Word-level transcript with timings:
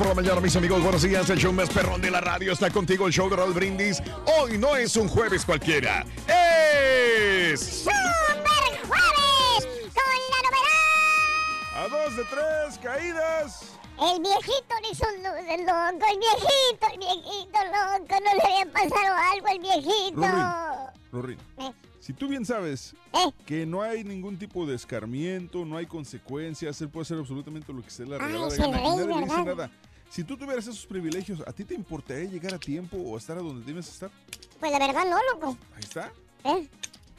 Por 0.00 0.08
la 0.08 0.14
mañana, 0.14 0.40
mis 0.40 0.56
amigos. 0.56 0.82
Buenos 0.82 1.02
días. 1.02 1.28
El 1.28 1.38
show 1.38 1.52
más 1.52 1.68
perrón 1.68 2.00
de 2.00 2.10
la 2.10 2.22
radio 2.22 2.52
está 2.54 2.70
contigo. 2.70 3.06
El 3.06 3.12
show 3.12 3.28
de 3.28 3.36
Raúl 3.36 3.52
Brindis. 3.52 4.02
Hoy 4.38 4.56
no 4.56 4.74
es 4.74 4.96
un 4.96 5.06
jueves 5.08 5.44
cualquiera. 5.44 6.06
Es. 6.26 7.60
¡Super 7.84 8.80
Jueves! 8.88 9.90
Con 9.92 10.16
la 10.30 10.40
novedad. 10.48 11.84
A 11.84 11.88
dos 11.90 12.16
de 12.16 12.24
tres 12.24 12.78
caídas. 12.82 13.74
El 14.00 14.22
viejito 14.22 14.74
le 14.82 14.90
hizo 14.90 15.04
un 15.14 15.22
loco. 15.22 16.06
El 16.10 16.18
viejito, 16.18 16.86
el 16.94 16.98
viejito 16.98 17.58
loco. 17.66 18.24
No 18.24 18.34
le 18.34 18.42
había 18.42 18.72
pasado 18.72 19.16
algo 19.34 19.48
al 19.48 19.58
viejito. 19.58 20.90
Rory, 21.12 21.36
Eh, 21.58 21.72
si 21.98 22.14
tú 22.14 22.28
bien 22.28 22.46
sabes 22.46 22.94
eh. 23.12 23.30
que 23.44 23.66
no 23.66 23.82
hay 23.82 24.02
ningún 24.04 24.38
tipo 24.38 24.64
de 24.64 24.76
escarmiento, 24.76 25.66
no 25.66 25.76
hay 25.76 25.84
consecuencias, 25.84 26.80
él 26.80 26.88
puede 26.88 27.02
hacer 27.02 27.18
absolutamente 27.18 27.70
lo 27.72 27.82
que 27.82 27.90
se 27.90 28.06
le 28.06 28.14
Ay, 28.14 28.20
regala 28.32 28.46
es 28.46 28.58
la 28.58 28.64
el 28.64 28.70
gana 28.70 28.80
y 28.80 28.96
rey, 28.96 28.96
nadie 28.96 29.14
le 29.20 29.24
dice 29.26 29.44
nada. 29.44 29.70
Si 30.10 30.24
tú 30.24 30.36
tuvieras 30.36 30.66
esos 30.66 30.84
privilegios, 30.86 31.40
¿a 31.46 31.52
ti 31.52 31.64
te 31.64 31.72
importaría 31.72 32.28
llegar 32.28 32.52
a 32.52 32.58
tiempo 32.58 32.96
o 32.96 33.16
estar 33.16 33.38
a 33.38 33.40
donde 33.40 33.64
debes 33.64 33.88
estar? 33.88 34.10
Pues 34.58 34.72
la 34.72 34.78
verdad 34.80 35.04
no, 35.08 35.16
loco. 35.32 35.56
Ahí 35.76 35.82
está. 35.84 36.12
¿Eh? 36.44 36.68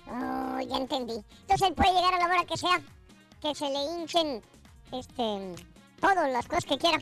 Oh, 0.07 0.59
ya 0.59 0.75
entendí. 0.75 1.13
Entonces 1.41 1.69
él 1.69 1.73
puede 1.73 1.93
llegar 1.93 2.13
a 2.13 2.17
la 2.19 2.25
hora 2.25 2.45
que 2.45 2.57
sea. 2.57 2.81
Que 3.41 3.55
se 3.55 3.69
le 3.69 3.81
hinchen, 3.81 4.41
este, 4.91 5.55
todas 6.01 6.31
las 6.33 6.45
cosas 6.45 6.65
que 6.65 6.77
quiera. 6.77 7.01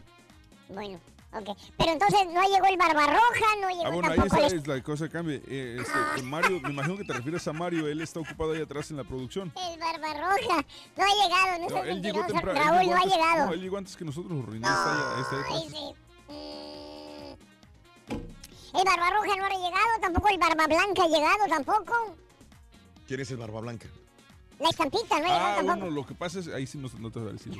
Bueno, 0.69 0.99
ok. 1.31 1.57
Pero 1.77 1.91
entonces 1.91 2.19
no 2.33 2.41
llegó 2.43 2.65
el 2.67 2.77
Barbarroja, 2.77 3.55
no 3.61 3.69
llegó 3.69 3.85
Ah, 3.85 3.89
bueno, 3.89 4.09
ahí 4.09 4.17
tampoco 4.17 4.41
está 4.41 4.47
el... 4.55 4.61
es 4.61 4.67
la 4.67 4.83
cosa 4.83 5.05
que 5.05 5.11
cambia. 5.11 5.35
Eh, 5.47 5.77
este, 5.79 6.19
eh, 6.19 6.23
Mario, 6.23 6.59
me 6.61 6.71
imagino 6.71 6.97
que 6.97 7.03
te 7.05 7.13
refieres 7.13 7.47
a 7.47 7.53
Mario, 7.53 7.87
él 7.87 8.01
está 8.01 8.19
ocupado 8.19 8.51
ahí 8.53 8.61
atrás 8.61 8.89
en 8.91 8.97
la 8.97 9.03
producción. 9.03 9.53
El 9.55 9.79
Barbarroja. 9.79 10.65
No 10.97 11.03
ha 11.03 11.23
llegado, 11.23 11.59
no, 11.59 11.69
No, 11.69 11.83
él 11.83 12.01
llegó 12.01 12.25
temprano. 12.25 12.59
él 12.59 12.65
Raúl 12.67 12.79
llegó 12.81 12.95
no 12.95 13.01
ha 13.01 13.05
llegado. 13.05 13.45
No, 13.47 13.53
él 13.53 13.61
llegó 13.61 13.77
antes 13.77 13.95
que 13.95 14.05
nosotros, 14.05 14.45
Rory. 14.45 14.59
No, 14.59 14.67
está 14.67 15.15
ahí- 15.15 15.21
está 15.21 15.53
ahí 15.53 15.69
sí. 15.69 15.93
Mm. 16.33 17.29
El 18.77 18.85
Barbarroja 18.85 19.35
no 19.35 19.45
ha 19.45 19.49
llegado, 19.49 19.99
tampoco 20.01 20.27
el 20.29 20.37
Barba 20.37 20.67
Blanca 20.67 21.03
ha 21.03 21.07
llegado, 21.07 21.45
tampoco. 21.49 22.15
¿Quién 23.07 23.19
es 23.21 23.31
el 23.31 23.37
Barba 23.37 23.61
Blanca? 23.61 23.87
La 24.59 24.69
estampita 24.69 25.07
no 25.07 25.15
ha 25.15 25.19
llegado 25.19 25.35
Ah, 25.45 25.55
tampoco. 25.55 25.77
bueno, 25.79 25.89
lo 25.95 26.05
que 26.05 26.13
pasa 26.15 26.39
es, 26.39 26.47
ahí 26.49 26.67
sí 26.67 26.77
no, 26.77 26.89
no 26.99 27.09
te 27.11 27.19
voy 27.19 27.29
a 27.29 27.31
decir. 27.33 27.53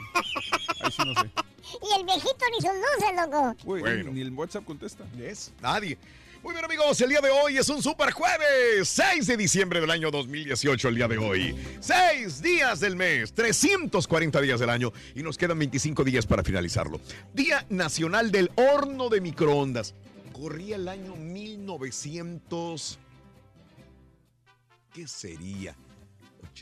Ahí 0.81 0.91
sí 0.91 1.01
no 1.05 1.13
sé. 1.21 1.29
Y 1.81 1.99
el 1.99 2.05
viejito 2.05 2.45
ni 2.51 2.61
sus 2.61 2.71
luces, 2.73 3.15
loco. 3.15 3.55
Güey, 3.63 3.81
Bueno. 3.81 4.11
ni 4.11 4.21
el 4.21 4.31
WhatsApp 4.31 4.65
contesta. 4.65 5.03
¿Es? 5.19 5.51
Nadie. 5.61 5.97
Muy 6.41 6.53
bien, 6.53 6.63
amigos, 6.65 6.99
el 7.01 7.09
día 7.09 7.19
de 7.19 7.29
hoy 7.29 7.57
es 7.57 7.67
un 7.69 7.83
super 7.83 8.11
jueves, 8.11 8.87
6 8.87 9.27
de 9.27 9.35
diciembre 9.37 9.81
del 9.81 9.91
año 9.91 10.09
2018, 10.09 10.87
el 10.87 10.95
día 10.95 11.07
de 11.09 11.17
hoy. 11.17 11.53
Seis 11.81 12.41
días 12.41 12.79
del 12.79 12.95
mes, 12.95 13.33
340 13.33 14.39
días 14.39 14.59
del 14.61 14.69
año 14.69 14.93
y 15.16 15.21
nos 15.21 15.37
quedan 15.37 15.59
25 15.59 16.03
días 16.05 16.25
para 16.25 16.41
finalizarlo. 16.43 17.01
Día 17.33 17.66
Nacional 17.69 18.31
del 18.31 18.51
Horno 18.55 19.09
de 19.09 19.19
Microondas. 19.19 19.93
Corría 20.31 20.77
el 20.77 20.87
año 20.87 21.16
1900... 21.17 22.97
¿Qué 24.93 25.07
sería? 25.07 25.75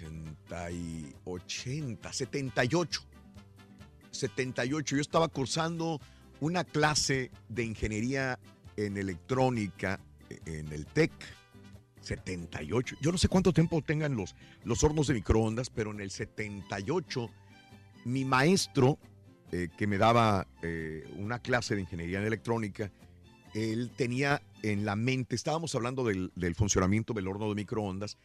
80 0.05 0.71
y 0.71 1.15
80, 1.25 2.13
78. 2.13 3.01
78. 4.11 4.95
Yo 4.95 5.01
estaba 5.01 5.27
cursando 5.27 5.99
una 6.39 6.63
clase 6.63 7.31
de 7.49 7.63
ingeniería 7.63 8.39
en 8.75 8.97
electrónica 8.97 9.99
en 10.45 10.71
el 10.71 10.85
TEC. 10.85 11.11
78. 12.01 12.95
Yo 13.01 13.11
no 13.11 13.17
sé 13.17 13.27
cuánto 13.27 13.51
tiempo 13.51 13.81
tengan 13.81 14.15
los, 14.15 14.35
los 14.63 14.83
hornos 14.83 15.07
de 15.07 15.15
microondas, 15.15 15.69
pero 15.69 15.91
en 15.91 15.99
el 15.99 16.09
78 16.09 17.29
mi 18.05 18.23
maestro, 18.23 18.97
eh, 19.51 19.67
que 19.77 19.87
me 19.87 19.97
daba 19.97 20.47
eh, 20.61 21.05
una 21.17 21.39
clase 21.39 21.75
de 21.75 21.81
ingeniería 21.81 22.19
en 22.19 22.25
electrónica, 22.25 22.91
él 23.53 23.91
tenía 23.95 24.41
en 24.63 24.85
la 24.85 24.95
mente, 24.95 25.35
estábamos 25.35 25.75
hablando 25.75 26.05
del, 26.05 26.31
del 26.35 26.55
funcionamiento 26.55 27.13
del 27.13 27.27
horno 27.27 27.49
de 27.49 27.55
microondas, 27.55 28.17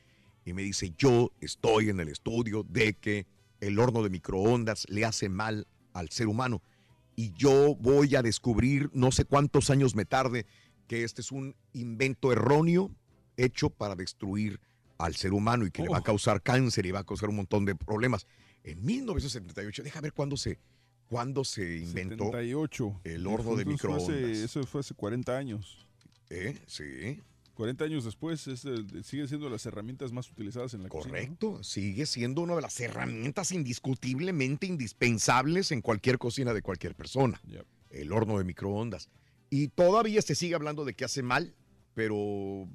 y 0.45 0.53
me 0.53 0.63
dice, 0.63 0.93
yo 0.97 1.31
estoy 1.41 1.89
en 1.91 2.01
el 2.01 2.09
estudio 2.09 2.65
de 2.69 2.95
que 2.95 3.27
el 3.61 3.79
horno 3.79 4.03
de 4.03 4.11
microondas 4.11 4.87
le 4.89 5.05
hace 5.05 5.29
mal 5.29 5.67
al 5.93 6.09
ser 6.11 6.27
humano 6.29 6.63
y 7.15 7.33
yo 7.35 7.77
voy 7.77 8.17
a 8.17 8.23
descubrir, 8.23 8.91
no 8.93 9.13
sé 9.13 9.25
cuántos 9.25 9.71
años 9.71 9.95
me 9.95 10.05
tarde, 10.05 10.47
que 10.89 11.05
este 11.05 11.21
es 11.21 11.31
un 11.31 11.55
invento 11.73 12.33
erróneo 12.33 12.91
hecho 13.37 13.71
para 13.71 13.95
destruir 13.95 14.61
al 14.99 15.15
ser 15.15 15.33
humano 15.33 15.67
y 15.67 15.71
que 15.71 15.83
le 15.83 15.89
va 15.89 15.99
a 15.99 16.03
causar 16.03 16.43
cáncer 16.43 16.87
y 16.87 16.91
va 16.91 17.01
a 17.01 17.05
causar 17.05 17.29
un 17.29 17.37
montón 17.37 17.65
de 17.65 17.75
problemas. 17.75 18.27
En 18.65 18.85
1978, 18.85 19.83
deja 19.83 20.01
ver 20.01 20.13
cuándo 20.13 20.37
se, 20.37 20.59
cuándo 21.07 21.45
se 21.45 21.79
inventó 21.79 22.25
78. 22.27 23.01
el 23.05 23.27
horno 23.27 23.57
de 23.57 23.63
Entonces 23.63 23.81
fue 23.81 23.97
hace- 23.97 24.13
microondas. 24.13 24.39
eso 24.39 24.65
fue 24.65 24.81
hace 24.81 24.95
40 24.95 25.37
años. 25.37 25.87
¿Eh? 26.31 26.59
Sí. 26.67 27.21
40 27.55 27.85
años 27.85 28.05
después 28.05 28.47
es 28.47 28.61
siguen 29.05 29.29
siendo 29.29 29.49
las 29.51 29.67
herramientas 29.67 30.13
más 30.13 30.31
utilizadas 30.31 30.75
en 30.75 30.83
la 30.83 30.89
cocina. 30.89 31.19
¿no? 31.19 31.25
Correcto, 31.25 31.63
sigue 31.63 32.07
siendo 32.07 32.41
una 32.41 32.57
de 32.57 32.63
las 32.63 32.79
herramientas 32.81 33.53
indiscutiblemente 33.53 34.67
indispensables 34.67 35.73
en 35.73 35.83
cualquier 35.83 36.19
cocina 36.19 36.55
de 36.55 36.63
cualquier 36.63 36.95
persona. 36.95 37.41
Yep. 37.47 37.67
El 37.91 38.13
horno 38.13 38.39
de 38.39 38.45
microondas. 38.45 39.09
Y 39.51 39.69
todavía 39.69 40.23
se 40.23 40.35
sigue 40.35 40.55
hablando 40.55 40.85
de 40.85 40.95
que 40.95 41.05
hace 41.05 41.23
mal, 41.23 41.55
pero 41.95 42.17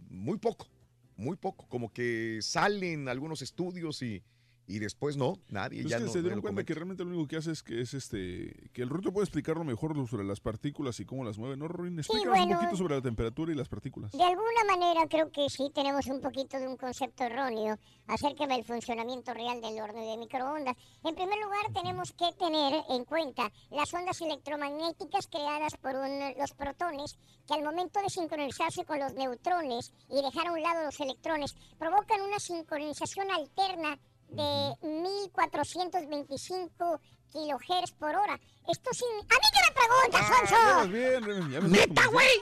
muy 0.10 0.38
poco, 0.38 0.68
muy 1.16 1.36
poco. 1.38 1.68
Como 1.70 1.92
que 1.92 2.40
salen 2.42 3.10
algunos 3.10 3.42
estudios 3.42 4.04
y, 4.04 4.22
y 4.68 4.80
después 4.80 5.16
no, 5.18 5.36
nadie 5.50 5.82
Pues 5.82 5.92
ya 5.92 5.98
es 5.98 6.02
que 6.04 6.08
no, 6.08 6.12
se 6.12 6.18
no 6.20 6.22
dieron 6.24 6.38
lo 6.38 6.42
cuenta 6.42 6.64
que 6.64 6.74
comenta. 6.74 6.80
realmente 6.80 7.04
lo 7.06 7.10
único 7.12 7.28
que 7.30 7.38
hace 7.38 7.52
es 7.52 7.64
que 7.64 7.80
es 7.82 7.94
este 7.94 8.70
que 8.74 8.82
el 8.82 8.90
Ruto 8.90 9.14
puede 9.14 9.24
explicarlo 9.24 9.64
mejor 9.64 9.96
sobre 10.10 10.26
las 10.26 10.40
partículas 10.42 11.00
y 11.00 11.06
cómo 11.06 11.24
las 11.24 11.38
mueve, 11.38 11.56
¿no, 11.58 11.68
Rorin? 11.68 11.98
Explícanos 11.98 12.38
bueno. 12.38 12.52
un 12.52 12.60
poquito 12.60 12.78
sobre 12.78 12.96
la 12.96 13.02
temperatura 13.02 13.52
y 13.52 13.56
las 13.56 13.70
partículas. 13.70 14.12
De 14.12 14.24
alguna 14.24 14.64
manera 14.68 15.08
creo 15.08 15.32
que 15.32 15.50
sí 15.50 15.72
tenemos 15.74 16.06
un 16.08 16.20
poquito 16.22 16.60
de 16.60 16.68
un 16.68 16.76
concepto 16.78 17.24
erróneo 17.24 17.78
acerca 18.08 18.46
del 18.46 18.64
funcionamiento 18.66 19.34
real 19.34 19.62
del 19.62 19.80
horno 19.82 20.02
de 20.06 20.18
microondas. 20.18 20.76
En 21.04 21.16
primer 21.16 21.38
lugar, 21.40 21.72
tenemos 21.74 22.12
que 22.12 22.26
tener 22.38 22.84
en 22.90 23.06
cuenta 23.06 23.52
las 23.72 23.94
ondas 23.94 24.20
electromagnéticas 24.22 25.28
creadas 25.28 25.76
por 25.82 25.96
un- 25.96 26.34
los 26.38 26.52
protones 26.54 27.18
que 27.48 27.54
al 27.54 27.64
momento 27.64 28.02
de 28.02 28.10
sincronizarse 28.10 28.84
con 28.86 29.00
los 29.00 29.14
neutrones 29.14 29.94
y 30.10 30.22
dejar 30.22 30.48
a 30.48 30.52
un 30.52 30.62
lado 30.62 30.84
los 30.86 31.00
electrones 31.00 31.56
provocan 31.80 32.20
una 32.22 32.40
sincronización 32.40 33.32
alterna 33.32 33.98
de 34.30 34.76
1425 34.82 37.00
kilohertz 37.32 37.92
por 37.94 38.16
hora. 38.16 38.40
Esto 38.70 38.92
sin... 38.94 39.08
¡A 39.20 39.24
mí 39.24 39.48
que 39.54 39.62
me 39.66 39.72
preguntas, 39.74 40.22
Ah, 40.22 40.48
Sonso! 40.48 40.88
bien, 40.90 41.22
ya 41.52 41.60
¡Neta, 41.62 42.06
güey! 42.08 42.42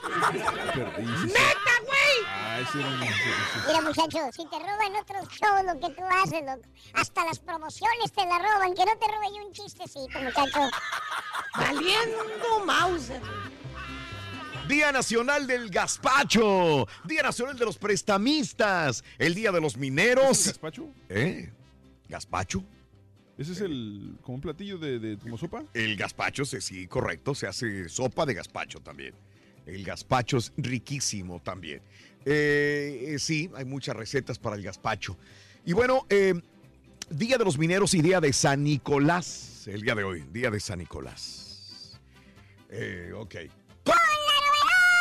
¡Neta, 1.26 1.74
güey! 1.84 2.18
Ay, 2.28 2.64
sí. 2.72 2.78
Mira, 3.66 3.80
muchacho, 3.82 4.18
si 4.32 4.44
te 4.48 4.58
roban 4.58 4.96
otros 5.00 5.28
shows 5.28 5.64
lo 5.64 5.78
que 5.80 5.90
tú 5.94 6.02
haces, 6.04 6.42
loco, 6.44 6.62
hasta 6.94 7.24
las 7.24 7.38
promociones 7.38 8.12
te 8.12 8.26
la 8.26 8.38
roban, 8.38 8.74
que 8.74 8.84
no 8.84 8.96
te 8.98 9.06
robe 9.06 9.26
yo 9.36 9.46
un 9.46 9.52
chistecito, 9.52 10.18
muchacho. 10.20 10.68
Valiendo 11.56 12.64
Mauser. 12.64 13.22
Día 14.68 14.90
Nacional 14.90 15.46
del 15.46 15.70
Gazpacho. 15.70 16.88
Día 17.04 17.22
Nacional 17.22 17.56
de 17.56 17.64
los 17.64 17.78
Prestamistas. 17.78 19.04
El 19.16 19.32
Día 19.34 19.52
de 19.52 19.60
los 19.60 19.76
Mineros. 19.76 20.40
¿Es 20.40 20.46
el 20.46 20.52
gazpacho? 20.54 20.88
¿Eh? 21.08 21.52
¿Gazpacho? 22.08 22.64
¿Ese 23.38 23.52
es 23.52 23.60
el 23.60 24.16
como 24.22 24.36
un 24.36 24.40
platillo 24.40 24.78
de, 24.78 24.98
de 24.98 25.18
como 25.18 25.36
sopa? 25.36 25.64
El 25.74 25.96
gazpacho, 25.96 26.44
sí, 26.44 26.60
sí, 26.60 26.86
correcto. 26.86 27.34
Se 27.34 27.46
hace 27.46 27.88
sopa 27.88 28.24
de 28.24 28.34
gazpacho 28.34 28.80
también. 28.80 29.14
El 29.66 29.84
gazpacho 29.84 30.38
es 30.38 30.52
riquísimo 30.56 31.40
también. 31.42 31.82
Eh, 32.24 33.14
eh, 33.14 33.18
sí, 33.18 33.50
hay 33.54 33.64
muchas 33.64 33.94
recetas 33.94 34.38
para 34.38 34.56
el 34.56 34.62
gazpacho. 34.62 35.18
Y 35.66 35.74
bueno, 35.74 36.06
eh, 36.08 36.34
Día 37.10 37.36
de 37.36 37.44
los 37.44 37.58
Mineros 37.58 37.92
y 37.94 38.00
Día 38.00 38.20
de 38.20 38.32
San 38.32 38.64
Nicolás. 38.64 39.66
El 39.66 39.82
día 39.82 39.94
de 39.94 40.04
hoy, 40.04 40.24
Día 40.32 40.50
de 40.50 40.60
San 40.60 40.78
Nicolás. 40.78 42.00
Eh, 42.70 43.12
ok. 43.14 43.34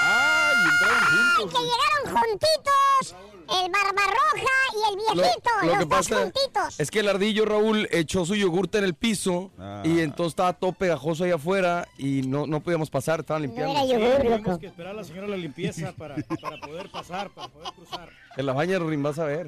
¡Ay! 0.02 0.56
Entraron 0.72 1.38
juntos. 1.38 1.54
Que 1.54 1.66
llegaron 1.66 2.30
juntitos 2.30 3.35
el 3.50 3.72
Barbarroja 3.72 4.56
y 4.74 4.94
el 4.94 4.96
Lo, 5.18 5.22
viejito, 5.24 5.50
lo 5.62 5.68
los 5.68 5.74
que 5.74 5.80
dos 5.86 5.88
pasa 5.90 6.22
juntitos. 6.22 6.80
es 6.80 6.92
que 6.92 7.00
el 7.00 7.10
ardillo 7.10 7.46
Raúl 7.46 7.88
echó 7.92 8.26
su 8.26 8.36
yogurte 8.36 8.78
en 8.80 8.84
el 8.84 8.94
piso 8.94 9.52
Ah. 9.60 9.82
y 9.86 10.00
entonces 10.00 10.32
estaba 10.32 10.54
todo 10.54 10.72
pegajoso 10.74 11.24
ahí 11.24 11.32
afuera 11.32 11.88
y 11.98 12.22
no, 12.24 12.46
no 12.48 12.62
podíamos 12.62 12.90
pasar, 12.90 13.22
estaban 13.22 13.44
limpiando. 13.44 13.74
era 13.74 13.86
yogur, 13.86 14.18
Tenemos 14.18 14.42
loco. 14.42 14.60
que 14.60 14.68
esperar 14.68 14.92
a 14.92 14.96
la 14.96 15.04
señora 15.04 15.28
la 15.28 15.38
limpieza 15.38 15.92
para, 15.94 16.16
para 16.42 16.58
poder 16.60 16.90
pasar, 16.92 17.30
para 17.32 17.48
poder 17.50 17.74
cruzar. 17.74 18.10
En 18.38 18.46
la 18.46 18.54
baña 18.54 18.80
Rin, 18.80 19.02
vas 19.04 19.20
a 19.20 19.26
ver. 19.26 19.48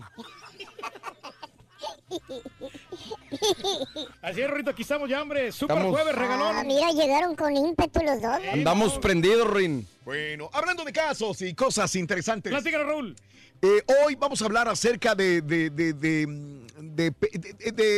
Así 4.21 4.41
es, 4.41 4.49
Rorito, 4.49 4.71
aquí 4.71 4.81
estamos 4.81 5.09
ya, 5.09 5.21
hombre. 5.21 5.51
Super 5.51 5.77
Estamos- 5.77 5.95
jueves, 5.95 6.15
regalón. 6.15 6.55
Ah, 6.55 6.63
mira, 6.65 6.91
llegaron 6.91 7.35
con 7.35 7.55
ímpetu 7.55 7.99
los 8.01 8.21
dos. 8.21 8.39
¿no? 8.43 8.51
Andamos 8.53 8.97
prendidos, 8.99 9.49
Rin. 9.51 9.87
Bueno, 10.05 10.49
hablando 10.53 10.83
de 10.83 10.93
casos 10.93 11.41
y 11.41 11.53
cosas 11.53 11.93
interesantes. 11.95 12.51
Platícanos, 12.51 12.87
Raúl. 12.87 13.15
Eh, 13.61 13.81
hoy 14.05 14.15
vamos 14.15 14.41
a 14.41 14.45
hablar 14.45 14.67
acerca 14.67 15.15
de, 15.15 15.41
de, 15.41 15.69
de, 15.71 15.93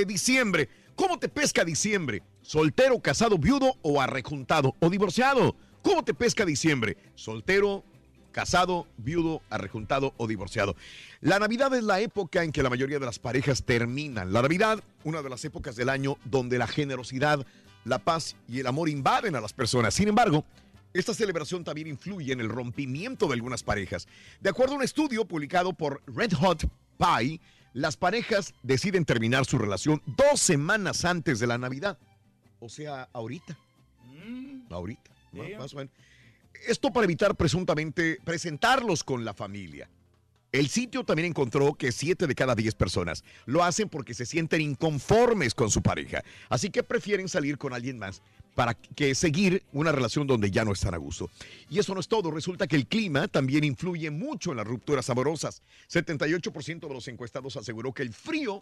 diciembre. 0.06 0.70
¿Cómo 0.96 1.20
te 1.20 1.28
pesca 1.28 1.66
diciembre? 1.66 2.24
¿Soltero, 2.42 3.00
casado, 3.00 3.38
viudo 3.38 3.76
o 3.82 4.00
arrejuntado 4.00 4.76
o 4.80 4.90
divorciado? 4.90 5.56
¿Cómo 5.82 6.04
te 6.04 6.14
pesca 6.14 6.46
diciembre? 6.46 6.96
¿Soltero, 7.16 7.84
casado, 8.32 8.88
viudo, 8.98 9.42
arrejuntado 9.50 10.14
o 10.18 10.28
divorciado? 10.28 10.78
La 11.20 11.40
Navidad 11.40 11.74
es 11.74 11.84
la 11.84 12.00
época 12.00 12.44
en 12.44 12.54
que 12.54 12.64
la 12.64 12.70
mayoría 12.70 13.00
de 13.00 13.06
las 13.06 13.20
parejas 13.20 13.64
terminan. 13.64 14.32
La 14.32 14.42
Navidad, 14.42 14.82
una 15.04 15.22
de 15.22 15.30
las 15.30 15.44
épocas 15.44 15.76
del 15.76 15.90
año 15.90 16.18
donde 16.24 16.58
la 16.58 16.68
generosidad, 16.68 17.46
la 17.84 18.00
paz 18.00 18.38
y 18.48 18.60
el 18.60 18.68
amor 18.68 18.88
invaden 18.88 19.36
a 19.36 19.42
las 19.42 19.52
personas. 19.52 19.94
Sin 19.94 20.08
embargo, 20.08 20.46
esta 20.94 21.14
celebración 21.14 21.64
también 21.64 21.88
influye 21.88 22.34
en 22.34 22.40
el 22.40 22.50
rompimiento 22.50 23.28
de 23.28 23.34
algunas 23.34 23.64
parejas. 23.64 24.08
De 24.40 24.50
acuerdo 24.50 24.74
a 24.74 24.78
un 24.78 24.84
estudio 24.84 25.26
publicado 25.26 25.74
por 25.74 26.02
Red 26.08 26.34
Hot 26.34 26.68
Pie, 26.98 27.40
las 27.74 27.96
parejas 27.96 28.54
deciden 28.64 29.06
terminar 29.06 29.46
su 29.46 29.58
relación 29.58 30.02
dos 30.06 30.42
semanas 30.42 31.06
antes 31.06 31.40
de 31.40 31.48
la 31.48 31.58
Navidad. 31.58 32.00
O 32.60 32.70
sea, 32.70 33.08
ahorita. 33.14 33.58
Ahorita. 34.70 35.12
Más 35.58 35.74
o 35.74 35.78
menos. 35.78 35.94
Esto 36.68 36.92
para 36.92 37.06
evitar 37.06 37.36
presuntamente 37.36 38.18
presentarlos 38.24 39.04
con 39.04 39.24
la 39.24 39.34
familia. 39.34 39.90
El 40.52 40.68
sitio 40.68 41.04
también 41.04 41.28
encontró 41.28 41.76
que 41.76 41.92
7 41.92 42.26
de 42.26 42.34
cada 42.34 42.56
10 42.56 42.74
personas 42.74 43.24
lo 43.46 43.64
hacen 43.64 43.88
porque 43.88 44.16
se 44.16 44.26
sienten 44.26 44.62
inconformes 44.62 45.54
con 45.54 45.70
su 45.70 45.84
pareja. 45.84 46.24
Así 46.50 46.72
que 46.72 46.82
prefieren 46.82 47.30
salir 47.30 47.60
con 47.60 47.72
alguien 47.72 48.00
más 48.00 48.24
para 48.56 48.74
que 48.74 49.16
seguir 49.16 49.64
una 49.72 49.92
relación 49.92 50.28
donde 50.28 50.52
ya 50.52 50.66
no 50.66 50.74
están 50.74 50.94
a 50.94 50.98
gusto. 50.98 51.30
Y 51.70 51.80
eso 51.80 51.94
no 51.94 52.00
es 52.00 52.08
todo. 52.08 52.32
Resulta 52.32 52.68
que 52.68 52.76
el 52.76 52.88
clima 52.88 53.28
también 53.28 53.64
influye 53.64 54.12
mucho 54.12 54.52
en 54.52 54.58
las 54.58 54.68
rupturas 54.68 55.10
amorosas. 55.10 55.62
78% 55.90 56.88
de 56.88 56.94
los 56.94 57.08
encuestados 57.08 57.56
aseguró 57.58 57.94
que 57.94 58.04
el 58.04 58.14
frío 58.14 58.62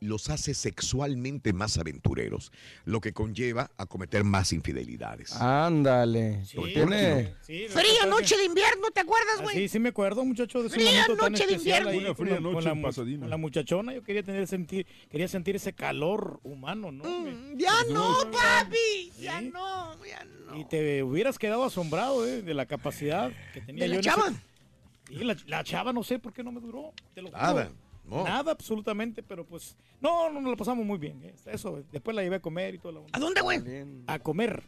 los 0.00 0.30
hace 0.30 0.54
sexualmente 0.54 1.52
más 1.52 1.76
aventureros, 1.78 2.52
lo 2.84 3.00
que 3.00 3.12
conlleva 3.12 3.70
a 3.76 3.86
cometer 3.86 4.24
más 4.24 4.52
infidelidades. 4.52 5.32
Ándale. 5.36 6.44
Sí, 6.44 6.56
Tiene. 6.72 7.34
sí, 7.42 7.66
Fría 7.68 8.06
noche 8.06 8.36
de 8.36 8.44
invierno, 8.44 8.90
¿te 8.92 9.00
acuerdas, 9.00 9.36
Ah, 9.38 9.42
güey? 9.42 9.56
Sí, 9.56 9.68
sí 9.68 9.78
me 9.78 9.88
acuerdo, 9.90 10.24
muchacho, 10.24 10.62
de 10.62 10.68
Fría 10.70 11.06
tan 11.18 11.32
noche 11.32 11.46
de 11.46 11.52
invierno. 11.54 11.88
ahí 11.90 11.98
Una 11.98 12.06
con 12.08 12.16
fría 12.16 12.34
la- 12.36 12.42
con 12.42 12.52
noche 12.52 12.64
la 12.66 12.70
en 12.72 12.78
mu- 12.78 12.86
Pasadena. 12.86 13.20
con 13.20 13.30
la 13.30 13.36
muchachona. 13.36 13.94
Yo 13.94 14.02
quería 14.02 14.22
tener 14.22 14.46
sentir, 14.46 14.86
quería 15.10 15.28
sentir 15.28 15.56
ese 15.56 15.72
calor 15.72 16.40
humano, 16.42 16.92
¿no? 16.92 17.04
Mm, 17.04 17.56
Ya 17.58 17.72
no, 17.90 18.14
papi. 18.30 19.12
Ya 19.20 19.40
no, 19.40 20.04
ya 20.04 20.24
no. 20.24 20.56
Y 20.58 20.64
te 20.64 21.02
hubieras 21.02 21.38
quedado 21.38 21.64
asombrado 21.64 22.26
¿eh? 22.26 22.42
de 22.42 22.54
la 22.54 22.66
capacidad 22.66 23.30
que 23.52 23.60
tenía 23.60 23.84
¿De 23.84 23.90
yo. 23.90 23.96
la 23.96 24.00
chava? 24.02 24.28
ese- 24.28 24.40
Y 25.10 25.24
la, 25.24 25.36
la 25.46 25.64
chava 25.64 25.92
no 25.92 26.02
sé 26.02 26.18
por 26.18 26.32
qué 26.32 26.42
no 26.44 26.52
me 26.52 26.60
duró. 26.60 26.92
Te 27.14 27.22
lo 27.22 27.28
juro. 27.28 27.40
Nada, 27.40 27.70
no. 28.08 28.24
Nada, 28.24 28.52
absolutamente, 28.52 29.22
pero 29.22 29.44
pues. 29.44 29.76
No, 30.00 30.30
no, 30.30 30.40
nos 30.40 30.50
la 30.50 30.56
pasamos 30.56 30.84
muy 30.86 30.98
bien. 30.98 31.22
¿eh? 31.24 31.34
Eso, 31.46 31.82
después 31.92 32.14
la 32.16 32.22
llevé 32.22 32.36
a 32.36 32.40
comer 32.40 32.74
y 32.74 32.78
todo 32.78 32.92
lo 32.92 33.06
¿A 33.12 33.18
dónde, 33.18 33.40
güey? 33.40 33.60
A 34.06 34.18
comer. 34.18 34.62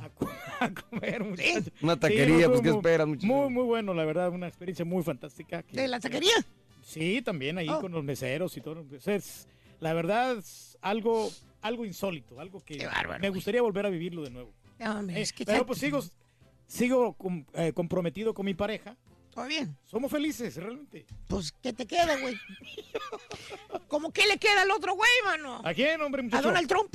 A, 0.00 0.08
co- 0.10 0.28
a 0.60 0.70
comer, 0.74 1.24
muchacho. 1.24 1.70
Una 1.80 1.98
taquería, 1.98 2.48
pues, 2.48 2.60
¿qué 2.60 2.68
muy- 2.68 2.76
esperas, 2.78 3.06
muchacho? 3.06 3.26
Muy, 3.26 3.48
muy 3.50 3.64
bueno, 3.64 3.94
la 3.94 4.04
verdad, 4.04 4.30
una 4.30 4.46
experiencia 4.48 4.84
muy 4.84 5.02
fantástica. 5.02 5.62
que- 5.62 5.76
¿De 5.80 5.88
la 5.88 5.98
taquería? 6.00 6.32
Sí, 6.82 7.22
también 7.22 7.56
ahí 7.58 7.68
Oh. 7.68 7.80
con 7.80 7.92
los 7.92 8.04
meseros 8.04 8.56
y 8.56 8.60
todo. 8.60 8.82
Pues, 8.84 9.06
es, 9.08 9.46
la 9.80 9.94
verdad, 9.94 10.36
es 10.38 10.76
algo, 10.82 11.30
algo 11.62 11.84
insólito, 11.86 12.38
algo 12.40 12.60
que 12.64 12.84
bárbaro, 12.86 13.20
me 13.20 13.28
güey. 13.28 13.36
gustaría 13.38 13.62
volver 13.62 13.86
a 13.86 13.88
vivirlo 13.88 14.22
de 14.22 14.30
nuevo. 14.30 14.52
No, 14.78 14.98
hombre, 14.98 15.16
Eh, 15.18 15.22
es 15.22 15.32
que 15.32 15.44
pero 15.46 15.58
ya- 15.60 15.66
pues 15.66 15.78
sigo, 15.78 16.00
sigo 16.66 17.14
com- 17.14 17.44
eh, 17.54 17.72
comprometido 17.72 18.34
con 18.34 18.44
mi 18.46 18.54
pareja. 18.54 18.96
Todo 19.32 19.46
bien. 19.46 19.76
Somos 19.84 20.10
felices, 20.10 20.56
realmente. 20.56 21.06
Pues, 21.26 21.52
¿qué 21.52 21.72
te 21.72 21.86
queda, 21.86 22.18
güey? 22.20 22.36
¿Cómo 23.88 24.12
que 24.12 24.26
le 24.26 24.38
queda 24.38 24.62
al 24.62 24.70
otro 24.70 24.94
güey, 24.94 25.10
mano? 25.24 25.60
¿A 25.64 25.72
quién, 25.74 26.00
hombre, 26.02 26.20
A 26.20 26.24
muchacho? 26.24 26.48
Donald 26.48 26.68
Trump. 26.68 26.94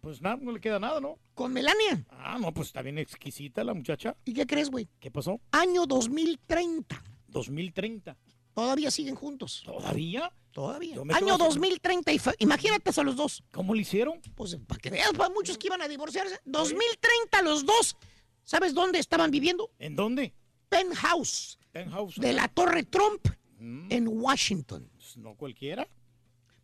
Pues 0.00 0.20
nada, 0.20 0.36
no 0.40 0.50
le 0.50 0.60
queda 0.60 0.80
nada, 0.80 1.00
¿no? 1.00 1.16
Con 1.34 1.52
Melania. 1.52 2.04
Ah, 2.10 2.36
no, 2.40 2.52
pues 2.52 2.68
está 2.68 2.82
bien 2.82 2.98
exquisita 2.98 3.62
la 3.62 3.72
muchacha. 3.74 4.16
¿Y 4.24 4.32
qué 4.34 4.46
crees, 4.46 4.68
güey? 4.70 4.88
¿Qué 4.98 5.10
pasó? 5.12 5.40
Año 5.52 5.86
2030. 5.86 7.00
2030. 7.28 8.16
Todavía 8.52 8.90
siguen 8.90 9.14
juntos. 9.14 9.62
¿Todavía? 9.64 10.32
Todavía. 10.50 10.96
Año 10.96 11.36
quedo- 11.36 11.38
2030. 11.38 12.12
Y 12.12 12.18
fa- 12.18 12.34
imagínate 12.38 12.90
a 12.94 13.02
los 13.04 13.14
dos. 13.16 13.44
¿Cómo 13.52 13.74
le 13.74 13.82
hicieron? 13.82 14.20
Pues 14.34 14.56
para 14.66 14.80
que 14.80 14.90
veas, 14.90 15.12
para 15.12 15.30
muchos 15.32 15.56
que 15.56 15.68
iban 15.68 15.80
a 15.80 15.88
divorciarse. 15.88 16.40
2030 16.44 17.42
los 17.42 17.64
dos. 17.64 17.96
¿Sabes 18.44 18.74
dónde 18.74 18.98
estaban 18.98 19.30
viviendo? 19.30 19.70
¿En 19.78 19.94
dónde? 19.94 20.34
Penthouse. 20.72 21.58
Penthouse. 21.72 22.16
De 22.20 22.32
la 22.32 22.48
Torre 22.48 22.82
Trump 22.84 23.26
Mm, 23.58 23.92
en 23.92 24.08
Washington. 24.08 24.90
pues, 24.96 25.16
no 25.18 25.36
cualquiera. 25.36 25.86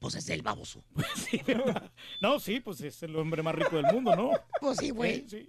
Pues 0.01 0.15
es 0.17 0.29
el 0.31 0.43
baboso. 0.43 0.83
Sí, 1.17 1.41
¿verdad? 1.47 1.93
no, 2.21 2.41
sí, 2.41 2.59
pues 2.61 2.81
es 2.81 3.01
el 3.05 3.15
hombre 3.17 3.43
más 3.43 3.55
rico 3.55 3.77
del 3.77 3.87
mundo, 3.93 4.17
¿no? 4.17 4.31
Pues 4.61 4.79
sí, 4.79 4.91
güey. 4.91 5.21
Sí, 5.29 5.49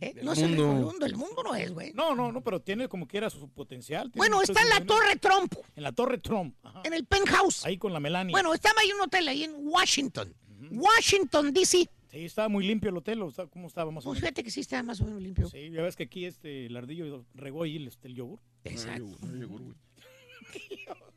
Eh, 0.00 0.14
No 0.22 0.32
es 0.32 0.40
el 0.40 0.50
rico 0.50 0.62
del 0.68 0.74
mundo. 0.84 1.06
El 1.06 1.16
mundo 1.16 1.42
no 1.42 1.54
es, 1.54 1.72
güey. 1.72 1.92
No, 1.94 2.14
no, 2.14 2.30
no, 2.32 2.42
pero 2.42 2.60
tiene 2.60 2.88
como 2.88 3.06
quiera 3.06 3.30
su 3.30 3.48
potencial. 3.48 4.10
tiene 4.10 4.18
Bueno, 4.18 4.42
está 4.42 4.60
en 4.62 4.68
la. 4.68 4.84
Torre 4.84 5.16
Trump. 5.16 5.54
En 5.76 5.82
la 5.82 5.92
Torre 5.92 6.18
Trump. 6.18 6.54
Ajá. 6.62 6.82
En 6.84 6.92
el 6.92 7.06
penthouse. 7.06 7.64
Ahí 7.64 7.78
con 7.78 7.92
la 7.92 8.00
Melania. 8.00 8.32
Bueno, 8.32 8.52
estaba 8.52 8.80
ahí 8.82 8.88
en 8.90 8.96
un 8.96 9.02
hotel 9.02 9.28
ahí 9.28 9.44
en 9.44 9.54
Washington. 9.66 10.34
Washington, 10.70 11.52
D.C. 11.52 11.88
Sí, 12.14 12.24
estaba 12.24 12.48
muy 12.48 12.64
limpio 12.64 12.90
el 12.90 12.96
hotel. 12.96 13.20
¿o 13.22 13.32
¿Cómo 13.50 13.66
estaba 13.66 13.90
más 13.90 14.04
o 14.06 14.10
Pues 14.10 14.20
menos? 14.20 14.28
fíjate 14.28 14.44
que 14.44 14.50
sí 14.50 14.60
estaba 14.60 14.84
más 14.84 15.00
o 15.00 15.04
menos 15.04 15.20
limpio. 15.20 15.48
Sí, 15.48 15.70
ya 15.70 15.82
ves 15.82 15.96
que 15.96 16.04
aquí 16.04 16.26
este, 16.26 16.66
el 16.66 16.76
ardillo 16.76 17.26
regó 17.34 17.64
ahí 17.64 17.76
el, 17.76 17.88
este, 17.88 18.06
el 18.06 18.14
yogur. 18.14 18.38
Exacto. 18.62 19.16
No 19.26 19.32
llegó, 19.34 19.58
güey. 19.58 19.74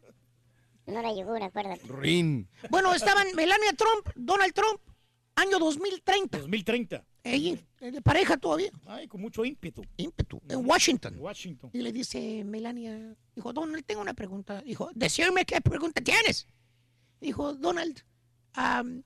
No 0.88 1.00
era 1.00 1.14
yogur, 1.14 1.44
acuérdate. 1.44 1.82
Rin. 1.90 2.48
Bueno, 2.70 2.94
estaban 2.94 3.28
Melania 3.36 3.74
Trump, 3.74 4.08
Donald 4.16 4.54
Trump, 4.54 4.80
año 5.36 5.60
2030. 5.60 6.40
2030. 6.40 7.06
Ella, 7.26 7.60
eh, 7.82 7.92
de 7.92 8.02
pareja 8.02 8.38
todavía. 8.38 8.72
Ay, 8.86 9.06
con 9.10 9.20
mucho 9.20 9.44
ímpetu. 9.44 9.84
Ímpetu. 9.98 10.42
En 10.48 10.66
Washington. 10.66 11.18
Washington. 11.20 11.72
Y 11.74 11.82
le 11.82 11.92
dice 11.92 12.42
Melania, 12.46 13.18
dijo, 13.36 13.52
Donald, 13.52 13.84
tengo 13.86 14.00
una 14.02 14.14
pregunta. 14.14 14.62
Dijo, 14.62 14.90
decirme 14.96 15.44
qué 15.44 15.60
pregunta 15.60 16.00
tienes. 16.02 16.48
Dijo, 17.20 17.54
Donald, 17.54 18.02
am, 18.54 19.04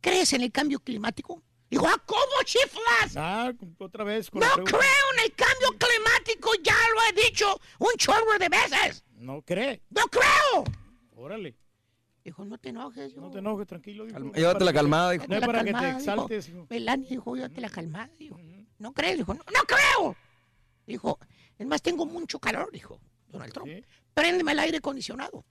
¿crees 0.00 0.32
en 0.32 0.42
el 0.42 0.52
cambio 0.52 0.80
climático? 0.80 1.42
Dijo, 1.70 1.86
¿ah, 1.86 2.02
cómo 2.06 2.22
chiflas? 2.44 3.14
Ah, 3.16 3.52
otra 3.78 4.02
vez 4.04 4.30
con 4.30 4.40
No 4.40 4.46
la 4.46 4.64
creo 4.64 4.80
en 5.18 5.24
el 5.24 5.32
cambio 5.34 5.68
climático, 5.78 6.50
ya 6.62 6.72
lo 6.94 7.00
he 7.20 7.26
dicho 7.26 7.60
un 7.78 7.90
chorro 7.98 8.38
de 8.38 8.48
veces. 8.48 9.04
No 9.16 9.42
cree. 9.42 9.82
¡No 9.90 10.02
creo! 10.06 10.64
Órale. 11.14 11.54
Dijo, 12.24 12.44
no 12.44 12.56
te 12.58 12.70
enojes. 12.70 13.14
No 13.16 13.30
te 13.30 13.38
enojes, 13.38 13.66
tranquilo. 13.66 14.04
dijo. 14.04 14.14
Calma, 14.14 14.32
llévatela 14.32 14.72
calmada, 14.72 15.10
dijo. 15.12 15.26
No 15.28 15.34
es 15.36 15.40
para 15.46 15.58
que 15.60 15.64
te 15.66 15.72
Calmada, 15.72 15.98
dijo. 15.98 15.98
exaltes, 16.12 16.48
hijo. 16.48 16.66
Melania 16.70 17.08
dijo, 17.10 17.34
llévatela 17.36 17.68
calmada. 17.70 18.10
Dijo, 18.18 18.38
¿no 18.78 18.92
crees? 18.92 19.18
Dijo, 19.18 19.34
no, 19.34 19.40
no 19.40 19.60
creo. 19.66 20.16
Dijo, 20.86 21.18
es 21.58 21.66
más, 21.66 21.82
tengo 21.82 22.06
mucho 22.06 22.38
calor, 22.38 22.70
dijo 22.72 22.98
Donald 23.28 23.52
Trump. 23.52 23.68
Préndeme 24.14 24.52
el 24.52 24.58
aire 24.60 24.78
acondicionado. 24.78 25.44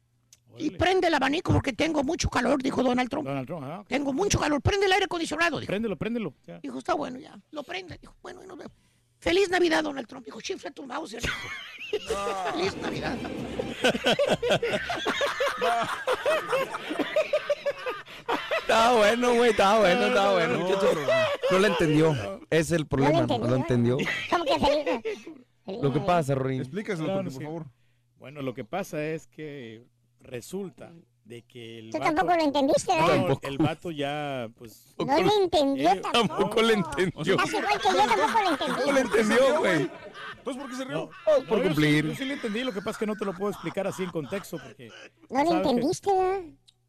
Y 0.58 0.72
prende 0.72 1.08
el 1.08 1.14
abanico 1.14 1.54
porque 1.54 1.74
tengo 1.74 2.04
mucho 2.04 2.30
calor, 2.30 2.62
dijo 2.62 2.82
Donald 2.82 3.10
Trump. 3.10 3.28
Donald 3.28 3.48
Trump, 3.48 3.64
ah. 3.66 3.84
Tengo 3.88 4.12
mucho 4.14 4.40
calor, 4.40 4.62
prende 4.62 4.88
el 4.88 4.92
aire 4.92 5.06
acondicionado. 5.06 5.60
Dijo. 5.60 5.68
Préndelo, 5.68 5.96
préndelo. 5.96 6.34
ya. 6.46 6.60
Dijo, 6.60 6.80
está 6.80 6.94
bueno, 6.96 7.20
ya. 7.20 7.40
Lo 7.52 7.64
prende. 7.64 7.98
Dijo, 8.00 8.16
bueno, 8.22 8.44
y 8.44 8.48
nos 8.48 8.58
vemos. 8.58 8.74
Feliz 9.20 9.50
Navidad, 9.50 9.84
Donald 9.84 10.08
Trump. 10.08 10.26
Dijo, 10.26 10.42
chifla 10.42 10.72
tu 10.72 10.86
mouse. 10.86 11.18
Dijo. 11.22 11.36
Feliz 12.52 12.76
Navidad. 12.78 13.18
Estaba 18.60 18.98
bueno, 18.98 19.34
güey, 19.36 19.52
estaba 19.52 19.80
bueno, 19.80 20.08
estaba 20.08 20.34
bueno. 20.34 20.60
muchacho. 20.60 20.92
No 21.50 21.60
lo 21.60 21.68
entendió. 21.68 22.12
Ese 22.50 22.62
es 22.62 22.72
el 22.74 22.86
problema, 22.86 23.22
no 23.22 23.38
lo 23.38 23.56
entendió. 23.56 23.98
¿Cómo 24.30 24.44
que 24.44 24.60
feliz? 24.60 25.30
Lo 25.82 25.94
que 25.94 26.02
pasa, 26.02 26.36
Rorín. 26.36 26.60
Explícaselo, 26.60 27.24
por 27.24 27.32
favor. 27.32 27.66
Bueno, 28.18 28.42
lo 28.42 28.54
que 28.54 28.66
pasa 28.66 29.02
es 29.06 29.28
que 29.28 29.86
resulta 30.28 30.92
de 31.26 31.42
que 31.42 31.80
el 31.80 31.90
Tú 31.90 31.98
vato... 32.00 32.14
tampoco 32.16 32.38
lo 32.38 32.44
entendiste, 32.44 32.96
No, 32.98 33.08
¿verdad? 33.08 33.38
el 33.42 33.58
vato 33.58 33.92
ya, 33.92 34.48
pues... 34.58 34.96
No 34.98 35.22
lo 35.22 35.44
entendió 35.44 35.90
Eh, 35.92 36.00
tampoco. 36.02 36.28
Tampoco 36.38 36.62
lo 36.62 36.70
entendió. 36.70 37.36
Estás 37.36 37.54
igual 37.54 37.82
que 37.82 37.88
yo, 37.90 37.98
tampoco 37.98 38.42
lo 38.44 38.50
entendí. 38.50 38.82
No 38.86 38.92
lo 38.94 39.00
entendió, 39.00 39.60
güey. 39.60 39.90
Entonces, 40.38 40.62
¿por 40.64 40.70
qué 40.70 40.76
se 40.78 40.86
rió? 40.86 41.10
por 41.26 41.58
No, 41.58 41.58
yo 41.58 41.64
cumplir. 41.64 42.04
Sí, 42.04 42.10
yo 42.10 42.16
sí 42.16 42.26
lo 42.26 42.34
entendí, 42.34 42.64
lo 42.64 42.72
que 42.72 42.80
pasa 42.80 42.92
es 42.92 42.98
que 43.00 43.06
no 43.08 43.16
te 43.16 43.26
lo 43.26 43.34
puedo 43.34 43.52
explicar 43.52 43.88
así 43.88 44.04
en 44.04 44.10
contexto 44.12 44.58
porque... 44.58 44.90
No 45.30 45.44
lo 45.44 45.52
entendiste, 45.58 46.14
¿verdad? 46.14 46.42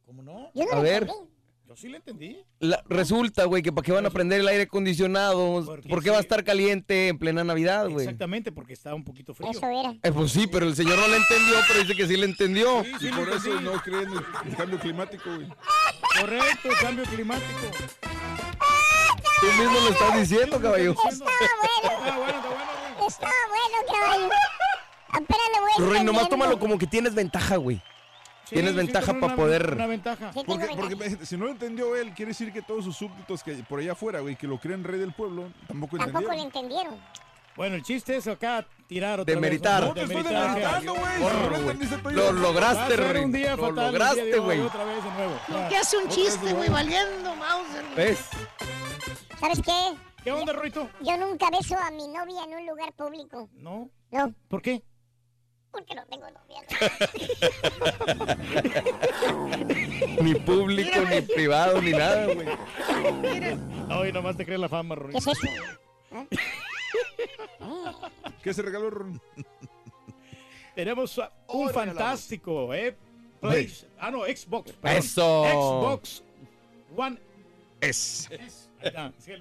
¿Cómo 0.07 0.23
no? 0.23 0.51
Yo 0.55 0.65
no 0.67 0.73
A 0.73 0.77
lo 0.77 0.83
ver. 0.83 1.03
entendí. 1.03 1.38
Yo 1.69 1.77
sí 1.77 1.89
lo 1.91 1.97
entendí. 1.99 2.39
La- 2.61 2.83
resulta, 2.89 3.45
güey, 3.45 3.63
que 3.63 3.71
para 3.73 3.85
qué 3.85 3.93
van 3.93 4.07
a 4.07 4.11
prender 4.11 4.41
el 4.41 4.49
aire 4.49 4.63
acondicionado. 4.63 5.63
Porque 5.67 5.87
¿Por 5.87 6.03
qué 6.03 6.09
va 6.09 6.17
a 6.17 6.21
estar 6.21 6.43
caliente 6.43 7.09
en 7.09 7.19
plena 7.19 7.45
Navidad, 7.45 7.91
güey? 7.91 8.07
Exactamente, 8.07 8.51
porque 8.53 8.73
estaba 8.73 8.97
un 8.97 9.05
poquito 9.05 9.35
frío. 9.35 9.51
Eso 9.51 9.67
era. 9.67 9.95
Eh, 10.03 10.11
pues 10.11 10.33
sí, 10.33 10.47
pero 10.47 10.67
el 10.67 10.75
señor 10.75 10.99
no 10.99 11.07
lo 11.07 11.15
entendió, 11.17 11.57
pero 11.69 11.81
dice 11.81 11.95
que 11.95 12.07
sí 12.07 12.17
lo 12.17 12.25
entendió. 12.25 12.83
Sí, 12.85 12.93
sí 13.01 13.09
Y 13.09 13.13
por 13.13 13.29
eso 13.29 13.61
no 13.61 13.73
creen 13.83 14.09
en 14.09 14.49
el 14.51 14.57
cambio 14.57 14.79
climático, 14.79 15.25
güey. 15.35 15.47
Correcto, 16.19 16.69
cambio 16.81 17.05
climático. 17.05 17.61
Tú 19.41 19.47
mismo 19.47 19.79
lo 19.81 19.89
estás 19.91 20.17
diciendo, 20.21 20.61
caballo. 20.63 20.93
Estaba 20.93 21.19
bueno, 21.61 21.99
Está 21.99 22.17
bueno, 22.17 22.39
está 22.39 22.49
bueno, 22.49 22.73
güey. 22.97 23.09
estaba 23.09 23.33
bueno, 23.51 23.93
caballo. 23.93 24.29
Apenas 25.11 25.77
voy 25.77 25.87
Rorín, 25.87 26.05
nomás 26.07 26.29
tómalo 26.31 26.59
como 26.59 26.79
que 26.79 26.87
tienes 26.87 27.15
ventaja, 27.15 27.57
güey. 27.57 27.83
Sí, 28.49 28.55
Tienes 28.55 28.75
ventaja 28.75 29.13
para 29.13 29.27
una- 29.27 29.37
poder... 29.37 29.75
Una 29.75 29.87
ventaja. 29.87 30.33
Sí, 30.33 30.41
Porque, 30.47 30.53
ventaja. 30.67 30.77
porque 30.81 30.95
imagínate, 30.95 31.27
si 31.27 31.37
no 31.37 31.45
lo 31.45 31.51
entendió 31.51 31.95
él, 31.97 32.15
quiere 32.15 32.31
decir 32.31 32.51
que 32.53 32.63
todos 32.63 32.83
sus 32.85 32.97
súbditos 32.97 33.43
que 33.43 33.53
por 33.69 33.81
allá 33.81 33.93
afuera, 33.93 34.21
güey, 34.21 34.37
que 34.37 34.47
lo 34.47 34.59
creen 34.59 34.85
rey 34.85 34.99
del 34.99 35.13
pueblo, 35.13 35.51
tampoco 35.67 35.99
Tampoco 35.99 36.21
lo 36.29 36.33
entendieron. 36.33 36.47
entendieron. 36.95 37.29
Bueno, 37.57 37.75
el 37.75 37.83
chiste 37.83 38.17
es 38.17 38.27
acá 38.29 38.65
tirar 38.87 39.21
otra 39.21 39.35
Demeritar. 39.35 39.81
vez. 39.83 39.89
No 39.89 39.95
te 39.95 40.01
estoy 40.03 40.17
Demeritar, 40.17 40.55
demeritando, 40.55 40.95
güey. 40.95 41.21
No 41.21 42.11
lo 42.11 42.33
Lo 42.33 42.41
lograste, 42.41 42.97
ser 42.97 43.17
un 43.25 43.33
día 43.33 43.57
Lo 43.57 43.63
fatal 43.69 43.75
de 43.75 43.83
lograste, 43.99 44.39
güey. 44.39 44.61
Otra 44.61 44.85
vez 44.85 45.05
de 45.05 45.11
nuevo. 45.11 45.35
¿Por 45.49 45.69
qué 45.69 45.77
hace 45.77 45.97
un 45.99 46.09
chiste, 46.09 46.53
güey, 46.55 46.69
valiendo 46.71 47.35
Mauser? 47.37 47.85
¿Ves? 47.97 48.21
¿Sabes 49.41 49.61
qué? 49.63 49.73
¿Qué 50.25 50.33
onda, 50.33 50.53
Roito? 50.53 50.89
Yo 51.01 51.17
nunca 51.17 51.51
beso 51.51 51.77
a 51.77 51.91
mi 51.91 52.07
novia 52.09 52.45
en 52.45 52.55
un 52.55 52.67
lugar 52.67 52.93
público. 52.93 53.49
No. 53.55 53.91
No, 54.11 54.33
¿Por 54.49 54.63
qué? 54.63 54.83
Porque 55.71 55.95
no 55.95 56.05
tengo 56.07 56.27
novia. 56.31 56.63
Ni 60.23 60.35
público, 60.35 61.01
ni 61.11 61.21
privado, 61.23 61.81
ni 61.83 61.91
nada, 61.93 62.27
güey. 62.35 62.49
Hoy 63.91 64.13
nomás 64.13 64.37
te 64.37 64.45
crees 64.45 64.61
la 64.61 64.69
fama, 64.69 64.95
¿Qué 64.97 65.01
Roito. 65.03 65.19
es 65.19 65.27
eso? 65.27 65.49
¿Qué 68.43 68.55
se 68.55 68.63
regaló, 68.63 68.91
Ron? 68.91 69.21
Tenemos 70.75 71.21
un 71.49 71.71
fantástico, 71.71 72.73
¿eh? 72.75 72.97
Place- 73.41 73.87
ah, 73.99 74.11
no, 74.11 74.25
Xbox. 74.25 74.73
perdón. 74.73 74.99
Eso. 74.99 75.45
Xbox 75.45 76.23
One 76.97 77.19
Es. 77.81 78.29
S. 78.31 78.68
Sí, 79.19 79.33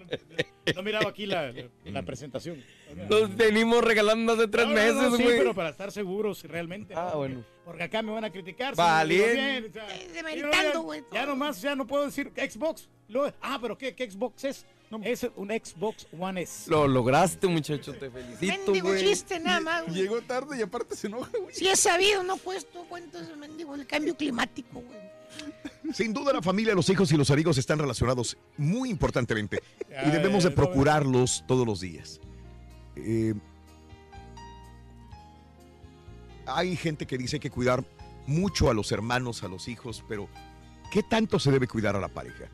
no, 0.75 0.84
miraba 0.84 1.10
aquí 1.10 1.25
la, 1.25 1.53
la- 1.86 2.03
presentación. 2.03 2.63
Nos 3.10 3.36
venimos 3.36 3.84
regalando 3.84 4.34
hace 4.34 4.48
tres 4.48 4.65
No, 4.67 4.74
no, 4.74 4.77
no, 4.79 5.01
meses, 5.01 5.17
sí, 5.17 5.24
güey. 5.24 5.38
pero 5.38 5.53
para 5.53 5.70
estar 5.70 5.91
seguros 5.91 6.44
realmente. 6.44 6.94
Ah, 6.96 7.10
¿no? 7.13 7.17
bueno. 7.20 7.44
Porque 7.65 7.84
acá 7.84 8.01
me 8.01 8.12
van 8.12 8.24
a 8.25 8.32
criticar. 8.32 8.74
si 8.74 8.77
Vale. 8.77 9.22
o 9.22 9.72
sea, 9.74 9.88
demeritando, 10.13 10.74
ya- 10.74 10.77
güey, 10.79 11.03
Ya, 11.13 11.25
nomás, 11.25 11.62
ya 11.62 11.75
no 11.75 11.86
puedo 11.86 12.06
decir 12.06 12.32
Xbox. 12.36 12.89
Lo- 13.10 13.32
ah, 13.41 13.58
pero 13.62 13.77
¿qué, 13.77 13.94
qué 13.96 14.10
Xbox 14.10 14.44
es? 14.46 14.65
Es 15.03 15.27
un 15.36 15.50
Xbox 15.50 16.08
One 16.17 16.41
S. 16.44 16.70
Lo 16.72 16.88
lograste, 16.88 17.46
muchacho. 17.48 17.94
Te 17.94 18.10
felicito, 18.10 18.53
Mendigo 18.72 18.88
güey. 18.89 19.03
chiste 19.03 19.38
nada 19.38 19.60
más, 19.60 19.84
güey. 19.86 19.96
Llegó 19.96 20.22
tarde 20.22 20.58
y 20.58 20.62
aparte 20.62 20.96
se 20.96 21.08
enoja, 21.08 21.29
güey. 21.41 21.53
Si 21.53 21.67
es 21.67 21.77
sabido, 21.79 22.24
no 22.24 22.36
he 22.36 22.39
puesto 22.39 22.86
cuentas, 22.86 23.36
mendigo, 23.36 23.75
el 23.75 23.86
cambio 23.86 24.15
climático, 24.15 24.79
güey. 24.79 24.98
Sin 25.94 26.13
duda 26.13 26.34
la 26.34 26.41
familia, 26.41 26.75
los 26.75 26.89
hijos 26.89 27.12
y 27.12 27.17
los 27.17 27.32
amigos 27.32 27.58
están 27.58 27.79
relacionados 27.79 28.38
muy 28.58 28.89
importantemente 28.89 29.62
y 30.06 30.10
debemos 30.10 30.44
de 30.44 30.51
procurarlos 30.51 31.44
todos 31.48 31.65
los 31.65 31.79
días. 31.79 32.20
Eh, 32.96 33.34
hay 36.46 36.75
gente 36.75 37.06
que 37.06 37.17
dice 37.17 37.39
que 37.39 37.50
cuidar 37.50 37.84
mucho 38.25 38.70
a 38.70 38.74
los 38.74 38.91
hermanos, 38.91 39.44
a 39.44 39.48
los 39.48 39.67
hijos, 39.67 40.03
pero 40.08 40.27
¿qué 40.91 41.03
tanto 41.03 41.39
se 41.39 41.51
debe 41.51 41.67
cuidar 41.67 41.96
a 41.96 42.00
la 42.00 42.10
pareja? 42.10 42.46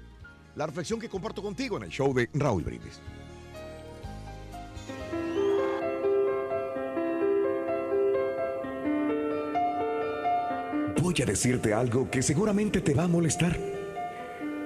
La 0.55 0.67
reflexión 0.67 0.99
que 0.99 1.09
comparto 1.09 1.41
contigo 1.41 1.77
en 1.77 1.83
el 1.83 1.89
show 1.89 2.13
de 2.13 2.29
Raúl 2.33 2.63
Brindis. 2.63 3.01
Voy 11.03 11.15
a 11.21 11.25
decirte 11.25 11.73
algo 11.73 12.09
que 12.09 12.21
seguramente 12.21 12.79
te 12.79 12.93
va 12.93 13.03
a 13.03 13.07
molestar. 13.09 13.59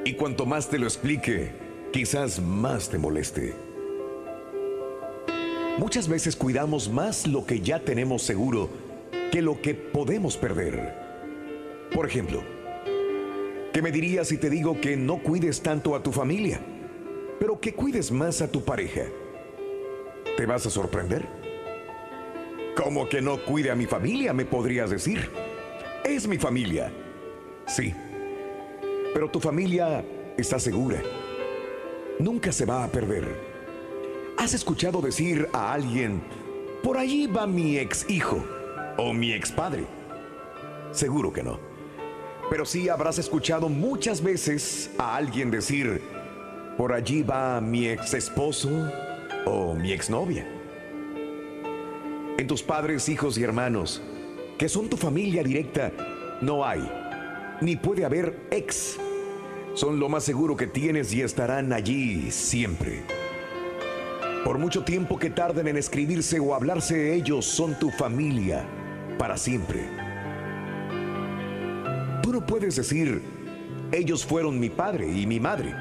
Y 0.05 0.13
cuanto 0.13 0.45
más 0.45 0.69
te 0.69 0.77
lo 0.77 0.85
explique, 0.85 1.49
quizás 1.91 2.39
más 2.39 2.89
te 2.89 2.99
moleste. 2.99 3.55
Muchas 5.79 6.07
veces 6.07 6.35
cuidamos 6.35 6.91
más 6.91 7.25
lo 7.25 7.43
que 7.47 7.61
ya 7.61 7.79
tenemos 7.79 8.21
seguro 8.21 8.69
que 9.31 9.41
lo 9.41 9.59
que 9.63 9.73
podemos 9.73 10.37
perder. 10.37 10.93
Por 11.91 12.05
ejemplo, 12.05 12.43
¿qué 13.73 13.81
me 13.81 13.91
dirías 13.91 14.27
si 14.27 14.37
te 14.37 14.51
digo 14.51 14.79
que 14.79 14.95
no 14.95 15.23
cuides 15.23 15.63
tanto 15.63 15.95
a 15.95 16.03
tu 16.03 16.11
familia, 16.11 16.59
pero 17.39 17.59
que 17.59 17.73
cuides 17.73 18.11
más 18.11 18.43
a 18.43 18.51
tu 18.51 18.63
pareja? 18.63 19.05
¿Te 20.37 20.45
vas 20.45 20.67
a 20.67 20.69
sorprender? 20.69 21.25
¿Cómo 22.75 23.09
que 23.09 23.23
no 23.23 23.43
cuide 23.43 23.71
a 23.71 23.75
mi 23.75 23.87
familia? 23.87 24.33
Me 24.33 24.45
podrías 24.45 24.91
decir. 24.91 25.31
Es 26.07 26.25
mi 26.25 26.37
familia. 26.37 26.89
Sí. 27.67 27.93
Pero 29.13 29.29
tu 29.29 29.41
familia 29.41 30.05
está 30.37 30.57
segura. 30.57 31.03
Nunca 32.17 32.53
se 32.53 32.65
va 32.65 32.85
a 32.85 32.87
perder. 32.87 33.27
¿Has 34.37 34.53
escuchado 34.53 35.01
decir 35.01 35.49
a 35.51 35.73
alguien, 35.73 36.21
por 36.81 36.97
allí 36.97 37.27
va 37.27 37.45
mi 37.45 37.77
ex 37.77 38.09
hijo 38.09 38.41
o 38.97 39.13
mi 39.13 39.33
ex 39.33 39.51
padre? 39.51 39.85
Seguro 40.91 41.33
que 41.33 41.43
no. 41.43 41.59
Pero 42.49 42.65
sí 42.65 42.87
habrás 42.87 43.19
escuchado 43.19 43.67
muchas 43.67 44.23
veces 44.23 44.89
a 44.97 45.17
alguien 45.17 45.51
decir, 45.51 46.01
por 46.77 46.93
allí 46.93 47.21
va 47.21 47.59
mi 47.59 47.89
ex 47.89 48.13
esposo 48.13 48.69
o 49.45 49.73
mi 49.73 49.91
exnovia. 49.91 50.47
En 52.37 52.47
tus 52.47 52.63
padres, 52.63 53.09
hijos 53.09 53.37
y 53.37 53.43
hermanos, 53.43 54.01
que 54.57 54.67
son 54.67 54.89
tu 54.89 54.97
familia 54.97 55.43
directa, 55.43 55.91
no 56.41 56.65
hay, 56.65 56.89
ni 57.61 57.75
puede 57.75 58.05
haber 58.05 58.47
ex. 58.49 58.97
Son 59.75 59.99
lo 59.99 60.09
más 60.09 60.23
seguro 60.23 60.57
que 60.57 60.65
tienes 60.65 61.13
y 61.13 61.21
estarán 61.21 61.71
allí 61.71 62.31
siempre. 62.31 63.03
Por 64.43 64.57
mucho 64.57 64.83
tiempo 64.83 65.19
que 65.19 65.29
tarden 65.29 65.67
en 65.67 65.77
escribirse 65.77 66.39
o 66.39 66.55
hablarse, 66.55 67.13
ellos 67.13 67.45
son 67.45 67.77
tu 67.77 67.91
familia 67.91 68.65
para 69.19 69.37
siempre. 69.37 69.87
Tú 72.23 72.33
no 72.33 72.43
puedes 72.45 72.75
decir, 72.75 73.21
ellos 73.91 74.25
fueron 74.25 74.59
mi 74.59 74.69
padre 74.69 75.07
y 75.07 75.27
mi 75.27 75.39
madre, 75.39 75.75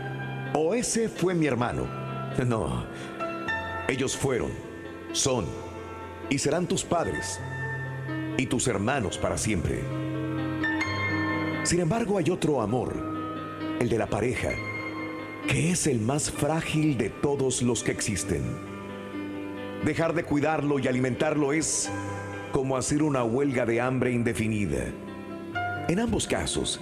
o 0.52 0.74
ese 0.74 1.08
fue 1.08 1.34
mi 1.34 1.46
hermano. 1.46 2.06
No, 2.46 2.84
ellos 3.88 4.14
fueron, 4.14 4.50
son 5.12 5.46
y 6.28 6.36
serán 6.36 6.66
tus 6.66 6.84
padres 6.84 7.40
y 8.36 8.46
tus 8.46 8.68
hermanos 8.68 9.18
para 9.18 9.38
siempre. 9.38 9.82
Sin 11.64 11.80
embargo, 11.80 12.18
hay 12.18 12.30
otro 12.30 12.62
amor, 12.62 12.94
el 13.80 13.88
de 13.88 13.98
la 13.98 14.06
pareja, 14.06 14.50
que 15.48 15.70
es 15.70 15.86
el 15.86 16.00
más 16.00 16.30
frágil 16.30 16.96
de 16.96 17.10
todos 17.10 17.62
los 17.62 17.82
que 17.82 17.92
existen. 17.92 18.42
Dejar 19.84 20.14
de 20.14 20.24
cuidarlo 20.24 20.78
y 20.78 20.88
alimentarlo 20.88 21.52
es 21.52 21.90
como 22.52 22.76
hacer 22.76 23.02
una 23.02 23.24
huelga 23.24 23.66
de 23.66 23.80
hambre 23.80 24.12
indefinida. 24.12 24.86
En 25.88 26.00
ambos 26.00 26.26
casos, 26.26 26.80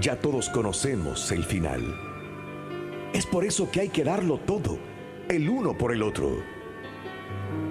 ya 0.00 0.18
todos 0.18 0.48
conocemos 0.48 1.30
el 1.30 1.44
final. 1.44 1.82
Es 3.12 3.26
por 3.26 3.44
eso 3.44 3.70
que 3.70 3.80
hay 3.80 3.88
que 3.88 4.04
darlo 4.04 4.38
todo, 4.38 4.78
el 5.28 5.48
uno 5.48 5.76
por 5.76 5.92
el 5.92 6.02
otro. 6.02 6.42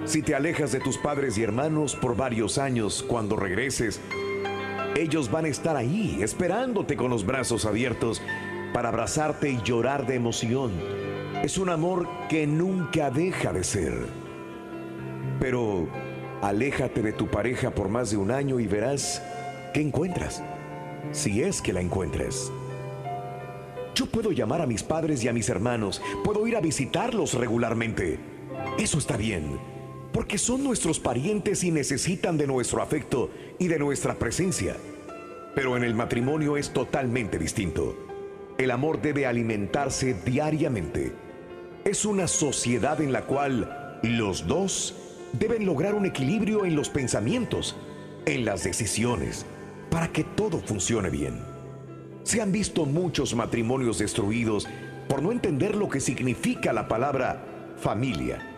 Si 0.06 0.22
te 0.22 0.36
alejas 0.36 0.72
de 0.72 0.80
tus 0.80 0.98
padres 0.98 1.38
y 1.38 1.44
hermanos 1.44 1.96
por 1.96 2.16
varios 2.18 2.58
años, 2.58 3.04
cuando 3.08 3.36
regreses, 3.36 4.02
ellos 4.96 5.32
van 5.32 5.46
a 5.46 5.50
estar 5.50 5.78
ahí, 5.78 6.20
esperándote 6.22 6.98
con 6.98 7.10
los 7.10 7.26
brazos 7.26 7.66
abiertos 7.66 8.22
para 8.74 8.90
abrazarte 8.90 9.50
y 9.50 9.62
llorar 9.62 10.08
de 10.08 10.16
emoción. 10.16 10.72
Es 11.44 11.58
un 11.58 11.70
amor 11.70 12.08
que 12.30 12.48
nunca 12.48 13.10
deja 13.10 13.54
de 13.54 13.64
ser. 13.64 13.94
Pero 15.40 15.88
aléjate 16.42 17.02
de 17.02 17.14
tu 17.14 17.28
pareja 17.28 17.72
por 17.72 17.88
más 17.88 18.12
de 18.12 18.18
un 18.18 18.32
año 18.32 18.60
y 18.60 18.68
verás 18.68 19.22
qué 19.74 19.82
encuentras, 19.82 20.44
si 21.12 21.44
es 21.44 21.62
que 21.62 21.74
la 21.74 21.82
encuentres. 21.82 22.52
Yo 23.96 24.08
puedo 24.08 24.32
llamar 24.32 24.62
a 24.62 24.68
mis 24.68 24.84
padres 24.84 25.24
y 25.24 25.28
a 25.28 25.34
mis 25.34 25.48
hermanos, 25.48 26.02
puedo 26.24 26.46
ir 26.48 26.56
a 26.56 26.62
visitarlos 26.62 27.36
regularmente. 27.36 28.20
Eso 28.78 28.98
está 28.98 29.18
bien, 29.18 29.60
porque 30.14 30.38
son 30.38 30.64
nuestros 30.64 31.00
parientes 31.00 31.64
y 31.64 31.72
necesitan 31.72 32.38
de 32.38 32.48
nuestro 32.48 32.82
afecto 32.82 33.30
y 33.60 33.68
de 33.68 33.80
nuestra 33.80 34.16
presencia. 34.16 34.76
Pero 35.56 35.78
en 35.78 35.84
el 35.84 35.94
matrimonio 35.94 36.58
es 36.58 36.72
totalmente 36.72 37.38
distinto. 37.38 37.98
El 38.58 38.72
amor 38.72 39.02
debe 39.02 39.26
alimentarse 39.26 40.14
diariamente. 40.14 41.14
Es 41.86 42.06
una 42.06 42.28
sociedad 42.28 43.02
en 43.02 43.12
la 43.12 43.24
cual 43.24 44.00
los 44.04 44.48
dos 44.48 44.96
deben 45.34 45.66
lograr 45.66 45.96
un 45.96 46.06
equilibrio 46.06 46.66
en 46.66 46.76
los 46.76 46.90
pensamientos, 46.90 47.76
en 48.26 48.46
las 48.46 48.64
decisiones, 48.64 49.46
para 49.90 50.10
que 50.10 50.24
todo 50.24 50.60
funcione 50.60 51.10
bien. 51.10 51.40
Se 52.24 52.42
han 52.42 52.52
visto 52.52 52.86
muchos 52.86 53.34
matrimonios 53.36 53.98
destruidos 53.98 54.68
por 55.08 55.22
no 55.22 55.32
entender 55.32 55.76
lo 55.76 55.90
que 55.90 56.00
significa 56.00 56.72
la 56.72 56.88
palabra 56.88 57.74
familia. 57.78 58.51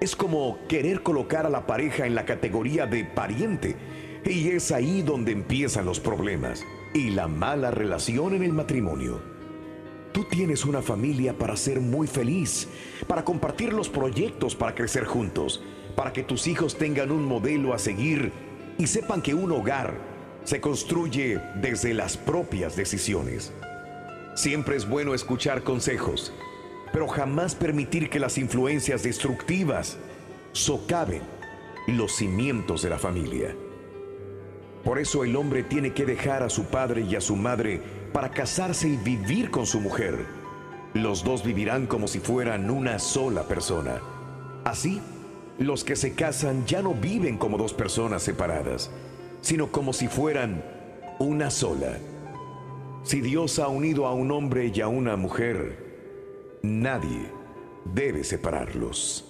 Es 0.00 0.16
como 0.16 0.58
querer 0.66 1.02
colocar 1.02 1.44
a 1.44 1.50
la 1.50 1.66
pareja 1.66 2.06
en 2.06 2.14
la 2.14 2.24
categoría 2.24 2.86
de 2.86 3.04
pariente, 3.04 3.76
y 4.24 4.48
es 4.48 4.72
ahí 4.72 5.02
donde 5.02 5.32
empiezan 5.32 5.84
los 5.84 6.00
problemas 6.00 6.64
y 6.94 7.10
la 7.10 7.28
mala 7.28 7.70
relación 7.70 8.34
en 8.34 8.42
el 8.42 8.54
matrimonio. 8.54 9.20
Tú 10.12 10.24
tienes 10.24 10.64
una 10.64 10.80
familia 10.80 11.36
para 11.36 11.54
ser 11.54 11.80
muy 11.80 12.06
feliz, 12.06 12.66
para 13.06 13.24
compartir 13.24 13.74
los 13.74 13.90
proyectos 13.90 14.56
para 14.56 14.74
crecer 14.74 15.04
juntos, 15.04 15.62
para 15.94 16.14
que 16.14 16.22
tus 16.22 16.46
hijos 16.46 16.78
tengan 16.78 17.12
un 17.12 17.24
modelo 17.24 17.74
a 17.74 17.78
seguir 17.78 18.32
y 18.78 18.86
sepan 18.86 19.20
que 19.20 19.34
un 19.34 19.52
hogar 19.52 19.94
se 20.44 20.62
construye 20.62 21.38
desde 21.56 21.92
las 21.92 22.16
propias 22.16 22.74
decisiones. 22.74 23.52
Siempre 24.34 24.76
es 24.76 24.88
bueno 24.88 25.12
escuchar 25.12 25.62
consejos, 25.62 26.32
pero 26.92 27.08
jamás 27.08 27.54
permitir 27.54 28.10
que 28.10 28.18
las 28.18 28.38
influencias 28.38 29.02
destructivas 29.02 29.98
socaven 30.52 31.22
los 31.86 32.12
cimientos 32.16 32.82
de 32.82 32.90
la 32.90 32.98
familia. 32.98 33.54
Por 34.84 34.98
eso 34.98 35.24
el 35.24 35.36
hombre 35.36 35.62
tiene 35.62 35.92
que 35.92 36.06
dejar 36.06 36.42
a 36.42 36.50
su 36.50 36.64
padre 36.64 37.02
y 37.02 37.14
a 37.14 37.20
su 37.20 37.36
madre 37.36 37.80
para 38.12 38.30
casarse 38.30 38.88
y 38.88 38.96
vivir 38.96 39.50
con 39.50 39.66
su 39.66 39.80
mujer. 39.80 40.26
Los 40.94 41.22
dos 41.22 41.44
vivirán 41.44 41.86
como 41.86 42.08
si 42.08 42.18
fueran 42.18 42.70
una 42.70 42.98
sola 42.98 43.44
persona. 43.44 44.00
Así, 44.64 45.00
los 45.58 45.84
que 45.84 45.96
se 45.96 46.14
casan 46.14 46.66
ya 46.66 46.82
no 46.82 46.94
viven 46.94 47.36
como 47.36 47.58
dos 47.58 47.74
personas 47.74 48.22
separadas, 48.22 48.90
sino 49.42 49.68
como 49.68 49.92
si 49.92 50.08
fueran 50.08 50.64
una 51.18 51.50
sola. 51.50 51.98
Si 53.04 53.20
Dios 53.20 53.58
ha 53.58 53.68
unido 53.68 54.06
a 54.06 54.14
un 54.14 54.30
hombre 54.30 54.72
y 54.74 54.80
a 54.80 54.88
una 54.88 55.16
mujer, 55.16 55.89
nadie 56.62 57.32
debe 57.84 58.24
separarlos. 58.24 59.26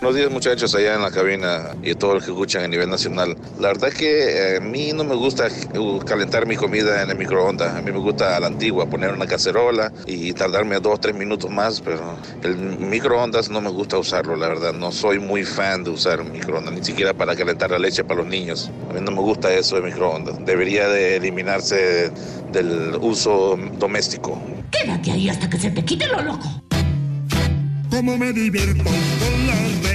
Buenos 0.00 0.16
días 0.16 0.30
muchachos 0.30 0.72
allá 0.76 0.94
en 0.94 1.02
la 1.02 1.10
cabina 1.10 1.74
y 1.82 1.90
a 1.90 1.94
todos 1.98 2.14
los 2.14 2.24
que 2.24 2.30
escuchan 2.30 2.62
a 2.62 2.68
nivel 2.68 2.88
nacional. 2.88 3.36
La 3.58 3.66
verdad 3.66 3.88
es 3.88 3.96
que 3.96 4.52
eh, 4.54 4.56
a 4.58 4.60
mí 4.60 4.92
no 4.94 5.02
me 5.02 5.16
gusta 5.16 5.48
uh, 5.76 5.98
calentar 5.98 6.46
mi 6.46 6.54
comida 6.54 7.02
en 7.02 7.10
el 7.10 7.18
microondas. 7.18 7.74
A 7.74 7.82
mí 7.82 7.90
me 7.90 7.98
gusta 7.98 8.36
a 8.36 8.40
la 8.40 8.46
antigua, 8.46 8.88
poner 8.88 9.10
una 9.12 9.26
cacerola 9.26 9.92
y 10.06 10.32
tardarme 10.34 10.78
dos 10.78 10.94
o 10.94 10.98
tres 10.98 11.16
minutos 11.16 11.50
más, 11.50 11.80
pero 11.80 12.16
el 12.44 12.56
microondas 12.56 13.50
no 13.50 13.60
me 13.60 13.70
gusta 13.70 13.98
usarlo, 13.98 14.36
la 14.36 14.46
verdad. 14.46 14.72
No 14.72 14.92
soy 14.92 15.18
muy 15.18 15.42
fan 15.42 15.82
de 15.82 15.90
usar 15.90 16.20
un 16.20 16.30
microondas, 16.30 16.72
ni 16.72 16.84
siquiera 16.84 17.12
para 17.12 17.34
calentar 17.34 17.72
la 17.72 17.80
leche 17.80 18.04
para 18.04 18.20
los 18.20 18.28
niños. 18.28 18.70
A 18.90 18.92
mí 18.92 19.00
no 19.00 19.10
me 19.10 19.20
gusta 19.20 19.52
eso 19.52 19.74
de 19.74 19.82
microondas. 19.82 20.36
Debería 20.46 20.86
de 20.86 21.16
eliminarse 21.16 22.12
del 22.52 22.96
uso 23.00 23.58
doméstico. 23.80 24.40
Quédate 24.70 25.10
ahí 25.10 25.28
hasta 25.28 25.50
que 25.50 25.58
se 25.58 25.72
te 25.72 25.84
quite 25.84 26.06
lo 26.06 26.22
loco. 26.22 26.62
Cómo 27.90 28.16
me 28.16 28.32
divierto 28.32 28.84
con 28.84 29.46
la 29.48 29.87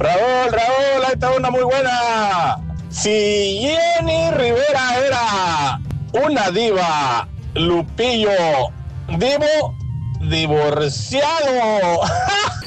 Raúl, 0.00 0.50
Raúl, 0.50 1.04
ahí 1.04 1.12
está 1.12 1.30
una 1.32 1.50
muy 1.50 1.62
buena. 1.62 2.56
Si 2.88 3.60
Jenny 3.60 4.30
Rivera 4.30 4.96
era 5.06 5.80
una 6.24 6.50
diva, 6.50 7.28
Lupillo, 7.52 8.30
divo, 9.18 9.74
divorciado. 10.22 12.00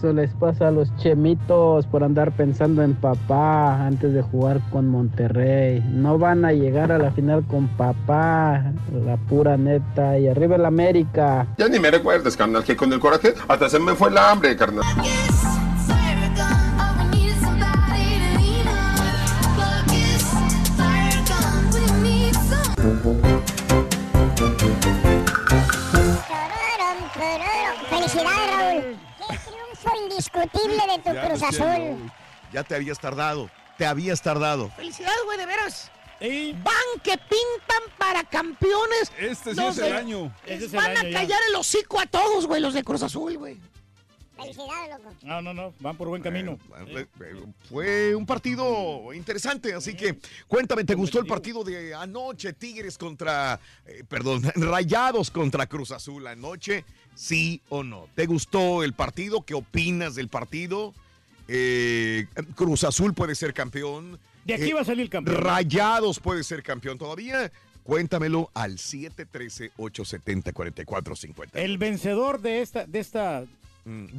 Eso 0.00 0.14
les 0.14 0.32
pasa 0.32 0.68
a 0.68 0.70
los 0.70 0.88
chemitos 0.96 1.84
por 1.84 2.02
andar 2.02 2.32
pensando 2.32 2.82
en 2.82 2.94
papá 2.94 3.84
antes 3.84 4.14
de 4.14 4.22
jugar 4.22 4.62
con 4.70 4.88
Monterrey. 4.88 5.84
No 5.92 6.16
van 6.16 6.46
a 6.46 6.52
llegar 6.54 6.90
a 6.90 6.96
la 6.96 7.10
final 7.10 7.44
con 7.46 7.68
papá, 7.68 8.72
la 9.04 9.18
pura 9.28 9.58
neta. 9.58 10.18
Y 10.18 10.26
arriba 10.26 10.56
el 10.56 10.64
América. 10.64 11.46
Ya 11.58 11.68
ni 11.68 11.78
me 11.78 11.90
recuerdes, 11.90 12.34
carnal, 12.34 12.64
que 12.64 12.76
con 12.76 12.90
el 12.94 12.98
coraje 12.98 13.34
hasta 13.46 13.68
se 13.68 13.78
me 13.78 13.94
fue 13.94 14.08
el 14.08 14.16
hambre, 14.16 14.56
carnal. 14.56 14.86
Felicidades. 27.90 28.40
Qué 28.40 28.46
triunfo 28.46 28.59
indiscutible 30.26 30.86
de 30.86 30.98
tu 31.02 31.12
Ya 31.14 31.28
Cruz 31.28 31.42
Azul. 31.42 32.10
Ya 32.52 32.64
te 32.64 32.74
habías 32.74 32.98
tardado. 32.98 33.50
Te 33.78 33.86
habías 33.86 34.20
tardado. 34.20 34.70
Felicidades, 34.70 35.18
güey, 35.24 35.38
de 35.38 35.46
veras. 35.46 35.90
Van 36.20 37.00
que 37.02 37.12
pintan 37.16 37.96
para 37.96 38.22
campeones. 38.24 39.10
Este 39.18 39.54
Los 39.54 39.76
de- 39.76 39.92
año. 39.92 40.34
Les 40.44 40.54
Este 40.62 40.66
es 40.66 40.72
el 40.74 40.76
van 40.80 40.90
año 40.90 41.00
a 41.00 41.10
ya. 41.10 41.18
callar 41.20 41.40
el 41.48 41.54
hocico 41.56 41.98
a 41.98 42.06
todos, 42.06 42.46
güey, 42.46 42.60
los 42.60 42.74
de 42.74 42.84
Cruz 42.84 43.02
Azul, 43.02 43.38
güey. 43.38 43.56
Felicidades, 44.36 44.98
loco. 44.98 45.14
No, 45.22 45.42
no, 45.42 45.52
no, 45.52 45.74
van 45.80 45.96
por 45.98 46.08
buen 46.08 46.22
camino. 46.22 46.58
Eh, 46.88 47.06
eh, 47.20 47.44
Fue 47.68 48.14
un 48.14 48.24
partido 48.24 49.12
interesante, 49.12 49.74
así 49.74 49.94
que 49.94 50.18
cuéntame, 50.48 50.84
¿te 50.84 50.94
gustó 50.94 51.18
el 51.20 51.26
partido 51.26 51.62
de 51.62 51.94
anoche? 51.94 52.54
Tigres 52.54 52.96
contra, 52.96 53.60
eh, 53.84 54.02
perdón, 54.08 54.42
Rayados 54.56 55.30
contra 55.30 55.66
Cruz 55.66 55.90
Azul 55.90 56.26
anoche, 56.26 56.86
sí 57.20 57.60
o 57.68 57.82
no. 57.82 58.06
¿Te 58.14 58.24
gustó 58.26 58.82
el 58.82 58.94
partido? 58.94 59.42
¿Qué 59.42 59.52
opinas 59.54 60.14
del 60.14 60.28
partido? 60.28 60.94
Eh, 61.48 62.26
Cruz 62.54 62.84
Azul 62.84 63.12
puede 63.12 63.34
ser 63.34 63.52
campeón. 63.52 64.18
De 64.44 64.54
aquí 64.54 64.70
Eh, 64.70 64.74
va 64.74 64.80
a 64.80 64.84
salir 64.84 65.10
campeón. 65.10 65.36
Rayados 65.36 66.18
puede 66.18 66.42
ser 66.44 66.62
campeón 66.62 66.96
todavía. 66.96 67.52
Cuéntamelo 67.82 68.50
al 68.54 68.78
713-870-4450. 68.78 71.50
El 71.54 71.76
vencedor 71.78 72.40
de 72.40 72.62
esta, 72.62 72.86
de 72.86 73.00
esta 73.00 73.44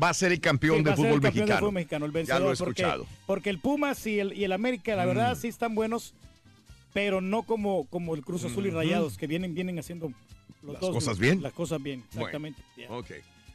Va 0.03 0.09
a 0.09 0.13
ser 0.13 0.31
el 0.31 0.41
campeón 0.41 0.77
Sí, 0.79 0.83
del 0.83 0.95
fútbol 0.95 1.13
el 1.13 1.21
campeón 1.21 1.21
del 1.21 1.33
mexicano. 1.43 1.59
fútbol 1.59 1.73
mexicano, 1.73 2.05
el 2.07 2.11
ya 2.11 2.15
vencedor, 2.17 2.41
lo 2.41 2.51
he 2.51 2.55
porque- 2.57 2.81
escuchado. 2.81 3.05
Porque, 3.27 3.49
el 3.51 3.59
Pumas 3.59 4.05
y 4.07 4.19
el, 4.19 4.33
y 4.33 4.43
el 4.43 4.51
América, 4.53 4.95
la 4.95 5.05
verdad, 5.05 5.37
Mm. 5.37 5.39
sí 5.39 5.47
están 5.47 5.75
buenos. 5.75 6.13
pero 6.93 7.21
no 7.21 7.43
como, 7.43 7.85
como 7.85 8.15
el 8.15 8.21
Cruz 8.21 8.43
Azul 8.43 8.65
y. 8.65 8.69
Rayados, 8.69 9.17
que 9.17 9.25
vienen, 9.25 9.53
vienen 9.55 9.79
haciendo 9.79 10.11
los 10.61 10.73
Las 10.73 10.81
dos, 10.81 10.91
cosas 10.91 11.19
bien. 11.19 11.41
Las 11.41 11.53
cosas 11.53 11.81
bien, 11.81 12.03
exactamente. 12.09 12.63
Ok. 12.89 13.09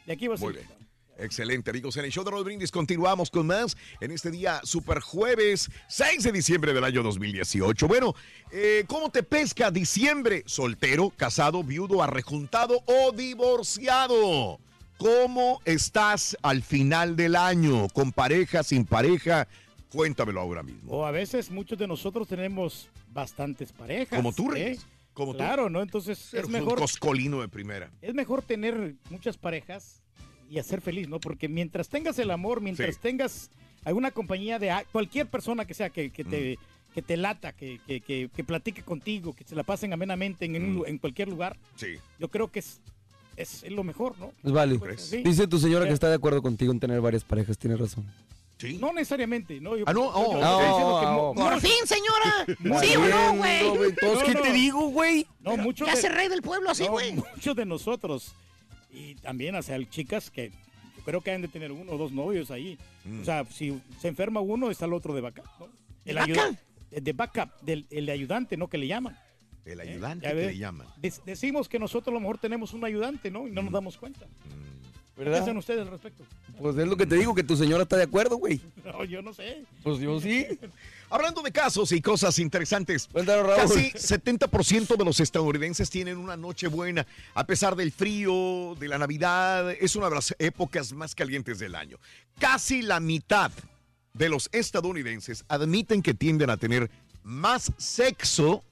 De 0.07 0.13
aquí 0.13 0.27
va 0.29 0.35
a 0.35 0.39
ser. 0.39 0.45
Muy 0.45 0.55
bien. 0.55 0.87
Excelente, 1.19 1.71
amigos. 1.71 1.97
En 1.97 2.05
el 2.05 2.13
show 2.13 2.25
de 2.25 2.31
Raúl 2.31 2.45
Brindis 2.45 2.71
continuamos 2.71 3.31
con 3.31 3.47
más 3.47 3.77
en 4.01 4.11
este 4.11 4.31
día 4.31 4.61
super 4.65 5.01
jueves 5.01 5.71
6 5.89 6.25
de 6.25 6.33
diciembre 6.33 6.75
del 6.75 6.85
año 6.85 7.03
2018. 7.03 7.89
Bueno, 7.89 8.15
eh, 8.51 8.85
¿cómo 8.87 9.09
te 9.11 9.23
pesca 9.23 9.71
diciembre? 9.71 10.43
¿Soltero, 10.47 11.11
casado, 11.17 11.65
viudo, 11.65 12.03
arrejuntado 12.03 12.83
o 12.85 13.13
divorciado? 13.13 14.61
¿Cómo 14.99 15.61
estás 15.65 16.37
al 16.43 16.63
final 16.63 17.17
del 17.17 17.37
año? 17.37 17.89
¿Con 17.89 18.13
pareja, 18.13 18.63
sin 18.63 18.85
pareja? 18.85 19.49
Cuéntamelo 19.91 20.41
ahora 20.41 20.63
mismo. 20.63 20.93
O 20.93 21.07
a 21.07 21.11
veces 21.11 21.51
muchos 21.51 21.79
de 21.79 21.87
nosotros 21.87 22.29
tenemos 22.29 22.89
bastantes 23.13 23.73
parejas. 23.73 24.17
Como 24.17 24.33
tú, 24.33 24.51
¿eh? 24.53 24.55
Reyes. 24.55 24.87
Como 25.17 25.33
tú. 25.33 25.39
Claro, 25.39 25.71
¿no? 25.71 25.81
Entonces 25.81 26.35
es 26.35 26.45
un 26.45 26.53
mejor, 26.53 26.79
coscolino 26.79 27.41
de 27.41 27.49
primera. 27.49 27.91
es 28.03 28.13
mejor 28.15 28.43
tener 28.43 28.97
muchas 29.09 29.39
parejas 29.39 30.03
y 30.51 30.59
hacer 30.59 30.83
feliz, 30.83 31.09
¿no? 31.09 31.19
Porque 31.21 31.49
mientras 31.49 31.89
tengas 31.89 32.19
el 32.19 32.31
amor, 32.31 32.61
mientras 32.61 32.95
Sí. 32.97 33.01
tengas 33.03 33.51
alguna 33.85 34.11
compañía 34.11 34.59
de 34.59 34.71
cualquier 34.93 35.27
persona 35.27 35.65
que 35.65 35.73
sea 35.73 35.89
que, 35.89 36.11
que 36.11 36.23
te 36.23 36.57
Mm. 36.59 36.77
que 36.95 37.03
te 37.03 37.17
lata, 37.19 37.53
que, 37.53 37.79
que, 37.87 38.01
que, 38.01 38.31
que 38.35 38.43
platique 38.45 38.83
contigo, 38.83 39.35
que 39.35 39.45
se 39.45 39.55
la 39.55 39.63
pasen 39.65 39.93
amenamente 39.93 40.45
en, 40.47 40.57
en 40.57 40.65
un 40.65 40.77
Mm. 40.81 40.85
en 40.87 40.99
cualquier 40.99 41.29
lugar, 41.29 41.57
Sí. 41.77 41.97
yo 42.19 42.29
creo 42.29 42.51
que 42.51 42.59
es, 42.61 42.81
es, 43.37 43.63
es 43.65 43.73
lo 43.73 43.85
mejor, 43.85 44.19
¿no? 44.19 44.33
Es 44.45 44.51
válido. 44.53 44.81
Pues, 44.81 45.03
sí. 45.03 45.23
Dice 45.23 45.47
tu 45.47 45.59
señora 45.59 45.87
que 45.87 45.93
está 45.93 46.09
de 46.09 46.15
acuerdo 46.15 46.41
contigo 46.43 46.73
en 46.73 46.81
tener 46.81 47.01
varias 47.03 47.23
parejas, 47.25 47.59
tiene 47.59 47.77
razón. 47.77 48.07
Sí. 48.59 48.79
No 48.81 48.93
necesariamente, 48.93 49.61
¿no? 49.61 49.77
Yo- 49.77 49.85
Ah, 49.87 49.93
no, 49.93 50.07
oh, 50.09 50.33
yo 50.33 50.39
oh, 50.39 50.61
estoy 50.61 50.69
diciendo 50.69 51.01
que 51.01 51.07
oh, 51.07 51.29
oh. 51.31 51.35
Por 51.35 51.45
muchos- 51.55 51.63
fin, 51.63 51.87
señora. 51.87 52.81
¿Sí 52.87 52.97
o 52.97 53.07
no, 53.07 53.37
güey? 53.37 53.61
Entonces, 53.91 54.25
¿qué 54.25 54.35
No, 54.35 54.41
te 54.43 54.49
no. 54.49 54.55
digo, 54.55 54.89
güey? 54.89 55.27
No, 55.41 55.57
muchos 55.59 55.87
Ya 55.89 55.95
de- 55.95 56.01
se 56.01 56.09
rey 56.09 56.29
del 56.29 56.41
pueblo 56.43 56.71
así, 56.71 56.85
no, 56.85 56.93
güey. 56.93 57.13
muchos 57.13 57.55
de 57.55 57.67
nosotros. 57.67 58.35
Y 58.91 59.15
también, 59.17 59.55
o 59.57 59.63
sea, 59.63 59.79
chicas 59.91 60.31
que 60.31 60.51
yo 60.97 61.03
creo 61.05 61.21
que 61.21 61.33
han 61.33 61.43
de 61.43 61.49
tener 61.49 61.71
uno 61.71 61.93
o 61.93 61.99
dos 61.99 62.13
novios 62.13 62.51
ahí. 62.51 62.79
Mm. 63.05 63.21
O 63.21 63.25
sea, 63.27 63.45
si 63.45 63.79
se 64.01 64.09
enferma 64.09 64.41
uno, 64.41 64.71
está 64.71 64.87
el 64.87 64.95
otro 64.95 65.15
de 65.15 65.21
backup, 65.21 65.45
¿no? 65.61 65.67
¿De 65.67 66.13
El 66.13 66.17
backup? 66.17 66.31
ayuda- 66.39 66.59
eh, 66.93 67.01
De 67.03 67.13
backup, 67.13 67.61
del, 67.61 67.87
el 67.91 68.07
de 68.07 68.13
ayudante, 68.13 68.57
¿no? 68.57 68.69
Que 68.69 68.79
le 68.79 68.87
llaman. 68.87 69.19
El 69.67 69.81
ayudante 69.81 70.23
Ya 70.25 70.31
que 70.31 70.35
ves, 70.37 70.47
le 70.47 70.59
llaman. 70.59 70.87
dec- 71.03 71.23
decimos 71.25 71.69
que 71.69 71.79
nosotros 71.79 72.13
a 72.13 72.15
lo 72.15 72.21
mejor 72.21 72.39
tenemos 72.39 72.73
un 72.73 72.85
ayudante, 72.85 73.31
¿no? 73.31 73.47
Y 73.47 73.51
Mm. 73.51 73.55
no 73.55 73.63
nos 73.65 73.73
damos 73.73 73.99
cuenta. 73.99 74.21
¿Qué 74.23 74.29
¿Verdad? 75.17 75.39
piensan 75.39 75.57
ustedes 75.57 75.81
al 75.81 75.91
respecto? 75.91 76.25
Pues 76.59 76.77
es 76.77 76.87
lo 76.87 76.97
que 76.97 77.07
te 77.07 77.17
digo, 77.17 77.35
que 77.35 77.43
tu 77.43 77.57
señora 77.57 77.85
está 77.85 77.97
de 77.97 78.03
acuerdo, 78.03 78.37
güey. 78.37 78.61
No, 78.85 79.05
yo 79.05 79.23
no 79.23 79.33
sé. 79.33 79.65
Pues 79.83 79.99
yo 79.99 80.21
sí. 80.21 80.47
Hablando 81.11 81.41
de 81.43 81.53
casos 81.53 81.93
y 81.93 82.01
cosas 82.03 82.39
interesantes, 82.39 83.09
Cuéntalo, 83.11 83.45
Raúl. 83.45 83.63
casi 83.63 83.93
70% 83.93 84.97
de 84.97 85.05
los 85.05 85.21
estadounidenses 85.21 85.89
tienen 85.89 86.19
una 86.19 86.37
noche 86.37 86.67
buena. 86.67 87.07
A 87.35 87.47
pesar 87.47 87.77
del 87.77 87.93
frío, 87.93 88.75
de 88.79 88.89
la 88.89 88.99
Navidad, 88.99 89.71
es 89.71 89.97
una 89.97 90.09
de 90.09 90.17
las 90.17 90.35
épocas 90.39 90.93
más 90.93 91.15
calientes 91.15 91.59
del 91.59 91.75
año. 91.77 91.99
Casi 92.39 92.83
la 92.83 93.01
mitad 93.01 93.53
de 94.13 94.29
los 94.29 94.49
estadounidenses 94.53 95.45
admiten 95.49 96.03
que 96.03 96.15
tienden 96.15 96.51
a 96.51 96.57
tener 96.57 96.91
más 97.23 97.73
sexo 97.77 98.65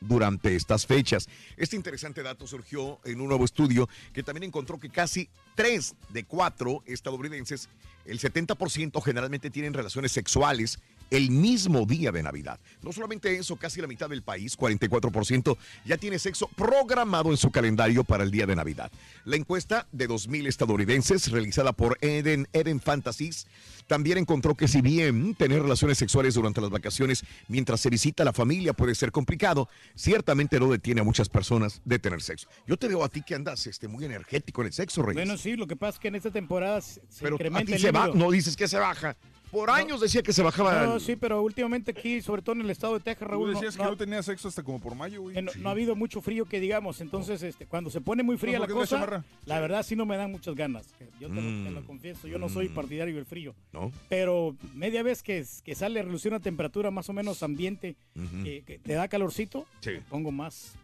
durante 0.00 0.56
estas 0.56 0.86
fechas. 0.86 1.28
Este 1.56 1.76
interesante 1.76 2.22
dato 2.22 2.46
surgió 2.46 2.98
en 3.04 3.20
un 3.20 3.28
nuevo 3.28 3.44
estudio 3.44 3.88
que 4.12 4.22
también 4.22 4.44
encontró 4.44 4.78
que 4.78 4.88
casi 4.90 5.28
3 5.60 5.94
de 6.08 6.24
4 6.24 6.84
estadounidenses, 6.86 7.68
el 8.06 8.18
70% 8.18 9.02
generalmente 9.02 9.50
tienen 9.50 9.74
relaciones 9.74 10.10
sexuales 10.10 10.78
el 11.10 11.30
mismo 11.30 11.84
día 11.86 12.12
de 12.12 12.22
Navidad. 12.22 12.58
No 12.82 12.92
solamente 12.92 13.36
eso, 13.36 13.56
casi 13.56 13.80
la 13.80 13.86
mitad 13.86 14.08
del 14.08 14.22
país, 14.22 14.56
44%, 14.56 15.56
ya 15.84 15.96
tiene 15.96 16.18
sexo 16.18 16.48
programado 16.56 17.30
en 17.30 17.36
su 17.36 17.50
calendario 17.50 18.04
para 18.04 18.24
el 18.24 18.30
día 18.30 18.46
de 18.46 18.56
Navidad. 18.56 18.90
La 19.24 19.36
encuesta 19.36 19.86
de 19.92 20.08
2.000 20.08 20.46
estadounidenses 20.46 21.30
realizada 21.30 21.72
por 21.72 21.98
Eden, 22.00 22.48
Eden 22.52 22.80
Fantasies 22.80 23.46
también 23.86 24.18
encontró 24.18 24.54
que 24.54 24.68
si 24.68 24.80
bien 24.80 25.34
tener 25.34 25.62
relaciones 25.62 25.98
sexuales 25.98 26.34
durante 26.34 26.60
las 26.60 26.70
vacaciones 26.70 27.24
mientras 27.48 27.80
se 27.80 27.90
visita 27.90 28.22
a 28.22 28.26
la 28.26 28.32
familia 28.32 28.72
puede 28.72 28.94
ser 28.94 29.10
complicado, 29.10 29.68
ciertamente 29.96 30.60
no 30.60 30.70
detiene 30.70 31.00
a 31.00 31.04
muchas 31.04 31.28
personas 31.28 31.82
de 31.84 31.98
tener 31.98 32.22
sexo. 32.22 32.48
Yo 32.68 32.76
te 32.76 32.86
veo 32.86 33.02
a 33.02 33.08
ti 33.08 33.22
que 33.22 33.34
andas 33.34 33.66
este, 33.66 33.88
muy 33.88 34.04
energético 34.04 34.60
en 34.60 34.68
el 34.68 34.72
sexo, 34.72 35.02
Reyes. 35.02 35.16
Bueno, 35.24 35.36
sí, 35.36 35.56
lo 35.56 35.66
que 35.66 35.74
pasa 35.74 35.96
es 35.96 35.98
que 35.98 36.08
en 36.08 36.14
esta 36.14 36.30
temporada 36.30 36.80
se, 36.80 37.00
Pero 37.20 37.34
a 37.34 37.34
incrementa 37.34 37.66
ti 37.66 37.72
el 37.72 37.80
se 37.80 37.90
va, 37.90 38.06
líbido. 38.06 38.24
no 38.24 38.30
dices 38.30 38.56
que 38.56 38.68
se 38.68 38.78
baja. 38.78 39.16
Por 39.50 39.70
años 39.70 40.00
decía 40.00 40.22
que 40.22 40.32
se 40.32 40.42
bajaba. 40.42 40.86
No, 40.86 40.94
el- 40.94 41.00
sí, 41.00 41.16
pero 41.16 41.42
últimamente 41.42 41.90
aquí, 41.90 42.20
sobre 42.22 42.42
todo 42.42 42.54
en 42.56 42.62
el 42.62 42.70
estado 42.70 42.94
de 42.94 43.00
Texas, 43.00 43.26
Tú 43.26 43.32
Raúl, 43.32 43.48
no, 43.52 43.54
decías 43.60 43.76
que 43.76 43.82
no- 43.82 43.90
no 43.90 43.96
tenía 43.96 44.22
sexo 44.22 44.48
hasta 44.48 44.62
como 44.62 44.78
por 44.80 44.94
mayo, 44.94 45.22
güey. 45.22 45.40
no, 45.42 45.50
no 45.58 45.68
ha 45.68 45.72
habido 45.72 45.96
mucho 45.96 46.20
frío 46.20 46.44
que 46.44 46.60
digamos, 46.60 47.00
entonces 47.00 47.42
este, 47.42 47.66
cuando 47.66 47.90
se 47.90 48.00
pone 48.00 48.22
muy 48.22 48.36
fría 48.38 48.58
¿por 48.58 48.68
la 48.68 48.74
cosa, 48.74 49.24
la 49.44 49.60
verdad 49.60 49.82
sí 49.82 49.96
no 49.96 50.06
me 50.06 50.16
dan 50.16 50.30
muchas 50.30 50.54
ganas. 50.54 50.86
Yo 51.18 51.28
te, 51.28 51.34
lo- 51.34 51.40
Mm. 51.42 51.64
te 51.64 51.70
lo 51.72 51.84
confieso, 51.84 52.28
yo 52.28 52.38
no 52.38 52.48
soy 52.48 52.68
partidario 52.68 53.14
del 53.16 53.26
frío. 53.26 53.54
¿No? 53.72 53.90
Pero 54.08 54.54
media 54.74 55.02
vez 55.02 55.22
que, 55.22 55.44
que 55.64 55.74
sale 55.74 56.00
a 56.00 56.02
reducir 56.04 56.30
una 56.32 56.40
temperatura 56.40 56.90
más 56.90 57.08
o 57.08 57.12
menos 57.12 57.42
ambiente, 57.42 57.96
que, 58.44 58.62
que 58.66 58.78
te 58.78 58.92
da 58.94 59.08
calorcito, 59.08 59.66
Sí. 59.80 59.92
pongo 60.08 60.30
más, 60.30 60.74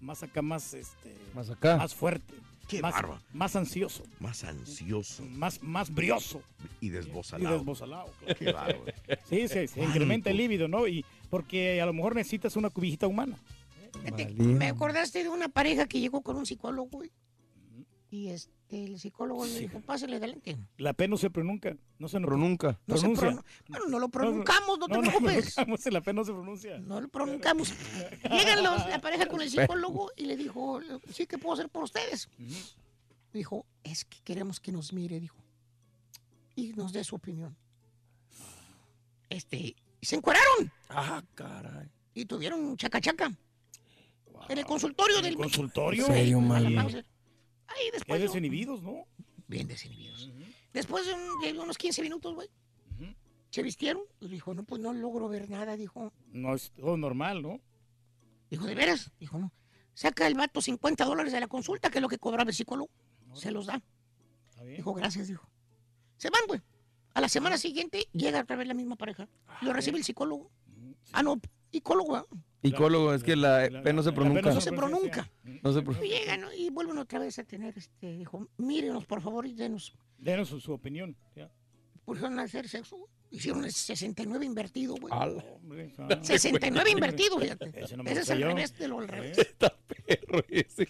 más 0.00 0.22
acá, 0.22 0.42
más, 0.42 0.74
este, 0.74 1.14
Más 1.34 1.50
acá. 1.50 1.76
más 1.76 1.94
fuerte, 1.94 2.34
Qué 2.76 2.82
más, 2.82 2.94
bárbaro. 2.94 3.20
más 3.32 3.56
ansioso, 3.56 4.02
Más 4.20 4.44
ansioso 4.44 5.24
más, 5.24 5.62
más 5.62 5.92
brioso 5.92 6.42
y 6.80 6.86
y 6.86 6.88
desbozalado. 6.90 7.58
desbozalado. 7.58 8.10
claro. 8.20 8.38
Qué 8.38 8.52
bárbaro. 8.52 8.84
Sí, 9.28 9.48
se, 9.48 9.66
se 9.68 9.82
incrementa 9.82 10.30
el 10.30 10.36
líbido, 10.36 10.68
¿no? 10.68 10.86
Y 10.88 11.04
porque 11.30 11.80
a 11.80 11.86
lo 11.86 11.92
mejor 11.92 12.14
necesitas 12.14 12.56
una 12.56 12.70
cubijita 12.70 13.06
humana. 13.06 13.38
Me 14.36 14.68
acordaste 14.68 15.22
de 15.22 15.28
una 15.28 15.48
pareja 15.48 15.86
que 15.86 16.00
llegó 16.00 16.22
con 16.22 16.36
un 16.36 16.46
psicólogo, 16.46 16.88
güey. 16.90 17.10
Y 18.12 18.28
este, 18.28 18.84
el 18.84 19.00
psicólogo 19.00 19.46
le 19.46 19.58
dijo, 19.60 19.80
pásale 19.80 20.16
adelante. 20.16 20.58
La 20.76 20.92
P 20.92 21.08
no 21.08 21.16
se 21.16 21.30
pronuncia, 21.30 21.78
no 21.98 22.08
se 22.08 22.20
Pero 22.20 22.36
nunca. 22.36 22.78
No 22.86 22.96
se 22.98 23.00
pronuncia. 23.08 23.28
pronun- 23.30 23.44
bueno, 23.68 23.86
no 23.88 23.98
lo 23.98 24.08
pronunciamos, 24.10 24.78
no, 24.78 24.86
te 24.86 24.92
no, 24.92 25.00
no, 25.00 25.08
preocupes. 25.08 25.54
pronunciamos, 25.54 25.86
la 25.94 26.00
P 26.02 26.12
no 26.12 26.24
se 26.26 26.32
pronuncia. 26.32 26.78
No 26.80 27.00
lo 27.00 27.08
pronunciamos. 27.08 27.72
Llegan 28.30 28.62
los, 28.62 28.86
la 28.86 29.00
pareja 29.00 29.24
con 29.24 29.40
el 29.40 29.48
psicólogo 29.48 30.10
y 30.14 30.26
le 30.26 30.36
dijo, 30.36 30.78
sí, 31.10 31.26
¿qué 31.26 31.38
puedo 31.38 31.54
hacer 31.54 31.70
por 31.70 31.84
ustedes? 31.84 32.28
Dijo, 33.32 33.64
es 33.82 34.04
que 34.04 34.18
queremos 34.24 34.60
que 34.60 34.72
nos 34.72 34.92
mire, 34.92 35.18
dijo. 35.18 35.38
Y 36.54 36.74
nos 36.74 36.92
dé 36.92 37.02
su 37.04 37.16
opinión. 37.16 37.56
Este, 39.30 39.56
y 39.56 39.76
se 40.06 40.16
encueraron 40.16 40.70
Ah, 40.90 41.22
caray. 41.34 41.88
y 42.12 42.26
tuvieron 42.26 42.76
chaca 42.76 43.00
chaca. 43.00 43.32
En 44.50 44.58
el 44.58 44.66
consultorio 44.66 45.18
¿En 45.20 45.24
el 45.24 45.30
del 45.30 45.36
consultorio? 45.40 46.06
¿En 46.08 46.12
serio, 46.12 46.40
Ahí 47.68 47.90
después. 47.92 48.20
de- 48.20 48.26
desinhibidos, 48.26 48.82
¿no? 48.82 49.06
Bien 49.48 49.66
desinhibidos. 49.66 50.30
Después 50.72 51.06
de, 51.06 51.14
un- 51.14 51.40
de 51.40 51.60
unos 51.60 51.76
15 51.78 52.02
minutos, 52.02 52.34
güey, 52.34 52.48
se 53.50 53.62
vistieron 53.62 54.02
y 54.20 54.28
dijo, 54.28 54.54
no, 54.54 54.64
pues 54.64 54.80
no 54.80 54.92
logro 54.94 55.28
ver 55.28 55.50
nada. 55.50 55.76
Dijo, 55.76 56.12
No 56.32 56.54
es 56.54 56.70
todo 56.72 56.96
normal, 56.96 57.42
¿no? 57.42 57.60
dijo, 58.50 58.64
¿de 58.66 58.74
veras? 58.74 59.10
Dijo, 59.20 59.38
no. 59.38 59.52
Saca 59.94 60.26
el 60.26 60.34
vato 60.34 60.62
50 60.62 61.04
dólares 61.04 61.32
de 61.32 61.40
la 61.40 61.48
consulta, 61.48 61.90
que 61.90 61.98
es 61.98 62.02
lo 62.02 62.08
que 62.08 62.18
cobraba 62.18 62.48
el 62.48 62.54
psicólogo. 62.54 62.90
Se 63.34 63.50
los 63.50 63.66
da. 63.66 63.82
Está 64.50 64.62
bien. 64.62 64.76
Dijo, 64.76 64.94
gracias, 64.94 65.28
dijo. 65.28 65.46
Se 66.16 66.30
van, 66.30 66.42
güey. 66.46 66.60
A 67.14 67.20
la 67.20 67.28
semana 67.28 67.58
siguiente 67.58 68.08
llega 68.12 68.40
otra 68.40 68.56
vez 68.56 68.66
la 68.66 68.72
misma 68.74 68.96
pareja. 68.96 69.28
Lo 69.60 69.72
recibe 69.74 69.98
el 69.98 70.04
psicólogo. 70.04 70.50
Ah, 71.12 71.22
no, 71.22 71.38
psicólogo. 71.72 72.16
¿ah? 72.16 72.26
Icólogo, 72.62 73.12
es 73.14 73.24
que 73.24 73.34
la 73.34 73.68
La- 73.68 73.82
P 73.82 73.92
no 73.92 74.02
se 74.04 74.12
pronuncia. 74.12 74.52
No 74.52 74.60
se 74.60 74.72
pronuncia. 74.72 75.32
No 75.62 75.72
se 75.72 75.82
pronuncia. 75.82 76.18
llegan 76.20 76.42
¿no? 76.42 76.52
y 76.52 76.70
vuelven 76.70 76.98
otra 76.98 77.18
vez 77.18 77.38
a 77.40 77.44
tener, 77.44 77.76
este, 77.76 78.16
dijo, 78.16 78.46
mírenos 78.58 79.04
por 79.06 79.20
favor 79.20 79.46
y 79.46 79.54
denos. 79.54 79.92
Denos 80.18 80.48
su, 80.48 80.60
su 80.60 80.72
opinión. 80.72 81.16
ya. 81.34 81.50
Pusieron 82.04 82.38
a 82.38 82.42
hacer 82.42 82.68
sexo, 82.68 82.96
güey. 82.96 83.10
Hicieron 83.30 83.64
el 83.64 83.72
69 83.72 84.44
invertido, 84.44 84.94
güey. 84.96 85.12
Hombre, 85.14 85.92
ah. 85.98 86.18
69 86.20 86.90
invertido, 86.90 87.38
fíjate. 87.38 87.72
Ese 87.82 87.96
no 87.96 88.02
me 88.04 88.12
Ese 88.12 88.20
es 88.20 88.30
al 88.30 88.38
yo. 88.38 88.46
revés 88.48 88.76
de 88.78 88.88
lo 88.88 88.98
al 89.00 89.08
revés. 89.08 89.38
Está 89.38 89.74
perro 90.06 90.44
ese. 90.48 90.86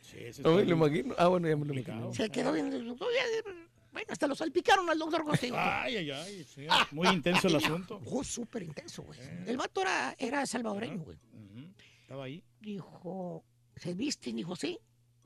Sí, 0.00 0.16
ese 0.18 0.42
No 0.42 0.54
me 0.56 0.64
lo 0.64 0.72
imagino. 0.76 1.14
Ah, 1.18 1.28
bueno, 1.28 1.48
ya 1.48 1.56
me 1.56 1.64
lo 1.66 1.72
imagino. 1.74 2.12
Se 2.12 2.28
quedó 2.30 2.52
bien. 2.52 2.70
Bueno, 3.94 4.08
hasta 4.10 4.26
lo 4.26 4.34
salpicaron 4.34 4.90
al 4.90 4.98
doctor 4.98 5.24
contigo. 5.24 5.56
Ay, 5.56 5.98
ay, 5.98 6.10
ay. 6.10 6.44
sí, 6.44 6.66
Muy 6.90 7.06
intenso 7.06 7.46
el 7.46 7.54
asunto. 7.54 8.00
Oh, 8.06 8.24
súper 8.24 8.64
intenso, 8.64 9.04
güey. 9.04 9.20
El 9.46 9.56
vato 9.56 9.82
era, 9.82 10.16
era 10.18 10.44
salvadoreño, 10.46 11.04
güey. 11.04 11.16
Estaba 12.00 12.24
ahí. 12.24 12.42
Dijo, 12.60 13.44
¿se 13.76 13.94
visten? 13.94 14.34
Dijo, 14.34 14.56
sí. 14.56 14.80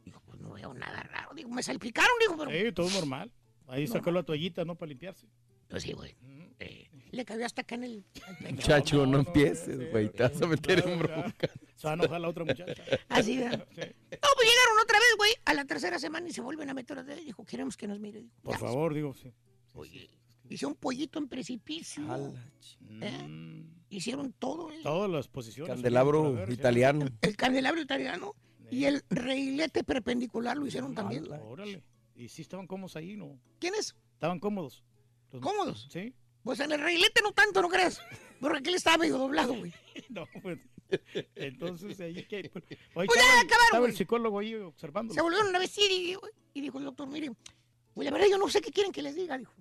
Dijo, 0.04 0.20
pues 0.20 0.38
no 0.38 0.52
veo 0.52 0.74
nada 0.74 1.02
raro. 1.02 1.33
Dijo, 1.35 1.48
me 1.48 1.62
salpicaron, 1.62 2.12
dijo, 2.20 2.37
pero... 2.37 2.50
Sí, 2.50 2.72
todo 2.72 2.90
normal. 2.90 3.33
Ahí 3.68 3.87
sacó 3.87 4.11
la 4.11 4.22
toallita, 4.22 4.66
¿no? 4.66 4.74
Para 4.74 4.90
limpiarse. 4.90 5.26
Pues 5.68 5.83
sí, 5.83 5.92
güey. 5.94 6.14
Eh, 6.59 6.88
le 7.18 7.24
cayó 7.24 7.44
hasta 7.44 7.62
acá 7.62 7.74
en 7.74 7.85
el... 7.85 8.04
Muchacho, 8.50 9.04
no 9.04 9.12
no, 9.12 9.18
empieces, 9.18 9.90
güey. 9.90 10.09
Te 10.11 10.22
vas 10.22 10.40
a 10.40 10.46
meter 10.46 10.88
en 10.88 10.98
bronca. 10.98 11.50
Se 11.76 11.87
va 11.87 11.90
a 11.90 11.94
enojar 11.94 12.20
la 12.20 12.28
otra 12.28 12.44
muchacha. 12.44 12.83
Así, 13.09 13.38
¿verdad? 13.38 13.66
Sí. 13.74 13.81
No, 13.83 14.28
pues 14.37 14.48
llegaron 14.48 14.78
otra 14.83 14.98
vez, 14.98 15.09
güey, 15.16 15.33
a 15.44 15.54
la 15.54 15.64
tercera 15.64 15.98
semana 15.98 16.28
y 16.28 16.33
se 16.33 16.40
vuelven 16.40 16.70
a 16.70 16.74
meter. 16.74 17.04
Dijo, 17.24 17.44
queremos 17.44 17.76
que 17.76 17.87
nos 17.87 17.98
mire. 18.00 18.20
Dijo, 18.22 18.35
Por 18.42 18.52
"Ya". 18.54 18.59
favor, 18.59 18.94
digo, 18.94 19.12
sí. 19.14 19.33
Oye, 19.74 20.09
hice 20.48 20.66
un 20.66 20.74
pollito 20.76 21.18
en 21.18 21.28
precipicio. 21.28 22.02
¿Eh? 23.00 23.26
Mm, 23.28 23.64
Hicieron 23.90 24.33
todo. 24.33 24.70
eh. 24.70 24.81
Todas 24.83 25.11
las 25.11 25.28
posiciones. 25.28 25.72
Candelabro 25.74 26.33
ver, 26.35 26.52
italiano. 26.52 27.07
El 27.22 27.37
candelabro 27.37 27.81
italiano 27.81 28.35
y 28.70 28.85
el 28.85 29.02
reilete 29.11 29.83
perpendicular 29.85 30.57
lo 30.57 30.66
hicieron 30.66 30.94
también. 30.94 31.26
Órale. 31.42 31.83
Y 32.14 32.28
sí 32.28 32.42
estaban 32.42 32.66
cómodos 32.66 32.96
ahí, 32.96 33.16
¿no? 33.16 33.38
¿Quiénes? 33.59 33.94
Estaban 34.14 34.40
cómodos. 34.40 34.85
Los- 35.33 35.42
¿Cómodos? 35.42 35.88
Sí. 35.90 36.12
Pues 36.42 36.61
en 36.61 36.72
el 36.72 36.81
reilete 36.81 37.20
no 37.22 37.33
tanto, 37.33 37.61
¿no 37.62 37.68
crees? 37.68 38.01
Porque 38.40 38.59
aquel 38.59 38.74
estaba 38.74 38.98
medio 38.98 39.18
doblado, 39.18 39.55
güey. 39.55 39.72
No, 40.09 40.27
pues. 40.42 40.59
Entonces, 41.35 42.01
ahí 42.01 42.24
que. 42.24 42.51
Hoy 42.94 43.07
Pues 43.07 43.18
estaba, 43.18 43.27
ya 43.35 43.40
el- 43.40 43.46
acabaron, 43.46 43.66
estaba 43.66 43.87
el 43.87 43.96
psicólogo 43.96 44.38
ahí 44.38 44.55
observando. 44.55 45.12
Se 45.14 45.20
volvieron 45.20 45.55
a 45.55 45.59
vestir 45.59 45.90
y, 45.90 46.16
y 46.55 46.61
dijo 46.61 46.79
el 46.79 46.85
doctor, 46.85 47.09
mire, 47.09 47.31
pues 47.94 48.05
la 48.07 48.11
verdad 48.12 48.27
yo 48.31 48.38
no 48.38 48.48
sé 48.48 48.61
qué 48.61 48.70
quieren 48.70 48.92
que 48.92 49.03
les 49.03 49.14
diga, 49.14 49.37
dijo. 49.37 49.53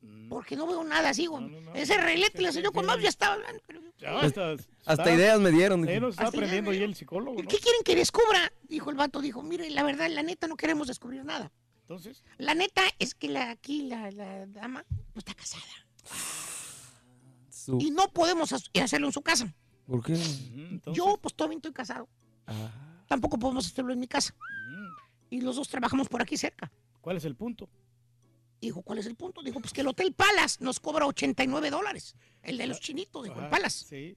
Mm. 0.00 0.28
Porque 0.28 0.56
no 0.56 0.66
veo 0.66 0.82
nada 0.82 1.10
así, 1.10 1.26
güey. 1.26 1.44
Ese 1.74 1.96
reilete 1.98 2.40
le 2.42 2.48
enseñó 2.48 2.72
con 2.72 2.84
más 2.86 3.00
ya 3.00 3.08
estaba 3.10 3.34
hablando. 3.34 3.62
pero- 3.66 3.80
hasta, 4.20 4.56
Hasta 4.84 5.14
ideas 5.14 5.38
me 5.38 5.50
dieron. 5.52 5.84
Ahí 5.86 5.94
dijo. 5.94 6.06
nos 6.06 6.14
está 6.16 6.26
aprendiendo 6.26 6.72
ahí 6.72 6.82
el 6.82 6.96
psicólogo, 6.96 7.40
¿no? 7.40 7.48
¿Qué 7.48 7.58
quieren 7.58 7.82
que 7.84 7.94
descubra? 7.94 8.52
Dijo 8.64 8.90
el 8.90 8.96
vato, 8.96 9.20
dijo, 9.20 9.42
mire, 9.44 9.70
la 9.70 9.84
verdad, 9.84 10.08
la 10.10 10.24
neta 10.24 10.48
no 10.48 10.56
queremos 10.56 10.88
descubrir 10.88 11.24
nada. 11.24 11.52
Entonces, 11.82 12.24
La 12.38 12.54
neta 12.54 12.82
es 12.98 13.14
que 13.14 13.28
la, 13.28 13.50
aquí 13.50 13.82
la, 13.82 14.10
la 14.10 14.46
dama 14.46 14.84
no 14.90 15.18
está 15.18 15.34
casada. 15.34 15.62
Su- 17.50 17.78
Y 17.80 17.90
no 17.90 18.08
podemos 18.12 18.52
hacerlo 18.52 19.06
en 19.06 19.12
su 19.12 19.22
casa. 19.22 19.52
¿Por 19.86 20.02
qué? 20.02 20.18
Yo, 20.92 21.16
pues 21.20 21.34
todavía 21.34 21.56
estoy 21.56 21.72
casado. 21.72 22.08
Tampoco 23.08 23.38
podemos 23.38 23.66
hacerlo 23.66 23.92
en 23.92 24.00
mi 24.00 24.08
casa. 24.08 24.34
Y 25.30 25.40
los 25.40 25.56
dos 25.56 25.68
trabajamos 25.68 26.08
por 26.08 26.22
aquí 26.22 26.36
cerca. 26.36 26.70
¿cuál 27.00 27.16
es 27.16 27.24
el 27.24 27.34
punto? 27.34 27.68
Dijo, 28.60 28.80
¿cuál 28.82 28.98
es 29.00 29.06
el 29.06 29.16
punto? 29.16 29.42
Dijo, 29.42 29.58
pues 29.60 29.72
que 29.72 29.80
el 29.80 29.88
Hotel 29.88 30.12
Palace 30.12 30.58
nos 30.62 30.78
cobra 30.78 31.04
89 31.06 31.70
dólares. 31.70 32.14
El 32.42 32.58
de 32.58 32.68
los 32.68 32.78
chinitos, 32.80 33.24
dijo, 33.24 33.34
el 33.34 33.40
Ajá, 33.46 33.50
Palace. 33.50 33.84
Sí. 33.86 34.16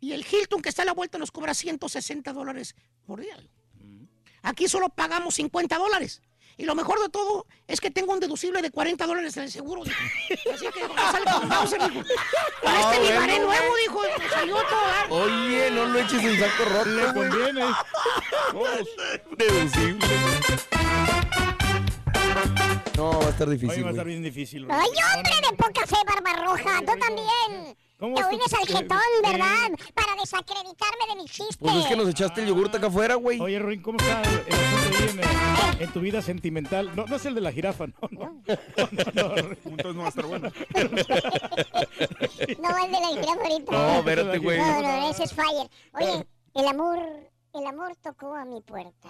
Y 0.00 0.12
el 0.12 0.20
Hilton, 0.30 0.60
que 0.60 0.68
está 0.68 0.82
a 0.82 0.84
la 0.84 0.92
vuelta, 0.92 1.16
nos 1.16 1.30
cobra 1.32 1.54
160 1.54 2.32
dólares 2.34 2.74
por 3.06 3.20
día. 3.20 3.36
Aquí 4.42 4.68
solo 4.68 4.90
pagamos 4.90 5.36
50 5.36 5.78
dólares. 5.78 6.20
Y 6.58 6.64
lo 6.64 6.74
mejor 6.74 6.98
de 7.00 7.08
todo 7.10 7.46
es 7.66 7.80
que 7.80 7.90
tengo 7.90 8.12
un 8.14 8.20
deducible 8.20 8.62
de 8.62 8.70
40 8.70 9.06
dólares 9.06 9.36
en 9.36 9.42
el 9.44 9.50
seguro. 9.50 9.82
dijo. 9.84 9.96
Así 10.54 10.66
que 10.72 10.88
no 10.88 10.94
sale 11.12 11.24
con 11.30 11.48
Bowser, 11.48 11.80
dijo. 11.82 12.00
Con 12.02 12.04
Ah, 12.72 12.92
este 12.94 13.12
bueno, 13.14 13.44
nuevo, 13.46 13.76
dijo. 13.76 14.00
me 14.18 14.28
salió 14.30 14.54
todo. 14.56 14.88
¿eh? 14.88 15.06
Oye, 15.10 15.70
no 15.70 15.84
lo 15.86 15.98
eches 15.98 16.24
en 16.24 16.40
saco 16.40 16.64
roto, 16.64 16.88
Le 16.88 17.12
conviene. 17.12 17.64
Deducible. 19.36 20.06
No, 22.96 23.18
va 23.20 23.26
a 23.26 23.28
estar 23.28 23.48
Hoy 23.48 23.56
difícil, 23.58 23.84
va 23.84 23.88
a 23.88 23.90
estar 23.90 24.06
bien 24.06 24.22
difícil. 24.22 24.66
Ay, 24.70 24.88
hombre 25.14 25.32
de 25.50 25.56
poca 25.56 25.86
fe, 25.86 25.96
Barbarroja, 26.06 26.80
tú 26.80 26.92
también. 26.98 27.76
¿Cómo 27.98 28.14
Te 28.14 28.24
unes 28.24 28.52
al 28.52 28.66
jetón, 28.66 28.98
eh, 28.98 29.30
¿verdad? 29.32 29.70
Para 29.94 30.20
desacreditarme 30.20 31.06
de 31.08 31.16
mi 31.16 31.24
chiste. 31.24 31.56
Pues 31.58 31.76
es 31.76 31.86
que 31.86 31.96
nos 31.96 32.08
echaste 32.08 32.42
el 32.42 32.48
yogur 32.48 32.68
acá 32.68 32.88
afuera, 32.88 33.14
güey. 33.14 33.40
Oye, 33.40 33.58
Ruin, 33.58 33.80
¿cómo 33.80 33.98
está 33.98 34.20
el, 34.22 34.44
el 34.46 34.54
asunto 34.54 35.22
ahí 35.22 35.74
en, 35.78 35.82
en 35.82 35.92
tu 35.92 36.00
vida 36.00 36.20
sentimental? 36.20 36.94
No, 36.94 37.06
no 37.06 37.16
es 37.16 37.24
el 37.24 37.34
de 37.34 37.40
la 37.40 37.52
jirafa, 37.52 37.86
no, 37.86 37.94
no. 38.10 38.42
no, 38.46 38.88
no, 39.14 39.36
Ruin. 39.36 39.58
Entonces 39.64 39.94
no 39.94 40.00
va 40.00 40.06
a 40.06 40.08
estar 40.08 40.26
bueno. 40.26 40.52
No, 42.60 42.84
el 42.84 42.92
de 42.92 43.00
la 43.00 43.08
jirafa 43.08 43.42
ahorita. 43.42 43.72
No, 43.72 43.98
espérate, 43.98 44.38
güey. 44.38 44.58
No, 44.58 44.82
no, 44.82 45.10
ese 45.10 45.24
es 45.24 45.32
Fire. 45.32 45.70
Oye, 45.94 46.26
el 46.54 46.68
amor, 46.68 46.98
el 47.54 47.66
amor 47.66 47.96
tocó 48.02 48.34
a 48.34 48.44
mi 48.44 48.60
puerta. 48.60 49.08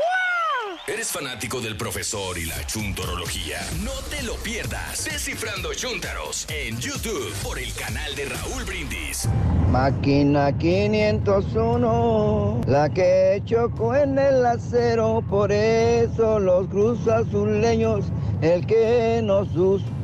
¿Eres 0.87 1.11
fanático 1.11 1.61
del 1.61 1.77
profesor 1.77 2.37
y 2.37 2.45
la 2.45 2.65
chuntorología? 2.65 3.59
No 3.83 3.91
te 4.09 4.21
lo 4.23 4.35
pierdas. 4.35 5.05
Descifrando 5.05 5.73
Chuntaros 5.73 6.45
en 6.49 6.77
YouTube 6.79 7.33
por 7.43 7.57
el 7.57 7.73
canal 7.73 8.13
de 8.15 8.25
Raúl 8.25 8.65
Brindis. 8.65 9.29
Máquina 9.71 10.55
501, 10.57 12.61
la 12.67 12.89
que 12.89 13.41
chocó 13.45 13.95
en 13.95 14.19
el 14.19 14.45
acero, 14.45 15.23
por 15.29 15.51
eso 15.51 16.39
los 16.39 16.67
cruzazuleños, 16.67 18.05
el 18.41 18.65
que 18.65 19.21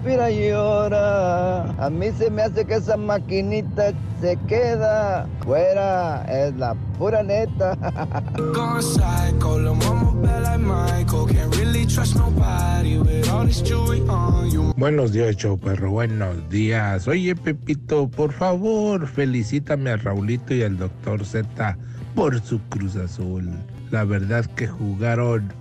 no 0.05 0.11
suspira 0.11 0.29
llora. 0.29 1.85
A 1.85 1.89
mí 1.89 2.11
se 2.17 2.29
me 2.29 2.43
hace 2.43 2.65
que 2.65 2.75
esa 2.75 2.97
maquinita 2.97 3.93
se 4.21 4.37
queda 4.47 5.27
fuera, 5.43 6.23
es 6.25 6.55
la 6.55 6.75
pura 6.97 7.23
neta. 7.23 7.75
Gone 8.53 8.81
psycho, 8.81 9.59
lil' 9.59 9.75
mama 9.75 10.11
bad 10.21 10.43
like 10.43 10.59
Michael. 10.59 11.27
Can't 11.27 11.55
really 11.57 11.85
trust 11.85 12.15
nobody 12.15 12.97
with 12.99 13.29
all 13.29 13.45
this 13.45 13.61
jewelry 13.61 14.01
on 14.07 14.49
you. 14.51 14.73
Buenos 14.77 15.11
días, 15.11 15.35
show 15.37 15.57
perro. 15.57 15.91
Buenos 15.91 16.49
días. 16.49 17.07
Oye, 17.07 17.35
Pepito, 17.35 18.07
por 18.07 18.31
favor, 18.31 19.07
felicítame 19.07 19.91
a 19.91 19.97
Raulito 19.97 20.53
y 20.53 20.63
al 20.63 20.77
doctor 20.77 21.25
Z 21.25 21.77
por 22.15 22.39
su 22.41 22.59
Cruz 22.69 22.95
Azul. 22.95 23.49
La 23.91 24.03
verdad 24.03 24.45
que 24.55 24.67
jugaron 24.67 25.51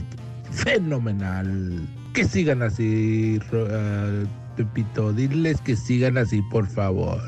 fenomenal. 0.50 1.86
Que 2.16 2.24
sigan 2.24 2.62
así, 2.62 3.38
ah, 3.52 4.24
Pepito. 4.56 5.12
Diles 5.12 5.60
que 5.60 5.76
sigan 5.76 6.16
así, 6.16 6.40
por 6.50 6.66
favor. 6.66 7.20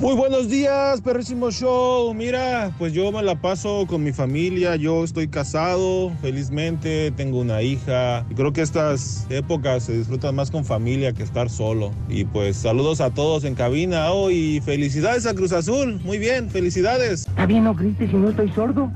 Muy 0.00 0.14
buenos 0.14 0.48
días, 0.48 1.00
perrísimo 1.00 1.50
show. 1.50 2.14
Mira, 2.14 2.70
pues 2.78 2.92
yo 2.92 3.10
me 3.10 3.24
la 3.24 3.34
paso 3.34 3.86
con 3.88 4.04
mi 4.04 4.12
familia. 4.12 4.76
Yo 4.76 5.02
estoy 5.02 5.26
casado, 5.26 6.12
felizmente, 6.22 7.10
tengo 7.10 7.40
una 7.40 7.60
hija. 7.60 8.24
Y 8.30 8.36
creo 8.36 8.52
que 8.52 8.62
estas 8.62 9.26
épocas 9.30 9.82
se 9.82 9.98
disfrutan 9.98 10.36
más 10.36 10.52
con 10.52 10.64
familia 10.64 11.12
que 11.12 11.24
estar 11.24 11.50
solo. 11.50 11.90
Y 12.08 12.24
pues 12.24 12.56
saludos 12.56 13.00
a 13.00 13.10
todos 13.10 13.42
en 13.42 13.56
cabina. 13.56 14.12
Oh, 14.12 14.30
y 14.30 14.60
felicidades 14.60 15.26
a 15.26 15.34
Cruz 15.34 15.50
Azul. 15.50 16.00
Muy 16.04 16.18
bien, 16.18 16.48
felicidades. 16.48 17.26
Está 17.26 17.46
bien, 17.46 17.64
no 17.64 17.74
grites 17.74 18.08
si 18.08 18.16
no 18.16 18.30
estoy 18.30 18.52
sordo. 18.52 18.92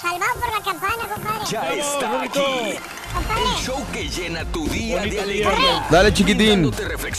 Salvado 0.00 0.34
por 0.40 0.48
la 0.52 0.60
campana, 0.64 1.02
compadre. 1.12 1.44
Ya 1.50 1.72
está 1.74 2.22
aquí. 2.22 2.78
El 3.36 3.46
show 3.64 3.84
que 3.92 4.08
llena 4.08 4.44
tu 4.44 4.68
día 4.68 5.02
de 5.02 5.20
alegría. 5.20 5.84
Dale, 5.90 6.14
chiquitín. 6.14 6.70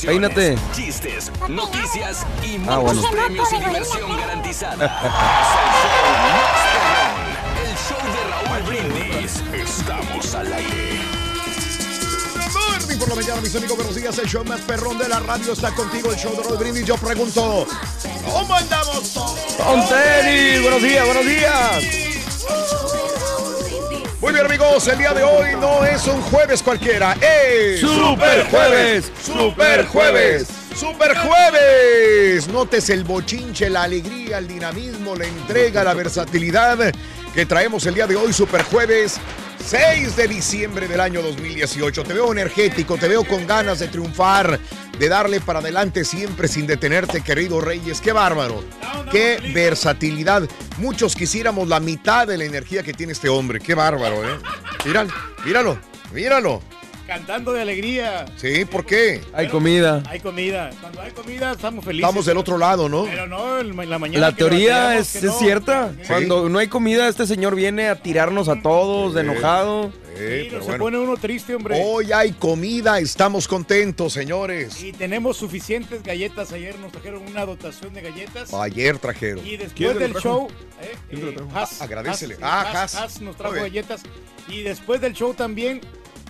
Peínate. 0.05 0.57
Chistes, 0.73 1.29
noticias 1.49 2.25
y 2.43 2.55
Ah, 2.67 2.79
muchos 2.79 3.01
bueno. 3.01 3.11
premios 3.11 3.51
y 3.51 3.57
diversión 3.57 4.17
garantizada. 4.17 4.85
El 7.61 7.75
show 7.75 7.97
de 8.13 8.21
Raúl 8.29 8.61
Brindis. 8.67 9.43
Estamos 9.53 10.33
al 10.35 10.53
aire. 10.53 10.90
Por 13.01 13.09
la 13.09 13.15
mañana, 13.15 13.41
mis 13.41 13.55
amigos, 13.55 13.77
buenos 13.77 13.95
días. 13.95 14.15
El 14.19 14.27
show 14.27 14.45
más 14.45 14.61
perrón 14.61 14.99
de 14.99 15.09
la 15.09 15.19
radio 15.21 15.53
está 15.53 15.73
contigo, 15.73 16.11
el 16.11 16.17
show 16.19 16.37
de 16.37 16.43
Roll 16.43 16.59
Brindis. 16.59 16.85
Yo 16.85 16.95
pregunto, 16.97 17.65
¿cómo 18.31 18.53
andamos? 18.53 19.13
¡Con 19.57 19.89
tenis! 19.89 20.61
¡Buenos 20.61 20.83
días, 20.83 21.03
buenos 21.03 21.25
días! 21.25 21.83
Muy 24.19 24.33
bien, 24.33 24.45
amigos, 24.45 24.87
el 24.87 24.99
día 24.99 25.13
de 25.15 25.23
hoy 25.23 25.47
no 25.59 25.83
es 25.83 26.05
un 26.05 26.21
jueves 26.21 26.61
cualquiera, 26.61 27.13
es 27.13 27.79
¡Super 27.79 28.45
Jueves! 28.51 29.11
¡Super 29.25 29.87
Jueves! 29.87 30.47
¡Super 30.75 31.17
Jueves! 31.17 32.47
Notes 32.49 32.91
el 32.91 33.03
bochinche, 33.03 33.67
la 33.67 33.81
alegría, 33.81 34.37
el 34.37 34.47
dinamismo, 34.47 35.15
la 35.15 35.25
entrega, 35.25 35.83
la 35.83 35.95
versatilidad 35.95 36.77
que 37.33 37.45
traemos 37.45 37.85
el 37.85 37.93
día 37.93 38.07
de 38.07 38.15
hoy, 38.15 38.33
Super 38.33 38.63
Jueves. 38.63 39.19
6 39.65 40.15
de 40.15 40.27
diciembre 40.27 40.87
del 40.87 40.99
año 40.99 41.21
2018. 41.21 42.03
Te 42.03 42.13
veo 42.13 42.31
energético, 42.31 42.97
te 42.97 43.07
veo 43.07 43.23
con 43.23 43.45
ganas 43.45 43.79
de 43.79 43.87
triunfar, 43.87 44.59
de 44.97 45.09
darle 45.09 45.39
para 45.39 45.59
adelante 45.59 46.03
siempre 46.03 46.47
sin 46.47 46.65
detenerte, 46.65 47.21
querido 47.21 47.61
Reyes. 47.61 48.01
¡Qué 48.01 48.11
bárbaro! 48.11 48.63
¡Qué 49.11 49.39
versatilidad! 49.53 50.49
Muchos 50.77 51.15
quisiéramos 51.15 51.67
la 51.67 51.79
mitad 51.79 52.27
de 52.27 52.37
la 52.37 52.45
energía 52.45 52.81
que 52.83 52.93
tiene 52.93 53.13
este 53.13 53.29
hombre. 53.29 53.59
¡Qué 53.59 53.75
bárbaro, 53.75 54.27
eh! 54.27 54.39
Míralo, 54.83 55.11
míralo, 55.45 55.79
míralo. 56.11 56.61
Cantando 57.11 57.51
de 57.51 57.61
alegría. 57.61 58.23
Sí, 58.37 58.63
¿por 58.63 58.85
qué? 58.85 59.19
Hay 59.33 59.49
comida. 59.49 60.01
Hay 60.07 60.21
comida. 60.21 60.69
Cuando 60.79 61.01
hay 61.01 61.11
comida 61.11 61.51
estamos 61.51 61.83
felices. 61.83 62.07
Estamos 62.07 62.25
del 62.25 62.37
otro 62.37 62.57
lado, 62.57 62.87
¿no? 62.87 63.03
Pero 63.03 63.27
no, 63.27 63.59
en 63.59 63.89
la 63.89 63.99
mañana. 63.99 64.27
La 64.29 64.33
teoría 64.33 64.97
es, 64.97 65.11
que 65.11 65.17
es 65.17 65.23
no. 65.25 65.33
cierta. 65.33 65.91
Cuando 66.07 66.47
no 66.47 66.57
hay 66.57 66.69
comida, 66.69 67.09
este 67.09 67.27
señor 67.27 67.53
viene 67.53 67.89
a 67.89 68.01
tirarnos 68.01 68.47
a 68.47 68.61
todos 68.61 69.13
de 69.13 69.21
enojado. 69.21 69.91
Eh, 70.15 70.47
pero 70.49 70.61
se 70.61 70.69
bueno. 70.69 70.83
pone 70.85 70.99
uno 70.99 71.17
triste, 71.17 71.53
hombre. 71.53 71.81
Hoy 71.83 72.13
hay 72.13 72.31
comida, 72.31 72.97
estamos 72.99 73.45
contentos, 73.45 74.13
señores. 74.13 74.81
Y 74.81 74.93
tenemos 74.93 75.35
suficientes 75.35 76.03
galletas. 76.03 76.53
Ayer 76.53 76.79
nos 76.79 76.93
trajeron 76.93 77.23
una 77.27 77.45
dotación 77.45 77.93
de 77.93 78.03
galletas. 78.03 78.53
Ayer 78.53 78.97
trajeron. 78.99 79.45
Y 79.45 79.57
¿Quién 79.57 79.59
después 79.59 79.99
del 79.99 80.13
show, 80.13 80.47
eh, 80.81 80.95
¿Quién 81.09 81.21
te 81.21 81.31
lo 81.33 81.41
eh? 81.41 81.49
Haas, 81.53 81.81
Ah, 81.81 81.83
agradécele. 81.83 82.37
Haas, 82.41 82.95
Ah, 82.95 83.03
Haas, 83.03 83.19
nos 83.19 83.35
trajo 83.35 83.55
galletas. 83.55 84.03
Y 84.47 84.61
después 84.61 85.01
del 85.01 85.13
show 85.13 85.33
también, 85.33 85.81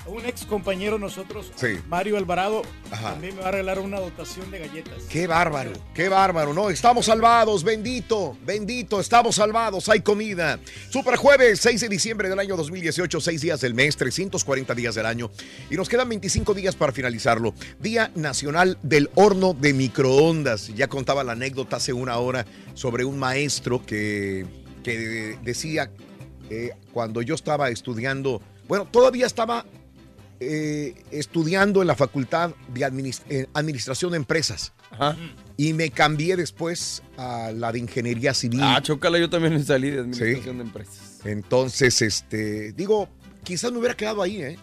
un 0.07 0.25
ex 0.25 0.45
compañero 0.45 0.97
nosotros, 0.97 1.51
Sí. 1.55 1.67
Mario 1.87 2.17
Alvarado, 2.17 2.63
Ajá. 2.89 3.11
también 3.11 3.35
me 3.35 3.41
va 3.41 3.49
a 3.49 3.51
regalar 3.51 3.79
una 3.79 3.99
dotación 3.99 4.49
de 4.49 4.59
galletas. 4.59 5.03
Qué 5.09 5.27
bárbaro, 5.27 5.71
qué 5.93 6.09
bárbaro, 6.09 6.53
¿no? 6.53 6.69
Estamos 6.69 7.05
salvados, 7.05 7.63
bendito, 7.63 8.35
bendito, 8.43 8.99
estamos 8.99 9.35
salvados, 9.35 9.87
hay 9.89 10.01
comida. 10.01 10.59
Super 10.89 11.15
jueves, 11.17 11.59
6 11.59 11.81
de 11.81 11.89
diciembre 11.89 12.29
del 12.29 12.39
año 12.39 12.57
2018, 12.57 13.21
6 13.21 13.41
días 13.41 13.61
del 13.61 13.73
mes, 13.73 13.95
340 13.95 14.73
días 14.73 14.95
del 14.95 15.05
año. 15.05 15.29
Y 15.69 15.75
nos 15.75 15.87
quedan 15.87 16.09
25 16.09 16.53
días 16.53 16.75
para 16.75 16.91
finalizarlo. 16.91 17.53
Día 17.79 18.11
Nacional 18.15 18.77
del 18.81 19.09
Horno 19.15 19.53
de 19.53 19.73
Microondas. 19.73 20.69
Ya 20.75 20.87
contaba 20.87 21.23
la 21.23 21.33
anécdota 21.33 21.77
hace 21.77 21.93
una 21.93 22.17
hora 22.17 22.45
sobre 22.73 23.05
un 23.05 23.19
maestro 23.19 23.85
que, 23.85 24.45
que 24.83 25.37
decía 25.43 25.91
eh, 26.49 26.71
cuando 26.91 27.21
yo 27.21 27.35
estaba 27.35 27.69
estudiando, 27.69 28.41
bueno, 28.67 28.85
todavía 28.85 29.25
estaba 29.27 29.65
eh, 30.43 30.95
estudiando 31.11 31.81
en 31.81 31.87
la 31.87 31.93
Facultad 31.93 32.55
de 32.73 33.13
eh, 33.29 33.45
Administración 33.53 34.09
de 34.09 34.17
Empresas. 34.17 34.73
Y 35.55 35.73
me 35.73 35.91
cambié 35.91 36.35
después 36.35 37.03
a 37.15 37.51
la 37.51 37.71
de 37.71 37.77
Ingeniería 37.77 38.33
Civil. 38.33 38.61
Ah, 38.63 38.81
chócala, 38.81 39.19
yo 39.19 39.29
también 39.29 39.63
salí 39.63 39.91
de 39.91 39.99
administración 39.99 40.57
de 40.57 40.63
empresas. 40.63 41.19
Entonces, 41.25 42.01
este, 42.01 42.71
digo, 42.71 43.07
quizás 43.43 43.71
me 43.71 43.77
hubiera 43.77 43.95
quedado 43.95 44.23
ahí, 44.23 44.41
¿eh? 44.41 44.57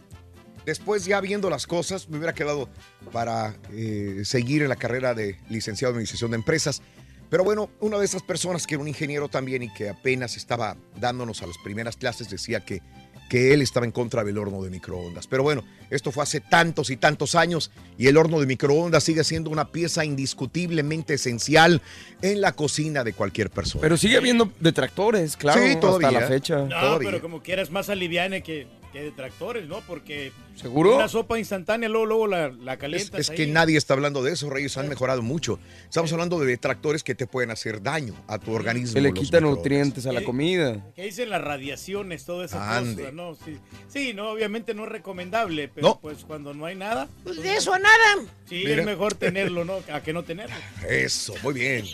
Después 0.66 1.04
ya 1.04 1.20
viendo 1.20 1.48
las 1.48 1.68
cosas, 1.68 2.08
me 2.08 2.16
hubiera 2.16 2.34
quedado 2.34 2.68
para 3.12 3.56
eh, 3.72 4.22
seguir 4.24 4.62
en 4.62 4.70
la 4.70 4.76
carrera 4.76 5.14
de 5.14 5.38
licenciado 5.48 5.92
en 5.92 5.98
Administración 5.98 6.32
de 6.32 6.38
Empresas. 6.38 6.82
Pero 7.30 7.44
bueno, 7.44 7.70
una 7.78 7.98
de 7.98 8.04
esas 8.04 8.22
personas 8.22 8.66
que 8.66 8.74
era 8.74 8.82
un 8.82 8.88
ingeniero 8.88 9.28
también 9.28 9.62
y 9.62 9.72
que 9.72 9.90
apenas 9.90 10.36
estaba 10.36 10.76
dándonos 10.98 11.40
a 11.42 11.46
las 11.46 11.58
primeras 11.58 11.96
clases 11.96 12.28
decía 12.28 12.64
que, 12.64 12.82
que 13.28 13.52
él 13.52 13.62
estaba 13.62 13.84
en 13.86 13.92
contra 13.92 14.24
del 14.24 14.38
horno 14.38 14.62
de 14.62 14.70
microondas. 14.70 15.26
Pero 15.26 15.42
bueno, 15.42 15.64
esto 15.90 16.12
fue 16.12 16.22
hace 16.22 16.40
tantos 16.40 16.90
y 16.90 16.96
tantos 16.96 17.34
años 17.34 17.70
y 17.96 18.06
el 18.06 18.16
horno 18.16 18.40
de 18.40 18.46
microondas 18.46 19.04
sigue 19.04 19.24
siendo 19.24 19.50
una 19.50 19.68
pieza 19.70 20.04
indiscutiblemente 20.04 21.14
esencial 21.14 21.82
en 22.22 22.40
la 22.40 22.52
cocina 22.52 23.04
de 23.04 23.12
cualquier 23.12 23.50
persona. 23.50 23.82
Pero 23.82 23.96
sigue 23.96 24.16
habiendo 24.16 24.52
detractores, 24.60 25.36
claro, 25.36 25.60
Sí, 25.62 25.76
todavía. 25.80 26.08
hasta 26.08 26.20
la 26.20 26.26
fecha. 26.26 26.56
No, 26.64 26.98
pero 26.98 27.20
como 27.20 27.42
quieras, 27.42 27.70
más 27.70 27.88
aliviane 27.88 28.42
que, 28.42 28.66
que 28.92 29.02
detractores, 29.02 29.66
¿no? 29.68 29.80
Porque 29.86 30.32
¿Seguro? 30.56 30.96
una 30.96 31.08
sopa 31.08 31.38
instantánea, 31.38 31.88
luego, 31.88 32.06
luego 32.06 32.26
la, 32.26 32.48
la 32.48 32.72
Es, 32.74 32.78
calientas 32.78 33.20
es 33.20 33.30
ahí. 33.30 33.36
que 33.36 33.46
nadie 33.46 33.76
está 33.76 33.94
hablando 33.94 34.22
de 34.22 34.32
eso, 34.32 34.48
Reyes. 34.50 34.76
Han 34.78 34.88
mejorado 34.88 35.22
mucho. 35.22 35.58
Estamos 35.84 36.12
hablando 36.12 36.38
de 36.40 36.46
detractores 36.46 37.02
que 37.04 37.14
te 37.14 37.26
pueden 37.26 37.50
hacer 37.50 37.82
daño 37.82 38.14
a 38.26 38.38
tu 38.38 38.52
organismo. 38.52 38.92
Se 38.94 39.00
le 39.00 39.12
quitan 39.12 39.42
nutrientes 39.44 40.06
a 40.06 40.12
la 40.12 40.22
comida. 40.24 40.84
que 40.96 41.02
dicen 41.04 41.30
las 41.30 41.42
radiaciones, 41.42 42.24
todas 42.24 42.50
esas 42.50 42.62
Ande. 42.66 43.02
cosas, 43.02 43.14
¿no? 43.14 43.34
Sí, 43.44 43.58
sí, 43.88 44.14
no, 44.14 44.30
obviamente 44.30 44.74
no 44.74 44.84
es 44.84 44.88
recomendable, 44.90 45.68
pero 45.68 45.86
No. 45.88 46.00
pues 46.00 46.24
cuando 46.24 46.54
no 46.54 46.64
hay 46.66 46.74
nada, 46.74 47.08
Pues 47.24 47.42
de 47.42 47.54
eso 47.56 47.72
a 47.74 47.78
nada. 47.78 48.16
sí, 48.48 48.62
Mira. 48.64 48.80
es 48.80 48.86
mejor 48.86 49.14
tenerlo, 49.14 49.64
¿no? 49.64 49.80
A 49.92 50.00
que 50.02 50.12
no 50.12 50.22
tenerlo. 50.24 50.56
Eso, 50.88 51.34
muy 51.42 51.54
bien. 51.54 51.84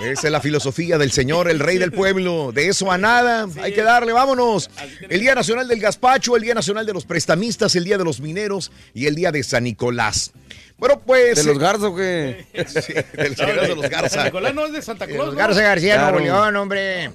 Esa 0.00 0.26
es 0.26 0.30
la 0.32 0.40
filosofía 0.40 0.98
del 0.98 1.12
señor, 1.12 1.48
el 1.48 1.58
rey 1.60 1.78
del 1.78 1.92
pueblo. 1.92 2.52
De 2.52 2.68
eso 2.68 2.90
a 2.90 2.98
nada. 2.98 3.48
Hay 3.60 3.72
que 3.72 3.82
darle, 3.82 4.12
vámonos. 4.12 4.70
El 5.08 5.20
Día 5.20 5.34
Nacional 5.34 5.61
del 5.68 5.80
Gazpacho, 5.80 6.36
el 6.36 6.42
Día 6.42 6.54
Nacional 6.54 6.86
de 6.86 6.92
los 6.92 7.04
Prestamistas, 7.04 7.74
el 7.76 7.84
Día 7.84 7.98
de 7.98 8.04
los 8.04 8.20
Mineros 8.20 8.70
y 8.94 9.06
el 9.06 9.14
Día 9.14 9.30
de 9.32 9.42
San 9.42 9.64
Nicolás. 9.64 10.32
Bueno, 10.78 11.00
pues. 11.00 11.36
¿De 11.36 11.44
los 11.44 11.58
Garza 11.58 11.88
o 11.88 11.94
qué? 11.96 12.44
Sí, 12.66 12.92
de 12.92 13.28
los, 13.28 13.36
de 13.36 13.74
los 13.76 13.88
Garza. 13.88 14.08
San 14.16 14.24
Nicolás 14.24 14.52
no 14.54 14.66
es 14.66 14.72
de 14.72 14.82
Santa 14.82 15.06
Claus, 15.06 15.26
Los 15.26 15.34
¿no? 15.34 15.38
Garza 15.38 15.62
García, 15.62 15.94
Claro. 15.94 16.18
Nuevo 16.18 16.24
León, 16.26 16.56
hombre. 16.56 17.10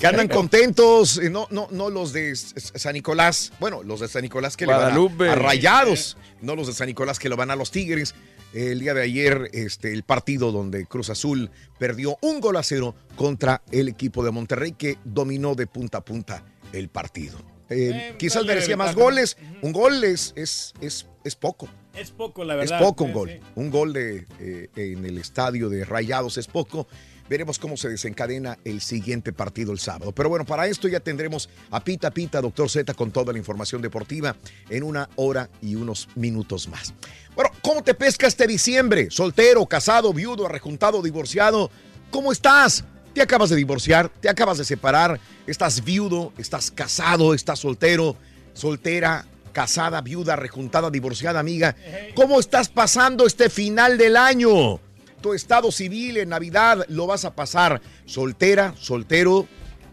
Que 0.00 0.06
andan 0.06 0.26
contentos. 0.28 1.18
eh, 1.18 1.30
No, 1.30 1.46
no, 1.50 1.68
no 1.70 1.90
los 1.90 2.12
de 2.12 2.34
San 2.34 2.94
Nicolás. 2.94 3.52
Bueno, 3.60 3.82
los 3.84 4.00
de 4.00 4.08
San 4.08 4.22
Nicolás 4.22 4.56
que 4.56 4.64
Guadalupe. 4.66 5.24
le 5.24 5.30
van 5.30 5.38
a, 5.38 5.42
a 5.42 5.44
Rayados. 5.46 6.16
No 6.40 6.56
los 6.56 6.66
de 6.66 6.72
San 6.72 6.88
Nicolás 6.88 7.18
que 7.20 7.28
lo 7.28 7.36
van 7.36 7.50
a 7.52 7.56
los 7.56 7.70
Tigres. 7.70 8.14
El 8.52 8.78
día 8.80 8.94
de 8.94 9.02
ayer, 9.02 9.50
este, 9.52 9.92
el 9.92 10.04
partido 10.04 10.52
donde 10.52 10.86
Cruz 10.86 11.10
Azul 11.10 11.50
perdió 11.78 12.16
un 12.22 12.40
gol 12.40 12.56
a 12.56 12.62
cero 12.62 12.94
contra 13.16 13.62
el 13.72 13.88
equipo 13.88 14.24
de 14.24 14.30
Monterrey 14.30 14.72
que 14.78 14.96
dominó 15.04 15.54
de 15.56 15.66
punta 15.66 15.98
a 15.98 16.04
punta 16.04 16.44
el 16.78 16.88
partido. 16.88 17.38
Eh, 17.70 17.90
Eh, 18.10 18.14
quizás 18.18 18.44
merecía 18.44 18.76
más 18.76 18.94
goles. 18.94 19.36
Un 19.62 19.72
gol 19.72 20.04
es, 20.04 20.32
es, 20.36 20.74
es, 20.80 21.06
es 21.24 21.34
poco. 21.36 21.68
Es 21.94 22.10
poco, 22.10 22.44
la 22.44 22.54
Es 22.62 22.70
verdad. 22.70 22.78
poco 22.80 23.04
un 23.04 23.12
gol. 23.12 23.30
sí. 23.30 23.40
Un 23.54 23.70
gol 23.70 23.92
de, 23.92 24.26
eh, 24.40 24.68
en 24.76 25.04
el 25.06 25.16
estadio 25.18 25.68
de 25.68 25.84
Rayados 25.84 26.36
es 26.38 26.46
poco. 26.46 26.86
Veremos 27.26 27.58
cómo 27.58 27.78
se 27.78 27.88
desencadena 27.88 28.58
el 28.64 28.82
siguiente 28.82 29.32
partido 29.32 29.72
el 29.72 29.78
sábado. 29.78 30.12
Pero 30.12 30.28
bueno, 30.28 30.44
para 30.44 30.66
esto 30.66 30.88
ya 30.88 31.00
tendremos 31.00 31.48
a 31.70 31.82
Pita 31.82 32.10
Pita, 32.10 32.42
Doctor 32.42 32.68
Z, 32.68 32.92
con 32.92 33.12
toda 33.12 33.32
la 33.32 33.38
información 33.38 33.80
deportiva 33.80 34.36
en 34.68 34.82
una 34.82 35.08
hora 35.16 35.48
y 35.62 35.74
unos 35.76 36.08
minutos 36.16 36.68
más. 36.68 36.92
Bueno, 37.34 37.50
¿cómo 37.62 37.82
te 37.82 37.94
pesca 37.94 38.26
este 38.26 38.46
diciembre? 38.46 39.08
Soltero, 39.10 39.64
casado, 39.64 40.12
viudo, 40.12 40.44
arrejuntado, 40.44 41.00
divorciado. 41.00 41.70
¿Cómo 42.10 42.30
estás? 42.30 42.84
Te 43.14 43.22
acabas 43.22 43.48
de 43.50 43.56
divorciar, 43.56 44.08
te 44.08 44.28
acabas 44.28 44.58
de 44.58 44.64
separar, 44.64 45.20
estás 45.46 45.84
viudo, 45.84 46.32
estás 46.36 46.72
casado, 46.72 47.32
estás 47.32 47.60
soltero, 47.60 48.16
soltera, 48.54 49.24
casada, 49.52 50.00
viuda, 50.00 50.34
rejuntada, 50.34 50.90
divorciada, 50.90 51.38
amiga. 51.38 51.76
¿Cómo 52.14 52.40
estás 52.40 52.68
pasando 52.68 53.24
este 53.24 53.48
final 53.50 53.96
del 53.96 54.16
año? 54.16 54.80
Tu 55.22 55.32
estado 55.32 55.70
civil 55.70 56.16
en 56.16 56.30
Navidad 56.30 56.84
lo 56.88 57.06
vas 57.06 57.24
a 57.24 57.36
pasar 57.36 57.80
soltera, 58.04 58.74
soltero, 58.78 59.46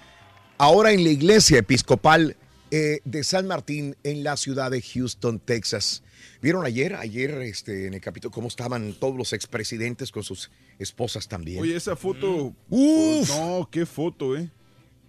ahora 0.58 0.92
en 0.92 1.04
la 1.04 1.10
iglesia 1.10 1.60
episcopal 1.60 2.36
eh, 2.72 3.02
de 3.06 3.24
San 3.24 3.48
Martín 3.48 3.96
en 4.04 4.24
la 4.24 4.36
ciudad 4.36 4.72
de 4.72 4.82
Houston, 4.82 5.40
Texas. 5.40 6.02
¿Vieron 6.42 6.66
ayer, 6.66 6.96
ayer 6.96 7.32
este, 7.42 7.88
en 7.88 7.94
el 7.96 8.02
capítulo, 8.02 8.32
cómo 8.32 8.48
estaban 8.48 8.94
todos 8.94 9.18
los 9.18 9.34
expresidentes 9.34 10.12
con 10.12 10.24
sus 10.24 10.50
esposas 10.78 11.28
también? 11.28 11.62
Oye, 11.62 11.76
esa 11.76 11.96
foto. 11.98 12.54
Uf. 12.70 13.30
No, 13.30 13.68
qué 13.70 13.86
foto, 13.86 14.38
eh. 14.38 14.50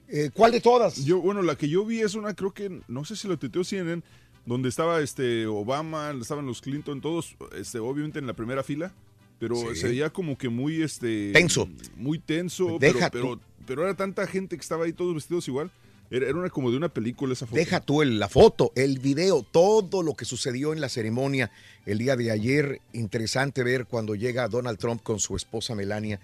Eh, 0.09 0.31
¿Cuál 0.35 0.51
de 0.51 0.61
todas? 0.61 1.05
Yo, 1.05 1.21
bueno, 1.21 1.43
la 1.43 1.57
que 1.57 1.69
yo 1.69 1.85
vi 1.85 2.01
es 2.01 2.15
una, 2.15 2.35
creo 2.35 2.53
que, 2.53 2.81
no 2.89 3.05
sé 3.05 3.15
si 3.15 3.29
lo 3.29 3.39
tuiteó 3.39 3.63
CNN, 3.63 4.03
donde 4.45 4.69
estaba 4.69 5.01
este 5.01 5.47
Obama, 5.47 6.13
estaban 6.21 6.47
los 6.47 6.61
Clinton, 6.61 7.01
todos, 7.01 7.37
este, 7.57 7.79
obviamente 7.79 8.19
en 8.19 8.27
la 8.27 8.35
primera 8.35 8.65
fila, 8.65 8.93
pero 9.39 9.55
Sí. 9.55 9.77
se 9.77 9.89
veía 9.89 10.11
como 10.11 10.37
que 10.37 10.49
muy, 10.49 10.83
este... 10.83 11.31
Tenso. 11.33 11.69
Muy 11.95 12.19
tenso, 12.19 12.79
Deja 12.81 13.09
pero, 13.09 13.39
pero, 13.39 13.41
pero 13.67 13.85
era 13.85 13.95
tanta 13.95 14.27
gente 14.27 14.57
que 14.57 14.63
estaba 14.63 14.85
ahí 14.85 14.93
todos 14.93 15.15
vestidos 15.15 15.47
igual. 15.47 15.71
Era, 16.11 16.51
como 16.51 16.71
de 16.73 16.77
una 16.77 16.89
película 16.89 17.33
esa 17.35 17.47
foto. 17.47 17.57
Deja 17.57 17.81
tú 17.81 18.03
el- 18.03 18.19
la 18.19 18.29
foto, 18.29 18.73
el 18.75 18.99
video, 18.99 19.45
todo 19.45 20.03
lo 20.03 20.15
que 20.15 20.25
sucedió 20.25 20.73
en 20.73 20.81
la 20.81 20.89
ceremonia 20.89 21.53
el 21.87 21.99
día 21.99 22.17
de 22.17 22.33
ayer. 22.33 22.81
Interesante 22.93 23.63
ver 23.63 23.87
cuando 23.87 24.17
llega 24.17 24.49
Donald 24.49 24.79
Trump 24.79 25.03
con 25.03 25.21
su 25.21 25.37
esposa 25.37 25.77
Melania 25.77 26.19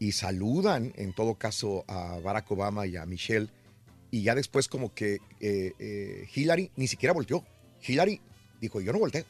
y 0.00 0.12
saludan, 0.12 0.92
en 0.96 1.12
todo 1.12 1.34
caso, 1.34 1.84
a 1.86 2.18
Barack 2.18 2.50
Obama 2.50 2.86
y 2.86 2.96
a 2.96 3.06
Michelle. 3.06 3.48
Y 4.10 4.22
ya 4.22 4.34
después 4.34 4.66
como 4.66 4.92
que 4.92 5.18
eh, 5.40 5.72
eh, 5.78 6.28
Hillary 6.34 6.70
ni 6.76 6.88
siquiera 6.88 7.12
volteó. 7.12 7.44
Hillary 7.86 8.20
dijo, 8.60 8.80
yo 8.80 8.92
no 8.92 8.98
volteo, 8.98 9.24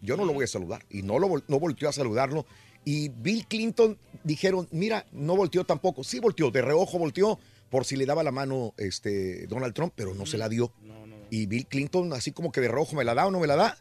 yo 0.00 0.16
no 0.16 0.24
lo 0.24 0.32
voy 0.32 0.44
a 0.44 0.46
saludar. 0.46 0.84
Y 0.88 1.02
no, 1.02 1.18
lo, 1.18 1.42
no 1.48 1.60
volteó 1.60 1.88
a 1.88 1.92
saludarlo. 1.92 2.46
Y 2.82 3.10
Bill 3.10 3.46
Clinton 3.46 3.98
dijeron, 4.24 4.66
mira, 4.70 5.04
no 5.12 5.36
volteó 5.36 5.64
tampoco. 5.64 6.02
Sí 6.02 6.18
volteó, 6.18 6.50
de 6.50 6.62
reojo 6.62 6.98
volteó 6.98 7.38
por 7.70 7.84
si 7.84 7.96
le 7.96 8.04
daba 8.04 8.22
la 8.22 8.32
mano 8.32 8.74
este, 8.76 9.46
Donald 9.46 9.74
Trump, 9.74 9.92
pero 9.96 10.14
no 10.14 10.26
se 10.26 10.38
la 10.38 10.48
dio. 10.48 10.72
Y 11.30 11.46
Bill 11.46 11.66
Clinton, 11.66 12.12
así 12.12 12.32
como 12.32 12.50
que 12.50 12.60
de 12.60 12.68
reojo, 12.68 12.96
¿me 12.96 13.04
la 13.04 13.14
da 13.14 13.26
o 13.26 13.30
no 13.30 13.38
me 13.40 13.46
la 13.46 13.56
da? 13.56 13.78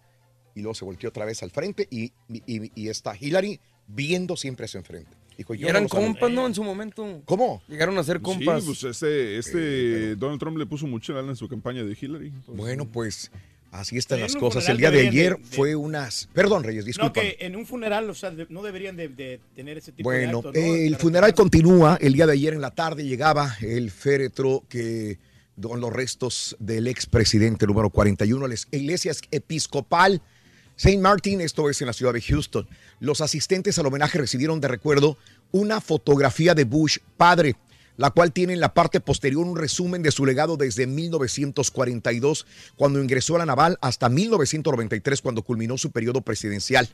Y 0.56 0.62
luego 0.62 0.76
se 0.76 0.86
volteó 0.86 1.10
otra 1.10 1.26
vez 1.26 1.42
al 1.42 1.52
frente 1.52 1.88
y, 1.90 2.14
y, 2.30 2.72
y 2.76 2.90
está 2.90 3.16
Hillary 3.20 3.60
viendo 3.88 4.38
siempre 4.38 4.66
hacia 4.66 4.78
enfrente. 4.78 5.18
Dijo, 5.38 5.56
Y 5.56 5.60
yo 5.60 5.70
eran 5.70 5.84
no 5.84 5.90
compas, 5.90 6.30
¿no? 6.30 6.46
En 6.46 6.54
su 6.54 6.64
momento. 6.64 7.22
¿Cómo? 7.26 7.64
Llegaron 7.70 7.98
a 7.98 8.04
ser 8.04 8.22
compas. 8.22 8.62
Sí, 8.62 8.68
pues 8.68 8.84
este, 8.84 9.38
este 9.38 10.16
Donald 10.18 10.38
Trump 10.40 10.58
le 10.58 10.66
puso 10.66 10.86
mucha 10.86 11.14
lana 11.14 11.30
en 11.30 11.36
su 11.38 11.48
campaña 11.48 11.84
de 11.84 11.98
Hillary. 12.00 12.34
Bueno, 12.48 12.86
pues 12.86 13.32
así 13.72 13.98
están 13.98 14.20
las 14.20 14.36
cosas. 14.36 14.68
El 14.70 14.78
día 14.78 14.92
de 14.92 15.08
ayer 15.08 15.38
de- 15.38 15.42
de- 15.44 15.56
fue 15.56 15.76
unas... 15.76 16.28
Perdón, 16.34 16.64
Reyes, 16.64 16.84
No, 16.84 16.88
disculpa. 16.88 17.22
que 17.22 17.38
en 17.40 17.56
un 17.56 17.66
funeral, 17.66 18.10
o 18.10 18.16
sea, 18.16 18.32
de- 18.32 18.48
no 18.50 18.62
deberían 18.64 18.96
de, 18.96 19.10
de 19.10 19.40
tener 19.56 19.78
ese 19.78 19.92
tipo 19.92 20.10
de 20.12 20.18
Bueno, 20.26 20.38
actos, 20.40 20.54
¿no? 20.56 20.60
el 20.76 20.96
funeral 20.96 21.34
continúa. 21.34 21.98
El 22.02 22.14
día 22.14 22.26
de 22.28 22.34
ayer 22.34 22.54
en 22.54 22.62
la 22.62 22.72
tarde 22.72 23.06
llegaba 23.06 23.56
el 23.62 23.92
féretro 23.92 24.64
que 24.70 25.18
con 25.62 25.82
los 25.82 25.92
restos 25.92 26.56
del 26.60 26.88
expresidente 26.88 27.68
número 27.68 27.90
41 27.90 28.46
a 28.46 28.48
la 28.48 28.56
iglesia 28.72 29.12
episcopal 29.32 30.22
St. 30.78 30.98
Martin, 31.00 31.42
esto 31.42 31.70
es 31.70 31.82
en 31.82 31.88
la 31.88 31.94
ciudad 31.94 32.14
de 32.14 32.22
Houston. 32.22 32.66
Los 33.02 33.20
asistentes 33.20 33.78
al 33.78 33.86
homenaje 33.86 34.18
recibieron 34.18 34.62
de 34.62 34.70
recuerdo 34.70 35.18
una 35.52 35.82
fotografía 35.82 36.56
de 36.56 36.64
Bush 36.64 37.00
padre, 37.18 37.56
la 38.00 38.12
cual 38.12 38.32
tiene 38.32 38.54
en 38.54 38.62
la 38.62 38.74
parte 38.74 39.02
posterior 39.02 39.46
un 39.46 39.58
resumen 39.58 40.02
de 40.02 40.12
su 40.12 40.26
legado 40.26 40.56
desde 40.56 40.88
1942, 40.88 42.46
cuando 42.78 43.04
ingresó 43.04 43.36
a 43.36 43.40
la 43.40 43.46
naval, 43.46 43.78
hasta 43.82 44.08
1993, 44.08 45.22
cuando 45.22 45.44
culminó 45.44 45.78
su 45.78 45.92
periodo 45.92 46.22
presidencial. 46.22 46.88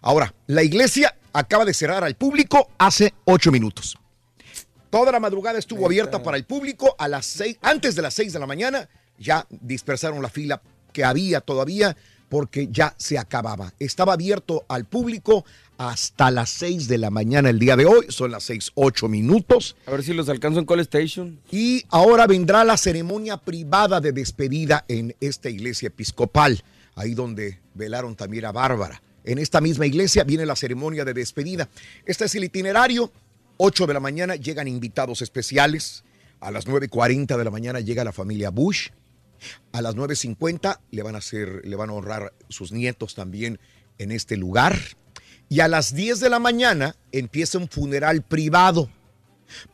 Ahora, 0.00 0.34
la 0.48 0.64
iglesia 0.64 1.16
acaba 1.32 1.64
de 1.64 1.74
cerrar 1.74 2.02
al 2.02 2.16
público 2.16 2.70
hace 2.76 3.14
ocho 3.24 3.52
minutos. 3.52 3.98
Toda 4.90 5.12
la 5.12 5.20
madrugada 5.20 5.60
estuvo 5.60 5.86
abierta 5.86 6.24
para 6.24 6.36
el 6.36 6.44
público 6.44 6.96
a 6.98 7.06
las 7.06 7.24
seis, 7.24 7.56
antes 7.62 7.94
de 7.94 8.02
las 8.02 8.14
seis 8.14 8.32
de 8.32 8.40
la 8.40 8.46
mañana. 8.48 8.88
Ya 9.16 9.46
dispersaron 9.48 10.20
la 10.20 10.28
fila 10.28 10.60
que 10.92 11.04
había 11.04 11.40
todavía 11.40 11.96
porque 12.28 12.68
ya 12.70 12.94
se 12.98 13.18
acababa. 13.18 13.72
Estaba 13.78 14.14
abierto 14.14 14.64
al 14.68 14.84
público 14.84 15.44
hasta 15.78 16.30
las 16.30 16.50
seis 16.50 16.88
de 16.88 16.98
la 16.98 17.10
mañana 17.10 17.50
el 17.50 17.58
día 17.58 17.76
de 17.76 17.86
hoy. 17.86 18.06
Son 18.08 18.30
las 18.30 18.44
seis, 18.44 18.70
ocho 18.74 19.08
minutos. 19.08 19.76
A 19.86 19.92
ver 19.92 20.02
si 20.02 20.12
los 20.12 20.28
alcanzo 20.28 20.58
en 20.58 20.66
Call 20.66 20.80
Station. 20.80 21.38
Y 21.50 21.84
ahora 21.88 22.26
vendrá 22.26 22.64
la 22.64 22.76
ceremonia 22.76 23.36
privada 23.36 24.00
de 24.00 24.12
despedida 24.12 24.84
en 24.88 25.14
esta 25.20 25.48
iglesia 25.48 25.86
episcopal, 25.86 26.62
ahí 26.94 27.14
donde 27.14 27.60
velaron 27.74 28.16
también 28.16 28.44
a 28.44 28.52
Bárbara. 28.52 29.02
En 29.24 29.38
esta 29.38 29.60
misma 29.60 29.86
iglesia 29.86 30.24
viene 30.24 30.46
la 30.46 30.56
ceremonia 30.56 31.04
de 31.04 31.14
despedida. 31.14 31.68
Este 32.06 32.24
es 32.24 32.34
el 32.34 32.44
itinerario. 32.44 33.12
8 33.58 33.86
de 33.86 33.94
la 33.94 34.00
mañana 34.00 34.36
llegan 34.36 34.68
invitados 34.68 35.22
especiales. 35.22 36.04
A 36.40 36.50
las 36.50 36.66
9.40 36.66 37.36
de 37.36 37.44
la 37.44 37.50
mañana 37.50 37.80
llega 37.80 38.04
la 38.04 38.12
familia 38.12 38.50
Bush. 38.50 38.90
A 39.72 39.82
las 39.82 39.96
9.50 39.96 40.80
le 40.90 41.02
van 41.02 41.14
a 41.14 41.18
hacer, 41.18 41.62
le 41.64 41.76
van 41.76 41.90
a 41.90 41.94
honrar 41.94 42.32
sus 42.48 42.72
nietos 42.72 43.14
también 43.14 43.58
en 43.98 44.12
este 44.12 44.36
lugar. 44.36 44.78
Y 45.48 45.60
a 45.60 45.68
las 45.68 45.94
10 45.94 46.20
de 46.20 46.30
la 46.30 46.38
mañana 46.38 46.96
empieza 47.12 47.58
un 47.58 47.68
funeral 47.68 48.22
privado. 48.22 48.90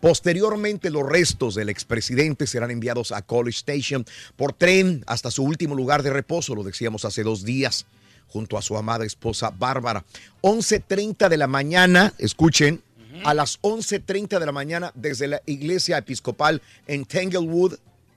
Posteriormente, 0.00 0.90
los 0.90 1.04
restos 1.04 1.54
del 1.54 1.68
expresidente 1.68 2.46
serán 2.46 2.70
enviados 2.70 3.10
a 3.12 3.22
College 3.22 3.58
Station 3.58 4.04
por 4.36 4.52
tren 4.52 5.02
hasta 5.06 5.30
su 5.30 5.42
último 5.42 5.74
lugar 5.74 6.02
de 6.02 6.10
reposo, 6.10 6.54
lo 6.54 6.62
decíamos 6.62 7.04
hace 7.04 7.24
dos 7.24 7.44
días, 7.44 7.86
junto 8.28 8.56
a 8.56 8.62
su 8.62 8.76
amada 8.76 9.04
esposa 9.04 9.50
Bárbara. 9.50 10.04
11.30 10.42 11.28
de 11.28 11.36
la 11.36 11.48
mañana, 11.48 12.14
escuchen, 12.18 12.82
a 13.24 13.34
las 13.34 13.60
11.30 13.62 14.38
de 14.38 14.46
la 14.46 14.52
mañana, 14.52 14.92
desde 14.94 15.28
la 15.28 15.42
iglesia 15.46 15.98
episcopal 15.98 16.62
en 16.86 17.04
Tanglewood, 17.04 17.74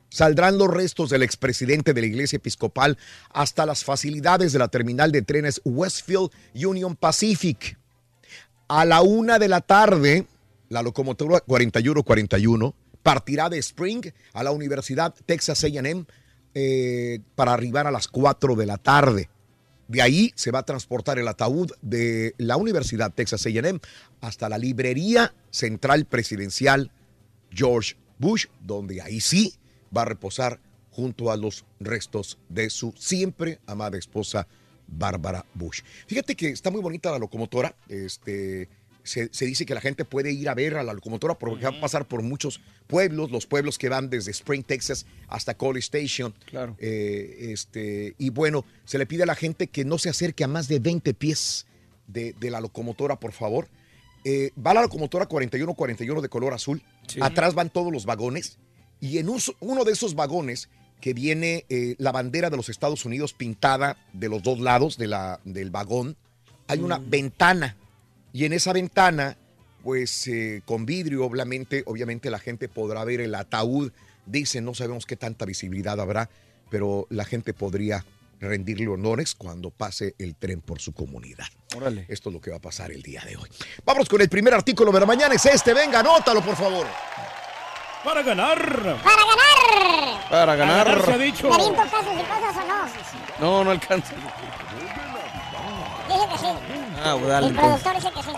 saldrán 0.10 0.58
los 0.58 0.70
restos 0.70 1.10
del 1.10 1.24
expresidente 1.24 1.94
de 1.94 2.02
la 2.02 2.08
iglesia 2.08 2.38
episcopal 2.38 2.98
hasta 3.30 3.66
las 3.66 3.84
facilidades 3.84 4.54
de 4.54 4.60
la 4.60 4.68
terminal 4.68 5.12
de 5.12 5.22
trenes 5.22 5.62
Westfield 5.64 6.32
Union 6.54 6.96
Pacific. 6.96 7.78
A 8.68 8.86
la 8.86 9.02
una 9.02 9.40
de 9.40 9.48
la 9.48 9.62
tarde, 9.62 10.26
la 10.70 10.82
locomotora 10.82 11.40
4141 11.42 12.76
partirá 13.02 13.50
de 13.50 13.58
Spring 13.60 14.12
a 14.34 14.44
la 14.44 14.52
Universidad 14.52 15.16
Texas 15.26 15.64
AM 15.64 16.06
eh, 16.54 17.20
para 17.36 17.54
arribar 17.54 17.88
a 17.88 17.92
las 17.92 18.08
4 18.08 18.56
de 18.56 18.66
la 18.66 18.78
tarde. 18.78 19.30
De 19.88 20.02
ahí 20.02 20.34
se 20.36 20.52
va 20.52 20.60
a 20.60 20.66
transportar 20.66 21.18
el 21.18 21.28
ataúd 21.30 21.72
de 21.82 22.34
la 22.38 22.58
Universidad 22.58 23.14
Texas 23.14 23.46
AM 23.46 23.80
hasta 24.20 24.50
la 24.50 24.58
librería 24.58 25.34
central 25.50 26.06
presidencial 26.06 26.92
George 27.52 27.96
Bush, 28.20 28.48
donde 28.60 29.02
ahí 29.02 29.22
sí 29.22 29.54
va 29.96 30.04
a 30.04 30.06
reposar 30.06 30.60
junto 30.92 31.32
a 31.32 31.38
los 31.38 31.66
restos 31.80 32.40
de 32.50 32.70
su 32.70 32.94
siempre 32.98 33.60
amada 33.68 33.98
esposa 33.98 34.48
Bárbara 34.88 35.46
Bush. 35.54 35.82
Fíjate 36.08 36.36
que 36.36 36.50
está 36.50 36.72
muy 36.72 36.82
bonita 36.82 37.12
la 37.12 37.20
locomotora. 37.20 37.76
Este, 37.88 38.70
se, 39.04 39.30
se 39.32 39.46
dice 39.46 39.66
que 39.66 39.74
la 39.74 39.82
gente 39.82 40.06
puede 40.06 40.32
ir 40.32 40.50
a 40.50 40.56
ver 40.56 40.76
a 40.76 40.84
la 40.84 40.94
locomotora 40.94 41.36
porque 41.36 41.64
va 41.64 41.78
a 41.78 41.82
pasar 41.82 42.08
por 42.08 42.24
muchos 42.24 42.62
pueblos, 42.88 43.32
los 43.32 43.46
pueblos 43.46 43.78
que 43.78 43.90
van 43.90 44.10
desde 44.10 44.32
Spring, 44.32 44.64
Texas 44.64 45.06
hasta 45.28 45.56
College 45.56 45.86
Station. 45.86 46.34
Claro. 46.46 46.76
Eh, 46.80 47.52
este, 47.52 48.16
y 48.18 48.30
bueno, 48.30 48.66
se 48.86 48.98
le 48.98 49.06
pide 49.06 49.24
a 49.24 49.28
la 49.28 49.36
gente 49.36 49.68
que 49.68 49.86
no 49.86 49.98
se 49.98 50.10
acerque 50.10 50.44
a 50.44 50.48
más 50.48 50.68
de 50.68 50.80
20 50.80 51.14
pies 51.14 51.68
de, 52.08 52.34
de 52.40 52.50
la 52.50 52.62
locomotora, 52.62 53.20
por 53.20 53.34
favor. 53.34 53.68
Eh, 54.24 54.52
va 54.58 54.74
la 54.74 54.82
locomotora 54.82 55.26
4141 55.26 56.22
de 56.22 56.30
color 56.30 56.54
azul. 56.54 56.82
Sí. 57.08 57.20
Atrás 57.22 57.54
van 57.54 57.70
todos 57.70 57.92
los 57.94 58.06
vagones. 58.06 58.58
Y 59.00 59.18
en 59.20 59.30
un- 59.30 59.42
uno 59.60 59.84
de 59.84 59.92
esos 59.94 60.16
vagones 60.16 60.70
que 61.02 61.14
viene 61.14 61.66
eh, 61.70 61.96
la 62.00 62.12
bandera 62.12 62.50
de 62.50 62.58
los 62.58 62.70
Estados 62.70 63.06
Unidos 63.06 63.34
pintada 63.34 63.98
de 64.14 64.30
los 64.30 64.42
dos 64.42 64.60
lados 64.60 64.98
de 64.98 65.08
la, 65.08 65.40
del 65.44 65.70
vagón, 65.70 66.18
hay 66.68 66.80
una 66.80 66.98
ventana. 66.98 67.78
Y 68.34 68.46
en 68.46 68.54
esa 68.54 68.74
ventana, 68.74 69.38
pues 69.84 70.28
eh, 70.28 70.62
con 70.66 70.86
vidrio, 70.86 71.24
obviamente, 71.26 71.84
obviamente 71.86 72.30
la 72.32 72.40
gente 72.40 72.68
podrá 72.68 73.04
ver 73.04 73.22
el 73.22 73.36
ataúd. 73.36 73.92
Dicen, 74.26 74.66
no 74.66 74.74
sabemos 74.74 75.06
qué 75.06 75.16
tanta 75.16 75.46
visibilidad 75.46 76.00
habrá, 76.02 76.30
pero 76.70 77.08
la 77.10 77.24
gente 77.26 77.54
podría 77.54 78.04
rendirle 78.40 78.88
honores 78.88 79.34
cuando 79.36 79.70
pase 79.72 80.14
el 80.20 80.36
tren 80.36 80.62
por 80.62 80.80
su 80.82 80.92
comunidad. 80.94 81.48
Órale. 81.76 82.06
Esto 82.10 82.30
es 82.30 82.34
lo 82.34 82.42
que 82.42 82.52
va 82.52 82.58
a 82.58 82.62
pasar 82.62 82.92
el 82.92 83.02
día 83.02 83.24
de 83.26 83.36
hoy. 83.38 83.50
Vámonos 83.86 84.10
con 84.10 84.20
el 84.22 84.30
primer 84.30 84.54
artículo 84.54 84.92
de 84.92 85.00
la 85.00 85.06
mañana. 85.06 85.34
Es 85.36 85.46
este. 85.46 85.74
Venga, 85.74 86.02
anótalo, 86.02 86.44
por 86.44 86.56
favor. 86.56 86.86
Para 88.08 88.24
ganar. 88.24 88.58
¡Para 89.04 89.22
ganar! 89.26 90.30
Para 90.30 90.56
ganar. 90.56 91.02
se 91.04 91.12
ha 91.12 91.18
dicho. 91.18 91.50
¿Me 91.50 91.56
aviento 91.56 91.82
casos 91.82 92.14
y 92.14 92.24
cosas 92.24 92.56
o 92.56 92.66
no? 92.66 93.58
No, 93.58 93.64
no 93.66 93.72
alcanza. 93.72 94.14
Dice 96.08 96.28
que 96.32 96.38
sí. 96.38 96.48
Ah, 97.04 97.16
pues 97.20 97.28
dale, 97.28 97.48
el 97.48 97.52
entonces. 97.52 97.84
productor 97.84 97.96
dice 97.96 98.12
que 98.16 98.24
sí. 98.24 98.30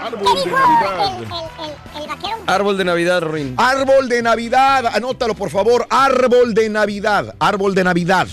Árbol 0.00 0.18
¿Qué 0.20 0.34
de 0.40 0.44
dijo 0.44 0.58
Navidad. 0.58 1.16
el, 1.16 1.22
el, 1.22 1.30
el, 1.30 2.02
el 2.02 2.08
vaquero? 2.08 2.36
Árbol 2.48 2.76
de 2.78 2.84
Navidad, 2.84 3.22
Rin. 3.22 3.54
Árbol 3.56 4.08
de 4.08 4.22
Navidad, 4.22 4.86
anótalo 4.86 5.34
por 5.36 5.50
favor. 5.50 5.86
Árbol 5.90 6.52
de 6.54 6.68
Navidad, 6.68 7.36
árbol 7.38 7.76
de 7.76 7.84
Navidad. 7.84 8.26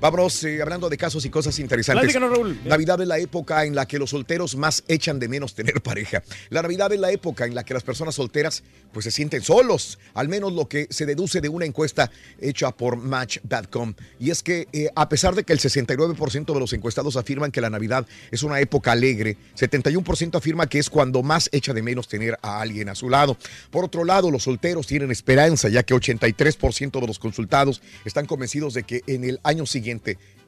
Vámonos 0.00 0.44
eh, 0.44 0.62
hablando 0.62 0.88
de 0.88 0.96
casos 0.96 1.26
y 1.26 1.30
cosas 1.30 1.58
interesantes. 1.58 2.14
Raúl. 2.14 2.58
Navidad 2.64 3.02
es 3.02 3.06
la 3.06 3.18
época 3.18 3.66
en 3.66 3.74
la 3.74 3.86
que 3.86 3.98
los 3.98 4.10
solteros 4.10 4.56
más 4.56 4.82
echan 4.88 5.18
de 5.18 5.28
menos 5.28 5.54
tener 5.54 5.82
pareja. 5.82 6.22
La 6.48 6.62
Navidad 6.62 6.90
es 6.94 6.98
la 6.98 7.10
época 7.10 7.44
en 7.44 7.54
la 7.54 7.64
que 7.64 7.74
las 7.74 7.82
personas 7.82 8.14
solteras 8.14 8.62
pues 8.94 9.04
se 9.04 9.10
sienten 9.10 9.42
solos, 9.42 9.98
al 10.14 10.28
menos 10.28 10.54
lo 10.54 10.68
que 10.68 10.86
se 10.88 11.04
deduce 11.04 11.42
de 11.42 11.50
una 11.50 11.66
encuesta 11.66 12.10
hecha 12.40 12.70
por 12.70 12.96
Match.com. 12.96 13.92
Y 14.18 14.30
es 14.30 14.42
que 14.42 14.68
eh, 14.72 14.88
a 14.96 15.06
pesar 15.10 15.34
de 15.34 15.44
que 15.44 15.52
el 15.52 15.58
69% 15.58 16.54
de 16.54 16.60
los 16.60 16.72
encuestados 16.72 17.16
afirman 17.16 17.52
que 17.52 17.60
la 17.60 17.68
Navidad 17.68 18.06
es 18.30 18.42
una 18.42 18.58
época 18.58 18.92
alegre, 18.92 19.36
71% 19.54 20.34
afirma 20.34 20.66
que 20.66 20.78
es 20.78 20.88
cuando 20.88 21.22
más 21.22 21.50
echa 21.52 21.74
de 21.74 21.82
menos 21.82 22.08
tener 22.08 22.38
a 22.40 22.62
alguien 22.62 22.88
a 22.88 22.94
su 22.94 23.10
lado. 23.10 23.36
Por 23.70 23.84
otro 23.84 24.04
lado, 24.04 24.30
los 24.30 24.44
solteros 24.44 24.86
tienen 24.86 25.10
esperanza, 25.10 25.68
ya 25.68 25.82
que 25.82 25.94
83% 25.94 27.00
de 27.00 27.06
los 27.06 27.18
consultados 27.18 27.82
están 28.06 28.24
convencidos 28.24 28.72
de 28.72 28.84
que 28.84 29.02
en 29.06 29.24
el 29.24 29.40
año 29.44 29.66
siguiente 29.66 29.89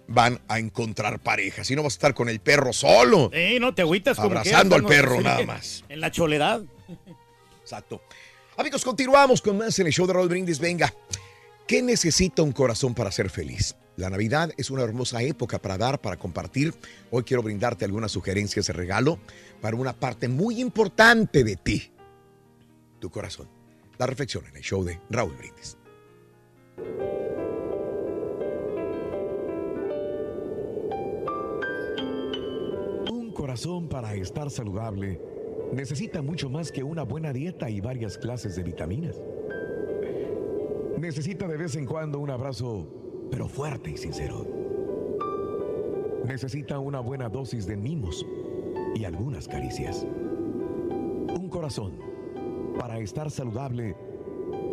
van 0.08 0.40
a 0.48 0.58
encontrar 0.58 1.20
pareja. 1.20 1.64
Si 1.64 1.74
no 1.74 1.82
vas 1.82 1.94
a 1.94 1.96
estar 1.96 2.14
con 2.14 2.28
el 2.28 2.40
perro 2.40 2.72
solo. 2.72 3.30
Eh, 3.32 3.58
no 3.60 3.74
te 3.74 3.82
agüitas 3.82 4.16
como 4.16 4.30
Abrazando 4.30 4.76
quieras, 4.76 4.92
al 4.92 4.96
perro 4.96 5.16
sí, 5.18 5.24
nada 5.24 5.44
más. 5.44 5.84
En 5.88 6.00
la 6.00 6.10
choledad. 6.10 6.62
Exacto. 7.60 8.02
Amigos, 8.56 8.84
continuamos 8.84 9.40
con 9.40 9.58
más 9.58 9.78
en 9.78 9.86
el 9.86 9.92
show 9.92 10.06
de 10.06 10.12
Raúl 10.12 10.28
Brindis. 10.28 10.58
Venga, 10.58 10.92
¿qué 11.66 11.82
necesita 11.82 12.42
un 12.42 12.52
corazón 12.52 12.94
para 12.94 13.10
ser 13.10 13.30
feliz? 13.30 13.74
La 13.96 14.10
Navidad 14.10 14.52
es 14.56 14.70
una 14.70 14.82
hermosa 14.82 15.22
época 15.22 15.58
para 15.58 15.78
dar, 15.78 16.00
para 16.00 16.16
compartir. 16.16 16.74
Hoy 17.10 17.24
quiero 17.24 17.42
brindarte 17.42 17.84
algunas 17.84 18.12
sugerencias 18.12 18.66
de 18.66 18.72
regalo 18.72 19.18
para 19.60 19.76
una 19.76 19.92
parte 19.92 20.28
muy 20.28 20.60
importante 20.60 21.44
de 21.44 21.56
ti, 21.56 21.92
tu 23.00 23.10
corazón. 23.10 23.48
La 23.98 24.06
reflexión 24.06 24.46
en 24.46 24.56
el 24.56 24.62
show 24.62 24.82
de 24.82 24.98
Raúl 25.10 25.36
Brindis. 25.36 25.76
Un 33.32 33.38
corazón 33.38 33.88
para 33.88 34.14
estar 34.14 34.50
saludable 34.50 35.18
necesita 35.72 36.20
mucho 36.20 36.50
más 36.50 36.70
que 36.70 36.82
una 36.82 37.02
buena 37.02 37.32
dieta 37.32 37.70
y 37.70 37.80
varias 37.80 38.18
clases 38.18 38.56
de 38.56 38.62
vitaminas. 38.62 39.18
Necesita 40.98 41.48
de 41.48 41.56
vez 41.56 41.74
en 41.76 41.86
cuando 41.86 42.18
un 42.18 42.28
abrazo, 42.28 42.86
pero 43.30 43.48
fuerte 43.48 43.92
y 43.92 43.96
sincero. 43.96 44.46
Necesita 46.26 46.78
una 46.78 47.00
buena 47.00 47.30
dosis 47.30 47.64
de 47.64 47.74
mimos 47.74 48.26
y 48.94 49.06
algunas 49.06 49.48
caricias. 49.48 50.04
Un 50.04 51.48
corazón, 51.48 51.94
para 52.78 52.98
estar 52.98 53.30
saludable, 53.30 53.96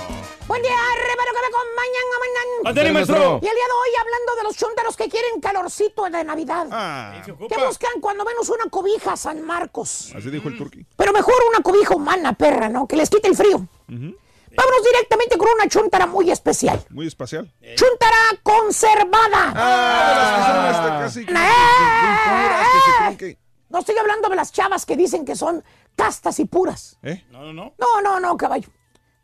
Buen 0.50 0.62
día, 0.62 0.72
hermano, 0.72 1.30
que 1.30 1.40
me 1.40 1.46
acompañan, 1.46 2.06
amañan. 2.16 2.48
Ándale, 2.66 2.90
maestro. 2.92 3.38
Y 3.40 3.46
el 3.46 3.54
día 3.54 3.66
de 3.66 3.72
hoy, 3.72 3.90
hablando 4.00 4.34
de 4.34 4.42
los 4.42 4.56
chúntaros 4.56 4.96
que 4.96 5.08
quieren 5.08 5.40
calorcito 5.40 6.02
de 6.10 6.24
Navidad. 6.24 6.66
Ah, 6.72 7.22
que 7.24 7.30
buscan 7.32 8.00
cuando 8.00 8.24
menos 8.24 8.48
una 8.48 8.64
cobija 8.68 9.16
San 9.16 9.42
Marcos. 9.42 10.12
así 10.16 10.28
dijo 10.28 10.48
el 10.48 10.58
turqui. 10.58 10.84
Pero 10.96 11.12
mejor 11.12 11.34
una 11.50 11.60
cobija 11.62 11.94
humana, 11.94 12.32
perra, 12.32 12.68
¿no? 12.68 12.88
Que 12.88 12.96
les 12.96 13.08
quite 13.08 13.28
el 13.28 13.36
frío. 13.36 13.64
Vámonos 13.86 14.82
directamente 14.92 15.38
con 15.38 15.46
una 15.54 15.68
chuntara 15.68 16.06
muy 16.06 16.32
especial. 16.32 16.84
Muy 16.90 17.06
espacial. 17.06 17.48
Chuntara 17.76 18.16
conservada. 18.42 19.52
Ah, 19.54 20.14
las 20.16 20.32
que 20.34 20.42
son 20.50 20.66
este, 20.74 20.88
casi 21.04 21.20
¡Eh! 23.12 23.16
que- 23.18 23.38
No 23.68 23.78
estoy 23.78 23.96
hablando 23.98 24.28
de 24.28 24.34
las 24.34 24.50
chavas 24.50 24.84
que 24.84 24.96
dicen 24.96 25.24
que 25.24 25.36
son 25.36 25.62
castas 25.94 26.40
y 26.40 26.44
puras. 26.46 26.98
¿Eh? 27.04 27.24
No, 27.30 27.42
no, 27.44 27.52
no. 27.52 27.74
No, 27.78 28.00
no, 28.02 28.18
no, 28.18 28.36
caballo. 28.36 28.68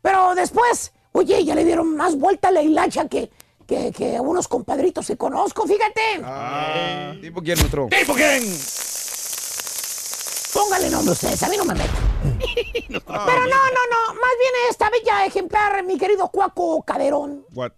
Pero 0.01 0.33
después, 0.35 0.93
oye, 1.17 1.43
ya 1.43 1.55
le 1.55 1.65
dieron 1.65 1.95
más 1.95 2.15
vuelta 2.17 2.47
a 2.49 2.51
la 2.51 2.61
hilacha 2.61 3.07
que, 3.07 3.29
que, 3.65 3.91
que 3.91 4.15
a 4.17 4.21
unos 4.21 4.47
compadritos 4.47 5.07
que 5.07 5.17
conozco, 5.17 5.65
fíjate. 5.67 6.21
Ah. 6.23 7.13
¿Tipo 7.21 7.41
quién, 7.41 7.57
maestro? 7.57 7.87
¿Tipo 7.89 8.13
quién? 8.13 8.43
Póngale 10.53 10.89
nombre 10.89 11.11
ustedes, 11.11 11.41
a 11.43 11.49
mí 11.49 11.57
no 11.57 11.65
me 11.65 11.75
meto. 11.75 11.91
Pero 12.89 12.99
no, 13.05 13.47
no, 13.47 13.83
no, 13.91 14.13
más 14.13 14.33
bien 14.39 14.53
esta 14.69 14.89
bella 14.89 15.25
ejemplar, 15.25 15.83
mi 15.83 15.97
querido 15.97 16.29
Cuaco 16.29 16.81
Caderón. 16.83 17.45
What? 17.53 17.73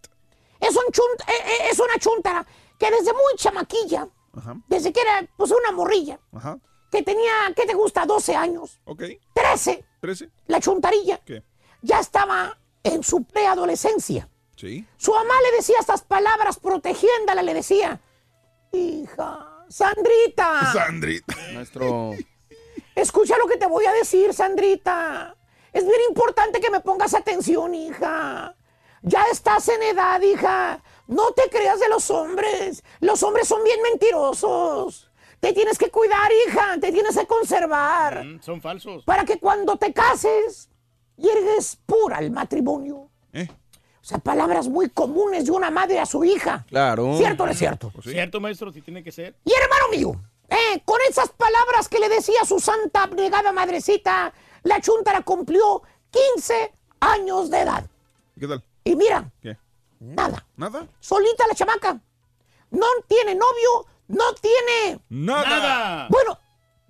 Es, 0.60 0.70
un 0.76 0.86
chunt- 0.92 1.24
eh, 1.28 1.34
eh, 1.46 1.70
es 1.72 1.80
una 1.80 1.98
chuntara 1.98 2.46
que 2.78 2.90
desde 2.92 3.12
muy 3.12 3.34
chamaquilla, 3.38 4.08
Ajá, 4.38 4.56
desde 4.68 4.94
que 4.94 5.02
era 5.02 5.28
pues 5.36 5.52
una 5.52 5.72
morrilla, 5.72 6.20
ajá. 6.34 6.58
que 6.92 7.02
tenía, 7.04 7.32
¿qué 7.56 7.66
te 7.66 7.74
gusta? 7.74 8.06
12 8.06 8.36
años, 8.36 8.80
Ok. 8.86 9.04
13, 9.34 9.84
¿Trece? 10.00 10.30
la 10.48 10.60
chuntarilla, 10.62 11.18
¿Qué? 11.26 11.44
ya 11.82 12.00
estaba 12.00 12.58
en 12.84 13.04
su 13.04 13.24
preadolescencia. 13.24 14.30
Sí. 14.56 14.86
Su 14.98 15.14
mamá 15.14 15.34
le 15.50 15.58
decía 15.58 15.78
estas 15.80 16.02
palabras 16.02 16.60
protegiéndola, 16.60 17.42
le 17.42 17.54
decía, 17.54 18.02
hija, 18.72 19.66
Sandrita, 19.70 20.74
Sandrita. 20.74 21.36
Maestro. 21.54 22.12
escucha 22.96 23.38
lo 23.38 23.48
que 23.48 23.58
te 23.58 23.68
voy 23.68 23.86
a 23.86 23.94
decir, 23.94 24.34
Sandrita. 24.34 25.36
Es 25.72 25.86
bien 25.86 26.02
importante 26.10 26.60
que 26.60 26.72
me 26.72 26.80
pongas 26.80 27.14
atención, 27.14 27.76
hija. 27.76 28.56
Ya 29.02 29.24
estás 29.32 29.68
en 29.70 29.82
edad, 29.84 30.22
hija. 30.22 30.84
No 31.08 31.32
te 31.32 31.50
creas 31.50 31.80
de 31.80 31.90
los 31.90 32.10
hombres. 32.10 32.84
Los 33.00 33.24
hombres 33.24 33.48
son 33.48 33.64
bien 33.64 33.82
mentirosos. 33.82 35.10
Te 35.40 35.54
tienes 35.54 35.78
que 35.78 35.90
cuidar, 35.90 36.30
hija. 36.48 36.78
Te 36.82 36.92
tienes 36.92 37.18
que 37.18 37.26
conservar. 37.26 38.26
Mm, 38.26 38.42
son 38.42 38.62
falsos. 38.62 39.06
Para 39.06 39.24
que 39.24 39.40
cuando 39.40 39.78
te 39.78 39.94
cases, 39.94 40.69
llegues 41.20 41.78
pura 41.86 42.18
al 42.18 42.32
matrimonio. 42.32 43.10
¿Eh? 43.34 43.48
O 44.02 44.06
sea, 44.10 44.18
palabras 44.18 44.68
muy 44.68 44.90
comunes 44.90 45.46
de 45.46 45.52
una 45.52 45.70
madre 45.70 46.00
a 46.00 46.06
su 46.06 46.24
hija. 46.24 46.66
Claro. 46.68 47.16
¿Cierto 47.18 47.44
o 47.44 47.46
no 47.46 47.52
es 47.52 47.58
cierto? 47.60 47.92
¿Cierto, 48.02 48.40
maestro? 48.40 48.72
Si 48.72 48.82
tiene 48.82 49.04
que 49.04 49.12
ser. 49.12 49.36
Y 49.46 49.52
hermano 49.52 49.90
mío, 49.92 50.22
eh, 50.50 50.82
con 50.86 50.98
esas 51.10 51.30
palabras 51.30 51.88
que 51.90 52.00
le 52.00 52.10
decía 52.10 52.44
su 52.46 52.60
santa 52.60 53.04
abnegada 53.04 53.52
madrecita, 53.52 54.34
la 54.64 54.82
chuntara 54.82 55.22
cumplió 55.22 55.84
15 56.10 56.74
años 57.02 57.50
de 57.50 57.60
edad. 57.60 57.86
¿Qué 58.40 58.48
tal? 58.48 58.64
Y 58.84 58.96
mira, 58.96 59.30
¿Qué? 59.42 59.58
nada. 60.00 60.46
¿Nada? 60.56 60.88
Solita 61.00 61.46
la 61.48 61.54
chamaca. 61.54 62.02
No 62.72 62.86
tiene 63.08 63.36
novio, 63.36 63.86
no 64.08 64.24
tiene... 64.42 65.00
Nada. 65.10 66.08
Bueno, 66.10 66.38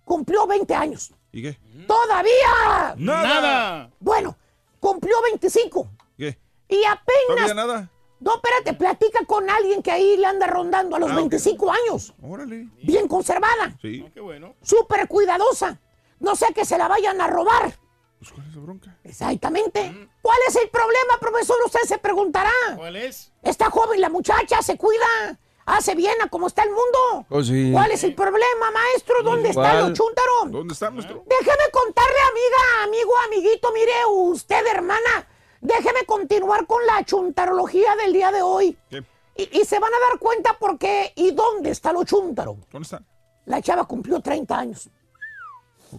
cumplió 0.06 0.46
20 0.48 0.74
años. 0.76 1.12
¿Y 1.32 1.42
qué? 1.42 1.58
¡Todavía! 1.90 2.94
Nada. 2.98 3.90
Bueno, 4.00 4.38
cumplió 4.80 5.16
25. 5.24 5.88
¿Qué? 6.18 6.38
Y 6.68 6.84
apenas... 6.86 7.28
¿Todavía 7.28 7.54
nada? 7.56 7.90
No, 8.20 8.36
espérate, 8.36 8.74
platica 8.74 9.26
con 9.26 9.50
alguien 9.50 9.82
que 9.82 9.92
ahí 9.92 10.16
le 10.18 10.28
anda 10.28 10.46
rondando 10.46 10.98
a 10.98 11.00
los 11.00 11.10
Ah, 11.10 11.14
ok. 11.14 11.20
25 11.22 11.72
años. 11.72 12.14
Órale. 12.22 12.68
Bien 12.84 13.08
conservada. 13.08 13.76
Sí. 13.82 14.06
Qué 14.14 14.20
bueno. 14.20 14.54
Súper 14.62 15.08
cuidadosa. 15.08 15.80
No 16.20 16.36
sé 16.36 16.48
que 16.54 16.64
se 16.64 16.78
la 16.78 16.88
vayan 16.88 17.20
a 17.22 17.28
robar. 17.28 17.74
Pues, 18.20 18.32
¿Cuál 18.34 18.48
es 18.50 18.56
la 18.56 18.62
bronca? 18.62 18.98
Exactamente. 19.04 20.10
¿Cuál 20.22 20.38
es 20.48 20.56
el 20.58 20.70
problema, 20.70 21.18
profesor? 21.20 21.56
Usted 21.66 21.80
se 21.88 21.98
preguntará. 21.98 22.52
¿Cuál 22.76 22.98
es? 22.98 23.32
Está 23.42 23.72
joven 23.72 24.00
la 24.02 24.10
muchacha, 24.10 24.62
se 24.62 24.78
cuida, 24.78 25.40
hace 25.78 25.96
bien 25.96 26.16
a 26.22 26.30
cómo 26.30 26.48
está 26.48 26.64
el 26.64 26.70
mundo. 26.70 27.26
Oh, 27.30 27.44
sí. 27.44 27.72
¿Cuál 27.72 27.92
es 27.92 28.04
el 28.04 28.16
problema, 28.16 28.72
maestro? 28.72 29.24
¿Dónde 29.24 29.50
está 29.50 29.62
¿Cuál? 29.62 29.90
lo 29.90 29.94
chúntaro? 29.94 30.46
¿Dónde 30.48 30.74
está 30.74 30.90
nuestro? 30.90 31.24
Déjeme 31.26 31.64
contarle, 31.72 32.18
amiga, 32.30 32.84
amigo, 32.84 33.12
amiguito, 33.26 33.72
mire 33.74 33.94
usted, 34.08 34.66
hermana. 34.68 35.28
Déjeme 35.62 36.06
continuar 36.06 36.66
con 36.66 36.86
la 36.86 37.04
chuntarología 37.06 37.96
del 37.98 38.14
día 38.14 38.32
de 38.32 38.42
hoy. 38.42 38.78
¿Qué? 38.90 39.04
Y, 39.36 39.60
y 39.60 39.66
se 39.66 39.80
van 39.80 39.94
a 39.94 40.00
dar 40.10 40.20
cuenta 40.20 40.58
por 40.58 40.78
qué 40.78 41.14
y 41.16 41.32
dónde 41.32 41.72
está 41.72 41.94
lo 41.94 42.04
chúntaro. 42.04 42.58
¿Dónde 42.72 42.86
está? 42.86 43.02
La 43.46 43.62
chava 43.62 43.86
cumplió 43.86 44.20
30 44.20 44.58
años. 44.58 44.90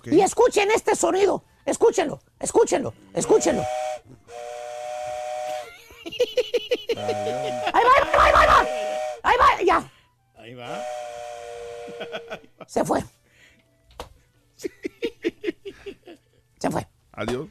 Y 0.04 0.20
escuchen 0.20 0.70
este 0.70 0.94
sonido. 0.94 1.42
Escúchenlo, 1.66 2.20
escúchenlo, 2.38 2.94
escúchenlo. 3.14 3.62
Ahí 6.96 7.84
va, 7.84 8.24
ahí 8.24 8.32
va, 8.32 8.40
ahí 8.40 8.46
va. 8.48 8.89
Ahí 9.22 9.36
va, 9.38 9.62
ya. 9.62 9.90
Ahí 10.36 10.54
va. 10.54 10.82
Se 12.66 12.84
fue. 12.84 13.02
Se 16.58 16.70
fue. 16.70 16.86
Adiós. 17.12 17.48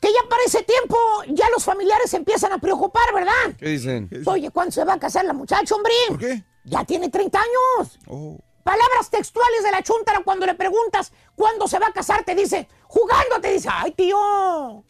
Que 0.00 0.08
ya 0.12 0.28
para 0.28 0.42
ese 0.44 0.62
tiempo 0.64 0.96
ya 1.28 1.48
los 1.50 1.64
familiares 1.64 2.10
se 2.10 2.16
empiezan 2.16 2.52
a 2.52 2.58
preocupar, 2.58 3.14
¿verdad? 3.14 3.56
¿Qué 3.58 3.68
dicen? 3.68 4.10
Oye, 4.26 4.50
¿cuándo 4.50 4.72
se 4.72 4.84
va 4.84 4.94
a 4.94 4.98
casar 4.98 5.24
la 5.24 5.32
muchacha, 5.32 5.74
hombre? 5.74 5.92
¿Por 6.08 6.18
qué? 6.18 6.42
Ya 6.64 6.84
tiene 6.84 7.08
30 7.08 7.38
años. 7.38 7.98
Oh. 8.08 8.38
Palabras 8.64 9.10
textuales 9.10 9.62
de 9.64 9.70
la 9.70 9.82
chuntara 9.82 10.20
cuando 10.24 10.46
le 10.46 10.54
preguntas 10.54 11.12
cuándo 11.34 11.66
se 11.66 11.78
va 11.78 11.88
a 11.88 11.92
casar, 11.92 12.24
te 12.24 12.34
dice, 12.34 12.68
jugando 12.86 13.40
te 13.40 13.52
dice, 13.52 13.68
ay 13.70 13.92
tío, 13.92 14.84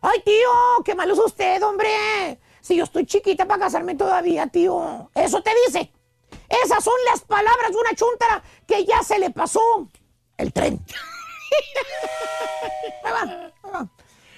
ay 0.00 0.22
tío, 0.24 0.50
qué 0.84 0.94
malo 0.94 1.14
es 1.14 1.20
usted, 1.20 1.62
hombre. 1.62 2.38
Si 2.70 2.76
yo 2.76 2.84
estoy 2.84 3.04
chiquita 3.04 3.48
para 3.48 3.64
casarme 3.64 3.96
todavía, 3.96 4.46
tío. 4.46 5.10
Eso 5.16 5.42
te 5.42 5.50
dice. 5.66 5.90
Esas 6.64 6.84
son 6.84 6.94
las 7.10 7.20
palabras 7.22 7.72
de 7.72 7.76
una 7.76 7.96
chuntara 7.96 8.44
que 8.64 8.84
ya 8.84 9.02
se 9.02 9.18
le 9.18 9.30
pasó 9.30 9.88
el 10.36 10.52
tren. 10.52 10.78
Ahí 13.02 13.12
va, 13.12 13.22
ahí 13.22 13.70
va. 13.72 13.88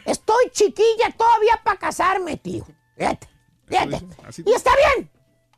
Estoy 0.07 0.49
chiquilla 0.51 1.15
todavía 1.15 1.61
para 1.63 1.79
casarme, 1.79 2.39
tío. 2.39 2.65
Fíjate, 2.97 3.29
fíjate. 3.67 4.03
Y 4.47 4.53
está 4.55 4.71
bien. 4.77 5.11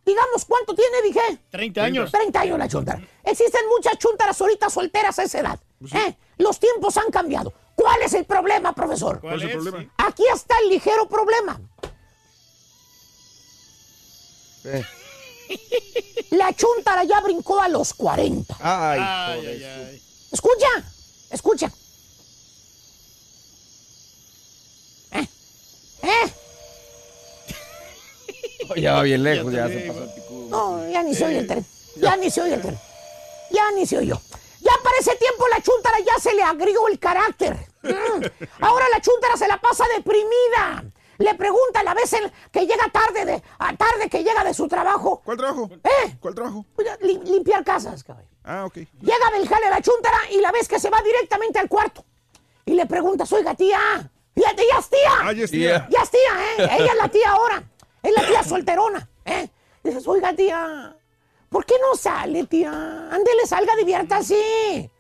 Digamos, 0.05 0.45
¿cuánto 0.45 0.75
tiene, 0.75 1.01
dije? 1.03 1.21
30 1.51 1.81
años. 1.85 2.11
30 2.11 2.41
años 2.41 2.59
la 2.59 2.69
chuntara. 2.69 3.01
Existen 3.23 3.69
muchas 3.69 3.99
chuntaras 3.99 4.41
ahorita 4.41 4.69
solteras 4.69 5.17
a 5.21 5.23
esa 5.23 5.39
edad. 5.39 5.61
¿eh? 5.93 6.17
Los 6.39 6.59
tiempos 6.59 6.97
han 6.97 7.13
cambiado. 7.13 7.53
¿Cuál 7.77 8.03
es 8.03 8.15
el 8.15 8.25
problema, 8.25 8.73
profesor? 8.75 9.21
¿Cuál 9.21 9.43
es 9.43 9.51
el 9.51 9.63
problema? 9.63 9.93
Aquí 9.99 10.25
está 10.33 10.59
el 10.63 10.71
ligero 10.71 11.09
problema. 11.09 11.61
Eh. 14.65 14.85
La 16.31 16.53
chuntara 16.55 17.05
ya 17.05 17.21
brincó 17.21 17.61
a 17.61 17.69
los 17.69 17.95
40. 17.95 18.57
Ay, 18.61 19.01
Ay, 19.01 19.47
ay, 19.47 19.65
ay. 19.65 20.03
Escucha, 20.33 20.67
escucha. 21.31 21.71
¿Eh? 25.13 25.29
¿Eh? 26.03 26.33
Ya 28.81 28.95
va 28.95 29.03
bien 29.03 29.23
lejos, 29.23 29.53
Ya 29.53 29.69
se 29.69 29.81
pasó. 29.81 30.09
No, 30.49 30.91
ya 30.91 31.03
ni 31.03 31.15
se 31.15 31.25
oye 31.27 31.39
el 31.39 31.47
tren. 31.47 31.65
Ya 31.97 32.17
ni 32.17 32.31
se 32.31 32.43
oye 32.43 32.55
el 32.55 32.63
tren. 32.63 32.79
Ya 33.51 33.71
ni 33.73 33.87
se 33.87 33.99
oyó. 33.99 34.21
Ya 34.61 34.73
para 34.83 34.99
ese 34.99 35.15
tiempo 35.17 35.47
la 35.49 35.61
chuntara 35.63 35.99
ya 36.01 36.19
se 36.21 36.35
le 36.35 36.43
agrió 36.43 36.89
el 36.89 36.99
carácter. 36.99 37.55
Mm. 37.83 38.25
Ahora 38.61 38.87
la 38.91 39.01
chuntara 39.01 39.37
se 39.37 39.47
la 39.47 39.61
pasa 39.61 39.85
deprimida. 39.95 40.83
Le 41.19 41.35
pregunta 41.35 41.81
a 41.81 41.83
la 41.83 41.95
vez 41.95 42.13
el- 42.13 42.33
que 42.51 42.61
llega 42.67 42.85
tarde, 42.93 43.25
de, 43.25 43.43
a 43.59 43.77
tarde 43.77 44.09
que 44.11 44.23
llega 44.25 44.43
de 44.45 44.53
su 44.55 44.67
trabajo. 44.69 45.23
¿Cuál 45.25 45.37
trabajo? 45.37 45.71
¿Eh? 45.85 46.17
¿Cuál 46.21 46.35
trabajo? 46.35 46.65
Lim- 47.01 47.23
limpiar 47.25 47.63
casas, 47.65 48.03
cabrón. 48.03 48.27
Ah, 48.45 48.65
ok. 48.67 48.75
Llega 49.01 49.31
del 49.33 49.49
jale 49.49 49.71
la 49.71 49.81
chuntara 49.81 50.19
y 50.33 50.41
la 50.41 50.51
ves 50.53 50.69
que 50.69 50.79
se 50.79 50.91
va 50.91 51.01
directamente 51.03 51.59
al 51.59 51.69
cuarto. 51.69 52.05
Y 52.67 52.75
le 52.75 52.87
preguntas, 52.87 53.33
oiga, 53.33 53.55
tía. 53.55 54.11
Fíjate, 54.35 54.63
ya 54.73 54.79
es 54.81 54.89
tía. 54.91 55.11
Ah, 55.23 55.33
ya 55.33 55.45
es 55.45 55.51
tía. 55.51 55.89
Ya 55.91 56.03
es 56.03 56.11
tía, 56.11 56.65
¿eh? 56.65 56.77
Ella 56.79 56.93
es 56.93 56.99
la 57.01 57.09
tía 57.09 57.31
ahora. 57.31 57.63
Es 58.03 58.13
la 58.13 58.27
tía 58.27 58.43
solterona, 58.43 59.09
¿eh? 59.25 59.49
Dices, 59.83 60.07
oiga, 60.09 60.33
tía, 60.35 60.97
¿por 61.49 61.65
qué 61.65 61.75
no 61.81 61.97
sale, 61.97 62.45
tía? 62.47 62.71
Ándele, 62.71 63.47
salga, 63.47 63.77
diviértase. 63.77 64.91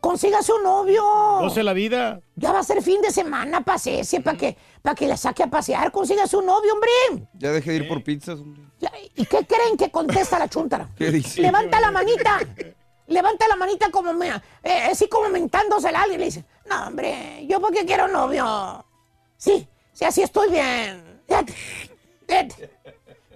Consígase 0.00 0.52
un 0.52 0.64
novio. 0.64 1.02
Goce 1.40 1.62
la 1.62 1.72
vida. 1.72 2.20
Ya 2.34 2.52
va 2.52 2.58
a 2.58 2.64
ser 2.64 2.82
fin 2.82 3.00
de 3.00 3.10
semana, 3.12 3.60
pasese, 3.64 4.20
para 4.20 4.36
que, 4.36 4.56
pa' 4.82 4.94
que 4.94 5.06
la 5.06 5.16
saque 5.16 5.42
a 5.42 5.46
pasear. 5.46 5.90
Consígase 5.92 6.36
un 6.36 6.46
novio, 6.46 6.72
hombre. 6.74 7.28
Ya 7.34 7.52
dejé 7.52 7.70
de 7.72 7.76
ir 7.78 7.88
por 7.88 8.02
pizzas, 8.02 8.38
hombre. 8.40 8.62
¿Y 9.14 9.24
qué 9.26 9.46
creen 9.46 9.76
que 9.76 9.90
contesta 9.90 10.38
la 10.38 10.48
chuntara? 10.48 10.88
¿Qué 10.96 11.10
dice? 11.10 11.40
Levanta 11.40 11.80
la 11.80 11.90
manita. 11.90 12.40
Levanta 13.06 13.46
la 13.48 13.56
manita 13.56 13.90
como 13.90 14.12
me, 14.14 14.28
eh, 14.28 14.82
así 14.90 15.08
como 15.08 15.28
mentándosela 15.28 16.00
a 16.00 16.02
alguien. 16.02 16.20
Le 16.20 16.26
dice, 16.26 16.44
no, 16.68 16.86
hombre, 16.86 17.46
¿yo 17.48 17.60
por 17.60 17.72
qué 17.72 17.84
quiero 17.84 18.08
novio? 18.08 18.84
Sí, 19.36 19.68
sí, 19.92 20.04
así 20.04 20.22
estoy 20.22 20.50
bien. 20.50 21.20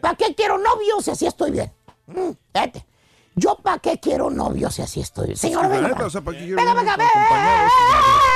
¿Para 0.00 0.14
qué 0.16 0.34
quiero 0.34 0.58
novio 0.58 1.00
si 1.00 1.10
así 1.10 1.26
estoy 1.26 1.50
bien? 1.50 1.72
Mm, 2.06 2.30
Fíjate. 2.52 2.86
¿Yo 3.34 3.54
para 3.56 3.78
qué 3.78 3.98
quiero 4.00 4.30
novio 4.30 4.70
si 4.70 4.80
así 4.80 5.00
estoy 5.00 5.26
bien? 5.26 5.36
Señora, 5.36 5.68
La 5.68 5.74
venga. 5.76 5.88
para 5.96 6.08
¿para 6.10 6.38
Venga, 6.38 6.74
venga, 6.74 6.96
Para 6.96 7.08
acompañarlos. 7.08 7.72
ven. 7.92 8.35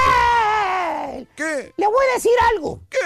¿Qué? 1.41 1.72
Le 1.74 1.86
voy 1.86 2.07
a 2.11 2.14
decir 2.14 2.32
algo. 2.55 2.82
¿Qué? 2.91 2.99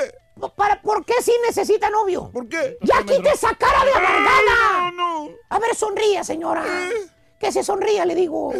Para, 0.56 0.82
¿Por 0.82 1.04
qué 1.04 1.14
sí 1.22 1.32
necesita 1.46 1.88
novio? 1.88 2.30
¿Por 2.32 2.48
qué? 2.48 2.76
¡Ya 2.80 3.04
quite 3.04 3.30
esa 3.30 3.54
cara 3.54 3.84
de 3.84 3.92
amargada! 3.92 4.90
No, 4.90 5.26
no. 5.26 5.30
A 5.50 5.58
ver, 5.60 5.76
sonríe, 5.76 6.24
señora. 6.24 6.64
Que 7.38 7.52
se 7.52 7.62
sonría, 7.62 8.04
le 8.04 8.16
digo. 8.16 8.52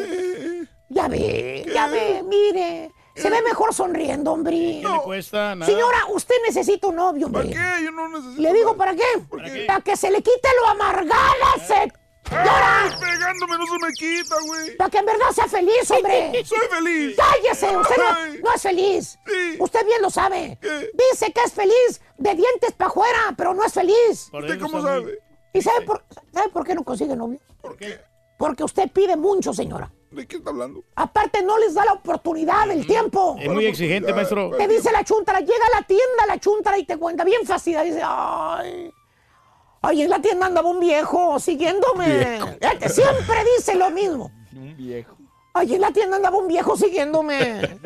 Ya 0.91 1.09
ve, 1.09 1.67
ya 1.73 1.89
ve, 1.89 2.23
mire. 2.23 2.93
Se 3.17 3.31
ve 3.31 3.43
mejor 3.43 3.75
sonriendo, 3.75 4.33
hombre. 4.33 4.81
¿Qué 4.83 4.89
le 4.89 5.03
cuesta? 5.03 5.57
Nada. 5.57 5.67
Señora, 5.71 6.07
usted 6.11 6.37
necesita 6.47 6.87
un 6.87 6.97
novio, 6.97 7.27
hombre. 7.27 7.49
¿Para 7.53 7.79
qué? 7.79 7.85
Yo 7.85 7.91
no 7.91 8.09
necesito. 8.09 8.43
Le 8.43 8.53
digo. 8.53 8.77
¿para 8.77 8.95
qué? 8.95 9.03
qué? 9.45 9.65
Para 9.67 9.81
que 9.81 9.97
se 9.97 10.11
le 10.11 10.19
quite 10.19 10.49
lo 10.61 10.69
amargada, 10.69 11.67
se... 11.67 11.93
Ay, 12.37 12.91
pegándome 13.01 13.59
no 13.59 13.67
se 13.67 13.87
me 13.87 13.93
quita, 13.93 14.37
güey. 14.47 14.77
Para 14.77 14.91
que 14.91 14.99
en 14.99 15.07
verdad 15.07 15.31
sea 15.35 15.49
feliz, 15.49 15.91
hombre. 15.91 16.43
Soy 16.45 16.59
feliz. 16.71 17.17
¡Cállese! 17.17 17.77
Usted 17.77 17.97
no, 17.97 18.43
no 18.43 18.55
es 18.55 18.63
feliz. 18.63 19.19
Sí. 19.27 19.57
Usted 19.59 19.87
bien 19.87 20.03
lo 20.03 20.11
sabe. 20.11 20.59
¿Qué? 20.61 20.91
Dice 21.11 21.33
que 21.33 21.41
es 21.43 21.53
feliz 21.53 22.01
de 22.19 22.35
dientes 22.35 22.73
para 22.73 22.91
afuera, 22.91 23.35
pero 23.37 23.55
no 23.55 23.65
es 23.65 23.73
feliz. 23.73 24.29
Por 24.31 24.45
¿Usted 24.45 24.61
cómo 24.61 24.83
sabe? 24.83 25.19
¿Y 25.53 25.63
sabe 25.63 25.85
por, 25.87 26.05
sabe 26.33 26.49
por 26.49 26.67
qué 26.67 26.75
no 26.75 26.85
consigue 26.85 27.15
novio? 27.15 27.41
¿Por 27.61 27.77
qué? 27.77 28.01
Porque 28.39 28.65
usted 28.65 28.91
pide 28.91 29.17
mucho, 29.17 29.53
señora. 29.53 29.91
¿De 30.11 30.27
qué 30.27 30.37
está 30.37 30.51
hablando? 30.51 30.85
Aparte, 30.95 31.43
no 31.43 31.59
les 31.59 31.75
da 31.75 31.85
la 31.85 31.95
oportunidad 31.95 32.69
del 32.69 32.87
tiempo. 32.87 33.37
Es 33.41 33.49
muy 33.49 33.67
exigente, 33.67 34.13
maestro. 34.13 34.51
Te 34.57 34.69
dice 34.69 34.93
la 34.93 35.05
chuntara, 35.05 35.41
llega 35.41 35.67
a 35.73 35.81
la 35.81 35.87
tienda 35.87 36.27
la 36.27 36.39
chuntara 36.39 36.79
y 36.79 36.85
te 36.85 36.97
cuenta 36.97 37.25
bien 37.25 37.45
fastidiada. 37.45 37.85
Dice, 37.85 38.01
ay, 38.05 38.93
ay, 39.87 40.03
en 40.03 40.11
la 40.11 40.21
tienda 40.21 40.47
andaba 40.47 40.69
un 40.69 40.81
viejo 40.81 41.39
siguiéndome. 41.41 42.41
Fíjate, 42.61 42.89
siempre 42.89 43.37
dice 43.57 43.75
lo 43.75 43.91
mismo. 43.91 44.31
Un 44.55 44.77
viejo. 44.77 45.17
Ay, 45.53 45.75
en 45.75 45.81
la 45.81 45.91
tienda 45.93 46.17
andaba 46.17 46.37
un 46.39 46.49
viejo 46.49 46.77
siguiéndome. 46.77 47.79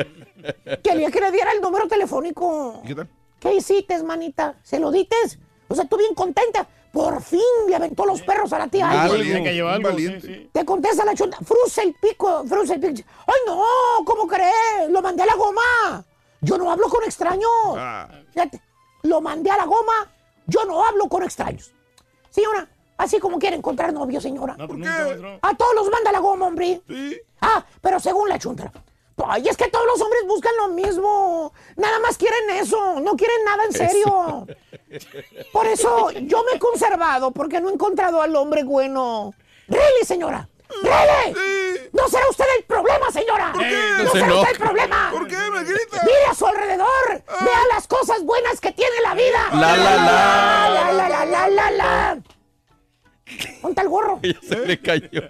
Quería 0.82 1.10
que 1.10 1.20
le 1.20 1.30
diera 1.30 1.52
el 1.52 1.60
número 1.60 1.86
telefónico. 1.88 2.80
¿Y 2.84 2.88
qué 2.88 2.94
tal? 2.94 3.08
¿Qué 3.40 3.54
hiciste, 3.54 4.02
manita? 4.02 4.56
¿Se 4.62 4.78
lo 4.80 4.90
dites? 4.90 5.38
O 5.68 5.74
sea, 5.74 5.84
tú 5.84 5.96
bien 5.96 6.14
contenta. 6.14 6.66
Por 6.92 7.20
fin 7.22 7.40
le 7.68 7.76
aventó 7.76 8.06
los 8.06 8.22
perros 8.22 8.50
a 8.54 8.58
la 8.58 8.68
tía. 8.68 8.86
Ah, 8.88 8.92
Ay, 9.04 9.10
Algo, 9.10 9.16
Tenía 9.22 9.42
que 9.42 9.52
llevar 9.52 9.74
algo, 9.74 9.90
valiente. 9.90 10.26
sí, 10.26 10.34
sí. 10.34 10.50
te 10.52 10.64
contesta 10.64 11.04
la 11.04 11.14
chunta, 11.14 11.36
fruce 11.44 11.82
el 11.82 11.94
pico, 11.94 12.44
fruce 12.46 12.74
el 12.74 12.80
pico. 12.80 13.08
¡Ay, 13.26 13.34
no! 13.46 13.62
¿Cómo 14.06 14.26
crees? 14.26 14.88
Lo 14.88 15.02
mandé 15.02 15.22
a 15.22 15.26
la 15.26 15.34
goma. 15.34 16.04
Yo 16.40 16.56
no 16.56 16.70
hablo 16.72 16.88
con 16.88 17.04
extraños. 17.04 17.50
Ah, 17.76 18.08
Fíjate, 18.32 18.62
lo 19.02 19.20
mandé 19.20 19.50
a 19.50 19.58
la 19.58 19.66
goma. 19.66 20.10
Yo 20.46 20.64
no 20.64 20.82
hablo 20.82 21.08
con 21.08 21.22
extraños. 21.22 21.72
Señora, 22.38 22.68
así 22.96 23.18
como 23.18 23.36
quiere 23.40 23.56
encontrar 23.56 23.92
novio, 23.92 24.20
señora. 24.20 24.54
No, 24.56 24.68
¿Por 24.68 24.80
qué? 24.80 25.38
A 25.42 25.56
todos 25.56 25.74
los 25.74 25.90
manda 25.90 26.12
la 26.12 26.20
goma, 26.20 26.46
hombre. 26.46 26.80
sí. 26.86 27.20
Ah, 27.40 27.64
pero 27.80 27.98
según 27.98 28.28
la 28.28 28.38
chuntra. 28.38 28.72
Ay, 29.26 29.48
es 29.48 29.56
que 29.56 29.68
todos 29.68 29.84
los 29.86 30.00
hombres 30.00 30.22
buscan 30.28 30.56
lo 30.56 30.68
mismo. 30.68 31.52
Nada 31.76 31.98
más 31.98 32.16
quieren 32.16 32.50
eso. 32.50 33.00
No 33.00 33.16
quieren 33.16 33.44
nada 33.44 33.64
en 33.64 33.72
serio. 33.72 34.46
Por 35.52 35.66
eso 35.66 36.10
yo 36.12 36.44
me 36.44 36.52
he 36.56 36.58
conservado 36.60 37.32
porque 37.32 37.60
no 37.60 37.68
he 37.68 37.72
encontrado 37.72 38.22
al 38.22 38.34
hombre 38.36 38.62
bueno. 38.62 39.34
¡Really, 39.66 40.04
señora! 40.04 40.48
¡Really! 40.82 41.88
¿No 41.92 42.08
será 42.08 42.28
usted 42.28 42.44
el 42.58 42.64
problema, 42.64 43.10
señora? 43.10 43.52
¿Por 43.52 43.62
qué? 43.62 43.80
¿No 43.98 44.04
No 44.04 44.10
se 44.10 44.20
será 44.20 44.34
usted 44.34 44.52
el 44.52 44.58
problema? 44.58 45.10
¿Por 45.10 45.26
qué 45.26 45.36
me 45.36 45.64
grita? 45.64 46.02
Mire 46.04 46.24
a 46.30 46.34
su 46.34 46.46
alrededor. 46.46 47.24
Vea 47.40 47.60
las 47.74 47.86
cosas 47.86 48.22
buenas 48.22 48.60
que 48.60 48.72
tiene 48.72 49.00
la 49.02 49.14
vida. 49.14 49.48
La, 49.52 49.76
la, 49.76 49.96
la. 49.96 50.68
La, 50.70 50.92
la, 50.92 51.08
la, 51.08 51.24
la, 51.26 51.48
la, 51.48 51.70
la. 51.70 52.18
Ponte 53.60 53.80
el 53.80 53.88
gorro. 53.88 54.20
Ya 54.22 54.40
se 54.42 54.66
le 54.66 54.80
cayó. 54.80 55.22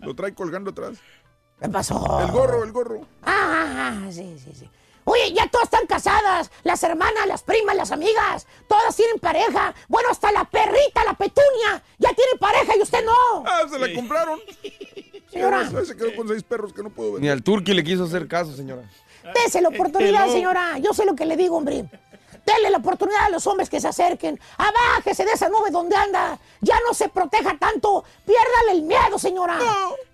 Lo 0.00 0.14
trae 0.14 0.34
colgando 0.34 0.70
atrás. 0.70 0.98
¿Qué 1.60 1.68
pasó? 1.68 2.20
El 2.20 2.30
gorro, 2.32 2.64
el 2.64 2.72
gorro. 2.72 3.00
Ah, 3.22 4.02
ah, 4.04 4.10
sí, 4.10 4.38
sí, 4.42 4.52
sí. 4.54 4.70
Oye, 5.06 5.32
ya 5.32 5.48
todas 5.48 5.66
están 5.66 5.86
casadas. 5.86 6.50
Las 6.64 6.82
hermanas, 6.82 7.26
las 7.28 7.42
primas, 7.42 7.76
las 7.76 7.92
amigas. 7.92 8.46
Todas 8.68 8.94
tienen 8.94 9.18
pareja. 9.20 9.72
Bueno, 9.88 10.08
hasta 10.10 10.32
la 10.32 10.44
perrita, 10.44 11.04
la 11.04 11.14
petunia. 11.14 11.82
Ya 11.98 12.12
tiene 12.12 12.32
pareja 12.40 12.76
y 12.76 12.82
usted 12.82 13.04
no. 13.04 13.44
Ah, 13.46 13.62
se 13.70 13.78
la 13.78 13.94
compraron. 13.94 14.40
Señora. 15.30 15.70
Se 15.84 15.96
quedó 15.96 16.14
con 16.16 16.26
seis 16.28 16.42
perros 16.42 16.72
que 16.72 16.82
no 16.82 16.90
puedo 16.90 17.12
ver. 17.12 17.22
Ni 17.22 17.28
al 17.28 17.42
turqui 17.42 17.72
le 17.72 17.84
quiso 17.84 18.04
hacer 18.04 18.26
caso, 18.26 18.54
señora. 18.54 18.82
Dese 19.34 19.60
la 19.60 19.68
oportunidad, 19.68 20.28
señora. 20.28 20.78
Yo 20.78 20.92
sé 20.92 21.04
lo 21.04 21.14
que 21.14 21.24
le 21.24 21.36
digo, 21.36 21.56
hombre. 21.56 21.84
Dele 22.44 22.70
la 22.70 22.78
oportunidad 22.78 23.24
a 23.24 23.28
los 23.30 23.46
hombres 23.46 23.68
que 23.68 23.80
se 23.80 23.88
acerquen. 23.88 24.40
Abájese 24.56 25.24
de 25.24 25.32
esa 25.32 25.48
nube 25.48 25.70
donde 25.70 25.96
anda. 25.96 26.38
Ya 26.60 26.78
no 26.86 26.94
se 26.94 27.08
proteja 27.08 27.56
tanto. 27.58 28.04
Piérdale 28.24 28.72
el 28.72 28.82
miedo, 28.82 29.18
señora. 29.18 29.58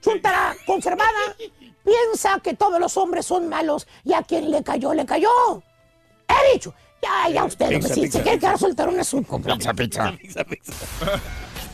Chuntara 0.00 0.54
conservada. 0.66 1.36
Piensa 1.84 2.38
que 2.40 2.54
todos 2.54 2.78
los 2.80 2.96
hombres 2.96 3.26
son 3.26 3.48
malos 3.48 3.86
y 4.04 4.12
a 4.12 4.22
quien 4.22 4.50
le 4.50 4.62
cayó, 4.62 4.94
le 4.94 5.04
cayó. 5.06 5.28
He 6.28 6.52
dicho. 6.54 6.74
Ya, 7.02 7.28
ya 7.28 7.44
usted, 7.44 7.64
hombre, 7.64 7.78
Pizza, 7.80 7.94
si 7.94 8.00
pizza, 8.02 8.18
se 8.18 8.22
quiere 8.22 8.36
pizza. 8.38 8.48
quedar 8.48 8.58
soltero, 8.60 8.90
es 8.92 9.12
un 9.12 9.24
Pizza, 9.24 9.74
pizza. 9.74 10.12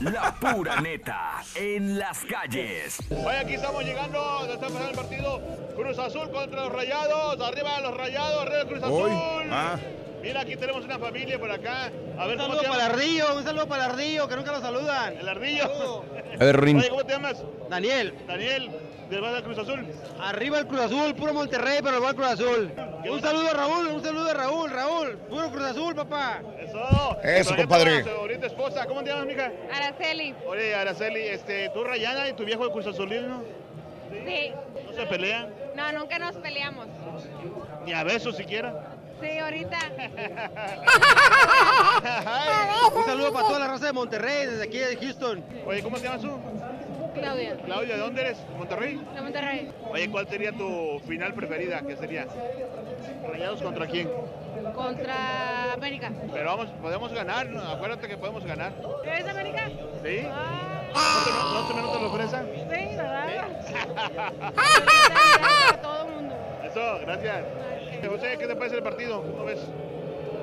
La 0.01 0.35
pura 0.41 0.81
neta 0.81 1.43
en 1.55 1.99
las 1.99 2.21
calles. 2.25 2.99
Hoy 3.11 3.35
aquí 3.35 3.55
estamos 3.55 3.85
llegando, 3.85 4.47
ya 4.47 4.55
está 4.55 4.67
el 4.89 4.95
partido. 4.95 5.41
Cruz 5.77 5.99
Azul 5.99 6.31
contra 6.31 6.65
los 6.65 6.73
Rayados, 6.73 7.41
arriba 7.41 7.81
los 7.81 7.97
Rayados, 7.97 8.41
arriba 8.47 8.65
Cruz 8.65 8.83
Azul. 8.83 9.03
Hoy. 9.03 9.13
Ah. 9.51 9.77
Mira, 10.23 10.41
aquí 10.41 10.57
tenemos 10.57 10.85
una 10.85 10.99
familia 10.99 11.39
por 11.39 11.51
acá. 11.51 11.93
A 12.19 12.27
ver, 12.27 12.37
Un 12.37 12.43
¿cómo 12.45 12.55
saludo 12.57 12.63
para 12.73 12.87
el? 12.87 12.93
Ardillo, 12.93 13.37
un 13.37 13.45
saludo 13.45 13.69
para 13.69 13.85
el 13.87 13.91
Ardillo, 13.93 14.29
que 14.29 14.37
nunca 14.37 14.53
lo 14.53 14.61
saludan. 14.61 15.17
El 15.19 15.29
Ardillo. 15.29 16.05
A 16.41 16.45
ver, 16.45 16.61
Rin. 16.61 16.79
Oye, 16.79 16.89
¿cómo 16.91 17.05
te 17.05 17.13
llamas? 17.13 17.43
Daniel. 17.69 18.15
Daniel, 18.27 18.71
¿del 19.11 19.21
Barrio 19.21 19.43
Cruz 19.45 19.59
Azul? 19.59 19.87
Arriba 20.21 20.59
el 20.59 20.67
Cruz 20.67 20.81
Azul, 20.81 21.15
puro 21.15 21.33
Monterrey, 21.35 21.79
pero 21.83 22.01
va 22.03 22.11
el 22.11 22.15
Cruz 22.17 22.29
Azul. 22.29 22.73
Un 23.11 23.21
saludo 23.21 23.51
a 23.51 23.55
Raúl, 23.55 23.87
un 23.89 24.03
saludo 24.03 24.31
a 24.31 24.35
Raúl, 24.35 24.71
Raúl. 24.71 25.17
Puro 25.29 25.51
Cruz 25.51 25.65
Azul, 25.65 25.95
papá. 25.95 26.41
Eso. 26.59 27.17
Eso, 27.23 27.57
compadre. 27.57 27.91
tenemos 28.03 28.11
a 28.11 28.15
su 28.15 28.21
bonita 28.21 28.47
esposa. 28.47 28.87
¿Cómo 28.87 29.03
te 29.03 29.11
llamas, 29.11 29.27
mija? 29.27 29.51
Araceli. 29.73 30.35
Oye, 30.47 30.75
Araceli, 30.75 31.21
este, 31.29 31.71
tú 31.71 31.85
Rayana 31.85 32.29
y 32.29 32.33
tu 32.35 32.45
viejo 32.45 32.65
de 32.67 32.73
Cruz 32.73 32.87
Azulino, 32.87 33.43
Sí. 34.27 34.53
¿no 34.87 34.93
se 34.95 35.07
pelean? 35.07 35.49
No, 35.77 35.93
nunca 35.93 36.19
nos 36.19 36.37
peleamos. 36.37 36.87
Ni 37.85 37.93
a 37.93 38.05
besos 38.05 38.37
siquiera. 38.37 38.95
Sí, 39.21 39.39
ahorita. 39.39 39.79
Un 42.95 43.05
saludo 43.05 43.33
para 43.33 43.47
toda 43.49 43.59
la 43.59 43.67
raza 43.69 43.87
de 43.87 43.93
Monterrey, 43.93 44.47
desde 44.47 44.63
aquí 44.65 44.79
de 44.79 44.97
Houston. 44.97 45.45
Oye, 45.67 45.83
¿cómo 45.83 45.97
te 45.99 46.05
llamas 46.05 46.21
tú? 46.23 46.31
Claudia. 47.21 47.57
Claudia, 47.65 47.95
¿de 47.95 48.01
dónde 48.01 48.21
eres? 48.23 48.39
¿Monterrey? 48.57 49.01
De 49.15 49.21
Monterrey. 49.21 49.71
Oye, 49.91 50.11
¿cuál 50.11 50.29
sería 50.29 50.53
tu 50.53 51.01
final 51.07 51.35
preferida? 51.35 51.83
¿Qué 51.83 51.97
sería? 51.97 52.27
¿Rayados 53.31 53.63
contra 53.63 53.87
quién? 53.87 54.11
Contra 54.75 55.73
América. 55.73 56.13
Pero 56.33 56.45
vamos, 56.45 56.69
podemos 56.83 57.13
ganar, 57.13 57.49
acuérdate 57.73 58.09
que 58.09 58.17
podemos 58.17 58.45
ganar. 58.45 58.73
¿Eres 59.05 59.25
de 59.25 59.31
América? 59.31 59.69
¿Sí? 60.05 60.27
¿No 60.95 61.69
te, 61.69 61.75
no 61.75 61.93
te 61.93 62.01
lo 62.03 62.11
fresa? 62.13 62.45
Sí, 62.45 62.97
¿verdad? 62.97 63.29
todo 65.83 66.07
el 66.07 66.15
mundo. 66.15 66.35
Eso, 66.65 66.99
gracias. 67.03 67.45
José, 68.09 68.37
¿qué 68.39 68.47
te 68.47 68.57
parece 68.57 68.77
el 68.77 68.83
partido? 68.83 69.23
¿Cómo 69.23 69.45
ves? 69.45 69.61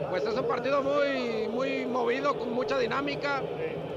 Pues 0.10 0.24
es 0.24 0.38
un 0.38 0.48
partido 0.48 0.84
muy, 0.84 1.48
muy 1.50 1.86
movido, 1.86 2.38
con 2.38 2.54
mucha 2.54 2.78
dinámica. 2.78 3.42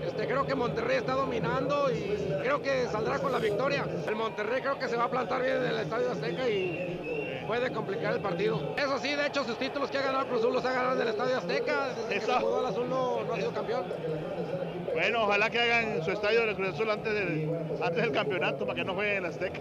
Este, 0.08 0.26
creo 0.26 0.46
que 0.46 0.54
Monterrey 0.54 0.96
está 0.96 1.12
dominando 1.12 1.92
y 1.92 2.16
creo 2.42 2.62
que 2.62 2.86
saldrá 2.86 3.18
con 3.18 3.30
la 3.30 3.38
victoria. 3.38 3.84
El 4.06 4.16
Monterrey 4.16 4.62
creo 4.62 4.78
que 4.78 4.88
se 4.88 4.96
va 4.96 5.04
a 5.04 5.10
plantar 5.10 5.42
bien 5.42 5.58
en 5.58 5.66
el 5.66 5.78
Estadio 5.80 6.10
Azteca 6.10 6.48
y 6.48 7.44
puede 7.46 7.70
complicar 7.70 8.14
el 8.14 8.20
partido. 8.20 8.74
Eso 8.78 8.98
sí, 8.98 9.14
de 9.14 9.26
hecho, 9.26 9.44
sus 9.44 9.58
títulos 9.58 9.90
que 9.90 9.98
ha 9.98 10.02
ganado 10.02 10.26
Cruz 10.26 10.40
Azul 10.40 10.54
los 10.54 10.64
ha 10.64 10.72
ganado 10.72 10.96
en 10.96 11.02
el 11.02 11.08
Estadio 11.08 11.36
Azteca. 11.36 11.88
Desde 11.88 12.16
Eso. 12.16 12.32
se 12.32 12.40
mudó 12.40 12.60
al 12.60 12.66
Azul 12.66 12.88
no, 12.88 13.22
no 13.24 13.34
ha 13.34 13.36
sido 13.36 13.52
campeón. 13.52 13.84
Bueno, 14.94 15.24
ojalá 15.24 15.50
que 15.50 15.60
hagan 15.60 16.02
su 16.02 16.10
estadio 16.10 16.46
del 16.46 16.56
Cruz 16.56 16.70
Azul 16.70 16.90
antes 16.90 17.12
del, 17.12 17.50
antes 17.82 18.02
del 18.02 18.12
campeonato 18.12 18.64
para 18.64 18.76
que 18.76 18.84
no 18.84 18.94
jueguen 18.94 19.18
en 19.18 19.24
el 19.24 19.30
Azteca. 19.30 19.60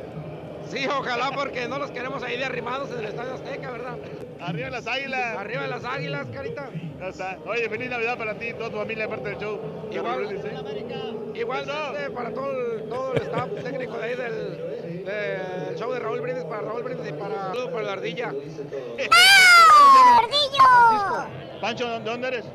Sí, 0.70 0.86
ojalá 0.88 1.32
porque 1.32 1.68
no 1.68 1.80
los 1.80 1.92
queremos 1.92 2.22
ahí 2.24 2.38
de 2.38 2.46
arrimados 2.46 2.92
en 2.92 3.00
el 3.00 3.06
Estadio 3.06 3.34
Azteca, 3.36 3.72
¿verdad? 3.72 3.98
Arriba 4.40 4.70
las 4.70 4.88
águilas. 4.88 5.38
Arriba 5.38 5.68
las 5.68 5.84
águilas, 5.84 6.28
carita. 6.34 6.70
Ya 7.00 7.08
está. 7.08 7.38
Oye, 7.46 7.70
feliz 7.70 7.90
Navidad 7.90 8.18
para 8.18 8.34
ti 8.36 8.48
y 8.50 8.54
toda 8.54 8.70
tu 8.70 8.78
familia, 8.78 9.06
aparte 9.06 9.30
del 9.30 9.38
show. 9.38 9.60
Igual, 9.92 10.42
igualmente 11.34 12.10
para 12.14 12.34
todo 12.34 12.52
el, 12.52 12.90
todo 12.90 13.14
el 13.14 13.22
staff 13.22 13.50
técnico 13.64 13.98
de 13.98 14.04
ahí 14.04 14.16
del, 14.16 15.06
del 15.06 15.78
show 15.78 15.92
de 15.92 16.00
Raúl 16.00 16.22
Brindis, 16.22 16.44
para 16.44 16.62
Raúl 16.62 16.84
Brindis 16.84 17.10
y 17.10 17.14
para, 17.14 17.54
para 17.54 17.84
la 17.84 17.94
ardilla. 17.94 18.28
¡Ardillo! 20.18 21.28
Pancho, 21.62 22.00
¿de 22.00 22.10
dónde 22.10 22.28
eres? 22.28 22.46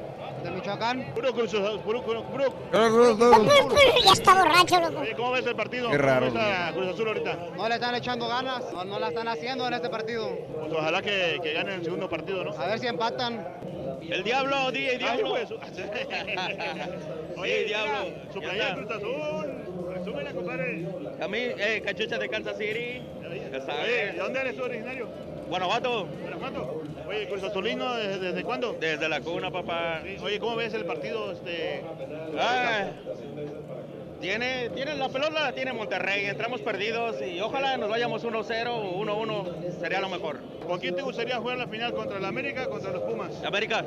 De 0.43 0.51
Michoacán. 0.51 1.12
Puro 1.14 1.32
Cruz 1.32 1.55
Azul, 1.55 1.80
puro, 1.80 2.03
puro, 2.03 2.22
puro. 2.24 2.55
Ya 2.72 4.12
está 4.12 4.34
borracho, 4.34 4.80
loco. 4.80 5.01
Oye, 5.01 5.14
¿cómo 5.14 5.30
ves 5.32 5.47
el 5.47 5.55
partido? 5.57 5.90
Qué 5.90 5.99
raro, 5.99 6.26
¿Cómo 6.28 6.38
ves 6.40 6.49
a 6.59 6.72
Cruz 6.72 6.88
Azul 6.88 7.09
ahorita? 7.09 7.38
No 7.57 7.68
le 7.68 7.74
están 7.74 7.95
echando 7.95 8.28
ganas, 8.28 8.72
no, 8.72 8.84
no 8.84 8.99
la 8.99 9.09
están 9.09 9.28
haciendo 9.28 9.66
en 9.68 9.74
este 9.74 9.88
partido. 9.88 10.28
Pues 10.59 10.72
ojalá 10.72 11.03
que, 11.03 11.38
que 11.43 11.53
ganen 11.53 11.74
el 11.74 11.84
segundo 11.84 12.09
partido, 12.09 12.45
¿no? 12.45 12.53
A 12.53 12.66
ver 12.66 12.78
si 12.78 12.86
empatan. 12.86 13.47
El 14.09 14.24
diablo, 14.24 14.70
DJ 14.72 14.99
Diablo. 14.99 15.34
Oye, 17.36 17.64
Diablo. 17.66 18.11
Su 18.32 18.40
está. 18.40 18.74
Cruz 18.74 18.90
Azul. 18.90 19.95
Resúmela, 19.95 20.32
compadre. 20.32 20.86
A 21.20 21.28
mí, 21.28 21.38
eh, 21.38 21.82
cachucha 21.84 22.18
de 22.18 22.28
Kansas 22.28 22.59
City. 22.59 23.03
Ya 23.53 23.61
sabes. 23.61 23.84
Oye, 23.84 24.12
¿de 24.12 24.18
dónde 24.18 24.40
eres 24.40 24.57
tú 24.57 24.64
originario? 24.64 25.09
Guanajuato. 25.49 26.07
Guanajuato. 26.20 26.82
Oye, 27.13 27.29
Cruz 27.29 27.43
Azulino, 27.43 27.95
¿desde, 27.95 28.19
desde 28.19 28.43
cuándo? 28.43 28.75
Desde 28.81 29.07
la 29.07 29.21
cuna, 29.21 29.51
papá. 29.51 30.01
Oye, 30.23 30.39
¿cómo 30.39 30.57
ves 30.57 30.73
el 30.73 30.87
partido? 30.87 31.33
Este... 31.33 31.85
Ah, 32.39 32.87
tiene, 34.19 34.71
tiene 34.71 34.95
la 34.95 35.11
pelota 35.11 35.43
la 35.43 35.53
tiene 35.53 35.75
Monterrey. 35.75 36.25
Entramos 36.25 36.63
perdidos 36.63 37.17
y 37.21 37.41
ojalá 37.41 37.77
nos 37.77 37.91
vayamos 37.91 38.25
1-0 38.25 38.67
o 38.69 39.05
1-1. 39.05 39.79
Sería 39.79 40.01
lo 40.01 40.09
mejor. 40.09 40.39
¿Con 40.67 40.79
quién 40.81 40.97
te 40.97 41.03
gustaría 41.03 41.37
jugar 41.37 41.59
la 41.59 41.67
final? 41.67 41.93
¿Contra 41.93 42.17
el 42.17 42.25
América 42.25 42.65
o 42.67 42.71
contra 42.71 42.93
los 42.93 43.03
Pumas? 43.03 43.45
América. 43.45 43.85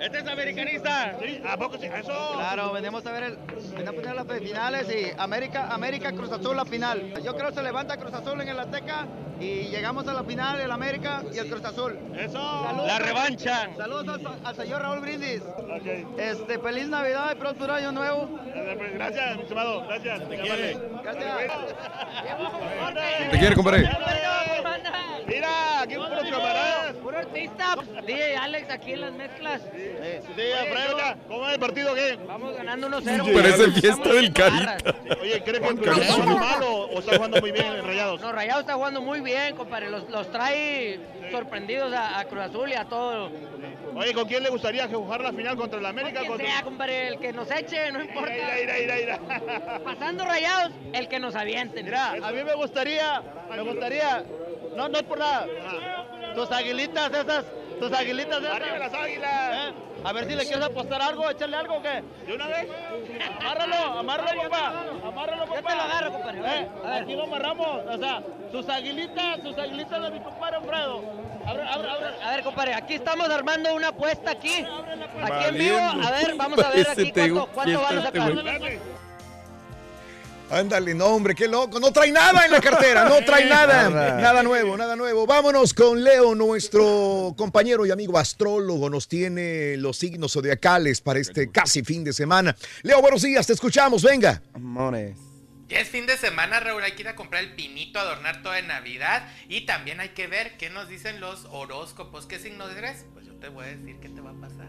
Este 0.00 0.18
es 0.18 0.26
americanista. 0.26 1.16
Sí, 1.20 1.40
¿a 1.46 1.56
poco 1.56 1.78
sí? 1.78 1.86
Eso. 1.86 2.32
Claro, 2.34 2.72
venimos 2.72 3.06
a 3.06 3.12
ver 3.12 3.22
el, 3.24 3.36
venimos 3.36 3.88
a 3.88 3.92
poner 3.92 4.14
las 4.14 4.26
finales 4.38 4.86
y 4.94 5.12
América, 5.18 5.68
América 5.70 6.12
Cruz 6.12 6.32
Azul 6.32 6.56
la 6.56 6.64
final. 6.64 7.14
Yo 7.22 7.34
creo 7.36 7.48
que 7.48 7.54
se 7.54 7.62
levanta 7.62 7.96
Cruz 7.96 8.12
Azul 8.14 8.40
en 8.40 8.48
el 8.48 8.58
Azteca 8.58 9.06
y 9.40 9.64
llegamos 9.68 10.06
a 10.08 10.14
la 10.14 10.24
final 10.24 10.60
el 10.60 10.70
América 10.70 11.22
y 11.32 11.38
el 11.38 11.48
Cruz 11.48 11.64
Azul. 11.64 11.98
Eso. 12.16 12.66
La 12.86 12.98
revancha. 12.98 13.70
Saludos 13.76 14.08
al, 14.08 14.38
al 14.44 14.56
señor 14.56 14.82
Raúl 14.82 15.00
Brindis. 15.00 15.42
Este, 16.18 16.58
feliz 16.58 16.88
Navidad 16.88 17.32
y 17.32 17.34
próspero 17.36 17.74
año 17.74 17.92
nuevo. 17.92 18.28
Gracias, 18.94 19.36
mi 19.36 19.42
estimado. 19.42 19.86
Gracias. 19.86 20.22
Te 23.30 23.38
quiere. 23.38 23.54
Compadre. 23.54 23.90
Mira, 25.26 25.80
aquí 25.82 25.96
un 25.96 26.08
puro 26.08 26.20
camaradas. 26.30 26.94
Puro 26.96 27.18
artista. 27.18 27.76
DJ 28.06 28.36
Alex 28.36 28.70
aquí 28.70 28.92
en 28.92 29.00
las 29.02 29.12
mezclas. 29.12 29.60
Sí, 29.72 30.42
Alfredo, 30.52 30.98
¿cómo 31.28 31.46
es 31.46 31.54
el 31.54 31.60
partido 31.60 31.94
qué? 31.94 32.18
Vamos 32.26 32.56
ganando 32.56 32.88
1-0. 32.88 33.34
Parece 33.34 33.70
fiesta 33.72 34.12
del 34.12 34.32
Carita. 34.32 34.76
Oye, 35.20 35.42
¿crees 35.42 35.60
que 35.60 35.68
el 35.68 35.76
Cruz 35.78 35.98
Azul 35.98 36.24
jugando 36.24 36.38
mal 36.38 36.62
o, 36.62 36.98
está 36.98 37.16
jugando 37.16 37.40
muy 37.40 37.52
bien 37.52 37.66
en 37.66 37.84
Rayados? 37.86 38.20
No, 38.20 38.32
Rayados 38.32 38.60
está 38.60 38.74
jugando 38.74 39.00
muy 39.00 39.20
bien, 39.20 39.56
compadre. 39.56 39.90
Los, 39.90 40.08
los 40.10 40.30
trae 40.30 41.00
sorprendidos 41.30 41.92
a, 41.92 42.20
a 42.20 42.24
Cruz 42.26 42.42
Azul 42.42 42.70
y 42.70 42.74
a 42.74 42.84
todo. 42.84 43.30
Oye, 43.96 44.12
¿con 44.12 44.26
quién 44.26 44.42
le 44.42 44.50
gustaría 44.50 44.88
jugar 44.88 45.20
la 45.20 45.32
final 45.32 45.56
contra 45.56 45.78
el 45.78 45.86
América? 45.86 46.20
Quien 46.20 46.32
Contra... 46.32 46.46
sea, 46.48 46.62
compadre, 46.62 47.08
el 47.08 47.18
que 47.18 47.32
nos 47.32 47.50
eche, 47.50 47.92
no 47.92 48.02
importa. 48.02 48.34
Ira, 48.36 48.60
ira, 48.60 48.78
ira, 48.78 49.00
ira. 49.00 49.20
Pasando 49.84 50.24
Rayados, 50.24 50.72
el 50.94 51.08
que 51.08 51.18
nos 51.18 51.34
aviente. 51.34 51.82
Mira, 51.82 52.12
a 52.12 52.32
mí 52.32 52.44
me 52.44 52.54
gustaría, 52.54 53.22
me 53.50 53.62
gustaría, 53.62 54.24
no, 54.76 54.88
no 54.88 54.98
es 54.98 55.04
por 55.04 55.18
nada, 55.18 55.46
tus 56.34 56.50
aguilitas 56.50 57.12
esas, 57.12 57.44
tus 57.80 57.92
aguilitas 57.92 58.40
esas. 58.40 58.56
Arriba 58.56 58.78
las 58.78 58.94
águilas. 58.94 59.70
¿Eh? 59.70 59.74
A 60.04 60.12
ver 60.12 60.26
si 60.26 60.34
le 60.34 60.44
quieres 60.44 60.64
apostar 60.64 61.00
algo, 61.00 61.30
echarle 61.30 61.56
algo 61.56 61.76
o 61.76 61.82
qué. 61.82 62.02
¿De 62.26 62.34
una 62.34 62.46
vez? 62.46 62.68
Amárralo, 63.40 63.98
amárralo, 63.98 64.42
papá. 64.42 64.84
Amárralo, 65.02 65.46
papá. 65.46 65.62
Te 65.62 65.76
lo 65.76 65.82
agarro, 65.82 66.12
compadre. 66.12 66.40
Eh, 66.44 66.68
aquí 66.92 67.16
lo 67.16 67.22
amarramos. 67.22 67.86
O 67.88 67.98
sea, 67.98 68.22
sus 68.52 68.68
aguilitas, 68.68 69.40
sus 69.42 69.56
aguilitas 69.56 70.02
de 70.02 70.10
mi 70.10 70.20
compadre 70.20 70.56
Alfredo. 70.56 71.02
Abre, 71.46 71.62
abre, 71.62 71.90
abre. 71.90 72.06
A 72.22 72.30
ver, 72.32 72.44
compadre, 72.44 72.74
aquí 72.74 72.94
estamos 72.94 73.30
armando 73.30 73.74
una 73.74 73.88
apuesta 73.88 74.32
aquí. 74.32 74.66
Aquí 75.22 75.44
en 75.48 75.54
vivo. 75.54 75.78
A 75.78 76.10
ver, 76.10 76.34
vamos 76.36 76.58
a 76.58 76.70
ver 76.70 76.86
aquí 76.86 77.10
cuánto, 77.10 77.46
cuánto 77.54 77.80
van 77.80 77.98
a 77.98 78.02
sacar. 78.02 78.32
Ándale, 80.54 80.94
no, 80.94 81.06
hombre, 81.06 81.34
qué 81.34 81.48
loco. 81.48 81.80
No 81.80 81.92
trae 81.92 82.12
nada 82.12 82.44
en 82.44 82.52
la 82.52 82.60
cartera, 82.60 83.08
no 83.08 83.24
trae 83.24 83.44
nada. 83.48 83.90
Nada. 83.90 84.42
Nuevo, 84.44 84.76
nada 84.76 84.94
nuevo. 84.94 85.26
Vámonos 85.26 85.74
con 85.74 86.04
Leo, 86.04 86.34
nuestro 86.34 87.34
compañero 87.36 87.84
y 87.86 87.90
amigo 87.90 88.16
astrólogo. 88.18 88.88
Nos 88.88 89.08
tiene 89.08 89.76
los 89.76 89.96
signos 89.96 90.32
zodiacales 90.32 91.00
para 91.00 91.18
este 91.18 91.50
casi 91.50 91.82
fin 91.82 92.04
de 92.04 92.12
semana. 92.12 92.54
Leo, 92.82 93.00
buenos 93.00 93.22
días, 93.22 93.46
te 93.46 93.52
escuchamos, 93.52 94.02
venga. 94.02 94.42
Ya 95.68 95.80
es 95.80 95.88
fin 95.88 96.06
de 96.06 96.16
semana, 96.16 96.60
Raúl, 96.60 96.84
hay 96.84 96.92
que 96.92 97.02
ir 97.02 97.08
a 97.08 97.16
comprar 97.16 97.42
el 97.42 97.54
pinito, 97.54 97.98
adornar 97.98 98.42
toda 98.42 98.60
Navidad 98.62 99.26
y 99.48 99.62
también 99.62 99.98
hay 99.98 100.10
que 100.10 100.26
ver 100.26 100.56
qué 100.56 100.70
nos 100.70 100.88
dicen 100.88 101.20
los 101.20 101.46
horóscopos. 101.50 102.26
¿Qué 102.26 102.38
signo 102.38 102.68
eres? 102.68 103.06
Pues 103.12 103.26
yo 103.26 103.34
te 103.34 103.48
voy 103.48 103.64
a 103.64 103.68
decir 103.68 103.96
qué 104.00 104.08
te 104.08 104.20
va 104.20 104.30
a 104.30 104.34
pasar. 104.34 104.68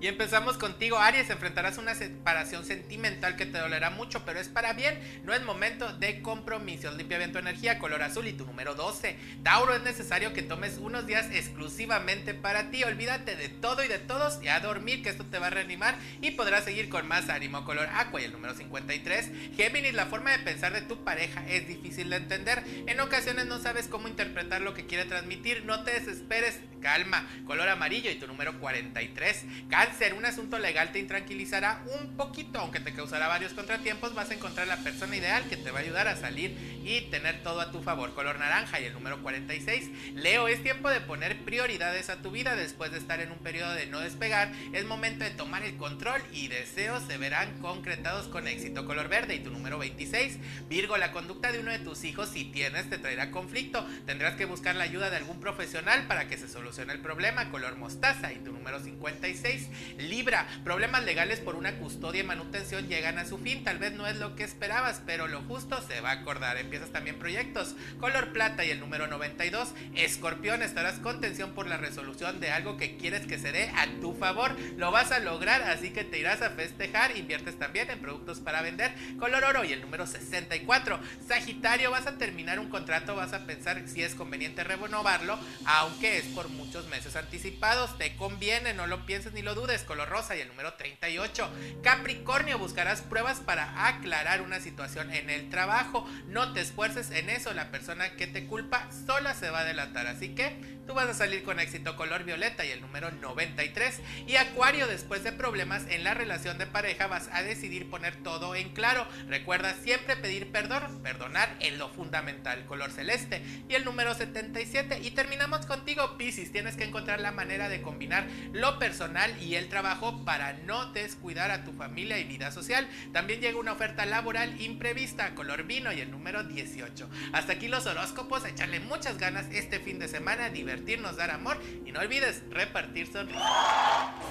Y 0.00 0.06
empezamos 0.06 0.56
contigo, 0.56 0.98
Aries. 0.98 1.28
Enfrentarás 1.28 1.76
una 1.76 1.94
separación 1.94 2.64
sentimental 2.64 3.36
que 3.36 3.44
te 3.44 3.58
dolerá 3.58 3.90
mucho, 3.90 4.24
pero 4.24 4.40
es 4.40 4.48
para 4.48 4.72
bien. 4.72 4.98
No 5.24 5.34
es 5.34 5.42
momento 5.42 5.92
de 5.92 6.22
compromisos. 6.22 6.96
Limpia 6.96 7.18
bien 7.18 7.32
tu 7.32 7.38
energía, 7.38 7.78
color 7.78 8.02
azul 8.02 8.26
y 8.26 8.32
tu 8.32 8.46
número 8.46 8.74
12. 8.74 9.18
Tauro, 9.42 9.74
es 9.74 9.82
necesario 9.82 10.32
que 10.32 10.40
tomes 10.42 10.78
unos 10.78 11.06
días 11.06 11.28
exclusivamente 11.30 12.32
para 12.32 12.70
ti. 12.70 12.82
Olvídate 12.82 13.36
de 13.36 13.50
todo 13.50 13.84
y 13.84 13.88
de 13.88 13.98
todos 13.98 14.42
y 14.42 14.48
a 14.48 14.60
dormir, 14.60 15.02
que 15.02 15.10
esto 15.10 15.26
te 15.26 15.38
va 15.38 15.48
a 15.48 15.50
reanimar 15.50 15.96
y 16.22 16.30
podrás 16.30 16.64
seguir 16.64 16.88
con 16.88 17.06
más 17.06 17.28
ánimo. 17.28 17.66
Color 17.66 17.90
aqua 17.92 18.22
y 18.22 18.24
el 18.24 18.32
número 18.32 18.54
53. 18.54 19.54
Géminis, 19.54 19.92
la 19.92 20.06
forma 20.06 20.30
de 20.30 20.38
pensar 20.38 20.72
de 20.72 20.80
tu 20.80 21.04
pareja 21.04 21.46
es 21.46 21.68
difícil 21.68 22.08
de 22.08 22.16
entender. 22.16 22.64
En 22.86 23.00
ocasiones 23.00 23.44
no 23.44 23.58
sabes 23.58 23.86
cómo 23.86 24.08
interpretar 24.08 24.62
lo 24.62 24.72
que 24.72 24.86
quiere 24.86 25.04
transmitir. 25.04 25.66
No 25.66 25.84
te 25.84 25.92
desesperes, 25.92 26.58
calma. 26.80 27.28
Color 27.44 27.68
amarillo 27.68 28.10
y 28.10 28.14
tu 28.14 28.26
número 28.26 28.58
43. 28.60 29.44
Cáncer, 29.90 30.14
un 30.14 30.24
asunto 30.24 30.56
legal 30.60 30.92
te 30.92 31.00
intranquilizará 31.00 31.82
un 32.00 32.16
poquito, 32.16 32.60
aunque 32.60 32.78
te 32.78 32.92
causará 32.92 33.26
varios 33.26 33.54
contratiempos. 33.54 34.14
Vas 34.14 34.30
a 34.30 34.34
encontrar 34.34 34.68
la 34.68 34.76
persona 34.76 35.16
ideal 35.16 35.42
que 35.48 35.56
te 35.56 35.72
va 35.72 35.80
a 35.80 35.82
ayudar 35.82 36.06
a 36.06 36.14
salir 36.14 36.56
y 36.84 37.10
tener 37.10 37.42
todo 37.42 37.60
a 37.60 37.72
tu 37.72 37.82
favor. 37.82 38.14
Color 38.14 38.38
naranja 38.38 38.78
y 38.78 38.84
el 38.84 38.92
número 38.92 39.20
46. 39.20 40.14
Leo, 40.14 40.46
es 40.46 40.62
tiempo 40.62 40.88
de 40.90 41.00
poner 41.00 41.40
prioridades 41.40 42.08
a 42.08 42.22
tu 42.22 42.30
vida 42.30 42.54
después 42.54 42.92
de 42.92 42.98
estar 42.98 43.18
en 43.18 43.32
un 43.32 43.38
periodo 43.38 43.72
de 43.72 43.86
no 43.86 43.98
despegar. 43.98 44.52
Es 44.72 44.84
momento 44.84 45.24
de 45.24 45.30
tomar 45.30 45.64
el 45.64 45.76
control 45.76 46.22
y 46.32 46.46
deseos 46.46 47.02
se 47.08 47.18
verán 47.18 47.58
concretados 47.60 48.28
con 48.28 48.46
éxito. 48.46 48.86
Color 48.86 49.08
verde 49.08 49.34
y 49.34 49.40
tu 49.40 49.50
número 49.50 49.76
26. 49.78 50.38
Virgo, 50.68 50.98
la 50.98 51.10
conducta 51.10 51.50
de 51.50 51.58
uno 51.58 51.72
de 51.72 51.80
tus 51.80 52.04
hijos, 52.04 52.28
si 52.28 52.44
tienes, 52.44 52.88
te 52.88 52.98
traerá 52.98 53.32
conflicto. 53.32 53.84
Tendrás 54.06 54.36
que 54.36 54.44
buscar 54.44 54.76
la 54.76 54.84
ayuda 54.84 55.10
de 55.10 55.16
algún 55.16 55.40
profesional 55.40 56.06
para 56.06 56.28
que 56.28 56.38
se 56.38 56.48
solucione 56.48 56.92
el 56.92 57.00
problema. 57.00 57.50
Color 57.50 57.76
mostaza 57.76 58.32
y 58.32 58.36
tu 58.36 58.52
número 58.52 58.78
56. 58.78 59.68
Libra, 59.98 60.46
problemas 60.64 61.04
legales 61.04 61.40
por 61.40 61.54
una 61.54 61.76
custodia 61.76 62.20
y 62.20 62.26
manutención 62.26 62.88
llegan 62.88 63.18
a 63.18 63.26
su 63.26 63.38
fin. 63.38 63.64
Tal 63.64 63.78
vez 63.78 63.92
no 63.92 64.06
es 64.06 64.16
lo 64.16 64.36
que 64.36 64.44
esperabas, 64.44 65.02
pero 65.06 65.28
lo 65.28 65.42
justo 65.42 65.80
se 65.86 66.00
va 66.00 66.10
a 66.10 66.20
acordar. 66.20 66.56
Empiezas 66.56 66.90
también 66.90 67.18
proyectos. 67.18 67.74
Color 67.98 68.32
plata 68.32 68.64
y 68.64 68.70
el 68.70 68.80
número 68.80 69.06
92. 69.06 69.74
Escorpión, 69.94 70.62
estarás 70.62 70.98
con 70.98 71.20
tensión 71.20 71.52
por 71.52 71.66
la 71.66 71.76
resolución 71.76 72.40
de 72.40 72.50
algo 72.50 72.76
que 72.76 72.96
quieres 72.96 73.26
que 73.26 73.38
se 73.38 73.52
dé 73.52 73.70
a 73.76 73.86
tu 74.00 74.14
favor. 74.14 74.56
Lo 74.76 74.90
vas 74.90 75.12
a 75.12 75.20
lograr, 75.20 75.62
así 75.62 75.90
que 75.90 76.04
te 76.04 76.18
irás 76.18 76.42
a 76.42 76.50
festejar. 76.50 77.16
Inviertes 77.16 77.58
también 77.58 77.90
en 77.90 78.00
productos 78.00 78.40
para 78.40 78.62
vender. 78.62 78.92
Color 79.18 79.44
oro 79.44 79.64
y 79.64 79.72
el 79.72 79.80
número 79.80 80.06
64. 80.06 80.98
Sagitario, 81.26 81.90
vas 81.90 82.06
a 82.06 82.18
terminar 82.18 82.58
un 82.58 82.68
contrato, 82.68 83.14
vas 83.14 83.32
a 83.32 83.46
pensar 83.46 83.82
si 83.86 84.02
es 84.02 84.14
conveniente 84.14 84.64
renovarlo, 84.64 85.38
aunque 85.64 86.18
es 86.18 86.24
por 86.26 86.48
muchos 86.48 86.88
meses 86.88 87.16
anticipados. 87.16 87.96
Te 87.98 88.16
conviene, 88.16 88.74
no 88.74 88.86
lo 88.86 89.06
pienses 89.06 89.32
ni 89.32 89.42
lo 89.42 89.54
dudes. 89.54 89.69
Color 89.78 90.08
rosa 90.08 90.36
y 90.36 90.40
el 90.40 90.48
número 90.48 90.74
38. 90.74 91.48
Capricornio, 91.82 92.58
buscarás 92.58 93.02
pruebas 93.02 93.40
para 93.40 93.86
aclarar 93.86 94.42
una 94.42 94.60
situación 94.60 95.12
en 95.12 95.30
el 95.30 95.48
trabajo. 95.48 96.06
No 96.26 96.52
te 96.52 96.60
esfuerces 96.60 97.10
en 97.10 97.30
eso, 97.30 97.54
la 97.54 97.70
persona 97.70 98.16
que 98.16 98.26
te 98.26 98.46
culpa 98.46 98.88
sola 99.06 99.34
se 99.34 99.50
va 99.50 99.60
a 99.60 99.64
delatar. 99.64 100.06
Así 100.06 100.34
que 100.34 100.79
tú 100.90 100.96
vas 100.96 101.08
a 101.08 101.14
salir 101.14 101.44
con 101.44 101.60
éxito 101.60 101.94
color 101.94 102.24
violeta 102.24 102.66
y 102.66 102.70
el 102.72 102.80
número 102.80 103.12
93. 103.12 104.00
Y 104.26 104.34
Acuario, 104.34 104.88
después 104.88 105.22
de 105.22 105.30
problemas 105.30 105.84
en 105.88 106.02
la 106.02 106.14
relación 106.14 106.58
de 106.58 106.66
pareja, 106.66 107.06
vas 107.06 107.28
a 107.32 107.44
decidir 107.44 107.88
poner 107.88 108.16
todo 108.16 108.56
en 108.56 108.70
claro. 108.70 109.06
Recuerda 109.28 109.72
siempre 109.74 110.16
pedir 110.16 110.50
perdón, 110.50 111.00
perdonar 111.00 111.56
es 111.60 111.78
lo 111.78 111.90
fundamental. 111.90 112.66
Color 112.66 112.90
celeste 112.90 113.40
y 113.68 113.74
el 113.74 113.84
número 113.84 114.14
77. 114.14 114.98
Y 115.04 115.12
terminamos 115.12 115.64
contigo, 115.64 116.18
Piscis. 116.18 116.50
Tienes 116.50 116.74
que 116.74 116.82
encontrar 116.82 117.20
la 117.20 117.30
manera 117.30 117.68
de 117.68 117.82
combinar 117.82 118.26
lo 118.52 118.80
personal 118.80 119.40
y 119.40 119.54
el 119.54 119.68
trabajo 119.68 120.24
para 120.24 120.54
no 120.54 120.86
descuidar 120.86 121.52
a 121.52 121.62
tu 121.62 121.72
familia 121.72 122.18
y 122.18 122.24
vida 122.24 122.50
social. 122.50 122.88
También 123.12 123.40
llega 123.40 123.60
una 123.60 123.74
oferta 123.74 124.06
laboral 124.06 124.60
imprevista, 124.60 125.36
color 125.36 125.62
vino 125.62 125.92
y 125.92 126.00
el 126.00 126.10
número 126.10 126.42
18. 126.42 127.08
Hasta 127.32 127.52
aquí 127.52 127.68
los 127.68 127.86
horóscopos, 127.86 128.44
echarle 128.44 128.80
muchas 128.80 129.18
ganas 129.18 129.46
este 129.52 129.78
fin 129.78 130.00
de 130.00 130.08
semana, 130.08 130.48
divertirnos, 130.80 131.16
dar 131.16 131.30
amor 131.30 131.58
y 131.84 131.92
no 131.92 132.00
olvides 132.00 132.42
repartir 132.50 133.10
sonrisas. 133.12 133.42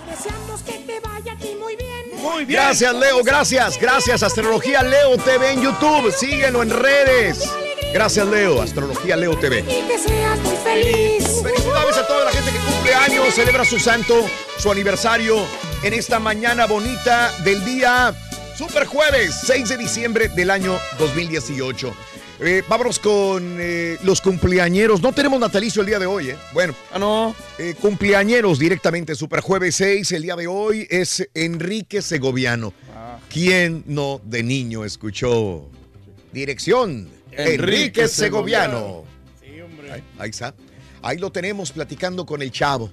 Deseamos 0.10 0.62
que 0.64 0.74
te 0.80 1.00
vaya 1.00 1.34
a 1.34 1.38
ti 1.38 1.56
muy 1.60 1.76
bien. 1.76 2.22
Muy 2.22 2.45
bien. 2.45 2.62
Gracias, 2.62 2.93
Leo. 2.95 3.24
Gracias. 3.24 3.80
Gracias, 3.80 4.24
Astrología 4.24 4.82
Leo 4.84 5.18
TV 5.18 5.52
en 5.52 5.62
YouTube. 5.62 6.12
Síguelo 6.12 6.64
en 6.64 6.72
redes. 6.72 7.43
Gracias, 7.93 8.28
Leo. 8.28 8.62
Astrología 8.62 9.16
Leo 9.16 9.38
TV. 9.38 9.60
Y 9.60 9.88
que 9.88 9.97
seas 9.97 10.39
muy 10.39 10.56
feliz. 10.58 11.41
Felicidades 11.43 11.97
a 11.97 12.08
toda 12.08 12.26
la 12.26 12.32
gente 12.32 12.52
que 12.52 12.60
cumple 12.60 12.93
años, 12.95 13.34
celebra 13.34 13.66
su 13.66 13.80
santo, 13.80 14.26
su 14.58 14.72
aniversario 14.72 15.45
en 15.84 15.93
esta 15.93 16.20
mañana 16.20 16.66
bonita 16.66 17.32
del 17.43 17.64
día 17.64 18.14
Super 18.56 18.86
Jueves, 18.86 19.39
6 19.45 19.70
de 19.70 19.78
diciembre 19.78 20.30
del 20.30 20.50
año 20.52 20.78
2018. 20.97 21.93
Eh, 22.42 22.64
vámonos 22.70 23.00
con 23.00 23.58
eh, 23.60 23.98
los 24.04 24.22
cumpleañeros. 24.22 25.02
No 25.02 25.12
tenemos 25.12 25.40
natalicio 25.42 25.82
el 25.82 25.88
día 25.88 26.00
de 26.00 26.06
hoy, 26.06 26.30
¿eh? 26.30 26.38
Bueno. 26.54 26.74
Ah, 26.94 26.98
no. 26.98 27.36
Eh, 27.58 27.76
cumpleañeros 27.80 28.60
directamente, 28.60 29.14
Super 29.14 29.42
Jueves 29.42 29.76
6. 29.76 30.10
El 30.14 30.22
día 30.22 30.38
de 30.38 30.48
hoy 30.48 30.88
es 30.90 31.28
Enrique 31.34 32.02
Segoviano. 32.02 32.74
¿Quién 33.30 33.84
no 33.88 34.22
de 34.24 34.44
niño 34.44 34.86
escuchó? 34.86 35.70
Dirección. 36.32 37.10
Enrique, 37.32 37.54
Enrique 37.56 38.08
Segoviano. 38.08 39.04
Sí, 39.42 39.60
hombre. 39.60 39.92
Ahí, 39.92 40.04
ahí 40.18 40.30
está. 40.30 40.56
Ahí 41.02 41.18
lo 41.18 41.32
tenemos 41.32 41.72
platicando 41.72 42.26
con 42.26 42.42
el 42.42 42.52
chavo, 42.52 42.90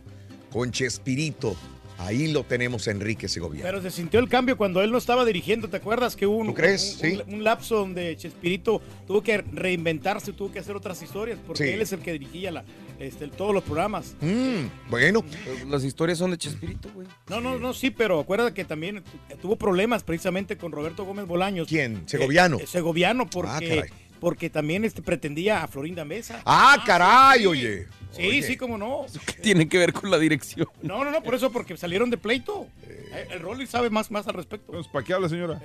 con 0.51 0.73
Chespirito. 0.73 1.57
Ahí 1.99 2.29
lo 2.31 2.45
tenemos 2.45 2.87
Enrique 2.89 3.27
Segoviano. 3.27 3.67
Pero 3.67 3.81
se 3.83 3.91
sintió 3.91 4.21
el 4.21 4.29
cambio 4.29 4.57
cuando 4.57 4.83
él 4.83 4.93
no 4.93 4.99
estaba 4.99 5.25
dirigiendo, 5.25 5.69
¿te 5.69 5.79
acuerdas? 5.79 6.15
Que 6.15 6.27
hubo 6.27 6.37
un, 6.37 6.49
¿Tú 6.49 6.55
crees? 6.55 6.99
un- 7.03 7.11
Sí. 7.11 7.21
un- 7.27 7.35
un 7.37 7.45
lapso 7.45 7.77
donde 7.77 8.15
Chespirito 8.17 8.83
tuvo 9.07 9.23
que 9.23 9.39
reinventarse, 9.39 10.33
tuvo 10.33 10.53
que 10.53 10.59
hacer 10.59 10.77
otras 10.77 11.01
historias, 11.03 11.39
porque 11.47 11.65
Sí. 11.65 11.71
él 11.71 11.81
es 11.81 11.93
el 11.93 12.01
que 12.01 12.13
dirigía 12.13 12.51
la, 12.51 12.65
este, 12.99 13.29
todos 13.29 13.55
los 13.55 13.63
programas. 13.65 14.15
Mm, 14.21 14.91
bueno. 14.91 15.25
Las 15.69 15.85
historias 15.85 16.19
son 16.19 16.31
de 16.33 16.39
Chespirito, 16.39 16.91
güey. 16.95 17.07
No, 17.29 17.41
no, 17.41 17.59
no, 17.59 17.73
sí, 17.73 17.91
pero 17.91 18.21
acuérdate 18.21 18.53
que 18.55 18.65
también 18.65 19.03
tu- 19.31 19.37
tuvo 19.39 19.57
problemas 19.57 20.03
precisamente 20.03 20.57
con 20.59 20.73
Roberto 20.73 21.05
Gómez 21.05 21.27
Bolaños. 21.27 21.67
¿Quién? 21.67 22.03
¿Segoviano? 22.07 22.59
Eh, 22.59 22.67
Segoviano, 22.67 23.25
Ah, 23.25 23.31
porque, 23.33 23.69
caray. 23.69 23.91
Porque 24.21 24.51
también 24.51 24.85
este, 24.85 25.03
pretendía 25.03 25.63
a 25.63 25.69
Florinda 25.69 26.05
Mesa. 26.05 26.43
Ah, 26.45 26.83
caray, 26.85 27.47
oye. 27.47 27.87
Sí, 28.13 28.27
Oye. 28.29 28.43
sí, 28.43 28.57
cómo 28.57 28.79
no. 28.79 29.05
Tiene 29.43 29.69
que 29.69 29.77
ver 29.77 29.93
con 29.93 30.11
la 30.11 30.19
dirección. 30.19 30.67
No, 30.83 31.05
no, 31.05 31.11
no, 31.11 31.23
por 31.23 31.35
eso, 31.35 31.53
porque 31.53 31.77
salieron 31.77 32.09
de 32.09 32.17
pleito. 32.17 32.67
Eh, 32.89 33.29
El 33.33 33.41
Rolly 33.41 33.67
sabe 33.67 33.91
más, 33.91 34.11
más 34.11 34.27
al 34.27 34.35
respecto. 34.35 34.73
¿Para 34.91 35.05
qué 35.05 35.13
habla, 35.13 35.29
señora? 35.29 35.61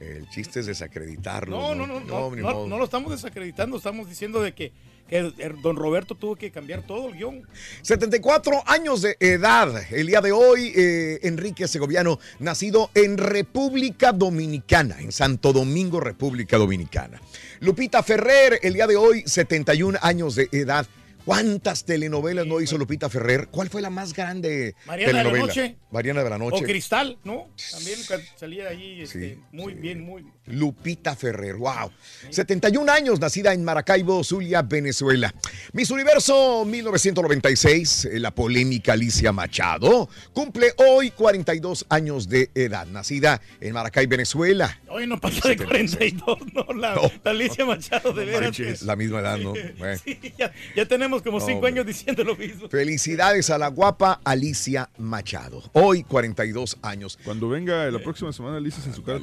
El 0.00 0.28
chiste 0.28 0.60
es 0.60 0.66
desacreditarlo. 0.66 1.56
No, 1.58 1.74
no, 1.74 1.86
no, 1.86 2.00
no, 2.00 2.30
ni 2.34 2.42
no, 2.42 2.50
modo. 2.50 2.66
no 2.66 2.76
lo 2.76 2.84
estamos 2.84 3.12
desacreditando, 3.12 3.76
estamos 3.76 4.08
diciendo 4.08 4.42
de 4.42 4.52
que, 4.52 4.72
que 5.08 5.32
don 5.62 5.76
Roberto 5.76 6.14
tuvo 6.14 6.36
que 6.36 6.50
cambiar 6.50 6.82
todo 6.86 7.08
el 7.08 7.16
guion. 7.16 7.46
74 7.82 8.62
años 8.66 9.02
de 9.02 9.16
edad. 9.20 9.72
El 9.92 10.06
día 10.06 10.20
de 10.20 10.32
hoy, 10.32 10.72
eh, 10.76 11.20
Enrique 11.22 11.68
Segoviano, 11.68 12.18
nacido 12.38 12.90
en 12.94 13.18
República 13.18 14.12
Dominicana, 14.12 15.00
en 15.00 15.12
Santo 15.12 15.52
Domingo, 15.52 16.00
República 16.00 16.56
Dominicana. 16.58 17.20
Lupita 17.60 18.02
Ferrer, 18.02 18.58
el 18.62 18.74
día 18.74 18.86
de 18.86 18.96
hoy, 18.96 19.22
71 19.26 19.98
años 20.02 20.34
de 20.34 20.48
edad. 20.52 20.86
¿Cuántas 21.24 21.84
telenovelas 21.84 22.46
no 22.46 22.60
hizo 22.60 22.78
Lupita 22.78 23.10
Ferrer? 23.10 23.48
¿Cuál 23.48 23.68
fue 23.68 23.82
la 23.82 23.90
más 23.90 24.12
grande 24.12 24.76
Mariana 24.86 25.24
de 25.24 25.32
la? 25.32 25.38
Noche. 25.38 25.76
Mariana 25.90 26.22
de 26.22 26.30
la 26.30 26.38
Noche. 26.38 26.62
O 26.62 26.66
Cristal, 26.66 27.18
¿no? 27.24 27.48
También 27.72 27.98
salía 28.36 28.68
ahí 28.68 29.02
este, 29.02 29.34
Sí, 29.34 29.40
muy 29.50 29.74
bien, 29.74 30.04
muy. 30.04 30.24
Lupita 30.46 31.16
Ferrer, 31.16 31.56
wow. 31.56 31.90
71 32.30 32.90
años, 32.92 33.20
nacida 33.20 33.52
en 33.52 33.64
Maracaibo, 33.64 34.22
Zulia, 34.22 34.62
Venezuela. 34.62 35.34
Miss 35.72 35.90
Universo 35.90 36.64
1996, 36.64 38.04
eh, 38.04 38.20
la 38.20 38.34
polémica 38.34 38.92
Alicia 38.92 39.32
Machado, 39.32 40.08
cumple 40.32 40.72
hoy 40.76 41.10
42 41.10 41.86
años 41.88 42.28
de 42.28 42.50
edad, 42.54 42.86
nacida 42.86 43.40
en 43.60 43.74
Maracay, 43.74 44.06
Venezuela. 44.06 44.80
Hoy 44.88 45.06
no 45.06 45.20
pasa 45.20 45.48
de 45.48 45.56
42, 45.56 46.38
¿no? 46.52 46.66
La, 46.74 46.94
la 46.94 47.30
Alicia 47.30 47.64
Machado, 47.64 48.12
de 48.12 48.24
veras. 48.24 48.82
La 48.82 48.96
misma 48.96 49.20
edad, 49.20 49.38
¿no? 49.38 49.54
Bueno. 49.78 50.00
Sí, 50.04 50.18
ya, 50.38 50.52
ya 50.74 50.86
tenemos 50.86 51.22
como 51.22 51.40
cinco 51.40 51.54
Hombre. 51.54 51.72
años 51.72 51.86
diciendo 51.86 52.22
lo 52.22 52.36
mismo. 52.36 52.68
Felicidades 52.68 53.50
a 53.50 53.58
la 53.58 53.68
guapa 53.68 54.20
Alicia 54.24 54.88
Machado. 54.98 55.62
Hoy 55.72 56.04
42 56.04 56.78
años. 56.82 57.18
Cuando 57.24 57.48
venga 57.48 57.90
la 57.90 57.98
próxima 57.98 58.32
semana, 58.32 58.58
Alicia 58.58 58.82
en 58.86 58.94
su 58.94 59.02
casa. 59.02 59.20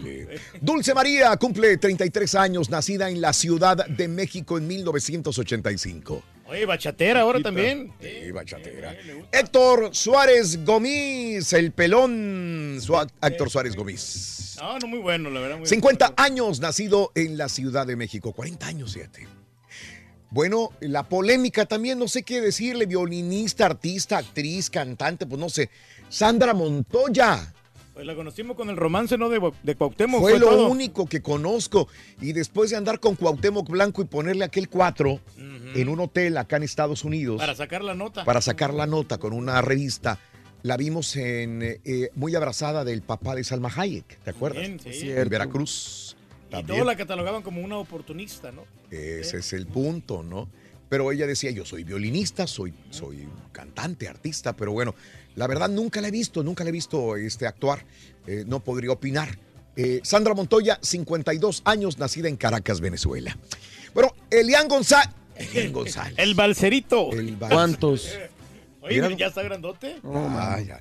Dulce 0.61 0.93
María 0.93 1.12
cumple 1.39 1.77
33 1.77 2.35
años, 2.35 2.69
nacida 2.69 3.09
en 3.09 3.21
la 3.21 3.33
Ciudad 3.33 3.85
de 3.87 4.07
México 4.07 4.57
en 4.57 4.67
1985. 4.67 6.23
Oye, 6.47 6.65
bachatera 6.65 7.21
ahora 7.21 7.41
también. 7.41 7.91
Sí, 8.01 8.31
bachatera. 8.31 8.95
Héctor 9.31 9.89
Suárez 9.95 10.63
Gomis, 10.65 11.53
el 11.53 11.71
pelón. 11.71 12.77
Sua- 12.81 13.07
Héctor 13.21 13.49
Suárez 13.49 13.75
Gomis. 13.75 14.57
No, 14.61 14.77
no, 14.79 14.87
muy 14.87 14.99
bueno, 14.99 15.29
la 15.29 15.39
verdad. 15.39 15.57
Muy 15.57 15.67
50 15.67 16.13
años, 16.17 16.59
nacido 16.59 17.11
en 17.15 17.37
la 17.37 17.49
Ciudad 17.49 17.87
de 17.87 17.95
México. 17.95 18.33
40 18.33 18.67
años, 18.67 18.91
siete. 18.91 19.27
Bueno, 20.29 20.71
la 20.81 21.03
polémica 21.03 21.65
también, 21.65 21.99
no 21.99 22.07
sé 22.07 22.23
qué 22.23 22.41
decirle, 22.41 22.85
violinista, 22.87 23.65
artista, 23.67 24.17
actriz, 24.17 24.69
cantante, 24.69 25.25
pues 25.25 25.39
no 25.39 25.49
sé. 25.49 25.69
Sandra 26.09 26.53
Montoya. 26.53 27.53
Pues 27.93 28.05
la 28.07 28.15
conocimos 28.15 28.57
con 28.57 28.69
el 28.69 28.77
romance, 28.77 29.17
¿no? 29.19 29.29
De, 29.29 29.39
de 29.61 29.75
Cuauhtémoc. 29.75 30.19
Fue 30.21 30.39
lo 30.39 30.49
todo. 30.49 30.67
único 30.69 31.05
que 31.05 31.21
conozco. 31.21 31.87
Y 32.21 32.33
después 32.33 32.71
de 32.71 32.77
andar 32.77 32.99
con 32.99 33.15
Cuauhtémoc 33.15 33.69
Blanco 33.69 34.01
y 34.01 34.05
ponerle 34.05 34.45
aquel 34.45 34.67
4 34.67 35.19
en 35.75 35.89
un 35.89 35.99
hotel 35.99 36.37
acá 36.37 36.57
en 36.57 36.63
Estados 36.63 37.03
Unidos 37.03 37.39
Para 37.39 37.55
sacar 37.55 37.83
la 37.83 37.95
nota. 37.95 38.25
para 38.25 38.41
sacar 38.41 38.73
la 38.73 38.85
nota 38.87 39.17
con 39.17 39.33
una 39.33 39.61
revista, 39.61 40.19
la 40.61 40.77
vimos 40.77 41.15
en 41.15 41.61
eh, 41.63 42.09
muy 42.15 42.35
abrazada 42.35 42.83
del 42.83 43.01
papá 43.01 43.35
de 43.35 43.43
Salma 43.43 43.71
Hayek, 43.75 44.19
¿te 44.23 44.29
acuerdas? 44.29 44.67
Sí. 44.91 45.09
En 45.11 45.29
Veracruz. 45.29 46.15
Y 46.51 46.63
todos 46.63 46.85
la 46.85 46.95
catalogaban 46.95 47.41
como 47.41 47.61
una 47.61 47.77
oportunista, 47.77 48.51
¿no? 48.51 48.63
Ese 48.91 49.37
es 49.37 49.53
el 49.53 49.65
punto, 49.65 50.21
¿no? 50.21 50.47
Pero 50.93 51.11
ella 51.11 51.25
decía, 51.25 51.49
yo 51.49 51.65
soy 51.65 51.83
violinista, 51.83 52.45
soy, 52.45 52.71
soy 52.91 53.27
cantante, 53.51 54.07
artista, 54.07 54.55
pero 54.55 54.73
bueno, 54.73 54.93
la 55.33 55.47
verdad 55.47 55.67
nunca 55.67 56.01
la 56.01 56.09
he 56.09 56.11
visto, 56.11 56.43
nunca 56.43 56.63
la 56.63 56.69
he 56.69 56.71
visto 56.71 57.15
este, 57.15 57.47
actuar, 57.47 57.83
eh, 58.27 58.43
no 58.45 58.63
podría 58.63 58.91
opinar. 58.91 59.39
Eh, 59.75 60.01
Sandra 60.03 60.35
Montoya, 60.35 60.77
52 60.83 61.63
años, 61.65 61.97
nacida 61.97 62.29
en 62.29 62.37
Caracas, 62.37 62.79
Venezuela. 62.79 63.35
Bueno, 63.95 64.13
Elian 64.29 64.67
González. 64.67 65.09
Elian 65.35 65.73
González. 65.73 66.13
El 66.19 66.35
balserito. 66.35 67.09
¿Cuántos? 67.49 68.15
Oye, 68.81 68.93
Míralo. 68.97 69.17
ya 69.17 69.25
está 69.25 69.41
grandote. 69.41 69.95
Ah, 70.03 70.59
ya. 70.63 70.79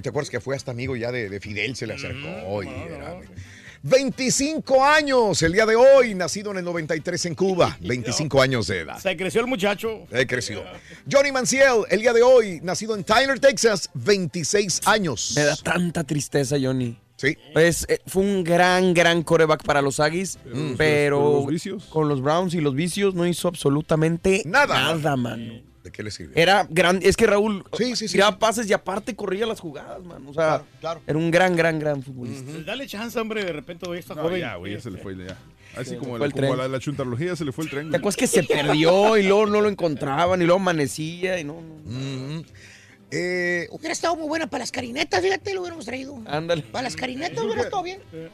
¿Te 0.00 0.08
acuerdas 0.08 0.30
que 0.30 0.38
fue 0.38 0.54
hasta 0.54 0.70
amigo 0.70 0.94
ya 0.94 1.10
de, 1.10 1.28
de 1.28 1.40
Fidel? 1.40 1.74
Se 1.74 1.88
le 1.88 1.94
acercó 1.94 2.62
y 2.62 2.68
era- 2.68 3.18
25 3.82 4.84
años 4.84 5.42
el 5.42 5.52
día 5.52 5.64
de 5.66 5.76
hoy, 5.76 6.14
nacido 6.14 6.50
en 6.50 6.58
el 6.58 6.64
93 6.64 7.26
en 7.26 7.34
Cuba. 7.34 7.76
25 7.80 8.40
años 8.42 8.66
de 8.66 8.80
edad. 8.80 8.98
Se 8.98 9.16
creció 9.16 9.40
el 9.40 9.46
muchacho. 9.46 10.06
Eh, 10.10 10.26
creció. 10.26 10.62
Johnny 11.10 11.32
Manciel, 11.32 11.84
el 11.90 12.00
día 12.00 12.12
de 12.12 12.22
hoy, 12.22 12.60
nacido 12.62 12.94
en 12.94 13.04
Tyler, 13.04 13.38
Texas, 13.40 13.88
26 13.94 14.80
años. 14.86 15.32
Me 15.36 15.44
da 15.44 15.56
tanta 15.56 16.04
tristeza, 16.04 16.56
Johnny. 16.60 16.96
Sí. 17.16 17.36
Pues, 17.52 17.84
fue 18.06 18.22
un 18.22 18.44
gran, 18.44 18.94
gran 18.94 19.22
coreback 19.24 19.64
para 19.64 19.82
los 19.82 19.98
Aggies, 19.98 20.38
pero 20.44 20.76
Pero 20.76 21.32
los 21.40 21.46
vicios. 21.46 21.84
con 21.86 22.08
los 22.08 22.22
Browns 22.22 22.54
y 22.54 22.60
los 22.60 22.74
vicios 22.76 23.14
no 23.14 23.26
hizo 23.26 23.48
absolutamente 23.48 24.42
Nada. 24.46 24.74
nada 24.94 25.16
mano. 25.16 25.54
¿De 25.88 25.92
qué 25.92 26.02
le 26.02 26.10
sirve? 26.10 26.40
Era 26.40 26.66
gran, 26.68 27.00
es 27.02 27.16
que 27.16 27.26
Raúl 27.26 27.64
Sí, 27.76 27.96
sí, 27.96 28.08
sí, 28.08 28.12
tiraba 28.12 28.32
sí. 28.32 28.36
pases 28.38 28.68
y 28.68 28.74
aparte 28.74 29.16
corría 29.16 29.46
las 29.46 29.58
jugadas, 29.58 30.04
man. 30.04 30.22
O 30.26 30.34
sea, 30.34 30.44
Claro, 30.44 30.64
claro. 30.80 31.00
era 31.06 31.18
un 31.18 31.30
gran, 31.30 31.56
gran, 31.56 31.78
gran 31.78 32.02
futbolista. 32.02 32.52
Dale 32.66 32.86
chance, 32.86 33.18
hombre, 33.18 33.42
de 33.44 33.52
repente 33.52 33.88
hoy 33.88 33.98
está 33.98 34.14
No, 34.14 34.22
joven. 34.24 34.40
ya, 34.40 34.56
güey, 34.56 34.74
ya 34.74 34.80
se 34.80 34.90
le 34.90 34.98
fue. 34.98 35.16
Ya. 35.16 35.36
Así 35.76 35.96
como, 35.96 36.16
el 36.16 36.30
como 36.32 36.42
tren. 36.46 36.56
la, 36.58 36.68
la 36.68 36.78
chuntarología 36.78 37.34
se 37.36 37.44
le 37.46 37.52
fue 37.52 37.64
el 37.64 37.70
tren. 37.70 37.90
¿Te 37.90 37.96
acuerdas 37.96 38.16
que 38.16 38.26
se 38.26 38.42
perdió 38.42 39.16
y 39.16 39.22
luego 39.22 39.46
no 39.46 39.60
lo 39.62 39.68
encontraban 39.68 40.42
y 40.42 40.44
luego 40.44 40.60
amanecía 40.60 41.38
y 41.40 41.44
no? 41.44 41.60
no. 41.62 41.90
Mm. 41.90 42.44
Eh, 43.10 43.66
Hubiera 43.70 43.92
estado 43.94 44.16
muy 44.16 44.28
buena 44.28 44.48
para 44.50 44.60
las 44.62 44.70
carinetas, 44.72 45.22
fíjate, 45.22 45.54
lo 45.54 45.60
hubiéramos 45.62 45.86
traído. 45.86 46.20
Ándale. 46.26 46.60
Para 46.62 46.82
las 46.82 46.96
carinetas 46.96 47.42
hubiera 47.42 47.62
estado 47.62 47.82
bien. 47.82 48.00
Eh, 48.12 48.28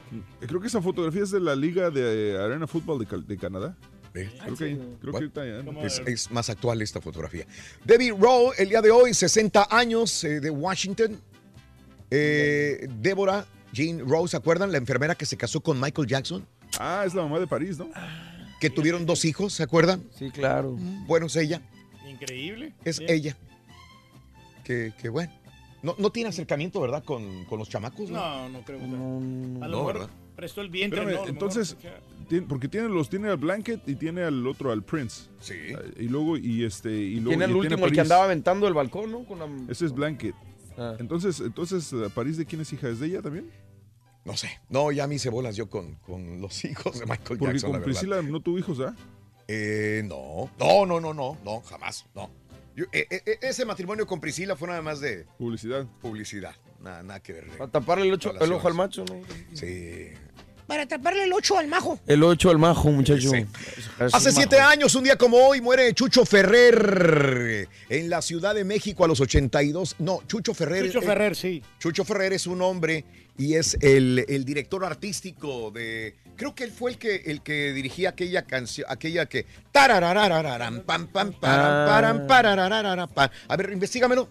Creo 0.48 0.61
que 0.61 0.66
esa 0.66 0.82
fotografía 0.82 1.22
es 1.22 1.30
de 1.30 1.38
la 1.38 1.55
Liga 1.55 1.90
de 1.90 2.36
Arena 2.42 2.66
Fútbol 2.66 2.98
de, 2.98 3.18
de 3.22 3.38
Canadá. 3.38 3.76
Eh, 4.15 4.31
Creo 4.43 4.57
que, 4.57 4.79
creo 5.01 5.83
es, 5.85 6.01
es 6.07 6.31
más 6.31 6.49
actual 6.49 6.81
esta 6.83 7.01
fotografía. 7.01 7.47
David 7.85 8.12
Rowe, 8.19 8.53
el 8.57 8.69
día 8.69 8.81
de 8.81 8.91
hoy, 8.91 9.12
60 9.12 9.69
años 9.71 10.23
eh, 10.25 10.41
de 10.41 10.51
Washington. 10.51 11.21
Eh, 12.11 12.87
Débora 13.01 13.47
Jean 13.73 13.99
Rowe, 14.09 14.29
¿se 14.29 14.37
acuerdan? 14.37 14.71
La 14.71 14.79
enfermera 14.79 15.15
que 15.17 15.27
se 15.27 15.37
casó 15.37 15.61
con 15.61 15.81
Michael 15.81 16.07
Jackson. 16.07 16.47
Ah, 16.79 17.03
es 17.07 17.15
la 17.15 17.23
mamá 17.23 17.41
de 17.41 17.47
París, 17.47 17.79
¿no? 17.79 17.89
Que 18.61 18.71
tuvieron 18.71 19.05
dos 19.05 19.25
hijos, 19.25 19.53
¿se 19.53 19.62
acuerdan? 19.65 20.05
Sí, 20.17 20.31
claro. 20.31 20.77
Bueno, 21.07 21.27
es 21.27 21.37
ella. 21.37 21.61
Increíble. 22.09 22.73
Es 22.85 23.01
Bien. 23.01 23.11
ella. 23.11 23.37
Que, 24.62 24.93
que 25.01 25.09
bueno. 25.09 25.33
No, 25.83 25.95
no 25.99 26.11
tiene 26.11 26.31
acercamiento, 26.31 26.81
¿verdad? 26.81 27.05
Con, 27.05 27.45
con 27.45 27.59
los 27.59 27.69
chamacos. 27.69 28.09
No, 28.09 28.49
no 28.49 28.62
creo. 28.62 28.79
que- 28.79 28.87
No, 28.87 29.65
A 29.65 29.69
lo 29.69 29.79
mejor 29.79 29.93
¿verdad? 29.95 30.11
prestó 30.37 30.61
el 30.62 30.71
vientre. 30.71 31.01
Espérame, 31.01 31.25
¿no? 31.25 31.29
Entonces, 31.29 31.77
mejor, 31.83 31.99
porque 32.49 32.68
tiene 32.68 32.89
los 32.89 33.09
tiene 33.09 33.29
al 33.29 33.37
Blanket 33.37 33.89
y 33.89 33.95
tiene 33.97 34.22
al 34.22 34.47
otro 34.47 34.70
al 34.72 34.83
Prince. 34.83 35.29
Sí. 35.41 35.55
Y 35.99 36.05
luego 36.09 36.37
y 36.37 36.64
este 36.64 36.91
y 36.91 37.14
luego 37.16 37.31
Tiene 37.31 37.45
el 37.47 37.51
y 37.51 37.55
último, 37.55 37.87
el 37.87 37.93
que 37.93 38.01
andaba 38.01 38.25
aventando 38.25 38.66
el 38.68 38.75
balcón, 38.75 39.11
¿no? 39.11 39.25
Con 39.25 39.39
la- 39.39 39.49
Ese 39.72 39.87
es 39.87 39.93
Blanket. 39.93 40.35
Ah. 40.77 40.97
Entonces, 40.99 41.41
entonces 41.41 41.93
eh, 41.93 42.09
París 42.14 42.37
de 42.37 42.47
quién 42.47 42.61
es 42.61 42.72
hija 42.72 42.89
es 42.89 42.99
de 43.01 43.07
ella 43.07 43.22
también? 43.22 43.51
No 44.25 44.37
sé. 44.37 44.49
No, 44.68 44.91
ya 44.91 45.07
me 45.07 45.16
hice 45.16 45.29
bolas 45.31 45.55
yo 45.57 45.68
con, 45.68 45.95
con 45.97 46.41
los 46.41 46.64
hijos 46.64 46.99
de 46.99 47.07
Michael 47.07 47.39
Porque 47.39 47.55
Jackson, 47.55 47.70
con 47.72 47.81
la. 47.81 47.85
Priscila 47.85 48.22
no 48.22 48.41
tuvo 48.41 48.59
hijos, 48.59 48.81
¿ah? 48.81 48.95
Eh, 49.47 50.03
no. 50.07 50.51
No, 50.59 50.87
no, 50.87 51.01
no, 51.01 51.12
no. 51.14 51.37
No, 51.45 51.61
jamás. 51.61 52.07
No. 52.14 52.31
Yo- 52.75 52.87
eh, 52.93 53.07
eh, 53.11 53.39
ese 53.43 53.64
matrimonio 53.64 54.07
con 54.07 54.20
Priscila 54.20 54.57
fue 54.57 54.66
nada 54.68 54.83
más 54.83 54.99
de 55.01 55.27
Publicidad. 55.39 55.87
Publicidad. 56.01 56.55
Nada, 56.83 57.03
nada 57.03 57.20
que 57.20 57.33
ver. 57.35 57.47
Para 57.57 57.70
taparle 57.70 58.07
el, 58.07 58.12
ocho- 58.14 58.35
el 58.39 58.53
ojo 58.53 58.66
al 58.68 58.75
macho, 58.75 59.05
¿no? 59.09 59.20
Sí. 59.55 60.09
Para 60.67 60.87
taparle 60.87 61.25
el 61.25 61.33
ocho 61.33 61.59
al 61.59 61.69
majo. 61.69 61.99
El 62.07 62.23
8 62.23 62.51
al 62.51 62.59
majo, 62.59 62.91
muchacho. 62.91 63.31
Hace 64.12 64.33
siete 64.33 64.59
años, 64.61 64.95
un 64.95 65.05
día 65.05 65.17
como 65.17 65.37
hoy, 65.37 65.61
muere 65.61 65.93
Chucho 65.93 66.25
Ferrer 66.25 67.69
en 67.89 68.09
la 68.09 68.23
Ciudad 68.23 68.55
de 68.55 68.65
México 68.65 69.05
a 69.05 69.09
los 69.09 69.21
82. 69.21 69.97
No, 69.99 70.23
Chucho 70.27 70.55
Ferrer. 70.55 70.87
Chucho 70.87 71.01
eh, 71.01 71.07
Ferrer, 71.07 71.37
sí. 71.37 71.62
Chucho 71.79 72.05
Ferrer 72.05 72.33
es 72.33 72.47
un 72.47 72.62
hombre 72.62 73.05
y 73.37 73.55
es 73.55 73.77
el, 73.83 74.25
el 74.29 74.45
director 74.45 74.85
artístico 74.85 75.71
de. 75.71 76.17
Creo 76.37 76.55
que 76.55 76.65
él 76.65 76.73
fue 76.73 76.93
el 76.93 76.99
que, 76.99 77.17
el 77.27 77.43
que 77.43 77.73
dirigía 77.73 78.11
aquella 78.11 78.43
canción, 78.47 78.87
aquella 78.91 79.27
que. 79.27 79.47
tarararararam, 79.71 80.81
pam, 80.81 81.09
pam, 81.09 81.33
param, 81.33 81.67
Ah. 81.73 81.87
param, 81.89 82.27
pararararara, 82.27 83.07
pam. 83.07 83.29
A 83.49 83.57
ver, 83.57 83.71
investígamelo. 83.73 84.29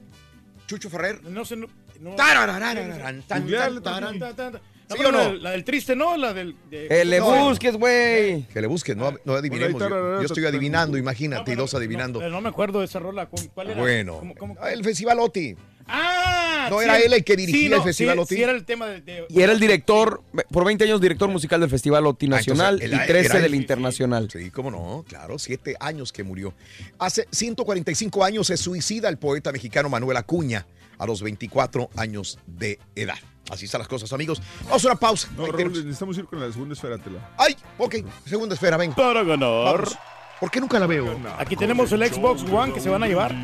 Chucho 0.65 0.89
Ferrer. 0.89 1.23
No 1.23 1.45
sé. 1.45 1.55
No, 1.57 1.67
no- 1.99 2.15
Tarararararan, 2.15 3.21
tan, 3.27 3.43
Googleale, 3.43 3.81
tan, 3.81 4.19
taran. 4.19 4.61
¿Sí 4.93 5.01
No, 5.01 5.09
o 5.09 5.11
no? 5.11 5.33
La, 5.33 5.51
del 5.51 5.63
triste, 5.63 5.95
¿no? 5.95 6.15
La 6.17 6.33
del. 6.33 6.55
de- 6.69 6.87
Que 6.87 7.05
le 7.05 7.19
no, 7.19 7.47
busques, 7.49 7.75
güey. 7.75 8.43
Que 8.47 8.61
le 8.61 8.67
busques, 8.67 8.95
no, 8.95 9.13
no 9.25 9.33
adivinemos. 9.33 9.81
Yo, 9.81 9.89
yo 9.89 10.25
estoy 10.25 10.45
adivinando, 10.45 10.97
imagínate, 10.97 11.51
y 11.51 11.55
dos 11.55 11.73
adivinando. 11.73 12.27
No 12.29 12.41
me 12.41 12.49
acuerdo 12.49 12.79
de 12.79 12.85
esa 12.85 12.99
rola. 12.99 13.27
¿Cuál 13.27 13.71
era? 13.71 13.79
Bueno, 13.81 14.17
¿Cómo- 14.19 14.35
cómo- 14.35 14.57
el 14.67 14.83
Festival 14.83 15.19
Oti. 15.19 15.55
Ah, 15.85 16.67
¿No 16.71 16.79
sí, 16.79 16.85
era 16.85 16.97
él 16.97 17.11
el 17.11 17.25
que 17.25 17.35
dirigía 17.35 17.59
sí, 17.61 17.69
no, 17.69 17.75
el 17.75 17.83
Festival 17.83 18.15
sí, 18.15 18.21
Oti? 18.21 18.35
Sí, 18.35 18.41
era 18.43 18.53
el 18.53 18.63
tema 18.63 18.87
de. 18.87 19.01
de- 19.01 19.25
Y 19.29 19.41
era 19.41 19.51
el 19.51 19.59
director, 19.59 20.23
por 20.49 20.63
20 20.65 20.85
años, 20.85 21.01
director 21.01 21.29
musical 21.29 21.59
del 21.59 21.69
Festival 21.69 22.05
Oti 22.07 22.27
Nacional 22.29 22.79
Ah, 22.81 22.85
entonces, 22.85 22.99
y 22.99 23.01
él- 23.01 23.07
13 23.07 23.25
era 23.27 23.35
él. 23.35 23.41
del 23.43 23.51
Sí, 23.51 23.57
sí. 23.57 23.61
Internacional. 23.61 24.29
Sí, 24.31 24.49
cómo 24.51 24.71
no, 24.71 25.03
claro, 25.07 25.37
siete 25.39 25.75
años 25.81 26.13
que 26.13 26.23
murió. 26.23 26.53
Hace 26.99 27.27
145 27.31 28.23
años 28.23 28.47
se 28.47 28.55
suicida 28.55 29.09
el 29.09 29.17
poeta 29.17 29.51
mexicano 29.51 29.89
Manuel 29.89 30.15
Acuña 30.15 30.65
a 31.03 31.05
los 31.05 31.21
24 31.21 31.89
años 31.97 32.39
de 32.47 32.79
edad. 32.95 33.17
Así 33.51 33.65
están 33.65 33.79
las 33.79 33.89
cosas, 33.89 34.11
amigos. 34.13 34.41
Vamos 34.63 34.85
a 34.85 34.87
una 34.87 34.95
pausa. 34.95 35.27
No, 35.35 35.45
Raúl, 35.47 35.73
necesitamos 35.73 36.17
ir 36.17 36.25
con 36.25 36.39
la 36.39 36.49
segunda 36.51 36.73
esfera, 36.73 36.97
tela. 36.97 37.33
Ay, 37.37 37.57
ok, 37.77 37.95
segunda 38.25 38.55
esfera, 38.55 38.77
ven. 38.77 38.93
Para 38.93 39.21
ganar. 39.23 39.81
Vamos. 39.81 39.97
¿Por 40.39 40.49
qué 40.49 40.61
nunca 40.61 40.79
la 40.79 40.87
veo? 40.87 41.19
Aquí 41.37 41.55
tenemos 41.55 41.91
el 41.91 42.05
Xbox 42.05 42.43
One 42.43 42.73
que 42.73 42.79
se 42.79 42.89
van 42.89 43.03
a 43.03 43.07
llevar. 43.07 43.35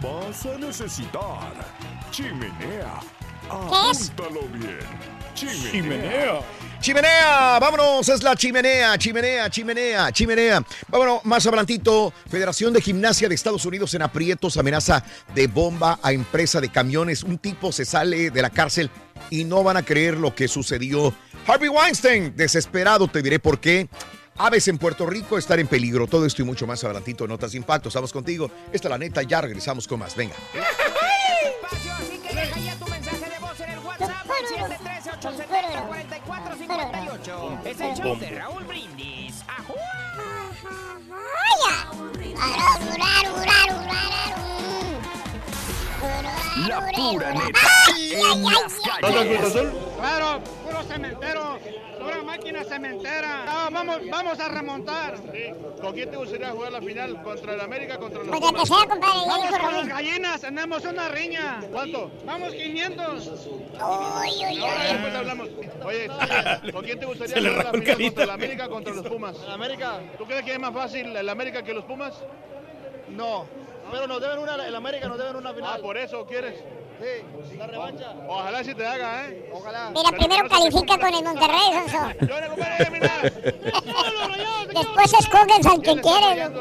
Vas 0.00 0.46
a 0.46 0.58
necesitar 0.58 1.54
chimenea. 2.10 3.00
es? 3.90 4.10
Apúntalo 4.10 4.40
bien. 4.48 4.78
Chimenea. 5.34 5.70
Chimenea. 5.72 6.40
Chimenea, 6.80 7.58
vámonos, 7.58 8.08
es 8.08 8.22
la 8.22 8.36
chimenea, 8.36 8.96
chimenea, 8.96 9.50
chimenea, 9.50 10.12
chimenea. 10.12 10.62
Vámonos, 10.88 11.24
más 11.24 11.44
adelantito, 11.46 12.12
Federación 12.30 12.72
de 12.72 12.80
Gimnasia 12.80 13.28
de 13.28 13.34
Estados 13.34 13.64
Unidos 13.64 13.94
en 13.94 14.02
aprietos, 14.02 14.56
amenaza 14.56 15.04
de 15.34 15.48
bomba 15.48 15.98
a 16.02 16.12
empresa 16.12 16.60
de 16.60 16.68
camiones. 16.68 17.24
Un 17.24 17.38
tipo 17.38 17.72
se 17.72 17.84
sale 17.84 18.30
de 18.30 18.42
la 18.42 18.50
cárcel 18.50 18.90
y 19.28 19.44
no 19.44 19.64
van 19.64 19.76
a 19.76 19.84
creer 19.84 20.16
lo 20.16 20.34
que 20.34 20.46
sucedió. 20.46 21.12
Harvey 21.46 21.68
Weinstein, 21.68 22.36
desesperado, 22.36 23.08
te 23.08 23.22
diré 23.22 23.40
por 23.40 23.58
qué. 23.58 23.88
Aves 24.36 24.68
en 24.68 24.78
Puerto 24.78 25.04
Rico 25.04 25.36
estar 25.36 25.58
en 25.58 25.66
peligro. 25.66 26.06
Todo 26.06 26.26
esto 26.26 26.42
y 26.42 26.44
mucho 26.44 26.64
más 26.66 26.84
adelantito, 26.84 27.26
Notas 27.26 27.52
de 27.52 27.58
Impacto. 27.58 27.88
Estamos 27.88 28.12
contigo. 28.12 28.50
Esta 28.72 28.86
es 28.86 28.90
la 28.90 28.98
neta, 28.98 29.22
ya 29.22 29.40
regresamos 29.40 29.88
con 29.88 29.98
más. 29.98 30.14
Venga. 30.14 30.36
Es 37.64 37.80
el 37.80 37.94
show 37.96 38.16
de 38.18 38.30
Raúl 38.38 38.64
Brindis. 38.64 39.44
La 46.68 46.80
pura 46.92 47.32
neta. 47.32 47.60
Claro, 49.96 50.40
cementero 50.86 51.58
pura 52.08 52.22
máquina 52.22 52.64
cementera. 52.64 53.44
Ah, 53.46 53.68
vamos, 53.70 53.98
vamos 54.10 54.40
a 54.40 54.48
remontar. 54.48 55.14
¿Con 55.80 55.92
quién 55.94 56.10
te 56.10 56.16
gustaría 56.16 56.50
jugar 56.50 56.72
la 56.72 56.80
final? 56.80 57.22
¿Contra 57.22 57.54
el 57.54 57.60
América 57.60 57.98
contra 57.98 58.22
los 58.22 58.38
Pues 58.38 58.52
que 58.52 58.66
sea, 58.66 58.86
compadre, 58.86 59.18
ya 59.20 59.26
Vamos 59.28 59.58
con 59.58 59.74
las 59.74 59.88
gallinas, 59.88 60.40
tenemos 60.40 60.84
una 60.84 61.08
riña. 61.08 61.60
¿Cuánto? 61.70 62.10
Vamos 62.24 62.52
500. 62.54 63.26
Uy, 63.28 63.38
uy, 63.78 64.58
Ahora 64.60 64.80
uy. 64.80 64.92
después 64.92 65.14
hablamos. 65.14 65.48
Oye, 65.84 66.08
¿con 66.72 66.84
quién 66.84 67.00
te 67.00 67.06
gustaría 67.06 67.34
Se 67.34 67.40
jugar 67.40 67.64
la 67.64 67.70
final 67.72 67.84
carita. 67.86 68.04
contra 68.08 68.24
el 68.24 68.30
América 68.30 68.68
contra 68.68 68.94
los 68.94 69.06
Pumas? 69.06 69.36
¿El 69.44 69.50
América? 69.52 70.00
¿Tú 70.16 70.24
crees 70.24 70.42
que 70.44 70.52
es 70.52 70.58
más 70.58 70.72
fácil 70.74 71.14
el 71.16 71.28
América 71.28 71.62
que 71.62 71.74
los 71.74 71.84
Pumas? 71.84 72.14
No, 73.10 73.46
pero 73.90 74.06
nos 74.06 74.20
deben 74.20 74.38
una, 74.38 74.54
el 74.66 74.74
América 74.74 75.08
nos 75.08 75.18
deben 75.18 75.36
una 75.36 75.54
Ah, 75.62 75.78
¿por 75.80 75.96
eso 75.96 76.26
quieres? 76.26 76.62
Sí, 77.00 77.56
la 77.56 77.66
revancha. 77.66 78.12
Ojalá 78.28 78.62
si 78.64 78.74
te 78.74 78.84
haga, 78.86 79.26
¿eh? 79.28 79.48
Ojalá. 79.52 79.90
Mira, 79.94 80.10
primero 80.10 80.48
califica 80.48 80.98
con 80.98 81.14
el 81.14 81.22
Monterrey, 81.24 81.72
Sonso. 81.72 82.08
Después 84.74 85.14
escoges 85.14 85.66
al 85.66 85.80
que 85.82 86.00
quieres. 86.00 86.50
¿no? 86.50 86.60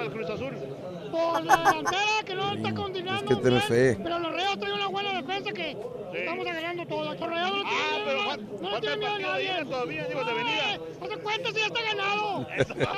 Por 1.11 1.43
la 1.45 1.57
delantera 1.57 2.23
que 2.25 2.35
no 2.35 2.51
está 2.53 2.67
Es 2.69 2.75
continuando. 2.75 3.27
que 3.27 3.35
tienes 3.41 3.63
fe. 3.65 3.97
Pero 4.03 4.19
los 4.19 4.31
Reyes 4.33 4.59
traen 4.59 4.73
una 4.75 4.87
buena 4.87 5.13
defensa 5.21 5.51
que 5.51 5.77
estamos 6.13 6.47
agarrando 6.47 6.85
todo. 6.85 7.03
Los 7.13 7.19
Rayados 7.19 7.51
no 7.51 7.63
Ah, 7.65 7.69
tienen 7.69 8.03
pero 8.05 8.17
miedo, 8.17 8.29
falta- 8.29 8.45
no 8.61 8.69
le 8.71 8.79
tienen 8.81 8.99
miedo 8.99 9.15
a 9.15 9.19
nadie. 9.19 9.65
todavía, 9.65 10.05
digo, 10.05 10.23
de 10.23 10.33
venida. 10.33 10.77
No 11.01 11.07
te 11.07 11.17
cuentes 11.17 11.53
si 11.53 11.59
ya 11.59 11.65
está 11.67 11.81
ganado. 11.81 12.47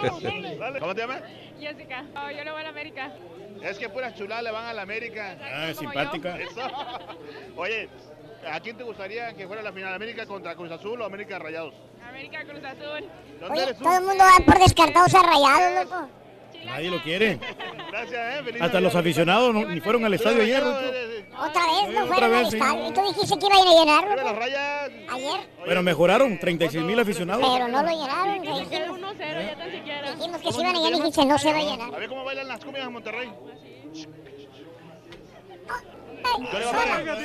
Vamos, 0.04 0.24
dale. 0.24 0.56
Dale. 0.58 0.80
¿Cómo 0.80 0.96
te 0.96 1.02
llamas? 1.02 1.22
Jessica. 1.60 2.06
Oh, 2.16 2.30
yo 2.32 2.44
le 2.44 2.52
voy 2.52 2.60
a 2.60 2.64
la 2.64 2.70
América. 2.70 3.12
Es 3.62 3.78
que 3.78 3.90
puras 3.90 4.16
chuladas 4.16 4.44
le 4.44 4.52
van 4.52 4.66
a 4.66 4.74
la 4.74 4.82
América. 4.84 5.38
Ah, 5.42 5.74
simpática. 5.74 6.38
Eso. 6.38 6.62
Oye, 7.58 7.90
¿a 8.50 8.60
quién 8.60 8.78
te 8.78 8.84
gustaría 8.84 9.34
que 9.34 9.48
fuera 9.48 9.62
la 9.62 9.74
final? 9.74 9.94
¿América 9.94 10.26
contra 10.26 10.56
Cruz 10.56 10.72
Azul 10.72 11.02
o 11.02 11.06
América 11.06 11.40
Rayados? 11.40 11.74
América 12.08 12.44
Cruz 12.46 12.64
Azul. 12.64 13.10
¿Dónde 13.40 13.54
Oye, 13.54 13.64
eres 13.64 13.78
tú? 13.78 13.84
todo 13.84 13.98
el 13.98 14.04
mundo 14.06 14.24
va 14.24 14.46
por 14.46 14.60
descartados 14.60 15.14
a 15.16 15.22
rayados, 15.24 15.86
loco. 15.90 16.10
Nadie 16.70 16.92
lo 16.92 17.02
quiere. 17.02 17.40
Gracias, 17.92 18.14
eh. 18.40 18.44
Feliz 18.44 18.62
Hasta 18.62 18.80
los 18.80 18.96
aficionados 18.96 19.54
no- 19.54 19.66
ni 19.66 19.80
fueron 19.82 20.06
al 20.06 20.14
estadio 20.14 20.44
ayer. 20.44 20.64
Ruto. 20.64 20.78
Otra 21.40 21.62
vez, 21.66 21.96
no 21.96 22.06
fueron 22.08 22.34
al 22.36 22.46
estadio. 22.46 22.90
Y 22.90 22.94
tú 22.94 23.02
dijiste 23.08 23.40
que 23.40 23.46
iban 23.48 23.68
a 23.68 23.72
llenar, 23.80 24.04
Mira 24.04 24.16
las 24.16 24.26
loco. 24.26 24.40
rayas. 24.40 24.92
Ayer. 25.10 25.40
Pero 25.66 25.84
mejoraron, 25.84 26.40
36 26.40 26.84
mil 26.84 27.00
aficionados. 27.00 27.44
Pero 27.54 27.68
no 27.68 27.82
lo 27.84 27.90
llenaron. 27.90 28.42
Dijimos, 28.42 29.00
1-0, 29.00 29.42
ya 29.42 29.58
tan 29.58 29.72
siquiera. 29.72 30.12
dijimos 30.16 30.42
que 30.42 30.52
se 30.52 30.62
iban 30.62 30.76
a 30.76 30.80
llenar 30.80 30.92
y 30.92 30.96
dijiste 30.98 31.26
no 31.26 31.38
se 31.40 31.52
va 31.54 31.58
a 31.60 31.62
llenar. 31.62 31.94
A 31.96 31.98
ver 31.98 32.10
cómo 32.10 32.24
bailan 32.24 32.48
las 32.48 32.60
cumbias 32.64 32.86
en 32.88 32.94
Monterrey. 32.94 33.30
Sola, 36.52 36.64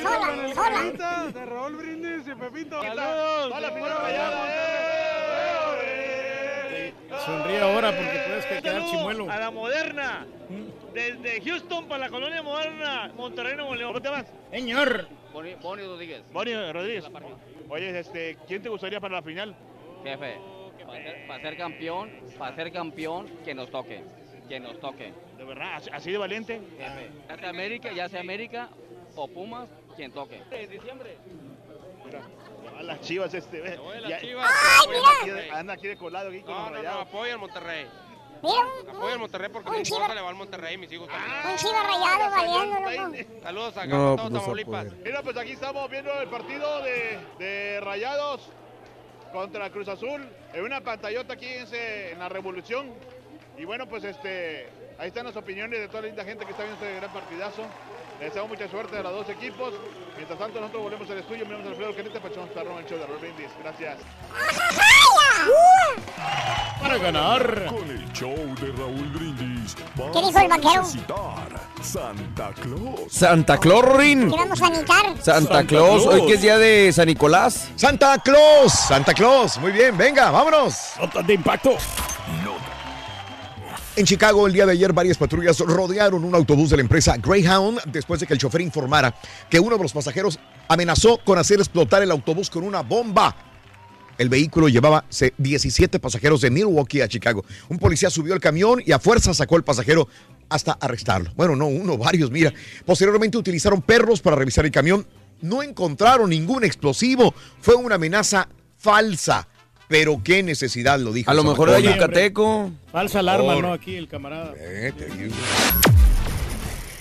sola, 0.03 0.55
sola. 0.55 1.31
De 1.35 1.45
Raúl 1.47 1.77
Brindis 1.77 2.27
y 2.27 2.35
Pepito. 2.35 2.81
Saludos. 2.83 3.53
Va 3.53 3.61
la 3.61 3.71
final 3.71 3.99
rayada, 4.01 4.45
Sonríe 7.25 7.61
ahora 7.61 7.91
porque 7.97 8.19
puedes 8.27 8.47
que- 8.47 8.63
quedar 8.63 8.85
chimuelo. 8.87 9.31
A 9.31 9.37
la 9.39 9.51
moderna. 9.51 10.27
Desde 10.93 11.41
Houston 11.43 11.87
para 11.89 12.01
la 12.07 12.09
colonia 12.11 12.43
moderna. 12.43 13.11
Monterrey, 13.17 13.57
Nuevo 13.57 13.75
León. 13.75 13.93
¿Cómo 13.93 14.03
te 14.03 14.09
llamas? 14.09 14.27
Señor. 14.51 15.09
Boni, 15.33 15.55
Boni 15.55 15.83
Rodríguez, 15.83 16.23
Boni 16.33 16.55
Rodríguez. 16.73 17.05
Oye, 17.69 17.99
este, 17.99 18.37
¿quién 18.47 18.63
te 18.63 18.69
gustaría 18.69 19.01
para 19.01 19.15
la 19.17 19.23
final? 19.23 19.55
jefe, 20.05 20.37
para 20.87 21.03
ser, 21.03 21.27
para 21.27 21.43
ser 21.43 21.57
campeón, 21.57 22.11
para 22.39 22.55
ser 22.55 22.71
campeón, 22.73 23.27
que 23.45 23.55
nos 23.55 23.71
toque, 23.71 24.03
que 24.49 24.61
nos 24.61 24.79
toque. 24.79 25.13
De 25.39 25.45
verdad, 25.45 25.83
así, 25.93 26.13
de 26.13 26.19
valiente. 26.19 26.61
Jefe, 26.79 27.11
ya 27.29 27.37
sea 27.39 27.49
América, 27.49 27.91
ya 27.93 28.09
sea 28.09 28.21
América 28.21 28.69
o 29.17 29.27
Pumas, 29.27 29.69
quien 29.97 30.13
toque. 30.13 30.41
diciembre. 30.71 31.17
A 32.79 32.83
las 32.83 33.01
chivas 33.01 33.33
este. 33.35 33.61
ve. 33.61 33.79
las 34.01 34.21
Chivas. 34.21 34.51
¡Ay, 34.51 34.87
anda 34.87 34.99
mira! 34.99 35.09
aquí 35.21 35.31
de- 35.31 35.51
Anda 35.51 35.73
aquí 35.75 35.89
de 35.89 35.97
colado 35.97 36.29
aquí 36.31 36.41
con 36.43 36.55
los 36.55 36.71
rayados. 36.71 37.03
apoya 37.03 37.33
al 37.35 37.39
Monterrey. 37.39 37.87
Mira, 38.43 38.57
un, 38.83 38.91
Apoya 38.91 39.13
al 39.15 39.19
Monterrey 39.21 39.49
porque 39.51 39.71
un 39.71 39.83
chiva, 39.83 40.15
le 40.15 40.21
va 40.21 40.29
al 40.29 40.35
Monterrey, 40.35 40.77
mis 40.77 40.93
hijos 40.93 41.09
también. 41.09 41.33
un 41.51 41.57
chiva 41.57 41.83
rayado 41.83 42.31
valiendo, 42.31 42.81
loco. 42.81 43.41
Saludos 43.43 43.77
a 43.79 43.87
No, 43.87 44.17
pues 44.17 44.31
no 44.31 44.43
puede. 44.67 44.91
Mira, 45.03 45.23
pues 45.23 45.37
aquí 45.39 45.53
estamos 45.53 45.91
viendo 45.91 46.13
el 46.21 46.29
partido 46.29 46.83
de, 46.83 47.19
de 47.39 47.81
Rayados 47.81 48.43
contra 49.33 49.71
Cruz 49.71 49.89
Azul 49.89 50.29
en 50.53 50.63
una 50.63 50.81
pantallota 50.83 51.33
aquí 51.35 51.47
en, 51.47 51.63
ese- 51.63 52.13
en 52.13 52.19
la 52.19 52.29
Revolución. 52.29 52.93
Y 53.57 53.65
bueno, 53.65 53.89
pues 53.89 54.05
este, 54.05 54.69
ahí 54.99 55.09
están 55.09 55.25
las 55.25 55.37
opiniones 55.37 55.81
de 55.81 55.89
toda 55.89 56.03
la 56.03 56.09
linda 56.09 56.25
gente 56.25 56.45
que 56.45 56.51
está 56.51 56.65
viendo 56.65 56.85
este 56.85 56.97
gran 56.97 57.13
partidazo. 57.15 57.63
Les 58.21 58.29
deseamos 58.29 58.51
mucha 58.51 58.69
suerte 58.71 58.97
a 58.99 59.03
los 59.03 59.13
dos 59.13 59.29
equipos. 59.29 59.75
Mientras 60.17 60.39
tanto, 60.39 60.61
nosotros 60.61 60.83
volvemos 60.85 61.11
al 61.11 61.19
estudio. 61.19 61.45
Mi 61.45 61.53
nombre 61.53 61.73
es 61.73 61.79
Alfredo 61.79 61.97
Canete, 61.97 62.21
Pachón 62.21 62.49
Perrón, 62.49 62.79
el 62.79 62.87
show 62.87 62.99
de 62.99 63.07
Raúl 63.07 63.19
Brindis. 63.19 63.51
Gracias. 63.63 63.99
Para 66.81 66.99
ganar. 66.99 67.67
Con 67.67 67.91
el 67.91 68.13
show 68.13 68.37
de 68.61 68.73
Raúl 68.73 69.09
Brindis. 69.09 69.75
¿Qué 69.75 70.21
dijo 70.21 70.39
el 70.39 70.49
necesitar 70.49 71.65
Santa 71.83 72.53
Claus. 72.55 73.13
Santa 73.13 73.59
Claus, 73.59 73.97
Rin. 73.97 74.31
¿Qué 74.31 74.37
vamos 74.37 74.63
a? 74.63 74.67
Santa, 74.67 74.95
Santa 75.21 75.65
Claus, 75.67 76.03
Claus. 76.03 76.15
hoy 76.15 76.27
que 76.27 76.35
es 76.35 76.43
día 76.43 76.57
de 76.57 76.93
San 76.93 77.07
Nicolás. 77.07 77.71
Santa 77.77 78.19
Claus, 78.19 78.73
Santa 78.73 79.13
Claus. 79.13 79.59
Muy 79.59 79.73
bien, 79.73 79.97
venga, 79.97 80.31
vámonos. 80.31 80.93
Notas 80.99 81.27
de 81.27 81.35
impacto. 81.35 81.77
En 83.97 84.05
Chicago, 84.07 84.47
el 84.49 84.53
día 84.53 84.67
de 84.67 84.73
ayer, 84.73 84.93
varias 84.93 85.17
patrullas 85.17 85.59
rodearon 85.61 86.25
un 86.25 86.35
autobús 86.35 86.71
de 86.71 86.77
la 86.77 86.83
empresa 86.83 87.17
Greyhound 87.17 87.79
después 87.93 88.19
de 88.19 88.27
que 88.27 88.33
el 88.35 88.41
chofer 88.41 88.61
informara 88.61 89.15
que 89.49 89.61
uno 89.61 89.77
de 89.77 89.83
los 89.85 89.93
pasajeros 89.93 90.41
amenazó 90.69 91.19
con 91.25 91.39
hacer 91.39 91.61
explotar 91.61 92.03
el 92.03 92.11
autobús 92.11 92.51
con 92.51 92.65
una 92.65 92.81
bomba. 92.83 93.37
El 94.19 94.29
vehículo 94.29 94.69
llevaba 94.69 95.05
se- 95.11 95.33
17 95.39 96.01
pasajeros 96.01 96.41
de 96.41 96.51
Milwaukee 96.51 97.03
a 97.03 97.09
Chicago. 97.09 97.45
Un 97.69 97.79
policía 97.79 98.11
subió 98.11 98.35
al 98.35 98.41
camión 98.41 98.83
y 98.85 98.91
a 98.91 98.99
fuerza 98.99 99.33
sacó 99.33 99.57
al 99.57 99.65
pasajero 99.65 100.09
hasta 100.49 100.73
arrestarlo. 100.73 101.31
Bueno, 101.37 101.55
no 101.55 101.67
uno, 101.69 101.97
varios, 101.97 102.33
mira. 102.33 102.53
Posteriormente 102.85 103.39
utilizaron 103.39 103.81
perros 103.81 104.21
para 104.21 104.35
revisar 104.35 104.65
el 104.65 104.73
camión. 104.73 105.07
No 105.41 105.63
encontraron 105.63 106.31
ningún 106.31 106.65
explosivo. 106.65 107.33
Fue 107.61 107.77
una 107.77 107.95
amenaza 107.95 108.49
falsa. 108.77 109.47
Pero 109.95 110.21
qué 110.25 110.43
necesidad 110.43 110.99
lo 110.99 111.13
dijo. 111.13 111.31
A 111.31 111.35
lo 111.35 111.45
mejor 111.45 111.69
era 111.69 111.79
yucateco. 111.79 112.73
Falsa 112.91 113.21
alarma, 113.21 113.55
Por- 113.55 113.63
¿no? 113.63 113.73
Aquí 113.73 113.95
el 113.95 114.09
camarada. 114.09 114.53
Eh. 114.59 114.93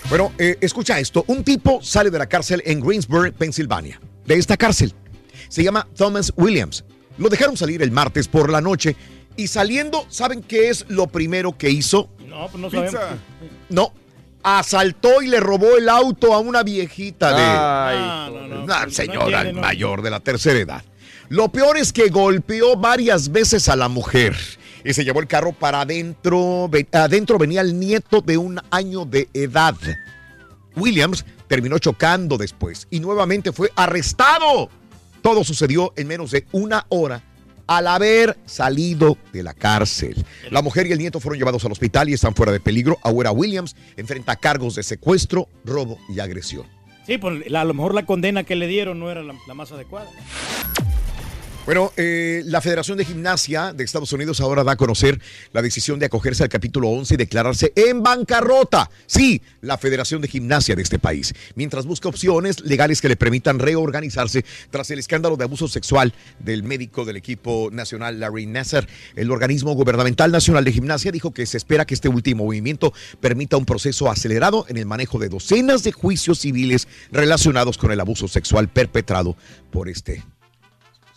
Bueno, 0.08 0.30
eh, 0.38 0.56
escucha 0.60 1.00
esto. 1.00 1.24
Un 1.26 1.42
tipo 1.42 1.82
sale 1.82 2.08
de 2.10 2.18
la 2.20 2.28
cárcel 2.28 2.62
en 2.64 2.80
Greensburg, 2.80 3.32
Pensilvania. 3.32 4.00
De 4.26 4.36
esta 4.36 4.56
cárcel. 4.56 4.94
Se 5.48 5.64
llama 5.64 5.88
Thomas 5.96 6.32
Williams. 6.36 6.84
Lo 7.18 7.28
dejaron 7.28 7.56
salir 7.56 7.82
el 7.82 7.90
martes 7.90 8.28
por 8.28 8.48
la 8.48 8.60
noche 8.60 8.94
y 9.36 9.48
saliendo, 9.48 10.06
¿saben 10.08 10.40
qué 10.40 10.68
es 10.68 10.84
lo 10.88 11.08
primero 11.08 11.58
que 11.58 11.70
hizo? 11.70 12.08
No, 12.28 12.46
pues 12.46 12.60
no 12.62 12.70
Pizza. 12.70 12.90
sabemos. 12.92 13.18
No. 13.70 13.92
Asaltó 14.44 15.20
y 15.20 15.26
le 15.26 15.40
robó 15.40 15.76
el 15.78 15.88
auto 15.88 16.32
a 16.32 16.38
una 16.38 16.62
viejita 16.62 17.30
de... 17.30 17.42
Ay, 17.42 17.96
Ah, 17.98 18.30
no, 18.32 18.46
no, 18.46 18.62
Una 18.64 18.82
pues, 18.84 18.94
señora 18.94 19.42
¿no? 19.50 19.62
mayor 19.62 20.02
de 20.02 20.10
la 20.10 20.20
tercera 20.20 20.60
edad. 20.60 20.84
Lo 21.28 21.48
peor 21.48 21.76
es 21.78 21.92
que 21.92 22.08
golpeó 22.08 22.76
varias 22.76 23.32
veces 23.32 23.68
a 23.68 23.76
la 23.76 23.88
mujer 23.88 24.36
y 24.84 24.92
se 24.92 25.04
llevó 25.04 25.20
el 25.20 25.26
carro 25.26 25.52
para 25.52 25.80
adentro. 25.80 26.70
Adentro 26.92 27.38
venía 27.38 27.62
el 27.62 27.78
nieto 27.78 28.20
de 28.20 28.36
un 28.36 28.60
año 28.70 29.04
de 29.04 29.28
edad. 29.32 29.74
Williams 30.76 31.24
terminó 31.48 31.78
chocando 31.78 32.36
después 32.36 32.86
y 32.90 33.00
nuevamente 33.00 33.52
fue 33.52 33.70
arrestado. 33.74 34.68
Todo 35.22 35.44
sucedió 35.44 35.92
en 35.96 36.08
menos 36.08 36.30
de 36.30 36.46
una 36.52 36.84
hora 36.90 37.22
al 37.66 37.86
haber 37.86 38.36
salido 38.44 39.16
de 39.32 39.42
la 39.42 39.54
cárcel. 39.54 40.22
La 40.50 40.60
mujer 40.60 40.86
y 40.86 40.92
el 40.92 40.98
nieto 40.98 41.20
fueron 41.20 41.38
llevados 41.38 41.64
al 41.64 41.72
hospital 41.72 42.10
y 42.10 42.12
están 42.12 42.34
fuera 42.34 42.52
de 42.52 42.60
peligro. 42.60 42.98
Ahora 43.02 43.32
Williams 43.32 43.74
enfrenta 43.96 44.36
cargos 44.36 44.74
de 44.74 44.82
secuestro, 44.82 45.48
robo 45.64 45.98
y 46.10 46.20
agresión. 46.20 46.66
Sí, 47.06 47.16
pues 47.16 47.42
a 47.54 47.64
lo 47.64 47.72
mejor 47.72 47.94
la 47.94 48.04
condena 48.04 48.44
que 48.44 48.56
le 48.56 48.66
dieron 48.66 48.98
no 48.98 49.10
era 49.10 49.22
la, 49.22 49.34
la 49.46 49.54
más 49.54 49.72
adecuada. 49.72 50.10
Bueno, 51.66 51.92
eh, 51.96 52.42
la 52.44 52.60
Federación 52.60 52.98
de 52.98 53.06
Gimnasia 53.06 53.72
de 53.72 53.84
Estados 53.84 54.12
Unidos 54.12 54.42
ahora 54.42 54.64
da 54.64 54.72
a 54.72 54.76
conocer 54.76 55.18
la 55.54 55.62
decisión 55.62 55.98
de 55.98 56.04
acogerse 56.04 56.42
al 56.42 56.50
capítulo 56.50 56.90
11 56.90 57.14
y 57.14 57.16
declararse 57.16 57.72
en 57.74 58.02
bancarrota. 58.02 58.90
Sí, 59.06 59.40
la 59.62 59.78
Federación 59.78 60.20
de 60.20 60.28
Gimnasia 60.28 60.76
de 60.76 60.82
este 60.82 60.98
país, 60.98 61.32
mientras 61.54 61.86
busca 61.86 62.10
opciones 62.10 62.60
legales 62.60 63.00
que 63.00 63.08
le 63.08 63.16
permitan 63.16 63.58
reorganizarse 63.58 64.44
tras 64.68 64.90
el 64.90 64.98
escándalo 64.98 65.38
de 65.38 65.44
abuso 65.44 65.66
sexual 65.66 66.12
del 66.38 66.64
médico 66.64 67.06
del 67.06 67.16
equipo 67.16 67.70
nacional 67.72 68.20
Larry 68.20 68.44
Nasser. 68.44 68.86
El 69.16 69.30
organismo 69.30 69.72
gubernamental 69.72 70.32
nacional 70.32 70.64
de 70.64 70.72
gimnasia 70.72 71.12
dijo 71.12 71.32
que 71.32 71.46
se 71.46 71.56
espera 71.56 71.86
que 71.86 71.94
este 71.94 72.10
último 72.10 72.44
movimiento 72.44 72.92
permita 73.20 73.56
un 73.56 73.64
proceso 73.64 74.10
acelerado 74.10 74.66
en 74.68 74.76
el 74.76 74.84
manejo 74.84 75.18
de 75.18 75.30
docenas 75.30 75.82
de 75.82 75.92
juicios 75.92 76.40
civiles 76.40 76.88
relacionados 77.10 77.78
con 77.78 77.90
el 77.90 78.00
abuso 78.00 78.28
sexual 78.28 78.68
perpetrado 78.68 79.34
por 79.70 79.88
este 79.88 80.22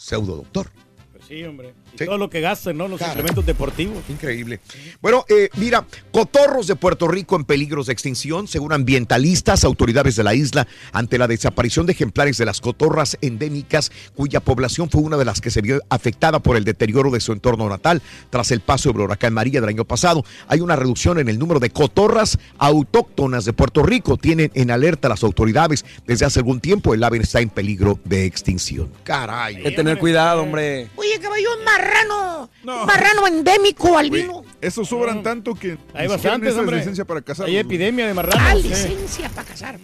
pseudo 0.07 0.37
doctor. 0.37 0.67
Pues 1.11 1.25
Sí, 1.25 1.43
hombre. 1.43 1.73
Sí. 1.97 2.05
todo 2.05 2.17
lo 2.17 2.29
que 2.29 2.41
gastan, 2.41 2.77
¿no? 2.77 2.87
Los 2.87 3.01
implementos 3.01 3.45
deportivos. 3.45 4.03
Increíble. 4.09 4.59
Bueno, 5.01 5.25
eh, 5.29 5.49
mira, 5.57 5.85
cotorros 6.11 6.67
de 6.67 6.75
Puerto 6.75 7.07
Rico 7.07 7.35
en 7.35 7.43
peligros 7.43 7.87
de 7.87 7.93
extinción, 7.93 8.47
según 8.47 8.73
ambientalistas, 8.73 9.63
autoridades 9.63 10.15
de 10.15 10.23
la 10.23 10.33
isla, 10.33 10.67
ante 10.91 11.17
la 11.17 11.27
desaparición 11.27 11.85
de 11.85 11.93
ejemplares 11.93 12.37
de 12.37 12.45
las 12.45 12.61
cotorras 12.61 13.17
endémicas, 13.21 13.91
cuya 14.15 14.39
población 14.39 14.89
fue 14.89 15.01
una 15.01 15.17
de 15.17 15.25
las 15.25 15.41
que 15.41 15.51
se 15.51 15.61
vio 15.61 15.81
afectada 15.89 16.39
por 16.39 16.57
el 16.57 16.63
deterioro 16.63 17.11
de 17.11 17.19
su 17.19 17.33
entorno 17.33 17.67
natal 17.69 18.01
tras 18.29 18.51
el 18.51 18.61
paso 18.61 18.91
del 18.91 19.01
huracán 19.01 19.33
María 19.33 19.59
del 19.61 19.69
año 19.69 19.85
pasado. 19.85 20.23
Hay 20.47 20.61
una 20.61 20.75
reducción 20.75 21.19
en 21.19 21.29
el 21.29 21.39
número 21.39 21.59
de 21.59 21.69
cotorras 21.69 22.37
autóctonas 22.57 23.45
de 23.45 23.53
Puerto 23.53 23.83
Rico. 23.83 24.17
Tienen 24.17 24.51
en 24.53 24.71
alerta 24.71 25.09
las 25.09 25.23
autoridades. 25.23 25.85
Desde 26.05 26.25
hace 26.25 26.39
algún 26.39 26.59
tiempo 26.59 26.93
el 26.93 27.03
ave 27.03 27.17
está 27.17 27.39
en 27.41 27.49
peligro 27.49 27.99
de 28.03 28.25
extinción. 28.25 28.89
Caray. 29.03 29.57
Hay 29.57 29.63
que 29.63 29.71
tener 29.71 29.97
cuidado, 29.97 30.43
hombre. 30.43 30.89
Oye, 30.95 31.19
caballo, 31.19 31.47
un 31.57 31.65
marrano. 31.87 32.49
Un 32.63 32.85
marrano 32.85 33.27
endémico, 33.27 33.97
albino. 33.97 34.43
Esos 34.61 34.87
sobran 34.87 35.23
tanto 35.23 35.53
que 35.55 35.77
Hay 35.93 36.07
bastantes, 36.07 36.55
hombre. 36.55 36.77
licencia 36.77 37.05
para 37.05 37.21
cazar. 37.21 37.47
Hay 37.47 37.57
epidemia 37.57 38.07
de 38.07 38.13
marranos. 38.13 38.41
Ah, 38.43 38.53
sí. 38.55 38.67
licencia 38.67 39.29
para 39.29 39.47
cazar. 39.47 39.79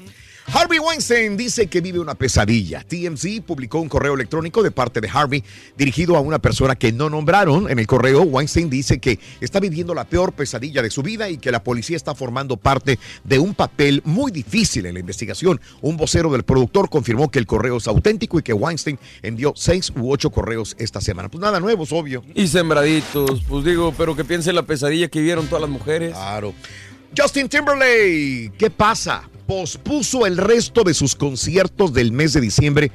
Harvey 0.55 0.77
Weinstein 0.77 1.35
dice 1.35 1.65
que 1.65 1.81
vive 1.81 1.97
una 1.99 2.13
pesadilla. 2.13 2.83
TMZ 2.83 3.41
publicó 3.43 3.79
un 3.79 3.89
correo 3.89 4.13
electrónico 4.13 4.61
de 4.61 4.69
parte 4.69 5.01
de 5.01 5.09
Harvey 5.11 5.43
dirigido 5.75 6.15
a 6.15 6.19
una 6.19 6.37
persona 6.37 6.75
que 6.75 6.91
no 6.91 7.09
nombraron. 7.09 7.71
En 7.71 7.79
el 7.79 7.87
correo, 7.87 8.21
Weinstein 8.21 8.69
dice 8.69 8.99
que 8.99 9.17
está 9.41 9.59
viviendo 9.59 9.95
la 9.95 10.03
peor 10.03 10.31
pesadilla 10.33 10.83
de 10.83 10.91
su 10.91 11.01
vida 11.01 11.27
y 11.27 11.39
que 11.39 11.51
la 11.51 11.63
policía 11.63 11.97
está 11.97 12.13
formando 12.13 12.55
parte 12.55 12.99
de 13.23 13.39
un 13.39 13.55
papel 13.55 14.03
muy 14.05 14.31
difícil 14.31 14.85
en 14.85 14.93
la 14.93 14.99
investigación. 14.99 15.59
Un 15.81 15.97
vocero 15.97 16.31
del 16.31 16.43
productor 16.43 16.87
confirmó 16.87 17.31
que 17.31 17.39
el 17.39 17.47
correo 17.47 17.77
es 17.77 17.87
auténtico 17.87 18.37
y 18.37 18.43
que 18.43 18.53
Weinstein 18.53 18.99
envió 19.23 19.53
seis 19.55 19.91
u 19.95 20.11
ocho 20.11 20.29
correos 20.29 20.75
esta 20.77 21.01
semana. 21.01 21.29
Pues 21.29 21.41
nada 21.41 21.59
nuevo, 21.59 21.83
es 21.83 21.91
obvio. 21.91 22.23
Y 22.35 22.47
sembraditos, 22.47 23.41
pues 23.49 23.65
digo, 23.65 23.91
pero 23.97 24.15
que 24.15 24.23
piense 24.23 24.53
la 24.53 24.61
pesadilla 24.61 25.07
que 25.07 25.19
vieron 25.19 25.47
todas 25.47 25.61
las 25.61 25.71
mujeres. 25.71 26.13
Claro. 26.13 26.53
Justin 27.17 27.49
Timberlake, 27.49 28.53
¿qué 28.55 28.69
pasa? 28.69 29.27
Pospuso 29.47 30.25
el 30.25 30.37
resto 30.37 30.83
de 30.83 30.93
sus 30.93 31.15
conciertos 31.15 31.93
del 31.93 32.11
mes 32.11 32.33
de 32.33 32.41
diciembre 32.41 32.91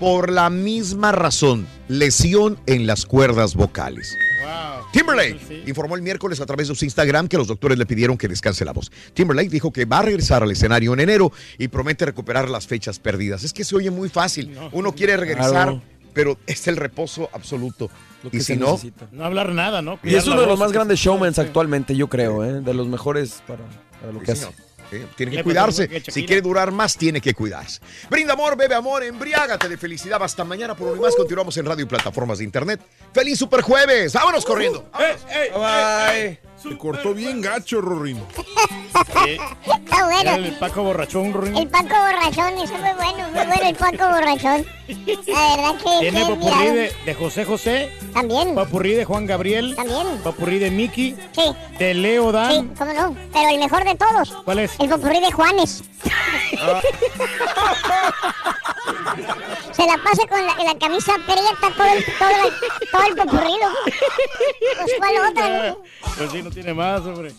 por 0.00 0.32
la 0.32 0.50
misma 0.50 1.12
razón, 1.12 1.66
lesión 1.86 2.58
en 2.66 2.86
las 2.88 3.06
cuerdas 3.06 3.54
vocales. 3.54 4.16
Timberlake 4.92 5.62
informó 5.66 5.94
el 5.96 6.02
miércoles 6.02 6.40
a 6.40 6.46
través 6.46 6.68
de 6.68 6.74
su 6.74 6.84
Instagram 6.84 7.28
que 7.28 7.38
los 7.38 7.46
doctores 7.46 7.78
le 7.78 7.86
pidieron 7.86 8.18
que 8.18 8.26
descanse 8.28 8.64
la 8.64 8.72
voz. 8.72 8.90
Timberlake 9.14 9.48
dijo 9.48 9.72
que 9.72 9.84
va 9.84 10.00
a 10.00 10.02
regresar 10.02 10.42
al 10.42 10.50
escenario 10.50 10.92
en 10.92 11.00
enero 11.00 11.32
y 11.56 11.68
promete 11.68 12.04
recuperar 12.04 12.50
las 12.50 12.66
fechas 12.66 12.98
perdidas. 12.98 13.44
Es 13.44 13.52
que 13.52 13.64
se 13.64 13.76
oye 13.76 13.90
muy 13.90 14.08
fácil. 14.08 14.54
Uno 14.72 14.92
quiere 14.92 15.16
regresar, 15.16 15.50
Claro. 15.50 15.82
pero 16.12 16.36
es 16.46 16.66
el 16.68 16.76
reposo 16.76 17.30
absoluto. 17.32 17.88
que 18.30 18.36
Y 18.36 18.40
se 18.40 18.54
si 18.54 18.60
no, 18.60 18.72
necesita. 18.72 19.08
No 19.12 19.24
hablar 19.24 19.52
nada, 19.52 19.82
¿no? 19.82 19.98
Y 20.02 20.14
es 20.16 20.26
uno 20.26 20.40
de 20.40 20.46
los 20.46 20.58
más 20.58 20.72
grandes 20.72 20.98
showmans 20.98 21.38
actualmente, 21.38 21.96
yo 21.96 22.08
creo, 22.08 22.44
¿eh? 22.44 22.60
de 22.60 22.74
los 22.74 22.86
mejores 22.88 23.42
para, 23.46 23.62
para 24.00 24.12
lo 24.12 24.20
Sí, 24.20 24.26
que 24.26 24.36
señor. 24.36 24.52
hace. 24.52 24.71
Tiene 25.16 25.36
que 25.36 25.42
cuidarse. 25.42 26.02
Si 26.08 26.26
quiere 26.26 26.42
durar 26.42 26.70
más, 26.70 26.96
tiene 26.96 27.20
que 27.20 27.34
cuidarse. 27.34 27.80
Brinda 28.10 28.34
amor, 28.34 28.56
bebe 28.56 28.74
amor, 28.74 29.02
embriágate 29.02 29.68
de 29.68 29.76
felicidad. 29.76 30.22
Hasta 30.22 30.44
mañana 30.44 30.76
por 30.76 30.88
uno 30.88 30.96
y 30.96 31.00
más. 31.00 31.14
Continuamos 31.16 31.56
en 31.56 31.66
radio 31.66 31.84
y 31.84 31.88
plataformas 31.88 32.38
de 32.38 32.44
internet. 32.44 32.80
¡Feliz 33.12 33.38
Super 33.38 33.62
Jueves! 33.62 34.12
¡Vámonos 34.12 34.44
corriendo! 34.44 34.90
Bye. 35.54 36.51
Se 36.62 36.76
cortó 36.78 37.12
bien 37.14 37.40
gacho, 37.40 37.80
Rorrino. 37.80 38.26
Está 38.34 40.04
bueno. 40.04 40.34
El 40.34 40.52
Paco 40.58 40.82
borrachón, 40.82 41.32
Ruin. 41.32 41.56
El 41.56 41.68
Paco 41.68 41.88
borrachón, 41.88 42.54
eso 42.54 42.74
es 42.74 42.80
muy 42.80 42.92
bueno, 42.94 43.28
muy 43.32 43.46
bueno 43.46 43.62
el 43.64 43.74
Paco 43.74 44.08
borrachón. 44.10 44.66
La 45.26 45.56
verdad 45.56 45.74
que... 45.82 45.98
Tiene 46.00 46.36
mirado. 46.36 46.74
de, 46.74 46.92
de 47.04 47.14
José 47.14 47.44
José. 47.44 47.90
También. 48.12 48.54
Popurrí 48.54 48.94
de 48.94 49.04
Juan 49.04 49.26
Gabriel. 49.26 49.74
También. 49.76 50.06
Popurrí 50.22 50.58
de 50.58 50.70
Mickey. 50.70 51.16
Sí. 51.32 51.54
De 51.78 51.94
Leo 51.94 52.26
Sí, 52.30 52.32
Dan. 52.32 52.68
cómo 52.76 52.92
no. 52.92 53.16
Pero 53.32 53.48
el 53.48 53.58
mejor 53.58 53.84
de 53.84 53.94
todos. 53.96 54.30
¿Cuál 54.44 54.60
es? 54.60 54.72
El 54.78 54.88
popurrí 54.88 55.20
de 55.20 55.32
Juanes. 55.32 55.82
Se 59.72 59.86
la 59.86 59.96
pasa 60.02 60.26
con 60.28 60.44
la, 60.46 60.54
la 60.64 60.78
camisa 60.78 61.14
prieta 61.24 61.74
todo 61.76 61.86
el, 61.92 62.04
todo 62.04 62.30
el, 62.30 62.90
todo 62.90 63.02
el 63.08 63.16
popurrí. 63.16 63.52
loco. 63.52 63.76
Pues 63.84 64.92
cuál 64.98 65.30
otra, 65.30 65.68
¿no? 65.68 65.82
Pues 66.16 66.30
sí, 66.30 66.42
no 66.42 66.50
tiene 66.50 66.74
más, 66.74 67.00
hombre. 67.02 67.32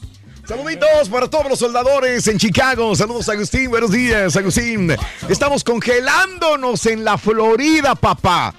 Saluditos 0.48 1.08
para 1.10 1.30
todos 1.30 1.48
los 1.48 1.60
soldadores 1.60 2.28
en 2.28 2.38
Chicago. 2.38 2.96
Saludos, 2.96 3.30
Agustín. 3.30 3.70
Buenos 3.70 3.92
días, 3.92 4.36
Agustín. 4.36 4.94
Estamos 5.30 5.64
congelándonos 5.64 6.86
en 6.86 7.06
la 7.06 7.18
Florida, 7.18 7.96
papá. 7.96 8.54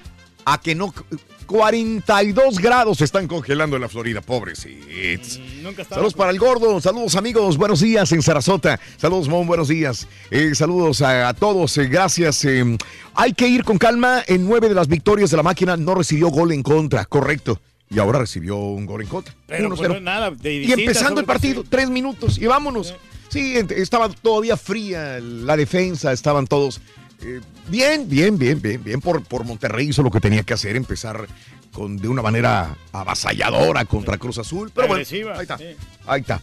A 0.45 0.59
que 0.59 0.73
no. 0.73 0.93
42 1.45 2.59
grados 2.59 3.01
están 3.01 3.27
congelando 3.27 3.75
en 3.75 3.81
la 3.81 3.89
Florida, 3.89 4.21
pobrecitos. 4.21 5.39
Nunca 5.61 5.81
estaba- 5.83 5.95
Saludos 5.99 6.13
para 6.13 6.31
el 6.31 6.39
gordo, 6.39 6.79
saludos 6.81 7.15
amigos, 7.15 7.57
buenos 7.57 7.79
días 7.81 8.11
en 8.11 8.21
Sarasota, 8.21 8.79
saludos 8.97 9.27
Mon, 9.27 9.47
buenos 9.47 9.67
días, 9.67 10.07
Eh, 10.31 10.53
saludos 10.55 11.01
a, 11.01 11.27
a 11.29 11.33
todos, 11.33 11.77
eh, 11.77 11.87
gracias. 11.87 12.43
eh, 12.45 12.63
hay 13.13 13.33
que 13.33 13.47
ir 13.47 13.63
con 13.63 13.77
calma, 13.77 14.23
en 14.27 14.45
nueve 14.45 14.67
de 14.69 14.75
las 14.75 14.87
victorias 14.87 15.31
de 15.31 15.37
la 15.37 15.43
máquina 15.43 15.77
no 15.77 15.95
recibió 15.95 16.27
gol 16.29 16.51
en 16.51 16.63
contra, 16.63 17.05
correcto, 17.05 17.59
y 17.89 17.99
ahora 17.99 18.19
recibió 18.19 18.57
un 18.57 18.85
gol 18.85 19.01
en 19.01 19.07
contra. 19.07 19.33
Pero 19.47 19.69
1-0. 19.69 19.75
pues 19.77 19.89
no 19.89 19.95
es 19.95 20.01
nada. 20.01 20.31
De 20.31 20.53
y 20.53 20.71
empezando 20.71 21.19
el 21.21 21.25
partido, 21.27 21.61
sí. 21.61 21.67
tres 21.69 21.89
minutos, 21.89 22.37
y 22.37 22.45
vámonos. 22.47 22.93
Sí, 23.29 23.55
estaba 23.75 24.09
todavía 24.09 24.55
fría 24.57 25.19
la 25.19 25.57
defensa, 25.57 26.11
estaban 26.13 26.47
todos 26.47 26.79
eh, 27.25 27.41
bien, 27.69 28.07
bien, 28.07 28.37
bien, 28.37 28.61
bien, 28.61 28.83
bien 28.83 29.01
por, 29.01 29.23
por 29.23 29.43
Monterrey 29.45 29.89
hizo 29.89 30.03
lo 30.03 30.11
que 30.11 30.19
tenía 30.19 30.43
que 30.43 30.53
hacer, 30.53 30.75
empezar 30.75 31.27
con, 31.73 31.97
de 31.97 32.07
una 32.07 32.21
manera 32.21 32.75
avasalladora 32.91 33.85
contra 33.85 34.17
Cruz 34.17 34.37
Azul, 34.37 34.71
pero 34.73 34.87
bueno, 34.87 35.03
ahí 35.35 35.41
está, 35.41 35.59
ahí 36.05 36.21
está. 36.21 36.41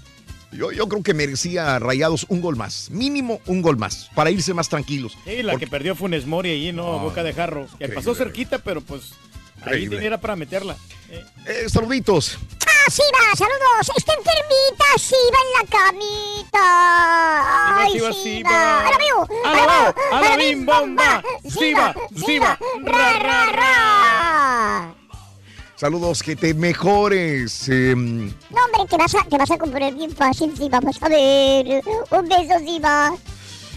Yo, 0.52 0.70
yo 0.70 0.86
creo 0.86 1.02
que 1.02 1.14
merecía 1.14 1.78
Rayados 1.78 2.26
un 2.28 2.42
gol 2.42 2.56
más, 2.56 2.90
mínimo 2.90 3.40
un 3.46 3.62
gol 3.62 3.78
más, 3.78 4.10
para 4.14 4.30
irse 4.30 4.52
más 4.52 4.68
tranquilos. 4.68 5.16
Sí, 5.24 5.42
la 5.42 5.52
Porque- 5.52 5.64
que 5.64 5.70
perdió 5.70 5.94
Funes 5.94 6.26
Mori 6.26 6.50
ahí, 6.50 6.72
¿no? 6.72 6.98
Ah, 6.98 7.02
Boca 7.02 7.22
de 7.22 7.32
jarro. 7.32 7.66
Que 7.78 7.88
pasó 7.88 8.14
cerquita, 8.14 8.58
pero 8.58 8.82
pues 8.82 9.12
ahí 9.64 9.88
tenía 9.88 10.18
para 10.18 10.36
meterla. 10.36 10.76
Eh, 11.46 11.66
saluditos. 11.68 12.38
¡Ah, 12.66 12.90
Siva! 12.90 13.18
¡Saludos! 13.36 13.90
¡Está 13.96 14.12
enfermita, 14.14 14.84
Siva, 14.98 15.38
en 15.42 15.48
la 15.58 15.64
camita! 15.78 16.66
¡Ay, 17.80 17.92
Siva, 17.92 18.12
Siva! 18.12 18.22
Siva. 18.22 18.80
¡A 18.80 18.90
la 18.90 18.98
veo! 18.98 19.28
¡A 19.44 19.54
la 19.54 19.66
veo! 19.66 19.94
¡A 20.12 20.20
la 20.20 20.36
bim 20.36 20.66
bomba! 20.66 21.22
¡Siva! 21.48 21.94
¡Siva! 22.24 22.58
¡Ra, 22.84 23.12
ra, 23.18 23.46
ra! 23.52 24.94
Saludos, 25.76 26.22
que 26.22 26.36
te 26.36 26.54
mejores. 26.54 27.68
eh, 27.68 27.94
No, 27.96 28.64
hombre, 28.64 28.86
te 28.88 28.96
vas, 28.96 29.14
a, 29.16 29.24
te 29.24 29.36
vas 29.36 29.50
a 29.50 29.58
componer 29.58 29.92
bien 29.94 30.14
fácil, 30.14 30.56
Siva. 30.56 30.78
Vas 30.80 31.02
a 31.02 31.08
ver. 31.08 31.82
Un 32.10 32.28
beso, 32.28 32.58
Siva. 32.64 33.12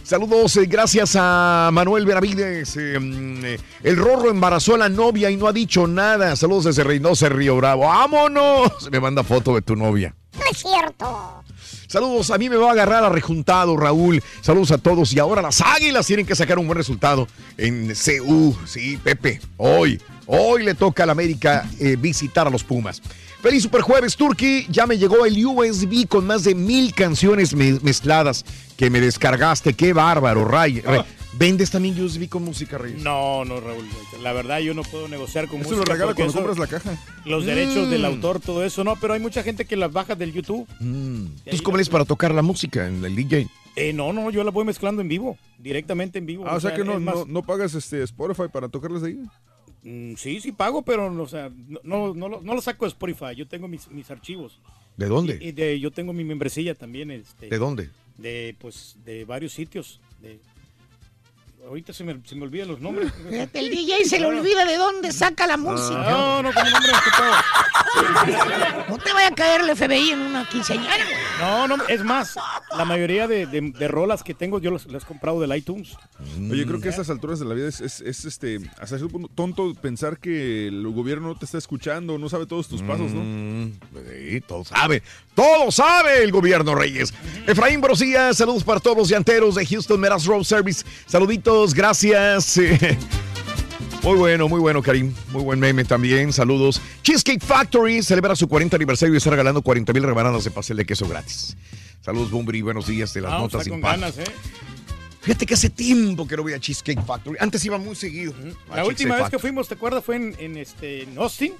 Saludos, 0.06 0.56
eh, 0.57 0.68
gracias 0.68 1.15
a 1.19 1.72
Manuel 1.73 2.06
Benavides. 2.06 2.77
eh, 2.77 2.99
mm, 2.99 3.44
eh, 3.44 3.60
el 3.82 3.98
Rorro 3.98 4.30
embarazó 4.30 4.76
a 4.76 4.77
la 4.77 4.88
novia 4.88 5.32
y 5.32 5.36
no 5.36 5.48
ha 5.48 5.52
dicho 5.53 5.88
nada. 5.88 6.36
Saludos 6.36 6.65
desde 6.65 6.84
Reynosa, 6.84 7.27
Río 7.30 7.56
Bravo. 7.57 7.88
¡Vámonos! 7.88 8.72
Me 8.91 8.99
manda 8.99 9.23
foto 9.23 9.56
de 9.56 9.64
tu 9.64 9.76
novia. 9.76 10.14
No 10.38 10.41
es 10.52 10.57
cierto. 10.60 11.44
Saludos, 11.88 12.30
a 12.30 12.38
mí 12.38 12.49
me 12.49 12.56
va 12.57 12.69
a 12.69 12.72
agarrar 12.73 13.03
a 13.03 13.10
rejuntado, 13.10 13.77
Raúl. 13.77 14.22
Saludos 14.41 14.72
a 14.72 14.77
todos. 14.77 15.14
Y 15.14 15.19
ahora 15.19 15.41
las 15.41 15.61
águilas 15.61 16.06
tienen 16.06 16.26
que 16.26 16.36
sacar 16.36 16.60
un 16.60 16.68
buen 16.68 16.77
resultado 16.77 17.27
en 17.57 17.94
CU. 17.95 18.56
Sí, 18.65 18.98
Pepe. 18.98 19.40
Hoy, 19.57 19.99
hoy 20.27 20.64
le 20.64 20.76
toca 20.76 21.03
al 21.03 21.11
América 21.11 21.68
eh, 21.80 21.95
visitar 21.98 22.48
a 22.48 22.49
los 22.49 22.64
Pumas. 22.64 23.02
Feliz 23.45 23.61
Superjueves, 23.61 24.15
Turkey. 24.15 24.65
Ya 24.72 24.88
me 24.88 24.97
llegó 24.97 25.23
el 25.23 25.45
USB 25.45 26.07
con 26.07 26.26
más 26.26 26.43
de 26.45 26.55
mil 26.55 26.95
canciones 26.95 27.53
me- 27.55 27.80
mezcladas 27.84 28.43
que 28.76 28.89
me 28.89 28.99
descargaste. 28.99 29.76
Qué 29.76 29.93
bárbaro, 29.93 30.45
Ray. 30.45 30.81
Ray, 30.81 31.01
¿Vendes 31.38 31.69
también 31.69 32.01
USB 32.01 32.27
con 32.27 32.43
música, 32.43 32.80
Reyes? 32.80 33.03
No, 33.03 33.45
no, 33.45 33.59
Raúl. 33.59 33.85
La 34.23 34.34
verdad, 34.34 34.59
yo 34.61 34.73
no 34.73 34.81
puedo 34.81 35.07
negociar 35.07 35.47
con 35.47 35.59
Eso 35.59 35.69
música. 35.69 35.85
lo 35.85 35.93
regala 35.93 36.15
cuando 36.15 36.31
eso- 36.31 36.43
compras 36.43 36.57
la 36.57 36.65
caja. 36.65 36.97
Los 37.26 37.45
derechos 37.45 37.85
Mm. 37.88 37.91
del 37.91 38.05
autor, 38.05 38.39
todo 38.39 38.63
eso, 38.65 38.84
no, 38.84 38.95
pero 38.99 39.13
hay 39.13 39.19
mucha 39.19 39.43
gente 39.43 39.65
que 39.65 39.76
las 39.76 39.91
baja 39.93 40.15
del 40.15 40.34
YouTube. 40.34 40.67
Entonces, 40.80 41.61
¿cómo 41.61 41.77
es 41.77 41.88
para 41.88 42.03
tocar 42.05 42.34
la 42.34 42.41
música 42.41 42.88
en 42.88 43.05
el 43.05 43.15
DJ? 43.15 43.47
Eh, 43.76 43.93
no, 43.93 44.11
no, 44.11 44.31
yo 44.31 44.43
la 44.43 44.49
voy 44.49 44.65
mezclando 44.65 45.03
en 45.03 45.07
vivo, 45.09 45.38
directamente 45.59 46.17
en 46.17 46.26
vivo. 46.26 46.45
Ah, 46.47 46.55
o 46.55 46.59
sea 46.59 46.73
que 46.73 46.84
no, 46.84 46.99
más- 46.99 47.13
no, 47.13 47.26
no 47.26 47.43
pagas 47.43 47.76
este 47.76 48.01
Spotify 48.03 48.47
para 48.51 48.69
tocarles 48.69 49.03
ahí. 49.03 49.19
Mm, 49.86 50.16
sí, 50.16 50.41
sí 50.41 50.52
pago, 50.52 50.82
pero 50.82 51.06
o 51.06 51.28
sea, 51.28 51.52
no, 51.68 51.80
no, 51.84 52.14
no 52.16 52.28
lo, 52.28 52.41
no 52.41 52.56
lo 52.56 52.62
saco 52.62 52.86
de 52.86 52.90
Spotify. 52.90 53.36
Yo 53.36 53.48
tengo 53.48 53.68
mis, 53.68 53.88
mis 53.91 54.10
archivos. 54.10 54.60
¿De 54.98 55.06
dónde? 55.07 55.38
Y, 55.40 55.49
y 55.49 55.52
de, 55.52 55.80
yo 55.80 55.91
tengo 55.91 56.12
mi 56.12 56.24
membresía 56.24 56.74
también. 56.74 57.12
Este, 57.12 57.49
¿De 57.49 57.57
dónde? 57.60 57.91
De, 58.18 58.56
pues, 58.60 58.98
de 59.06 59.26
varios 59.26 59.53
sitios. 59.53 60.02
De, 60.22 60.40
ahorita 61.67 61.93
se 61.93 62.03
me, 62.03 62.19
se 62.25 62.35
me 62.35 62.43
olvidan 62.43 62.67
los 62.69 62.79
nombres. 62.79 63.11
Fíjate, 63.29 63.59
el 63.59 63.69
DJ 63.69 64.05
se 64.05 64.19
le 64.19 64.25
olvida 64.27 64.65
de 64.65 64.77
dónde 64.77 65.11
saca 65.11 65.47
la 65.47 65.57
música. 65.57 65.97
No, 66.09 66.41
no, 66.43 66.53
con 66.53 66.65
el 66.65 66.73
nombre 66.73 66.91
No 68.89 68.97
te 68.97 69.13
vaya 69.13 69.27
a 69.29 69.35
caer 69.35 69.61
el 69.61 69.75
FBI 69.75 70.11
en 70.11 70.19
una 70.19 70.47
quinceañera, 70.47 70.95
güey. 71.03 71.15
No, 71.39 71.67
no, 71.67 71.77
es 71.87 72.03
más, 72.03 72.35
la 72.77 72.85
mayoría 72.85 73.27
de, 73.27 73.45
de- 73.45 73.71
de 73.71 73.87
rolas 73.87 74.23
que 74.23 74.33
tengo 74.33 74.59
yo 74.59 74.71
las, 74.71 74.85
las 74.87 75.03
he 75.03 75.05
comprado 75.05 75.39
del 75.41 75.55
iTunes. 75.55 75.95
Oye, 76.49 76.65
creo 76.65 76.79
que 76.79 76.87
a 76.87 76.91
estas 76.91 77.09
alturas 77.09 77.39
de 77.39 77.45
la 77.45 77.53
vida 77.55 77.67
es, 77.67 77.81
es- 77.81 78.01
es, 78.01 78.25
este, 78.25 78.59
hasta 78.79 78.97
cierto 78.97 79.09
punto 79.09 79.29
tonto 79.33 79.73
pensar 79.75 80.17
que 80.19 80.67
el 80.67 80.87
gobierno 80.89 81.27
no 81.29 81.35
te 81.37 81.45
está 81.45 81.57
escuchando, 81.57 82.17
no 82.17 82.29
sabe 82.29 82.45
todos 82.45 82.67
tus 82.67 82.81
pasos, 82.81 83.11
¿no? 83.11 83.21
Mm, 83.23 83.73
sí, 84.29 84.41
todo 84.41 84.63
sabe. 84.63 85.01
Todo 85.36 85.70
sabe 85.70 86.24
el 86.24 86.32
gobierno, 86.32 86.74
Reyes. 86.76 87.14
Efraín 87.45 87.82
Brosía, 87.82 88.34
saludos 88.34 88.64
para 88.64 88.80
todos 88.80 88.98
los 88.98 89.10
llanteros 89.10 89.56
de 89.56 89.66
Houston 89.66 89.99
Meras 89.99 90.26
Road 90.26 90.44
Service. 90.44 90.86
Saluditos, 91.06 91.74
gracias. 91.74 92.60
Muy 94.03 94.18
bueno, 94.20 94.48
muy 94.48 94.60
bueno, 94.60 94.84
Karim. 94.84 95.16
Muy 95.32 95.41
buen 95.41 95.60
meme 95.60 95.84
también. 95.84 96.32
Saludos. 96.32 96.80
Cheesecake 97.02 97.44
Factory 97.44 98.03
celebra 98.03 98.36
su 98.36 98.48
40 98.48 98.76
aniversario 98.76 99.16
y 99.16 99.18
está 99.18 99.32
regalando 99.32 99.64
40 99.64 99.91
mil 99.94 100.03
rebanadas 100.03 100.44
de 100.44 100.52
pastel 100.52 100.78
de 100.78 100.86
queso 100.86 101.07
gratis. 101.07 101.57
Saludos, 102.02 102.30
Bumbri. 102.30 102.62
Buenos 102.62 102.86
días 102.86 103.16
de 103.16 103.22
las 103.22 103.32
Vamos 103.32 103.52
notas 103.52 103.68
ganas, 103.68 104.16
¿eh? 104.20 104.26
Fíjate 105.22 105.48
que 105.48 105.56
hace 105.56 105.72
tiempo 105.72 106.28
que 106.28 106.38
no 106.38 106.44
voy 106.44 106.53
a 106.53 106.60
Cheesecake 106.60 107.03
Factory. 107.03 107.38
Antes 107.40 107.66
iba 107.66 107.80
muy 107.80 107.95
seguido. 107.95 108.32
La 108.76 108.86
última 108.86 109.16
vez 109.16 109.32
que 109.32 109.40
fuimos, 109.40 109.68
¿te 109.68 109.74
acuerdas? 109.74 110.03
Fue 110.03 110.18
en, 110.18 110.36
en, 110.38 110.57
este, 110.57 111.02
en 111.02 111.18
Austin. 111.18 111.53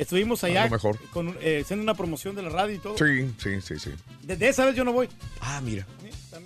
Estuvimos 0.00 0.42
allá 0.44 0.68
mejor. 0.68 0.98
Con, 1.12 1.36
eh, 1.40 1.60
haciendo 1.62 1.82
una 1.82 1.94
promoción 1.94 2.34
de 2.34 2.42
la 2.42 2.48
radio 2.48 2.74
y 2.74 2.78
todo. 2.78 2.96
Sí, 2.96 3.30
sí, 3.42 3.60
sí, 3.60 3.78
sí. 3.78 3.90
Desde 4.22 4.48
esa 4.48 4.64
vez 4.64 4.74
yo 4.74 4.84
no 4.84 4.92
voy. 4.92 5.08
Ah, 5.40 5.60
mira. 5.62 5.86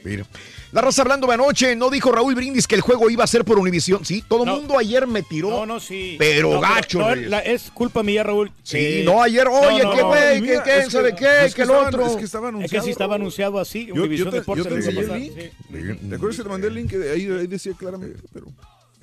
Mira. 0.02 0.26
La 0.72 0.80
raza 0.80 1.02
hablando 1.02 1.26
de 1.28 1.34
anoche, 1.34 1.76
no 1.76 1.88
dijo 1.88 2.10
Raúl 2.10 2.34
Brindis 2.34 2.66
que 2.66 2.74
el 2.74 2.80
juego 2.80 3.08
iba 3.10 3.22
a 3.22 3.26
ser 3.26 3.44
por 3.44 3.58
Univisión. 3.58 4.04
Sí, 4.04 4.22
todo 4.26 4.44
el 4.44 4.50
mundo 4.50 4.76
ayer 4.78 5.06
me 5.06 5.22
tiró. 5.22 5.50
No, 5.50 5.66
no, 5.66 5.78
sí. 5.80 6.16
Pero 6.18 6.54
No, 6.54 6.60
gacho, 6.60 6.98
no, 6.98 7.14
la- 7.14 7.38
es 7.40 7.70
culpa 7.70 8.02
mía, 8.02 8.22
Raúl. 8.24 8.50
Sí, 8.62 8.76
Eh, 8.78 9.02
no, 9.04 9.22
ayer, 9.22 9.46
oye, 9.46 9.82
no, 9.82 9.92
qué 9.94 10.02
güey, 10.02 10.42
qué, 10.42 10.78
es 10.80 10.92
sabe 10.92 11.14
qué, 11.14 11.44
es 11.44 11.54
que 11.54 11.62
el 11.62 11.68
estaba- 11.70 11.88
otro. 11.88 12.06
Es 12.06 12.16
que 12.16 12.24
estaba 12.24 12.48
Es 12.48 12.54
anunciado. 12.54 12.82
que 12.82 12.86
sí 12.86 12.90
estaba 12.90 13.14
anunciado 13.14 13.58
así. 13.60 13.86
Yo, 13.86 13.94
Univisión 13.94 14.26
yo 14.26 14.30
te, 14.32 14.38
Deportes 14.40 14.64
yo 14.64 14.68
te 14.70 14.76
la 14.80 14.84
enseñé 14.84 15.00
el 15.00 15.22
link. 15.22 15.32
sí. 16.00 16.08
¿Te 16.08 16.14
acuerdas 16.16 16.36
que 16.38 16.42
te 16.42 16.48
mandé 16.48 16.66
el 16.68 16.74
link? 16.74 16.92
Ahí, 16.94 17.26
ahí 17.40 17.46
decía 17.46 17.72
claramente, 17.78 18.18
pero... 18.32 18.46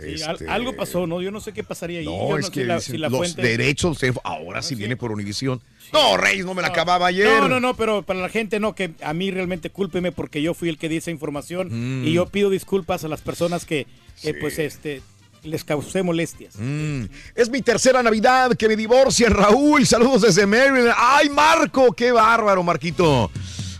Sí, 0.01 0.23
al- 0.23 0.49
algo 0.49 0.75
pasó, 0.75 1.05
¿no? 1.07 1.21
Yo 1.21 1.31
no 1.31 1.39
sé 1.41 1.51
qué 1.53 1.63
pasaría 1.63 1.99
ahí. 1.99 2.05
Este, 2.05 2.17
No, 2.17 2.29
Yo 2.29 2.37
es 2.37 2.49
que 2.49 2.65
la- 2.65 2.75
dicen, 2.75 2.91
si 2.93 2.97
la 2.97 3.09
los 3.09 3.17
fuente- 3.17 3.41
derechos, 3.41 3.99
ahora 4.23 4.61
sí 4.61 4.75
viene 4.75 4.95
por 4.97 5.11
Univisión. 5.11 5.61
No, 5.93 6.15
Reyes, 6.17 6.45
no 6.45 6.53
me 6.53 6.61
la 6.61 6.69
acababa 6.69 7.07
ayer. 7.07 7.27
No, 7.41 7.47
no, 7.49 7.59
no, 7.59 7.75
pero 7.75 8.01
para 8.03 8.19
la 8.21 8.29
gente 8.29 8.59
no, 8.59 8.73
que 8.75 8.91
a 9.01 9.13
mí 9.13 9.29
realmente 9.31 9.69
cúlpeme 9.69 10.11
porque 10.11 10.41
yo 10.41 10.53
fui 10.53 10.69
el 10.69 10.77
que 10.77 10.87
di 10.89 10.97
esa 10.97 11.11
información 11.11 12.01
Mm. 12.01 12.07
y 12.07 12.13
yo 12.13 12.25
pido 12.27 12.49
disculpas 12.49 13.03
a 13.03 13.07
las 13.09 13.21
personas 13.21 13.65
que, 13.65 13.87
que, 14.21 14.33
pues, 14.33 14.57
este, 14.59 15.01
les 15.43 15.63
causé 15.63 16.03
molestias. 16.03 16.53
Mm, 16.59 17.05
Es 17.35 17.49
mi 17.49 17.61
tercera 17.63 18.03
Navidad 18.03 18.55
que 18.55 18.67
me 18.67 18.75
divorcian, 18.75 19.33
Raúl. 19.33 19.85
Saludos 19.87 20.21
desde 20.21 20.45
Maryland. 20.45 20.93
¡Ay, 20.95 21.29
Marco! 21.29 21.91
¡Qué 21.93 22.11
bárbaro, 22.11 22.61
Marquito! 22.61 23.31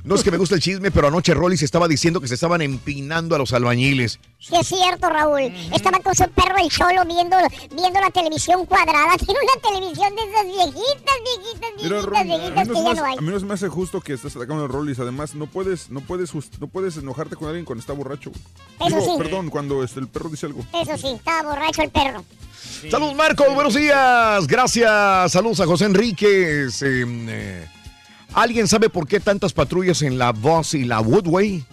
No 0.03 0.15
es 0.15 0.23
que 0.23 0.31
me 0.31 0.37
guste 0.37 0.55
el 0.55 0.61
chisme, 0.61 0.89
pero 0.91 1.07
anoche 1.09 1.33
Rolly 1.33 1.57
se 1.57 1.65
estaba 1.65 1.87
diciendo 1.87 2.19
que 2.19 2.27
se 2.27 2.33
estaban 2.33 2.61
empinando 2.61 3.35
a 3.35 3.37
los 3.37 3.53
albañiles. 3.53 4.19
Sí, 4.39 4.55
es 4.59 4.67
cierto, 4.67 5.09
Raúl. 5.09 5.41
Estaba 5.73 5.99
con 5.99 6.15
su 6.15 6.23
perro 6.31 6.55
el 6.57 6.69
cholo 6.69 7.05
viendo, 7.05 7.37
viendo 7.75 7.99
la 7.99 8.09
televisión 8.09 8.65
cuadrada. 8.65 9.15
Tiene 9.17 9.39
una 9.41 9.69
televisión 9.69 10.15
de 10.15 10.21
esas 10.23 10.45
viejitas, 10.45 11.15
viejitas, 11.23 11.69
viejitas, 11.77 12.25
viejitas 12.25 12.67
no 12.67 12.73
que 12.73 12.83
ya 12.83 12.93
no 12.95 13.05
hay. 13.05 13.17
a 13.17 13.21
mí 13.21 13.27
no 13.29 13.39
se 13.39 13.45
me 13.45 13.53
hace 13.53 13.67
justo 13.69 14.01
que 14.01 14.13
estés 14.13 14.35
atacando 14.35 14.65
a 14.65 14.67
Rollis. 14.67 14.99
Además, 14.99 15.35
no 15.35 15.45
puedes, 15.45 15.89
no 15.91 16.01
puedes, 16.01 16.31
just- 16.31 16.57
no 16.59 16.67
puedes 16.67 16.97
enojarte 16.97 17.35
con 17.35 17.47
alguien 17.47 17.65
cuando 17.65 17.81
está 17.81 17.93
borracho. 17.93 18.31
Eso 18.79 18.87
Digo, 18.87 19.01
sí. 19.01 19.11
Perdón, 19.19 19.49
cuando 19.51 19.83
este, 19.83 19.99
el 19.99 20.07
perro 20.07 20.29
dice 20.29 20.47
algo. 20.47 20.65
Eso 20.73 20.97
sí, 20.97 21.13
estaba 21.15 21.43
borracho 21.49 21.83
el 21.83 21.91
perro. 21.91 22.23
Saludos, 22.89 23.15
Marco. 23.15 23.43
Buenos 23.53 23.75
días. 23.75 24.47
Gracias. 24.47 25.31
Saludos 25.31 25.59
a 25.59 25.65
José 25.67 25.85
Enríquez. 25.85 26.81
Eh, 26.81 27.05
eh, 27.07 27.67
¿Alguien 28.33 28.67
sabe 28.67 28.89
por 28.89 29.07
qué 29.07 29.19
tantas 29.19 29.53
patrullas 29.53 30.01
en 30.01 30.17
la 30.17 30.31
Voss 30.31 30.73
y 30.73 30.85
la 30.85 31.01
Woodway? 31.01 31.63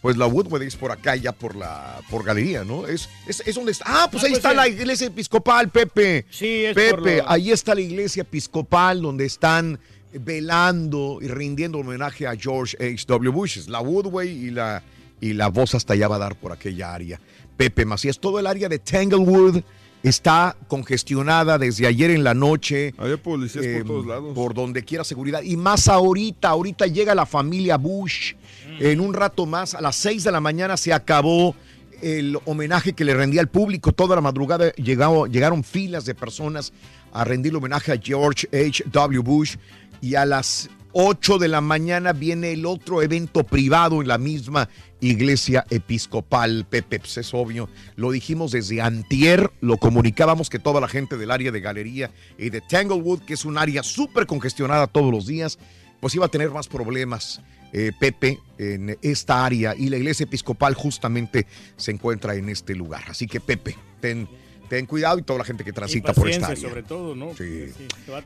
Pues 0.00 0.16
la 0.16 0.26
Woodway 0.26 0.66
es 0.66 0.76
por 0.76 0.90
acá, 0.92 1.16
ya 1.16 1.32
por 1.32 1.56
la 1.56 2.00
por 2.10 2.24
galería, 2.24 2.64
¿no? 2.64 2.86
Es, 2.86 3.08
es, 3.26 3.42
es 3.44 3.54
donde 3.56 3.72
está. 3.72 3.84
Ah, 3.86 4.08
pues 4.10 4.22
Ah, 4.22 4.26
ahí 4.26 4.32
pues 4.32 4.38
está 4.38 4.50
sí. 4.50 4.56
la 4.56 4.68
iglesia 4.68 5.06
episcopal, 5.08 5.68
Pepe. 5.68 6.26
Sí, 6.30 6.64
es 6.64 6.74
por 6.74 7.02
Pepe, 7.02 7.16
lo- 7.18 7.30
ahí 7.30 7.50
está 7.50 7.74
la 7.74 7.80
iglesia 7.80 8.22
episcopal 8.22 9.02
donde 9.02 9.26
están 9.26 9.78
velando 10.12 11.18
y 11.20 11.28
rindiendo 11.28 11.78
homenaje 11.78 12.26
a 12.26 12.34
George 12.36 12.76
H.W. 12.80 13.30
Bush. 13.30 13.58
Es 13.58 13.68
La 13.68 13.80
Woodway 13.80 14.28
y 14.30 14.50
la, 14.50 14.82
y 15.20 15.32
la 15.34 15.48
voz 15.48 15.74
hasta 15.74 15.92
allá 15.94 16.08
va 16.08 16.16
a 16.16 16.20
dar 16.20 16.36
por 16.36 16.52
aquella 16.52 16.94
área. 16.94 17.20
Pepe 17.56 17.84
Macías, 17.84 18.18
todo 18.20 18.38
el 18.38 18.46
área 18.46 18.68
de 18.68 18.78
Tanglewood 18.78 19.62
está 20.08 20.56
congestionada 20.68 21.58
desde 21.58 21.86
ayer 21.86 22.10
en 22.10 22.24
la 22.24 22.34
noche. 22.34 22.94
Había 22.98 23.16
policías 23.16 23.64
eh, 23.64 23.78
por 23.78 23.86
todos 23.86 24.06
lados. 24.06 24.34
Por 24.34 24.54
donde 24.54 24.84
quiera 24.84 25.04
seguridad. 25.04 25.42
Y 25.42 25.56
más 25.56 25.88
ahorita, 25.88 26.48
ahorita 26.48 26.86
llega 26.86 27.14
la 27.14 27.26
familia 27.26 27.76
Bush. 27.76 28.34
En 28.78 29.00
un 29.00 29.14
rato 29.14 29.46
más, 29.46 29.74
a 29.74 29.80
las 29.80 29.96
6 29.96 30.24
de 30.24 30.32
la 30.32 30.40
mañana 30.40 30.76
se 30.76 30.92
acabó 30.92 31.54
el 32.02 32.38
homenaje 32.44 32.92
que 32.92 33.04
le 33.04 33.14
rendía 33.14 33.40
al 33.40 33.48
público. 33.48 33.92
Toda 33.92 34.14
la 34.14 34.20
madrugada 34.20 34.70
llegado- 34.74 35.26
llegaron 35.26 35.64
filas 35.64 36.04
de 36.04 36.14
personas 36.14 36.72
a 37.12 37.24
rendirle 37.24 37.58
homenaje 37.58 37.92
a 37.92 37.98
George 38.02 38.46
H.W. 38.52 39.20
Bush. 39.20 39.56
Y 40.02 40.14
a 40.14 40.26
las 40.26 40.68
8 40.98 41.36
de 41.36 41.48
la 41.48 41.60
mañana 41.60 42.14
viene 42.14 42.52
el 42.52 42.64
otro 42.64 43.02
evento 43.02 43.44
privado 43.44 44.00
en 44.00 44.08
la 44.08 44.16
misma 44.16 44.70
iglesia 45.02 45.66
episcopal, 45.68 46.66
Pepe, 46.70 46.98
pues 46.98 47.18
es 47.18 47.34
obvio. 47.34 47.68
Lo 47.96 48.10
dijimos 48.10 48.52
desde 48.52 48.80
antier, 48.80 49.52
lo 49.60 49.76
comunicábamos 49.76 50.48
que 50.48 50.58
toda 50.58 50.80
la 50.80 50.88
gente 50.88 51.18
del 51.18 51.30
área 51.30 51.52
de 51.52 51.60
galería 51.60 52.10
y 52.38 52.48
de 52.48 52.62
Tanglewood, 52.62 53.20
que 53.20 53.34
es 53.34 53.44
un 53.44 53.58
área 53.58 53.82
súper 53.82 54.24
congestionada 54.26 54.86
todos 54.86 55.12
los 55.12 55.26
días, 55.26 55.58
pues 56.00 56.14
iba 56.14 56.24
a 56.24 56.30
tener 56.30 56.50
más 56.50 56.66
problemas. 56.66 57.42
eh, 57.74 57.92
Pepe, 58.00 58.40
en 58.56 58.96
esta 59.02 59.44
área 59.44 59.74
y 59.76 59.90
la 59.90 59.98
iglesia 59.98 60.24
episcopal 60.24 60.72
justamente 60.72 61.46
se 61.76 61.90
encuentra 61.90 62.34
en 62.36 62.48
este 62.48 62.74
lugar. 62.74 63.04
Así 63.06 63.26
que 63.26 63.38
Pepe, 63.38 63.76
ten, 64.00 64.26
ten 64.68 64.86
cuidado 64.86 65.18
y 65.18 65.22
toda 65.22 65.38
la 65.40 65.44
gente 65.44 65.64
que 65.64 65.70
Y 65.70 65.72
transita 65.72 66.12
por 66.12 66.28
esta 66.28 66.48
área. 66.48 66.68
sobre 66.68 66.82
todo, 66.82 67.14
¿no? 67.14 67.34
Sí. 67.36 67.66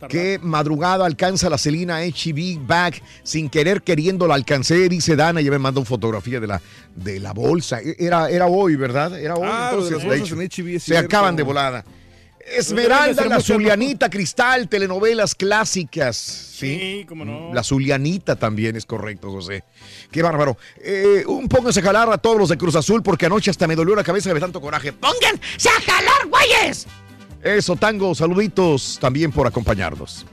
Qué 0.09 0.39
madrugada 0.43 1.07
alcanza 1.07 1.49
la 1.51 1.59
Celina 1.59 2.01
HB 2.03 2.67
Bag. 2.67 2.95
Sin 3.23 3.49
querer 3.49 3.83
queriendo 3.83 4.27
la 4.27 4.35
alcancé, 4.35 4.89
dice 4.89 5.17
Dana. 5.17 5.41
Ya 5.41 5.51
me 5.51 5.59
manda 5.59 5.81
una 5.81 5.87
fotografía 5.89 6.41
de 6.41 6.47
la, 6.47 6.61
de 6.97 7.21
la 7.21 7.33
bolsa. 7.33 7.81
E- 7.81 7.97
Era, 7.99 8.31
era 8.31 8.47
hoy, 8.47 8.77
¿verdad? 8.77 9.19
Era 9.19 9.35
hoy. 9.35 9.49
Ah, 9.51 9.73
de 9.77 10.17
hecho, 10.19 10.35
HB, 10.37 10.79
Se 10.81 10.97
acaban 10.97 11.37
de 11.37 11.43
volada. 11.43 11.85
Esmeralda, 12.47 13.27
la. 13.27 13.41
Zulianita, 13.41 14.09
Cristal, 14.09 14.69
telenovelas 14.69 15.35
clásicas. 15.35 16.17
Sí, 16.17 16.61
Sí, 16.61 17.07
cómo 17.09 17.25
no. 17.25 17.55
La 17.55 17.63
Zulianita 17.63 18.37
también 18.37 18.77
es 18.77 18.85
correcto, 18.85 19.31
José. 19.31 19.65
Qué 20.11 20.21
bárbaro. 20.23 20.59
Eh, 20.83 21.25
un 21.27 21.49
pónganse 21.49 21.81
a 21.81 21.83
jalar 21.83 22.13
a 22.13 22.19
todos 22.19 22.37
los 22.37 22.49
de 22.51 22.59
Cruz 22.59 22.77
Azul 22.77 23.03
porque 23.03 23.27
anoche 23.27 23.51
hasta 23.51 23.67
me 23.67 23.75
dolió 23.75 23.95
la 23.95 24.05
cabeza 24.05 24.33
de 24.35 24.41
tanto 24.41 24.61
coraje. 24.61 24.93
¡Pónganse 24.93 25.69
a 25.69 25.81
jalar, 25.91 26.27
güeyes! 26.29 26.87
Eso, 27.43 27.77
Tango, 27.77 28.15
saluditos 28.15 28.99
también 29.01 29.33
por 29.33 29.47
acompañarnos. 29.47 30.27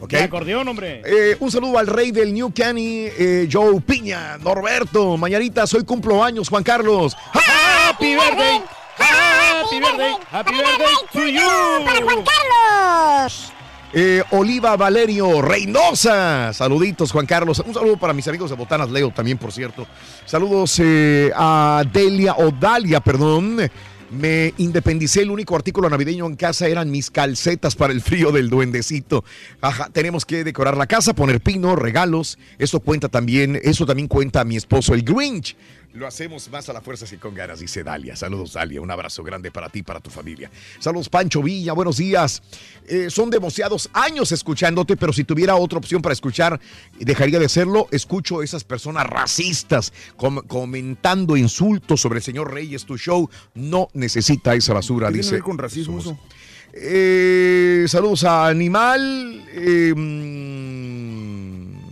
¿Ok? 0.00 0.10
De 0.10 0.22
acordeón, 0.22 0.68
hombre. 0.68 1.02
Eh, 1.04 1.36
un 1.40 1.50
saludo 1.50 1.78
al 1.78 1.88
rey 1.88 2.12
del 2.12 2.32
New 2.32 2.52
Canny, 2.54 3.06
eh, 3.18 3.48
Joe 3.50 3.80
Piña, 3.80 4.38
Norberto, 4.38 5.16
mañanita, 5.16 5.66
soy 5.66 5.82
cumplo 5.84 6.22
años, 6.22 6.48
Juan 6.48 6.62
Carlos. 6.62 7.16
Happy 7.32 8.14
birthday. 8.14 8.60
Happy 8.98 9.80
birthday. 9.80 10.14
Happy 10.30 10.52
birthday 10.52 10.94
to 11.12 11.84
¡Para 11.84 12.00
you. 12.00 12.06
Juan 12.06 12.24
Carlos! 12.24 13.52
Eh, 13.96 14.24
Oliva 14.32 14.76
Valerio 14.76 15.40
Reynosa, 15.40 16.52
saluditos 16.52 17.12
Juan 17.12 17.26
Carlos. 17.26 17.62
Un 17.64 17.74
saludo 17.74 17.96
para 17.96 18.12
mis 18.12 18.26
amigos 18.26 18.50
de 18.50 18.56
Botanas 18.56 18.90
Leo 18.90 19.10
también, 19.10 19.38
por 19.38 19.52
cierto. 19.52 19.86
Saludos 20.26 20.80
eh, 20.82 21.30
a 21.36 21.84
Delia 21.92 22.34
o 22.36 22.50
Dalia, 22.50 22.98
perdón. 23.00 23.70
Me 24.10 24.52
independicé, 24.58 25.22
el 25.22 25.30
único 25.30 25.56
artículo 25.56 25.88
navideño 25.88 26.26
en 26.26 26.36
casa 26.36 26.66
eran 26.66 26.90
mis 26.90 27.10
calcetas 27.10 27.74
para 27.74 27.92
el 27.92 28.00
frío 28.00 28.32
del 28.32 28.50
duendecito. 28.50 29.24
Ajá, 29.60 29.88
tenemos 29.92 30.24
que 30.24 30.44
decorar 30.44 30.76
la 30.76 30.86
casa, 30.86 31.14
poner 31.14 31.40
pino, 31.40 31.74
regalos. 31.74 32.38
Eso 32.58 32.80
cuenta 32.80 33.08
también, 33.08 33.60
eso 33.62 33.86
también 33.86 34.08
cuenta 34.08 34.40
a 34.40 34.44
mi 34.44 34.56
esposo, 34.56 34.94
el 34.94 35.02
Grinch. 35.02 35.56
Lo 35.94 36.08
hacemos 36.08 36.50
más 36.50 36.68
a 36.68 36.72
la 36.72 36.80
fuerza 36.80 37.06
y 37.14 37.18
con 37.18 37.34
ganas, 37.34 37.60
dice 37.60 37.84
Dalia. 37.84 38.16
Saludos, 38.16 38.54
Dalia. 38.54 38.80
Un 38.80 38.90
abrazo 38.90 39.22
grande 39.22 39.52
para 39.52 39.68
ti 39.68 39.78
y 39.78 39.82
para 39.84 40.00
tu 40.00 40.10
familia. 40.10 40.50
Saludos, 40.80 41.08
Pancho 41.08 41.40
Villa. 41.40 41.72
Buenos 41.72 41.98
días. 41.98 42.42
Eh, 42.88 43.10
son 43.10 43.30
demasiados 43.30 43.88
años 43.92 44.32
escuchándote, 44.32 44.96
pero 44.96 45.12
si 45.12 45.22
tuviera 45.22 45.54
otra 45.54 45.78
opción 45.78 46.02
para 46.02 46.12
escuchar, 46.12 46.58
dejaría 46.98 47.38
de 47.38 47.46
hacerlo. 47.46 47.86
Escucho 47.92 48.42
esas 48.42 48.64
personas 48.64 49.06
racistas 49.06 49.92
com- 50.16 50.42
comentando 50.48 51.36
insultos 51.36 52.00
sobre 52.00 52.18
el 52.18 52.24
señor 52.24 52.52
Reyes. 52.52 52.84
Tu 52.86 52.98
show 52.98 53.30
no 53.54 53.86
necesita 53.94 54.56
esa 54.56 54.74
basura, 54.74 55.10
¿Qué 55.12 55.18
dice. 55.18 55.38
con 55.38 55.58
racismo 55.58 56.00
eso? 56.00 56.18
Eh, 56.72 57.84
saludos 57.86 58.24
a 58.24 58.48
Animal. 58.48 59.44
eh, 59.52 59.94
mm, 59.96 61.83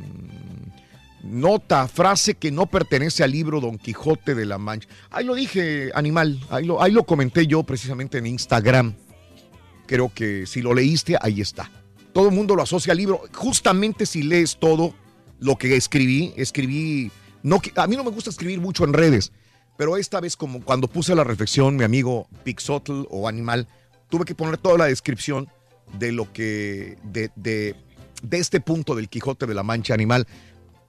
Nota, 1.32 1.88
frase 1.88 2.34
que 2.34 2.50
no 2.50 2.66
pertenece 2.66 3.24
al 3.24 3.30
libro 3.30 3.58
Don 3.58 3.78
Quijote 3.78 4.34
de 4.34 4.44
la 4.44 4.58
Mancha. 4.58 4.86
Ahí 5.10 5.24
lo 5.24 5.34
dije, 5.34 5.90
animal, 5.94 6.38
ahí 6.50 6.66
lo, 6.66 6.82
ahí 6.82 6.92
lo 6.92 7.04
comenté 7.04 7.46
yo 7.46 7.62
precisamente 7.62 8.18
en 8.18 8.26
Instagram. 8.26 8.94
Creo 9.86 10.12
que 10.14 10.46
si 10.46 10.60
lo 10.60 10.74
leíste, 10.74 11.16
ahí 11.18 11.40
está. 11.40 11.70
Todo 12.12 12.28
el 12.28 12.34
mundo 12.34 12.54
lo 12.54 12.62
asocia 12.62 12.92
al 12.92 12.98
libro. 12.98 13.22
Justamente 13.32 14.04
si 14.04 14.22
lees 14.22 14.58
todo 14.58 14.94
lo 15.40 15.56
que 15.56 15.74
escribí, 15.74 16.34
escribí... 16.36 17.10
No, 17.42 17.62
a 17.76 17.86
mí 17.86 17.96
no 17.96 18.04
me 18.04 18.10
gusta 18.10 18.28
escribir 18.28 18.60
mucho 18.60 18.84
en 18.84 18.92
redes, 18.92 19.32
pero 19.78 19.96
esta 19.96 20.20
vez 20.20 20.36
como 20.36 20.62
cuando 20.62 20.86
puse 20.86 21.14
la 21.14 21.24
reflexión, 21.24 21.76
mi 21.76 21.84
amigo 21.84 22.28
Pixotl 22.44 23.04
o 23.08 23.26
Animal, 23.26 23.66
tuve 24.10 24.26
que 24.26 24.34
poner 24.34 24.58
toda 24.58 24.76
la 24.76 24.84
descripción 24.84 25.48
de 25.98 26.12
lo 26.12 26.30
que... 26.30 26.98
de, 27.04 27.30
de, 27.36 27.74
de 28.22 28.38
este 28.38 28.60
punto 28.60 28.94
del 28.94 29.08
Quijote 29.08 29.46
de 29.46 29.54
la 29.54 29.62
Mancha 29.62 29.94
Animal 29.94 30.26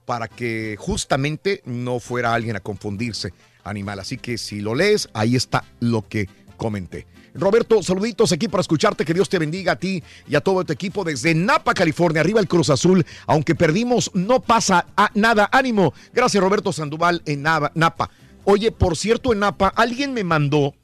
para 0.04 0.28
que 0.28 0.76
justamente 0.78 1.62
no 1.64 2.00
fuera 2.00 2.34
alguien 2.34 2.56
a 2.56 2.60
confundirse, 2.60 3.32
animal. 3.64 3.98
Así 4.00 4.18
que 4.18 4.38
si 4.38 4.60
lo 4.60 4.74
lees, 4.74 5.08
ahí 5.14 5.36
está 5.36 5.64
lo 5.80 6.06
que 6.08 6.28
comenté. 6.56 7.06
Roberto, 7.34 7.82
saluditos 7.82 8.30
aquí 8.30 8.46
para 8.46 8.60
escucharte. 8.60 9.04
Que 9.04 9.12
Dios 9.12 9.28
te 9.28 9.38
bendiga 9.40 9.72
a 9.72 9.76
ti 9.76 10.02
y 10.28 10.36
a 10.36 10.40
todo 10.40 10.64
tu 10.64 10.72
equipo 10.72 11.02
desde 11.02 11.34
Napa, 11.34 11.74
California. 11.74 12.20
Arriba 12.20 12.38
el 12.38 12.46
Cruz 12.46 12.70
Azul. 12.70 13.04
Aunque 13.26 13.56
perdimos, 13.56 14.10
no 14.14 14.40
pasa 14.40 14.86
a- 14.96 15.10
nada. 15.14 15.48
Ánimo. 15.50 15.92
Gracias, 16.12 16.40
Roberto 16.42 16.72
Sandoval 16.72 17.22
en 17.26 17.42
Napa. 17.42 18.10
Oye, 18.44 18.70
por 18.70 18.96
cierto, 18.96 19.32
en 19.32 19.40
Napa, 19.40 19.68
alguien 19.74 20.12
me 20.12 20.22
mandó 20.22 20.74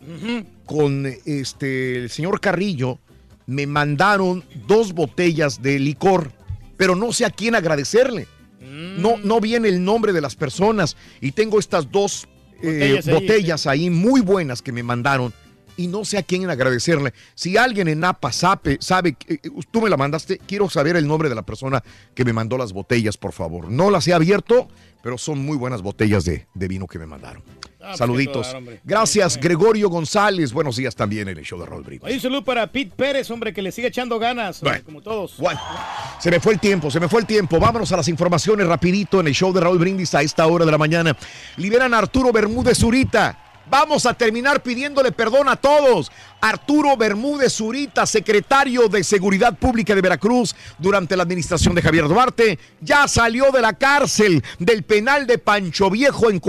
con 0.66 1.06
este 1.24 1.98
el 1.98 2.10
señor 2.10 2.40
Carrillo. 2.40 2.98
Me 3.46 3.66
mandaron 3.66 4.42
dos 4.66 4.92
botellas 4.92 5.60
de 5.62 5.78
licor, 5.78 6.32
pero 6.76 6.96
no 6.96 7.12
sé 7.12 7.26
a 7.26 7.30
quién 7.30 7.54
agradecerle. 7.54 8.26
No, 8.60 9.16
no 9.16 9.40
viene 9.40 9.68
el 9.68 9.82
nombre 9.82 10.12
de 10.12 10.20
las 10.20 10.36
personas 10.36 10.96
y 11.20 11.32
tengo 11.32 11.58
estas 11.58 11.90
dos 11.90 12.28
eh, 12.62 13.00
Botellas 13.00 13.06
ahí, 13.06 13.14
botellas 13.14 13.66
ahí 13.66 13.90
muy 13.90 14.20
buenas 14.20 14.60
que 14.60 14.70
me 14.70 14.82
mandaron 14.82 15.32
y 15.76 15.86
no 15.86 16.04
sé 16.04 16.18
a 16.18 16.22
quién 16.22 16.48
agradecerle. 16.50 17.14
Si 17.34 17.56
alguien 17.56 17.88
en 17.88 18.00
Napa 18.00 18.32
sabe, 18.32 18.76
sabe, 18.80 19.16
eh, 19.28 19.38
tú 19.70 19.80
me 19.80 19.88
la 19.88 19.96
mandaste, 19.96 20.38
quiero 20.38 20.68
saber 20.68 20.96
el 20.96 21.06
nombre 21.06 21.30
de 21.30 21.34
la 21.34 21.42
persona 21.42 21.82
que 22.14 22.24
me 22.24 22.34
mandó 22.34 22.58
las 22.58 22.74
botellas, 22.74 23.16
por 23.16 23.32
favor. 23.32 23.70
No 23.70 23.90
las 23.90 24.06
he 24.06 24.12
abierto, 24.12 24.68
pero 25.02 25.16
son 25.16 25.38
muy 25.38 25.56
buenas 25.56 25.80
botellas 25.80 26.24
de, 26.26 26.46
de 26.52 26.68
vino 26.68 26.86
que 26.86 26.98
me 26.98 27.06
mandaron. 27.06 27.42
Ah, 27.82 27.86
pues, 27.88 27.98
Saluditos. 27.98 28.54
Gracias, 28.84 29.38
Gregorio 29.40 29.88
González. 29.88 30.52
Buenos 30.52 30.76
días 30.76 30.94
también 30.94 31.28
en 31.28 31.38
el 31.38 31.44
show 31.44 31.58
de 31.58 31.64
Raúl 31.66 31.82
Brito. 31.82 32.06
Hay 32.06 32.14
un 32.14 32.20
saludo 32.20 32.44
para 32.44 32.66
Pete 32.66 32.92
Pérez, 32.94 33.30
hombre, 33.30 33.54
que 33.54 33.62
le 33.62 33.72
sigue 33.72 33.88
echando 33.88 34.18
ganas, 34.18 34.62
hombre, 34.62 34.78
Bueno. 34.80 34.84
como 34.84 35.00
todos. 35.00 35.36
Bueno, 35.38 35.58
se 36.18 36.30
me 36.30 36.40
fue 36.40 36.52
el 36.52 36.60
tiempo, 36.60 36.90
se 36.90 37.00
me 37.00 37.08
fue 37.08 37.20
el 37.20 37.26
tiempo. 37.26 37.58
Vámonos 37.58 37.90
a 37.92 37.96
las 37.96 38.08
informaciones 38.08 38.66
rapidito 38.66 39.20
en 39.20 39.28
el 39.28 39.34
show 39.34 39.52
de 39.52 39.60
Raúl 39.60 39.78
Brindis 39.78 40.14
a 40.14 40.22
esta 40.22 40.46
hora 40.46 40.64
de 40.66 40.70
la 40.72 40.78
mañana. 40.78 41.16
Liberan 41.56 41.94
a 41.94 41.98
Arturo 41.98 42.32
Bermúdez 42.32 42.78
Zurita. 42.78 43.38
Vamos 43.70 44.04
a 44.04 44.14
terminar 44.14 44.62
pidiéndole 44.62 45.12
perdón 45.12 45.48
a 45.48 45.54
todos. 45.56 46.10
Arturo 46.40 46.96
Bermúdez 46.96 47.52
Zurita, 47.52 48.04
secretario 48.04 48.88
de 48.88 49.04
Seguridad 49.04 49.56
Pública 49.56 49.94
de 49.94 50.00
Veracruz 50.00 50.56
durante 50.78 51.16
la 51.16 51.22
administración 51.22 51.74
de 51.74 51.82
Javier 51.82 52.08
Duarte, 52.08 52.58
ya 52.80 53.06
salió 53.06 53.52
de 53.52 53.60
la 53.60 53.74
cárcel 53.74 54.42
del 54.58 54.82
penal 54.82 55.26
de 55.26 55.38
Pancho 55.38 55.88
Viejo 55.88 56.30
en 56.30 56.40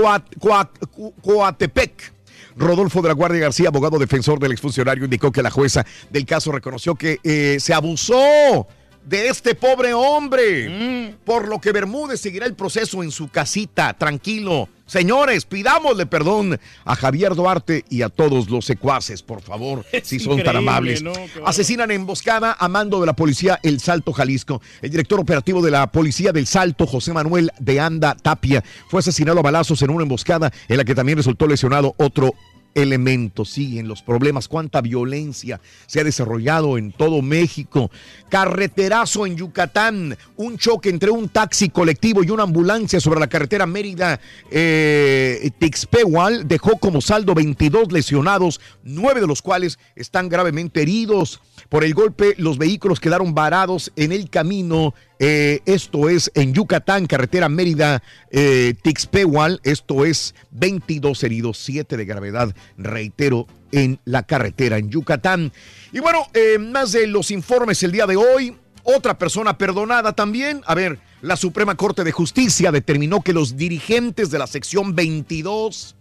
Coatepec. 1.22 2.14
Rodolfo 2.56 3.02
de 3.02 3.08
la 3.10 3.14
Guardia 3.14 3.40
García, 3.42 3.70
abogado 3.70 4.00
defensor 4.00 4.40
del 4.40 4.52
exfuncionario, 4.52 5.06
indicó 5.06 5.32
que 5.32 5.44
la 5.44 5.52
jueza 5.52 5.86
del 6.10 6.26
caso 6.26 6.52
reconoció 6.52 6.96
que 6.96 7.20
eh, 7.24 7.58
se 7.60 7.74
abusó 7.74 8.68
de 9.06 9.30
este 9.30 9.56
pobre 9.56 9.94
hombre, 9.94 11.16
por 11.26 11.48
lo 11.48 11.60
que 11.60 11.72
Bermúdez 11.72 12.22
seguirá 12.22 12.46
el 12.46 12.54
proceso 12.54 13.04
en 13.04 13.12
su 13.12 13.30
casita, 13.30 13.94
tranquilo. 13.94 14.70
Señores, 14.92 15.46
pidámosle 15.46 16.06
perdón 16.06 16.60
a 16.84 16.96
Javier 16.98 17.34
Duarte 17.34 17.86
y 17.90 18.02
a 18.02 18.10
todos 18.10 18.50
los 18.50 18.66
secuaces, 18.66 19.24
por 19.24 19.42
favor, 19.42 19.86
si 20.04 20.20
son 20.20 20.44
tan 20.44 20.58
amables. 20.58 21.02
¿no? 21.02 21.14
Bárbaro. 21.14 21.48
Asesinan 21.48 21.92
en 21.92 22.02
emboscada 22.02 22.58
a 22.60 22.68
mando 22.68 23.00
de 23.00 23.06
la 23.06 23.14
policía 23.14 23.58
El 23.64 23.80
Salto, 23.80 24.12
Jalisco. 24.12 24.62
El 24.82 24.92
director 24.92 25.18
operativo 25.18 25.62
de 25.62 25.72
la 25.72 25.90
policía 25.92 26.34
del 26.34 26.46
Salto, 26.46 26.86
José 26.86 27.14
Manuel 27.14 27.52
de 27.58 27.80
Anda 27.80 28.16
Tapia, 28.22 28.66
fue 28.90 29.00
asesinado 29.00 29.40
a 29.40 29.44
balazos 29.44 29.82
en 29.82 29.92
una 29.92 30.04
emboscada 30.04 30.52
en 30.68 30.76
la 30.76 30.84
que 30.84 30.94
también 30.94 31.18
resultó 31.18 31.48
lesionado 31.48 31.96
otro 31.98 32.34
elemento. 32.76 33.46
Siguen 33.46 33.88
los 33.88 34.02
problemas, 34.02 34.48
cuánta 34.48 34.82
violencia 34.82 35.60
se 35.88 36.00
ha 36.00 36.04
desarrollado 36.04 36.78
en 36.78 36.92
todo 36.92 37.22
México. 37.22 37.92
Carreterazo 38.30 39.26
en 39.26 39.38
Yucatán, 39.38 40.18
un 40.38 40.58
choque 40.58 40.90
entre 40.90 41.12
un 41.12 41.30
taxi 41.30 41.70
colectivo 41.70 42.24
y 42.24 42.30
una 42.30 42.44
ambulancia 42.44 43.00
sobre 43.00 43.20
la 43.20 43.28
carretera 43.28 43.66
Mérida 43.66 44.20
eh, 44.50 45.52
Tixpehual 45.58 46.48
dejó 46.48 46.78
como 46.78 47.02
saldo 47.02 47.34
22 47.34 47.92
lesionados, 47.92 48.60
nueve 48.84 49.22
de 49.22 49.28
los 49.28 49.42
cuales 49.42 49.80
están 49.96 50.30
gravemente 50.30 50.82
heridos. 50.82 51.42
Por 51.70 51.84
el 51.84 51.94
golpe, 51.94 52.36
los 52.38 52.58
vehículos 52.58 53.00
quedaron 53.00 53.34
varados 53.34 53.92
en 53.96 54.12
el 54.12 54.30
camino. 54.30 54.94
Eh, 55.24 55.62
esto 55.68 56.10
es 56.10 56.32
en 56.34 56.52
Yucatán, 56.52 57.06
carretera 57.06 57.48
Mérida 57.48 58.02
eh, 58.32 58.74
Tixpehual. 58.82 59.62
Esto 59.64 60.04
es 60.04 60.34
22 60.50 61.24
heridos, 61.24 61.60
7 61.60 61.96
de 61.96 62.06
gravedad, 62.06 62.56
reitero, 62.76 63.46
en 63.72 64.00
la 64.04 64.24
carretera 64.24 64.80
en 64.80 64.90
Yucatán. 64.90 65.54
Y 65.94 66.00
bueno, 66.00 66.26
eh, 66.34 66.58
más 66.58 66.94
de 66.94 67.06
los 67.06 67.30
informes 67.30 67.84
el 67.84 67.92
día 67.92 68.08
de 68.08 68.16
hoy. 68.16 68.58
Otra 68.82 69.20
persona 69.20 69.60
perdonada 69.60 70.14
también. 70.14 70.64
A 70.66 70.74
ver, 70.74 70.98
la 71.22 71.36
Suprema 71.36 71.76
Corte 71.76 72.04
de 72.04 72.12
Justicia 72.12 72.72
determinó 72.72 73.22
que 73.22 73.32
los 73.32 73.56
dirigentes 73.56 74.32
de 74.32 74.40
la 74.40 74.48
sección 74.48 74.96
22 74.96 75.96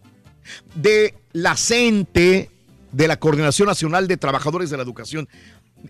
de 0.76 1.14
la 1.34 1.58
CENTE, 1.58 2.48
de 2.90 3.06
la 3.06 3.18
Coordinación 3.18 3.68
Nacional 3.68 4.08
de 4.08 4.16
Trabajadores 4.16 4.70
de 4.70 4.78
la 4.78 4.82
Educación, 4.82 5.28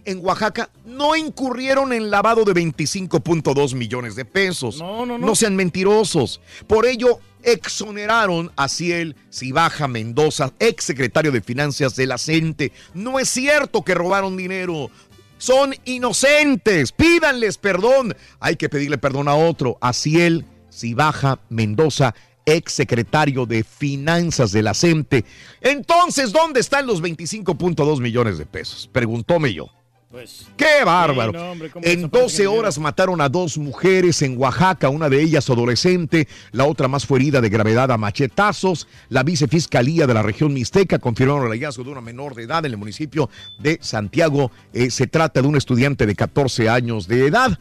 en 0.05 0.25
Oaxaca 0.25 0.71
no 0.85 1.17
incurrieron 1.17 1.93
en 1.93 2.11
lavado 2.11 2.45
de 2.45 2.53
25.2 2.53 3.75
millones 3.75 4.17
de 4.17 4.25
pesos. 4.25 4.79
No, 4.79 5.07
no, 5.07 5.19
no. 5.19 5.27
No 5.27 5.35
sean 5.35 5.57
mentirosos. 5.57 6.41
Por 6.67 6.87
ello, 6.87 7.21
exoneraron 7.43 8.51
a 8.57 8.69
Ciel 8.69 9.17
Cibaja 9.33 9.89
Mendoza, 9.89 10.53
ex 10.59 10.85
secretario 10.85 11.33
de 11.33 11.41
Finanzas 11.41 11.97
de 11.97 12.07
la 12.07 12.19
CENTE. 12.19 12.73
No 12.95 13.19
es 13.19 13.29
cierto 13.29 13.83
que 13.83 13.95
robaron 13.95 14.37
dinero. 14.37 14.91
Son 15.39 15.75
inocentes. 15.85 16.93
Pídanles 16.93 17.59
perdón. 17.59 18.15
Hay 18.41 18.57
que 18.57 18.69
pedirle 18.69 18.99
perdón 18.99 19.29
a 19.29 19.35
otro, 19.35 19.79
a 19.81 19.93
Ciel 19.93 20.45
Cibaja 20.73 21.41
Mendoza, 21.49 22.15
ex 22.47 22.73
secretario 22.73 23.47
de 23.47 23.65
Finanzas 23.65 24.53
de 24.53 24.63
la 24.63 24.75
CENTE. 24.75 25.25
Entonces, 25.61 26.33
¿dónde 26.33 26.61
están 26.61 26.87
los 26.87 27.03
25.2 27.03 28.01
millones 28.01 28.39
de 28.39 28.47
pesos? 28.47 28.89
Preguntóme 28.93 29.53
yo. 29.53 29.71
Pues, 30.11 30.49
¡Qué 30.57 30.83
bárbaro! 30.85 31.31
Sí, 31.31 31.39
no, 31.39 31.53
hombre, 31.53 31.71
¿cómo 31.71 31.87
en 31.87 31.99
desaparecen 31.99 32.11
12 32.11 32.25
el 32.25 32.49
dinero? 32.49 32.59
horas 32.59 32.79
mataron 32.81 33.21
a 33.21 33.29
dos 33.29 33.57
mujeres 33.57 34.23
en 34.23 34.37
Oaxaca, 34.37 34.89
una 34.89 35.09
de 35.09 35.23
ellas 35.23 35.49
adolescente, 35.49 36.27
la 36.51 36.65
otra 36.65 36.89
más 36.89 37.07
fue 37.07 37.21
herida 37.21 37.41
de 37.41 37.49
gravedad 37.49 37.93
a 37.93 37.97
machetazos. 37.97 38.89
La 39.09 39.23
vicefiscalía 39.23 40.09
de 40.09 40.15
la 40.15 40.23
región 40.23 40.53
Mixteca 40.53 40.99
confirmaron 40.99 41.45
el 41.45 41.53
hallazgo 41.53 41.85
de 41.85 41.91
una 41.91 42.01
menor 42.01 42.35
de 42.35 42.43
edad 42.43 42.67
en 42.67 42.73
el 42.73 42.77
municipio 42.77 43.31
de 43.61 43.79
Santiago. 43.83 44.51
Eh, 44.73 44.91
se 44.91 45.07
trata 45.07 45.43
de 45.43 45.47
un 45.47 45.57
estudiante 45.57 46.07
de 46.07 46.17
14 46.17 46.69
años 46.69 47.07
de 47.07 47.27
edad. 47.29 47.57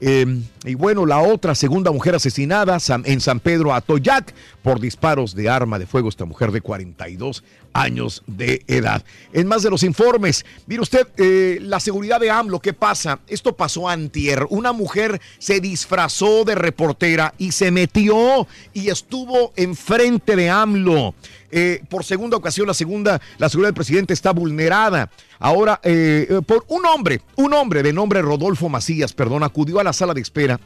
Eh, 0.00 0.40
y 0.64 0.74
bueno, 0.74 1.04
la 1.04 1.18
otra 1.18 1.56
segunda 1.56 1.90
mujer 1.90 2.14
asesinada 2.14 2.78
en 3.04 3.20
San 3.20 3.40
Pedro 3.40 3.74
Atoyac 3.74 4.32
por 4.62 4.78
disparos 4.78 5.34
de 5.34 5.48
arma 5.48 5.80
de 5.80 5.86
fuego, 5.86 6.08
esta 6.08 6.24
mujer 6.24 6.52
de 6.52 6.60
42 6.60 7.42
años 7.72 8.22
de 8.26 8.62
edad. 8.66 9.04
En 9.32 9.46
más 9.46 9.62
de 9.62 9.70
los 9.70 9.82
informes, 9.82 10.44
mire 10.66 10.82
usted, 10.82 11.06
eh, 11.16 11.58
la 11.60 11.80
seguridad 11.80 12.20
de 12.20 12.30
AMLO, 12.30 12.60
¿qué 12.60 12.72
pasa? 12.72 13.20
Esto 13.28 13.56
pasó 13.56 13.88
antier. 13.88 14.46
Una 14.50 14.72
mujer 14.72 15.20
se 15.38 15.60
disfrazó 15.60 16.44
de 16.44 16.54
reportera 16.54 17.34
y 17.38 17.52
se 17.52 17.70
metió 17.70 18.46
y 18.72 18.88
estuvo 18.88 19.52
enfrente 19.56 20.36
de 20.36 20.50
AMLO. 20.50 21.14
Eh, 21.50 21.82
por 21.88 22.04
segunda 22.04 22.36
ocasión, 22.36 22.66
la 22.66 22.74
segunda, 22.74 23.20
la 23.38 23.48
seguridad 23.48 23.68
del 23.68 23.74
presidente 23.74 24.12
está 24.12 24.32
vulnerada. 24.32 25.10
Ahora, 25.38 25.80
eh, 25.82 26.26
eh, 26.28 26.40
por 26.44 26.64
un 26.68 26.84
hombre, 26.86 27.22
un 27.36 27.54
hombre 27.54 27.82
de 27.82 27.92
nombre 27.92 28.20
Rodolfo 28.22 28.68
Macías, 28.68 29.12
perdón, 29.12 29.42
acudió 29.42 29.80
a 29.80 29.84
la 29.84 29.92
sala 29.92 30.14
de 30.14 30.20
espera. 30.20 30.60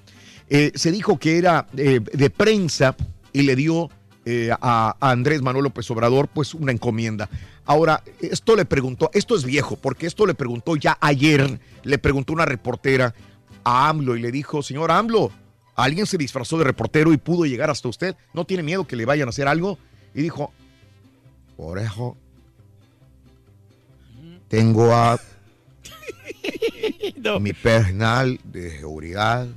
Se 0.74 0.92
dijo 0.92 1.18
que 1.18 1.38
era 1.38 1.66
de 1.72 2.30
prensa 2.30 2.94
y 3.32 3.40
le 3.42 3.56
dio 3.56 3.88
eh, 4.24 4.50
a, 4.60 4.96
a 5.00 5.10
Andrés 5.10 5.42
Manuel 5.42 5.64
López 5.64 5.90
Obrador 5.90 6.28
pues 6.28 6.54
una 6.54 6.72
encomienda. 6.72 7.28
Ahora, 7.64 8.02
esto 8.20 8.56
le 8.56 8.64
preguntó, 8.64 9.10
esto 9.14 9.34
es 9.34 9.44
viejo, 9.44 9.76
porque 9.76 10.06
esto 10.06 10.26
le 10.26 10.34
preguntó 10.34 10.76
ya 10.76 10.98
ayer, 11.00 11.60
le 11.82 11.98
preguntó 11.98 12.32
una 12.32 12.44
reportera 12.44 13.14
a 13.64 13.88
AMLO 13.88 14.16
y 14.16 14.20
le 14.20 14.32
dijo, 14.32 14.62
señor 14.62 14.90
AMLO, 14.90 15.30
alguien 15.74 16.06
se 16.06 16.18
disfrazó 16.18 16.58
de 16.58 16.64
reportero 16.64 17.12
y 17.12 17.16
pudo 17.16 17.46
llegar 17.46 17.70
hasta 17.70 17.88
usted, 17.88 18.16
¿no 18.34 18.44
tiene 18.44 18.62
miedo 18.62 18.86
que 18.86 18.96
le 18.96 19.04
vayan 19.04 19.28
a 19.28 19.30
hacer 19.30 19.48
algo? 19.48 19.78
Y 20.14 20.22
dijo, 20.22 20.52
por 21.56 21.78
eso 21.78 22.16
tengo 24.48 24.92
a 24.92 25.18
mi 27.40 27.52
personal 27.52 28.38
de 28.44 28.78
seguridad 28.78 29.48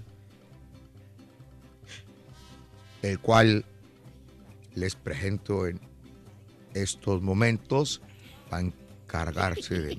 el 3.01 3.19
cual 3.19 3.65
les 4.75 4.95
presento 4.95 5.67
en 5.67 5.79
estos 6.73 7.21
momentos 7.21 8.01
va 8.51 8.57
a 8.57 8.61
encargarse 8.61 9.79
de 9.79 9.97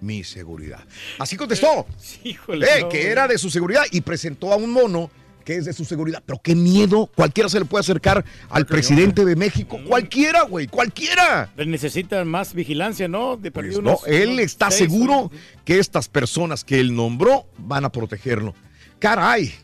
mi 0.00 0.24
seguridad. 0.24 0.84
Así 1.18 1.36
contestó. 1.36 1.86
Híjole, 2.24 2.66
Eh, 2.66 2.80
no, 2.82 2.88
que 2.88 3.08
era 3.08 3.28
de 3.28 3.38
su 3.38 3.50
seguridad 3.50 3.84
y 3.90 4.00
presentó 4.00 4.52
a 4.52 4.56
un 4.56 4.72
mono 4.72 5.10
que 5.44 5.54
es 5.56 5.64
de 5.64 5.72
su 5.72 5.84
seguridad. 5.84 6.22
Pero 6.26 6.40
qué 6.42 6.56
miedo. 6.56 7.06
Cualquiera 7.14 7.48
se 7.48 7.60
le 7.60 7.66
puede 7.66 7.80
acercar 7.80 8.24
al 8.48 8.66
presidente 8.66 9.24
de 9.24 9.36
México. 9.36 9.78
Cualquiera, 9.86 10.42
güey. 10.42 10.66
Cualquiera. 10.66 11.52
Necesitan 11.56 12.26
más 12.26 12.52
vigilancia, 12.52 13.06
¿no? 13.06 13.36
De 13.36 13.52
perdido 13.52 13.80
No, 13.80 13.98
él 14.06 14.40
está 14.40 14.72
seguro 14.72 15.30
que 15.64 15.78
estas 15.78 16.08
personas 16.08 16.64
que 16.64 16.80
él 16.80 16.96
nombró 16.96 17.46
van 17.58 17.84
a 17.84 17.92
protegerlo. 17.92 18.54
Caray. 18.98 19.54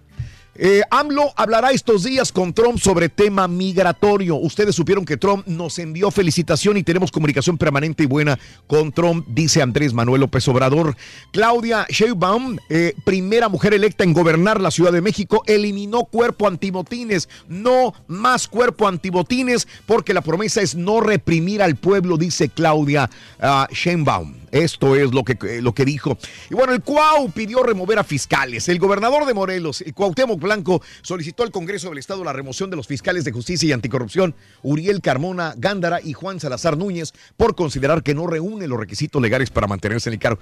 Eh, 0.54 0.82
AMLO 0.90 1.32
hablará 1.36 1.70
estos 1.70 2.02
días 2.02 2.30
con 2.30 2.52
Trump 2.52 2.78
sobre 2.78 3.08
tema 3.08 3.48
migratorio. 3.48 4.36
Ustedes 4.36 4.74
supieron 4.74 5.06
que 5.06 5.16
Trump 5.16 5.46
nos 5.46 5.78
envió 5.78 6.10
felicitación 6.10 6.76
y 6.76 6.82
tenemos 6.82 7.10
comunicación 7.10 7.56
permanente 7.56 8.02
y 8.02 8.06
buena 8.06 8.38
con 8.66 8.92
Trump, 8.92 9.26
dice 9.28 9.62
Andrés 9.62 9.94
Manuel 9.94 10.20
López 10.20 10.46
Obrador. 10.48 10.94
Claudia 11.32 11.86
Sheinbaum, 11.88 12.58
eh, 12.68 12.94
primera 13.04 13.48
mujer 13.48 13.72
electa 13.72 14.04
en 14.04 14.12
gobernar 14.12 14.60
la 14.60 14.70
Ciudad 14.70 14.92
de 14.92 15.00
México, 15.00 15.42
eliminó 15.46 16.04
cuerpo 16.04 16.46
antibotines. 16.46 17.30
No 17.48 17.94
más 18.06 18.46
cuerpo 18.46 18.86
antibotines 18.86 19.66
porque 19.86 20.12
la 20.12 20.20
promesa 20.20 20.60
es 20.60 20.74
no 20.74 21.00
reprimir 21.00 21.62
al 21.62 21.76
pueblo, 21.76 22.18
dice 22.18 22.50
Claudia 22.50 23.08
ah, 23.40 23.68
Sheinbaum. 23.72 24.41
Esto 24.52 24.96
es 24.96 25.12
lo 25.12 25.24
que, 25.24 25.36
eh, 25.48 25.62
lo 25.62 25.74
que 25.74 25.86
dijo. 25.86 26.18
Y 26.50 26.54
bueno, 26.54 26.74
el 26.74 26.82
Cuau 26.82 27.30
pidió 27.30 27.62
remover 27.62 27.98
a 27.98 28.04
fiscales. 28.04 28.68
El 28.68 28.78
gobernador 28.78 29.24
de 29.24 29.32
Morelos, 29.32 29.80
el 29.80 29.94
Cuauhtémoc 29.94 30.38
Blanco, 30.38 30.82
solicitó 31.00 31.42
al 31.42 31.50
Congreso 31.50 31.88
del 31.88 31.98
Estado 31.98 32.22
la 32.22 32.34
remoción 32.34 32.68
de 32.68 32.76
los 32.76 32.86
fiscales 32.86 33.24
de 33.24 33.32
justicia 33.32 33.70
y 33.70 33.72
anticorrupción, 33.72 34.34
Uriel 34.62 35.00
Carmona 35.00 35.54
Gándara 35.56 36.00
y 36.02 36.12
Juan 36.12 36.38
Salazar 36.38 36.76
Núñez, 36.76 37.12
por 37.38 37.54
considerar 37.54 38.02
que 38.02 38.14
no 38.14 38.26
reúne 38.26 38.68
los 38.68 38.78
requisitos 38.78 39.22
legales 39.22 39.50
para 39.50 39.66
mantenerse 39.66 40.10
en 40.10 40.14
el 40.14 40.20
cargo. 40.20 40.40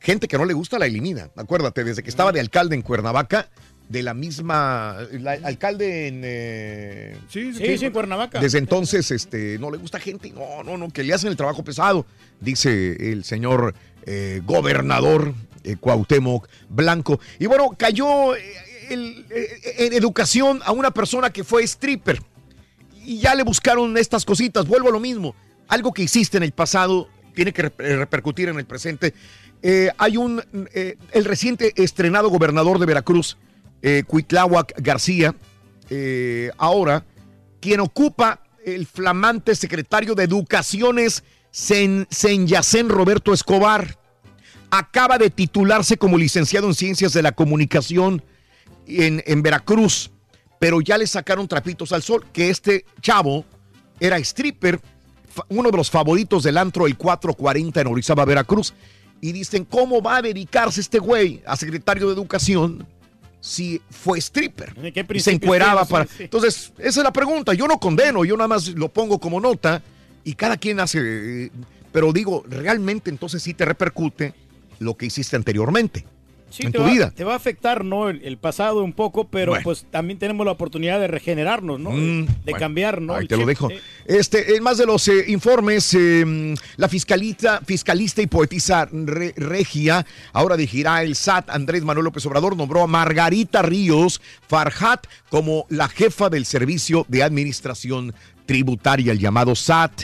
Gente 0.00 0.26
que 0.26 0.36
no 0.36 0.44
le 0.44 0.54
gusta 0.54 0.80
la 0.80 0.86
elimina. 0.86 1.30
Acuérdate, 1.36 1.84
desde 1.84 2.02
que 2.02 2.10
estaba 2.10 2.32
de 2.32 2.40
alcalde 2.40 2.74
en 2.74 2.82
Cuernavaca, 2.82 3.48
de 3.92 4.02
la 4.02 4.14
misma. 4.14 4.96
la- 5.12 5.32
alcalde 5.44 6.08
en. 6.08 6.22
eh, 6.24 7.16
Sí, 7.28 7.52
sí, 7.52 7.78
sí, 7.78 7.90
Cuernavaca. 7.90 8.40
Desde 8.40 8.58
entonces, 8.58 9.10
este, 9.10 9.58
no 9.58 9.70
le 9.70 9.76
gusta 9.78 10.00
gente. 10.00 10.30
No, 10.30 10.62
no, 10.64 10.76
no, 10.78 10.88
que 10.90 11.02
le 11.04 11.12
hacen 11.14 11.30
el 11.30 11.36
trabajo 11.36 11.62
pesado, 11.62 12.06
dice 12.40 13.12
el 13.12 13.24
señor 13.24 13.74
eh, 14.06 14.40
gobernador 14.44 15.34
eh, 15.64 15.76
Cuauhtémoc 15.78 16.48
Blanco. 16.68 17.20
Y 17.38 17.46
bueno, 17.46 17.70
cayó 17.78 18.34
eh, 18.34 18.42
el- 18.90 19.26
en 19.78 19.92
educación 19.92 20.60
a 20.64 20.72
una 20.72 20.90
persona 20.90 21.30
que 21.30 21.44
fue 21.44 21.62
stripper. 21.64 22.20
Y 23.04 23.18
ya 23.18 23.34
le 23.34 23.42
buscaron 23.42 23.96
estas 23.98 24.24
cositas. 24.24 24.66
Vuelvo 24.66 24.88
a 24.88 24.92
lo 24.92 25.00
mismo. 25.00 25.34
Algo 25.68 25.92
que 25.92 26.02
hiciste 26.02 26.36
en 26.38 26.42
el 26.44 26.52
pasado 26.52 27.08
tiene 27.34 27.52
que 27.52 27.64
rep- 27.64 27.76
repercutir 27.98 28.48
en 28.48 28.58
el 28.58 28.64
presente. 28.64 29.12
Eh, 29.62 29.90
hay 29.98 30.16
un, 30.16 30.42
eh, 30.74 30.96
el 31.12 31.24
reciente 31.24 31.72
estrenado 31.76 32.28
gobernador 32.30 32.78
de 32.78 32.86
Veracruz, 32.86 33.38
eh, 33.82 34.04
Cuitláhuac 34.06 34.74
García, 34.78 35.34
eh, 35.90 36.50
ahora, 36.56 37.04
quien 37.60 37.80
ocupa 37.80 38.42
el 38.64 38.86
flamante 38.86 39.54
secretario 39.54 40.14
de 40.14 40.24
Educaciones, 40.24 41.24
Sen, 41.50 42.06
Senyacén 42.10 42.88
Roberto 42.88 43.32
Escobar, 43.32 43.98
acaba 44.70 45.18
de 45.18 45.30
titularse 45.30 45.98
como 45.98 46.16
licenciado 46.16 46.66
en 46.68 46.74
Ciencias 46.74 47.12
de 47.12 47.22
la 47.22 47.32
Comunicación 47.32 48.22
en, 48.86 49.42
Veracruz, 49.42 50.10
pero 50.58 50.80
ya 50.80 50.96
le 50.96 51.06
sacaron 51.06 51.46
trapitos 51.46 51.92
al 51.92 52.02
sol, 52.02 52.24
que 52.32 52.50
este 52.50 52.86
chavo 53.00 53.44
era 54.00 54.16
stripper, 54.18 54.80
uno 55.48 55.70
de 55.70 55.76
los 55.76 55.90
favoritos 55.90 56.42
del 56.42 56.56
antro 56.56 56.86
el 56.86 56.96
440 56.96 57.80
en 57.80 57.86
Orizaba, 57.86 58.24
Veracruz, 58.24 58.72
y 59.20 59.32
dicen, 59.32 59.64
¿cómo 59.64 60.00
va 60.02 60.16
a 60.16 60.22
dedicarse 60.22 60.80
este 60.80 60.98
güey 60.98 61.42
a 61.46 61.56
secretario 61.56 62.06
de 62.06 62.14
Educación 62.14 62.86
si 63.42 63.82
fue 63.90 64.18
stripper? 64.20 64.72
¿De 64.76 64.92
qué 64.92 65.04
Y 65.12 65.20
se 65.20 65.32
encueraba 65.32 65.84
para... 65.84 66.06
Sí, 66.06 66.14
sí. 66.18 66.22
Entonces, 66.22 66.72
esa 66.78 67.00
es 67.00 67.04
la 67.04 67.12
pregunta. 67.12 67.52
Yo 67.54 67.66
no 67.66 67.78
condeno, 67.78 68.24
yo 68.24 68.36
nada 68.36 68.46
más 68.48 68.68
lo 68.68 68.88
pongo 68.88 69.18
como 69.18 69.40
nota 69.40 69.82
y 70.24 70.34
cada 70.34 70.56
quien 70.56 70.78
hace... 70.78 71.00
eh, 71.02 71.50
Pero 71.90 72.12
digo, 72.12 72.44
realmente 72.48 73.10
entonces 73.10 73.42
sí 73.42 73.52
te 73.52 73.64
repercute 73.64 74.32
lo 74.78 74.96
que 74.96 75.06
hiciste 75.06 75.34
anteriormente 75.36 76.06
Sí, 76.52 76.64
en 76.66 76.72
te 76.72 76.78
tu 76.78 76.84
va, 76.84 76.90
vida. 76.90 77.10
te 77.10 77.24
va 77.24 77.32
a 77.32 77.36
afectar, 77.36 77.84
¿no? 77.84 78.08
El, 78.08 78.22
el 78.24 78.36
pasado 78.36 78.84
un 78.84 78.92
poco, 78.92 79.26
pero 79.28 79.52
Bueno. 79.52 79.64
pues 79.64 79.86
también 79.90 80.18
tenemos 80.18 80.44
la 80.46 80.52
oportunidad 80.52 81.00
de 81.00 81.08
regenerarnos, 81.08 81.80
¿no? 81.80 81.90
Mm, 81.90 82.26
de 82.26 82.32
bueno, 82.44 82.58
cambiar, 82.58 83.00
¿no? 83.00 83.14
Ahí 83.14 83.22
El 83.22 83.28
te 83.28 83.36
lo 83.36 83.46
dejo. 83.46 83.70
Eh, 83.70 83.80
Este, 84.04 84.54
en 84.56 84.62
más 84.62 84.78
de 84.78 84.86
los 84.86 85.08
eh, 85.08 85.24
informes, 85.28 85.94
eh, 85.94 86.54
la 86.76 86.88
fiscalista, 86.88 87.60
fiscalista 87.66 88.20
y 88.22 88.26
poetisa 88.26 88.88
re- 88.92 89.32
regia, 89.36 90.04
ahora 90.32 90.56
dirigirá 90.56 91.02
el 91.02 91.16
SAT, 91.16 91.50
Andrés 91.50 91.82
Manuel 91.84 92.04
López 92.04 92.24
Obrador, 92.26 92.56
nombró 92.56 92.82
a 92.82 92.86
Margarita 92.86 93.62
Ríos 93.62 94.20
Farhat 94.46 95.06
como 95.30 95.66
la 95.70 95.88
jefa 95.88 96.28
del 96.28 96.44
Servicio 96.44 97.06
de 97.08 97.22
Administración 97.22 98.12
Tributaria, 98.46 99.12
el 99.12 99.18
llamado 99.18 99.54
SAT. 99.54 100.02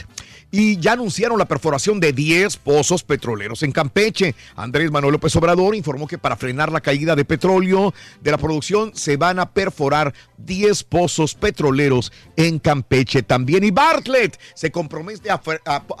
Y 0.51 0.77
ya 0.77 0.93
anunciaron 0.93 1.37
la 1.37 1.45
perforación 1.45 1.99
de 1.99 2.11
10 2.11 2.57
pozos 2.57 3.03
petroleros 3.03 3.61
en 3.61 3.71
Campeche. 3.71 4.33
Andrés 4.55 4.89
Manuel 4.89 5.13
López 5.13 5.35
Obrador 5.35 5.75
informó 5.75 6.07
que 6.07 6.17
para 6.17 6.35
frenar 6.35 6.71
la 6.71 6.81
caída 6.81 7.15
de 7.15 7.23
petróleo 7.25 7.93
de 8.21 8.31
la 8.31 8.37
producción 8.37 8.91
se 8.95 9.17
van 9.17 9.39
a 9.39 9.51
perforar 9.51 10.13
10 10.37 10.83
pozos 10.85 11.35
petroleros 11.35 12.11
en 12.35 12.57
Campeche 12.57 13.21
también. 13.21 13.63
Y 13.63 13.71
Bartlett 13.71 14.39
se 14.55 14.71
compromete 14.71 15.29
a, 15.29 15.39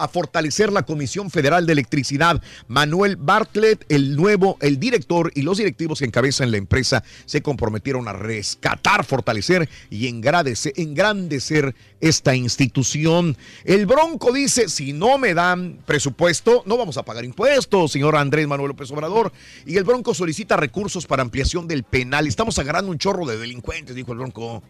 fortalecer 0.07 0.71
la 0.71 0.83
Comisión 0.83 1.29
Federal 1.29 1.65
de 1.65 1.73
Electricidad. 1.73 2.41
Manuel 2.67 3.17
Bartlett, 3.17 3.85
el 3.89 4.15
nuevo, 4.15 4.57
el 4.61 4.79
director 4.79 5.31
y 5.35 5.43
los 5.43 5.57
directivos 5.57 5.99
que 5.99 6.05
encabezan 6.05 6.51
la 6.51 6.57
empresa 6.57 7.03
se 7.25 7.41
comprometieron 7.41 8.07
a 8.07 8.13
rescatar, 8.13 9.05
fortalecer 9.05 9.69
y 9.89 10.07
engrandecer, 10.07 10.73
engrandecer 10.75 11.75
esta 12.01 12.35
institución. 12.35 13.37
El 13.63 13.85
Bronco 13.85 14.31
dice, 14.39 14.69
si 14.69 14.93
no 14.93 15.17
me 15.17 15.33
dan 15.33 15.79
presupuesto, 15.85 16.63
no 16.65 16.77
vamos 16.77 16.97
a 16.97 17.03
pagar 17.03 17.25
impuestos, 17.25 17.91
señor 17.91 18.15
Andrés 18.15 18.47
Manuel 18.47 18.69
López 18.69 18.91
Obrador. 18.91 19.31
Y 19.65 19.77
el 19.77 19.83
Bronco 19.83 20.13
solicita 20.13 20.57
recursos 20.57 21.05
para 21.05 21.21
ampliación 21.21 21.67
del 21.67 21.83
penal. 21.83 22.27
Estamos 22.27 22.57
agarrando 22.59 22.91
un 22.91 22.97
chorro 22.97 23.25
de 23.25 23.37
delincuentes, 23.37 23.95
dijo 23.95 24.11
el 24.13 24.19
Bronco. 24.19 24.63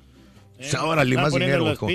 Eh, 0.59 0.71
Ahora 0.77 1.05
más 1.05 1.33
dinero, 1.33 1.71
hijo. 1.71 1.87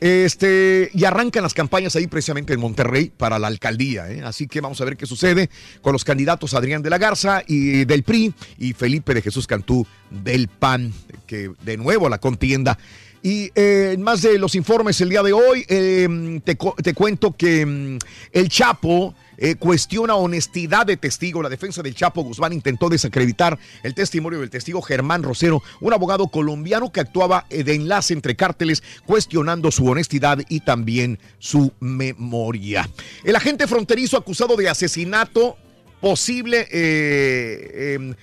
Este, 0.00 0.90
y 0.92 1.04
arrancan 1.04 1.42
las 1.42 1.54
campañas 1.54 1.96
ahí 1.96 2.06
precisamente 2.06 2.52
en 2.52 2.60
Monterrey 2.60 3.10
para 3.16 3.38
la 3.38 3.46
alcaldía. 3.46 4.10
¿eh? 4.10 4.20
Así 4.22 4.46
que 4.46 4.60
vamos 4.60 4.78
a 4.82 4.84
ver 4.84 4.98
qué 4.98 5.06
sucede 5.06 5.48
con 5.80 5.94
los 5.94 6.04
candidatos 6.04 6.52
Adrián 6.52 6.82
de 6.82 6.90
la 6.90 6.98
Garza 6.98 7.42
y 7.46 7.86
del 7.86 8.02
PRI 8.02 8.34
y 8.58 8.74
Felipe 8.74 9.14
de 9.14 9.22
Jesús 9.22 9.46
Cantú 9.46 9.86
del 10.10 10.48
PAN, 10.48 10.92
que 11.26 11.52
de 11.62 11.76
nuevo 11.78 12.10
la 12.10 12.18
contienda. 12.18 12.78
Y 13.22 13.50
eh, 13.54 13.96
más 14.00 14.22
de 14.22 14.38
los 14.38 14.54
informes 14.54 15.00
el 15.00 15.08
día 15.08 15.22
de 15.22 15.32
hoy, 15.32 15.64
eh, 15.68 16.40
te, 16.44 16.56
te 16.82 16.94
cuento 16.94 17.36
que 17.36 17.64
mm, 17.64 17.98
el 18.32 18.48
Chapo 18.48 19.14
eh, 19.44 19.56
cuestiona 19.56 20.14
honestidad 20.14 20.86
de 20.86 20.96
testigo. 20.96 21.42
La 21.42 21.48
defensa 21.48 21.82
del 21.82 21.94
Chapo 21.94 22.22
Guzmán 22.22 22.52
intentó 22.52 22.88
desacreditar 22.88 23.58
el 23.82 23.94
testimonio 23.94 24.40
del 24.40 24.50
testigo 24.50 24.80
Germán 24.82 25.22
Rosero, 25.22 25.62
un 25.80 25.92
abogado 25.92 26.28
colombiano 26.28 26.92
que 26.92 27.00
actuaba 27.00 27.46
eh, 27.50 27.64
de 27.64 27.74
enlace 27.74 28.14
entre 28.14 28.36
cárteles, 28.36 28.82
cuestionando 29.04 29.70
su 29.70 29.86
honestidad 29.86 30.38
y 30.48 30.60
también 30.60 31.18
su 31.38 31.72
memoria. 31.80 32.88
El 33.24 33.36
agente 33.36 33.66
fronterizo 33.66 34.16
acusado 34.16 34.56
de 34.56 34.68
asesinato 34.68 35.56
posible. 36.00 36.68
eh, 36.70 37.98
eh, 37.98 38.14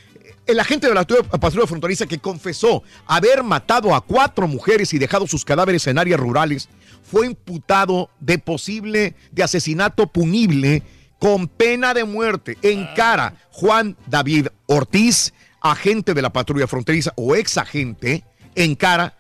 el 0.50 0.60
agente 0.60 0.88
de 0.88 0.96
la 0.96 1.06
patrulla 1.06 1.68
fronteriza 1.68 2.08
que 2.08 2.18
confesó 2.18 2.82
haber 3.06 3.44
matado 3.44 3.94
a 3.94 4.02
cuatro 4.02 4.48
mujeres 4.48 4.94
y 4.96 4.98
dejado 4.98 5.28
sus 5.28 5.46
cadáveres 5.46 5.86
en 5.86 6.00
áreas 6.00 6.20
rurales 6.20 6.70
fue 7.04 7.28
imputado 7.28 8.10
de 8.20 8.40
posible 8.40 9.16
de 9.32 9.44
asesinato 9.44 10.08
punible 10.08 10.82
con 11.20 11.48
pena 11.48 11.94
de 11.94 12.04
muerte 12.04 12.58
en 12.64 12.88
cara 12.96 13.36
Juan 13.52 13.96
David 14.08 14.48
Ortiz, 14.66 15.34
agente 15.62 16.16
de 16.16 16.22
la 16.24 16.34
patrulla 16.34 16.66
fronteriza 16.66 17.14
o 17.16 17.36
ex 17.36 17.58
agente, 17.58 18.24
en 18.56 18.74
cara 18.76 19.18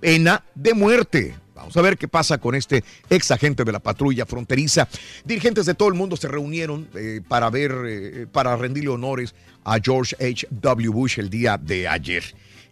pena 0.00 0.42
de 0.54 0.72
muerte. 0.72 1.34
Vamos 1.62 1.76
a 1.76 1.82
ver 1.82 1.96
qué 1.96 2.08
pasa 2.08 2.38
con 2.38 2.56
este 2.56 2.82
ex 3.08 3.30
agente 3.30 3.62
de 3.62 3.70
la 3.70 3.78
patrulla 3.78 4.26
fronteriza. 4.26 4.88
Dirigentes 5.24 5.64
de 5.64 5.74
todo 5.74 5.88
el 5.88 5.94
mundo 5.94 6.16
se 6.16 6.26
reunieron 6.26 6.88
eh, 6.96 7.20
para 7.26 7.50
ver, 7.50 7.72
eh, 7.86 8.26
para 8.30 8.56
rendirle 8.56 8.90
honores 8.90 9.32
a 9.62 9.78
George 9.80 10.16
H. 10.16 10.48
W. 10.50 10.88
Bush 10.88 11.20
el 11.20 11.30
día 11.30 11.56
de 11.56 11.86
ayer. 11.86 12.24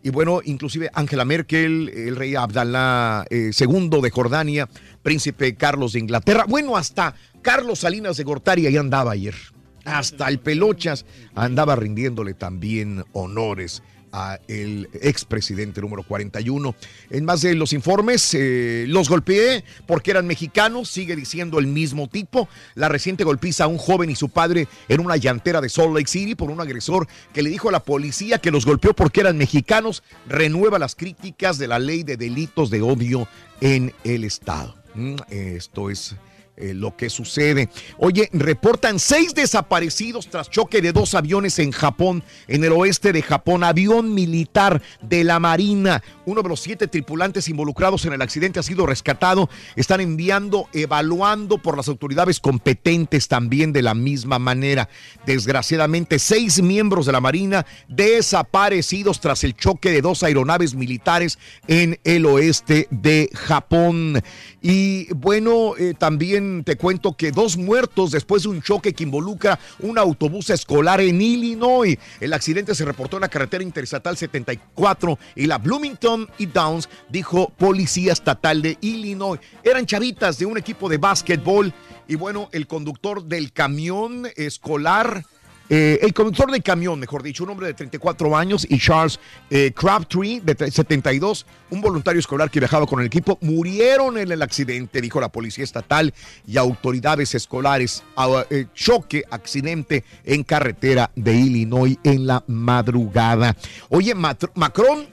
Y 0.02 0.10
bueno, 0.10 0.40
inclusive 0.44 0.90
Angela 0.92 1.24
Merkel, 1.24 1.88
el 1.88 2.16
rey 2.16 2.34
Abdalá 2.34 3.24
eh, 3.30 3.52
II 3.56 4.00
de 4.02 4.10
Jordania, 4.10 4.68
príncipe 5.04 5.54
Carlos 5.54 5.92
de 5.92 6.00
Inglaterra, 6.00 6.46
bueno, 6.48 6.76
hasta 6.76 7.14
Carlos 7.42 7.78
Salinas 7.78 8.16
de 8.16 8.24
Gortari 8.24 8.66
ahí 8.66 8.76
andaba 8.76 9.12
ayer. 9.12 9.36
Hasta 9.84 10.26
el 10.28 10.40
Pelochas 10.40 11.06
andaba 11.36 11.76
rindiéndole 11.76 12.34
también 12.34 13.04
honores 13.12 13.84
a 14.12 14.38
el 14.48 14.88
expresidente 14.94 15.80
número 15.80 16.02
41. 16.02 16.74
En 17.10 17.24
más 17.24 17.42
de 17.42 17.54
los 17.54 17.72
informes, 17.72 18.34
eh, 18.34 18.84
los 18.88 19.08
golpeé 19.08 19.64
porque 19.86 20.10
eran 20.10 20.26
mexicanos, 20.26 20.88
sigue 20.88 21.16
diciendo 21.16 21.58
el 21.58 21.66
mismo 21.66 22.08
tipo. 22.08 22.48
La 22.74 22.88
reciente 22.88 23.24
golpiza 23.24 23.64
a 23.64 23.68
un 23.68 23.78
joven 23.78 24.10
y 24.10 24.16
su 24.16 24.28
padre 24.28 24.68
en 24.88 25.00
una 25.00 25.16
llantera 25.16 25.60
de 25.60 25.68
Salt 25.68 25.94
Lake 25.94 26.08
City 26.08 26.34
por 26.34 26.50
un 26.50 26.60
agresor 26.60 27.06
que 27.32 27.42
le 27.42 27.50
dijo 27.50 27.68
a 27.68 27.72
la 27.72 27.84
policía 27.84 28.38
que 28.38 28.50
los 28.50 28.66
golpeó 28.66 28.94
porque 28.94 29.20
eran 29.20 29.36
mexicanos, 29.36 30.02
renueva 30.28 30.78
las 30.78 30.94
críticas 30.94 31.58
de 31.58 31.68
la 31.68 31.78
ley 31.78 32.02
de 32.02 32.16
delitos 32.16 32.70
de 32.70 32.82
odio 32.82 33.28
en 33.60 33.92
el 34.04 34.24
estado. 34.24 34.74
Mm, 34.94 35.16
Esto 35.30 35.90
es 35.90 36.16
eh, 36.60 36.74
lo 36.74 36.96
que 36.96 37.10
sucede. 37.10 37.68
Oye, 37.98 38.28
reportan 38.32 38.98
seis 38.98 39.34
desaparecidos 39.34 40.28
tras 40.28 40.50
choque 40.50 40.82
de 40.82 40.92
dos 40.92 41.14
aviones 41.14 41.58
en 41.58 41.72
Japón, 41.72 42.22
en 42.48 42.64
el 42.64 42.72
oeste 42.72 43.12
de 43.12 43.22
Japón. 43.22 43.64
Avión 43.64 44.14
militar 44.14 44.82
de 45.00 45.24
la 45.24 45.40
Marina. 45.40 46.02
Uno 46.26 46.42
de 46.42 46.48
los 46.48 46.60
siete 46.60 46.86
tripulantes 46.86 47.48
involucrados 47.48 48.04
en 48.04 48.12
el 48.12 48.22
accidente 48.22 48.60
ha 48.60 48.62
sido 48.62 48.86
rescatado. 48.86 49.48
Están 49.76 50.00
enviando, 50.00 50.68
evaluando 50.72 51.58
por 51.58 51.76
las 51.76 51.88
autoridades 51.88 52.40
competentes 52.40 53.28
también 53.28 53.72
de 53.72 53.82
la 53.82 53.94
misma 53.94 54.38
manera. 54.38 54.88
Desgraciadamente, 55.26 56.18
seis 56.18 56.62
miembros 56.62 57.06
de 57.06 57.12
la 57.12 57.20
Marina 57.20 57.66
desaparecidos 57.88 59.20
tras 59.20 59.44
el 59.44 59.54
choque 59.54 59.90
de 59.90 60.02
dos 60.02 60.22
aeronaves 60.22 60.74
militares 60.74 61.38
en 61.66 61.98
el 62.04 62.26
oeste 62.26 62.86
de 62.90 63.30
Japón. 63.34 64.22
Y 64.62 65.12
bueno, 65.14 65.76
eh, 65.76 65.94
también 65.98 66.49
te 66.64 66.76
cuento 66.76 67.16
que 67.16 67.30
dos 67.32 67.56
muertos 67.56 68.10
después 68.10 68.42
de 68.42 68.48
un 68.48 68.62
choque 68.62 68.92
que 68.92 69.04
involucra 69.04 69.58
un 69.80 69.98
autobús 69.98 70.50
escolar 70.50 71.00
en 71.00 71.20
Illinois. 71.20 71.98
El 72.20 72.32
accidente 72.32 72.74
se 72.74 72.84
reportó 72.84 73.16
en 73.16 73.22
la 73.22 73.28
carretera 73.28 73.64
interestatal 73.64 74.16
74 74.16 75.18
y 75.36 75.46
la 75.46 75.58
Bloomington 75.58 76.28
y 76.38 76.46
Downs, 76.46 76.88
dijo 77.08 77.50
policía 77.56 78.12
estatal 78.12 78.62
de 78.62 78.78
Illinois. 78.80 79.40
Eran 79.62 79.86
chavitas 79.86 80.38
de 80.38 80.46
un 80.46 80.58
equipo 80.58 80.88
de 80.88 80.98
básquetbol 80.98 81.72
y 82.08 82.16
bueno, 82.16 82.48
el 82.52 82.66
conductor 82.66 83.24
del 83.24 83.52
camión 83.52 84.28
escolar 84.36 85.24
eh, 85.72 86.00
el 86.02 86.12
conductor 86.12 86.50
del 86.50 86.64
camión, 86.64 86.98
mejor 86.98 87.22
dicho, 87.22 87.44
un 87.44 87.50
hombre 87.50 87.68
de 87.68 87.74
34 87.74 88.36
años, 88.36 88.66
y 88.68 88.76
Charles 88.80 89.20
eh, 89.50 89.70
Crabtree, 89.72 90.40
de 90.40 90.68
72, 90.68 91.46
un 91.70 91.80
voluntario 91.80 92.18
escolar 92.18 92.50
que 92.50 92.58
viajaba 92.58 92.86
con 92.86 92.98
el 92.98 93.06
equipo, 93.06 93.38
murieron 93.40 94.18
en 94.18 94.32
el 94.32 94.42
accidente, 94.42 95.00
dijo 95.00 95.20
la 95.20 95.28
policía 95.28 95.62
estatal 95.62 96.12
y 96.44 96.56
autoridades 96.56 97.36
escolares. 97.36 98.02
Eh, 98.50 98.66
choque, 98.74 99.22
accidente 99.30 100.02
en 100.24 100.42
carretera 100.42 101.12
de 101.14 101.36
Illinois 101.36 101.96
en 102.02 102.26
la 102.26 102.42
madrugada. 102.48 103.56
Oye, 103.90 104.12
Macron 104.16 105.06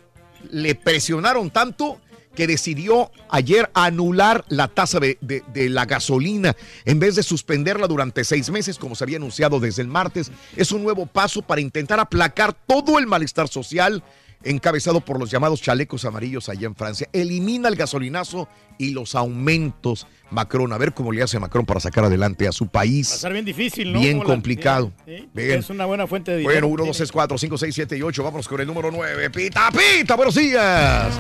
le 0.50 0.74
presionaron 0.74 1.52
tanto 1.52 2.00
que 2.38 2.46
decidió 2.46 3.12
ayer 3.32 3.70
anular 3.74 4.46
la 4.48 4.68
tasa 4.68 5.00
de, 5.00 5.18
de- 5.22 5.44
de 5.54 5.70
la 5.70 5.86
gasolina 5.86 6.56
en 6.86 7.00
vez 7.00 7.16
de 7.16 7.24
suspenderla 7.24 7.88
durante 7.88 8.24
seis 8.24 8.52
meses, 8.52 8.78
como 8.78 8.94
se 8.94 9.04
había 9.04 9.18
anunciado 9.18 9.60
desde 9.60 9.82
el 9.82 9.88
martes. 9.88 10.32
Es 10.56 10.72
un 10.72 10.84
nuevo 10.84 11.08
paso 11.08 11.42
para 11.42 11.62
intentar 11.62 12.00
aplacar 12.00 12.54
todo 12.54 13.00
el 13.00 13.08
malestar 13.08 13.48
social 13.48 14.04
encabezado 14.44 15.02
por 15.02 15.20
los 15.20 15.32
llamados 15.32 15.64
chalecos 15.64 16.06
amarillos 16.06 16.48
allá 16.48 16.68
en 16.68 16.76
Francia. 16.76 17.10
Elimina 17.12 17.70
el 17.70 17.76
gasolinazo 17.76 18.48
y 18.78 18.92
los 18.92 19.16
aumentos. 19.16 20.06
Macron, 20.30 20.72
a 20.74 20.78
ver 20.78 20.94
cómo 20.94 21.12
le 21.12 21.24
hace 21.24 21.40
Macron 21.40 21.66
para 21.66 21.80
sacar 21.80 22.06
adelante 22.06 22.48
a 22.48 22.52
su 22.52 22.68
país. 22.68 23.10
Va 23.10 23.16
a 23.16 23.18
ser 23.18 23.34
bien 23.34 23.46
difícil, 23.46 23.92
¿no? 23.92 24.00
Bien 24.00 24.20
complicado. 24.20 24.92
Sí, 25.08 25.28
Bien. 25.34 25.58
Es 25.60 25.72
una 25.72 25.86
buena 25.86 26.06
fuente 26.06 26.32
de 26.32 26.38
dinero. 26.38 26.68
Bueno, 26.68 26.84
1, 26.84 26.86
2, 26.86 26.98
3, 26.98 27.12
4, 27.12 27.38
5, 27.40 27.58
6, 27.58 27.76
7 27.76 27.98
y 27.98 28.02
8. 28.04 28.24
Vámonos 28.24 28.48
con 28.48 28.62
el 28.62 28.68
número 28.68 28.92
9. 28.92 29.32
Pita, 29.32 29.72
pita, 29.72 30.16
buenos 30.16 30.36
días. 30.36 31.14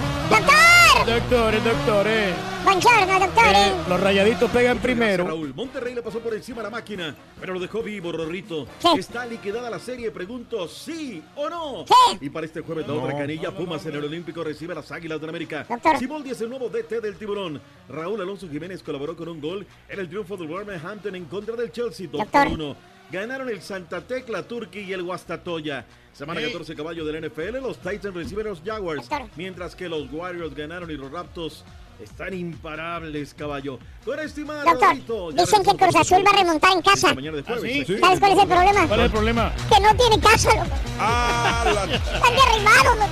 Doctores, 1.05 1.63
doctores. 1.63 2.35
Buongiorno. 2.63 3.17
Eh, 3.25 3.71
los 3.87 3.99
rayaditos 4.01 4.51
pegan 4.51 4.77
primero. 4.79 5.25
Raúl, 5.25 5.53
Monterrey 5.53 5.95
le 5.95 6.01
pasó 6.01 6.19
por 6.19 6.33
encima 6.33 6.59
a 6.59 6.63
la 6.63 6.69
máquina, 6.69 7.15
pero 7.39 7.53
lo 7.53 7.59
dejó 7.59 7.81
vivo, 7.81 8.11
Rorrito. 8.11 8.67
¿Está 8.97 9.25
liquidada 9.25 9.69
la 9.69 9.79
serie? 9.79 10.11
Pregunto, 10.11 10.67
¿sí 10.67 11.23
o 11.35 11.49
no? 11.49 11.85
Y 12.19 12.29
para 12.29 12.45
este 12.45 12.61
jueves, 12.61 12.85
la 12.87 12.93
No. 12.93 13.03
otra 13.03 13.17
canilla, 13.17 13.51
Pumas 13.51 13.85
en 13.85 13.95
el 13.95 14.03
Olímpico 14.03 14.43
recibe 14.43 14.73
a 14.73 14.75
las 14.75 14.91
Águilas 14.91 15.21
del 15.21 15.29
América. 15.29 15.65
Doctor. 15.69 15.97
Siboldi 15.97 16.31
es 16.31 16.41
el 16.41 16.49
nuevo 16.49 16.67
DT 16.69 16.99
del 16.99 17.15
Tiburón. 17.15 17.61
Raúl 17.87 18.19
Alonso 18.19 18.47
Jiménez 18.49 18.83
colaboró 18.83 19.15
con 19.15 19.29
un 19.29 19.39
gol 19.39 19.65
en 19.87 19.99
el 19.99 20.09
triunfo 20.09 20.35
del 20.35 20.47
Wolverhampton 20.47 21.15
en 21.15 21.25
contra 21.25 21.55
del 21.55 21.71
Chelsea 21.71 22.07
2 22.11 22.25
por 22.27 22.47
1. 22.47 22.75
Ganaron 23.11 23.49
el 23.49 23.61
Santa 23.61 24.01
Tecla 24.01 24.43
Turkey 24.43 24.83
y 24.83 24.93
el 24.93 25.03
Guastatoya. 25.03 25.85
Semana 26.13 26.41
Sí. 26.41 26.47
14 26.47 26.75
caballo 26.75 27.05
del 27.05 27.23
NFL, 27.29 27.61
los 27.61 27.77
Titans 27.77 28.13
reciben 28.15 28.47
a 28.47 28.49
los 28.49 28.61
Jaguars, 28.65 29.07
mientras 29.35 29.75
que 29.75 29.87
los 29.87 30.11
Warriors 30.11 30.55
ganaron 30.55 30.89
y 30.89 30.95
los 30.95 31.11
Raptors 31.11 31.63
están 32.01 32.33
imparables, 32.33 33.33
caballo. 33.35 33.77
Con 34.03 34.19
estimado 34.19 34.63
Doctor, 34.65 35.33
dicen 35.35 35.63
que 35.63 35.75
Cruz 35.77 35.95
Azul 35.95 36.23
va 36.25 36.31
a 36.31 36.37
remontar 36.41 36.71
en 36.73 36.81
casa. 36.81 37.13
Mañana 37.13 37.37
de 37.37 37.43
jueves. 37.43 37.63
¿Ah, 37.63 37.85
sí? 37.85 37.93
Sí. 37.93 37.99
¿Sabes 37.99 38.19
cuál 38.19 38.31
es 38.31 38.39
el 38.39 38.47
problema? 38.47 38.87
¿Cuál 38.87 38.99
es 38.99 39.05
el 39.05 39.11
problema? 39.11 39.53
Que 39.55 39.79
no 39.79 39.95
tiene 39.95 40.19
casa, 40.19 40.55
loco. 40.55 40.75
Ah, 40.99 41.85
Están 41.87 42.35
derribados, 42.35 42.97
loco. 42.97 43.11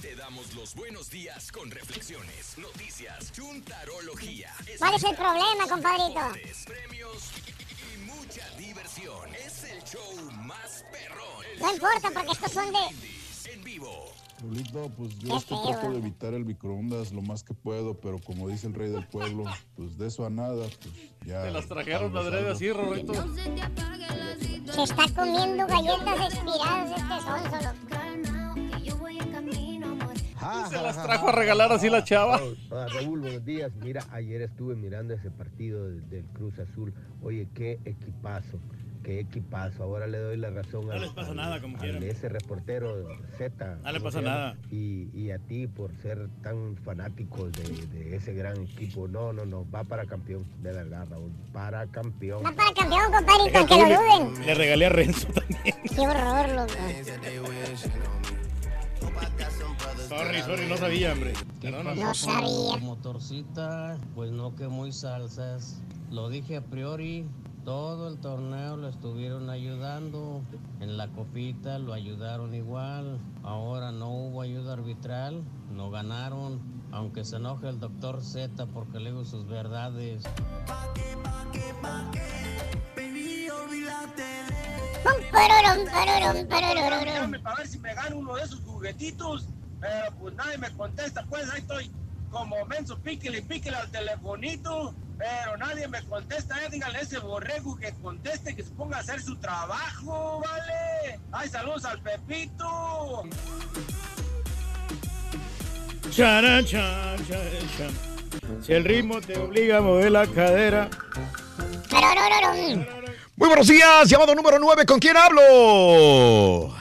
Te 0.00 0.16
damos 0.16 0.52
los 0.54 0.74
buenos 0.74 1.10
días 1.10 1.52
con 1.52 1.70
reflexiones, 1.70 2.58
noticias, 2.58 3.32
chuntarología. 3.32 4.50
¿Cuál 4.78 4.94
es 4.94 5.04
el 5.04 5.14
problema, 5.14 5.68
compadrito? 5.68 6.20
No 11.62 11.72
importa, 11.72 12.10
porque 12.12 12.32
estos 12.32 12.52
son 12.52 12.72
de... 12.72 13.52
En 13.52 13.64
vivo. 13.64 14.12
Raulito, 14.40 14.90
pues 14.96 15.16
yo 15.20 15.36
es 15.36 15.44
que 15.44 15.54
feo. 15.54 15.62
trato 15.70 15.90
de 15.92 15.98
evitar 15.98 16.34
el 16.34 16.44
microondas 16.44 17.12
lo 17.12 17.22
más 17.22 17.44
que 17.44 17.54
puedo, 17.54 17.94
pero 17.94 18.18
como 18.18 18.48
dice 18.48 18.66
el 18.66 18.74
rey 18.74 18.90
del 18.90 19.06
pueblo, 19.06 19.44
pues 19.76 19.96
de 19.96 20.08
eso 20.08 20.26
a 20.26 20.30
nada, 20.30 20.66
pues 20.82 20.94
ya. 21.24 21.42
Te 21.42 21.50
las 21.52 21.68
trajeron 21.68 22.16
adrede 22.16 22.38
algo. 22.38 22.50
así, 22.50 22.72
Rorrito. 22.72 23.14
Se 23.14 24.82
está 24.82 25.04
comiendo 25.14 25.66
galletas 25.66 26.32
expiradas 26.32 26.90
este 26.90 27.20
sonso, 27.20 27.56
loco. 27.56 28.12
Se 30.70 30.82
las 30.82 31.00
trajo 31.00 31.28
a 31.28 31.32
regalar 31.32 31.72
así 31.72 31.88
la 31.88 32.02
chava. 32.02 32.40
Ah, 32.72 32.86
Raúl, 32.92 33.20
buenos 33.20 33.44
días. 33.44 33.70
Mira, 33.76 34.04
ayer 34.10 34.42
estuve 34.42 34.74
mirando 34.74 35.14
ese 35.14 35.30
partido 35.30 35.86
del, 35.86 36.08
del 36.08 36.24
Cruz 36.26 36.58
Azul. 36.58 36.92
Oye, 37.22 37.48
qué 37.54 37.78
equipazo, 37.84 38.58
qué 39.02 39.20
equipazo. 39.20 39.82
Ahora 39.82 40.06
le 40.06 40.18
doy 40.18 40.36
la 40.36 40.50
razón 40.50 40.86
No 40.86 40.92
al- 40.92 41.00
les 41.02 41.10
pasa 41.10 41.30
al- 41.30 41.36
nada, 41.36 41.60
como 41.60 41.76
al 41.76 41.82
quieran. 41.82 42.02
ese 42.02 42.28
reportero 42.28 43.06
Z. 43.38 43.76
No 43.82 43.92
le 43.92 43.98
¿cómo 43.98 44.04
pasa 44.10 44.20
nada. 44.20 44.56
Y, 44.70 45.08
y 45.14 45.30
a 45.30 45.38
ti 45.38 45.66
por 45.66 45.90
ser 46.02 46.28
tan 46.42 46.76
fanáticos 46.84 47.50
de, 47.52 47.86
de 47.98 48.16
ese 48.16 48.32
gran 48.34 48.56
equipo. 48.62 49.08
No, 49.08 49.32
no, 49.32 49.44
no, 49.44 49.66
va 49.70 49.84
para 49.84 50.06
campeón, 50.06 50.44
de 50.62 50.72
verdad, 50.72 51.06
Raúl. 51.10 51.30
Para 51.52 51.86
campeón. 51.88 52.44
Va 52.44 52.52
para 52.52 52.72
campeón, 52.72 53.12
compadrito, 53.12 53.58
aunque 53.58 53.76
lo 53.76 53.84
duden. 54.28 54.46
Le 54.46 54.54
regalé 54.54 54.86
a 54.86 54.88
Renzo 54.90 55.28
también. 55.28 55.74
Qué 55.94 56.00
horror, 56.00 56.48
loco. 56.50 56.72
Sorry, 60.08 60.42
sorry, 60.42 60.66
no 60.68 60.76
sabía, 60.76 61.12
hombre. 61.12 61.32
Perdóname. 61.60 62.00
No 62.02 62.14
sabía. 62.14 62.76
Motorcita, 62.80 63.96
pues 64.14 64.30
no 64.30 64.54
que 64.54 64.68
muy 64.68 64.92
salsas. 64.92 65.80
Lo 66.10 66.28
dije 66.28 66.56
a 66.58 66.60
priori, 66.60 67.24
todo 67.64 68.08
el 68.08 68.18
torneo 68.18 68.76
lo 68.76 68.88
estuvieron 68.88 69.50
ayudando. 69.50 70.42
En 70.80 70.96
la 70.96 71.08
copita 71.08 71.78
lo 71.78 71.92
ayudaron 71.92 72.54
igual. 72.54 73.18
Ahora 73.42 73.92
no 73.92 74.10
hubo 74.10 74.42
ayuda 74.42 74.74
arbitral, 74.74 75.42
no 75.70 75.90
ganaron. 75.90 76.60
Aunque 76.90 77.24
se 77.24 77.36
enoje 77.36 77.68
el 77.68 77.80
doctor 77.80 78.22
Z 78.22 78.66
porque 78.66 78.98
le 78.98 79.10
digo 79.10 79.24
sus 79.24 79.46
verdades. 79.46 80.24
Para 87.42 87.56
ver 87.56 87.68
si 87.68 87.78
me 87.78 87.94
gano 87.94 88.18
uno 88.18 88.34
de 88.34 88.42
esos 88.42 88.60
juguetitos, 88.60 89.48
pero 89.80 90.14
pues 90.20 90.34
nadie 90.34 90.58
me 90.58 90.70
contesta, 90.72 91.24
pues 91.28 91.50
ahí 91.50 91.60
estoy 91.60 91.90
como 92.32 92.64
menso, 92.64 92.98
píquele, 92.98 93.42
píquele 93.42 93.76
al 93.76 93.90
telefonito, 93.90 94.94
pero 95.18 95.56
nadie 95.58 95.86
me 95.86 96.02
contesta, 96.06 96.56
eh, 96.64 96.68
díganle 96.70 96.98
a 96.98 97.00
ese 97.02 97.18
borrego 97.18 97.76
que 97.76 97.92
conteste, 98.02 98.56
que 98.56 98.64
se 98.64 98.70
ponga 98.70 98.96
a 98.96 99.00
hacer 99.00 99.22
su 99.22 99.36
trabajo, 99.36 100.42
¿vale? 100.42 101.20
Ay, 101.30 101.48
saludos 101.50 101.84
al 101.84 102.00
Pepito. 102.00 103.24
Charan, 106.10 106.64
chan, 106.64 107.16
chan, 107.28 107.38
chan. 107.76 108.62
Si 108.62 108.72
el 108.72 108.84
ritmo 108.84 109.20
te 109.20 109.38
obliga 109.38 109.78
a 109.78 109.80
mover 109.82 110.10
la 110.10 110.26
cadera. 110.26 110.88
Muy 113.36 113.48
buenos 113.48 113.66
días, 113.68 114.08
llamado 114.08 114.34
número 114.34 114.58
9, 114.58 114.86
¿con 114.86 114.98
quién 114.98 115.16
hablo? 115.16 116.74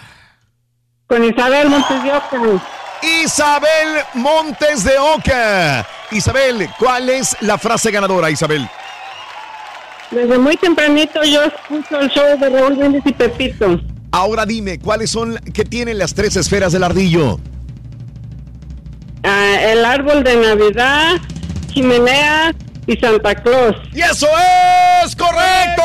Con 1.07 1.23
Isabel 1.25 1.69
Montes 1.69 2.03
de. 2.03 2.80
Isabel 3.01 4.03
Montes 4.13 4.83
de 4.83 4.97
Oca. 4.97 5.87
Isabel, 6.11 6.69
¿cuál 6.77 7.09
es 7.09 7.35
la 7.41 7.57
frase 7.57 7.91
ganadora, 7.91 8.29
Isabel? 8.29 8.67
Desde 10.11 10.37
muy 10.37 10.57
tempranito 10.57 11.23
yo 11.23 11.43
escucho 11.43 11.99
el 11.99 12.09
show 12.09 12.37
de 12.37 12.49
Raúl 12.49 12.75
Brindis 12.75 13.03
y 13.05 13.13
Pepito. 13.13 13.79
Ahora 14.11 14.45
dime, 14.45 14.77
¿cuáles 14.77 15.09
son, 15.09 15.37
qué 15.53 15.63
tienen 15.63 15.97
las 15.97 16.13
tres 16.13 16.35
esferas 16.35 16.73
del 16.73 16.83
ardillo? 16.83 17.39
Ah, 19.23 19.55
el 19.61 19.85
árbol 19.85 20.23
de 20.23 20.35
Navidad, 20.35 21.15
chimenea 21.73 22.53
y 22.87 22.97
Santa 22.97 23.35
Claus. 23.35 23.75
¡Y 23.93 24.01
eso 24.01 24.27
es 25.05 25.15
correcto! 25.15 25.83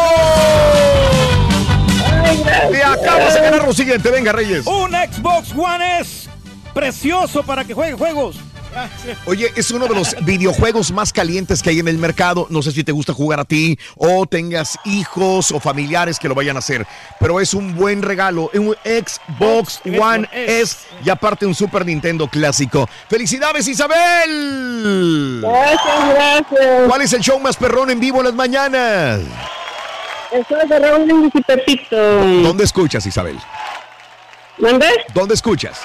Te 2.73 2.83
acabas 2.83 3.35
de 3.35 3.41
ganar 3.41 3.65
lo 3.65 3.73
siguiente, 3.73 4.11
venga 4.11 4.33
Reyes. 4.33 4.67
Un 4.67 4.91
Xbox 4.91 5.53
One 5.57 6.01
es 6.01 6.26
precioso 6.77 7.43
para 7.43 7.65
que 7.65 7.73
juegue 7.73 7.95
juegos. 7.95 8.37
Oye, 9.25 9.51
es 9.57 9.71
uno 9.71 9.87
de 9.87 9.95
los 9.95 10.15
videojuegos 10.27 10.93
más 10.93 11.11
calientes 11.11 11.63
que 11.63 11.71
hay 11.71 11.79
en 11.79 11.89
el 11.89 11.97
mercado. 11.97 12.47
No 12.51 12.61
sé 12.61 12.71
si 12.71 12.85
te 12.85 12.93
gusta 12.93 13.15
jugar 13.15 13.41
a 13.41 13.47
ti 13.47 13.79
o 13.97 14.27
tengas 14.27 14.79
hijos 14.85 15.53
o 15.53 15.59
familiares 15.59 16.19
que 16.19 16.29
lo 16.29 16.35
vayan 16.35 16.57
a 16.57 16.59
hacer, 16.59 16.87
pero 17.19 17.41
es 17.41 17.55
un 17.55 17.75
buen 17.75 18.03
regalo. 18.03 18.51
Un 18.53 18.77
Xbox 18.85 19.81
One 19.87 20.29
S 20.33 20.77
y 21.03 21.09
aparte 21.09 21.47
un 21.47 21.55
Super 21.55 21.87
Nintendo 21.87 22.29
clásico. 22.29 22.87
¡Felicidades, 23.09 23.67
Isabel! 23.67 25.41
Gracias, 25.41 26.11
gracias. 26.11 26.89
¿Cuál 26.89 27.01
es 27.01 27.13
el 27.15 27.23
show 27.23 27.41
más 27.41 27.57
perrón 27.57 27.89
en 27.89 28.01
vivo 28.01 28.19
en 28.19 28.25
las 28.27 28.35
mañanas? 28.35 29.21
Estoy 30.31 30.69
de 30.69 30.79
Raúl 30.79 31.31
y 31.33 31.43
Pepito. 31.43 31.97
¿Dónde 32.43 32.65
escuchas, 32.65 33.07
Isabel? 33.07 33.39
¿Dónde? 34.59 34.89
¿Dónde 35.15 35.35
escuchas? 35.35 35.81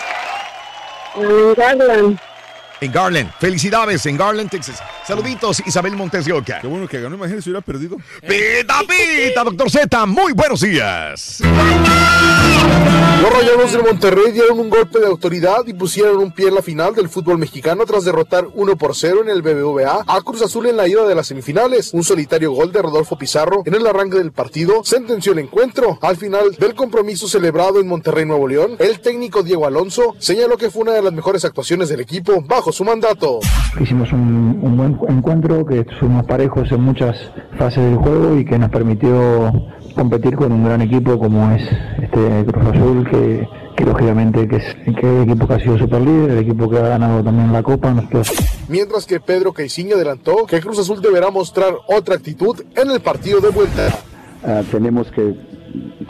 En 1.16 1.54
Garland. 1.56 2.20
En 2.80 2.92
Garland. 2.92 3.32
Felicidades 3.40 4.06
en 4.06 4.18
Garland, 4.18 4.50
Texas. 4.50 4.82
Saluditos, 5.06 5.62
Isabel 5.66 5.96
Montes 5.96 6.26
de 6.26 6.34
Oca. 6.34 6.60
Qué 6.62 6.68
bueno 6.68 6.88
que 6.88 7.00
ganó, 7.00 7.16
imagínese 7.16 7.44
si 7.44 7.50
hubiera 7.50 7.64
perdido. 7.64 7.98
Pita, 8.22 8.80
pita, 8.82 9.44
doctor 9.44 9.70
Z, 9.70 10.06
muy 10.08 10.34
buenos 10.34 10.62
días. 10.62 11.42
Los 13.22 13.32
Rayados 13.32 13.72
de 13.72 13.84
Monterrey 13.84 14.32
dieron 14.32 14.60
un 14.60 14.70
golpe 14.72 15.00
de 15.00 15.06
autoridad 15.06 15.60
y 15.68 15.74
pusieron 15.74 16.18
un 16.18 16.32
pie 16.32 16.48
en 16.48 16.56
la 16.56 16.64
final 16.64 16.96
del 16.96 17.08
fútbol 17.08 17.38
mexicano 17.38 17.86
tras 17.86 18.04
derrotar 18.04 18.48
1 18.56 18.76
por 18.78 18.96
0 18.96 19.20
en 19.22 19.30
el 19.30 19.44
BBVA 19.44 20.06
a 20.08 20.22
Cruz 20.22 20.42
Azul 20.42 20.66
en 20.66 20.76
la 20.76 20.88
ida 20.88 21.06
de 21.06 21.14
las 21.14 21.28
semifinales. 21.28 21.94
Un 21.94 22.04
solitario 22.04 22.52
gol 22.52 22.72
de 22.72 22.82
Rodolfo 22.82 23.20
Pizarro 23.20 23.62
en 23.66 23.76
el 23.76 23.86
arranque 23.86 24.18
del 24.18 24.32
partido 24.32 24.84
sentenció 24.84 25.34
el 25.34 25.40
encuentro. 25.40 26.00
Al 26.02 26.18
final 26.18 26.56
del 26.58 26.74
compromiso 26.74 27.28
celebrado 27.28 27.80
en 27.80 27.88
Monterrey, 27.88 28.26
Nuevo 28.26 28.48
León, 28.48 28.76
el 28.80 29.00
técnico 29.02 29.44
Diego 29.44 29.68
Alonso 29.68 30.16
señaló 30.18 30.58
que 30.58 30.72
fue 30.72 30.82
una 30.82 30.94
de 30.94 31.04
las 31.04 31.14
mejores 31.14 31.46
actuaciones 31.46 31.90
del 31.90 32.00
equipo 32.00 32.42
bajo 32.42 32.72
su 32.72 32.84
mandato. 32.84 33.40
Hicimos 33.80 34.12
un 34.14 34.76
buen 34.76 34.98
encuentro, 35.16 35.64
que 35.64 35.86
fuimos 36.00 36.26
parejos 36.26 36.72
en 36.72 36.82
muchas 36.82 37.16
fases 37.60 37.84
del 37.84 37.98
juego 37.98 38.36
y 38.38 38.46
que 38.46 38.58
nos 38.58 38.72
permitió 38.72 39.52
competir 39.94 40.36
con 40.36 40.52
un 40.52 40.64
gran 40.64 40.82
equipo 40.82 41.18
como 41.20 41.52
es 41.52 41.64
este 42.02 42.46
Cruz 42.46 42.66
Azul, 42.68 43.10
que, 43.10 43.48
que 43.76 43.86
lógicamente 43.86 44.48
que 44.48 44.58
es, 44.58 44.76
que 44.84 44.92
es 44.92 45.04
el 45.04 45.22
equipo 45.24 45.48
que 45.48 45.54
ha 45.54 45.60
sido 45.60 45.78
super 45.78 46.02
líder, 46.02 46.32
el 46.32 46.38
equipo 46.40 46.70
que 46.70 46.78
ha 46.78 46.88
ganado 46.90 47.24
también 47.24 47.52
la 47.52 47.64
Copa. 47.64 47.92
Nosotros 47.92 48.32
Mientras 48.68 49.06
que 49.06 49.20
Pedro 49.20 49.54
Caiciña 49.54 49.96
adelantó 49.96 50.46
que 50.46 50.62
Cruz 50.62 50.80
Azul 50.80 51.02
deberá 51.02 51.30
mostrar 51.32 51.74
otra 51.88 52.16
actitud 52.16 52.62
en 52.76 52.92
el 52.92 53.02
partido 53.02 53.42
de 53.42 53.50
vuelta. 53.50 53.88
ah, 54.46 54.62
tenemos 54.72 55.12
que 55.12 55.51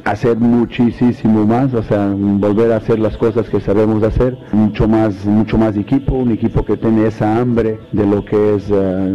hacer 0.06 0.38
muchísimo 0.38 1.46
más, 1.46 1.74
o 1.74 1.84
sea, 1.84 2.14
volver 2.16 2.72
a 2.72 2.78
hacer 2.78 3.00
las 3.00 3.18
cosas 3.18 3.50
que 3.50 3.60
sabemos 3.60 4.04
hacer, 4.04 4.38
mucho 4.52 4.88
más, 4.88 5.26
mucho 5.26 5.58
más 5.58 5.76
equipo, 5.78 6.16
un 6.16 6.32
equipo 6.32 6.66
que 6.66 6.78
tiene 6.78 7.08
esa 7.08 7.38
hambre 7.38 7.80
de 7.92 8.06
lo 8.06 8.26
que 8.26 8.56
es 8.56 8.66
ah, 8.72 9.08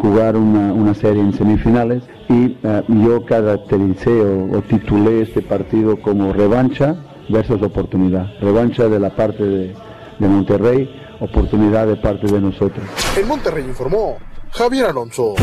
jugar 0.00 0.36
una, 0.36 0.72
una 0.72 0.94
serie 0.94 1.22
en 1.22 1.32
semifinales 1.32 2.02
y 2.28 2.56
ah, 2.64 2.82
yo 2.88 3.24
caractericé 3.24 4.10
o, 4.10 4.58
o 4.58 4.62
titulé 4.62 5.22
este 5.22 5.42
partido 5.42 6.00
como 6.00 6.32
revancha 6.32 6.96
versus 7.28 7.60
oportunidad, 7.62 8.26
revancha 8.40 8.88
de 8.88 9.00
la 9.00 9.10
parte 9.10 9.44
de, 9.44 9.74
de 10.18 10.28
Monterrey, 10.28 10.88
oportunidad 11.20 11.86
de 11.86 11.96
parte 11.96 12.26
de 12.26 12.40
nosotros. 12.40 12.86
En 13.16 13.26
Monterrey 13.26 13.64
informó 13.64 14.16
Javier 14.50 14.86
Alonso. 14.86 15.34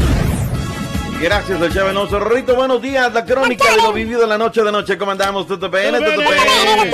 Gracias, 1.24 1.62
el 1.62 1.74
Chavo 1.74 1.88
Alonso. 1.88 2.20
Rorrito, 2.20 2.54
buenos 2.54 2.82
días. 2.82 3.14
La 3.14 3.24
crónica 3.24 3.72
de 3.72 3.78
lo 3.78 3.94
vivido 3.94 4.28
la 4.28 4.38
noche 4.38 4.62
de 4.62 4.74
noche. 4.74 4.98
¿Cómo 4.98 5.12
andamos? 5.12 5.48
¿Tuto 5.48 5.72
pene? 5.72 5.98
¿Tuto 5.98 6.18
pene? 6.18 6.92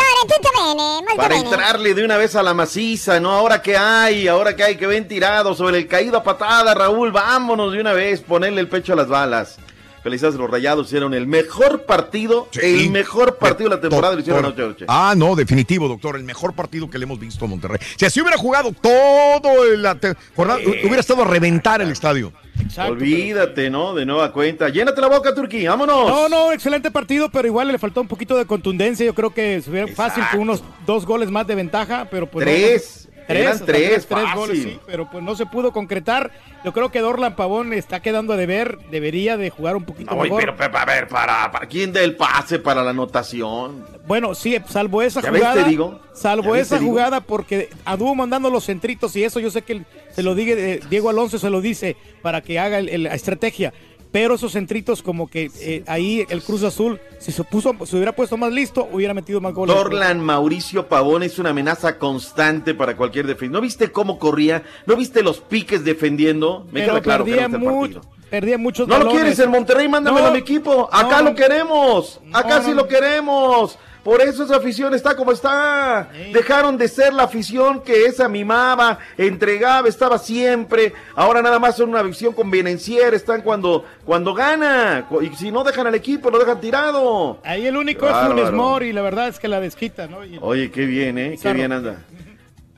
Para 1.17 1.35
entrarle 1.35 1.95
de 1.95 2.05
una 2.05 2.15
vez 2.15 2.35
a 2.35 2.43
la 2.43 2.53
maciza, 2.53 3.19
¿no? 3.19 3.31
Ahora 3.31 3.59
que 3.59 3.75
hay, 3.75 4.27
ahora 4.27 4.55
que 4.55 4.63
hay 4.63 4.77
que 4.77 4.85
ven 4.85 5.07
tirado 5.07 5.55
sobre 5.55 5.79
el 5.79 5.87
caído 5.87 6.17
a 6.17 6.23
patada, 6.23 6.75
Raúl, 6.75 7.11
vámonos 7.11 7.73
de 7.73 7.81
una 7.81 7.93
vez, 7.93 8.21
ponerle 8.21 8.61
el 8.61 8.67
pecho 8.67 8.93
a 8.93 8.97
las 8.97 9.07
balas. 9.07 9.57
Felicidades, 10.03 10.37
los 10.37 10.49
rayados 10.49 10.87
hicieron 10.87 11.13
el 11.13 11.27
mejor 11.27 11.83
partido, 11.83 12.47
el 12.61 12.89
mejor 12.89 13.37
partido 13.37 13.69
de 13.69 13.75
la 13.75 13.81
temporada, 13.81 14.15
lo 14.15 14.21
hicieron 14.21 14.45
anoche. 14.45 14.85
Ah, 14.87 15.13
no, 15.15 15.35
definitivo, 15.35 15.87
doctor. 15.87 16.15
El 16.15 16.23
mejor 16.23 16.53
partido 16.53 16.89
que 16.89 16.97
le 16.97 17.03
hemos 17.03 17.19
visto 17.19 17.45
a 17.45 17.47
Monterrey. 17.47 17.79
Si 17.97 18.05
así 18.05 18.21
hubiera 18.21 18.37
jugado 18.37 18.71
todo 18.71 19.75
la 19.75 19.95
temporada, 19.95 20.59
hubiera 20.59 20.99
estado 20.99 21.23
a 21.23 21.25
reventar 21.25 21.81
el 21.81 21.91
estadio. 21.91 22.31
Olvídate, 22.77 23.69
¿no? 23.69 23.93
De 23.93 24.05
nueva 24.05 24.31
cuenta. 24.31 24.69
Llénate 24.69 25.01
la 25.01 25.07
boca, 25.07 25.33
Turquía, 25.33 25.71
vámonos. 25.71 26.07
No, 26.07 26.29
no, 26.29 26.51
excelente 26.51 26.91
partido, 26.91 27.29
pero 27.29 27.47
igual 27.47 27.67
le 27.69 27.77
faltó 27.77 28.01
un 28.01 28.07
poquito 28.07 28.37
de 28.37 28.45
contundencia. 28.45 29.05
Yo 29.05 29.15
creo 29.15 29.33
que 29.33 29.61
se 29.61 29.69
hubiera 29.69 29.87
fácil 29.87 30.23
con 30.31 30.41
unos 30.41 30.63
dos 30.85 31.05
goles 31.05 31.31
más 31.31 31.47
de 31.47 31.55
ventaja, 31.55 32.07
pero 32.09 32.29
pues. 32.29 32.45
no, 32.45 33.08
Tres. 33.29 33.41
Eran 33.45 33.65
tres, 33.65 33.89
tres 33.89 34.05
fácil. 34.07 34.35
goles, 34.35 34.63
sí, 34.63 34.79
pero 34.87 35.07
pues 35.09 35.23
no 35.23 35.35
se 35.35 35.45
pudo 35.45 35.71
concretar. 35.71 36.31
Yo 36.65 36.73
creo 36.73 36.89
que 36.91 36.99
Dorlan 36.99 37.35
Pavón 37.35 37.73
está 37.73 38.01
quedando 38.01 38.35
de 38.35 38.47
ver, 38.47 38.79
debería 38.89 39.37
de 39.37 39.51
jugar 39.51 39.75
un 39.75 39.83
poquito 39.85 40.09
No, 40.15 40.21
mejor. 40.23 40.39
pero, 40.39 40.55
pero, 40.57 40.77
a 40.77 40.85
ver, 40.85 41.07
para, 41.07 41.51
para 41.51 41.67
quién 41.67 41.93
da 41.93 42.01
el 42.01 42.15
pase 42.15 42.57
para 42.57 42.83
la 42.83 42.89
anotación. 42.89 43.85
Bueno, 44.07 44.33
sí, 44.33 44.57
salvo 44.67 45.03
esa 45.03 45.21
¿Ya 45.21 45.29
ves, 45.29 45.41
jugada. 45.43 45.63
te 45.63 45.69
digo? 45.69 45.99
Salvo 46.13 46.45
¿Ya 46.45 46.51
ves, 46.53 46.61
esa 46.63 46.75
te 46.77 46.79
digo? 46.81 46.91
jugada, 46.91 47.21
porque 47.21 47.69
anduvo 47.85 48.15
mandando 48.15 48.49
los 48.49 48.65
centritos 48.65 49.15
y 49.15 49.23
eso 49.23 49.39
yo 49.39 49.51
sé 49.51 49.61
que 49.61 49.83
se 50.11 50.23
lo 50.23 50.33
diga 50.33 50.55
eh, 50.57 50.79
Diego 50.89 51.09
Alonso 51.11 51.37
se 51.37 51.51
lo 51.51 51.61
dice 51.61 51.95
para 52.23 52.41
que 52.41 52.57
haga 52.59 52.79
el- 52.79 52.89
el- 52.89 53.03
la 53.03 53.13
estrategia. 53.13 53.73
Pero 54.11 54.35
esos 54.35 54.53
centritos, 54.53 55.03
como 55.03 55.29
que 55.29 55.51
eh, 55.59 55.83
ahí 55.85 56.25
el 56.29 56.41
Cruz 56.41 56.63
Azul, 56.63 56.99
si 57.19 57.31
se 57.31 57.43
puso, 57.43 57.75
se 57.85 57.95
hubiera 57.95 58.15
puesto 58.15 58.37
más 58.37 58.51
listo, 58.51 58.89
hubiera 58.91 59.13
metido 59.13 59.39
más 59.39 59.53
goles. 59.53 59.75
Dorlan 59.75 60.19
Mauricio 60.19 60.87
Pavón 60.87 61.21
es 61.21 61.37
una 61.37 61.51
amenaza 61.51 61.99
constante 61.99 62.73
para 62.73 62.97
cualquier 62.97 63.27
defensa. 63.27 63.53
¿No 63.53 63.61
viste 63.61 63.91
cómo 63.91 64.17
corría? 64.17 64.63
¿No 64.87 64.95
viste 64.95 65.21
los 65.21 65.41
piques 65.41 65.83
defendiendo? 65.83 66.65
Me 66.71 66.81
Pero 66.81 66.93
queda 66.93 67.01
claro 67.01 67.25
que 67.25 67.31
perdía, 67.31 67.47
no 67.47 67.59
mucho, 67.59 68.01
perdía 68.31 68.57
muchos 68.57 68.87
No 68.87 68.97
lo 68.97 69.11
quieres 69.11 69.37
en 69.37 69.51
Monterrey, 69.51 69.87
mándamelo 69.87 70.25
No, 70.25 70.31
a 70.31 70.33
mi 70.33 70.39
equipo. 70.39 70.89
Acá 70.91 71.21
no, 71.21 71.29
lo 71.29 71.35
queremos. 71.35 72.19
Acá 72.33 72.59
no, 72.59 72.63
sí 72.63 72.69
no. 72.71 72.77
lo 72.77 72.87
queremos. 72.87 73.77
Por 74.03 74.21
eso 74.21 74.43
esa 74.43 74.55
afición 74.55 74.93
está 74.93 75.15
como 75.15 75.31
está. 75.31 76.09
Dejaron 76.33 76.77
de 76.77 76.87
ser 76.87 77.13
la 77.13 77.23
afición 77.23 77.81
que 77.83 78.05
esa 78.05 78.29
mimaba, 78.29 78.99
entregaba, 79.17 79.87
estaba 79.89 80.17
siempre. 80.17 80.93
Ahora 81.15 81.41
nada 81.41 81.59
más 81.59 81.75
son 81.77 81.89
una 81.89 81.99
afición 81.99 82.33
convenenciera. 82.33 83.15
Están 83.15 83.41
cuando, 83.41 83.85
cuando 84.05 84.33
gana. 84.33 85.07
Y 85.21 85.35
si 85.35 85.51
no 85.51 85.63
dejan 85.63 85.87
al 85.87 85.95
equipo, 85.95 86.29
lo 86.29 86.39
dejan 86.39 86.61
tirado. 86.61 87.39
Ahí 87.43 87.67
el 87.67 87.75
único 87.77 88.05
Qué 88.05 88.11
es 88.11 88.17
Funes 88.17 88.35
bárbaro. 88.35 88.57
Mori 88.57 88.87
y 88.87 88.93
la 88.93 89.01
verdad 89.01 89.27
es 89.27 89.39
que 89.39 89.47
la 89.47 89.59
desquita, 89.59 90.07
¿no? 90.07 90.19
Oye, 90.41 90.71
qué 90.71 90.85
bien, 90.85 91.17
¿eh? 91.17 91.29
Qué 91.31 91.35
Pizarro. 91.37 91.55
bien 91.55 91.71
anda. 91.71 92.05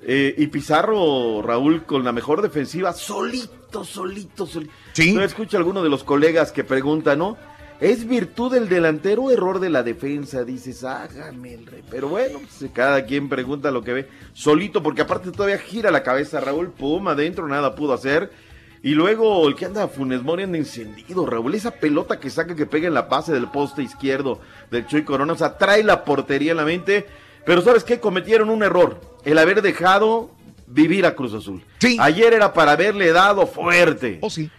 Eh, 0.03 0.34
y 0.35 0.48
Pizarro, 0.48 1.43
Raúl, 1.43 1.84
con 1.84 2.03
la 2.03 2.11
mejor 2.11 2.41
defensiva, 2.41 2.91
solito, 2.93 3.84
solito, 3.85 4.48
solito. 4.48 4.73
Sí. 4.93 5.14
No 5.14 5.23
escucha 5.23 5.57
a 5.57 5.60
alguno 5.60 5.84
de 5.84 5.89
los 5.89 6.03
colegas 6.03 6.52
que 6.52 6.64
preguntan, 6.64 7.19
¿no? 7.19 7.38
¿Es 7.81 8.07
virtud 8.07 8.51
del 8.51 8.69
delantero 8.69 9.23
o 9.23 9.31
error 9.31 9.59
de 9.59 9.71
la 9.71 9.81
defensa? 9.81 10.43
Dices, 10.43 10.83
hágame 10.83 11.55
el 11.55 11.65
rey. 11.65 11.83
Pero 11.89 12.09
bueno, 12.09 12.39
pues, 12.39 12.71
cada 12.71 13.03
quien 13.05 13.27
pregunta 13.27 13.71
lo 13.71 13.83
que 13.83 13.93
ve. 13.93 14.07
Solito, 14.33 14.83
porque 14.83 15.01
aparte 15.01 15.31
todavía 15.31 15.57
gira 15.57 15.89
la 15.89 16.03
cabeza 16.03 16.39
Raúl 16.39 16.69
Pum, 16.69 17.07
adentro 17.07 17.47
nada 17.47 17.73
pudo 17.73 17.93
hacer. 17.93 18.31
Y 18.83 18.91
luego 18.91 19.47
el 19.47 19.55
que 19.55 19.65
anda 19.65 19.87
Funes 19.87 20.21
Mori 20.21 20.43
anda 20.43 20.59
encendido, 20.59 21.25
Raúl. 21.25 21.55
Esa 21.55 21.71
pelota 21.71 22.19
que 22.19 22.29
saca 22.29 22.55
que 22.55 22.67
pega 22.67 22.87
en 22.87 22.93
la 22.93 23.03
base 23.03 23.33
del 23.33 23.49
poste 23.49 23.81
izquierdo 23.81 24.39
del 24.69 24.85
Chuy 24.85 25.03
Corona. 25.03 25.33
O 25.33 25.37
sea, 25.37 25.57
trae 25.57 25.83
la 25.83 26.05
portería 26.05 26.51
en 26.51 26.57
la 26.57 26.65
mente. 26.65 27.07
Pero 27.47 27.63
¿sabes 27.63 27.83
qué? 27.83 27.99
Cometieron 27.99 28.51
un 28.51 28.61
error. 28.61 29.01
El 29.25 29.39
haber 29.39 29.63
dejado 29.63 30.29
vivir 30.67 31.07
a 31.07 31.15
Cruz 31.15 31.33
Azul. 31.33 31.63
Ayer 31.99 32.33
era 32.33 32.53
para 32.53 32.73
haberle 32.73 33.11
dado 33.11 33.47
fuerte. 33.47 34.19
Oh, 34.21 34.29
sí. 34.29 34.51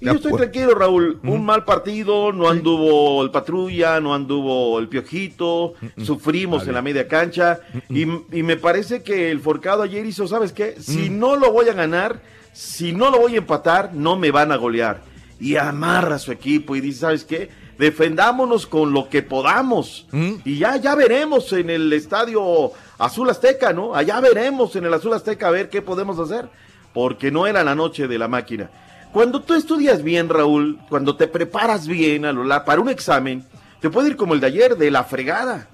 Y 0.00 0.06
yo 0.06 0.12
estoy 0.12 0.32
tranquilo, 0.34 0.74
Raúl. 0.74 1.18
Un 1.22 1.44
mal 1.44 1.64
partido, 1.64 2.32
no 2.32 2.48
anduvo 2.48 3.22
el 3.22 3.30
patrulla, 3.30 4.00
no 4.00 4.14
anduvo 4.14 4.78
el 4.78 4.88
piojito, 4.88 5.74
sufrimos 6.04 6.66
en 6.66 6.74
la 6.74 6.82
media 6.82 7.08
cancha. 7.08 7.60
Y, 7.88 8.02
y 8.02 8.42
me 8.42 8.56
parece 8.56 9.02
que 9.02 9.30
el 9.30 9.40
forcado 9.40 9.82
ayer 9.82 10.06
hizo, 10.06 10.28
¿sabes 10.28 10.52
qué? 10.52 10.76
Si 10.80 11.10
no 11.10 11.36
lo 11.36 11.52
voy 11.52 11.68
a 11.68 11.72
ganar, 11.72 12.20
si 12.52 12.92
no 12.92 13.10
lo 13.10 13.18
voy 13.18 13.34
a 13.34 13.38
empatar, 13.38 13.92
no 13.94 14.16
me 14.16 14.30
van 14.30 14.52
a 14.52 14.56
golear. 14.56 15.00
Y 15.40 15.56
amarra 15.56 16.16
a 16.16 16.18
su 16.18 16.32
equipo 16.32 16.74
y 16.74 16.80
dice, 16.80 17.00
¿sabes 17.00 17.24
qué? 17.24 17.48
Defendámonos 17.78 18.66
con 18.66 18.92
lo 18.92 19.08
que 19.08 19.22
podamos. 19.22 20.06
Y 20.44 20.58
ya, 20.58 20.76
ya 20.76 20.94
veremos 20.96 21.52
en 21.52 21.70
el 21.70 21.92
estadio 21.92 22.72
Azul 22.98 23.30
Azteca, 23.30 23.72
¿no? 23.72 23.94
Allá 23.94 24.20
veremos 24.20 24.74
en 24.74 24.84
el 24.84 24.94
Azul 24.94 25.12
Azteca 25.12 25.46
a 25.48 25.52
ver 25.52 25.70
qué 25.70 25.80
podemos 25.82 26.18
hacer. 26.18 26.48
Porque 26.92 27.30
no 27.30 27.46
era 27.46 27.62
la 27.62 27.76
noche 27.76 28.08
de 28.08 28.18
la 28.18 28.26
máquina. 28.26 28.70
Cuando 29.18 29.42
tú 29.42 29.54
estudias 29.54 30.04
bien, 30.04 30.28
Raúl, 30.28 30.78
cuando 30.88 31.16
te 31.16 31.26
preparas 31.26 31.88
bien 31.88 32.24
a 32.24 32.32
lo 32.32 32.46
para 32.64 32.80
un 32.80 32.88
examen, 32.88 33.44
te 33.80 33.90
puede 33.90 34.10
ir 34.10 34.16
como 34.16 34.32
el 34.32 34.38
de 34.38 34.46
ayer, 34.46 34.76
de 34.76 34.92
la 34.92 35.02
fregada. 35.02 35.68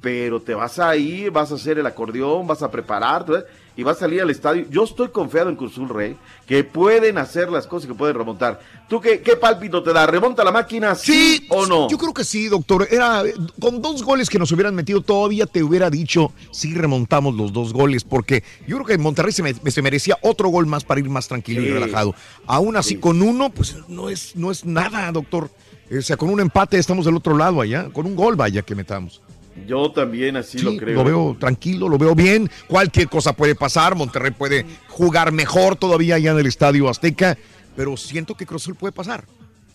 pero 0.00 0.40
te 0.40 0.54
vas 0.54 0.78
a 0.78 0.96
ir, 0.96 1.30
vas 1.30 1.52
a 1.52 1.56
hacer 1.56 1.78
el 1.78 1.84
acordeón, 1.84 2.46
vas 2.46 2.62
a 2.62 2.70
prepararte. 2.70 3.44
Y 3.78 3.84
vas 3.84 3.98
a 3.98 4.00
salir 4.00 4.20
al 4.20 4.28
estadio. 4.28 4.66
Yo 4.70 4.82
estoy 4.82 5.10
confiado 5.10 5.48
en 5.50 5.54
Cruzul 5.54 5.88
Rey, 5.88 6.16
que 6.48 6.64
pueden 6.64 7.16
hacer 7.16 7.48
las 7.48 7.68
cosas 7.68 7.84
y 7.84 7.92
que 7.92 7.94
pueden 7.96 8.16
remontar. 8.16 8.58
¿Tú 8.88 9.00
qué, 9.00 9.20
qué 9.20 9.36
pálpito 9.36 9.84
te 9.84 9.92
da? 9.92 10.04
¿Remonta 10.04 10.42
la 10.42 10.50
máquina, 10.50 10.96
sí, 10.96 11.46
o 11.48 11.64
no? 11.64 11.88
Yo 11.88 11.96
creo 11.96 12.12
que 12.12 12.24
sí, 12.24 12.48
doctor. 12.48 12.88
Era 12.90 13.22
con 13.60 13.80
dos 13.80 14.02
goles 14.02 14.28
que 14.28 14.38
nos 14.40 14.50
hubieran 14.50 14.74
metido, 14.74 15.00
todavía 15.00 15.46
te 15.46 15.62
hubiera 15.62 15.90
dicho 15.90 16.32
sí 16.50 16.74
remontamos 16.74 17.36
los 17.36 17.52
dos 17.52 17.72
goles, 17.72 18.02
porque 18.02 18.42
yo 18.66 18.76
creo 18.78 18.86
que 18.86 18.98
Monterrey 18.98 19.30
se, 19.30 19.44
me- 19.44 19.54
se 19.54 19.80
merecía 19.80 20.18
otro 20.22 20.48
gol 20.48 20.66
más 20.66 20.82
para 20.82 20.98
ir 20.98 21.08
más 21.08 21.28
tranquilo 21.28 21.62
y 21.62 21.70
relajado. 21.70 22.16
Aún 22.48 22.76
así, 22.76 22.96
con 22.96 23.22
uno, 23.22 23.50
pues 23.50 23.76
no 23.86 24.10
es, 24.10 24.34
no 24.34 24.50
es 24.50 24.64
nada, 24.64 25.12
doctor. 25.12 25.50
O 25.96 26.02
sea, 26.02 26.16
con 26.16 26.30
un 26.30 26.40
empate 26.40 26.78
estamos 26.78 27.04
del 27.06 27.14
otro 27.14 27.36
lado 27.36 27.60
allá, 27.60 27.90
con 27.92 28.06
un 28.06 28.16
gol 28.16 28.34
vaya 28.34 28.62
que 28.62 28.74
metamos. 28.74 29.22
Yo 29.66 29.90
también 29.92 30.36
así 30.36 30.58
Sí, 30.58 30.64
lo 30.64 30.76
creo. 30.76 30.94
lo 30.96 31.04
veo 31.04 31.36
tranquilo, 31.38 31.88
lo 31.88 31.98
veo 31.98 32.14
bien. 32.14 32.50
Cualquier 32.66 33.08
cosa 33.08 33.32
puede 33.34 33.54
pasar. 33.54 33.94
Monterrey 33.94 34.30
puede 34.30 34.64
jugar 34.88 35.32
mejor 35.32 35.76
todavía 35.76 36.16
allá 36.16 36.32
en 36.32 36.38
el 36.38 36.46
Estadio 36.46 36.88
Azteca, 36.88 37.36
pero 37.76 37.96
siento 37.96 38.34
que 38.34 38.46
Cruz 38.46 38.62
Azul 38.62 38.74
puede 38.74 38.92
pasar. 38.92 39.24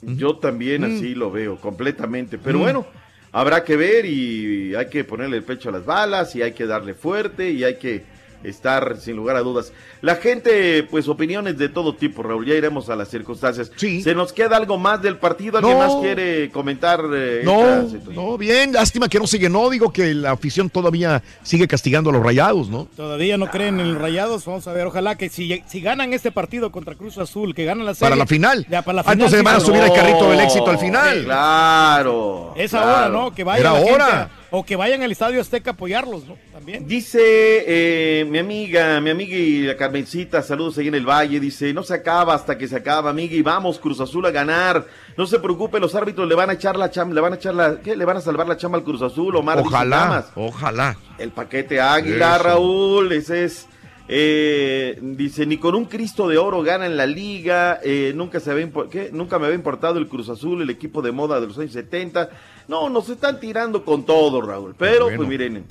Yo 0.02 0.36
también 0.38 0.82
Mm. 0.82 0.96
así 0.98 1.16
lo 1.16 1.32
veo, 1.32 1.58
completamente. 1.58 2.38
Pero 2.38 2.60
Mm. 2.60 2.62
bueno, 2.62 2.86
habrá 3.32 3.64
que 3.64 3.76
ver 3.78 4.06
y 4.06 4.76
hay 4.76 4.90
que 4.90 5.04
ponerle 5.04 5.38
el 5.38 5.44
pecho 5.44 5.70
a 5.70 5.72
las 5.72 5.86
balas 5.86 6.36
y 6.36 6.42
hay 6.42 6.52
que 6.54 6.66
darle 6.66 6.94
fuerte 6.94 7.52
y 7.52 7.64
hay 7.64 7.78
que 7.78 8.04
estar 8.44 8.98
sin 9.00 9.16
lugar 9.16 9.36
a 9.36 9.42
dudas. 9.42 9.72
La 10.02 10.16
gente, 10.16 10.84
pues 10.84 11.08
opiniones 11.08 11.58
de 11.58 11.70
todo 11.70 11.96
tipo, 11.96 12.24
Raúl, 12.24 12.46
ya 12.46 12.56
iremos 12.56 12.90
a 12.90 12.96
las 12.96 13.10
circunstancias. 13.10 13.72
¿Se 13.78 14.14
nos 14.16 14.34
queda 14.34 14.58
algo 14.58 14.78
más 14.78 15.02
del 15.02 15.18
partido? 15.18 15.58
¿Alguien 15.58 15.78
No. 15.80 15.88
más 15.88 15.96
quiere 16.02 16.50
comentar? 16.52 17.02
eh, 17.14 17.42
No, 17.44 17.62
esta 17.68 17.90
situación? 17.90 18.16
no, 18.16 18.38
bien, 18.38 18.74
lástima 18.74 19.08
que 19.08 19.20
no 19.20 19.28
se 19.28 19.40
llenó. 19.40 19.70
Digo 19.70 19.92
que 19.94 20.14
la 20.14 20.32
afición 20.32 20.70
todavía 20.70 21.24
sigue 21.44 21.68
castigando 21.68 22.10
a 22.10 22.14
los 22.14 22.24
rayados, 22.24 22.70
¿no? 22.70 22.88
Todavía 22.96 23.38
no 23.38 23.48
creen 23.50 23.80
en 23.80 23.94
los 23.94 24.02
rayados. 24.02 24.46
Vamos 24.46 24.68
a 24.68 24.74
ver, 24.74 24.86
ojalá 24.88 25.16
que 25.18 25.30
si, 25.30 25.64
si 25.68 25.82
ganan 25.82 26.14
este 26.14 26.32
partido 26.32 26.72
contra 26.72 26.96
Cruz 26.96 27.18
Azul, 27.18 27.54
que 27.56 27.66
ganan 27.66 27.86
la 27.86 27.94
serie. 27.94 28.06
Para 28.10 28.16
la 28.16 28.28
final. 28.28 28.66
Ya, 28.70 28.82
para 28.82 28.96
la 28.98 29.02
Ah, 29.02 29.04
final. 29.04 29.14
entonces 29.16 29.40
sí, 29.40 29.46
van 29.46 29.56
a 29.56 29.60
subir 29.60 29.82
al 29.82 29.94
carrito 29.94 30.30
del 30.30 30.40
éxito 30.42 30.70
al 30.70 30.78
final. 30.80 31.20
Sí, 31.20 31.26
Claro. 31.26 32.54
Es 32.56 32.72
claro. 32.72 32.88
ahora, 32.90 33.10
¿no? 33.10 33.34
Que 33.34 33.44
vayan 33.44 33.62
Era 33.62 33.72
la 33.74 33.78
gente 33.80 33.94
hora. 33.94 34.22
a- 34.24 34.30
o 34.56 34.64
que 34.64 34.76
vayan 34.76 35.02
al 35.02 35.12
Estadio 35.12 35.42
Azteca 35.42 35.72
a 35.72 35.74
apoyarlos, 35.74 36.28
¿no? 36.28 36.38
También. 36.52 36.88
Dice 36.88 37.20
eh, 37.66 38.24
mi 38.26 38.38
amiga, 38.38 39.02
mi 39.02 39.10
amiga 39.10 39.36
y 39.36 39.64
la 39.64 39.76
Carmencita, 39.76 40.44
saludos 40.44 40.78
ahí 40.78 40.90
en 40.90 40.94
el 40.94 41.10
Valle, 41.10 41.40
dice, 41.40 41.74
no 41.74 41.82
se 41.82 41.96
acaba 41.96 42.36
hasta 42.36 42.56
que 42.56 42.68
se 42.68 42.76
acaba, 42.76 43.10
amiga, 43.10 43.34
y 43.36 43.42
vamos, 43.42 43.80
Cruz 43.80 44.00
Azul 44.00 44.28
a 44.28 44.32
ganar. 44.32 44.86
No 45.18 45.26
se 45.26 45.40
preocupe, 45.40 45.80
los 45.80 45.96
árbitros 45.96 46.28
le 46.28 46.36
van 46.36 46.52
a 46.52 46.54
echar 46.54 46.78
la 46.78 46.92
chamba, 46.92 47.16
le 47.16 47.22
van 47.22 47.34
a 47.34 47.38
echar 47.38 47.56
la, 47.56 47.80
¿qué? 47.80 47.96
Le 47.96 48.06
van 48.06 48.18
a 48.18 48.22
salvar 48.22 48.48
la 48.48 48.56
chamba 48.56 48.78
al 48.78 48.84
Cruz 48.84 49.02
Azul, 49.02 49.36
Omar. 49.36 49.58
Ojalá, 49.58 50.28
ojalá. 50.36 50.98
El 51.18 51.32
paquete 51.32 51.82
Águila, 51.82 52.36
Eso. 52.36 52.44
Raúl, 52.44 53.12
ese 53.12 53.46
es. 53.46 53.68
Eh, 54.08 55.00
dice, 55.02 55.46
ni 55.46 55.58
con 55.58 55.76
un 55.76 55.86
Cristo 55.86 56.28
de 56.28 56.38
oro 56.38 56.62
gana 56.62 56.86
en 56.86 56.98
la 56.98 57.06
liga, 57.06 57.80
eh, 57.84 58.12
nunca 58.16 58.40
se 58.40 58.52
había 58.52 58.70
nunca 59.12 59.40
me 59.40 59.46
había 59.46 59.56
importado 59.56 59.98
el 59.98 60.08
Cruz 60.08 60.30
Azul, 60.30 60.62
el 60.62 60.70
equipo 60.70 61.02
de 61.02 61.12
moda 61.12 61.40
de 61.40 61.48
los 61.48 61.58
años 61.58 61.72
70. 61.72 62.30
No, 62.68 62.90
nos 62.90 63.10
están 63.10 63.40
tirando 63.40 63.86
con 63.86 64.06
todo, 64.06 64.42
Raúl. 64.42 64.76
Pero, 64.78 65.06
Bueno. 65.06 65.18
pues 65.18 65.30
miren, 65.30 65.66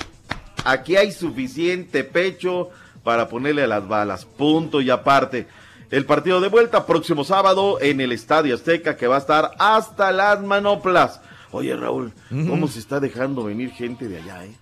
aquí 0.64 0.96
hay 0.96 1.12
suficiente 1.12 2.04
pecho 2.04 2.70
para 3.02 3.28
ponerle 3.28 3.64
a 3.64 3.66
las 3.66 3.86
balas. 3.86 4.24
Punto 4.24 4.80
y 4.80 4.90
aparte. 4.90 5.46
El 5.90 6.06
partido 6.06 6.40
de 6.40 6.48
vuelta 6.48 6.86
próximo 6.86 7.22
sábado 7.24 7.78
en 7.82 8.00
el 8.00 8.12
Estadio 8.12 8.54
Azteca 8.54 8.96
que 8.96 9.06
va 9.06 9.16
a 9.16 9.18
estar 9.18 9.50
hasta 9.58 10.10
las 10.10 10.42
manoplas. 10.42 11.20
Oye, 11.50 11.76
Raúl, 11.76 12.12
¿cómo 12.30 12.66
se 12.66 12.78
está 12.78 12.98
dejando 12.98 13.44
venir 13.44 13.72
gente 13.72 14.08
de 14.08 14.16
allá, 14.22 14.46
eh? 14.46 14.56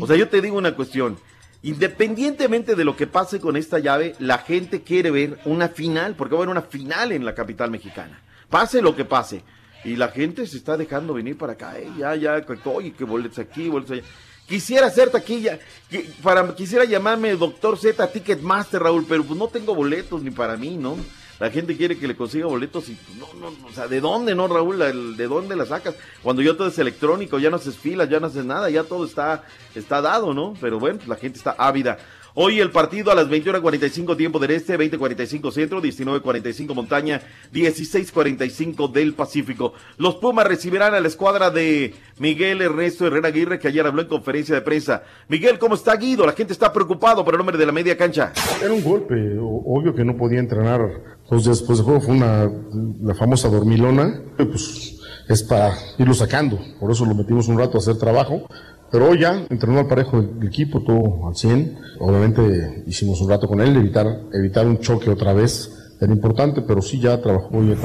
O 0.00 0.06
sea, 0.08 0.16
yo 0.16 0.28
te 0.28 0.40
digo 0.40 0.58
una 0.58 0.74
cuestión. 0.74 1.16
Independientemente 1.64 2.74
de 2.76 2.84
lo 2.84 2.94
que 2.94 3.06
pase 3.06 3.40
con 3.40 3.56
esta 3.56 3.78
llave, 3.78 4.14
la 4.18 4.38
gente 4.38 4.82
quiere 4.82 5.10
ver 5.10 5.38
una 5.46 5.68
final, 5.68 6.14
porque 6.14 6.34
va 6.34 6.40
a 6.40 6.42
haber 6.44 6.50
una 6.50 6.62
final 6.62 7.10
en 7.10 7.24
la 7.24 7.34
capital 7.34 7.70
mexicana. 7.70 8.20
Pase 8.50 8.82
lo 8.82 8.94
que 8.94 9.06
pase. 9.06 9.42
Y 9.82 9.96
la 9.96 10.08
gente 10.08 10.46
se 10.46 10.58
está 10.58 10.76
dejando 10.76 11.14
venir 11.14 11.36
para 11.38 11.54
acá, 11.54 11.78
¿eh? 11.78 11.88
Ya, 11.98 12.14
ya, 12.16 12.44
oye, 12.66 12.92
que 12.92 13.04
boletos 13.04 13.38
aquí, 13.38 13.68
boletos 13.68 13.92
allá. 13.98 14.02
Quisiera 14.46 14.86
hacer 14.88 15.08
taquilla, 15.10 15.58
que- 15.90 16.06
para, 16.22 16.54
quisiera 16.54 16.84
llamarme 16.84 17.34
Doctor 17.34 17.78
Z 17.78 18.06
Ticketmaster, 18.12 18.82
Raúl, 18.82 19.06
pero 19.08 19.24
pues 19.24 19.38
no 19.38 19.48
tengo 19.48 19.74
boletos 19.74 20.22
ni 20.22 20.30
para 20.30 20.56
mí, 20.58 20.76
¿no? 20.76 20.96
La 21.40 21.50
gente 21.50 21.76
quiere 21.76 21.98
que 21.98 22.06
le 22.06 22.14
consiga 22.14 22.46
boletos 22.46 22.88
y 22.88 22.94
pues, 22.94 23.18
no, 23.18 23.26
no, 23.40 23.50
no, 23.50 23.66
o 23.66 23.72
sea, 23.72 23.88
¿de 23.88 24.00
dónde, 24.00 24.34
no, 24.34 24.46
Raúl? 24.46 24.78
¿De 25.16 25.26
dónde 25.26 25.56
la 25.56 25.66
sacas? 25.66 25.96
Cuando 26.22 26.42
ya 26.42 26.56
todo 26.56 26.68
es 26.68 26.78
electrónico, 26.78 27.38
ya 27.38 27.50
no 27.50 27.56
haces 27.56 27.76
filas, 27.76 28.08
ya 28.08 28.20
no 28.20 28.28
haces 28.28 28.44
nada, 28.44 28.70
ya 28.70 28.84
todo 28.84 29.04
está, 29.04 29.44
está 29.74 30.00
dado, 30.00 30.32
¿no? 30.32 30.54
Pero 30.60 30.78
bueno, 30.78 30.98
pues, 30.98 31.08
la 31.08 31.16
gente 31.16 31.38
está 31.38 31.56
ávida. 31.58 31.98
Hoy 32.36 32.58
el 32.58 32.72
partido 32.72 33.12
a 33.12 33.14
las 33.14 33.28
21.45 33.28 34.16
tiempo 34.16 34.40
del 34.40 34.50
Este, 34.50 34.76
20.45 34.76 35.52
Centro, 35.52 35.80
19.45 35.80 36.74
Montaña, 36.74 37.20
16.45 37.52 38.90
del 38.90 39.14
Pacífico. 39.14 39.74
Los 39.98 40.16
Pumas 40.16 40.44
recibirán 40.44 40.94
a 40.94 41.00
la 41.00 41.06
escuadra 41.06 41.50
de 41.50 41.94
Miguel 42.18 42.60
Ernesto 42.60 43.06
Herrera 43.06 43.28
Aguirre, 43.28 43.60
que 43.60 43.68
ayer 43.68 43.86
habló 43.86 44.02
en 44.02 44.08
conferencia 44.08 44.52
de 44.56 44.62
prensa. 44.62 45.04
Miguel, 45.28 45.60
¿cómo 45.60 45.76
está 45.76 45.94
Guido? 45.94 46.26
La 46.26 46.32
gente 46.32 46.52
está 46.52 46.72
preocupado 46.72 47.24
por 47.24 47.34
el 47.34 47.38
nombre 47.38 47.56
de 47.56 47.66
la 47.66 47.72
media 47.72 47.96
cancha. 47.96 48.32
Era 48.60 48.72
un 48.72 48.82
golpe, 48.82 49.14
obvio 49.38 49.94
que 49.94 50.04
no 50.04 50.16
podía 50.16 50.40
entrenar 50.40 51.13
días 51.42 51.58
después 51.58 51.78
del 51.78 51.86
juego, 51.86 52.00
fue 52.00 52.14
una, 52.14 52.48
la 53.02 53.14
famosa 53.14 53.48
dormilona, 53.48 54.22
pues 54.36 55.00
es 55.28 55.42
para 55.42 55.74
irlo 55.98 56.14
sacando, 56.14 56.60
por 56.78 56.92
eso 56.92 57.04
lo 57.04 57.14
metimos 57.14 57.48
un 57.48 57.58
rato 57.58 57.78
a 57.78 57.80
hacer 57.80 57.96
trabajo, 57.96 58.46
pero 58.92 59.08
hoy 59.08 59.20
ya 59.20 59.44
entrenó 59.50 59.80
al 59.80 59.88
parejo 59.88 60.18
el 60.18 60.46
equipo, 60.46 60.84
todo 60.84 61.26
al 61.26 61.34
100, 61.34 61.78
obviamente 61.98 62.84
hicimos 62.86 63.20
un 63.20 63.28
rato 63.28 63.48
con 63.48 63.60
él, 63.60 63.74
evitar, 63.76 64.06
evitar 64.32 64.66
un 64.66 64.78
choque 64.78 65.10
otra 65.10 65.32
vez, 65.32 65.73
era 66.00 66.12
importante, 66.12 66.62
pero 66.62 66.82
sí 66.82 66.98
ya 66.98 67.20
trabajó 67.20 67.50
muy 67.50 67.66
bien. 67.66 67.78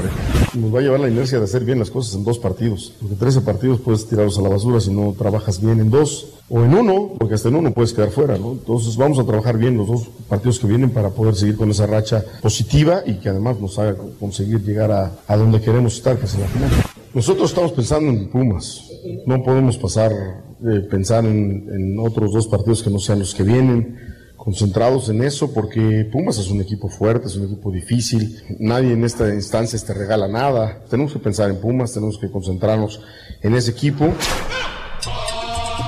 Nos 0.56 0.74
va 0.74 0.80
a 0.80 0.82
llevar 0.82 1.00
la 1.00 1.10
inercia 1.10 1.38
de 1.38 1.46
hacer 1.46 1.64
bien 1.64 1.80
las 1.80 1.92
cosas 1.92 2.16
en 2.16 2.24
dos 2.24 2.40
partidos, 2.40 2.94
porque 3.00 3.16
13 3.16 3.42
partidos 3.42 3.80
puedes 3.80 4.08
tirarlos 4.08 4.38
a 4.38 4.42
la 4.42 4.50
basura 4.50 4.80
si 4.80 4.92
no 4.92 5.14
trabajas 5.18 5.62
bien 5.62 5.80
en 5.80 5.90
dos, 5.90 6.34
o 6.50 6.64
en 6.64 6.74
uno, 6.74 7.14
porque 7.20 7.36
hasta 7.36 7.50
en 7.50 7.56
uno 7.56 7.72
puedes 7.72 7.94
quedar 7.94 8.10
fuera, 8.10 8.38
¿no? 8.38 8.54
Entonces 8.54 8.98
vamos 8.98 9.20
a 9.20 9.24
trabajar 9.24 9.58
bien 9.58 9.78
los 9.78 9.88
dos 9.88 10.10
partidos 10.28 10.60
que 10.60 10.68
vienen 10.68 10.90
para 10.90 11.10
poder 11.12 11.36
seguir 11.36 11.56
con 11.56 11.70
esa 11.70 11.86
racha 11.86 12.24
positiva 12.42 13.04
y 13.06 13.16
que 13.16 13.30
además 13.30 13.60
nos 13.60 13.78
haga 13.78 13.96
conseguir 14.20 14.64
llegar 14.64 14.92
a, 14.92 15.12
a 15.28 15.38
donde 15.38 15.62
queremos 15.62 15.96
estar, 15.96 16.18
que 16.18 16.26
es 16.26 16.34
en 16.34 16.42
la 16.42 16.48
final. 16.48 16.70
Nosotros 17.14 17.50
estamos 17.50 17.72
pensando 17.72 18.10
en 18.10 18.30
Pumas, 18.30 18.84
no 19.26 19.44
podemos 19.44 19.78
pasar, 19.78 20.12
eh, 20.12 20.80
pensar 20.90 21.26
en, 21.26 21.68
en 21.72 22.00
otros 22.00 22.34
dos 22.34 22.48
partidos 22.48 22.84
que 22.84 22.90
no 22.90 23.00
sean 23.00 23.20
los 23.20 23.34
que 23.34 23.44
vienen 23.44 23.98
concentrados 24.40 25.10
en 25.10 25.22
eso 25.22 25.54
porque 25.54 26.08
Pumas 26.12 26.38
es 26.38 26.50
un 26.50 26.62
equipo 26.62 26.90
fuerte, 26.90 27.28
es 27.28 27.36
un 27.36 27.46
equipo 27.46 27.72
difícil, 27.72 28.42
nadie 28.58 28.94
en 28.94 29.04
esta 29.04 29.34
instancia 29.34 29.78
te 29.86 29.94
regala 29.94 30.28
nada, 30.28 30.82
tenemos 30.90 31.14
que 31.14 31.20
pensar 31.20 31.50
en 31.50 31.60
Pumas, 31.60 31.94
tenemos 31.94 32.18
que 32.18 32.32
concentrarnos 32.32 33.02
en 33.42 33.54
ese 33.54 33.72
equipo. 33.72 34.12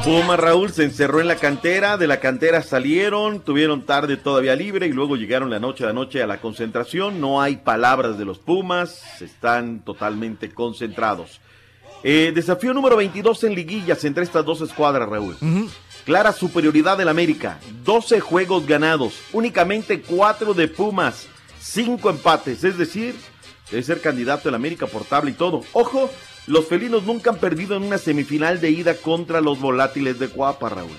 Puma 0.03 0.35
Raúl 0.35 0.71
se 0.71 0.83
encerró 0.83 1.21
en 1.21 1.27
la 1.27 1.35
cantera, 1.35 1.95
de 1.95 2.07
la 2.07 2.19
cantera 2.19 2.63
salieron, 2.63 3.39
tuvieron 3.39 3.85
tarde 3.85 4.17
todavía 4.17 4.55
libre 4.55 4.87
y 4.87 4.91
luego 4.91 5.15
llegaron 5.15 5.49
la 5.49 5.59
noche 5.59 5.83
a 5.83 5.87
la 5.87 5.93
noche 5.93 6.23
a 6.23 6.27
la 6.27 6.41
concentración. 6.41 7.21
No 7.21 7.39
hay 7.39 7.57
palabras 7.57 8.17
de 8.17 8.25
los 8.25 8.39
Pumas, 8.39 9.21
están 9.21 9.81
totalmente 9.85 10.49
concentrados. 10.49 11.39
Eh, 12.03 12.31
desafío 12.33 12.73
número 12.73 12.97
22 12.97 13.43
en 13.43 13.53
liguillas 13.53 14.03
entre 14.03 14.23
estas 14.23 14.43
dos 14.43 14.61
escuadras, 14.61 15.07
Raúl. 15.07 15.37
Clara 16.05 16.33
superioridad 16.33 16.97
del 16.97 17.09
América, 17.09 17.59
12 17.83 18.19
juegos 18.19 18.65
ganados, 18.65 19.13
únicamente 19.33 20.01
4 20.01 20.53
de 20.55 20.67
Pumas, 20.67 21.27
5 21.59 22.09
empates, 22.09 22.63
es 22.63 22.77
decir, 22.77 23.15
debe 23.69 23.83
ser 23.83 24.01
candidato 24.01 24.45
del 24.45 24.55
América 24.55 24.87
por 24.87 25.05
tabla 25.05 25.29
y 25.29 25.33
todo. 25.33 25.63
Ojo, 25.73 26.09
los 26.47 26.65
felinos 26.65 27.03
nunca 27.03 27.29
han 27.29 27.37
perdido 27.37 27.77
en 27.77 27.83
una 27.83 27.99
semifinal 27.99 28.59
de 28.59 28.71
ida 28.71 28.95
contra 28.95 29.41
los 29.41 29.59
volátiles 29.59 30.17
de 30.17 30.29
Cuapa, 30.29 30.69
Raúl. 30.69 30.89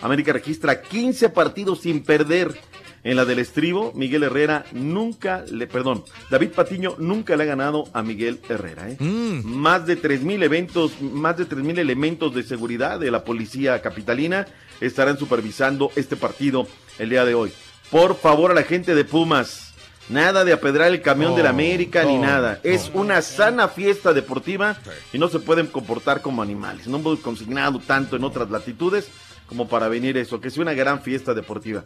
América 0.00 0.32
registra 0.32 0.82
15 0.82 1.30
partidos 1.30 1.80
sin 1.80 2.02
perder. 2.04 2.60
En 3.08 3.16
la 3.16 3.24
del 3.24 3.38
estribo, 3.38 3.90
Miguel 3.94 4.24
Herrera 4.24 4.66
nunca 4.72 5.42
le, 5.50 5.66
perdón, 5.66 6.04
David 6.28 6.50
Patiño 6.50 6.94
nunca 6.98 7.36
le 7.36 7.44
ha 7.44 7.46
ganado 7.46 7.84
a 7.94 8.02
Miguel 8.02 8.38
Herrera. 8.50 8.90
¿eh? 8.90 8.98
Más 9.00 9.86
de 9.86 9.98
3.000 9.98 10.42
eventos, 10.42 11.00
más 11.00 11.38
de 11.38 11.48
3.000 11.48 11.78
elementos 11.78 12.34
de 12.34 12.42
seguridad 12.42 13.00
de 13.00 13.10
la 13.10 13.24
policía 13.24 13.80
capitalina 13.80 14.46
estarán 14.82 15.16
supervisando 15.16 15.90
este 15.96 16.16
partido 16.16 16.68
el 16.98 17.08
día 17.08 17.24
de 17.24 17.32
hoy. 17.32 17.50
Por 17.90 18.14
favor 18.14 18.50
a 18.50 18.54
la 18.54 18.64
gente 18.64 18.94
de 18.94 19.06
Pumas, 19.06 19.72
nada 20.10 20.44
de 20.44 20.52
apedrar 20.52 20.88
el 20.88 21.00
camión 21.00 21.34
de 21.34 21.44
la 21.44 21.48
América 21.48 22.04
ni 22.04 22.16
no, 22.16 22.26
nada. 22.26 22.60
Es 22.62 22.90
una 22.92 23.22
sana 23.22 23.68
fiesta 23.68 24.12
deportiva 24.12 24.76
y 25.14 25.18
no 25.18 25.28
se 25.28 25.38
pueden 25.38 25.68
comportar 25.68 26.20
como 26.20 26.42
animales. 26.42 26.86
No 26.86 26.98
hemos 26.98 27.20
consignado 27.20 27.78
tanto 27.78 28.16
en 28.16 28.24
otras 28.24 28.50
latitudes 28.50 29.08
como 29.48 29.66
para 29.66 29.88
venir 29.88 30.18
eso, 30.18 30.42
que 30.42 30.50
sea 30.50 30.62
una 30.62 30.74
gran 30.74 31.00
fiesta 31.00 31.32
deportiva. 31.32 31.84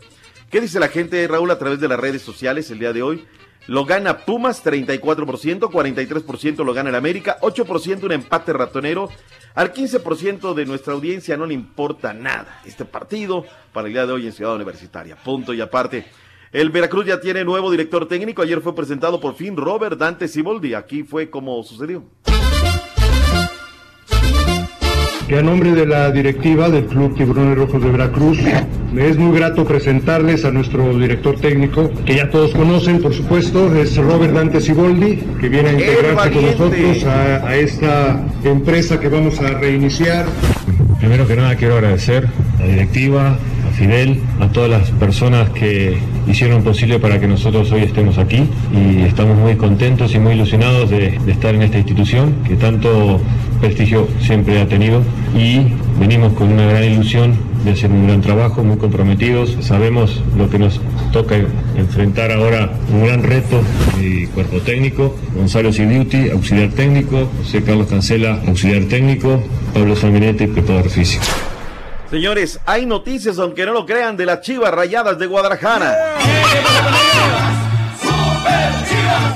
¿Qué 0.53 0.61
dice 0.61 0.79
la 0.79 0.89
gente, 0.89 1.27
Raúl, 1.27 1.51
a 1.51 1.59
través 1.59 1.81
de 1.81 1.89
las 1.89 1.99
redes 1.99 2.21
sociales 2.21 2.71
el 2.71 2.79
día 2.79 2.93
de 2.93 3.03
hoy? 3.03 3.25
lo 3.69 3.87
gana 3.87 4.19
Pumas 4.19 4.63
34%, 4.63 5.61
43% 5.71 6.65
lo 6.65 6.75
gana 6.75 6.91
el 6.91 6.95
América, 6.95 7.39
8% 7.41 8.03
un 8.03 8.13
empate 8.13 8.53
ratonero. 8.53 9.09
Al 9.55 9.73
15% 9.73 10.53
de 10.53 10.67
nuestra 10.67 10.93
audiencia 10.93 11.39
no 11.39 11.47
le 11.47 11.55
importa 11.55 12.13
nada 12.13 12.61
este 12.67 12.85
partido 12.85 13.47
para 13.73 13.87
el 13.87 13.95
día 13.95 14.05
de 14.05 14.13
hoy 14.13 14.27
en 14.27 14.33
Ciudad 14.33 14.55
Universitaria. 14.55 15.17
Punto 15.17 15.55
y 15.55 15.63
aparte. 15.63 16.05
El 16.53 16.69
Veracruz 16.69 17.07
ya 17.07 17.19
tiene 17.19 17.45
nuevo 17.45 17.71
director 17.71 18.07
técnico. 18.07 18.43
Ayer 18.43 18.61
fue 18.61 18.75
presentado 18.75 19.21
por 19.21 19.35
fin 19.35 19.57
Robert 19.57 19.97
Dante 19.97 20.29
Siboldi. 20.29 20.75
Aquí 20.75 21.03
fue 21.03 21.31
como 21.31 21.63
sucedió. 21.63 22.05
Y 25.29 25.35
a 25.35 25.43
nombre 25.43 25.73
de 25.73 25.87
la 25.87 26.11
directiva 26.11 26.69
del 26.69 26.85
Club 26.87 27.17
Tiburones 27.17 27.57
Rojos 27.57 27.83
de 27.83 27.91
Veracruz, 27.91 28.39
me 28.93 29.09
es 29.09 29.17
muy 29.17 29.39
grato 29.39 29.65
presentarles 29.65 30.45
a 30.45 30.51
nuestro 30.51 30.99
director 30.99 31.41
técnico, 31.41 31.91
que 32.05 32.17
ya 32.17 32.29
todos 32.29 32.53
conocen, 32.53 33.01
por 33.01 33.15
supuesto, 33.15 33.75
es 33.75 33.97
Robert 33.97 34.35
Dante 34.35 34.61
Siboldi, 34.61 35.17
que 35.41 35.49
viene 35.49 35.71
a 35.71 35.73
integrarse 35.73 36.31
con 36.33 36.43
nosotros 36.45 37.05
a, 37.05 37.49
a 37.49 37.57
esta 37.57 38.21
empresa 38.45 39.01
que 39.01 39.09
vamos 39.09 39.41
a 39.41 39.49
reiniciar. 39.59 40.27
Primero 40.99 41.27
que 41.27 41.37
nada 41.37 41.57
quiero 41.57 41.77
agradecer 41.77 42.29
a 42.59 42.63
la 42.63 42.69
directiva, 42.69 43.39
A 44.41 44.49
todas 44.53 44.71
las 44.71 44.91
personas 44.93 45.51
que 45.51 45.99
hicieron 46.29 46.63
posible 46.63 47.01
para 47.01 47.19
que 47.19 47.27
nosotros 47.27 47.73
hoy 47.73 47.83
estemos 47.83 48.17
aquí. 48.17 48.45
Y 48.73 49.03
estamos 49.03 49.37
muy 49.37 49.57
contentos 49.57 50.15
y 50.15 50.21
muy 50.21 50.35
ilusionados 50.35 50.89
de, 50.89 51.19
de 51.19 51.33
estar 51.33 51.53
en 51.53 51.63
esta 51.63 51.79
institución 51.79 52.33
que 52.47 52.55
tanto 52.55 53.21
prestigio 53.61 54.07
siempre 54.21 54.61
ha 54.61 54.69
tenido. 54.69 55.03
Y 55.37 55.63
venimos 55.99 56.33
con 56.35 56.53
una 56.53 56.65
gran 56.67 56.85
ilusión 56.85 57.35
de 57.65 57.73
hacer 57.73 57.91
un 57.91 58.07
gran 58.07 58.21
trabajo, 58.21 58.63
muy 58.63 58.77
comprometidos. 58.77 59.57
Sabemos 59.61 60.23
lo 60.39 60.49
que 60.49 60.61
nos 60.61 60.81
toca 61.13 61.37
enfrentar 61.77 62.31
ahora, 62.31 62.71
un 62.93 63.05
gran 63.05 63.25
reto 63.25 63.61
mi 63.99 64.27
cuerpo 64.27 64.59
técnico, 64.59 65.17
Gonzalo 65.35 65.73
Sidiuti, 65.73 66.31
auxiliar 66.31 66.71
técnico, 66.71 67.29
José 67.39 67.63
Carlos 67.65 67.89
Cancela, 67.89 68.41
auxiliar 68.47 68.85
técnico, 68.85 69.43
Pablo 69.75 69.97
Sanguinetti, 69.97 70.47
preparador 70.47 70.89
físico. 70.89 71.25
Señores, 72.13 72.61
hay 72.67 72.85
noticias, 72.85 73.39
aunque 73.39 73.65
no 73.65 73.73
lo 73.73 73.87
crean, 73.87 74.19
de 74.19 74.27
las 74.27 74.43
Chivas 74.43 74.71
Rayadas 74.71 75.19
de 75.19 75.25
Guadalajara. 75.25 76.19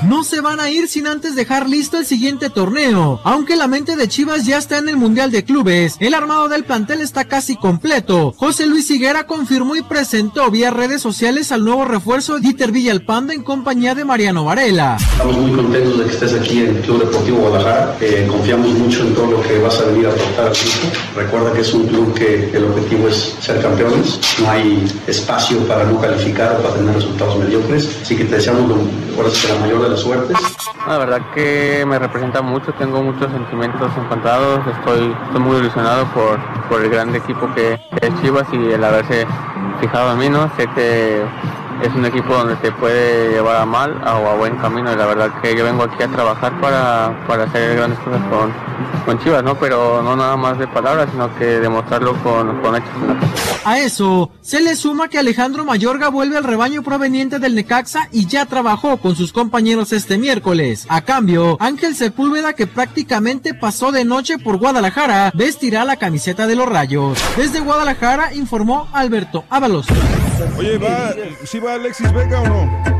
No 0.07 0.23
se 0.23 0.39
van 0.39 0.61
a 0.61 0.69
ir 0.69 0.87
sin 0.87 1.05
antes 1.05 1.35
dejar 1.35 1.67
listo 1.67 1.97
el 1.97 2.05
siguiente 2.05 2.49
torneo. 2.49 3.19
Aunque 3.25 3.57
la 3.57 3.67
mente 3.67 3.97
de 3.97 4.07
Chivas 4.07 4.45
ya 4.45 4.57
está 4.57 4.77
en 4.77 4.87
el 4.87 4.95
Mundial 4.95 5.31
de 5.31 5.43
Clubes, 5.43 5.97
el 5.99 6.13
armado 6.13 6.47
del 6.47 6.63
plantel 6.63 7.01
está 7.01 7.25
casi 7.25 7.57
completo. 7.57 8.33
José 8.37 8.67
Luis 8.67 8.89
Higuera 8.89 9.25
confirmó 9.25 9.75
y 9.75 9.81
presentó 9.81 10.49
vía 10.49 10.71
redes 10.71 11.01
sociales 11.01 11.51
al 11.51 11.65
nuevo 11.65 11.83
refuerzo 11.83 12.39
Dieter 12.39 12.71
Villalpando 12.71 13.33
en 13.33 13.43
compañía 13.43 13.95
de 13.95 14.05
Mariano 14.05 14.45
Varela. 14.45 14.95
Estamos 14.97 15.35
muy 15.39 15.51
contentos 15.51 15.97
de 15.99 16.05
que 16.05 16.11
estés 16.13 16.33
aquí 16.35 16.59
en 16.61 16.77
el 16.77 16.81
Club 16.83 16.99
Deportivo 17.03 17.39
Guadalajara. 17.39 17.97
Confiamos 18.29 18.69
mucho 18.69 19.01
en 19.01 19.13
todo 19.13 19.29
lo 19.29 19.41
que 19.41 19.59
vas 19.59 19.77
a 19.77 19.85
venir 19.87 20.07
a 20.07 20.11
aportar 20.11 20.45
al 20.45 20.51
equipo. 20.53 20.87
Recuerda 21.17 21.51
que 21.51 21.59
es 21.59 21.73
un 21.73 21.85
club 21.85 22.13
que 22.13 22.49
el 22.53 22.63
objetivo 22.63 23.09
es 23.09 23.35
ser 23.41 23.61
campeones. 23.61 24.21
No 24.39 24.49
hay 24.49 24.87
espacio 25.05 25.59
para 25.67 25.83
no 25.83 25.99
calificar 25.99 26.55
o 26.57 26.63
para 26.63 26.75
tener 26.75 26.95
resultados 26.95 27.37
mediocres. 27.39 27.89
Así 28.01 28.15
que 28.15 28.23
te 28.23 28.35
deseamos 28.35 28.71
ahora 29.17 29.29
la 29.49 29.59
mayor 29.59 29.83
de 29.83 29.89
las 29.89 29.96
La 30.87 30.97
verdad 30.97 31.21
que 31.33 31.83
me 31.87 31.99
representa 31.99 32.41
mucho, 32.41 32.71
tengo 32.73 33.01
muchos 33.01 33.31
sentimientos 33.31 33.91
encontrados, 33.97 34.59
estoy, 34.67 35.13
estoy 35.25 35.41
muy 35.41 35.57
ilusionado 35.57 36.05
por, 36.13 36.39
por 36.69 36.81
el 36.81 36.89
gran 36.89 37.15
equipo 37.15 37.53
que 37.53 37.73
es 38.01 38.21
Chivas 38.21 38.47
y 38.53 38.71
el 38.71 38.83
haberse 38.83 39.25
fijado 39.81 40.13
en 40.13 40.19
mí, 40.19 40.29
¿no? 40.29 40.49
Sé 40.55 40.67
que 40.75 41.23
es 41.81 41.93
un 41.93 42.05
equipo 42.05 42.33
donde 42.33 42.55
te 42.57 42.71
puede 42.71 43.31
llevar 43.31 43.57
a 43.57 43.65
mal 43.65 44.01
o 44.03 44.27
a 44.27 44.35
buen 44.35 44.55
camino 44.57 44.91
y 44.91 44.95
la 44.95 45.05
verdad 45.05 45.41
que 45.41 45.55
yo 45.55 45.63
vengo 45.63 45.83
aquí 45.83 46.01
a 46.03 46.07
trabajar 46.07 46.59
para, 46.59 47.25
para 47.27 47.43
hacer 47.43 47.75
grandes 47.75 47.99
cosas 47.99 48.21
con, 48.29 48.53
con 49.05 49.19
Chivas, 49.23 49.43
¿no? 49.43 49.55
Pero 49.55 50.01
no 50.01 50.15
nada 50.15 50.35
más 50.37 50.57
de 50.57 50.67
palabras, 50.67 51.09
sino 51.11 51.33
que 51.37 51.45
demostrarlo 51.59 52.15
con, 52.23 52.61
con 52.61 52.75
hechos. 52.75 52.89
A 53.63 53.79
eso 53.79 54.31
se 54.41 54.61
le 54.61 54.75
suma 54.75 55.09
que 55.09 55.19
Alejandro 55.19 55.65
Mayorga 55.65 56.09
vuelve 56.09 56.37
al 56.37 56.43
rebaño 56.43 56.83
proveniente 56.83 57.39
del 57.39 57.55
Necaxa 57.55 58.07
y 58.11 58.25
ya 58.25 58.45
trabajó 58.45 58.97
con 58.97 59.15
sus 59.15 59.33
compañeros 59.33 59.91
este 59.91 60.17
miércoles. 60.17 60.85
A 60.89 61.01
cambio, 61.01 61.57
Ángel 61.59 61.95
Sepúlveda, 61.95 62.53
que 62.53 62.67
prácticamente 62.67 63.53
pasó 63.53 63.91
de 63.91 64.05
noche 64.05 64.37
por 64.37 64.57
Guadalajara, 64.57 65.31
vestirá 65.33 65.85
la 65.85 65.97
camiseta 65.97 66.47
de 66.47 66.55
los 66.55 66.67
Rayos. 66.67 67.17
Desde 67.35 67.59
Guadalajara 67.59 68.33
informó 68.33 68.87
Alberto 68.93 69.43
Ábalos. 69.49 69.87
Oye, 70.57 70.77
¿va, 70.77 71.13
¿sí 71.45 71.59
va 71.59 71.66
Alexis 71.69 72.11
Vega 72.13 72.41
o 72.41 72.47
no? 72.47 72.97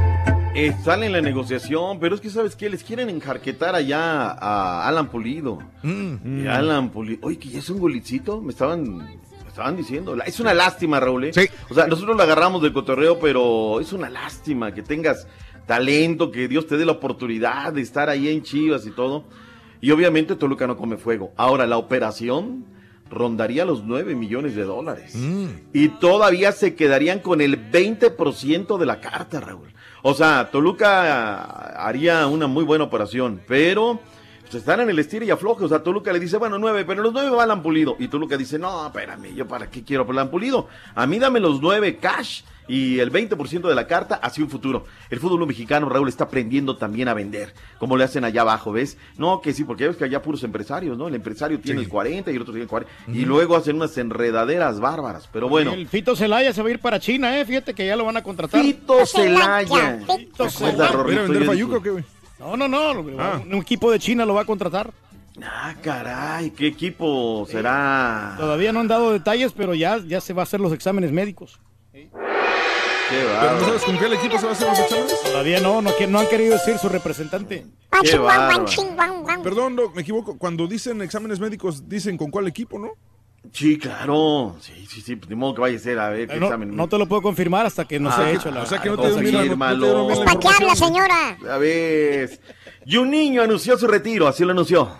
Están 0.53 1.03
en 1.03 1.11
la 1.11 1.21
negociación, 1.21 1.99
pero 1.99 2.15
es 2.15 2.21
que, 2.21 2.29
¿sabes 2.29 2.55
qué? 2.55 2.69
Les 2.69 2.83
quieren 2.83 3.09
enjarquetar 3.09 3.75
allá 3.75 4.31
a 4.31 4.87
Alan 4.87 5.07
Pulido. 5.09 5.59
Mm. 5.83 6.47
Alan 6.49 6.89
Pulido. 6.89 7.19
Oye, 7.27 7.37
que 7.37 7.49
ya 7.49 7.59
es 7.59 7.69
un 7.69 7.79
golicito, 7.79 8.41
me 8.41 8.51
estaban, 8.51 8.97
me 8.97 9.19
estaban 9.47 9.77
diciendo. 9.77 10.17
Es 10.25 10.39
una 10.39 10.53
lástima, 10.53 10.99
Raúl. 10.99 11.25
¿eh? 11.25 11.31
O 11.69 11.73
sea, 11.73 11.87
nosotros 11.87 12.17
lo 12.17 12.23
agarramos 12.23 12.61
del 12.63 12.73
cotorreo, 12.73 13.19
pero 13.19 13.79
es 13.79 13.93
una 13.93 14.09
lástima 14.09 14.73
que 14.73 14.81
tengas 14.81 15.27
talento, 15.67 16.31
que 16.31 16.47
Dios 16.47 16.65
te 16.65 16.77
dé 16.77 16.85
la 16.85 16.93
oportunidad 16.93 17.73
de 17.73 17.81
estar 17.81 18.09
ahí 18.09 18.27
en 18.29 18.41
Chivas 18.41 18.87
y 18.87 18.91
todo. 18.91 19.25
Y 19.79 19.91
obviamente 19.91 20.35
Toluca 20.35 20.65
no 20.65 20.75
come 20.75 20.97
fuego. 20.97 21.33
Ahora, 21.37 21.67
la 21.67 21.77
operación 21.77 22.65
rondaría 23.09 23.65
los 23.65 23.83
9 23.83 24.15
millones 24.15 24.55
de 24.55 24.63
dólares. 24.63 25.15
Y 25.73 25.89
todavía 25.89 26.51
se 26.51 26.75
quedarían 26.75 27.19
con 27.19 27.41
el 27.41 27.71
20% 27.71 28.77
de 28.77 28.85
la 28.85 28.99
carta, 28.99 29.39
Raúl. 29.39 29.73
O 30.03 30.13
sea, 30.13 30.49
Toluca 30.51 31.41
haría 31.85 32.27
una 32.27 32.47
muy 32.47 32.63
buena 32.63 32.85
operación, 32.85 33.41
pero 33.47 33.99
pues, 34.41 34.55
están 34.55 34.79
en 34.79 34.89
el 34.89 34.99
estilo 34.99 35.25
y 35.25 35.31
afloje. 35.31 35.65
O 35.65 35.67
sea, 35.67 35.83
Toluca 35.83 36.13
le 36.13 36.19
dice, 36.19 36.37
bueno, 36.37 36.57
nueve, 36.57 36.85
pero 36.85 37.03
los 37.03 37.13
nueve 37.13 37.29
va 37.29 37.43
Alan 37.43 37.61
Pulido. 37.61 37.95
Y 37.99 38.07
Toluca 38.07 38.37
dice, 38.37 38.57
no, 38.57 38.87
espérame, 38.87 39.35
yo 39.35 39.47
para 39.47 39.69
qué 39.69 39.83
quiero 39.83 40.05
Alan 40.09 40.29
Pulido. 40.29 40.67
A 40.95 41.05
mí 41.05 41.19
dame 41.19 41.39
los 41.39 41.61
nueve 41.61 41.97
cash 41.97 42.43
y 42.67 42.99
el 42.99 43.11
20% 43.11 43.67
de 43.67 43.75
la 43.75 43.87
carta 43.87 44.15
hacia 44.15 44.43
un 44.43 44.49
futuro. 44.49 44.85
El 45.09 45.19
fútbol 45.19 45.45
mexicano, 45.47 45.87
Raúl, 45.89 46.09
está 46.09 46.25
aprendiendo 46.25 46.77
también 46.77 47.07
a 47.07 47.13
vender, 47.13 47.53
como 47.79 47.95
le 47.97 48.03
hacen 48.03 48.23
allá 48.23 48.41
abajo, 48.41 48.71
¿ves? 48.71 48.97
No, 49.17 49.41
que 49.41 49.53
sí, 49.53 49.63
porque 49.63 49.83
ya 49.83 49.87
ves 49.89 49.97
que 49.97 50.03
allá 50.05 50.21
puros 50.21 50.43
empresarios, 50.43 50.97
¿no? 50.97 51.07
El 51.07 51.15
empresario 51.15 51.59
tiene 51.59 51.79
Sí. 51.79 51.85
el 51.85 51.89
40 51.91 52.31
y 52.31 52.35
el 52.35 52.41
otro 52.41 52.53
tiene 52.53 52.63
el 52.63 52.69
40. 52.69 52.93
Y 53.11 53.25
luego 53.25 53.55
hacen 53.55 53.75
unas 53.77 53.97
enredaderas 53.97 54.79
bárbaras. 54.79 55.29
Pero 55.31 55.47
bueno. 55.49 55.73
El 55.73 55.87
Fito 55.87 56.15
Celaya 56.15 56.51
se 56.53 56.61
va 56.61 56.67
a 56.67 56.71
ir 56.71 56.79
para 56.79 56.99
China, 56.99 57.39
¿eh? 57.39 57.45
Fíjate 57.45 57.73
que 57.73 57.85
ya 57.87 57.95
lo 57.95 58.05
van 58.05 58.17
a 58.17 58.23
contratar. 58.23 58.61
Fito 58.61 59.05
Celaya. 59.05 59.99
Fito 60.17 60.49
¿Se 60.49 60.65
acuerda, 60.65 60.87
Rorrito? 60.91 61.05
¿Viene 61.07 61.19
a 61.19 61.23
vender 61.23 61.41
Yo 61.43 61.47
fayuca 61.47 61.75
dije- 61.75 61.79
o 61.79 61.83
qué, 61.83 61.89
güey? 61.91 62.03
No, 62.39 62.55
no, 62.55 62.67
no. 62.67 63.01
Un 63.01 63.53
equipo 63.55 63.91
de 63.91 63.99
China 63.99 64.25
lo 64.25 64.33
va 64.33 64.41
a 64.41 64.45
contratar. 64.45 64.91
Ah, 65.43 65.75
caray, 65.83 66.49
¿qué 66.49 66.65
equipo 66.67 67.45
será? 67.49 68.33
Todavía 68.37 68.71
no 68.73 68.79
han 68.79 68.87
dado 68.87 69.11
detalles, 69.11 69.53
pero 69.53 69.75
ya, 69.75 69.99
ya 69.99 70.19
se 70.19 70.33
va 70.33 70.41
a 70.41 70.43
hacer 70.43 70.59
los 70.59 70.73
exámenes 70.73 71.11
médicos. 71.11 71.59
Qué 73.09 73.25
¿Pero 73.39 73.53
no 73.59 73.65
sabes 73.65 73.83
con 73.83 73.97
qué 73.97 74.05
equipo 74.13 74.37
se 74.37 74.45
va 74.45 74.51
a 74.51 74.53
hacer 74.53 74.67
los 74.67 74.79
exámenes? 74.79 75.21
Todavía 75.23 75.59
no, 75.61 75.81
no, 75.81 75.95
que- 75.95 76.07
no 76.07 76.19
han 76.19 76.27
querido 76.27 76.53
decir 76.53 76.77
su 76.77 76.89
representante. 76.89 77.65
Qué. 78.01 78.17
Perdón, 79.43 79.75
no, 79.75 79.89
me 79.91 80.01
equivoco. 80.01 80.37
Cuando 80.37 80.67
dicen 80.67 81.01
exámenes 81.01 81.39
médicos, 81.39 81.87
dicen 81.87 82.17
con 82.17 82.29
cuál 82.31 82.47
equipo, 82.47 82.77
¿no? 82.77 82.91
Sí, 83.53 83.77
claro. 83.77 84.57
Sí, 84.59 84.85
sí, 84.89 84.99
sí. 85.01 85.15
Pues, 85.15 85.29
ni 85.29 85.35
modo 85.35 85.55
que 85.55 85.61
vaya 85.61 85.77
a 85.77 85.79
ser 85.79 85.99
a 85.99 86.09
ver 86.09 86.27
qué 86.27 86.35
Eh, 86.35 86.39
No, 86.39 86.47
examen. 86.47 86.75
no 86.75 86.89
te 86.89 86.97
lo 86.97 87.07
puedo 87.07 87.21
confirmar 87.21 87.65
hasta 87.65 87.85
que 87.85 87.97
no 87.99 88.09
Ah, 88.09 88.15
se 88.17 88.21
ha 88.23 88.31
hecho 88.31 88.51
la. 88.51 88.63
o 88.63 88.65
sea 88.65 88.81
que 88.81 88.89
no 88.89 88.97
te 88.97 89.09
dieron 89.21 89.57
no- 89.57 90.07
¿Para 90.25 90.39
qué 90.39 90.47
habla, 90.49 90.75
señora? 90.75 91.37
A 91.49 91.57
ver. 91.57 92.39
Y 92.85 92.97
un 92.97 93.09
niño 93.09 93.41
anunció 93.41 93.77
su 93.77 93.87
retiro, 93.87 94.27
así 94.27 94.43
lo 94.43 94.51
anunció. 94.51 94.91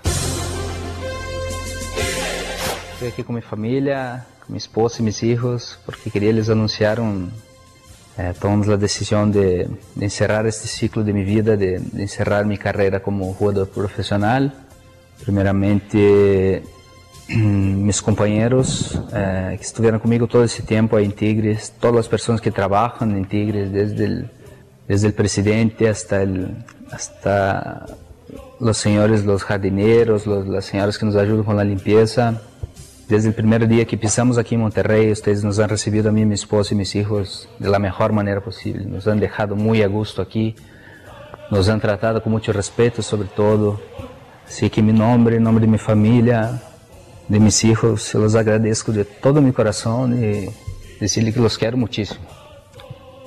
Estoy 2.94 3.10
aqui 3.10 3.24
com 3.24 3.34
minha 3.34 3.46
família, 3.48 4.26
com 4.40 4.48
minha 4.54 4.58
esposa 4.58 5.02
e 5.02 5.04
meus 5.04 5.20
filhos, 5.20 5.78
porque 5.86 6.10
queria 6.10 6.30
eles 6.32 6.50
anunciaram, 6.50 7.30
eh, 8.18 8.34
tomamos 8.40 8.68
a 8.70 8.76
decisão 8.76 9.30
de, 9.30 9.68
de 9.96 10.06
encerrar 10.06 10.46
este 10.46 10.68
ciclo 10.68 11.04
de 11.04 11.14
minha 11.14 11.26
vida, 11.26 11.56
de, 11.56 11.76
encerrar 12.02 12.44
minha 12.46 12.58
carreira 12.58 13.00
como 13.00 13.36
jogador 13.40 13.68
profissional. 13.68 14.52
Primeiramente, 15.24 16.64
meus 17.30 18.00
companheiros 18.02 19.00
eh, 19.14 19.56
que 19.58 19.66
estiveram 19.66 20.00
comigo 20.00 20.28
todo 20.28 20.44
esse 20.46 20.62
tempo 20.64 20.96
aí 20.96 21.06
em 21.06 21.10
Tigres, 21.12 21.70
todas 21.80 22.02
as 22.02 22.08
pessoas 22.08 22.40
que 22.40 22.52
trabalham 22.52 23.18
em 23.18 23.24
Tigres, 23.24 23.70
desde 23.72 24.04
el, 24.06 24.30
desde 24.88 25.08
el 25.08 25.14
presidente 25.14 25.88
hasta 25.88 26.22
el, 26.24 26.56
hasta 26.92 27.86
los 28.60 28.78
señores, 28.78 29.26
los 29.26 29.44
jardineros, 29.44 30.26
los- 30.26 30.48
las 30.48 30.66
señoras 30.66 30.98
que 30.98 31.06
nos 31.06 31.16
ayudan 31.16 31.44
con 31.44 31.56
la 31.58 31.64
limpieza. 31.64 32.42
Desde 33.08 33.30
el 33.30 33.36
primer 33.36 33.66
día 33.70 33.86
que 33.86 33.98
pisamos 33.98 34.38
aquí 34.38 34.56
en 34.56 34.62
Monterrey, 34.62 35.10
ustedes 35.10 35.42
nos 35.42 35.60
han 35.60 35.70
recibido 35.70 36.10
a 36.10 36.12
mí, 36.12 36.26
mi 36.26 36.34
esposa 36.34 36.74
y 36.74 36.78
mis 36.78 36.94
hijos 36.94 37.48
de 37.58 37.70
la 37.70 37.80
mejor 37.80 38.12
manera 38.12 38.42
posible. 38.42 38.84
Nos 38.84 39.08
han 39.08 39.18
dejado 39.18 39.56
muy 39.56 39.82
a 39.82 39.88
gusto 39.88 40.22
aquí, 40.22 40.58
nos 41.50 41.70
han 41.70 41.80
tratado 41.80 42.22
con 42.22 42.34
mucho 42.34 42.52
respeto 42.52 43.02
sobre 43.02 43.30
todo. 43.30 43.80
Así 44.46 44.70
que 44.70 44.82
en 44.82 44.88
mi 44.88 44.94
nombre, 44.94 45.38
en 45.38 45.44
nombre 45.44 45.66
de 45.66 45.72
mi 45.72 45.78
familia, 45.78 46.62
de 47.30 47.40
mis 47.40 47.64
hijos, 47.64 48.02
se 48.02 48.18
los 48.18 48.36
agradezco 48.36 48.92
de 48.92 49.06
todo 49.06 49.42
mi 49.42 49.54
corazón 49.54 50.22
y 50.22 50.50
decirles 51.00 51.34
que 51.34 51.40
los 51.40 51.58
quiero 51.58 51.78
muchísimo. 51.78 52.28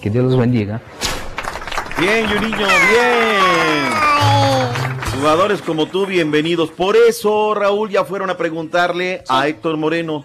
Que 0.03 0.11
Dios 0.11 0.27
los 0.27 0.37
bendiga. 0.37 0.83
Bien, 1.99 2.27
Juninho, 2.29 2.59
bien. 2.59 4.00
Jugadores 5.21 5.61
como 5.61 5.87
tú, 5.87 6.07
bienvenidos. 6.07 6.71
Por 6.71 6.97
eso, 6.97 7.53
Raúl, 7.55 7.91
ya 7.91 8.05
fueron 8.07 8.31
a 8.31 8.39
preguntarle 8.39 9.23
a 9.29 9.47
Héctor 9.49 9.77
Moreno, 9.77 10.25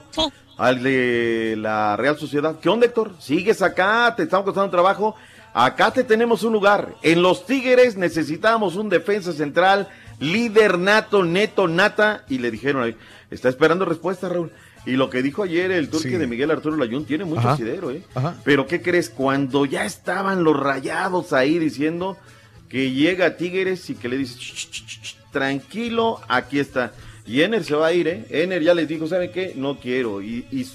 al 0.57 0.81
de 0.84 1.55
la 1.57 1.97
Real 1.97 2.17
Sociedad. 2.17 2.59
¿Qué 2.61 2.69
onda, 2.69 2.85
Héctor? 2.85 3.11
¿Sigues 3.19 3.61
acá? 3.61 4.13
¿Te 4.15 4.23
estamos 4.23 4.45
costando 4.45 4.69
trabajo? 4.72 5.15
Acá 5.53 5.91
te 5.91 6.05
tenemos 6.05 6.43
un 6.43 6.53
lugar. 6.53 6.95
En 7.01 7.22
los 7.22 7.45
Tigres 7.45 7.97
necesitamos 7.97 8.77
un 8.77 8.88
defensa 8.88 9.34
central, 9.34 9.89
líder 10.19 10.80
nato, 10.80 11.23
neto, 11.26 11.67
nata. 11.67 12.23
Y 12.30 12.38
le 12.38 12.49
dijeron 12.49 12.84
ahí, 12.84 12.95
está 13.31 13.49
esperando 13.49 13.84
respuesta, 13.84 14.30
Raúl. 14.30 14.51
Y 14.85 14.91
lo 14.91 15.09
que 15.09 15.22
dijo 15.22 15.43
ayer 15.43 15.72
el 15.72 15.89
turque 15.89 16.09
Sí. 16.11 16.15
de 16.17 16.27
Miguel 16.27 16.51
Arturo 16.51 16.77
Layún 16.77 17.05
tiene 17.05 17.26
mucho 17.26 17.39
Ajá. 17.41 17.53
asidero, 17.53 17.91
¿eh? 17.91 18.03
Ajá. 18.13 18.35
Pero 18.45 18.65
¿qué 18.65 18.81
crees? 18.81 19.09
Cuando 19.09 19.65
ya 19.65 19.84
estaban 19.84 20.43
los 20.45 20.57
rayados 20.57 21.34
ahí 21.34 21.57
diciendo 21.59 22.17
que 22.76 22.91
llega 22.91 23.38
Tigres 23.38 23.89
y 23.89 23.95
que 23.95 24.10
le 24.10 24.18
dice, 24.18 24.38
"Ch, 24.38 24.53
ch, 24.53 24.69
ch, 24.69 24.85
ch, 24.85 25.02
ch, 25.02 25.15
tranquilo, 25.31 26.19
aquí 26.27 26.60
está. 26.60 26.91
Y 27.26 27.41
Ener 27.41 27.64
se 27.64 27.73
va 27.73 27.88
a 27.88 27.93
ir, 27.93 28.06
¿eh? 28.10 28.26
Ener 28.30 28.61
ya 28.61 28.73
les 28.73 28.85
dijo, 28.85 29.07
¿saben 29.07 29.31
qué? 29.31 29.53
No 29.56 29.80
quiero. 29.80 30.22
Y, 30.22 30.45
y, 30.52 30.68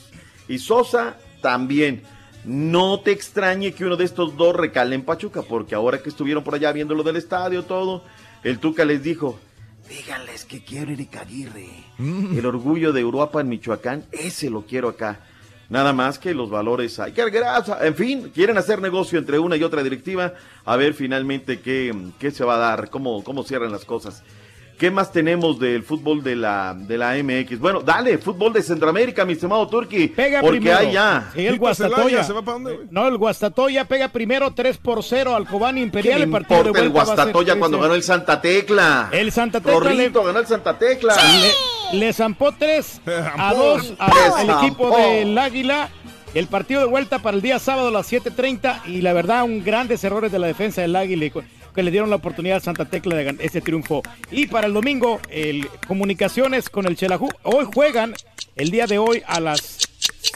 y 0.48 0.58
Sosa 0.58 1.18
también. 1.42 2.00
No 2.46 3.00
te 3.00 3.10
extrañe 3.10 3.74
que 3.74 3.84
uno 3.84 3.98
de 3.98 4.06
estos 4.06 4.34
dos 4.38 4.56
recale 4.56 4.94
en 4.94 5.02
Pachuca, 5.02 5.42
porque 5.42 5.74
ahora 5.74 6.02
que 6.02 6.08
estuvieron 6.08 6.42
por 6.42 6.54
allá 6.54 6.72
viendo 6.72 6.94
lo 6.94 7.02
del 7.02 7.16
estadio, 7.16 7.64
todo, 7.64 8.02
el 8.44 8.60
Tuca 8.60 8.86
les 8.86 9.02
dijo, 9.02 9.38
díganles 9.86 10.46
que 10.46 10.64
quiero 10.64 10.92
Eric 10.92 11.16
Aguirre. 11.16 11.68
El 11.98 12.46
orgullo 12.46 12.94
de 12.94 13.04
Uruapan, 13.04 13.46
Michoacán, 13.46 14.06
ese 14.10 14.48
lo 14.48 14.62
quiero 14.62 14.88
acá. 14.88 15.20
Nada 15.70 15.92
más 15.92 16.18
que 16.18 16.34
los 16.34 16.50
valores 16.50 16.98
hay 16.98 17.12
que 17.12 17.30
grasa. 17.30 17.78
En 17.86 17.94
fin, 17.94 18.30
quieren 18.34 18.58
hacer 18.58 18.82
negocio 18.82 19.18
entre 19.20 19.38
una 19.38 19.56
y 19.56 19.62
otra 19.62 19.82
directiva. 19.84 20.34
A 20.64 20.76
ver 20.76 20.94
finalmente 20.94 21.60
qué, 21.60 21.94
qué 22.18 22.32
se 22.32 22.44
va 22.44 22.56
a 22.56 22.58
dar, 22.58 22.90
cómo, 22.90 23.22
cómo 23.22 23.44
cierran 23.44 23.70
las 23.70 23.84
cosas. 23.84 24.22
¿Qué 24.80 24.90
más 24.90 25.12
tenemos 25.12 25.60
del 25.60 25.82
fútbol 25.82 26.22
de 26.22 26.34
la, 26.34 26.74
de 26.74 26.96
la 26.96 27.12
MX? 27.22 27.58
Bueno, 27.58 27.82
dale, 27.82 28.16
fútbol 28.16 28.50
de 28.50 28.62
Centroamérica, 28.62 29.26
mi 29.26 29.34
estimado 29.34 29.68
Turki. 29.68 30.08
Pega 30.08 30.40
porque 30.40 30.58
primero. 30.58 30.78
hay 30.78 30.92
ya. 30.92 31.30
Sí, 31.34 31.46
el 31.46 31.58
Guastatoya. 31.58 32.26
No, 32.90 33.06
el 33.06 33.18
Guastatoya 33.18 33.84
pega 33.84 34.08
primero 34.08 34.54
3 34.54 34.78
por 34.78 35.04
0 35.04 35.36
al 35.36 35.46
Cobán 35.46 35.74
¿Qué 35.74 35.82
Imperial. 35.82 36.22
El 36.22 36.30
partido 36.30 36.62
de 36.62 36.68
importa 36.70 36.82
el 36.82 36.96
va 36.96 37.04
Guastatoya 37.04 37.58
cuando 37.58 37.76
3-0. 37.76 37.82
ganó 37.82 37.94
el 37.94 38.02
Santa 38.02 38.40
Tecla? 38.40 39.08
El 39.12 39.30
Santa 39.30 39.60
Tecla 39.60 39.92
le, 39.92 40.08
ganó 40.08 40.38
el 40.38 40.46
Santa 40.46 40.78
Tecla. 40.78 41.14
le, 41.14 41.50
le 41.92 42.12
zampó 42.12 42.52
3 42.52 43.00
a 43.36 43.54
2 43.54 43.90
Le 43.90 43.96
al 43.98 44.64
equipo 44.64 44.96
del 44.96 45.36
Águila. 45.36 45.88
El 46.34 46.46
partido 46.46 46.80
de 46.80 46.86
vuelta 46.86 47.18
para 47.18 47.36
el 47.36 47.42
día 47.42 47.58
sábado 47.58 47.88
a 47.88 47.90
las 47.90 48.12
7.30 48.12 48.86
y 48.86 49.00
la 49.00 49.12
verdad 49.12 49.42
un 49.42 49.64
grandes 49.64 50.04
errores 50.04 50.30
de 50.30 50.38
la 50.38 50.46
defensa 50.46 50.80
del 50.80 50.94
Águila 50.94 51.26
que 51.74 51.82
le 51.82 51.90
dieron 51.90 52.08
la 52.08 52.16
oportunidad 52.16 52.58
a 52.58 52.60
Santa 52.60 52.84
Tecla 52.84 53.16
de 53.16 53.24
ganar 53.24 53.42
ese 53.42 53.60
triunfo. 53.60 54.02
Y 54.30 54.46
para 54.46 54.68
el 54.68 54.72
domingo, 54.72 55.20
el 55.28 55.68
comunicaciones 55.88 56.68
con 56.68 56.86
el 56.86 56.96
Chelajú. 56.96 57.28
Hoy 57.42 57.66
juegan 57.74 58.14
el 58.54 58.70
día 58.70 58.86
de 58.86 58.98
hoy 58.98 59.22
a 59.26 59.40
las 59.40 59.88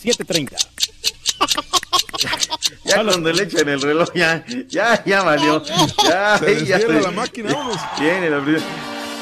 7.30. 0.02 0.56
Ya 2.84 3.02
cuando 3.02 3.32
le 3.32 3.42
echan 3.42 3.68
el 3.68 3.80
reloj, 3.80 4.08
ya, 4.14 4.44
ya, 4.68 5.02
ya 5.04 5.22
valió. 5.22 5.62
Ya, 6.04 6.38
Se 6.38 6.64
ya 6.66 6.78
desvierta 6.78 7.08
la 7.08 7.10
máquina, 7.10 7.52
vámonos. 7.52 7.80
Tiene 7.96 8.30
la 8.30 8.40
primera. 8.40 8.64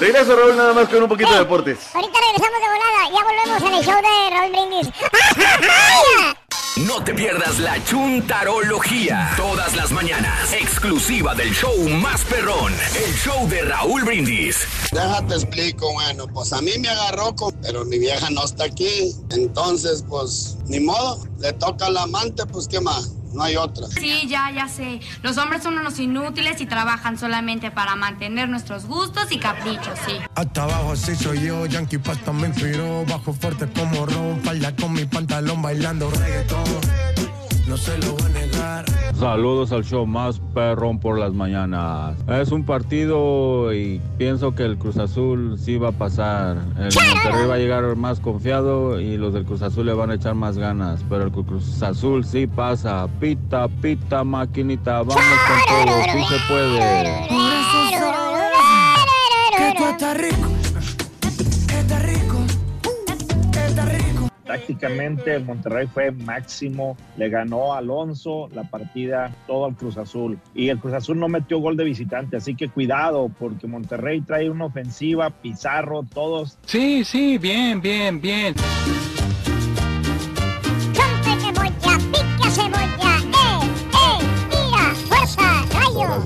Regreso, 0.03 0.35
Raúl, 0.35 0.57
nada 0.57 0.73
más 0.73 0.89
con 0.89 1.01
un 1.01 1.09
poquito 1.09 1.31
de 1.33 1.39
deportes. 1.39 1.79
Ahorita 1.95 2.19
regresamos 2.27 2.61
de 2.61 2.67
volada. 2.67 3.09
Ya 3.15 3.23
volvemos 3.25 3.63
en 3.63 3.75
el 3.79 3.85
show 3.85 4.01
de 4.03 4.31
Raúl 4.37 4.51
Brindis. 4.51 4.89
No 6.87 7.05
te 7.05 7.13
pierdas 7.15 7.59
la 7.61 7.83
chuntarología. 7.85 9.35
Todas 9.37 9.77
las 9.77 9.93
mañanas. 9.93 10.53
Exclusiva 10.55 11.35
del 11.35 11.53
show 11.55 11.77
más 12.01 12.25
perrón. 12.25 12.73
El 12.97 13.15
show 13.15 13.47
de 13.49 13.63
Raúl 13.63 14.03
Brindis. 14.05 14.67
Déjate 14.91 15.35
explico, 15.35 15.93
bueno, 15.93 16.27
pues 16.29 16.53
a 16.53 16.61
mí 16.63 16.73
me 16.81 16.89
agarró, 16.89 17.37
con- 17.37 17.55
pero 17.63 17.85
mi 17.85 17.99
vieja 17.99 18.31
no 18.31 18.45
está 18.45 18.65
aquí. 18.65 19.15
Entonces, 19.31 20.03
pues, 20.09 20.57
ni 20.67 20.81
modo, 20.81 21.19
le 21.41 21.53
toca 21.53 21.87
al 21.87 21.97
amante, 21.99 22.45
pues, 22.47 22.67
¿qué 22.67 22.81
más? 22.81 23.11
No 23.33 23.43
hay 23.43 23.57
otra. 23.57 23.87
Sí, 23.87 24.27
ya, 24.29 24.51
ya 24.51 24.69
sé. 24.69 25.01
Los 25.23 25.39
hombres 25.39 25.63
son 25.63 25.79
unos 25.79 25.99
inútiles 25.99 26.61
y 26.61 26.67
trabajan 26.67 27.19
solamente 27.19 27.71
para 27.71 27.97
mantener 27.97 28.49
nuestros 28.49 28.87
gustos 28.87 29.31
y 29.31 29.39
caprichos, 29.39 29.99
sí. 30.07 30.17
Hasta 30.35 30.65
abajo 30.65 30.93
así 30.93 31.17
soy 31.17 31.47
yo, 31.47 31.67
Yankee 31.67 31.99
Pasta 31.99 32.33
me 32.33 32.49
inspiró, 32.49 33.05
bajo 33.07 33.33
fuerte 33.33 33.69
como 33.69 34.07
Ron, 34.07 34.41
falda 34.43 34.75
con 34.77 34.93
mi 34.93 35.05
pantalón 35.05 35.63
bailando 35.63 36.11
reggaetón, 36.11 36.65
no 37.67 37.77
se 37.77 37.97
lo 37.99 38.13
voy 38.13 38.42
Saludos 39.19 39.73
al 39.73 39.85
show 39.85 40.07
más 40.07 40.41
perrón 40.53 40.99
por 40.99 41.19
las 41.19 41.33
mañanas. 41.33 42.17
Es 42.29 42.51
un 42.51 42.65
partido 42.65 43.73
y 43.73 44.01
pienso 44.19 44.55
que 44.55 44.65
el 44.65 44.77
Cruz 44.79 44.97
Azul 44.97 45.59
sí 45.59 45.77
va 45.77 45.91
a 45.91 45.93
pasar. 45.93 46.57
El 46.77 46.89
Monterrey 46.93 47.47
va 47.47 47.55
a 47.55 47.59
llegar 47.59 47.97
más 47.97 48.19
confiado 48.21 49.01
y 49.01 49.17
los 49.17 49.33
del 49.33 49.45
Cruz 49.45 49.63
Azul 49.63 49.87
le 49.87 49.93
van 49.93 50.11
a 50.11 50.15
echar 50.15 50.35
más 50.35 50.59
ganas. 50.59 51.05
Pero 51.09 51.25
el 51.25 51.31
Cruz 51.31 51.83
Azul 51.83 52.25
sí 52.25 52.47
pasa. 52.47 53.07
Pita, 53.21 53.69
pita, 53.69 54.25
maquinita, 54.25 55.03
vamos 55.03 55.15
con 55.15 55.87
todo, 55.87 56.03
sí 56.13 56.25
se 56.29 56.53
puede. 56.53 57.29
Que 59.57 59.75
tú 59.77 59.85
estás 59.85 60.19
rico, 60.19 60.49
Tácticamente 64.47 65.39
Monterrey 65.39 65.87
fue 65.87 66.11
máximo, 66.11 66.97
le 67.17 67.29
ganó 67.29 67.75
Alonso 67.75 68.49
la 68.55 68.65
partida 68.65 69.35
todo 69.47 69.67
al 69.67 69.77
Cruz 69.77 69.97
Azul 69.97 70.39
y 70.55 70.69
el 70.69 70.79
Cruz 70.79 70.95
Azul 70.95 71.19
no 71.19 71.29
metió 71.29 71.59
gol 71.59 71.77
de 71.77 71.85
visitante, 71.85 72.37
así 72.37 72.55
que 72.55 72.69
cuidado 72.69 73.31
porque 73.39 73.67
Monterrey 73.67 74.21
trae 74.21 74.51
una 74.51 74.67
ofensiva, 74.67 75.31
Pizarro, 75.31 76.05
todos. 76.13 76.59
Sí, 76.67 77.05
sí, 77.05 77.39
bien, 77.39 77.81
bien, 77.81 78.21
bien. 78.21 78.55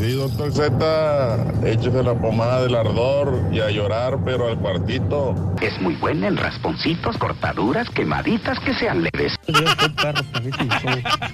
Sí, 0.06 0.12
doctor 0.12 0.52
Z, 0.52 1.66
échese 1.66 2.02
la 2.02 2.14
pomada 2.14 2.62
del 2.62 2.74
ardor 2.74 3.40
y 3.52 3.60
a 3.60 3.70
llorar, 3.70 4.18
pero 4.24 4.48
al 4.48 4.58
cuartito. 4.58 5.34
Es 5.60 5.80
muy 5.80 5.94
buena 5.96 6.28
en 6.28 6.36
rasponcitos, 6.36 7.16
cortaduras, 7.18 7.88
quemaditas 7.90 8.58
que 8.60 8.74
sean 8.74 9.02
leves. 9.02 9.34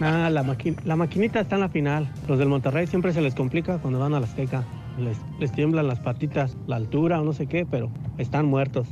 Ah, 0.01 0.29
la, 0.31 0.43
maqui- 0.43 0.77
la 0.85 0.97
maquinita 0.97 1.41
está 1.41 1.57
en 1.57 1.61
la 1.63 1.69
final. 1.69 2.09
Los 2.29 2.39
del 2.39 2.49
Monterrey 2.49 2.87
siempre 2.87 3.13
se 3.13 3.21
les 3.21 3.35
complica 3.35 3.79
cuando 3.79 3.99
van 3.99 4.15
a 4.15 4.21
la 4.21 4.27
Azteca. 4.27 4.65
Les, 4.99 5.17
les 5.39 5.51
tiemblan 5.53 5.87
las 5.87 6.01
patitas, 6.01 6.57
la 6.67 6.77
altura 6.77 7.21
o 7.21 7.25
no 7.25 7.33
sé 7.33 7.47
qué, 7.47 7.67
pero 7.71 7.91
están 8.19 8.47
muertos. 8.47 8.87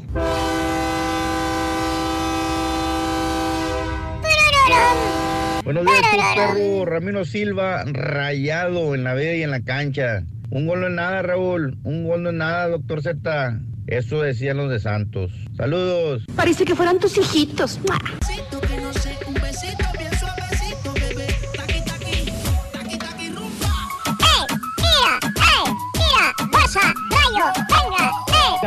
Buenos 5.64 5.84
días, 5.84 6.00
tu 6.10 6.16
perro 6.36 6.86
Ramiro 6.86 7.24
Silva, 7.24 7.84
rayado 7.86 8.94
en 8.94 9.04
la 9.04 9.14
vida 9.14 9.34
y 9.34 9.42
en 9.42 9.50
la 9.50 9.60
cancha. 9.60 10.22
Un 10.50 10.66
gol 10.66 10.80
no 10.80 10.86
es 10.88 10.92
nada, 10.92 11.22
Raúl. 11.22 11.76
Un 11.84 12.04
gol 12.04 12.22
no 12.22 12.30
es 12.30 12.34
nada, 12.36 12.68
doctor 12.68 13.02
Z. 13.02 13.60
Eso 13.86 14.22
decían 14.22 14.56
los 14.56 14.70
de 14.70 14.80
Santos. 14.80 15.32
Saludos. 15.56 16.24
Parece 16.34 16.64
que 16.64 16.74
fueran 16.74 16.98
tus 16.98 17.18
hijitos. 17.18 17.78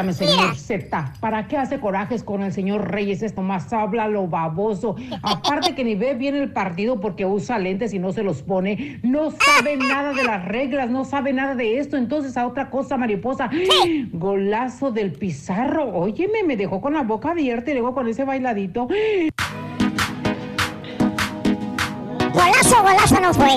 Dígame, 0.04 0.14
señor 0.14 0.56
Z, 0.58 1.14
¿para 1.22 1.48
qué 1.48 1.58
hace 1.58 1.80
corajes 1.80 2.24
con 2.24 2.44
el 2.44 2.52
señor 2.52 2.92
Reyes? 2.92 3.24
Esto 3.24 3.42
más 3.42 3.72
habla 3.72 4.10
lo 4.10 4.28
baboso. 4.28 4.98
Aparte 5.22 5.76
que 5.76 5.86
ni 5.86 5.96
ve 5.96 6.14
bien 6.14 6.36
el 6.36 6.52
partido 6.52 7.00
porque 7.00 7.26
usa 7.26 7.58
lentes 7.58 7.94
y 7.94 8.00
no 8.00 8.12
se 8.12 8.22
los 8.22 8.42
pone. 8.42 9.00
No 9.02 9.32
sabe 9.32 9.78
nada 9.78 10.12
de 10.12 10.24
las 10.26 10.44
reglas, 10.44 10.90
no 10.90 11.06
sabe 11.06 11.32
nada 11.32 11.56
de 11.56 11.80
esto. 11.80 11.96
Entonces, 11.96 12.36
a 12.36 12.46
otra 12.48 12.70
cosa, 12.70 12.98
mariposa. 12.98 13.50
Golazo 14.12 14.92
del 14.92 15.14
Pizarro. 15.14 15.86
Óyeme, 15.86 16.44
me 16.44 16.58
dejó 16.58 16.82
con 16.82 16.94
la 16.94 17.04
boca 17.04 17.32
abierta 17.32 17.72
y 17.72 17.76
luego 17.76 17.94
con 17.94 18.08
ese 18.10 18.26
bailadito. 18.26 18.90
Golazo, 22.34 22.84
golazo 22.84 23.20
no 23.22 23.34
fue. 23.34 23.56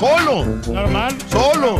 Solo. 0.00 0.44
Normal. 0.72 1.12
Solo. 1.28 1.78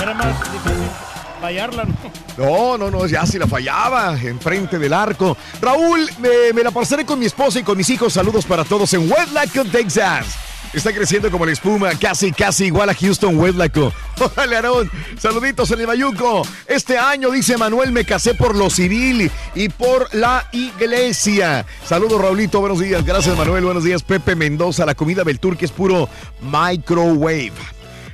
Era 0.00 0.14
más 0.14 0.52
difícil 0.52 1.11
fallarla, 1.42 1.84
¿no? 1.84 1.94
No, 2.38 2.78
no, 2.78 2.90
no, 2.90 3.06
ya 3.06 3.26
se 3.26 3.36
la 3.36 3.48
fallaba 3.48 4.16
enfrente 4.22 4.78
del 4.78 4.92
arco. 4.92 5.36
Raúl, 5.60 6.08
me, 6.20 6.52
me 6.54 6.62
la 6.62 6.70
pasaré 6.70 7.04
con 7.04 7.18
mi 7.18 7.26
esposa 7.26 7.58
y 7.58 7.64
con 7.64 7.76
mis 7.76 7.90
hijos. 7.90 8.12
Saludos 8.12 8.46
para 8.46 8.64
todos 8.64 8.94
en 8.94 9.10
Westlaco, 9.10 9.64
Texas. 9.64 10.36
Está 10.72 10.92
creciendo 10.92 11.30
como 11.32 11.44
la 11.44 11.52
espuma, 11.52 11.90
casi, 11.98 12.30
casi 12.30 12.66
igual 12.66 12.88
a 12.88 12.94
Houston, 12.94 13.36
Westlaco. 13.36 13.92
Órale, 14.20 14.56
Aarón. 14.56 14.90
Saluditos 15.18 15.70
en 15.72 15.80
el 15.80 15.86
Bayuco. 15.86 16.46
Este 16.68 16.96
año, 16.96 17.30
dice 17.32 17.58
Manuel, 17.58 17.90
me 17.90 18.04
casé 18.04 18.34
por 18.34 18.54
lo 18.54 18.70
civil 18.70 19.28
y 19.56 19.68
por 19.68 20.14
la 20.14 20.48
iglesia. 20.52 21.66
Saludos, 21.84 22.20
Raulito. 22.22 22.60
Buenos 22.60 22.78
días. 22.78 23.04
Gracias, 23.04 23.36
Manuel. 23.36 23.64
Buenos 23.64 23.82
días, 23.82 24.04
Pepe 24.04 24.36
Mendoza. 24.36 24.86
La 24.86 24.94
comida 24.94 25.24
del 25.24 25.40
que 25.40 25.64
es 25.64 25.72
puro 25.72 26.08
microwave. 26.40 27.52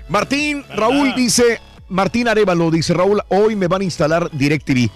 Martín, 0.08 0.64
Raúl 0.74 1.14
dice, 1.14 1.60
Martín 1.88 2.28
Arevalo 2.28 2.70
dice, 2.70 2.94
Raúl, 2.94 3.22
hoy 3.28 3.56
me 3.56 3.68
van 3.68 3.80
a 3.80 3.84
instalar 3.84 4.30
DirecTV. 4.32 4.90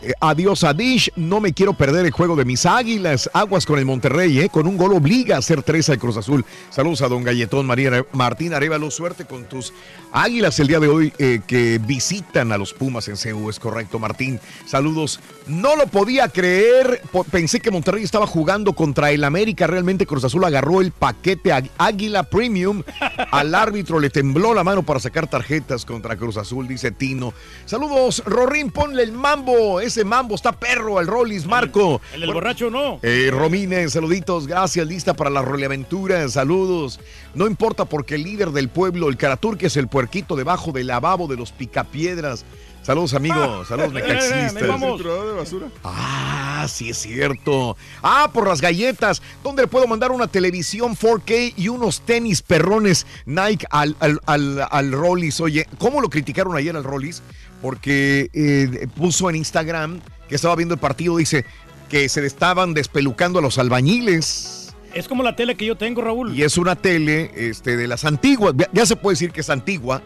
Eh, 0.00 0.12
adiós 0.20 0.62
a 0.62 0.72
Dish, 0.72 1.10
no 1.16 1.40
me 1.40 1.52
quiero 1.52 1.72
perder 1.72 2.06
el 2.06 2.12
juego 2.12 2.36
de 2.36 2.44
mis 2.44 2.66
águilas. 2.66 3.28
Aguas 3.32 3.66
con 3.66 3.78
el 3.80 3.84
Monterrey, 3.84 4.38
¿eh? 4.38 4.48
con 4.48 4.68
un 4.68 4.76
gol 4.76 4.92
obliga 4.92 5.34
a 5.34 5.38
hacer 5.40 5.62
tres 5.62 5.88
al 5.90 5.98
Cruz 5.98 6.16
Azul. 6.16 6.44
Saludos 6.70 7.02
a 7.02 7.08
don 7.08 7.24
Galletón 7.24 7.66
María 7.66 8.04
Martín 8.12 8.54
Arevalo, 8.54 8.90
suerte 8.92 9.24
con 9.24 9.44
tus 9.44 9.72
águilas 10.12 10.58
el 10.60 10.68
día 10.68 10.78
de 10.78 10.88
hoy 10.88 11.12
eh, 11.18 11.40
que 11.46 11.78
visitan 11.78 12.52
a 12.52 12.58
los 12.58 12.74
Pumas 12.74 13.08
en 13.08 13.16
CU, 13.16 13.50
es 13.50 13.58
correcto, 13.58 13.98
Martín. 13.98 14.38
Saludos. 14.66 15.20
No 15.48 15.76
lo 15.76 15.86
podía 15.86 16.28
creer, 16.28 17.00
pensé 17.30 17.58
que 17.60 17.70
Monterrey 17.70 18.04
estaba 18.04 18.26
jugando 18.26 18.74
contra 18.74 19.10
el 19.10 19.24
América. 19.24 19.66
Realmente 19.66 20.06
Cruz 20.06 20.22
Azul 20.24 20.44
agarró 20.44 20.80
el 20.80 20.92
paquete 20.92 21.50
Águila 21.78 22.24
Premium. 22.24 22.82
Al 23.30 23.54
árbitro 23.54 23.98
le 23.98 24.10
tembló 24.10 24.54
la 24.54 24.62
mano 24.62 24.82
para 24.84 25.00
sacar 25.00 25.28
tarjetas 25.28 25.84
contra 25.84 26.16
Cruz 26.16 26.36
Azul, 26.36 26.68
dice 26.68 26.90
Tino. 26.90 27.32
Saludos, 27.64 28.22
Rorín, 28.26 28.70
ponle 28.70 29.02
el 29.02 29.12
mambo. 29.12 29.80
Ese 29.88 30.04
mambo 30.04 30.34
está 30.34 30.52
perro, 30.52 31.00
el 31.00 31.06
Rollis, 31.06 31.46
Marco. 31.46 32.02
El 32.12 32.20
del 32.20 32.34
borracho 32.34 32.68
no. 32.68 33.00
Eh, 33.02 33.30
Romine, 33.32 33.88
saluditos, 33.88 34.46
gracias, 34.46 34.86
lista 34.86 35.14
para 35.14 35.30
la 35.30 35.40
roleaventura, 35.40 36.28
saludos. 36.28 37.00
No 37.34 37.46
importa 37.46 37.86
porque 37.86 38.16
el 38.16 38.24
líder 38.24 38.50
del 38.50 38.68
pueblo, 38.68 39.08
el 39.08 39.16
Caraturque, 39.16 39.68
es 39.68 39.78
el 39.78 39.88
puerquito 39.88 40.36
debajo 40.36 40.72
del 40.72 40.88
lavabo 40.88 41.26
de 41.26 41.36
los 41.36 41.52
picapiedras. 41.52 42.44
Saludos, 42.82 43.14
amigos, 43.14 43.68
saludos, 43.68 43.92
necaxistas. 43.94 44.54
de 44.54 45.32
basura. 45.34 45.66
Ah, 45.84 46.66
sí 46.68 46.90
es 46.90 46.98
cierto. 46.98 47.76
Ah, 48.02 48.30
por 48.32 48.46
las 48.46 48.60
galletas. 48.60 49.22
¿Dónde 49.42 49.62
le 49.62 49.68
puedo 49.68 49.86
mandar 49.86 50.10
una 50.10 50.26
televisión 50.26 50.96
4K 50.96 51.54
y 51.56 51.68
unos 51.68 52.02
tenis 52.02 52.42
perrones 52.42 53.06
Nike 53.24 53.66
al, 53.70 53.96
al, 54.00 54.20
al, 54.26 54.66
al 54.70 54.92
Rollis? 54.92 55.40
Oye, 55.40 55.66
¿cómo 55.78 56.00
lo 56.02 56.10
criticaron 56.10 56.56
ayer 56.56 56.76
al 56.76 56.84
Rollis? 56.84 57.22
Porque 57.62 58.30
eh, 58.32 58.86
puso 58.96 59.28
en 59.30 59.36
Instagram 59.36 60.00
que 60.28 60.34
estaba 60.34 60.54
viendo 60.56 60.74
el 60.74 60.80
partido, 60.80 61.16
dice 61.16 61.44
que 61.88 62.08
se 62.08 62.20
le 62.20 62.26
estaban 62.26 62.74
despelucando 62.74 63.38
a 63.38 63.42
los 63.42 63.58
albañiles. 63.58 64.74
Es 64.94 65.08
como 65.08 65.22
la 65.22 65.36
tele 65.36 65.56
que 65.56 65.66
yo 65.66 65.76
tengo, 65.76 66.02
Raúl. 66.02 66.36
Y 66.36 66.42
es 66.42 66.58
una 66.58 66.76
tele 66.76 67.30
este, 67.34 67.76
de 67.76 67.88
las 67.88 68.04
antiguas. 68.04 68.54
Ya, 68.56 68.68
ya 68.72 68.86
se 68.86 68.96
puede 68.96 69.14
decir 69.14 69.32
que 69.32 69.40
es 69.40 69.50
antigua. 69.50 70.02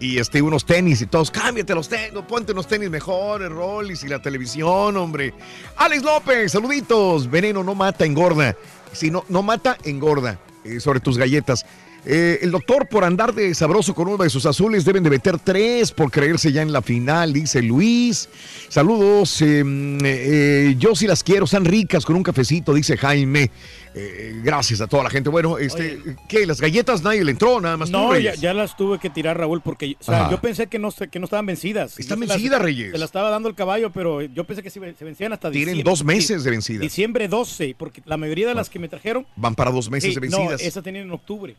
Y 0.00 0.18
este, 0.18 0.40
unos 0.40 0.64
tenis 0.64 1.02
y 1.02 1.06
todos, 1.06 1.30
cámbiate 1.30 1.74
los 1.74 1.86
tenis, 1.86 2.12
ponte 2.26 2.52
unos 2.52 2.66
tenis 2.66 2.88
mejores, 2.88 3.50
Rollis 3.50 4.02
y 4.02 4.08
la 4.08 4.22
televisión, 4.22 4.96
hombre. 4.96 5.34
Alex 5.76 6.02
López, 6.02 6.52
saluditos. 6.52 7.30
Veneno 7.30 7.62
no 7.62 7.74
mata, 7.74 8.06
engorda. 8.06 8.56
Si 8.92 9.10
no, 9.10 9.24
no 9.28 9.42
mata, 9.42 9.76
engorda. 9.84 10.38
Eh, 10.64 10.80
sobre 10.80 11.00
tus 11.00 11.16
galletas. 11.16 11.64
Eh, 12.06 12.38
el 12.42 12.50
doctor, 12.50 12.88
por 12.88 13.04
andar 13.04 13.34
de 13.34 13.54
sabroso 13.54 13.94
con 13.94 14.08
uno 14.08 14.22
de 14.22 14.30
sus 14.30 14.46
azules, 14.46 14.84
deben 14.84 15.02
de 15.02 15.10
meter 15.10 15.38
tres 15.38 15.92
por 15.92 16.10
creerse 16.10 16.50
ya 16.50 16.62
en 16.62 16.72
la 16.72 16.80
final, 16.82 17.32
dice 17.32 17.60
Luis. 17.62 18.28
Saludos, 18.68 19.42
eh, 19.42 19.62
eh, 20.04 20.74
yo 20.78 20.94
sí 20.94 21.06
las 21.06 21.22
quiero, 21.22 21.44
están 21.44 21.64
ricas 21.64 22.06
con 22.06 22.16
un 22.16 22.22
cafecito, 22.22 22.72
dice 22.72 22.96
Jaime. 22.96 23.50
Eh, 23.92 24.40
gracias 24.44 24.80
a 24.80 24.86
toda 24.86 25.02
la 25.02 25.10
gente. 25.10 25.28
Bueno, 25.30 25.58
este, 25.58 25.98
¿qué? 26.28 26.46
¿Las 26.46 26.60
galletas 26.60 27.02
nadie 27.02 27.24
le 27.24 27.32
entró? 27.32 27.60
Nada 27.60 27.76
más 27.76 27.90
tú, 27.90 27.96
No, 27.98 28.16
ya, 28.16 28.54
las 28.54 28.76
tuve 28.76 29.00
que 29.00 29.10
tirar, 29.10 29.36
Raúl, 29.36 29.60
porque 29.60 29.96
o 30.00 30.04
sea, 30.04 30.22
Ajá. 30.22 30.30
yo 30.30 30.40
pensé 30.40 30.68
que 30.68 30.78
no, 30.78 30.92
se- 30.92 31.08
que 31.08 31.18
no 31.18 31.24
estaban 31.24 31.44
vencidas. 31.44 31.98
Están 31.98 32.20
se 32.20 32.26
las- 32.26 32.36
vencidas, 32.36 32.62
Reyes. 32.62 32.92
Se 32.92 32.98
la 32.98 33.04
estaba 33.04 33.30
dando 33.30 33.48
el 33.48 33.56
caballo, 33.56 33.90
pero 33.90 34.22
yo 34.22 34.44
pensé 34.44 34.62
que 34.62 34.70
sí 34.70 34.78
se 34.96 35.04
vencían 35.04 35.32
hasta 35.32 35.50
Tienen 35.50 35.74
diciembre. 35.74 35.90
dos 35.90 36.04
meses 36.04 36.44
de 36.44 36.50
vencidas. 36.50 36.80
Diciembre 36.82 37.26
12, 37.26 37.74
porque 37.76 38.00
la 38.06 38.16
mayoría 38.16 38.46
de 38.46 38.54
las 38.54 38.70
que 38.70 38.78
me 38.78 38.88
trajeron. 38.88 39.26
Van 39.34 39.56
para 39.56 39.72
dos 39.72 39.90
meses 39.90 40.14
de 40.14 40.28
No, 40.28 40.38
vencidas. 40.38 40.62
esa 40.62 40.80
tenían 40.82 41.06
en 41.06 41.10
octubre. 41.10 41.56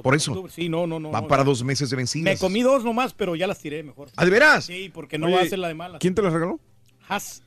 Por 0.00 0.14
eso. 0.14 0.30
octubre. 0.32 0.52
Sí, 0.52 0.68
no, 0.68 0.86
no, 0.86 0.98
no. 0.98 1.10
Van 1.10 1.26
para 1.28 1.44
dos 1.44 1.62
meses 1.64 1.90
de 1.90 1.96
vencidas. 1.96 2.32
Me 2.32 2.38
comí 2.38 2.62
dos 2.62 2.84
nomás, 2.84 3.12
pero 3.12 3.36
ya 3.36 3.46
las 3.46 3.58
tiré 3.58 3.82
mejor. 3.82 4.08
¿Ah, 4.16 4.24
de 4.24 4.30
veras? 4.30 4.64
Sí, 4.64 4.90
porque 4.94 5.18
no 5.18 5.26
Oye, 5.26 5.34
va 5.36 5.42
a 5.42 5.46
ser 5.46 5.58
la 5.58 5.68
de 5.68 5.74
malas. 5.74 5.98
¿Quién 6.00 6.14
te 6.14 6.22
las 6.22 6.32
regaló? 6.32 6.60
Has. 7.08 7.42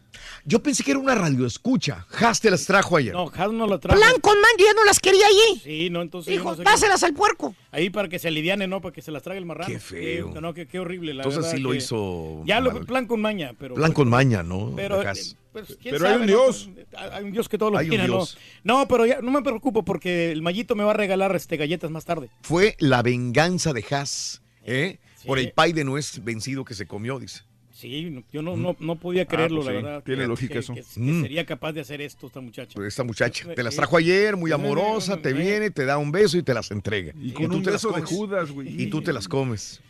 Yo 0.45 0.61
pensé 0.61 0.83
que 0.83 0.91
era 0.91 0.99
una 0.99 1.15
radio 1.15 1.45
escucha. 1.45 2.05
Has 2.19 2.39
te 2.39 2.49
las 2.51 2.65
trajo 2.65 2.97
ayer. 2.97 3.13
No, 3.13 3.31
Has 3.35 3.51
no 3.51 3.67
la 3.67 3.79
trajo. 3.79 3.99
Plan 3.99 4.19
con 4.21 4.39
man, 4.39 4.51
yo 4.57 4.65
ya 4.65 4.73
no 4.73 4.83
las 4.85 4.99
quería 4.99 5.25
allí. 5.25 5.59
Sí, 5.63 5.89
no, 5.89 6.01
entonces. 6.01 6.31
Dijo, 6.31 6.49
no 6.51 6.55
sé 6.55 6.63
qué- 6.63 6.69
dáselas 6.69 7.03
al 7.03 7.13
puerco. 7.13 7.55
Ahí 7.71 7.89
para 7.89 8.07
que 8.09 8.19
se 8.19 8.27
aliviane, 8.27 8.67
¿no? 8.67 8.81
Para 8.81 8.93
que 8.93 9.01
se 9.01 9.11
las 9.11 9.23
trague 9.23 9.39
el 9.39 9.45
marrano. 9.45 9.67
Qué 9.71 9.79
feo. 9.79 10.33
Qué, 10.33 10.41
no, 10.41 10.53
qué, 10.53 10.67
qué 10.67 10.79
horrible, 10.79 11.13
la 11.13 11.23
Entonces 11.23 11.51
sí 11.51 11.59
lo 11.59 11.71
que- 11.71 11.77
hizo 11.77 12.41
Ya 12.45 12.59
lo 12.59 12.85
plan 12.85 13.05
con 13.07 13.21
maña, 13.21 13.51
pero. 13.59 13.75
Plan 13.75 13.91
con 13.91 14.09
maña, 14.09 14.43
¿no? 14.43 14.73
Pero, 14.75 15.01
eh, 15.01 15.13
pues, 15.51 15.77
hay 15.83 15.91
un 16.15 16.19
¿no? 16.21 16.25
Dios. 16.25 16.69
Hay 17.11 17.23
un 17.23 17.31
Dios 17.31 17.49
que 17.49 17.57
todo 17.57 17.71
lo 17.71 17.77
Hay 17.77 17.89
tiene, 17.89 18.07
¿no? 18.07 18.25
No, 18.63 18.87
pero 18.87 19.05
ya 19.05 19.21
no 19.21 19.31
me 19.31 19.41
preocupo 19.41 19.83
porque 19.83 20.31
el 20.31 20.41
mallito 20.41 20.75
me 20.75 20.83
va 20.83 20.91
a 20.91 20.95
regalar 20.95 21.35
este 21.35 21.57
galletas 21.57 21.89
más 21.91 22.05
tarde. 22.05 22.29
Fue 22.41 22.75
la 22.79 23.01
venganza 23.01 23.73
de 23.73 23.85
Has, 23.89 24.41
¿eh? 24.63 24.99
Por 25.25 25.39
el 25.39 25.51
pay 25.53 25.73
de 25.73 25.83
nuez 25.83 26.23
vencido 26.23 26.63
que 26.63 26.75
se 26.75 26.85
comió, 26.85 27.19
dice. 27.19 27.41
Sí, 27.85 28.23
yo 28.33 28.41
no, 28.41 28.57
no, 28.57 28.75
no 28.79 28.95
podía 28.95 29.25
creerlo, 29.25 29.61
pues 29.61 29.67
la 29.73 29.79
sí, 29.79 29.83
verdad. 29.85 30.03
tiene 30.03 30.21
que- 30.23 30.27
lógica 30.27 30.53
que- 30.53 30.59
eso. 30.59 30.73
Que, 30.73 30.81
que 30.81 30.99
Mm. 30.99 31.21
sería 31.21 31.45
capaz 31.45 31.71
de 31.73 31.81
hacer 31.81 32.01
esto 32.01 32.27
esta 32.27 32.41
muchacha. 32.41 32.79
Esta 32.83 33.03
muchacha 33.03 33.53
te 33.53 33.61
las 33.63 33.73
Eh, 33.75 33.77
trajo 33.77 33.97
ayer, 33.97 34.35
muy 34.35 34.49
eh, 34.51 34.55
amorosa, 34.55 35.17
te 35.17 35.29
eh, 35.29 35.33
viene, 35.33 35.69
te 35.69 35.85
da 35.85 35.97
un 35.99 36.11
beso 36.11 36.37
y 36.37 36.43
te 36.43 36.53
las 36.53 36.71
entrega. 36.71 37.13
Y 37.21 37.31
con 37.31 37.47
tú 37.49 37.57
un 37.57 37.63
te 37.63 37.71
las 37.71 37.83
beso 37.83 37.89
de 37.95 38.01
comes. 38.03 38.09
Judas, 38.09 38.51
güey. 38.51 38.81
Y 38.81 38.87
tú 38.87 39.01
te 39.01 39.13
las 39.13 39.27
comes. 39.27 39.81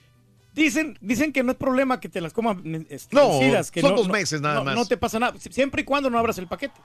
Dicen, 0.54 0.98
dicen 1.02 1.34
que 1.34 1.44
no 1.44 1.52
es 1.52 1.58
problema 1.58 2.00
que 2.00 2.08
te 2.08 2.22
las 2.22 2.32
comas 2.32 2.58
este, 2.90 3.14
No, 3.14 3.40
que 3.74 3.82
son 3.82 3.92
no- 3.92 3.98
dos 3.98 4.08
meses 4.08 4.40
nada 4.40 4.56
no- 4.56 4.64
más. 4.64 4.76
No 4.76 4.86
te 4.86 4.96
pasa 4.96 5.20
nada, 5.20 5.38
si- 5.38 5.52
siempre 5.52 5.82
y 5.82 5.86
cuando 5.86 6.10
no 6.10 6.18
abras 6.18 6.38
el 6.38 6.48
paquete. 6.48 6.80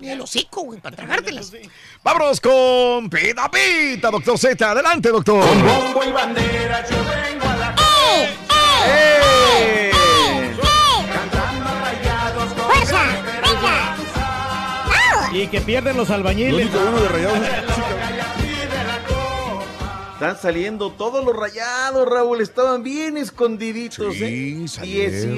Ni 0.00 0.08
el 0.08 0.20
hocico, 0.20 0.62
güey, 0.64 0.80
para 0.80 0.96
tragártelas. 0.96 1.52
Vámonos 2.02 2.40
con 2.40 3.10
Pita 3.10 3.50
Pita, 3.50 4.10
doctor 4.10 4.38
Z. 4.38 4.70
Adelante, 4.70 5.10
doctor. 5.10 5.46
Con 5.46 5.62
bombo 5.66 6.04
y 6.08 6.12
bandera 6.12 6.88
yo 6.88 6.96
vengo 6.96 7.44
a 7.44 7.56
la 7.56 7.76
¡Eh! 8.86 9.92
Y 15.32 15.46
que 15.48 15.60
pierden 15.60 15.96
los 15.96 16.10
albañiles. 16.10 16.68
Están 20.14 20.36
saliendo 20.40 20.90
todos 20.92 21.24
los 21.24 21.34
rayados, 21.34 22.08
Raúl. 22.08 22.40
Estaban 22.42 22.84
bien 22.84 23.16
escondiditos, 23.16 24.14
Sí, 24.14 24.62
¿eh? 24.62 24.68
salieron. 24.68 25.34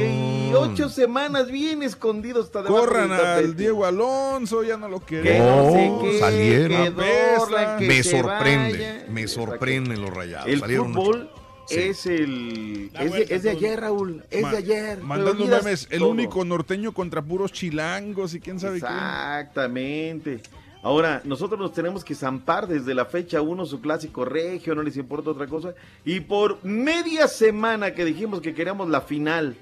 18 0.50 0.88
semanas 0.90 1.50
bien 1.50 1.82
escondidos. 1.82 2.50
Corran 2.50 3.10
al 3.12 3.56
Diego 3.56 3.86
Alonso, 3.86 4.62
ya 4.62 4.76
no 4.76 4.88
lo 4.90 5.00
Que 5.00 5.22
queremos. 5.22 5.72
no 5.72 5.72
sé 5.72 5.92
qué, 6.02 6.18
salieron. 6.18 6.82
que 6.82 6.90
Dorlan, 7.38 7.78
que 7.78 7.86
me 7.86 8.02
sorprende, 8.02 8.72
vaya. 8.78 9.06
me 9.08 9.26
sorprenden 9.28 10.02
los 10.02 10.10
rayados. 10.12 10.48
El 10.48 10.60
Salieron 10.60 10.92
fútbol 10.92 11.30
Sí. 11.66 11.80
es 11.80 12.06
el 12.06 12.90
es 12.98 13.12
de, 13.12 13.22
es 13.34 13.46
ayer, 13.46 13.80
Raúl. 13.80 14.22
Es 14.30 14.42
Ma- 14.42 14.50
de 14.52 14.56
ayer. 14.58 15.00
Mandando 15.02 15.46
memes, 15.46 15.88
el 15.90 16.00
todo. 16.00 16.10
único 16.10 16.44
norteño 16.44 16.92
contra 16.92 17.22
puros 17.22 17.52
chilangos 17.52 18.34
y 18.34 18.40
quién 18.40 18.60
sabe 18.60 18.80
qué. 18.80 18.86
Exactamente. 18.86 20.40
Ahora, 20.82 21.22
nosotros 21.24 21.58
nos 21.58 21.72
tenemos 21.72 22.04
que 22.04 22.14
zampar 22.14 22.66
desde 22.68 22.94
la 22.94 23.06
fecha 23.06 23.40
1 23.40 23.64
su 23.64 23.80
clásico 23.80 24.24
regio, 24.26 24.74
no 24.74 24.82
les 24.82 24.96
importa 24.98 25.30
otra 25.30 25.46
cosa. 25.46 25.74
Y 26.04 26.20
por 26.20 26.62
media 26.62 27.26
semana 27.26 27.94
que 27.94 28.04
dijimos 28.04 28.42
que 28.42 28.52
queríamos 28.54 28.90
la 28.90 29.00
final 29.00 29.56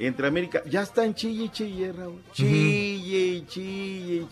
entre 0.00 0.26
América, 0.26 0.62
ya 0.68 0.82
están 0.82 1.14
chille 1.14 1.44
y 1.44 1.48
chille, 1.50 1.92
Raúl. 1.92 2.20
Chille 2.32 3.18
y 3.36 3.46
chille. 3.46 4.26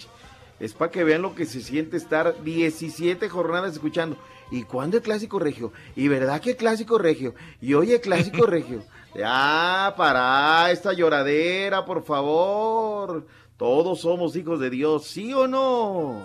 Es 0.58 0.74
para 0.74 0.90
que 0.90 1.04
vean 1.04 1.22
lo 1.22 1.34
que 1.36 1.46
se 1.46 1.60
siente 1.60 1.96
estar 1.96 2.42
17 2.42 3.28
jornadas 3.28 3.74
escuchando. 3.74 4.16
¿Y 4.52 4.62
cuándo 4.64 4.98
el 4.98 5.02
clásico 5.02 5.38
regio? 5.40 5.72
¿Y 5.96 6.06
verdad 6.08 6.40
que 6.40 6.50
el 6.50 6.56
clásico 6.56 6.98
regio? 6.98 7.34
¿Y 7.60 7.74
oye 7.74 8.00
clásico 8.00 8.46
regio? 8.46 8.84
Ya, 9.14 9.92
para 9.94 10.70
esta 10.70 10.94
lloradera, 10.94 11.84
por 11.84 12.02
favor. 12.02 13.26
Todos 13.58 14.00
somos 14.00 14.34
hijos 14.36 14.58
de 14.58 14.70
Dios, 14.70 15.04
¿sí 15.06 15.34
o 15.34 15.46
no? 15.46 16.22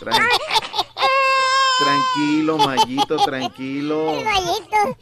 Tran- 0.00 0.26
tranquilo, 1.78 2.56
Mayito, 2.56 3.16
tranquilo. 3.18 4.12
El. 4.12 4.26
El. 4.26 4.96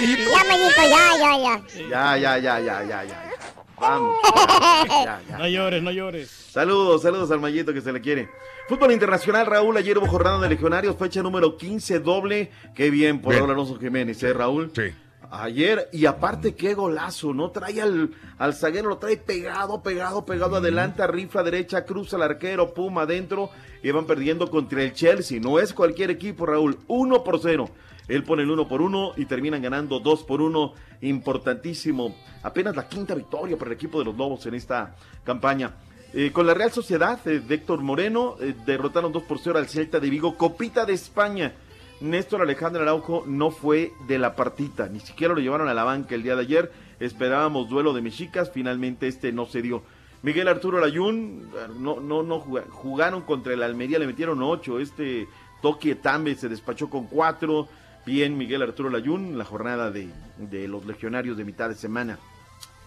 Ya, 0.26 0.44
mallito, 0.48 0.82
ya, 0.88 1.16
ya, 1.20 1.38
ya. 1.38 1.62
Ya, 1.88 2.16
ya, 2.16 2.38
ya, 2.38 2.60
ya, 2.60 2.82
ya, 2.84 3.04
ya. 3.04 3.30
Vamos. 3.78 4.16
Ya, 4.88 5.22
ya. 5.28 5.38
No 5.38 5.46
llores, 5.46 5.82
no 5.84 5.92
llores. 5.92 6.39
Saludos, 6.50 7.02
saludos 7.02 7.30
al 7.30 7.38
Mayito 7.38 7.72
que 7.72 7.80
se 7.80 7.92
le 7.92 8.00
quiere. 8.00 8.28
Fútbol 8.68 8.90
internacional, 8.90 9.46
Raúl. 9.46 9.76
Ayer 9.76 9.96
hubo 9.98 10.08
jornada 10.08 10.40
de 10.40 10.48
legionarios, 10.48 10.96
fecha 10.96 11.22
número 11.22 11.56
15 11.56 12.00
doble. 12.00 12.50
Qué 12.74 12.90
bien 12.90 13.20
por. 13.20 13.34
Raúl 13.34 13.52
Alonso 13.52 13.78
Jiménez, 13.78 14.20
¿eh, 14.24 14.32
Raúl? 14.32 14.72
Sí. 14.74 14.92
Ayer, 15.30 15.88
y 15.92 16.06
aparte, 16.06 16.56
qué 16.56 16.74
golazo, 16.74 17.32
¿no? 17.32 17.52
Trae 17.52 17.80
al, 17.80 18.10
al 18.36 18.52
zaguero, 18.52 18.88
lo 18.88 18.98
trae 18.98 19.16
pegado, 19.16 19.80
pegado, 19.80 20.26
pegado 20.26 20.56
adelante, 20.56 21.06
rifla 21.06 21.44
derecha, 21.44 21.84
cruza 21.84 22.16
al 22.16 22.22
arquero, 22.22 22.74
puma 22.74 23.02
adentro, 23.02 23.50
y 23.80 23.92
van 23.92 24.06
perdiendo 24.06 24.50
contra 24.50 24.82
el 24.82 24.92
Chelsea. 24.92 25.38
No 25.38 25.60
es 25.60 25.72
cualquier 25.72 26.10
equipo, 26.10 26.46
Raúl, 26.46 26.78
1 26.88 27.22
por 27.22 27.38
0. 27.40 27.70
Él 28.08 28.24
pone 28.24 28.42
el 28.42 28.50
1 28.50 28.66
por 28.66 28.82
1 28.82 29.12
y 29.18 29.26
terminan 29.26 29.62
ganando 29.62 30.00
2 30.00 30.24
por 30.24 30.42
1. 30.42 30.74
Importantísimo. 31.02 32.16
Apenas 32.42 32.74
la 32.74 32.88
quinta 32.88 33.14
victoria 33.14 33.56
para 33.56 33.70
el 33.70 33.76
equipo 33.76 34.00
de 34.00 34.06
los 34.06 34.16
Lobos 34.16 34.44
en 34.46 34.54
esta 34.54 34.96
campaña. 35.22 35.76
Eh, 36.12 36.32
con 36.32 36.46
la 36.46 36.54
Real 36.54 36.72
Sociedad 36.72 37.20
eh, 37.28 37.38
de 37.38 37.54
Héctor 37.54 37.82
Moreno, 37.82 38.36
eh, 38.40 38.54
derrotaron 38.66 39.12
2 39.12 39.22
por 39.22 39.38
0 39.38 39.58
al 39.58 39.68
Celta 39.68 40.00
de 40.00 40.10
Vigo, 40.10 40.36
Copita 40.36 40.84
de 40.84 40.92
España. 40.92 41.52
Néstor 42.00 42.42
Alejandro 42.42 42.82
Araujo 42.82 43.24
no 43.26 43.50
fue 43.50 43.92
de 44.08 44.18
la 44.18 44.34
partita, 44.34 44.88
ni 44.88 45.00
siquiera 45.00 45.34
lo 45.34 45.40
llevaron 45.40 45.68
a 45.68 45.74
la 45.74 45.84
banca 45.84 46.14
el 46.14 46.22
día 46.22 46.34
de 46.34 46.42
ayer. 46.42 46.72
Esperábamos 46.98 47.68
duelo 47.68 47.92
de 47.92 48.02
mexicas, 48.02 48.50
finalmente 48.52 49.06
este 49.06 49.32
no 49.32 49.46
se 49.46 49.62
dio. 49.62 49.82
Miguel 50.22 50.48
Arturo 50.48 50.80
Layún, 50.80 51.48
no, 51.78 52.00
no, 52.00 52.22
no 52.22 52.40
jugaron 52.40 53.22
contra 53.22 53.54
el 53.54 53.62
Almería, 53.62 53.98
le 53.98 54.06
metieron 54.06 54.42
ocho. 54.42 54.80
Este 54.80 55.28
Toki 55.62 55.94
Tambe 55.94 56.34
se 56.34 56.48
despachó 56.48 56.90
con 56.90 57.06
cuatro. 57.06 57.68
Bien, 58.04 58.36
Miguel 58.36 58.62
Arturo 58.62 58.90
Layún, 58.90 59.38
la 59.38 59.44
jornada 59.44 59.90
de, 59.90 60.08
de 60.38 60.68
los 60.68 60.84
legionarios 60.86 61.36
de 61.36 61.44
mitad 61.44 61.68
de 61.68 61.74
semana. 61.74 62.18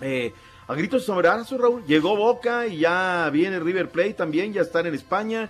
Eh, 0.01 0.33
a 0.67 0.75
gritos 0.75 1.05
sombrerazos, 1.05 1.59
Raúl, 1.59 1.83
llegó 1.85 2.15
Boca 2.15 2.67
y 2.67 2.79
ya 2.79 3.29
viene 3.31 3.59
River 3.59 3.89
Plate 3.89 4.13
también, 4.13 4.53
ya 4.53 4.61
están 4.61 4.85
en 4.85 4.93
España 4.93 5.49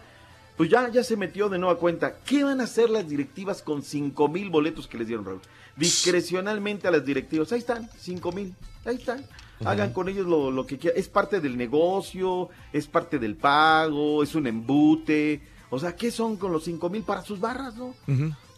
pues 0.56 0.70
ya, 0.70 0.90
ya 0.90 1.04
se 1.04 1.18
metió 1.18 1.50
de 1.50 1.58
nueva 1.58 1.80
cuenta. 1.80 2.20
¿Qué 2.26 2.44
van 2.44 2.62
a 2.62 2.66
hacer 2.66 2.90
las 2.90 3.08
directivas 3.08 3.62
con 3.62 3.82
cinco 3.82 4.28
mil 4.28 4.50
boletos 4.50 4.88
que 4.88 4.98
les 4.98 5.08
dieron, 5.08 5.26
Raúl? 5.26 5.42
Discrecionalmente 5.76 6.88
a 6.88 6.92
las 6.92 7.06
directivas. 7.06 7.52
Ahí 7.52 7.60
están, 7.60 7.90
cinco 7.98 8.32
mil. 8.32 8.54
Ahí 8.86 8.96
están. 8.96 9.26
Hagan 9.66 9.94
con 9.94 10.10
ellos 10.10 10.28
lo, 10.28 10.66
que 10.66 10.78
quieran. 10.78 11.00
Es 11.00 11.08
parte 11.08 11.40
del 11.40 11.58
negocio, 11.58 12.50
es 12.72 12.86
parte 12.88 13.18
del 13.18 13.36
pago, 13.36 14.22
es 14.22 14.36
un 14.36 14.46
embute. 14.46 15.42
O 15.70 15.80
sea, 15.80 15.96
¿qué 15.96 16.12
son 16.12 16.38
con 16.38 16.52
los 16.52 16.66
cinco 16.66 16.90
mil 16.90 17.04
para 17.04 17.24
sus 17.24 17.40
barras, 17.40 17.76
no? 17.76 17.96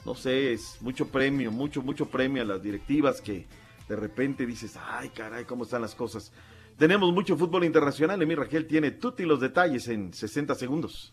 No 0.06 0.16
sé, 0.16 0.54
es 0.54 0.78
mucho 0.82 1.08
premio, 1.08 1.52
mucho, 1.52 1.82
mucho 1.82 2.08
premio 2.08 2.42
a 2.42 2.46
las 2.46 2.62
directivas 2.62 3.22
que 3.22 3.46
de 3.88 3.96
repente 3.96 4.46
dices, 4.46 4.78
ay, 4.78 5.10
caray, 5.10 5.46
¿cómo 5.46 5.64
están 5.64 5.82
las 5.82 5.96
cosas? 5.96 6.32
Tenemos 6.78 7.14
mucho 7.14 7.38
fútbol 7.38 7.64
internacional. 7.64 8.22
Emi 8.22 8.36
Rangel 8.36 8.68
tiene 8.68 8.92
tutti 8.92 9.24
los 9.24 9.40
detalles 9.40 9.88
en 9.88 10.14
60 10.14 10.56
segundos. 10.56 11.10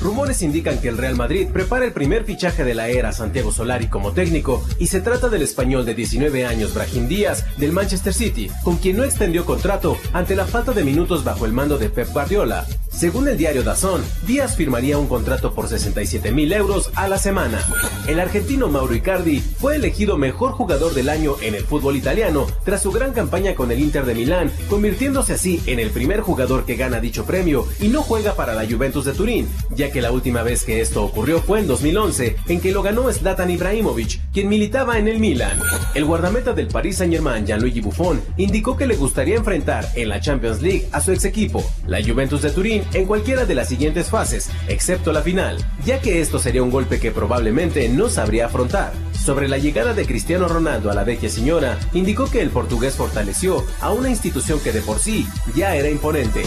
Rumores 0.00 0.42
indican 0.42 0.80
que 0.80 0.88
el 0.88 0.96
Real 0.96 1.16
Madrid 1.16 1.48
prepara 1.52 1.84
el 1.84 1.92
primer 1.92 2.24
fichaje 2.24 2.62
de 2.62 2.74
la 2.74 2.88
era 2.88 3.12
Santiago 3.12 3.50
Solari 3.50 3.88
como 3.88 4.12
técnico 4.12 4.64
y 4.78 4.86
se 4.86 5.00
trata 5.00 5.28
del 5.28 5.42
español 5.42 5.84
de 5.84 5.94
19 5.94 6.46
años 6.46 6.72
Brahim 6.72 7.08
Díaz 7.08 7.44
del 7.58 7.72
Manchester 7.72 8.14
City, 8.14 8.48
con 8.62 8.76
quien 8.76 8.96
no 8.96 9.02
extendió 9.02 9.44
contrato 9.44 9.96
ante 10.12 10.36
la 10.36 10.46
falta 10.46 10.72
de 10.72 10.84
minutos 10.84 11.24
bajo 11.24 11.46
el 11.46 11.52
mando 11.52 11.76
de 11.76 11.90
Pep 11.90 12.08
Guardiola. 12.12 12.64
Según 12.92 13.28
el 13.28 13.38
diario 13.38 13.62
Dazón, 13.62 14.02
Díaz 14.26 14.56
firmaría 14.56 14.98
un 14.98 15.06
contrato 15.06 15.54
por 15.54 15.68
67 15.68 16.32
mil 16.32 16.52
euros 16.52 16.90
a 16.96 17.08
la 17.08 17.18
semana. 17.18 17.62
El 18.06 18.20
argentino 18.20 18.68
Mauro 18.68 18.94
Icardi 18.94 19.40
fue 19.40 19.76
elegido 19.76 20.18
mejor 20.18 20.52
jugador 20.52 20.92
del 20.92 21.08
año 21.08 21.36
en 21.40 21.54
el 21.54 21.64
fútbol 21.64 21.96
italiano 21.96 22.46
tras 22.64 22.82
su 22.82 22.90
gran 22.90 23.12
campaña 23.12 23.54
con 23.54 23.70
el 23.70 23.80
Inter 23.80 24.04
de 24.04 24.14
Milán 24.14 24.52
convirtiéndose 24.68 25.34
así 25.34 25.62
en 25.66 25.78
el 25.78 25.90
primer 25.90 26.20
jugador 26.20 26.66
que 26.66 26.76
gana 26.76 27.00
dicho 27.00 27.24
premio 27.24 27.66
y 27.80 27.88
no 27.88 28.02
juega 28.02 28.34
para 28.34 28.54
la 28.54 28.66
Juventus 28.68 29.04
de 29.04 29.12
Turín, 29.12 29.48
ya 29.70 29.90
que 29.90 30.02
la 30.02 30.12
última 30.12 30.42
vez 30.42 30.64
que 30.64 30.80
esto 30.80 31.04
ocurrió 31.04 31.40
fue 31.40 31.60
en 31.60 31.68
2011, 31.68 32.36
en 32.48 32.60
que 32.60 32.72
lo 32.72 32.82
ganó 32.82 33.10
Zlatan 33.12 33.50
Ibrahimovic, 33.50 34.20
quien 34.32 34.48
militaba 34.48 34.98
en 34.98 35.08
el 35.08 35.20
Milan. 35.20 35.58
El 35.94 36.04
guardameta 36.04 36.52
del 36.52 36.68
Paris 36.68 36.98
Saint-Germain, 36.98 37.46
Gianluigi 37.46 37.80
Buffon, 37.80 38.20
indicó 38.36 38.76
que 38.76 38.86
le 38.86 38.96
gustaría 38.96 39.36
enfrentar 39.36 39.86
en 39.94 40.08
la 40.08 40.20
Champions 40.20 40.60
League 40.60 40.88
a 40.92 41.00
su 41.00 41.12
ex 41.12 41.24
equipo, 41.24 41.64
la 41.86 42.02
Juventus 42.02 42.42
de 42.42 42.50
Turín, 42.50 42.79
en 42.92 43.06
cualquiera 43.06 43.44
de 43.44 43.54
las 43.54 43.68
siguientes 43.68 44.08
fases, 44.08 44.50
excepto 44.68 45.12
la 45.12 45.22
final, 45.22 45.58
ya 45.84 46.00
que 46.00 46.20
esto 46.20 46.38
sería 46.38 46.62
un 46.62 46.70
golpe 46.70 47.00
que 47.00 47.10
probablemente 47.10 47.88
no 47.88 48.08
sabría 48.08 48.46
afrontar. 48.46 48.92
Sobre 49.12 49.48
la 49.48 49.58
llegada 49.58 49.94
de 49.94 50.06
Cristiano 50.06 50.48
Ronaldo 50.48 50.90
a 50.90 50.94
la 50.94 51.04
vecchia 51.04 51.28
señora, 51.28 51.78
indicó 51.92 52.30
que 52.30 52.40
el 52.40 52.50
portugués 52.50 52.94
fortaleció 52.96 53.64
a 53.80 53.92
una 53.92 54.10
institución 54.10 54.60
que 54.60 54.72
de 54.72 54.80
por 54.80 54.98
sí 54.98 55.26
ya 55.54 55.74
era 55.76 55.88
imponente. 55.88 56.42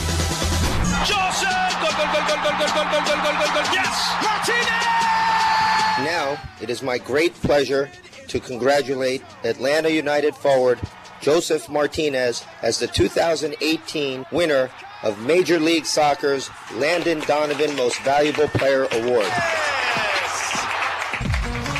Now, 5.99 6.37
it 6.61 6.69
is 6.69 6.81
my 6.81 6.97
great 6.97 7.33
pleasure 7.41 7.89
to 8.27 8.39
congratulate 8.39 9.21
Atlanta 9.43 9.89
United 9.89 10.33
forward 10.35 10.79
Joseph 11.23 11.69
Martinez 11.69 12.43
as 12.61 12.79
the 12.79 12.87
2018 12.87 14.25
winner 14.31 14.69
of 15.03 15.17
Major 15.19 15.59
League 15.59 15.85
Soccer's 15.85 16.49
Landon 16.77 17.21
Donovan 17.27 17.75
Most 17.75 18.03
Valuable 18.03 18.47
Player 18.49 18.87
Award. 18.91 19.31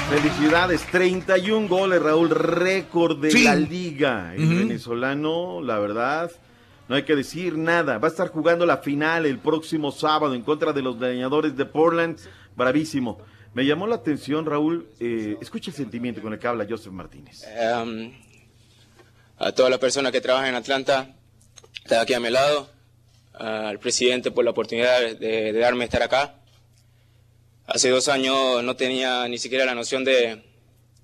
Felicidades, 0.10 0.82
31 0.92 1.68
goles, 1.68 2.02
Raúl, 2.02 2.30
récord 2.30 3.20
de 3.20 3.34
la 3.44 3.56
liga. 3.56 4.34
El 4.36 4.48
venezolano, 4.48 5.60
la 5.62 5.80
verdad, 5.80 6.32
no 6.88 6.96
hay 6.96 7.04
que 7.04 7.16
decir 7.16 7.58
nada. 7.58 7.98
Va 7.98 8.10
a 8.10 8.12
estar 8.12 8.30
jugando 8.30 8.66
la 8.66 8.78
final 8.78 9.26
el 9.26 9.40
próximo 9.40 9.92
sábado 9.92 10.36
en 10.36 10.44
contra 10.44 10.72
de 10.72 10.82
los 10.82 11.00
leñadores 11.00 11.58
de 11.58 11.66
Portland. 11.66 12.20
Bravísimo. 12.56 13.20
Me 13.54 13.66
llamó 13.66 13.88
la 13.88 13.96
atención, 13.96 14.46
Raúl, 14.46 14.88
eh, 15.00 15.38
escucha 15.42 15.72
el 15.72 15.78
sentimiento 15.78 16.22
con 16.22 16.34
el 16.34 16.40
que 16.40 16.48
habla 16.48 16.66
Joseph 16.70 16.94
Martínez. 16.94 17.44
Em, 17.56 18.14
a 19.38 19.52
todas 19.52 19.70
las 19.70 19.80
personas 19.80 20.12
que 20.12 20.22
trabajan 20.22 20.50
en 20.50 20.56
Atlanta, 20.56 21.16
está 21.84 22.02
aquí 22.02 22.14
a 22.14 22.20
mi 22.20 22.30
lado, 22.30 22.70
al 23.34 23.80
presidente 23.80 24.32
por 24.32 24.46
la 24.46 24.52
oportunidad 24.52 25.16
de 25.16 25.54
darme 25.54 25.86
estar 25.86 26.04
acá. 26.04 26.36
Hace 27.66 27.90
dos 27.90 28.10
años 28.10 28.62
no 28.62 28.76
tenía 28.76 29.26
ni 29.30 29.38
siquiera 29.38 29.64
la 29.64 29.74
noción 29.74 30.04
de, 30.04 30.44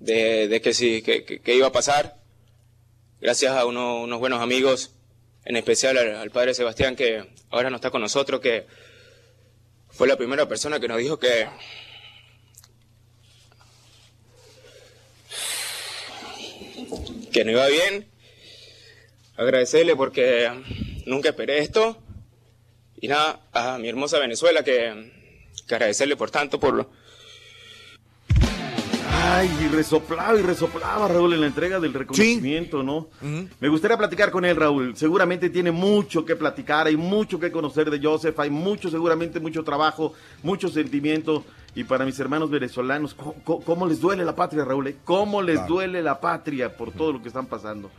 que, 0.04 0.74
sí, 0.74 1.00
que, 1.02 1.54
iba 1.54 1.66
a 1.66 1.72
pasar. 1.72 2.16
Gracias 3.18 3.52
a 3.52 3.64
unos 3.64 4.18
buenos 4.20 4.42
amigos, 4.42 4.92
en 5.46 5.56
especial 5.56 5.96
al, 5.96 6.30
padre 6.30 6.52
Sebastián, 6.52 6.96
que 6.96 7.24
ahora 7.48 7.70
no 7.70 7.76
está 7.76 7.90
con 7.90 8.02
nosotros, 8.02 8.40
que 8.40 8.66
fue 9.88 10.06
la 10.06 10.18
primera 10.18 10.46
persona 10.46 10.78
que 10.78 10.88
nos 10.88 10.98
dijo 10.98 11.18
que, 11.18 11.48
que 17.32 17.44
no 17.44 17.52
iba 17.52 17.66
bien. 17.68 18.09
Agradecerle 19.40 19.96
porque 19.96 20.48
nunca 21.06 21.30
esperé 21.30 21.58
esto. 21.58 21.96
Y 23.00 23.08
nada, 23.08 23.40
a 23.52 23.78
mi 23.78 23.88
hermosa 23.88 24.18
Venezuela 24.18 24.62
que 24.62 25.20
que 25.70 25.76
agradecerle 25.76 26.16
por 26.16 26.30
tanto, 26.30 26.58
por 26.58 26.74
lo... 26.74 26.90
Ay, 29.12 29.50
y 29.62 29.68
resoplaba 29.68 30.38
y 30.38 30.42
resoplaba 30.42 31.06
Raúl 31.06 31.34
en 31.34 31.42
la 31.42 31.46
entrega 31.46 31.78
del 31.78 31.94
reconocimiento, 31.94 32.82
¿no? 32.82 33.08
Me 33.60 33.68
gustaría 33.68 33.96
platicar 33.96 34.30
con 34.30 34.44
él, 34.44 34.56
Raúl. 34.56 34.96
Seguramente 34.96 35.50
tiene 35.50 35.70
mucho 35.70 36.24
que 36.24 36.34
platicar, 36.36 36.86
hay 36.88 36.96
mucho 36.96 37.38
que 37.38 37.52
conocer 37.52 37.90
de 37.90 38.00
Joseph, 38.02 38.38
hay 38.40 38.50
mucho, 38.50 38.90
seguramente 38.90 39.38
mucho 39.38 39.62
trabajo, 39.62 40.14
mucho 40.42 40.68
sentimiento. 40.68 41.44
Y 41.74 41.84
para 41.84 42.04
mis 42.04 42.18
hermanos 42.18 42.50
venezolanos, 42.50 43.14
¿cómo, 43.44 43.86
les 43.86 44.00
duele 44.00 44.24
la 44.24 44.34
patria, 44.34 44.64
Raúl? 44.64 44.88
Eh? 44.88 44.96
¿Cómo 45.04 45.40
les 45.40 45.64
duele 45.66 46.02
la 46.02 46.20
patria 46.20 46.76
por 46.76 46.90
todo 46.90 47.12
lo 47.12 47.22
que 47.22 47.28
están 47.28 47.46
pasando? 47.46 47.90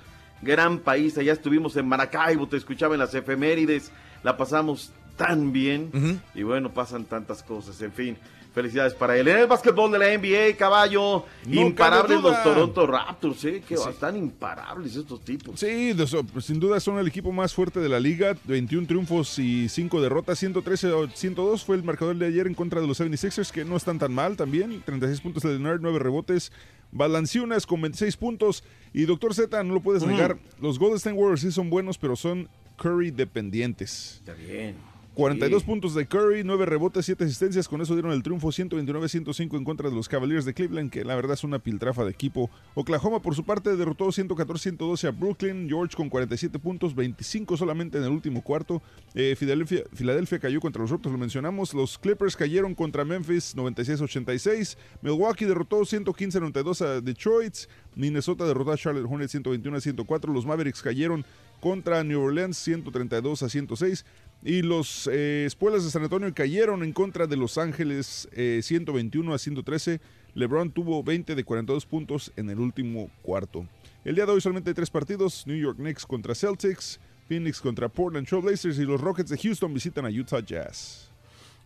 Gran 0.42 0.80
país, 0.80 1.18
allá 1.18 1.34
estuvimos 1.34 1.76
en 1.78 1.88
Maracaibo, 1.88 2.48
te 2.48 2.58
escuchaba 2.58 2.96
en 2.96 3.00
las 3.00 3.14
efemérides, 3.14 3.92
la 4.24 4.38
pasamos 4.38 4.92
tan 5.16 5.52
bien. 5.52 6.22
Y 6.34 6.44
bueno, 6.44 6.74
pasan 6.74 7.06
tantas 7.06 7.44
cosas. 7.44 7.82
En 7.82 7.92
fin, 7.92 8.18
felicidades 8.54 8.94
para 8.94 9.18
él. 9.18 9.28
En 9.28 9.38
el 9.38 9.48
básquetbol 9.48 9.92
de 9.92 10.00
la 10.00 10.18
NBA, 10.18 10.58
caballo, 10.58 11.26
imparables 11.50 12.22
los 12.22 12.44
Toronto 12.44 12.88
Raptors, 12.88 13.46
¿eh? 13.46 13.64
Que 13.68 13.76
están 13.76 14.16
imparables 14.18 14.96
estos 14.96 15.22
tipos. 15.22 15.60
Sí, 15.60 15.96
sin 16.42 16.60
duda 16.60 16.80
son 16.80 17.00
el 17.00 17.08
equipo 17.08 17.32
más 17.32 17.54
fuerte 17.54 17.80
de 17.80 17.90
la 17.90 18.00
liga. 18.00 18.36
21 18.46 18.88
triunfos 18.88 19.40
y 19.40 19.70
5 19.70 20.02
derrotas. 20.02 20.40
113 20.40 20.92
102 21.14 21.64
fue 21.64 21.76
el 21.76 21.84
marcador 21.84 22.16
de 22.16 22.26
ayer 22.26 22.48
en 22.48 22.54
contra 22.54 22.82
de 22.82 22.88
los 22.88 23.00
76ers, 23.00 23.52
que 23.52 23.66
no 23.66 23.78
están 23.78 24.00
tan 24.00 24.14
mal 24.14 24.36
también. 24.36 24.82
36 24.86 25.22
puntos 25.22 25.44
de 25.44 25.50
Leonard, 25.50 25.80
9 25.82 26.00
rebotes. 26.00 26.52
Balanciunas 26.92 27.66
con 27.66 27.82
26 27.82 28.18
puntos. 28.18 28.64
Y 28.94 29.06
Doctor 29.06 29.34
Z, 29.34 29.64
no 29.64 29.74
lo 29.74 29.82
puedes 29.82 30.04
negar. 30.04 30.38
Los 30.60 30.78
Golden 30.78 30.98
State 30.98 31.16
Warriors 31.16 31.42
sí 31.42 31.52
son 31.52 31.70
buenos, 31.70 31.98
pero 31.98 32.16
son 32.16 32.50
Curry 32.78 33.12
dependientes. 33.12 34.16
Está 34.20 34.34
bien. 34.34 34.91
42 35.14 35.64
puntos 35.64 35.94
de 35.94 36.08
Curry, 36.08 36.46
9 36.46 36.66
rebotes, 36.66 37.06
7 37.06 37.26
asistencias. 37.26 37.68
Con 37.68 37.82
eso 37.82 37.94
dieron 37.96 38.14
el 38.14 38.24
triunfo 38.24 38.48
129-105 38.48 39.58
en 39.58 39.66
contra 39.66 39.90
de 39.90 39.96
los 39.96 40.08
Cavaliers 40.08 40.46
de 40.46 40.54
Cleveland, 40.54 40.90
que 40.90 41.04
la 41.04 41.16
verdad 41.16 41.34
es 41.34 41.44
una 41.44 41.60
piltrafa 41.60 42.06
de 42.06 42.12
equipo. 42.12 42.50
Oklahoma, 42.76 43.22
por 43.22 43.36
su 43.36 43.44
parte, 43.44 43.76
derrotó 43.76 44.06
114-112 44.06 45.10
a 45.10 45.12
Brooklyn. 45.12 45.68
George 45.68 45.98
con 45.98 46.10
47 46.10 46.58
puntos, 46.60 46.96
25 46.96 47.58
solamente 47.58 47.98
en 47.98 48.06
el 48.06 48.12
último 48.12 48.42
cuarto. 48.42 48.82
Eh, 49.14 49.36
Filadelfia, 49.36 50.40
cayó 50.40 50.62
contra 50.62 50.82
los 50.82 50.90
Raptors, 50.90 51.12
lo 51.12 51.20
mencionamos. 51.20 51.74
Los 51.74 51.98
Clippers 51.98 52.38
cayeron 52.38 52.74
contra 52.74 53.04
Memphis 53.04 53.54
96-86. 53.56 54.78
Milwaukee 55.02 55.44
derrotó 55.44 55.82
115-92 55.82 56.86
a 56.86 57.02
Detroit. 57.02 57.56
Minnesota 57.96 58.46
derrotó 58.46 58.72
a 58.72 58.78
Charlotte 58.78 59.12
Hornets 59.12 59.36
121-104. 59.36 60.34
Los 60.34 60.46
Mavericks 60.46 60.82
cayeron 60.82 61.26
contra 61.60 62.04
New 62.04 62.20
Orleans 62.20 62.58
132 62.58 63.44
a 63.44 63.50
106 63.50 64.06
y 64.44 64.62
los 64.62 65.08
eh, 65.12 65.46
Espuelas 65.46 65.84
de 65.84 65.92
San 65.92 66.04
Antonio 66.04 66.34
cayeron 66.34 66.84
en 66.84 66.94
contra 66.94 67.28
de 67.28 67.38
Los 67.38 67.58
Ángeles 67.58 68.28
121 68.34 69.32
eh, 69.32 69.36
a 69.36 69.38
113. 69.38 70.02
LeBron 70.34 70.72
tuvo 70.72 71.04
20 71.04 71.36
de 71.36 71.44
42 71.44 71.86
puntos 71.86 72.32
en 72.36 72.50
el 72.50 72.60
último 72.60 73.10
cuarto. 73.22 73.68
El 74.04 74.16
día 74.16 74.26
de 74.26 74.32
hoy 74.32 74.42
solamente 74.42 74.72
hay 74.72 74.74
tres 74.74 74.90
partidos: 74.90 75.46
New 75.46 75.58
York 75.58 75.78
Knicks 75.78 76.06
contra 76.06 76.34
Celtics, 76.34 77.00
Phoenix 77.28 77.62
contra 77.62 77.88
Portland 77.90 78.28
Trail 78.28 78.44
Blazers 78.44 78.80
y 78.80 78.84
los 78.84 79.00
Rockets 79.00 79.30
de 79.30 79.38
Houston 79.38 79.74
visitan 79.74 80.06
a 80.06 80.10
Utah 80.10 80.44
Jazz. 80.44 81.11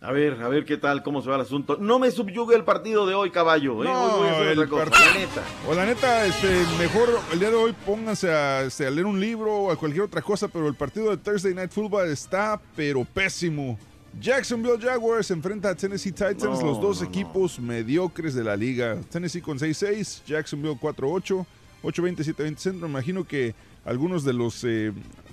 A 0.05 0.11
ver, 0.11 0.39
a 0.41 0.47
ver 0.47 0.65
qué 0.65 0.77
tal, 0.77 1.01
cómo 1.01 1.21
se 1.21 1.29
va 1.29 1.35
el 1.35 1.41
asunto. 1.41 1.77
No 1.79 1.97
me 1.97 2.11
subyugue 2.11 2.55
el 2.55 2.63
partido 2.63 3.07
de 3.07 3.15
hoy, 3.15 3.31
caballo. 3.31 3.83
¿eh? 3.83 3.87
Hoy 3.87 4.19
voy 4.19 4.27
a 4.27 4.31
hacer 4.33 4.47
el 4.49 4.59
otra 4.59 4.69
cosa, 4.69 4.83
partido- 4.85 5.05
la 5.13 5.19
neta. 5.19 5.41
O 5.67 5.73
la 5.73 5.85
neta, 5.85 6.25
este, 6.27 6.47
mejor 6.77 7.09
el 7.33 7.39
día 7.39 7.49
de 7.49 7.55
hoy 7.55 7.73
pónganse 7.85 8.31
a, 8.31 8.61
este, 8.63 8.85
a 8.85 8.91
leer 8.91 9.05
un 9.07 9.19
libro 9.19 9.51
o 9.55 9.71
a 9.71 9.75
cualquier 9.75 10.03
otra 10.03 10.21
cosa, 10.21 10.47
pero 10.47 10.67
el 10.67 10.75
partido 10.75 11.09
de 11.09 11.17
Thursday 11.17 11.53
Night 11.55 11.71
Football 11.71 12.09
está 12.09 12.61
pero 12.75 13.03
pésimo. 13.03 13.79
Jacksonville 14.21 14.79
Jaguars 14.79 15.29
enfrenta 15.31 15.69
a 15.69 15.75
Tennessee 15.75 16.11
Titans, 16.11 16.43
No, 16.61 16.61
los 16.67 16.79
dos 16.79 16.97
no, 17.01 17.03
no. 17.03 17.09
equipos 17.09 17.59
mediocres 17.59 18.33
de 18.35 18.43
la 18.43 18.55
liga. 18.55 18.97
Tennessee 19.09 19.41
con 19.41 19.57
6-6, 19.59 20.21
Jacksonville 20.25 20.77
4-8, 20.79 21.45
8-20, 21.83 22.23
7-20 22.23 22.57
centro. 22.57 22.87
Imagino 22.87 23.25
que 23.25 23.53
algunos 23.85 24.23
de 24.23 24.33
los, 24.33 24.63
eh, 24.63 24.87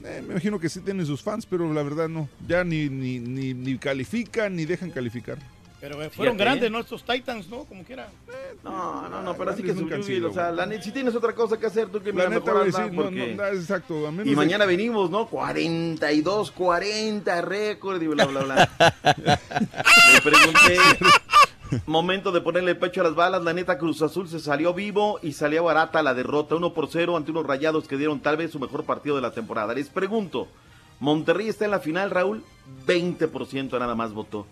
eh, 0.05 0.23
me 0.27 0.33
imagino 0.33 0.61
que 0.61 0.69
sí 0.69 0.81
tienen 0.81 1.07
sus 1.07 1.23
fans, 1.23 1.47
pero 1.47 1.73
la 1.73 1.83
verdad 1.83 2.09
no. 2.09 2.29
Ya 2.47 2.63
ni, 2.65 2.89
ni, 2.89 3.19
ni, 3.19 3.55
ni 3.55 3.79
califican 3.79 4.55
ni 4.55 4.65
dejan 4.67 4.91
calificar. 4.91 5.39
Pero 5.81 6.01
eh, 6.01 6.11
fueron 6.11 6.37
Fíjate, 6.37 6.45
grandes, 6.45 6.67
¿eh? 6.69 6.71
¿no? 6.71 6.79
Estos 6.79 7.03
Titans, 7.05 7.49
¿no? 7.49 7.65
Como 7.65 7.83
quiera. 7.83 8.09
No, 8.63 9.09
no, 9.09 9.21
no, 9.21 9.37
pero 9.37 9.51
así 9.51 9.65
que 9.65 9.73
subyugue. 9.75 10.01
sido, 10.05 10.31
O 10.31 10.33
sea, 10.33 10.53
la 10.53 10.65
neta, 10.65 10.81
si 10.85 10.93
tienes 10.93 11.13
otra 11.17 11.35
cosa 11.35 11.59
que 11.59 11.67
hacer, 11.67 11.89
tú 11.89 12.01
que 12.01 12.13
La 12.13 12.29
mira, 12.29 12.39
neta, 12.39 12.53
sí, 12.71 12.83
no, 12.93 13.03
porque- 13.03 13.35
no, 13.35 13.47
exacto. 13.49 14.07
a 14.07 14.13
menos 14.13 14.27
Y 14.29 14.31
de- 14.31 14.37
mañana 14.37 14.65
venimos, 14.65 15.11
¿no? 15.11 15.27
42, 15.27 16.53
40 16.53 17.41
récord 17.41 18.01
y 18.01 18.07
bla, 18.07 18.27
bla, 18.27 18.43
bla. 18.43 18.71
Le 20.15 20.21
pregunté, 20.23 20.77
momento 21.87 22.33
de 22.33 22.41
ponerle 22.41 22.73
el 22.73 22.79
pecho 22.79 23.01
a 23.01 23.05
las 23.05 23.15
balas, 23.15 23.43
la 23.43 23.53
neta 23.53 23.79
Cruz 23.79 24.03
Azul 24.03 24.29
se 24.29 24.41
salió 24.41 24.75
vivo 24.75 25.19
y 25.23 25.33
salió 25.33 25.65
barata 25.65 26.03
la 26.03 26.15
derrota, 26.15 26.55
1 26.55 26.75
por 26.75 26.89
0 26.91 27.17
ante 27.17 27.31
unos 27.31 27.47
rayados 27.47 27.89
que 27.89 27.97
dieron 27.97 28.21
tal 28.21 28.37
vez 28.37 28.51
su 28.51 28.59
mejor 28.59 28.85
partido 28.85 29.17
de 29.17 29.23
la 29.23 29.33
temporada. 29.33 29.75
Les 29.75 29.89
pregunto, 29.89 30.49
Monterrey 31.01 31.49
está 31.49 31.65
en 31.65 31.73
la 31.73 31.81
final, 31.81 32.11
Raúl, 32.11 32.45
20% 32.87 33.79
nada 33.79 33.95
más 33.95 34.13
votó. 34.13 34.47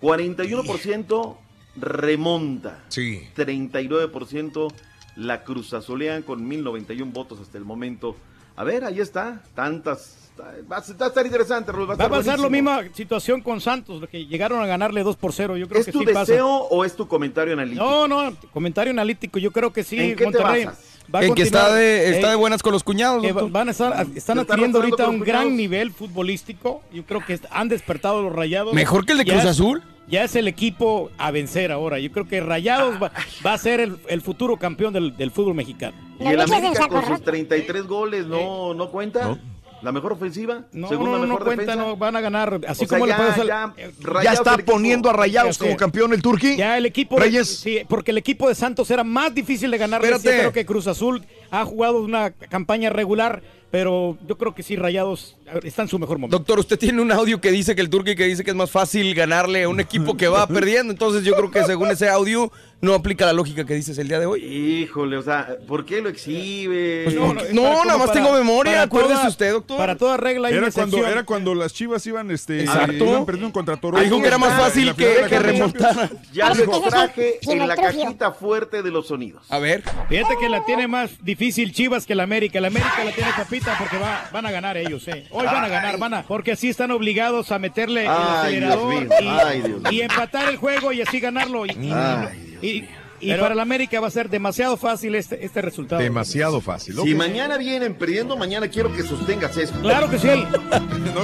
41% 0.00 1.36
remonta. 1.76 2.84
Sí. 2.88 3.28
39% 3.36 4.72
la 5.16 5.44
Cruz 5.44 5.74
Azulean 5.74 6.22
con 6.22 6.46
1091 6.46 7.12
votos 7.12 7.40
hasta 7.40 7.58
el 7.58 7.64
momento. 7.64 8.16
A 8.56 8.64
ver, 8.64 8.84
ahí 8.84 9.00
está. 9.00 9.42
Tantas. 9.54 10.19
Va 10.40 10.76
a, 10.78 10.80
va 10.80 11.04
a 11.04 11.08
estar 11.08 11.26
interesante, 11.26 11.70
Raúl. 11.72 11.88
Va 11.90 11.94
a, 11.94 11.96
Va 11.96 12.04
a 12.04 12.06
estar 12.06 12.18
pasar 12.18 12.38
la 12.40 12.48
buenísimo. 12.48 12.76
misma 12.80 12.94
situación 12.96 13.40
con 13.42 13.60
Santos, 13.60 14.02
que 14.10 14.26
llegaron 14.26 14.60
a 14.62 14.66
ganarle 14.66 15.02
2 15.02 15.16
por 15.16 15.32
0. 15.32 15.56
Yo 15.56 15.68
creo 15.68 15.80
¿Es 15.80 15.86
que 15.86 15.92
tu 15.92 16.00
sí 16.00 16.06
pasa. 16.06 16.20
deseo 16.32 16.48
o 16.48 16.84
es 16.84 16.96
tu 16.96 17.06
comentario 17.08 17.52
analítico? 17.54 17.84
No, 17.84 18.08
no, 18.08 18.36
comentario 18.52 18.90
analítico. 18.92 19.38
Yo 19.38 19.50
creo 19.50 19.72
que 19.72 19.84
sí. 19.84 19.98
¿En 19.98 20.10
qué 20.10 20.16
te 20.16 20.24
Monterrey 20.24 20.64
basas? 20.64 20.84
va 21.14 21.18
a 21.20 21.24
En 21.24 21.34
que 21.34 21.42
está 21.42 21.74
de, 21.74 22.10
está 22.10 22.28
eh, 22.28 22.30
de 22.30 22.36
buenas 22.36 22.62
con 22.62 22.72
los 22.72 22.84
cuñados, 22.84 23.22
van 23.50 23.68
a 23.68 23.70
estar, 23.72 23.92
están 23.92 24.12
Se 24.12 24.18
están 24.18 24.38
adquiriendo 24.40 24.78
ahorita 24.78 25.08
un 25.08 25.20
gran 25.20 25.42
cuñados. 25.44 25.56
nivel 25.58 25.90
futbolístico. 25.92 26.82
Yo 26.92 27.04
creo 27.04 27.24
que 27.24 27.38
han 27.50 27.68
despertado 27.68 28.22
los 28.22 28.32
rayados. 28.32 28.72
¿Mejor 28.74 29.04
que 29.06 29.12
el 29.12 29.18
de 29.18 29.24
Ya 29.24 29.32
Cruz 29.34 29.44
es- 29.44 29.50
Azul? 29.50 29.82
Ya 30.08 30.24
es 30.24 30.34
el 30.34 30.48
equipo 30.48 31.08
a 31.18 31.30
vencer 31.30 31.70
ahora. 31.70 32.00
Yo 32.00 32.10
creo 32.10 32.26
que 32.26 32.40
Rayados 32.40 33.00
va, 33.00 33.12
va 33.46 33.52
a 33.52 33.58
ser 33.58 33.78
el, 33.78 33.96
el 34.08 34.20
futuro 34.20 34.56
campeón 34.56 34.92
del, 34.92 35.16
del 35.16 35.30
fútbol 35.30 35.54
mexicano. 35.54 35.96
Y 36.18 36.26
el 36.26 36.40
América 36.40 36.88
con 36.88 37.06
sus 37.06 37.22
33 37.22 37.86
goles 37.86 38.26
no, 38.26 38.74
no 38.74 38.90
cuenta. 38.90 39.38
La 39.82 39.92
mejor 39.92 40.12
ofensiva, 40.12 40.64
No, 40.72 40.88
segunda 40.88 41.12
no, 41.12 41.18
no 41.18 41.26
mejor 41.26 41.44
cuenta, 41.44 41.62
defensa. 41.62 41.82
no 41.82 41.96
van 41.96 42.16
a 42.16 42.20
ganar. 42.20 42.60
Así 42.68 42.84
O 42.84 42.88
sea, 42.88 42.98
como 42.98 43.06
le 43.06 43.12
ya- 43.12 43.34
al- 43.34 43.46
ya 43.46 43.74
Rayados 44.02 44.24
Ya 44.24 44.32
está 44.32 44.58
poniendo 44.58 45.08
a 45.08 45.12
Rayados 45.12 45.56
como 45.58 45.76
campeón 45.76 46.12
el 46.12 46.20
Turqui. 46.22 46.56
Ya 46.56 46.76
el 46.76 46.86
equipo 46.86 47.16
de- 47.16 47.22
Reyes. 47.22 47.48
sí, 47.60 47.80
porque 47.88 48.10
el 48.10 48.18
equipo 48.18 48.48
de 48.48 48.54
Santos 48.54 48.90
era 48.90 49.04
más 49.04 49.34
difícil 49.34 49.70
de 49.70 49.78
ganar. 49.78 50.00
Espérate. 50.02 50.24
Yo 50.24 50.30
creo 50.38 50.52
que 50.52 50.66
Cruz 50.66 50.86
Azul 50.86 51.24
ha 51.50 51.64
jugado 51.64 52.02
una 52.02 52.30
campaña 52.30 52.90
regular, 52.90 53.42
pero 53.70 54.18
yo 54.26 54.36
creo 54.36 54.54
que 54.54 54.62
sí 54.62 54.76
Rayados 54.76 55.36
está 55.62 55.82
en 55.82 55.88
su 55.88 55.98
mejor 55.98 56.18
momento. 56.18 56.38
Doctor, 56.38 56.58
usted 56.60 56.78
tiene 56.78 57.00
un 57.02 57.10
audio 57.12 57.40
que 57.40 57.50
dice 57.50 57.74
que 57.74 57.80
el 57.80 57.90
Turqui 57.90 58.14
que 58.14 58.24
dice 58.24 58.44
que 58.44 58.50
es 58.50 58.56
más 58.56 58.70
fácil 58.70 59.14
ganarle 59.14 59.64
a 59.64 59.68
un 59.68 59.80
equipo 59.80 60.16
que 60.16 60.28
va 60.28 60.46
perdiendo. 60.48 60.92
Entonces 60.92 61.24
yo 61.24 61.34
creo 61.34 61.50
que 61.50 61.64
según 61.64 61.90
ese 61.90 62.08
audio 62.08 62.50
no 62.80 62.94
aplica 62.94 63.26
la 63.26 63.32
lógica 63.34 63.64
que 63.66 63.74
dices 63.74 63.98
el 63.98 64.08
día 64.08 64.18
de 64.18 64.26
hoy. 64.26 64.42
Híjole, 64.42 65.16
o 65.18 65.22
sea, 65.22 65.56
¿por 65.68 65.84
qué 65.84 66.00
lo 66.00 66.08
exhibe? 66.08 67.02
Pues 67.04 67.14
no, 67.16 67.34
no, 67.52 67.84
nada 67.84 67.98
más 67.98 68.12
tengo 68.12 68.32
memoria, 68.32 68.82
acuérdese 68.82 69.16
toda- 69.16 69.28
usted, 69.28 69.52
doctor. 69.52 69.76
Para 69.76 69.96
toda 69.96 70.16
regla 70.16 70.48
hay 70.48 70.54
Era 70.54 70.62
una 70.64 70.72
cuando, 70.72 71.06
era 71.06 71.24
cuando 71.24 71.54
las 71.54 71.74
chivas 71.74 72.06
iban, 72.06 72.30
este, 72.30 72.60
Exacto. 72.60 73.04
iban 73.04 73.26
perdiendo 73.26 73.52
contra 73.52 73.76
Toronto. 73.76 74.02
Dijo 74.02 74.20
que 74.20 74.26
era 74.26 74.38
más 74.38 74.58
fácil 74.58 74.94
que, 74.94 75.26
que 75.28 75.38
remontara. 75.38 76.10
Ya 76.32 76.54
lo 76.54 76.64
un 76.64 76.74
extraje 76.84 77.38
en 77.42 77.68
la 77.68 77.76
cajita 77.76 78.32
fuerte 78.32 78.82
de 78.82 78.90
los 78.90 79.08
sonidos. 79.08 79.44
A 79.50 79.58
ver. 79.58 79.82
Fíjate 80.08 80.34
que 80.40 80.48
la 80.48 80.64
tiene 80.64 80.88
más 80.88 81.10
difícil 81.22 81.72
Chivas 81.72 82.06
que 82.06 82.14
la 82.14 82.22
América. 82.22 82.60
La 82.60 82.68
América 82.68 83.04
la 83.04 83.12
tiene 83.12 83.30
porque 83.78 83.98
va, 83.98 84.28
van 84.32 84.46
a 84.46 84.50
ganar 84.50 84.76
ellos, 84.76 85.06
eh. 85.08 85.26
Hoy 85.30 85.46
van 85.46 85.64
a 85.64 85.68
ganar, 85.68 85.98
van 85.98 86.14
a, 86.14 86.22
porque 86.22 86.52
así 86.52 86.68
están 86.68 86.90
obligados 86.90 87.52
a 87.52 87.58
meterle 87.58 88.02
el 88.02 88.08
Ay, 88.08 88.16
acelerador 88.38 88.90
Dios 88.90 89.02
mío. 89.08 89.18
y, 89.20 89.28
Ay, 89.28 89.60
Dios 89.62 89.80
mío. 89.82 89.90
y 89.92 90.00
empatar 90.02 90.48
el 90.48 90.56
juego 90.56 90.92
y 90.92 91.02
así 91.02 91.20
ganarlo. 91.20 91.66
Y, 91.66 91.70
y- 91.70 91.92
Ay, 91.92 92.58
y- 92.62 92.88
y 93.20 93.34
para 93.34 93.54
la 93.54 93.62
América 93.62 94.00
va 94.00 94.08
a 94.08 94.10
ser 94.10 94.28
demasiado 94.30 94.76
fácil 94.76 95.14
este, 95.14 95.44
este 95.44 95.60
resultado. 95.62 96.00
Demasiado 96.00 96.60
fácil. 96.60 96.94
Si 96.94 97.12
ok. 97.12 97.18
mañana 97.18 97.56
vienen 97.58 97.94
perdiendo, 97.94 98.36
mañana 98.36 98.68
quiero 98.68 98.92
que 98.92 99.02
sostengas 99.02 99.56
eso. 99.56 99.74
Claro 99.82 100.08
que 100.10 100.18
sí. 100.18 100.28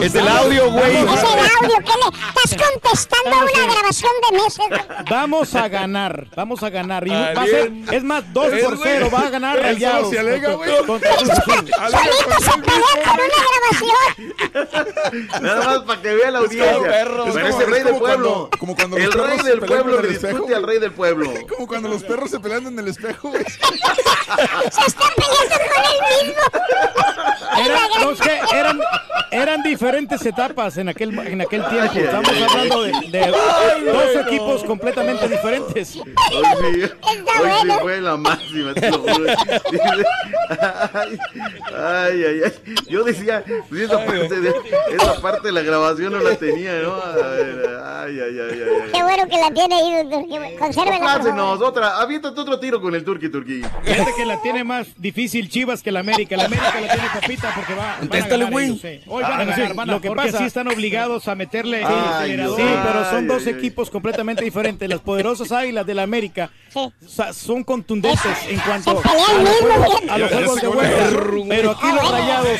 Es 0.02 0.14
el 0.14 0.26
audio, 0.28 0.70
güey. 0.72 0.96
Ese 0.96 1.08
audio, 1.08 1.78
¿qué 1.78 1.92
le 1.92 2.18
estás 2.28 2.68
contestando 2.70 3.30
a 3.36 3.42
una 3.44 3.72
grabación 3.72 4.12
de 4.30 4.36
meses? 4.42 4.66
Vamos 5.10 5.54
a 5.54 5.68
ganar, 5.68 6.26
vamos 6.36 6.62
a 6.62 6.70
ganar. 6.70 7.06
Y 7.06 7.10
Ah, 7.12 7.32
va 7.36 7.42
a 7.42 7.46
ser, 7.46 7.72
es 7.92 8.04
más, 8.04 8.24
2 8.32 8.52
Es, 8.52 8.64
por 8.64 8.76
güey. 8.76 8.90
0, 8.96 9.10
va 9.14 9.20
a 9.20 9.30
ganar 9.30 9.58
Rayados. 9.58 10.10
se 10.10 10.18
alega, 10.18 10.54
güey. 10.54 10.70
Solito 10.70 10.98
se 10.98 11.42
pelea 12.60 12.94
con 13.04 13.20
una 13.20 13.38
grabación. 13.46 15.42
Nada 15.42 15.64
más 15.64 15.78
para 15.80 16.02
que 16.02 16.14
vea 16.14 16.30
la 16.30 16.38
audiencia. 16.40 16.78
Pero 16.82 17.26
Es 17.26 17.36
es 17.36 17.42
como- 17.42 17.60
el 17.62 17.66
rey 17.70 17.78
es 17.78 17.84
del 17.84 17.94
como 17.94 17.98
pueblo. 18.00 18.28
cuando- 18.32 18.50
como 18.58 18.74
cuando 18.76 18.96
el 18.96 19.12
rey 19.12 19.38
del 19.44 19.60
pueblo 19.60 20.00
el 20.00 20.08
discute 20.08 20.54
al 20.54 20.62
rey 20.62 20.78
del 20.78 20.92
pueblo. 20.92 21.32
Como 21.56 21.66
cuando 21.66 21.85
los 21.88 22.02
perros 22.02 22.30
se 22.30 22.40
pelean 22.40 22.66
en 22.66 22.78
el 22.78 22.88
espejo, 22.88 23.30
güey. 23.30 23.44
Se 23.44 24.86
está 24.86 25.04
peleando 25.16 25.56
con 25.74 25.84
él 25.84 26.26
mismo. 26.26 26.42
Eran, 27.56 27.88
no, 28.02 28.10
es 28.10 28.20
que 28.20 28.38
eran, 28.54 28.80
eran 29.30 29.62
diferentes 29.62 30.24
etapas 30.26 30.76
en 30.76 30.90
aquel, 30.90 31.18
en 31.18 31.40
aquel 31.40 31.64
tiempo. 31.68 31.92
Estamos 31.94 32.28
hablando 32.28 32.82
de, 32.82 32.92
de 33.10 33.92
dos 33.92 34.26
equipos 34.26 34.64
completamente 34.64 35.26
diferentes. 35.28 35.96
Hoy 35.96 36.04
sí, 36.74 36.82
Está 36.82 37.08
hoy 37.08 37.16
sí 37.16 37.66
bueno. 37.66 37.78
fue 37.80 38.00
la 38.02 38.16
máxima. 38.18 38.74
te 38.74 38.90
lo 38.90 38.98
juro. 38.98 39.24
Dice, 39.70 40.04
Ay, 40.50 41.18
ay, 41.74 42.24
ay, 42.24 42.40
ay. 42.44 42.74
Yo 42.88 43.04
decía, 43.04 43.42
pues 43.68 43.82
esa 43.82 44.04
parte, 44.04 44.40
de, 44.40 44.54
esa 44.90 45.20
parte 45.22 45.46
de 45.48 45.52
la 45.52 45.62
grabación 45.62 46.12
no 46.12 46.18
la 46.20 46.36
tenía, 46.36 46.74
¿no? 46.82 46.94
A 46.96 47.12
ver, 47.12 47.80
ay, 47.84 48.20
ay, 48.20 48.38
ay, 48.38 48.62
ay. 48.62 48.90
Qué 48.92 49.02
bueno 49.02 49.26
que 49.28 49.38
la 49.38 49.50
tiene 49.50 49.74
ahí, 49.76 50.04
doctor. 50.04 50.58
Consérvela, 50.58 50.98
favor. 50.98 51.22
Otra, 51.78 51.98
aviéntate 52.00 52.40
otro 52.40 52.58
tiro 52.58 52.80
con 52.80 52.94
el 52.94 53.04
turqui 53.04 53.28
turqui. 53.28 53.62
Fíjate 53.84 54.12
que 54.16 54.24
la 54.26 54.40
tiene 54.42 54.64
más 54.64 54.86
difícil 54.96 55.48
Chivas 55.48 55.82
que 55.82 55.92
la 55.92 56.00
América. 56.00 56.36
La 56.36 56.44
América 56.46 56.80
la 56.80 56.92
tiene 56.92 57.08
papita 57.12 57.52
porque 57.54 57.74
va, 57.74 57.96
Contéstale, 57.98 58.44
güey. 58.46 58.80
eh. 58.82 59.02
Hoy 59.06 59.22
van 59.22 59.32
a 59.32 59.36
Ah, 59.36 59.44
ganar, 59.44 59.74
van 59.74 59.90
a, 59.90 59.92
lo 59.94 60.00
que 60.00 60.08
porque 60.08 60.24
pasa- 60.26 60.38
sí 60.38 60.44
están 60.44 60.68
obligados 60.68 61.28
a 61.28 61.34
meterle 61.34 61.80
el 61.80 61.86
Ay, 61.86 61.92
acelerador. 62.14 62.56
Dios. 62.56 62.68
Sí, 62.70 62.76
pero 62.84 63.04
son 63.04 63.16
Ay, 63.18 63.26
dos 63.26 63.42
ay, 63.46 63.52
ay. 63.52 63.58
equipos 63.58 63.90
completamente 63.90 64.44
diferentes. 64.44 64.88
Las 64.88 65.00
poderosas 65.00 65.52
águilas 65.52 65.86
de 65.86 65.94
la 65.94 66.02
América 66.02 66.50
son 67.32 67.64
contundentes 67.64 68.22
en 68.48 68.58
cuanto 68.60 68.90
a 68.90 68.94
los 68.94 69.02
juegos, 69.02 70.60
de 70.60 70.68
vuelta. 70.68 71.46
Pero 71.48 71.70
aquí 71.72 71.80
Ah, 71.86 71.92
los 71.94 72.02
bueno. 72.02 72.10
rayados 72.10 72.58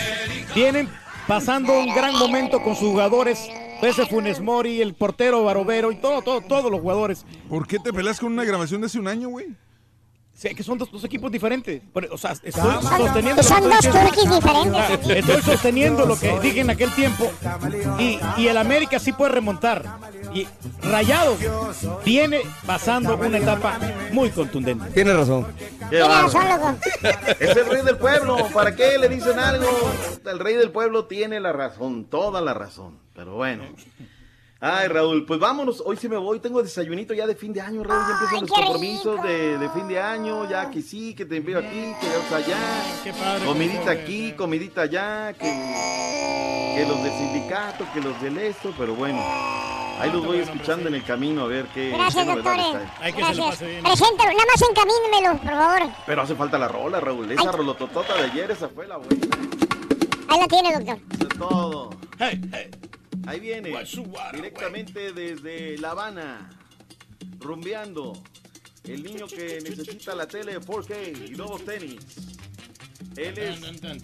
vienen 0.54 0.88
pasando 1.26 1.78
un 1.80 1.94
gran 1.94 2.14
momento 2.18 2.62
con 2.62 2.74
sus 2.76 2.88
jugadores. 2.90 3.48
Ese 3.82 4.06
Funes 4.06 4.40
Mori, 4.40 4.80
el 4.80 4.94
portero 4.94 5.44
Barovero 5.44 5.92
y 5.92 5.96
todo, 5.96 6.22
todo, 6.22 6.40
todos 6.40 6.70
los 6.70 6.80
jugadores. 6.80 7.24
¿Por 7.48 7.66
qué 7.66 7.78
te 7.78 7.92
peleas 7.92 8.18
con 8.20 8.32
una 8.32 8.44
grabación 8.44 8.80
de 8.80 8.86
hace 8.86 8.98
un 8.98 9.08
año, 9.08 9.28
güey? 9.28 9.46
Sí, 10.32 10.54
que 10.54 10.62
son 10.62 10.76
dos, 10.76 10.92
dos 10.92 11.02
equipos 11.02 11.32
diferentes. 11.32 11.80
Pero, 11.94 12.08
O 12.12 12.18
sea, 12.18 12.32
estoy 12.32 12.52
sosteniendo 12.52 13.36
lo 13.36 13.36
que 13.36 13.42
Son 13.42 13.62
dos 13.70 13.80
turquis 13.80 14.30
diferentes. 14.30 15.16
Estoy 15.16 15.42
sosteniendo 15.42 16.04
lo 16.04 16.18
que 16.18 16.38
dije 16.40 16.60
en 16.60 16.68
aquel 16.68 16.90
tiempo. 16.94 17.30
Y, 17.98 18.18
y 18.36 18.48
el 18.48 18.58
América 18.58 18.98
sí 18.98 19.12
puede 19.12 19.32
remontar. 19.32 19.82
Y 20.34 20.46
Rayados 20.82 21.38
viene 22.04 22.42
pasando 22.66 23.16
una 23.16 23.38
etapa 23.38 23.78
muy 24.12 24.28
contundente. 24.28 24.90
Tiene 24.90 25.14
razón. 25.14 25.46
Qué 25.58 25.86
Tiene 25.88 26.04
bárbaro. 26.06 26.26
razón, 26.26 26.48
loco. 26.48 26.74
Es 27.40 27.56
el 27.56 27.66
rey 27.70 27.82
del 27.82 27.96
pueblo. 27.96 28.36
¿Para 28.52 28.76
qué 28.76 28.98
le 28.98 29.08
dicen 29.08 29.38
algo? 29.38 29.66
El 30.26 30.38
rey 30.38 30.54
del 30.56 30.70
pueblo 30.70 31.06
tiene 31.06 31.40
la 31.40 31.52
razón, 31.54 32.04
toda 32.04 32.42
la 32.42 32.52
razón. 32.52 32.98
Pero 33.16 33.34
bueno. 33.34 33.64
Ay, 34.60 34.88
Raúl, 34.88 35.26
pues 35.26 35.40
vámonos. 35.40 35.82
Hoy 35.84 35.96
sí 35.96 36.08
me 36.08 36.16
voy. 36.16 36.38
Tengo 36.40 36.62
desayunito 36.62 37.12
ya 37.14 37.26
de 37.26 37.34
fin 37.34 37.52
de 37.52 37.60
año, 37.60 37.82
Raúl. 37.82 38.02
Ya 38.06 38.12
empiezan 38.12 38.34
Ay, 38.36 38.40
los 38.42 38.50
compromisos 38.50 39.22
de, 39.22 39.58
de 39.58 39.70
fin 39.70 39.88
de 39.88 40.00
año. 40.00 40.48
Ya 40.48 40.70
que 40.70 40.82
sí, 40.82 41.14
que 41.14 41.24
te 41.24 41.36
envío 41.36 41.58
aquí, 41.58 41.94
que 42.00 42.08
vamos 42.08 42.32
allá. 42.32 42.58
Qué 43.04 43.12
padre. 43.12 43.44
Comidita 43.44 43.90
aquí, 43.90 44.32
comidita 44.32 44.82
allá. 44.82 45.32
Que, 45.34 45.44
que 46.76 46.86
los 46.88 47.02
del 47.02 47.12
sindicato, 47.12 47.86
que 47.92 48.00
los 48.00 48.20
del 48.22 48.38
esto. 48.38 48.72
Pero 48.78 48.94
bueno, 48.94 49.18
ahí 49.98 50.10
los 50.10 50.24
voy 50.24 50.38
escuchando 50.38 50.88
en 50.88 50.94
el 50.94 51.04
camino 51.04 51.42
a 51.42 51.46
ver 51.48 51.66
qué, 51.74 51.90
Gracias, 51.90 52.24
qué 52.24 52.30
hay. 53.00 53.12
Que 53.12 53.18
se 53.24 53.34
lo 53.34 53.34
Gracias. 53.34 53.46
pase 53.46 53.66
bien. 53.66 53.82
Preséntalo, 53.84 54.30
nada 54.32 54.44
más 54.52 54.70
encamínemelo, 54.70 55.38
por 55.42 55.50
favor. 55.50 55.92
Pero 56.06 56.22
hace 56.22 56.34
falta 56.34 56.58
la 56.58 56.68
rola, 56.68 57.00
Raúl. 57.00 57.30
Esa 57.30 57.52
rolototota 57.52 58.14
de 58.14 58.24
ayer, 58.24 58.50
esa 58.50 58.68
fue 58.68 58.86
la 58.86 58.96
buena. 58.96 59.26
Ahí 60.28 60.40
la 60.40 60.48
tiene, 60.48 60.72
doctor. 60.72 60.98
Eso 61.14 61.28
es 61.30 61.38
todo. 61.38 61.90
Hey, 62.18 62.40
hey. 62.52 62.70
Ahí 63.26 63.40
viene. 63.40 63.72
Directamente 64.32 65.12
desde 65.12 65.78
La 65.78 65.90
Habana. 65.90 66.50
Rumbeando. 67.38 68.22
El 68.84 69.02
niño 69.02 69.26
que 69.26 69.60
necesita 69.62 70.14
la 70.14 70.28
tele 70.28 70.60
4K 70.60 71.28
y 71.28 71.34
nuevos 71.34 71.64
tenis. 71.64 71.98
Él 73.16 73.38
es 73.38 73.60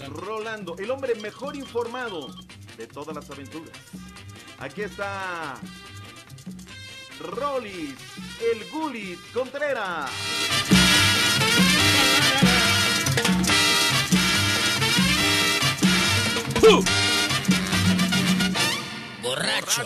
Rolando, 0.08 0.76
el 0.78 0.90
hombre 0.90 1.14
mejor 1.16 1.54
informado 1.54 2.34
de 2.76 2.86
todas 2.86 3.14
las 3.14 3.30
aventuras. 3.30 3.70
Aquí 4.58 4.82
está 4.82 5.54
Rollis, 7.20 7.94
el 8.52 8.70
Gulit 8.70 9.18
Contreras. 9.32 10.10
Borracho. 19.32 19.82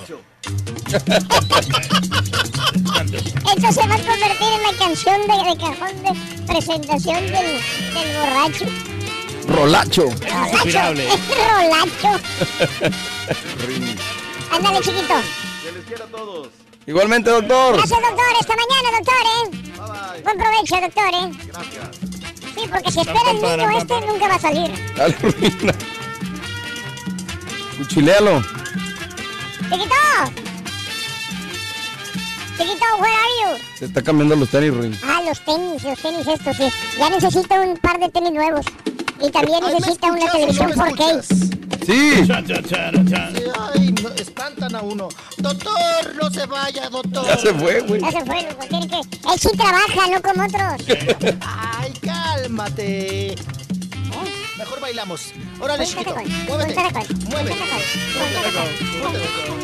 Esto 3.54 3.72
se 3.72 3.86
va 3.86 3.94
a 3.94 3.98
convertir 3.98 4.48
en 4.54 4.62
la 4.64 4.72
canción 4.76 5.20
de, 5.20 5.34
de 5.36 5.56
cajón 5.56 6.02
de 6.02 6.10
presentación 6.46 7.20
del, 7.26 7.60
del 7.94 8.08
borracho. 8.18 8.66
Rolacho. 9.46 10.04
Rolacho. 10.04 11.04
Rolacho. 11.46 12.10
Ándale, 14.50 14.80
chiquito. 14.80 15.14
Se 15.62 15.70
les 15.72 15.84
quiera 15.86 16.04
a 16.06 16.08
todos. 16.08 16.48
Igualmente, 16.88 17.30
doctor. 17.30 17.76
Gracias, 17.76 18.00
doctor. 18.00 18.34
Esta 18.40 18.54
mañana, 18.56 18.90
doctor, 18.98 19.22
¿eh? 19.36 20.22
Buen 20.24 20.38
provecho, 20.38 20.80
doctor, 20.80 21.14
¿eh? 21.14 21.30
Gracias. 21.46 21.90
Sí, 22.52 22.62
porque 22.68 22.90
si 22.90 22.98
espera 23.00 23.30
el 23.30 23.36
niño 23.40 23.78
este, 23.78 24.00
nunca 24.06 24.26
va 24.26 24.34
a 24.34 24.40
salir. 24.40 24.72
Dale, 24.96 25.14
ruina. 25.20 25.72
Cuchilealo. 27.78 28.42
Chiquito. 29.70 29.94
Chiquito, 32.56 32.86
where 32.98 33.12
are 33.12 33.34
you? 33.40 33.64
Se 33.78 33.84
está 33.86 34.02
cambiando 34.02 34.36
los 34.36 34.48
tenis, 34.48 34.72
ruina. 34.72 34.96
Ah, 35.02 35.22
los 35.26 35.40
tenis, 35.44 35.82
los 35.82 35.98
tenis 35.98 36.26
estos, 36.26 36.56
sí. 36.56 36.68
Ya 36.98 37.10
necesito 37.10 37.54
un 37.54 37.76
par 37.76 37.98
de 37.98 38.08
tenis 38.08 38.32
nuevos. 38.32 38.64
Y 39.20 39.30
también 39.30 39.64
Ay, 39.64 39.74
¿me 39.74 39.80
necesita 39.80 40.12
una 40.12 40.26
no 40.26 40.32
televisión 40.32 40.68
me 40.68 40.74
4K. 40.74 41.22
Sí. 41.22 41.46
Sí, 41.86 42.32
Ay, 43.58 43.94
no, 44.02 44.08
espantan 44.10 44.74
a 44.74 44.82
uno. 44.82 45.08
Doctor, 45.38 46.14
no 46.20 46.30
se 46.30 46.46
vaya, 46.46 46.88
doctor. 46.88 47.26
Ya 47.26 47.36
se 47.36 47.54
fue, 47.54 47.80
güey. 47.80 48.00
Ya 48.00 48.10
se 48.10 48.24
fue, 48.24 48.42
loco. 48.42 48.66
Tiene 48.68 48.88
que... 48.88 48.96
Él 48.96 49.38
sí 49.38 49.48
trabaja, 49.56 50.08
no 50.10 50.22
como 50.22 50.44
otros. 50.46 51.38
Ay, 51.40 51.92
cálmate. 52.00 53.36
Mejor 54.58 54.80
bailamos. 54.80 55.32
Órale, 55.60 55.86
chiquito. 55.86 56.14
Muévete. 56.48 56.74
Muévete. 57.28 57.56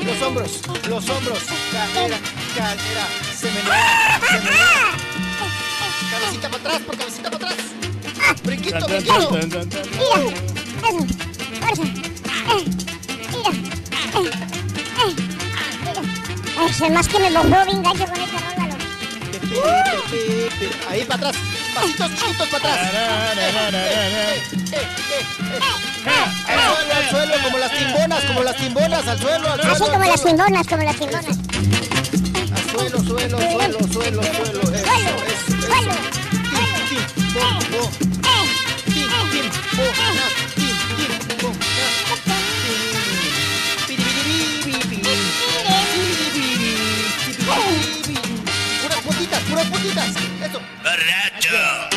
Los 0.05 0.23
hombros, 0.23 0.61
los 0.89 1.09
hombros. 1.09 1.39
Cadera, 1.73 2.19
cadera. 2.57 3.07
Se 3.35 3.51
menea, 3.51 4.21
se 4.29 4.39
menea. 4.39 4.93
Cabecita 6.11 6.49
para 6.51 6.63
atrás, 6.63 6.81
por 6.83 6.99
cabecita 6.99 7.31
para 7.31 7.47
atrás. 7.47 7.57
Brinquito, 8.45 8.87
brinquito. 8.87 9.31
Mira, 16.81 16.91
más 16.91 17.09
que 17.09 17.19
me 17.19 17.31
mojó 17.31 17.65
bien 17.65 17.83
gacho 17.83 18.05
con 18.05 18.21
esta 18.21 18.39
rola. 18.41 18.62
Ahí 20.89 21.05
para 21.05 21.29
atrás. 21.29 21.37
Pasitos 21.75 22.11
chiquitos 22.15 22.49
para 22.49 22.73
atrás. 22.73 22.79
Al 26.49 26.59
suelo, 26.77 26.95
al 26.95 27.11
suelo, 27.11 27.35
como 27.45 27.59
las 27.59 27.73
timbonas, 27.73 28.25
como 28.25 28.43
las 28.43 28.57
timbonas, 28.57 29.07
al 29.09 29.19
suelo, 29.21 29.53
al 29.53 29.61
suelo. 29.61 29.73
Así 29.73 29.85
como 29.91 30.05
las 30.05 30.23
timbonas, 30.23 30.67
como 30.67 30.83
las 30.83 30.97
timbonas. 30.97 31.39
Al 32.55 32.71
suelo, 32.71 32.99
suelo, 33.05 33.39
suelo, 33.39 33.79
suelo, 33.93 34.23
suelo. 34.23 34.23
Eso, 34.23 35.15
eso, 35.27 35.67
eso. 35.67 36.13
Tim, 39.33 39.49
Eso. 51.53 51.92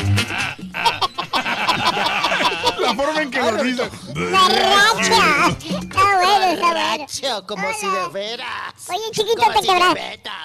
La 2.95 3.03
forma 3.03 3.21
en 3.21 3.31
que 3.31 3.39
lo 3.39 3.63
dice. 3.63 3.89
¡Borracha! 4.13 5.49
Está 5.49 6.03
bueno, 6.15 6.45
está 6.53 6.71
bueno. 6.71 6.95
Borracho, 6.95 7.47
como 7.47 7.73
si 7.73 7.87
de 7.87 8.07
veras. 8.13 8.73
Oye, 8.89 9.11
chiquito, 9.11 9.41
te 9.53 9.67
quebras. 9.67 9.95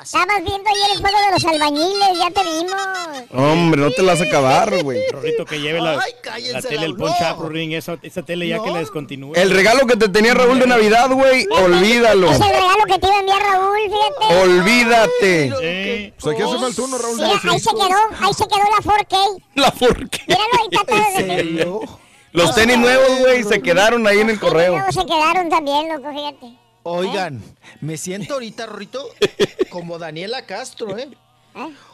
Estabas 0.02 0.44
viendo 0.44 0.68
ayer 0.68 0.90
el 0.94 1.00
juego 1.00 1.18
de 1.26 1.32
los 1.32 1.44
albañiles, 1.44 2.18
ya 2.18 2.30
te 2.30 2.42
vimos. 2.42 3.30
Hombre, 3.32 3.80
no 3.80 3.90
te 3.90 4.02
la 4.02 4.12
vas 4.12 4.20
a 4.22 4.24
acabar, 4.24 4.82
güey. 4.82 5.00
Rorrito, 5.12 5.44
que 5.44 5.60
lleve 5.60 5.80
la, 5.80 6.00
Ay, 6.00 6.12
cállense 6.22 6.52
la 6.54 6.62
tele, 6.62 6.86
el 6.86 6.92
up, 6.92 7.38
Rorín, 7.38 7.72
esa, 7.72 7.98
esa 8.02 8.22
tele 8.22 8.48
ya 8.48 8.60
que 8.60 8.70
la 8.70 8.80
descontinúe. 8.80 9.34
El 9.36 9.50
regalo 9.50 9.86
que 9.86 9.96
te 9.96 10.08
tenía 10.08 10.34
Raúl 10.34 10.58
de 10.58 10.66
Navidad, 10.66 11.08
güey, 11.10 11.46
olvídalo. 11.52 12.32
Es 12.32 12.40
el 12.40 12.48
regalo 12.48 12.84
que 12.86 12.98
te 12.98 13.06
iba 13.06 13.16
a 13.16 13.20
enviar 13.20 13.42
Raúl, 13.42 13.78
fíjate. 13.84 14.40
Olvídate. 14.42 16.14
Pues 16.18 16.34
aquí 16.34 16.42
hace 16.42 16.58
falta 16.58 16.82
uno, 16.82 16.98
Raúl. 16.98 17.16
Sí, 17.16 17.48
ahí 17.48 17.60
se 17.60 17.70
quedó, 17.70 18.26
ahí 18.26 18.34
se 18.34 18.48
quedó 18.48 18.64
la 18.64 18.82
4K. 18.82 19.42
La 19.54 19.70
forqué. 19.70 20.24
Míralo, 20.26 20.50
ahí 20.58 20.68
está 20.72 20.84
todo 20.84 21.99
Los 22.32 22.54
tenis 22.54 22.78
nuevos, 22.78 23.18
güey, 23.18 23.42
se 23.42 23.60
quedaron 23.60 24.06
ahí 24.06 24.18
en 24.20 24.30
el 24.30 24.38
correo. 24.38 24.72
Luego 24.76 24.92
se 24.92 25.04
quedaron 25.04 25.48
también, 25.48 25.88
loco, 25.88 26.12
fíjate. 26.12 26.56
Oigan, 26.82 27.42
me 27.80 27.96
siento 27.96 28.34
ahorita, 28.34 28.66
Rorrito, 28.66 29.08
como 29.70 29.98
Daniela 29.98 30.46
Castro, 30.46 30.96
¿eh? 30.96 31.10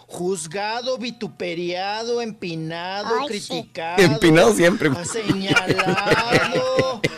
Juzgado, 0.07 0.99
vituperiado, 0.99 2.21
empinado, 2.21 3.23
Ay, 3.23 3.41
sí. 3.41 3.49
criticado. 3.49 4.03
Empinado 4.03 4.53
siempre, 4.55 4.89
güey. 4.91 5.05
Señalado. 5.05 7.01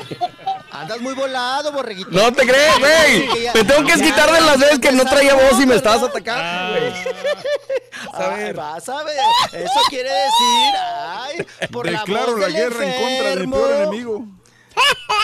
Andas 0.80 1.00
muy 1.00 1.14
volado, 1.14 1.72
borreguito. 1.72 2.10
No 2.10 2.32
te 2.32 2.46
crees, 2.46 2.78
güey. 2.78 3.28
Me 3.54 3.64
tengo 3.64 3.86
que 3.86 3.94
quitar 3.94 4.30
de 4.32 4.40
las 4.40 4.58
veces 4.58 4.78
que 4.78 4.92
no 4.92 5.04
traía 5.04 5.34
voz 5.34 5.60
y 5.60 5.66
me 5.66 5.74
estabas 5.76 6.02
atacando, 6.02 6.78
güey. 6.80 6.92
Ay, 8.12 8.52
vas 8.52 8.88
a 8.88 9.02
ver. 9.02 9.16
Eso 9.52 9.80
quiere 9.88 10.10
decir, 10.10 10.74
ay, 11.06 11.46
por 11.72 11.90
la 11.90 12.00
Declaro 12.00 12.32
voz 12.32 12.40
la 12.40 12.46
del 12.46 12.54
guerra 12.56 12.84
en 12.86 12.92
contra 13.02 13.30
de 13.30 13.36
mi 13.36 13.42
enfermo. 13.44 13.56
peor 13.56 13.72
enemigo. 13.82 14.26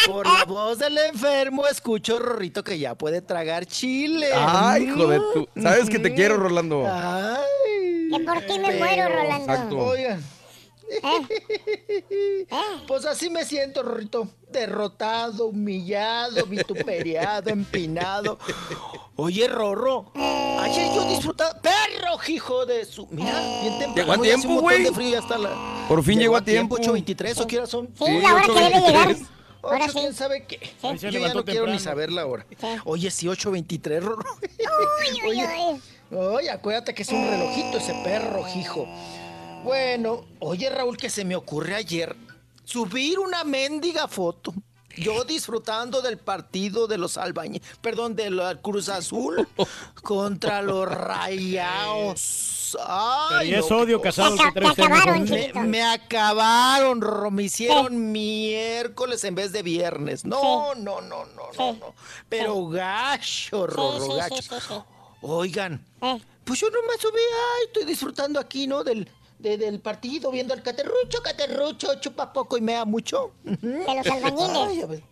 Por 0.06 0.26
la 0.26 0.44
voz 0.44 0.78
del 0.78 0.98
enfermo 0.98 1.66
escucho 1.68 2.18
Rorrito 2.18 2.64
que 2.64 2.78
ya 2.78 2.94
puede 2.96 3.22
tragar 3.22 3.66
chile. 3.66 4.28
Ay, 4.34 4.84
hijo 4.84 5.06
de 5.06 5.18
tu. 5.32 5.48
Sabes 5.62 5.88
que 5.88 5.98
te 6.00 6.12
quiero, 6.14 6.34
Ah. 6.34 6.38
Rolando. 6.38 6.84
Ay. 6.90 8.08
Que 8.10 8.20
por 8.24 8.40
ti 8.42 8.58
me 8.58 8.72
muero, 8.76 9.08
Rolando. 9.08 9.52
Exacto. 9.52 9.78
Oigan. 9.78 10.22
Pues 12.86 13.04
así 13.06 13.30
me 13.30 13.44
siento, 13.44 13.82
Rorrito. 13.82 14.28
Derrotado, 14.50 15.46
humillado, 15.46 16.46
vituperiado, 16.48 17.50
empinado. 17.50 18.38
Oye, 19.16 19.48
Rorro. 19.48 20.12
Ayer 20.14 20.94
yo 20.94 21.04
disfrutaba. 21.08 21.60
¡Perro, 21.60 22.18
hijo 22.28 22.66
de 22.66 22.84
su! 22.84 23.06
Mira, 23.10 23.38
bien 23.62 23.78
temprano. 23.78 23.94
Llegó 23.94 24.12
a 24.12 24.18
tiempo, 24.18 24.60
güey. 24.60 24.84
de 24.84 24.92
frío, 24.92 25.10
ya 25.10 25.18
está 25.18 25.38
la... 25.38 25.84
Por 25.88 26.02
fin 26.04 26.18
llegó 26.18 26.36
a 26.36 26.42
tiempo. 26.44 26.76
8.23, 26.78 27.40
¿o 27.40 27.46
qué 27.46 27.58
hora 27.58 27.66
son? 27.66 27.88
Sí, 27.98 28.20
la 28.20 28.34
hora 28.34 28.42
que 28.46 28.52
debe 28.52 28.80
llegar. 28.80 29.16
Ahora 29.62 29.88
sí. 29.88 29.98
¿Quién 29.98 30.14
sabe 30.14 30.44
qué? 30.46 30.58
Se 30.80 31.10
Yo 31.10 31.18
ya 31.18 31.32
no 31.34 31.44
quiero 31.44 31.66
ni 31.66 31.72
temprano. 31.72 31.78
saber 31.78 32.12
la 32.12 32.26
hora. 32.26 32.46
Oye, 32.84 33.10
sí, 33.10 33.26
8.23, 33.26 34.00
Rorro. 34.00 34.24
Uy, 34.42 35.10
uy, 35.10 35.30
Oye, 35.30 35.48
uy. 36.10 36.16
Oye, 36.18 36.50
acuérdate 36.50 36.94
que 36.94 37.02
es 37.02 37.08
un 37.08 37.26
relojito 37.28 37.78
ese 37.78 37.94
perro, 38.04 38.44
hijo. 38.56 38.86
Bueno, 39.64 40.26
oye, 40.40 40.68
Raúl, 40.68 40.96
que 40.98 41.08
se 41.10 41.24
me 41.24 41.34
ocurre 41.36 41.74
ayer 41.74 42.14
subir 42.64 43.18
una 43.18 43.44
mendiga 43.44 44.06
foto. 44.08 44.52
Yo 44.96 45.24
disfrutando 45.24 46.02
del 46.02 46.18
partido 46.18 46.86
de 46.86 46.98
los 46.98 47.16
albañiles, 47.16 47.66
perdón, 47.80 48.14
de 48.14 48.30
la 48.30 48.60
Cruz 48.60 48.88
Azul 48.90 49.48
contra 50.02 50.60
los 50.62 50.86
Rayados. 50.86 52.76
Ay, 52.86 53.50
Pero 53.50 53.64
es 53.64 53.70
no, 53.70 53.78
odio 53.78 54.00
casado 54.00 54.36
que 54.36 54.66
acabaron. 54.66 55.24
Me, 55.70 55.82
acabaron, 55.82 57.00
Rorro, 57.00 57.30
me 57.30 57.44
hicieron 57.44 58.12
miércoles 58.12 59.22
en 59.24 59.34
vez 59.34 59.52
de 59.52 59.62
viernes. 59.62 60.24
No, 60.24 60.74
no, 60.74 61.00
no, 61.00 61.24
no, 61.24 61.42
no, 61.56 61.72
no. 61.72 61.94
Pero 62.28 62.66
gacho, 62.68 63.66
Rorro, 63.66 64.00
Sí, 64.00 64.10
sí, 64.10 64.16
gacho. 64.18 64.36
sí, 64.42 64.42
sí, 64.42 64.56
sí. 64.68 64.74
Oigan, 65.22 65.84
Eh. 66.02 66.20
pues 66.44 66.60
yo 66.60 66.68
no 66.70 66.78
me 66.82 66.98
subí, 67.00 67.18
ay, 67.18 67.66
estoy 67.66 67.84
disfrutando 67.84 68.38
aquí, 68.40 68.66
¿no? 68.66 68.82
Del, 68.84 69.08
de- 69.44 69.58
del 69.58 69.78
partido, 69.80 70.30
viendo 70.30 70.54
al 70.54 70.62
caterrucho, 70.62 71.22
caterrucho, 71.22 72.00
chupa 72.00 72.32
poco 72.32 72.56
y 72.56 72.60
mea 72.62 72.84
mucho. 72.84 73.32
De 73.44 73.84
los 73.94 74.06
albañiles. 74.06 74.56
Ay, 74.56 74.80
a 74.82 74.86
ver. 74.86 75.02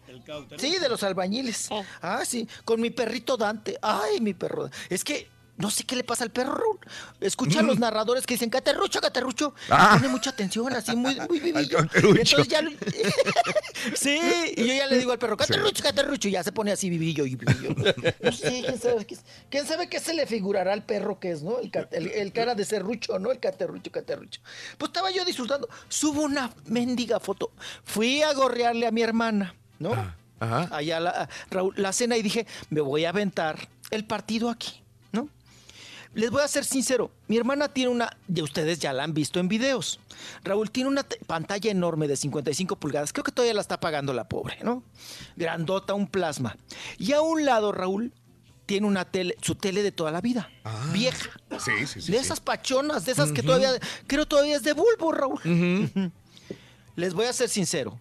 Sí, 0.59 0.79
de 0.79 0.89
los 0.89 1.03
albañiles. 1.03 1.69
Ah, 2.01 2.23
sí, 2.25 2.49
con 2.65 2.81
mi 2.81 2.91
perrito 2.91 3.37
Dante. 3.37 3.79
Ay, 3.83 4.21
mi 4.21 4.35
perro. 4.35 4.71
Es 4.89 5.05
que 5.05 5.29
no 5.63 5.71
sé 5.71 5.85
qué 5.85 5.95
le 5.95 6.03
pasa 6.03 6.25
al 6.25 6.31
perro. 6.33 6.79
Escucha 7.21 7.61
a 7.61 7.63
los 7.63 7.79
narradores 7.79 8.27
que 8.27 8.35
dicen, 8.35 8.51
caterrucho, 8.51 9.01
caterrucho. 9.01 9.55
Ah. 9.71 9.93
Pone 9.97 10.09
mucha 10.09 10.31
atención, 10.31 10.73
así 10.75 10.97
muy, 10.97 11.15
muy 11.29 11.39
vivillo. 11.41 11.79
Entonces 11.95 12.49
ya 12.49 12.61
lo- 12.61 12.73
Sí, 13.97 14.19
y 14.57 14.67
yo 14.67 14.75
ya 14.75 14.87
le 14.89 14.99
digo 14.99 15.13
al 15.13 15.19
perro, 15.19 15.37
caterrucho, 15.37 15.83
caterrucho, 15.83 16.29
y 16.29 16.33
ya 16.33 16.43
se 16.43 16.53
pone 16.53 16.73
así 16.73 16.91
vivillo 16.91 17.25
y 17.27 17.37
vivillo. 17.37 17.75
No 18.21 18.33
sé, 18.33 18.63
quién 18.67 18.79
sabe, 18.81 19.05
qué, 19.07 19.17
quién 19.51 19.67
sabe 19.67 19.89
qué 19.89 20.01
se 20.01 20.15
le 20.15 20.27
figurará 20.27 20.73
al 20.73 20.85
perro 20.85 21.19
que 21.21 21.31
es, 21.31 21.43
¿no? 21.43 21.59
El, 21.61 21.71
el- 21.93 22.11
el 22.11 22.33
cara 22.33 22.55
de 22.55 22.65
serrucho, 22.65 23.19
¿no? 23.19 23.31
El 23.31 23.39
caterrucho, 23.39 23.91
caterrucho. 23.93 24.41
Pues 24.79 24.89
estaba 24.89 25.11
yo 25.13 25.25
disfrutando. 25.25 25.69
Subo 25.89 26.23
una 26.23 26.51
mendiga 26.67 27.21
foto. 27.21 27.53
Fui 27.85 28.23
a 28.23 28.33
gorrearle 28.33 28.87
a 28.87 28.91
mi 28.91 29.03
hermana, 29.03 29.55
¿no? 29.79 29.93
Ajá. 30.41 30.69
Allá 30.73 30.99
la, 30.99 31.29
Raúl, 31.51 31.73
la 31.77 31.93
cena 31.93 32.17
y 32.17 32.23
dije, 32.23 32.47
me 32.71 32.81
voy 32.81 33.05
a 33.05 33.11
aventar 33.11 33.69
el 33.91 34.05
partido 34.05 34.51
aquí. 34.51 34.82
Les 36.15 36.31
voy 36.31 36.43
a 36.43 36.49
ser 36.49 36.65
sincero, 36.65 37.11
mi 37.27 37.39
hermana 37.39 37.69
tiene 37.69 37.91
una, 37.91 38.17
de 38.29 38.43
ustedes 38.43 38.79
ya 38.79 38.93
la 38.93 39.05
han 39.05 39.15
visto 39.15 39.41
en 39.41 39.49
videos. 39.49 39.99
Raúl 40.45 40.71
tiene 40.71 40.91
una 40.91 41.07
pantalla 41.27 41.71
enorme 41.71 42.07
de 42.07 42.17
55 42.17 42.77
pulgadas, 42.77 43.13
creo 43.13 43.25
que 43.25 43.33
todavía 43.33 43.55
la 43.55 43.63
está 43.63 43.81
pagando 43.81 44.13
la 44.13 44.29
pobre, 44.29 44.59
¿no? 44.63 44.83
Grandota, 45.37 45.95
un 45.95 46.07
plasma. 46.07 46.57
Y 46.99 47.13
a 47.13 47.23
un 47.23 47.47
lado, 47.47 47.73
Raúl, 47.73 48.13
tiene 48.67 48.87
una 48.87 49.07
tele, 49.07 49.37
su 49.41 49.55
tele 49.55 49.83
de 49.83 49.91
toda 49.91 50.11
la 50.11 50.21
vida, 50.21 50.51
vieja. 50.93 51.31
Sí, 51.59 51.87
sí, 51.87 52.03
sí. 52.03 52.13
de 52.13 52.19
esas 52.19 52.41
pachonas, 52.41 53.07
de 53.07 53.13
esas 53.13 53.33
que 53.33 53.43
todavía, 53.43 53.71
creo 54.07 54.27
todavía 54.27 54.57
es 54.57 54.63
de 54.65 54.75
bulbo, 54.75 55.13
Raúl. 55.13 55.41
Les 56.97 57.15
voy 57.15 57.25
a 57.25 57.33
ser 57.33 57.49
sincero. 57.49 57.99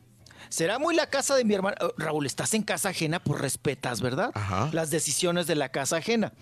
Será 0.51 0.77
muy 0.77 0.93
la 0.95 1.07
casa 1.07 1.35
de 1.35 1.43
mi 1.43 1.55
hermana. 1.55 1.77
Oh, 1.81 1.93
Raúl, 1.97 2.27
estás 2.27 2.53
en 2.53 2.61
casa 2.61 2.89
ajena, 2.89 3.23
pues 3.23 3.41
respetas, 3.41 4.01
¿verdad? 4.01 4.29
Ajá. 4.35 4.69
Las 4.73 4.91
decisiones 4.91 5.47
de 5.47 5.55
la 5.55 5.69
casa 5.69 5.97
ajena. 5.97 6.33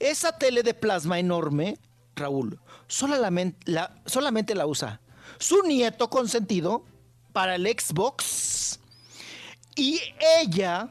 Esa 0.00 0.36
tele 0.36 0.64
de 0.64 0.74
plasma 0.74 1.20
enorme, 1.20 1.78
Raúl, 2.16 2.58
solamente 2.88 3.70
la, 3.70 3.94
solamente 4.06 4.56
la 4.56 4.66
usa 4.66 5.00
su 5.38 5.62
nieto 5.62 6.10
consentido 6.10 6.84
para 7.32 7.54
el 7.56 7.66
Xbox 7.66 8.78
y 9.76 10.00
ella 10.40 10.88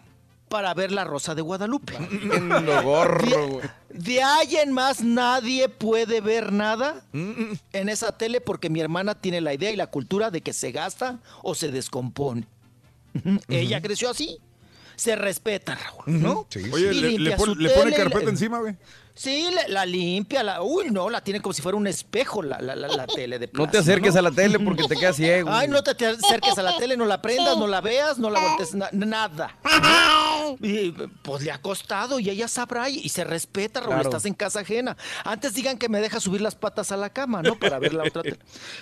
para 0.49 0.73
ver 0.73 0.91
la 0.91 1.03
Rosa 1.03 1.35
de 1.35 1.41
Guadalupe. 1.41 1.93
Lo 2.63 2.81
gorro, 2.81 3.47
güey. 3.47 3.69
De 3.89 4.23
ahí 4.23 4.55
en 4.55 4.71
más 4.71 5.01
nadie 5.01 5.69
puede 5.69 6.21
ver 6.21 6.51
nada 6.51 7.03
en 7.13 7.89
esa 7.89 8.17
tele 8.17 8.41
porque 8.41 8.69
mi 8.69 8.79
hermana 8.79 9.15
tiene 9.15 9.41
la 9.41 9.53
idea 9.53 9.71
y 9.71 9.75
la 9.75 9.87
cultura 9.87 10.31
de 10.31 10.41
que 10.41 10.53
se 10.53 10.71
gasta 10.71 11.19
o 11.43 11.53
se 11.53 11.69
descompone. 11.69 12.47
Ella 13.47 13.81
creció 13.81 14.09
así. 14.09 14.37
Se 14.95 15.15
respeta, 15.15 15.75
Raúl, 15.75 16.21
¿no? 16.21 16.45
Oye, 16.73 16.91
Y 16.91 16.93
le, 16.95 17.01
le 17.01 17.09
limpia 17.11 17.37
pon- 17.37 17.57
le 17.57 17.69
pone 17.69 17.93
carpeta 17.95 18.25
la- 18.25 18.29
encima, 18.31 18.59
güey. 18.59 18.75
Sí, 19.15 19.47
la, 19.53 19.67
la 19.69 19.85
limpia, 19.85 20.43
la, 20.43 20.61
uy, 20.61 20.91
no, 20.91 21.09
la 21.09 21.21
tiene 21.23 21.41
como 21.41 21.51
si 21.53 21.61
fuera 21.61 21.77
un 21.77 21.87
espejo 21.87 22.41
la, 22.41 22.59
la, 22.61 22.75
la, 22.75 22.87
la 22.89 23.07
tele 23.07 23.37
de 23.39 23.49
No 23.53 23.69
te 23.69 23.77
acerques 23.77 24.15
a 24.17 24.21
la 24.21 24.31
tele 24.31 24.59
porque 24.59 24.83
te 24.89 24.95
quedas 24.97 25.15
ciego. 25.15 25.49
Ay, 25.51 25.67
no 25.69 25.81
te, 25.83 25.95
te 25.95 26.05
acerques 26.05 26.57
a 26.57 26.63
la 26.63 26.77
tele, 26.77 26.97
no 26.97 27.05
la 27.05 27.21
prendas, 27.21 27.57
no 27.57 27.67
la 27.67 27.79
veas, 27.81 28.17
no 28.19 28.29
la 28.29 28.39
voltees, 28.41 28.73
na- 28.75 28.89
nada. 28.91 29.57
Y 30.61 30.91
pues 31.21 31.43
le 31.43 31.51
ha 31.51 31.61
costado 31.61 32.19
y 32.19 32.29
ella 32.29 32.47
sabrá 32.47 32.89
y, 32.89 32.99
y 32.99 33.09
se 33.09 33.23
respeta, 33.23 33.79
Raúl, 33.81 33.93
Claro. 33.95 34.09
estás 34.09 34.25
en 34.25 34.33
casa 34.33 34.61
ajena. 34.61 34.97
Antes 35.23 35.53
digan 35.53 35.77
que 35.77 35.89
me 35.89 36.01
deja 36.01 36.19
subir 36.19 36.41
las 36.41 36.55
patas 36.55 36.91
a 36.91 36.97
la 36.97 37.09
cama, 37.09 37.41
¿no? 37.41 37.57
Para 37.57 37.79
ver 37.79 37.93
la 37.93 38.03
otra 38.03 38.21
tele. 38.23 38.39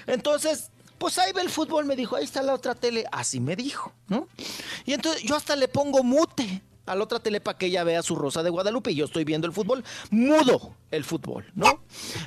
Entonces, 0.08 0.72
pues 0.98 1.18
ahí 1.18 1.32
ve 1.34 1.42
el 1.42 1.50
fútbol, 1.50 1.86
me 1.86 1.96
dijo, 1.96 2.16
ahí 2.16 2.24
está 2.24 2.42
la 2.42 2.54
otra 2.54 2.76
tele. 2.76 3.06
Así 3.12 3.40
me 3.40 3.56
dijo, 3.56 3.94
¿no? 4.08 4.28
Y 4.86 4.94
entonces 4.94 5.24
yo 5.24 5.36
hasta 5.36 5.56
le 5.56 5.68
pongo 5.68 6.04
mute 6.04 6.62
a 6.86 6.96
la 6.96 7.04
otra 7.04 7.20
tele 7.20 7.42
para 7.42 7.58
que 7.58 7.66
ella 7.66 7.84
vea 7.84 8.02
su 8.02 8.16
Rosa 8.16 8.42
de 8.44 8.50
Guadalupe 8.50 8.92
y 8.92 8.96
yo 8.96 9.04
estoy 9.04 9.26
viendo 9.26 9.46
el 9.46 9.52
fútbol, 9.52 9.84
mudo 10.10 10.74
el 10.90 11.04
fútbol, 11.04 11.46
¿no? 11.54 11.82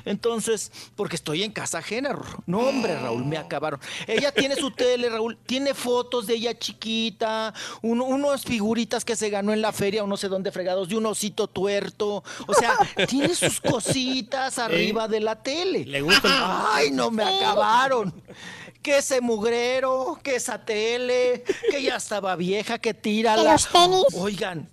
Entonces, 0.05 0.71
porque 0.95 1.15
estoy 1.15 1.41
en 1.41 1.51
casa 1.51 1.79
ajena, 1.79 2.15
no 2.45 2.59
hombre, 2.59 2.95
Raúl, 2.95 3.25
me 3.25 3.37
acabaron. 3.37 3.79
Ella 4.05 4.31
tiene 4.31 4.55
su 4.55 4.69
tele, 4.69 5.09
Raúl, 5.09 5.35
tiene 5.47 5.73
fotos 5.73 6.27
de 6.27 6.35
ella 6.35 6.55
chiquita, 6.59 7.55
un- 7.81 8.01
unos 8.01 8.43
figuritas 8.43 9.03
que 9.03 9.15
se 9.15 9.31
ganó 9.31 9.51
en 9.51 9.63
la 9.63 9.71
feria 9.71 10.03
o 10.03 10.07
no 10.07 10.15
sé 10.15 10.27
dónde 10.27 10.51
fregados, 10.51 10.89
de 10.89 10.95
un 10.95 11.07
osito 11.07 11.47
tuerto, 11.47 12.23
o 12.45 12.53
sea, 12.53 12.75
tiene 13.09 13.33
sus 13.33 13.59
cositas 13.61 14.59
arriba 14.59 15.07
de 15.07 15.21
la 15.21 15.41
tele. 15.41 15.85
Le 15.85 16.01
gusta 16.01 16.27
el- 16.27 16.33
Ay, 16.71 16.91
no 16.91 17.09
me 17.09 17.23
acabaron. 17.23 18.13
Que 18.81 18.97
ese 18.97 19.21
mugrero, 19.21 20.19
que 20.23 20.35
esa 20.35 20.65
tele, 20.65 21.43
que 21.69 21.83
ya 21.83 21.97
estaba 21.97 22.35
vieja, 22.35 22.79
que 22.79 22.93
tira 22.93 23.35
Que 23.35 23.43
los 23.43 23.67
tenis. 23.71 24.05
Oigan, 24.15 24.69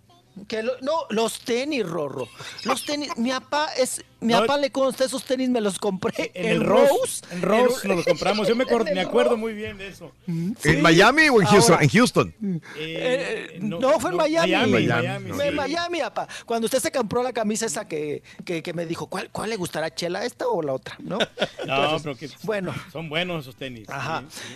que 0.47 0.63
lo- 0.63 0.79
no, 0.81 1.07
los 1.11 1.41
tenis, 1.41 1.87
Rorro. 1.87 2.29
Los 2.65 2.85
tenis, 2.85 3.11
mi 3.17 3.31
papá 3.31 3.69
es, 3.77 4.05
mi 4.21 4.33
No, 4.33 4.41
papá 4.41 4.59
le 4.59 4.71
consta 4.71 5.05
esos 5.05 5.25
tenis, 5.25 5.49
me 5.49 5.61
los 5.61 5.79
compré 5.79 6.31
En 6.35 6.47
el 6.47 6.65
Rose. 6.65 7.23
En 7.31 7.43
Rose 7.43 7.87
nos 7.89 7.97
lo 7.99 8.05
compramos. 8.05 8.47
Yo 8.49 8.55
me, 8.57 8.65
acuerdo- 8.69 8.93
me 8.95 9.01
acuerdo 9.01 9.31
Rose. 9.31 9.41
muy 9.41 9.55
bien 9.55 9.79
de 9.79 9.89
eso. 9.89 10.13
¿En 10.27 10.83
Miami 10.83 11.29
o 11.29 11.41
en 11.41 11.47
Houston? 11.47 11.75
Ahora. 11.75 11.85
en 11.85 11.91
Houston. 11.91 12.35
Eh, 12.77 13.59
no, 13.61 13.99
fue 14.01 14.11
en 14.11 14.17
Miami. 14.17 14.53
Miami, 14.53 14.73
Miami, 14.73 14.89
Miami, 14.89 15.33
Fue 15.33 15.49
en. 15.49 15.55
Miami, 15.57 16.01
papá. 16.01 16.29
Cuando 16.47 16.67
usted 16.67 16.79
se 16.81 16.93
compró 16.93 17.23
la 17.23 17.33
camisa 17.33 17.67
esa 17.67 17.87
que, 17.89 18.23
que, 18.45 18.63
que 18.63 18.73
me 18.73 18.87
dijo, 18.87 19.07
¿cuál, 19.07 19.31
¿cuál 19.31 19.51
le 19.51 19.57
gustará, 19.57 19.95
Chela, 19.95 20.25
esta 20.25 20.47
o 20.49 20.63
la 20.63 20.73
otra? 20.75 20.97
¿No? 21.01 21.19
No, 21.67 21.75
Entonces, 21.75 22.03
pero 22.03 22.17
que 22.17 22.31
Bueno, 22.47 22.75
son 22.93 23.09
buenos 23.09 23.45
esos 23.45 23.57
tenis. 23.57 23.89
Ajá. 23.89 24.25
Sí, 24.31 24.41
sí. 24.41 24.55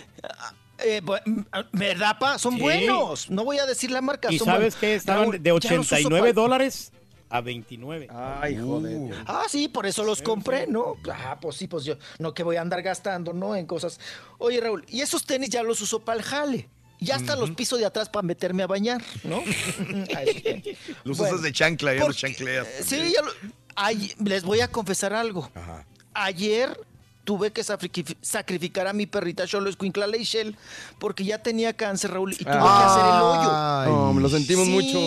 Eh, 0.83 1.01
bu- 1.03 1.45
¿verdad, 1.71 2.17
pa? 2.19 2.37
Son 2.39 2.55
Sí. 2.55 2.61
buenos. 2.61 3.29
No 3.29 3.43
voy 3.43 3.57
a 3.59 3.65
decir 3.65 3.91
la 3.91 4.01
marca. 4.01 4.31
¿Y 4.31 4.37
son 4.39 4.45
sabes 4.45 4.59
buenos. 4.59 4.75
qué? 4.75 4.95
Estaban 4.95 5.23
Raúl, 5.23 5.41
de 5.41 5.49
ya 5.49 5.53
los 5.53 5.65
uso 5.85 5.95
89 5.95 6.33
pa- 6.33 6.41
dólares 6.41 6.91
a 7.29 7.41
29. 7.41 8.07
Ay, 8.11 8.57
joder. 8.57 9.13
Ah, 9.25 9.43
sí, 9.49 9.67
por 9.67 9.85
eso 9.85 10.03
los 10.03 10.21
compré, 10.21 10.67
¿no? 10.67 10.97
Ah, 11.11 11.37
pues 11.41 11.55
sí, 11.55 11.67
pues 11.67 11.83
yo, 11.83 11.95
no 12.19 12.33
que 12.33 12.43
voy 12.43 12.57
a 12.57 12.61
andar 12.61 12.81
gastando, 12.83 13.33
¿no? 13.33 13.55
En 13.55 13.65
cosas. 13.65 13.99
Oye, 14.37 14.61
Raúl, 14.61 14.85
y 14.87 15.01
esos 15.01 15.25
tenis 15.25 15.49
ya 15.49 15.63
los 15.63 15.81
uso 15.81 15.99
para 16.01 16.19
el 16.19 16.23
jale. 16.23 16.69
Ya 16.99 17.15
hasta 17.17 17.35
los 17.35 17.51
piso 17.51 17.75
de 17.75 17.85
atrás 17.85 18.07
para 18.07 18.23
meterme 18.25 18.63
a 18.63 18.67
bañar, 18.67 19.01
¿no? 19.25 19.43
Los 21.03 21.17
bueno, 21.17 21.33
usas 21.35 21.41
de 21.43 21.51
chancla, 21.51 21.93
ya 21.93 21.99
porque- 22.01 22.07
los 22.09 22.17
chancleas. 22.17 22.67
Sí, 22.85 23.11
ya 23.13 23.21
lo- 23.21 23.31
ay, 23.75 24.13
les 24.23 24.43
voy 24.43 24.61
a 24.61 24.67
confesar 24.69 25.13
algo. 25.13 25.49
Ajá. 25.55 25.85
Ayer 26.13 26.79
tuve 27.23 27.51
que 27.51 27.61
sacrifi- 27.61 28.17
sacrificar 28.21 28.87
a 28.87 28.93
mi 28.93 29.05
perrita 29.05 29.45
Cholo 29.47 29.69
Escuincla 29.69 30.07
Leichel 30.07 30.55
porque 30.99 31.23
ya 31.23 31.37
tenía 31.41 31.73
cáncer, 31.73 32.11
Raúl, 32.11 32.33
y 32.33 32.37
tuve 32.37 32.45
que 32.45 32.57
hacer 32.59 33.05
el 33.05 33.21
hoyo. 33.21 33.49
Ay. 33.51 33.89
No, 33.91 34.13
me 34.13 34.21
lo 34.21 34.29
sentimos 34.29 34.67
mucho. 34.67 34.99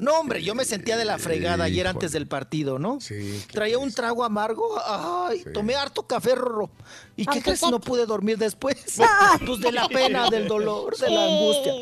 No, 0.00 0.18
hombre, 0.18 0.42
yo 0.42 0.56
me 0.56 0.64
sentía 0.64 0.96
de 0.96 1.04
la 1.04 1.18
fregada 1.18 1.62
ayer 1.64 1.86
antes 1.86 2.10
del 2.10 2.26
partido, 2.26 2.80
¿no? 2.80 3.00
Sí, 3.00 3.40
Traía 3.52 3.78
un 3.78 3.92
trago 3.92 4.24
amargo. 4.24 4.76
Ay, 4.84 5.44
tomé 5.54 5.76
harto 5.76 6.04
café, 6.04 6.34
Rorro. 6.34 6.68
¿Y 7.16 7.24
qué 7.26 7.40
crees? 7.40 7.62
No 7.62 7.78
pude 7.80 8.04
dormir 8.04 8.36
después. 8.36 8.76
Pues 9.46 9.60
de 9.60 9.70
la 9.70 9.86
pena, 9.88 10.28
del 10.30 10.48
dolor, 10.48 10.96
de 10.96 11.10
la 11.10 11.24
angustia. 11.24 11.72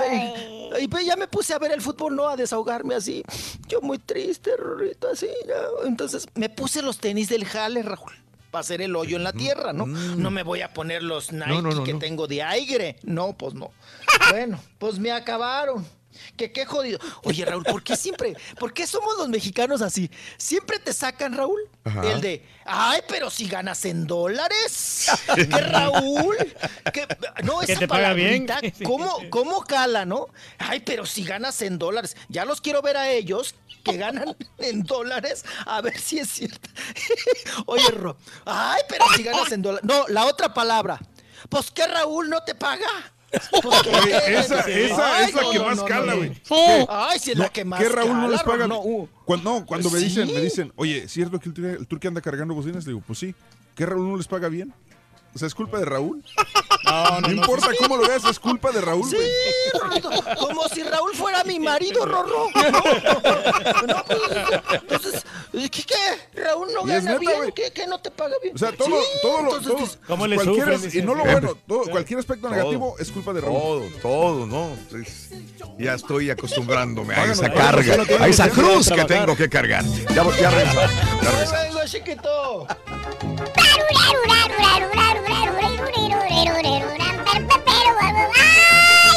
Ay, 0.00 0.34
y 0.82 0.88
pues 0.88 1.06
ya 1.06 1.16
me 1.16 1.26
puse 1.26 1.54
a 1.54 1.58
ver 1.58 1.72
el 1.72 1.80
fútbol, 1.80 2.14
¿no? 2.16 2.28
A 2.28 2.36
desahogarme 2.36 2.94
así. 2.94 3.22
Yo 3.66 3.80
muy 3.80 3.96
triste, 3.98 4.54
Rorrito, 4.56 5.08
así. 5.10 5.28
ya. 5.46 5.88
Entonces 5.88 6.26
me 6.34 6.50
puse 6.50 6.82
los 6.82 6.98
tenis 6.98 7.30
del 7.30 7.46
jale, 7.46 7.82
Raúl. 7.82 8.12
Para 8.50 8.60
hacer 8.60 8.80
el 8.80 8.96
hoyo 8.96 9.16
en 9.16 9.24
la 9.24 9.32
tierra, 9.32 9.72
¿no? 9.72 9.86
No 9.86 10.30
me 10.30 10.42
voy 10.42 10.62
a 10.62 10.72
poner 10.72 11.02
los 11.02 11.32
Nike 11.32 11.48
No, 11.48 11.62
no, 11.62 11.70
no, 11.70 11.84
que 11.84 11.94
tengo 11.94 12.26
de 12.26 12.42
aire. 12.42 12.96
No, 13.02 13.36
pues 13.36 13.54
no. 13.54 13.70
Bueno, 14.30 14.60
pues 14.78 14.98
me 14.98 15.10
acabaron. 15.10 15.86
Que 16.36 16.50
qué 16.52 16.66
jodido. 16.66 16.98
Oye, 17.22 17.44
Raúl, 17.44 17.64
¿por 17.64 17.82
qué 17.82 17.96
siempre? 17.96 18.34
¿Por 18.58 18.72
qué 18.72 18.86
somos 18.86 19.16
los 19.18 19.28
mexicanos 19.28 19.82
así? 19.82 20.10
Siempre 20.36 20.78
te 20.78 20.92
sacan, 20.92 21.36
Raúl, 21.36 21.60
Ajá. 21.84 22.10
el 22.10 22.20
de, 22.20 22.44
ay, 22.64 23.00
pero 23.08 23.30
si 23.30 23.46
ganas 23.46 23.84
en 23.84 24.06
dólares. 24.06 25.10
¿Qué, 25.34 25.44
Raúl? 25.44 26.36
¿Qué? 26.92 27.06
No, 27.44 27.60
Que 27.60 27.72
esa 27.72 27.80
te 27.80 27.88
paga 27.88 28.12
bien. 28.14 28.46
¿cómo, 28.84 29.18
¿cómo 29.30 29.60
cala, 29.62 30.04
no? 30.04 30.28
Ay, 30.58 30.80
pero 30.80 31.06
si 31.06 31.24
ganas 31.24 31.62
en 31.62 31.78
dólares. 31.78 32.16
Ya 32.28 32.44
los 32.44 32.60
quiero 32.60 32.82
ver 32.82 32.96
a 32.96 33.10
ellos 33.10 33.54
que 33.82 33.96
ganan 33.96 34.36
en 34.58 34.82
dólares, 34.82 35.44
a 35.66 35.80
ver 35.80 35.98
si 35.98 36.18
es 36.18 36.28
cierto. 36.28 36.68
Oye, 37.66 37.84
ay, 38.44 38.82
pero 38.88 39.04
si 39.16 39.22
ganas 39.22 39.52
en 39.52 39.62
dólares. 39.62 39.88
No, 39.88 40.06
la 40.08 40.26
otra 40.26 40.52
palabra. 40.54 41.00
Pues 41.48 41.70
que 41.70 41.86
Raúl 41.86 42.28
no 42.28 42.42
te 42.42 42.54
paga. 42.54 42.88
Pues, 43.62 43.82
¿qué? 43.82 43.90
Oye, 43.90 44.38
esa, 44.38 44.60
es 44.68 44.90
la 45.34 45.42
no, 45.42 45.50
que 45.50 45.60
más 45.60 45.76
no, 45.76 45.84
cala, 45.84 46.12
no. 46.14 46.16
güey. 46.16 46.86
Ay, 46.88 47.18
si 47.18 47.32
es 47.32 47.38
la 47.38 47.48
que 47.50 47.64
más 47.64 47.80
¿Qué 47.80 47.88
Raúl 47.88 48.16
no 48.16 48.28
les 48.28 48.40
cala, 48.42 48.52
paga? 48.52 48.66
No, 48.66 48.80
uh. 48.80 49.08
Cuando, 49.24 49.60
no, 49.60 49.66
cuando 49.66 49.90
me 49.90 49.98
Sí. 49.98 50.06
dicen, 50.06 50.26
me 50.32 50.40
dicen, 50.40 50.72
oye, 50.76 51.08
¿cierto 51.08 51.38
que 51.38 51.50
el, 51.50 51.64
el 51.64 51.86
Turqui 51.86 52.08
anda 52.08 52.20
cargando 52.20 52.54
bocinas? 52.54 52.84
Le 52.86 52.92
digo, 52.92 53.04
pues 53.06 53.18
sí. 53.18 53.34
¿Qué 53.74 53.86
Raúl 53.86 54.08
no 54.10 54.16
les 54.16 54.26
paga 54.26 54.48
bien? 54.48 54.72
O 55.38 55.40
sea, 55.40 55.46
¿es 55.46 55.54
culpa 55.54 55.78
de 55.78 55.84
Raúl? 55.84 56.20
No, 56.84 57.20
No, 57.20 57.30
importa 57.30 57.68
cómo 57.80 57.96
lo 57.96 58.08
veas, 58.08 58.24
es 58.24 58.40
culpa 58.40 58.72
de 58.72 58.80
Raúl, 58.80 59.08
Sí, 59.08 59.14
güey. 59.14 60.02
Como 60.36 60.68
si 60.68 60.82
Raúl 60.82 61.14
fuera 61.14 61.44
mi 61.44 61.60
marido, 61.60 62.04
Rorro. 62.04 62.48
No, 63.86 64.04
pues, 64.04 64.20
entonces, 64.82 65.24
¿qué, 65.52 65.70
qué? 65.70 66.40
¿Raúl 66.42 66.72
no 66.74 66.82
gana 66.82 67.00
neta, 67.12 67.18
bien? 67.18 67.52
¿Qué, 67.54 67.70
¿Qué 67.72 67.86
no 67.86 68.00
te 68.00 68.10
paga 68.10 68.34
bien? 68.42 68.52
O 68.56 68.58
sea, 68.58 68.72
todo, 68.72 68.88
Sí, 69.00 69.06
todo 69.22 69.42
lo, 69.42 69.60
todo, 69.60 69.88
¿Cómo 70.08 70.26
le 70.26 70.38
sufren, 70.40 70.90
y 70.92 71.02
no 71.02 71.14
lo 71.14 71.24
bueno, 71.24 71.54
todo- 71.68 71.84
cualquier 71.84 72.18
aspecto 72.18 72.48
Todo. 72.48 72.56
negativo 72.56 72.96
es 72.98 73.12
culpa 73.12 73.32
de 73.32 73.40
Raúl. 73.42 73.56
Todo, 73.60 73.82
todo, 74.02 74.46
¿no? 74.46 74.70
Ya 75.78 75.94
estoy 75.94 76.30
acostumbrándome 76.30 77.14
a 77.14 77.26
esa 77.30 77.52
carga, 77.52 77.96
no 77.98 78.24
a 78.24 78.26
esa 78.28 78.48
cruz 78.50 78.88
que 78.90 79.04
tengo 79.04 79.36
que 79.36 79.48
cargar. 79.48 79.84
Ya, 79.84 80.14
ya 80.16 80.50
regresamos, 80.50 80.90
ya 81.22 81.30
regresamos. 81.30 81.62
vengo, 81.62 81.80
chiquito. 81.86 82.66
¡Ay, 83.90 84.28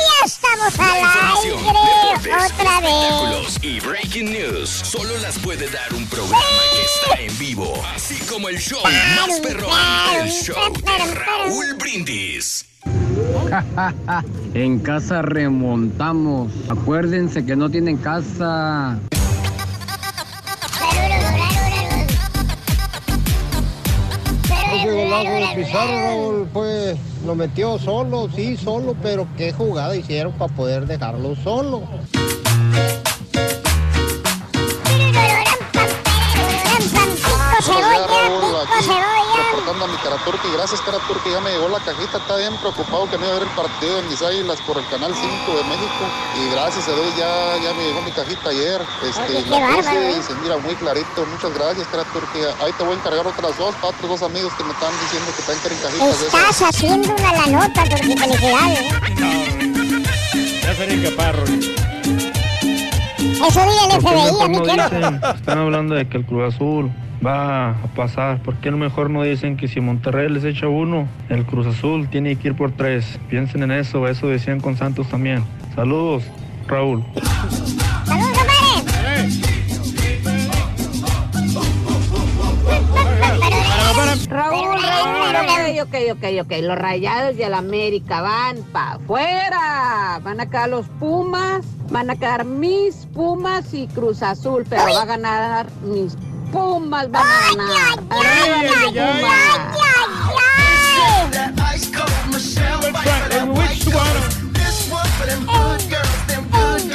ya 0.08 0.26
estamos 0.26 0.80
al 0.80 1.04
aire! 1.44 2.36
¡Otra 2.46 2.82
vez! 2.82 3.58
y 3.64 3.80
breaking 3.80 4.32
news 4.32 4.70
solo 4.70 5.18
las 5.22 5.38
puede 5.40 5.70
dar 5.70 5.94
un 5.94 6.06
programa 6.08 6.40
que 6.74 6.82
está 6.84 7.22
en 7.22 7.38
vivo, 7.38 7.74
así 7.94 8.16
como 8.26 8.50
el 8.50 8.58
show 8.58 8.82
más 8.84 9.40
perrón, 9.40 9.72
el 10.22 10.32
show 10.32 10.74
de 10.74 11.14
Raúl 11.16 11.76
Brindis. 11.78 12.66
En 14.54 14.80
casa 14.80 15.22
remontamos. 15.22 16.52
Acuérdense 16.70 17.46
que 17.46 17.56
no 17.56 17.70
tienen 17.70 17.98
casa. 17.98 19.00
Golazo 24.80 25.30
de 25.30 25.64
Pizarro, 25.64 26.02
Raúl, 26.02 26.48
pues 26.54 26.98
lo 27.26 27.36
metió 27.36 27.78
solo, 27.78 28.30
sí, 28.34 28.56
solo, 28.56 28.96
pero 29.02 29.28
qué 29.38 29.52
jugada 29.52 29.96
hicieron 29.96 30.32
para 30.34 30.54
poder 30.56 30.88
dejarlo 30.88 31.36
solo. 31.36 31.82
Cebolla, 37.62 38.08
pico 38.08 38.66
cebolla! 38.82 39.40
Reportando 39.52 39.86
a 39.86 39.88
mi 39.88 39.98
Karaturki, 39.98 40.48
gracias 40.54 40.82
Karaturki, 40.82 41.32
ya 41.32 41.40
me 41.42 41.52
llegó 41.52 41.70
la 41.70 41.80
cajita, 41.80 42.18
está 42.18 42.38
bien 42.38 42.56
preocupado 42.58 43.10
que 43.10 43.18
no 43.18 43.26
iba 43.26 43.36
a 43.36 43.40
ver 43.40 43.48
el 43.48 43.56
partido 43.56 43.96
de 43.98 44.04
mis 44.04 44.22
águilas 44.22 44.60
por 44.62 44.78
el 44.78 44.88
canal 44.88 45.14
5 45.14 45.58
de 45.58 45.64
México 45.66 46.04
y 46.40 46.50
gracias 46.52 46.88
a 46.88 46.92
Dios 46.92 47.16
ya, 47.18 47.58
ya 47.64 47.74
me 47.74 47.84
llegó 47.84 48.02
mi 48.02 48.12
cajita 48.12 48.50
ayer, 48.50 48.82
este, 49.04 49.22
Oye, 49.22 49.44
qué 49.44 49.50
la 49.50 49.68
puse 49.68 49.82
bárbaro, 49.82 50.00
¿eh? 50.02 50.18
y 50.20 50.24
se 50.24 50.34
mira 50.36 50.58
muy 50.58 50.76
clarito, 50.76 51.26
muchas 51.26 51.54
gracias 51.54 51.88
Karaturki, 51.88 52.40
ahí 52.64 52.72
te 52.78 52.84
voy 52.84 52.94
a 52.94 52.98
encargar 52.98 53.28
otras 53.28 53.58
dos 53.58 53.76
para 53.76 53.88
otros 53.90 54.10
dos 54.10 54.24
amigos 54.24 54.54
que 54.56 54.64
me 54.64 54.72
están 54.72 54.92
diciendo 55.02 55.32
que 55.36 55.44
también 55.44 55.62
quieren 55.62 55.80
cajitas 55.80 56.22
esas. 56.22 56.34
Estás 56.34 56.62
haciendo 56.62 57.16
una 57.16 57.32
la 57.34 57.48
nota, 57.48 57.84
Turki, 57.86 58.18
felicidades. 58.18 58.80
Ya 60.64 60.76
sería 60.76 60.96
incapaz, 60.96 61.36
Rolly. 61.36 61.76
Eso 63.48 63.60
dice 63.66 63.96
el 63.96 64.02
¿Por 64.02 64.64
qué 64.64 64.72
FBI, 64.72 64.80
a? 64.80 65.32
Están 65.36 65.58
hablando 65.58 65.96
de 65.96 66.08
que 66.08 66.18
el 66.18 66.26
Cruz 66.26 66.54
Azul 66.54 66.92
va 67.26 67.72
a 67.72 67.88
pasar. 67.96 68.42
¿Por 68.42 68.56
qué 68.56 68.72
no 68.72 68.78
mejor 68.78 69.10
no 69.10 69.24
dicen 69.24 69.58
que 69.58 69.68
si 69.68 69.80
Monterrey 69.80 70.30
les 70.30 70.44
echa 70.44 70.68
uno, 70.68 71.08
el 71.30 71.46
Cruz 71.46 71.68
Azul 71.68 72.08
tiene 72.10 72.36
que 72.36 72.50
ir 72.50 72.56
por 72.56 72.72
tres? 72.72 73.20
Piensen 73.30 73.64
en 73.64 73.72
eso, 73.72 74.08
eso 74.08 74.28
decían 74.28 74.60
con 74.60 74.78
Santos 74.78 75.08
también. 75.10 75.44
Saludos, 75.76 76.24
Raúl. 76.68 77.04
¡Saludos, 78.06 78.38
compadre! 78.46 79.30
Raúl, 84.30 84.82
Raúl, 84.82 85.80
ok, 85.82 85.92
ok, 86.14 86.16
ok, 86.16 86.24
ok. 86.46 86.52
Los 86.62 86.78
rayados 86.78 87.38
y 87.38 87.44
el 87.44 87.54
América 87.54 88.22
van 88.22 88.58
para 88.72 88.94
afuera. 88.94 90.20
Van 90.24 90.40
a 90.40 90.50
quedar 90.50 90.70
los 90.70 90.88
Pumas, 91.00 91.66
van 91.90 92.10
a 92.10 92.16
quedar 92.16 92.46
mis 92.46 93.08
Pumas 93.08 93.74
y 93.74 93.88
Cruz 93.88 94.24
Azul, 94.24 94.66
pero 94.70 94.84
va 94.96 95.02
a 95.02 95.06
ganar 95.06 95.68
mis 95.84 96.16
Pumas, 96.52 97.10
van 97.10 97.24
a 97.24 97.40
ganar. 97.56 98.00
Arriba, 98.10 98.92
Pumas. 98.92 99.82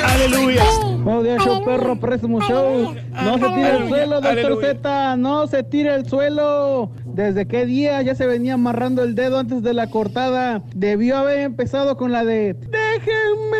Aleluya. 0.04 0.64
Buenos 1.02 1.24
días, 1.24 1.44
show 1.44 1.64
perro, 1.64 2.00
pésimo 2.00 2.40
show. 2.40 2.94
No 3.12 3.38
se 3.38 3.48
tire 3.48 3.76
el 3.76 3.88
suelo, 3.88 4.20
doctor. 4.20 4.60
Z. 4.60 5.16
No 5.16 5.46
se 5.46 5.62
tire 5.62 5.94
el 5.94 6.08
suelo. 6.08 6.90
¿Desde 7.04 7.46
qué 7.46 7.64
día 7.64 8.02
ya 8.02 8.14
se 8.14 8.26
venía 8.26 8.54
amarrando 8.54 9.04
el 9.04 9.14
dedo 9.14 9.38
antes 9.38 9.62
de 9.62 9.72
la 9.72 9.88
cortada? 9.88 10.62
Debió 10.74 11.16
haber 11.18 11.38
empezado 11.38 11.96
con 11.96 12.12
la 12.12 12.24
de 12.24 12.54
Déjenme 12.54 13.56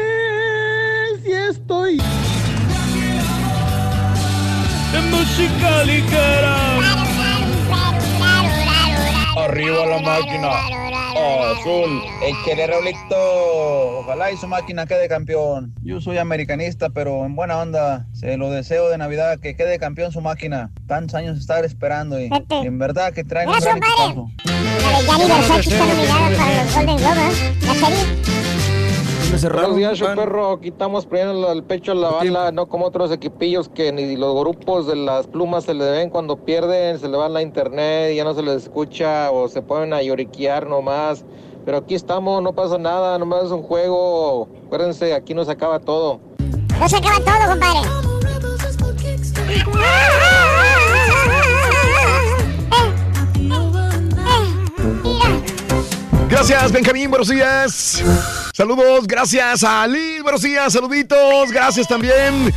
si 1.23 1.33
estoy. 1.33 1.99
De 4.93 5.01
música 5.11 5.85
ligera. 5.85 6.57
Arriba 9.37 9.87
la 9.87 9.99
máquina. 10.01 10.49
Azul. 11.59 12.03
Échale, 12.23 12.67
Raulito. 12.67 13.99
Ojalá 14.01 14.33
y 14.33 14.37
su 14.37 14.47
máquina 14.47 14.87
quede 14.87 15.09
campeón. 15.09 15.75
Yo 15.83 16.01
soy 16.01 16.19
americanista, 16.19 16.91
pero 16.91 17.25
en 17.25 17.35
buena 17.37 17.59
onda. 17.59 18.07
Se 18.13 18.37
lo 18.37 18.51
deseo 18.51 18.89
de 18.89 18.99
Navidad 18.99 19.39
que 19.41 19.57
quede 19.57 19.79
campeón 19.79 20.13
su 20.13 20.21
máquina. 20.21 20.71
Tantos 20.87 21.15
años 21.15 21.39
estar 21.39 21.65
esperando 21.65 22.21
y, 22.21 22.31
y 22.63 22.67
en 22.67 22.79
verdad 22.79 23.13
que 23.13 23.25
traen 23.25 23.49
un 23.49 23.59
gran 23.59 23.79
equipazo. 23.79 24.31
La 24.45 24.99
de 24.99 25.05
Gianni 25.07 25.25
Versace 25.27 25.71
está 25.71 25.87
nominada 25.87 26.37
para 26.37 26.65
los 26.65 26.75
Golden 26.75 26.97
Globes, 26.97 27.41
¿eh? 27.41 27.55
La 27.67 27.75
serie. 27.75 28.56
Buenos 29.31 29.77
días, 29.77 29.99
show 29.99 30.15
perro. 30.15 30.61
Quitamos 30.61 31.05
poniendo 31.05 31.51
el 31.53 31.63
pecho 31.63 31.93
a 31.93 31.95
la 31.95 32.11
bala, 32.11 32.53
no 32.53 32.67
como 32.69 32.87
otros 32.87 33.11
equipillos 33.11 33.69
que 33.69 33.93
ni 33.93 34.17
los 34.17 34.35
grupos 34.35 34.87
de 34.87 34.97
las 34.97 35.27
plumas 35.27 35.65
se 35.65 35.75
le 35.75 35.91
ven 35.91 36.11
cuando 36.11 36.37
pierden, 36.37 36.99
se 36.99 37.09
le 37.09 37.17
van 37.17 37.33
la 37.33 37.43
internet 37.43 38.13
y 38.13 38.17
ya 38.17 38.25
no 38.25 38.35
se 38.35 38.43
les 38.43 38.65
escucha 38.65 39.31
o 39.31 39.49
se 39.49 39.63
ponen 39.63 39.93
a 39.93 40.03
lloriquear 40.03 40.67
nomás. 40.67 41.25
Pero 41.65 41.79
aquí 41.79 41.95
estamos, 41.95 42.43
no 42.43 42.53
pasa 42.53 42.79
nada, 42.79 43.19
nomás 43.19 43.45
es 43.45 43.51
un 43.51 43.63
juego. 43.63 44.49
Acuérdense, 44.67 45.13
aquí 45.13 45.35
nos 45.35 45.49
acaba 45.49 45.81
todo. 45.81 46.21
No 46.79 46.89
se 46.89 46.97
acaba 46.97 47.17
todo, 47.17 47.51
compadre. 47.51 47.89
Gracias, 56.29 56.73
Benjamín, 56.73 57.09
buenos 57.09 57.29
días. 57.29 58.03
Saludos, 58.53 59.07
gracias 59.07 59.63
a 59.63 59.87
Lil, 59.87 60.23
buenos 60.23 60.43
días, 60.43 60.73
saluditos, 60.73 61.53
gracias 61.53 61.87
también. 61.87 62.53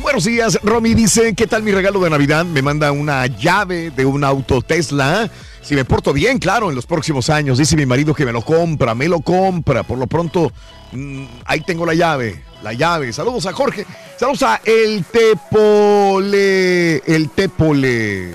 Buenos 0.00 0.24
días, 0.24 0.58
Romy 0.62 0.94
dice, 0.94 1.34
¿qué 1.34 1.46
tal 1.46 1.62
mi 1.62 1.70
regalo 1.70 2.00
de 2.00 2.08
Navidad? 2.08 2.46
Me 2.46 2.62
manda 2.62 2.90
una 2.92 3.26
llave 3.26 3.90
de 3.90 4.06
un 4.06 4.24
auto 4.24 4.62
Tesla. 4.62 5.30
Si 5.60 5.74
me 5.74 5.84
porto 5.84 6.14
bien, 6.14 6.38
claro, 6.38 6.70
en 6.70 6.74
los 6.74 6.86
próximos 6.86 7.28
años. 7.28 7.58
Dice 7.58 7.76
mi 7.76 7.84
marido 7.84 8.14
que 8.14 8.24
me 8.24 8.32
lo 8.32 8.40
compra, 8.42 8.94
me 8.94 9.06
lo 9.08 9.20
compra. 9.20 9.82
Por 9.82 9.98
lo 9.98 10.06
pronto, 10.06 10.50
mm, 10.92 11.24
ahí 11.44 11.60
tengo 11.60 11.84
la 11.84 11.94
llave, 11.94 12.42
la 12.62 12.72
llave. 12.72 13.12
Saludos 13.12 13.44
a 13.44 13.52
Jorge, 13.52 13.84
saludos 14.18 14.42
a 14.42 14.60
El 14.64 15.04
Tepole, 15.04 16.96
El 17.06 17.28
Tepole 17.30 18.34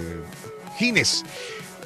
Gines. 0.78 1.26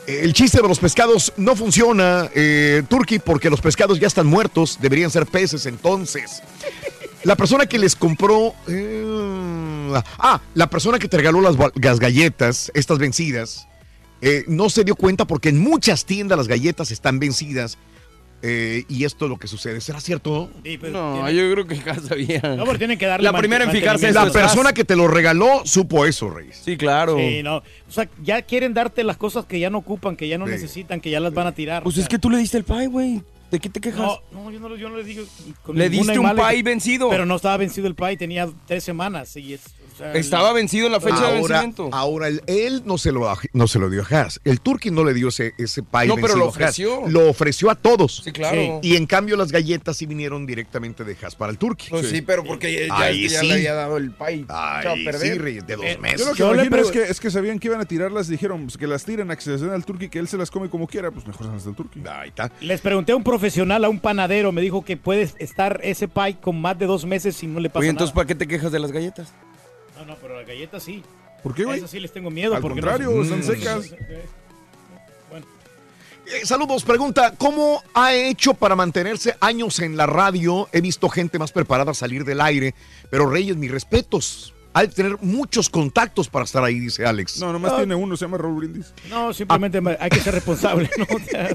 El 0.09 0.33
chiste 0.33 0.59
de 0.59 0.67
los 0.67 0.79
pescados 0.79 1.33
no 1.38 1.55
funciona, 1.55 2.31
eh, 2.33 2.81
Turki, 2.89 3.19
porque 3.19 3.51
los 3.51 3.61
pescados 3.61 3.99
ya 3.99 4.07
están 4.07 4.25
muertos, 4.25 4.79
deberían 4.81 5.11
ser 5.11 5.27
peces 5.27 5.67
entonces. 5.67 6.41
La 7.23 7.35
persona 7.35 7.67
que 7.67 7.77
les 7.77 7.95
compró... 7.95 8.55
eh, 8.67 9.93
ah, 10.17 10.41
la 10.55 10.67
persona 10.67 10.97
que 10.97 11.07
te 11.07 11.17
regaló 11.17 11.41
las, 11.41 11.99
galletas, 11.99 12.71
estas 12.73 12.97
vencidas, 12.97 13.67
eh, 14.21 14.45
no 14.47 14.71
se 14.71 14.83
dio 14.83 14.95
cuenta 14.95 15.25
porque 15.25 15.49
en 15.49 15.59
muchas 15.59 16.05
tiendas 16.05 16.39
las 16.39 16.47
galletas 16.47 16.89
están 16.89 17.19
vencidas. 17.19 17.77
Eh, 18.41 18.85
y 18.87 19.03
esto 19.03 19.25
es 19.25 19.29
lo 19.29 19.37
que 19.37 19.47
sucede. 19.47 19.81
¿Será 19.81 19.99
cierto? 19.99 20.49
No, 20.91 21.29
yo 21.29 21.51
creo 21.51 21.67
que 21.67 21.75
ya 21.77 21.95
sabía. 21.95 22.41
No, 22.55 22.65
pero 22.65 22.77
tienen 22.77 22.97
que 22.97 23.05
darle 23.05 23.29
La 23.29 23.37
primera 23.37 23.65
en 23.65 23.71
fijarse 23.71 24.09
es 24.09 24.15
La 24.15 24.31
persona 24.31 24.73
que 24.73 24.83
te 24.83 24.95
lo 24.95 25.07
regaló 25.07 25.61
supo 25.65 26.05
eso, 26.05 26.29
Reyes. 26.29 26.61
Sí, 26.63 26.77
claro. 26.77 27.17
Sí, 27.17 27.43
no. 27.43 27.57
O 27.57 27.91
sea, 27.91 28.09
ya 28.23 28.41
quieren 28.41 28.73
darte 28.73 29.03
las 29.03 29.17
cosas 29.17 29.45
que 29.45 29.59
ya 29.59 29.69
no 29.69 29.79
ocupan, 29.79 30.15
que 30.15 30.27
ya 30.27 30.37
no 30.37 30.45
necesitan, 30.45 31.01
que 31.01 31.09
ya 31.09 31.19
las 31.19 31.33
van 31.33 31.47
a 31.47 31.51
tirar. 31.53 31.83
Pues 31.83 31.97
o 31.97 32.01
es 32.01 32.07
que 32.07 32.19
tú 32.19 32.29
le 32.29 32.37
diste 32.37 32.57
el 32.57 32.63
pie, 32.63 32.87
güey. 32.87 33.21
¿De 33.51 33.59
qué 33.59 33.67
te 33.67 33.81
quejas? 33.81 33.99
No, 33.99 34.21
no, 34.31 34.51
yo 34.51 34.59
no, 34.59 34.75
yo 34.75 34.89
no 34.89 34.97
le 34.97 35.03
digo. 35.03 35.23
con 35.63 35.75
Le 35.75 35.89
diste 35.89 36.19
un 36.19 36.35
pie 36.35 36.61
vencido. 36.63 37.09
Pero 37.09 37.25
no 37.25 37.35
estaba 37.35 37.57
vencido 37.57 37.87
el 37.87 37.95
pie, 37.95 38.15
tenía 38.15 38.47
tres 38.67 38.83
semanas. 38.83 39.35
Y 39.35 39.53
es, 39.53 39.61
sea, 39.99 40.13
Estaba 40.13 40.53
vencido 40.53 40.87
en 40.87 40.91
la 40.93 40.99
fecha 40.99 41.19
de 41.19 41.37
ahora, 41.37 41.61
vencimiento. 41.61 41.89
ahora 41.91 42.27
él, 42.27 42.41
él 42.47 42.81
no, 42.85 42.97
se 42.97 43.11
lo, 43.11 43.31
no 43.53 43.67
se 43.67 43.79
lo 43.79 43.89
dio 43.89 44.01
a 44.03 44.05
Haas. 44.21 44.41
El 44.43 44.61
Turkey 44.61 44.91
no 44.91 45.03
le 45.03 45.13
dio 45.13 45.27
ese, 45.29 45.53
ese 45.57 45.83
pie 45.83 46.07
No, 46.07 46.15
pero 46.15 46.35
lo 46.35 46.45
Haas. 46.45 46.55
ofreció. 46.55 47.07
Lo 47.07 47.29
ofreció 47.29 47.69
a 47.69 47.75
todos. 47.75 48.21
Sí, 48.23 48.31
claro. 48.31 48.79
Y 48.81 48.95
en 48.95 49.05
cambio 49.05 49.35
las 49.37 49.51
galletas 49.51 49.97
sí 49.97 50.05
vinieron 50.05 50.45
directamente 50.45 51.03
de 51.03 51.15
Haas 51.21 51.35
para 51.35 51.51
el 51.51 51.57
Turkey. 51.57 51.89
Pues 51.89 52.09
sí, 52.09 52.21
pero 52.21 52.43
porque 52.43 52.87
ya, 52.87 52.97
Ahí 52.97 53.27
ya 53.29 53.39
sí. 53.41 53.47
le 53.47 53.53
había 53.53 53.73
dado 53.73 53.97
el 53.97 54.11
pay. 54.11 54.45
Ay, 54.49 55.05
sí, 55.19 55.33
Reyes, 55.37 55.67
de 55.67 55.75
dos 55.75 55.85
Yo 55.85 55.99
meses. 56.01 56.25
lo 56.27 56.33
que 56.33 56.39
Yo 56.39 56.53
imagino 56.53 56.77
es, 56.77 56.91
que, 56.91 57.03
es 57.03 57.19
que 57.19 57.29
sabían 57.31 57.59
que 57.59 57.67
iban 57.67 57.81
a 57.81 57.85
tirarlas 57.85 58.27
y 58.29 58.31
dijeron 58.31 58.63
pues, 58.65 58.77
que 58.77 58.87
las 58.87 59.03
tiren 59.05 59.29
a 59.31 59.35
que 59.35 59.41
se 59.41 59.51
las 59.51 59.61
den 59.61 59.71
al 59.71 59.85
turqui, 59.85 60.09
que 60.09 60.19
él 60.19 60.27
se 60.27 60.37
las 60.37 60.49
come 60.51 60.69
como 60.69 60.87
quiera, 60.87 61.11
pues 61.11 61.27
mejor 61.27 61.45
se 61.47 61.51
las 61.53 61.65
del 61.65 61.75
turqui. 61.75 62.01
Ahí 62.09 62.29
está. 62.29 62.51
Les 62.61 62.81
pregunté 62.81 63.11
a 63.11 63.15
un 63.15 63.23
profesional, 63.23 63.83
a 63.85 63.89
un 63.89 63.99
panadero, 63.99 64.51
me 64.51 64.61
dijo 64.61 64.83
que 64.83 64.97
puede 64.97 65.29
estar 65.39 65.79
ese 65.83 66.07
pie 66.07 66.37
con 66.41 66.59
más 66.61 66.77
de 66.79 66.85
dos 66.85 67.05
meses 67.05 67.41
y 67.43 67.47
no 67.47 67.59
le 67.59 67.69
pasa 67.69 67.79
Oye, 67.79 67.89
entonces, 67.89 68.13
nada. 68.13 68.15
¿para 68.15 68.27
qué 68.27 68.35
te 68.35 68.47
quejas 68.47 68.71
de 68.71 68.79
las 68.79 68.91
galletas? 68.91 69.33
No, 69.99 70.05
no, 70.05 70.15
pero 70.21 70.37
las 70.37 70.47
galletas 70.47 70.81
sí. 70.83 71.03
¿Por 71.43 71.53
qué, 71.53 71.61
A 71.63 71.65
güey? 71.65 71.77
Eso 71.79 71.87
sí 71.87 71.99
les 71.99 72.11
tengo 72.11 72.29
miedo. 72.31 72.55
Al 72.55 72.61
porque 72.61 72.79
contrario, 72.81 73.11
no- 73.11 73.21
están 73.23 73.43
secas. 73.43 73.91
Eh, 76.31 76.45
saludos, 76.45 76.83
pregunta, 76.83 77.33
¿cómo 77.37 77.81
ha 77.95 78.13
hecho 78.13 78.53
para 78.53 78.75
mantenerse 78.75 79.35
años 79.39 79.79
en 79.79 79.97
la 79.97 80.05
radio? 80.05 80.69
He 80.71 80.79
visto 80.81 81.09
gente 81.09 81.39
más 81.39 81.51
preparada 81.51 81.91
a 81.91 81.95
salir 81.95 82.23
del 82.23 82.39
aire, 82.41 82.75
pero 83.09 83.27
Reyes, 83.29 83.55
mis 83.57 83.71
respetos. 83.71 84.53
Hay 84.71 84.87
que 84.89 84.93
tener 84.93 85.17
muchos 85.21 85.67
contactos 85.71 86.29
para 86.29 86.45
estar 86.45 86.63
ahí, 86.63 86.79
dice 86.79 87.03
Alex. 87.03 87.39
No, 87.39 87.51
nomás 87.51 87.75
tiene 87.77 87.95
uno, 87.95 88.15
se 88.15 88.25
llama 88.25 88.37
Raúl 88.37 88.57
Brindis. 88.57 88.93
No, 89.09 89.33
simplemente 89.33 89.81
me- 89.81 89.97
hay 89.99 90.09
que 90.11 90.19
ser 90.19 90.35
responsable, 90.35 90.87
¿no? 90.97 91.05
O 91.15 91.19
sea, 91.19 91.49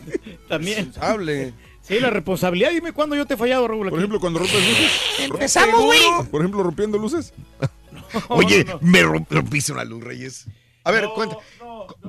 También. 0.48 0.92
Hable. 1.00 1.55
Sí, 1.82 2.00
la 2.00 2.10
responsabilidad. 2.10 2.70
Dime 2.73 2.92
cuándo 2.92 3.14
yo 3.14 3.26
te 3.26 3.34
he 3.34 3.36
fallado, 3.36 3.68
Raúl. 3.68 3.90
Por 3.90 3.98
ejemplo, 4.00 4.18
cuando 4.18 4.40
rompes 4.40 4.56
luces. 4.68 4.90
Empezamos, 5.20 5.84
güey. 5.84 6.00
Por 6.32 6.40
ejemplo, 6.40 6.62
rompiendo 6.64 6.98
luces. 6.98 7.32
Oye, 8.28 8.65
me 8.81 9.02
romp- 9.02 9.26
rompiste 9.31 9.73
una 9.73 9.84
luz, 9.84 10.02
Reyes. 10.02 10.47
A 10.84 10.91
ver, 10.91 11.07
cuenta. 11.15 11.36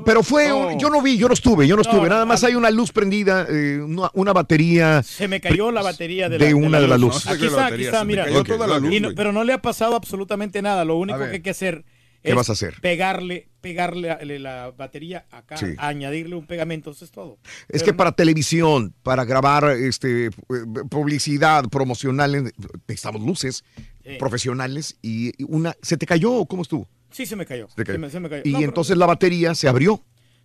Pero 0.06 0.22
fue, 0.24 0.52
un- 0.52 0.78
yo 0.80 0.90
no 0.90 1.02
vi, 1.02 1.18
yo 1.18 1.28
no 1.28 1.34
estuve, 1.34 1.68
yo 1.68 1.76
no 1.76 1.82
estuve. 1.82 2.10
Nada 2.10 2.26
más 2.26 2.44
hay 2.44 2.56
una 2.56 2.70
luz 2.72 2.92
prendida, 2.92 3.46
eh, 3.50 3.80
una, 3.82 4.10
una 4.14 4.34
batería. 4.34 5.02
Se 5.04 5.28
me 5.28 5.40
cayó 5.42 5.72
la 5.72 5.82
batería 5.82 6.28
de, 6.30 6.38
de 6.38 6.50
la, 6.52 6.56
una 6.56 6.80
de 6.82 6.88
la 6.88 6.98
luz. 6.98 7.14
No, 7.14 7.20
se 7.20 7.30
Aquí 7.30 7.42
la 7.44 7.48
está, 7.48 7.66
aquí 7.68 7.86
está, 7.86 8.04
mira. 8.06 8.26
cayó 8.26 8.44
toda 8.44 8.68
la 8.68 8.80
luz, 8.80 8.94
Y 8.94 9.00
no- 9.00 9.08
güey. 9.10 9.16
pero 9.16 9.32
no 9.32 9.44
le 9.44 9.54
ha 9.54 9.62
pasado 9.62 9.96
absolutamente 9.96 10.62
nada. 10.62 10.84
Lo 10.86 10.98
único 10.98 11.20
que 11.20 11.26
hay 11.26 11.42
que 11.42 11.50
hacer 11.52 11.86
¿Qué 12.22 12.32
es 12.32 12.36
vas 12.36 12.50
a 12.50 12.54
hacer? 12.54 12.80
pegarle, 12.82 13.50
pegarle 13.62 14.40
la 14.40 14.72
batería 14.76 15.26
acá, 15.32 15.58
Sí. 15.58 15.68
añadirle 15.78 16.36
un 16.36 16.46
pegamento, 16.48 16.92
eso 16.92 17.06
es 17.06 17.12
todo. 17.12 17.38
Es 17.44 17.82
Pero 17.82 17.86
que 17.86 17.92
no- 17.92 17.98
para 17.98 18.12
televisión, 18.14 18.94
para 19.04 19.24
grabar 19.26 19.70
este 19.72 20.28
eh, 20.28 20.32
publicidad 20.90 21.64
promocional, 21.70 22.52
necesitamos 22.88 23.22
luces 23.22 23.64
Profesionales 24.20 24.98
y 25.02 25.32
una. 25.46 25.76
¿Se 25.82 25.98
te 25.98 26.06
cayó 26.06 26.32
o 26.34 26.46
cómo 26.46 26.62
estuvo? 26.62 26.88
Sí, 27.12 27.26
se 27.26 27.36
me 27.36 27.46
cayó. 27.46 27.68
Se 27.70 27.84
cayó. 27.84 27.94
Se 27.94 27.98
me, 28.00 28.10
se 28.10 28.20
me 28.20 28.30
cayó. 28.30 28.42
Y 28.46 28.52
No, 28.52 28.60
pero- 28.60 28.70
entonces 28.70 28.98
la 28.98 29.06
batería 29.06 29.56
se 29.56 29.68
abrió. 29.68 30.02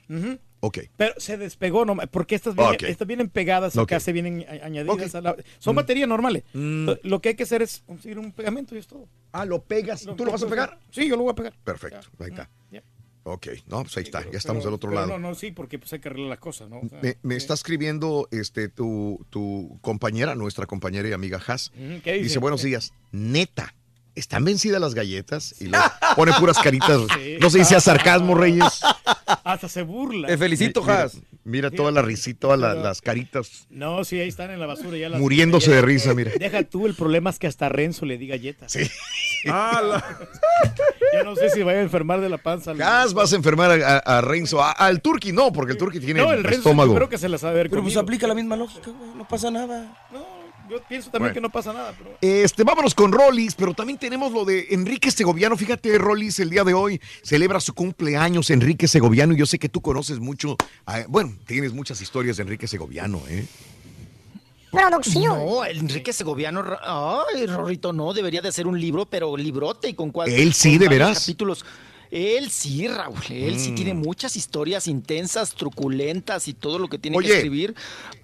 Ujú. 0.08 0.38
Ok. 0.62 0.78
Pero 0.96 1.14
se 1.18 1.38
despegó, 1.38 1.84
no, 1.86 1.96
porque 2.10 2.34
estas 2.34 2.54
vienen, 2.54 2.76
estas 2.86 3.06
vienen 3.08 3.28
pegadas 3.30 3.76
Ok. 3.76 3.84
acá, 3.92 4.00
se 4.00 4.12
vienen 4.12 4.44
añadidas 4.62 5.14
a 5.14 5.20
la- 5.22 5.36
Son 5.58 5.74
Mm. 5.74 5.76
baterías 5.76 6.08
normales. 6.08 6.44
Mm. 6.52 6.84
Lo- 6.84 6.98
Lo 7.02 7.20
que 7.20 7.30
hay 7.30 7.34
que 7.34 7.44
hacer 7.44 7.62
es 7.62 7.82
conseguir 7.86 8.18
un 8.18 8.30
pegamento 8.32 8.74
y 8.74 8.78
es 8.78 8.86
todo. 8.86 9.08
Ah, 9.32 9.44
lo 9.46 9.62
pegas. 9.62 10.02
¿Tú 10.16 10.24
lo 10.24 10.32
vas 10.32 10.42
a 10.42 10.48
pegar? 10.48 10.78
Sí, 10.90 11.08
yo 11.08 11.16
lo 11.16 11.22
voy 11.22 11.32
a 11.32 11.34
pegar. 11.34 11.54
Perfecto, 11.64 12.06
ahí 12.18 12.28
está. 12.30 12.50
Ya. 12.70 12.82
Ok, 13.22 13.48
no, 13.66 13.82
pues 13.82 13.96
ahí 13.98 14.04
está, 14.04 14.22
ya 14.30 14.38
estamos 14.38 14.62
Pero- 14.62 14.70
del 14.70 14.74
otro 14.76 14.90
lado. 14.92 15.06
No, 15.08 15.18
no, 15.18 15.34
sí, 15.34 15.50
porque 15.52 15.78
pues 15.78 15.92
hay 15.92 16.00
que 16.00 16.08
arreglar 16.08 16.30
las 16.30 16.38
cosas, 16.38 16.70
¿no? 16.70 16.80
O 16.80 16.88
sea, 16.88 17.00
Me, 17.02 17.16
me 17.22 17.36
está 17.36 17.54
escribiendo 17.54 18.28
este 18.30 18.68
tu, 18.68 19.24
tu 19.30 19.78
compañera, 19.82 20.34
nuestra 20.34 20.66
compañera 20.66 21.08
y 21.08 21.12
amiga 21.12 21.40
Has. 21.46 21.68
Ujú, 21.70 22.00
¿qué 22.02 22.12
dice? 22.14 22.24
Dice, 22.24 22.38
buenos 22.38 22.62
días. 22.62 22.92
Neta, 23.12 23.74
¿están 24.20 24.44
vencidas 24.44 24.80
las 24.80 24.94
galletas? 24.94 25.54
Y 25.60 25.66
le 25.66 25.78
pone 26.16 26.32
puras 26.38 26.58
caritas. 26.58 27.00
Sí. 27.16 27.36
No 27.40 27.50
sé 27.50 27.58
si 27.60 27.64
sea 27.64 27.80
sarcasmo, 27.80 28.34
Reyes. 28.34 28.80
Hasta 29.44 29.68
se 29.68 29.82
burla. 29.82 30.28
Te 30.28 30.38
felicito, 30.38 30.82
Mira, 30.82 31.02
Has. 31.04 31.16
Mira 31.42 31.70
toda 31.70 31.90
la 31.90 32.02
risita, 32.02 32.40
todas 32.40 32.60
la- 32.60 32.74
las 32.74 33.00
caritas. 33.00 33.66
No, 33.70 34.04
sí, 34.04 34.20
ahí 34.20 34.28
están 34.28 34.50
en 34.50 34.60
la 34.60 34.66
basura 34.66 34.96
ya 34.98 35.08
las 35.08 35.18
Muriéndose 35.20 35.70
de 35.72 35.82
risa, 35.82 36.14
mira. 36.14 36.30
Deja 36.38 36.62
tú, 36.64 36.86
el 36.86 36.94
problema 36.94 37.30
es 37.30 37.38
que 37.38 37.46
hasta 37.46 37.68
Renzo 37.68 38.04
le 38.06 38.18
di 38.18 38.26
galletas. 38.28 38.72
Sí. 38.72 38.80
Ah, 39.48 39.80
la- 39.82 41.24
no 41.24 41.34
sé 41.34 41.48
si 41.48 41.62
vaya 41.62 41.78
a 41.78 41.82
enfermar 41.82 42.20
de 42.20 42.28
la 42.28 42.36
panza. 42.36 42.72
Has, 42.84 43.14
vas 43.14 43.32
a 43.32 43.36
enfermar 43.36 43.70
a, 43.70 43.96
a- 44.04 44.18
a 44.18 44.20
Renzo. 44.20 44.62
A- 44.62 44.72
al 44.72 45.00
Turqui 45.00 45.32
no, 45.32 45.50
porque 45.50 45.72
el 45.72 45.78
Turqui 45.78 45.98
tiene 45.98 46.20
No, 46.20 46.30
el 46.30 46.44
Renzo 46.44 46.58
estómago. 46.58 46.94
creo 46.94 47.08
que 47.08 47.16
se 47.16 47.26
las 47.30 47.42
ha 47.44 47.48
de 47.48 47.54
ver 47.54 47.70
Pero 47.70 47.80
pues 47.82 47.94
conmigo. 47.94 48.00
aplica 48.02 48.26
la 48.26 48.34
misma 48.34 48.56
lógica, 48.56 48.90
güey. 48.90 49.10
No 49.16 49.26
pasa 49.26 49.50
nada. 49.50 49.96
Yo 50.70 50.80
pienso 50.88 51.10
también 51.10 51.32
Bueno. 51.32 51.34
que 51.34 51.40
no 51.40 51.50
pasa 51.50 51.72
nada, 51.72 51.92
pero... 51.98 52.16
Este, 52.20 52.62
vámonos 52.62 52.94
con 52.94 53.10
Rollis, 53.10 53.56
pero 53.56 53.74
también 53.74 53.98
tenemos 53.98 54.30
lo 54.30 54.44
de 54.44 54.68
Enrique 54.70 55.10
Segoviano. 55.10 55.56
Fíjate, 55.56 55.98
Rollis, 55.98 56.38
el 56.38 56.48
día 56.48 56.62
de 56.62 56.74
hoy 56.74 57.00
celebra 57.22 57.58
su 57.58 57.74
cumpleaños 57.74 58.50
Enrique 58.50 58.86
Segoviano. 58.86 59.34
y 59.34 59.36
Yo 59.36 59.46
sé 59.46 59.58
que 59.58 59.68
tú 59.68 59.80
conoces 59.80 60.20
mucho, 60.20 60.56
bueno, 61.08 61.34
tienes 61.44 61.72
muchas 61.72 62.00
historias 62.00 62.36
de 62.36 62.44
Enrique 62.44 62.68
Segoviano, 62.68 63.20
¿eh? 63.28 63.46
Producción. 64.70 65.38
No, 65.38 65.64
Enrique 65.64 66.12
Segoviano, 66.12 66.64
ay, 66.84 67.46
Rorrito, 67.46 67.92
no, 67.92 68.12
debería 68.12 68.40
de 68.40 68.52
ser 68.52 68.68
un 68.68 68.80
libro, 68.80 69.06
pero 69.06 69.36
librote 69.36 69.88
y 69.88 69.94
con 69.94 70.12
cuál. 70.12 70.30
¿Él 70.30 70.52
sí, 70.52 70.78
de 70.78 70.88
veras? 70.88 71.18
Capítulos. 71.18 71.64
Él 72.10 72.50
sí, 72.50 72.88
Raúl, 72.88 73.18
él 73.28 73.58
sí 73.60 73.70
Mm. 73.72 73.74
tiene 73.76 73.94
muchas 73.94 74.34
historias 74.36 74.88
intensas, 74.88 75.54
truculentas 75.54 76.48
y 76.48 76.54
todo 76.54 76.78
lo 76.78 76.88
que 76.88 76.98
tiene 76.98 77.16
Oye. 77.16 77.28
que 77.28 77.34
escribir. 77.36 77.74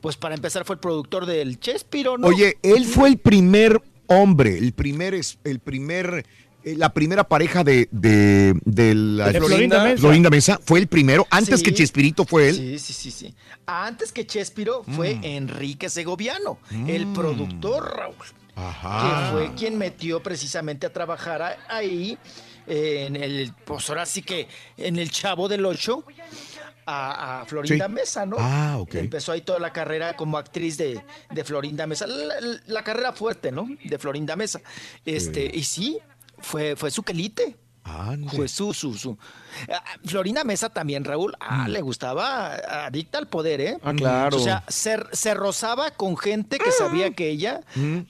Pues 0.00 0.16
para 0.16 0.34
empezar 0.34 0.64
fue 0.64 0.74
el 0.74 0.80
productor 0.80 1.24
del 1.26 1.60
Chespiro, 1.60 2.18
¿no? 2.18 2.26
Oye, 2.26 2.58
él 2.62 2.84
fue 2.84 3.08
el 3.08 3.18
primer 3.18 3.80
hombre, 4.08 4.58
el 4.58 4.72
primer, 4.72 5.14
es- 5.14 5.38
el 5.44 5.60
primer, 5.60 6.26
eh, 6.64 6.74
la 6.76 6.92
primera 6.92 7.24
pareja 7.24 7.62
de, 7.62 7.88
de, 7.92 8.54
de 8.64 8.94
la 8.94 9.30
De 9.30 9.40
Florinda 9.40 9.84
Mesa. 9.84 10.00
Florinda 10.00 10.30
Mesa. 10.30 10.60
Fue 10.64 10.80
el 10.80 10.88
primero, 10.88 11.26
antes 11.30 11.60
Sí. 11.60 11.64
que 11.66 11.74
Chespirito 11.74 12.24
fue 12.24 12.48
él. 12.48 12.56
Sí, 12.56 12.78
sí, 12.78 12.92
sí, 12.92 13.10
sí. 13.12 13.34
Antes 13.66 14.12
que 14.12 14.26
Chespiro 14.26 14.82
fue 14.96 15.14
Mm. 15.16 15.24
Enrique 15.24 15.88
Segoviano, 15.88 16.58
el 16.88 17.06
productor, 17.12 17.96
Raúl. 17.96 18.14
Ajá. 18.58 19.28
que 19.28 19.32
fue 19.36 19.54
quien 19.54 19.76
metió 19.76 20.22
precisamente 20.22 20.86
a 20.86 20.90
trabajar 20.92 21.58
ahí 21.68 22.16
eh, 22.66 23.04
en 23.06 23.16
el, 23.16 23.52
pues 23.64 23.88
ahora 23.88 24.06
sí 24.06 24.22
que 24.22 24.48
en 24.76 24.98
el 24.98 25.10
Chavo 25.10 25.48
del 25.48 25.64
Ocho 25.64 26.04
a, 26.86 27.40
a 27.40 27.44
Florinda 27.46 27.86
Sí. 27.86 27.92
Mesa, 27.92 28.26
¿no? 28.26 28.36
Ah, 28.38 28.76
ok. 28.78 28.94
Empezó 28.94 29.32
ahí 29.32 29.40
toda 29.40 29.58
la 29.58 29.72
carrera 29.72 30.16
como 30.16 30.38
actriz 30.38 30.76
de, 30.76 31.02
de 31.30 31.44
Florinda 31.44 31.86
Mesa, 31.86 32.06
la, 32.06 32.34
la 32.66 32.84
carrera 32.84 33.12
fuerte, 33.12 33.50
¿no? 33.50 33.66
De 33.84 33.98
Florinda 33.98 34.36
Mesa. 34.36 34.60
Este, 35.04 35.50
y 35.52 35.64
sí, 35.64 35.98
fue, 36.38 36.76
fue 36.76 36.90
su 36.90 37.02
quelite. 37.02 37.56
Fue 38.34 38.48
su, 38.48 38.74
su, 38.74 38.94
su. 38.94 39.16
Ah, 39.72 39.82
Florinda 40.04 40.44
Mesa 40.44 40.68
también, 40.70 41.04
Raúl, 41.04 41.34
ah, 41.40 41.68
le 41.68 41.80
gustaba, 41.80 42.54
adicta 42.86 43.18
al 43.18 43.28
poder, 43.28 43.60
¿eh? 43.60 43.78
Ah, 43.82 43.92
claro. 43.94 44.36
O 44.36 44.40
sea, 44.40 44.64
se, 44.68 44.98
se 45.12 45.34
rozaba 45.34 45.90
con 45.92 46.16
gente 46.16 46.58
que 46.58 46.72
sabía 46.72 47.12
que 47.12 47.30
ella 47.30 47.60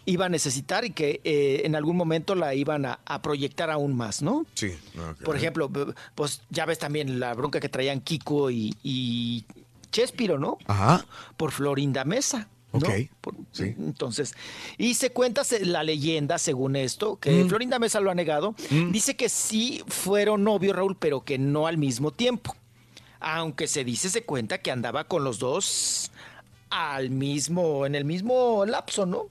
iba 0.05 0.27
a 0.27 0.29
necesitar 0.29 0.85
y 0.85 0.91
que 0.91 1.21
eh, 1.25 1.63
en 1.65 1.77
algún 1.77 1.97
momento 1.97 2.35
la 2.35 2.55
iban 2.55 2.87
a, 2.87 3.01
a 3.05 3.23
proyectar 3.23 3.71
aún 3.71 3.95
más, 3.97 4.23
¿no? 4.23 4.47
Sí. 4.55 4.77
Por 5.25 5.37
ejemplo, 5.37 5.71
pues 6.15 6.43
ya 6.51 6.65
ves 6.67 6.79
también 6.79 7.21
la 7.21 7.35
bronca 7.35 7.61
que 7.61 7.69
traían 7.69 8.01
Kiko 8.01 8.51
y, 8.51 8.75
y 8.83 9.45
Chespiro, 9.91 10.39
¿no? 10.39 10.59
Ajá. 10.67 11.05
Por 11.37 11.53
Florinda 11.53 12.05
Mesa. 12.05 12.49
¿No? 12.81 12.89
Ok. 12.89 12.95
Por- 13.21 13.35
Entonces, 13.59 14.35
y 14.79 14.95
se 14.95 15.11
cuenta 15.11 15.43
la 15.63 15.83
leyenda, 15.83 16.39
según 16.39 16.77
esto, 16.77 17.17
que 17.17 17.31
Mm. 17.45 17.49
Florinda 17.49 17.79
Mesa 17.79 18.01
lo 18.01 18.11
ha 18.11 18.15
negado, 18.15 18.55
Mm. 18.71 18.91
dice 18.93 19.17
que 19.17 19.29
sí 19.29 19.83
fueron 19.87 20.45
novios, 20.45 20.77
Raúl, 20.77 20.97
pero 20.99 21.25
que 21.25 21.39
no 21.39 21.67
al 21.67 21.79
mismo 21.79 22.11
tiempo. 22.13 22.55
Aunque 23.21 23.67
se 23.67 23.83
dice, 23.85 24.09
se 24.11 24.25
cuenta 24.25 24.59
que 24.59 24.71
andaba 24.71 25.05
con 25.05 25.25
los 25.25 25.39
dos 25.39 26.11
al 26.69 27.11
mismo, 27.11 27.87
en 27.87 27.95
el 27.95 28.05
mismo 28.05 28.65
lapso, 28.67 29.07
¿no? 29.07 29.29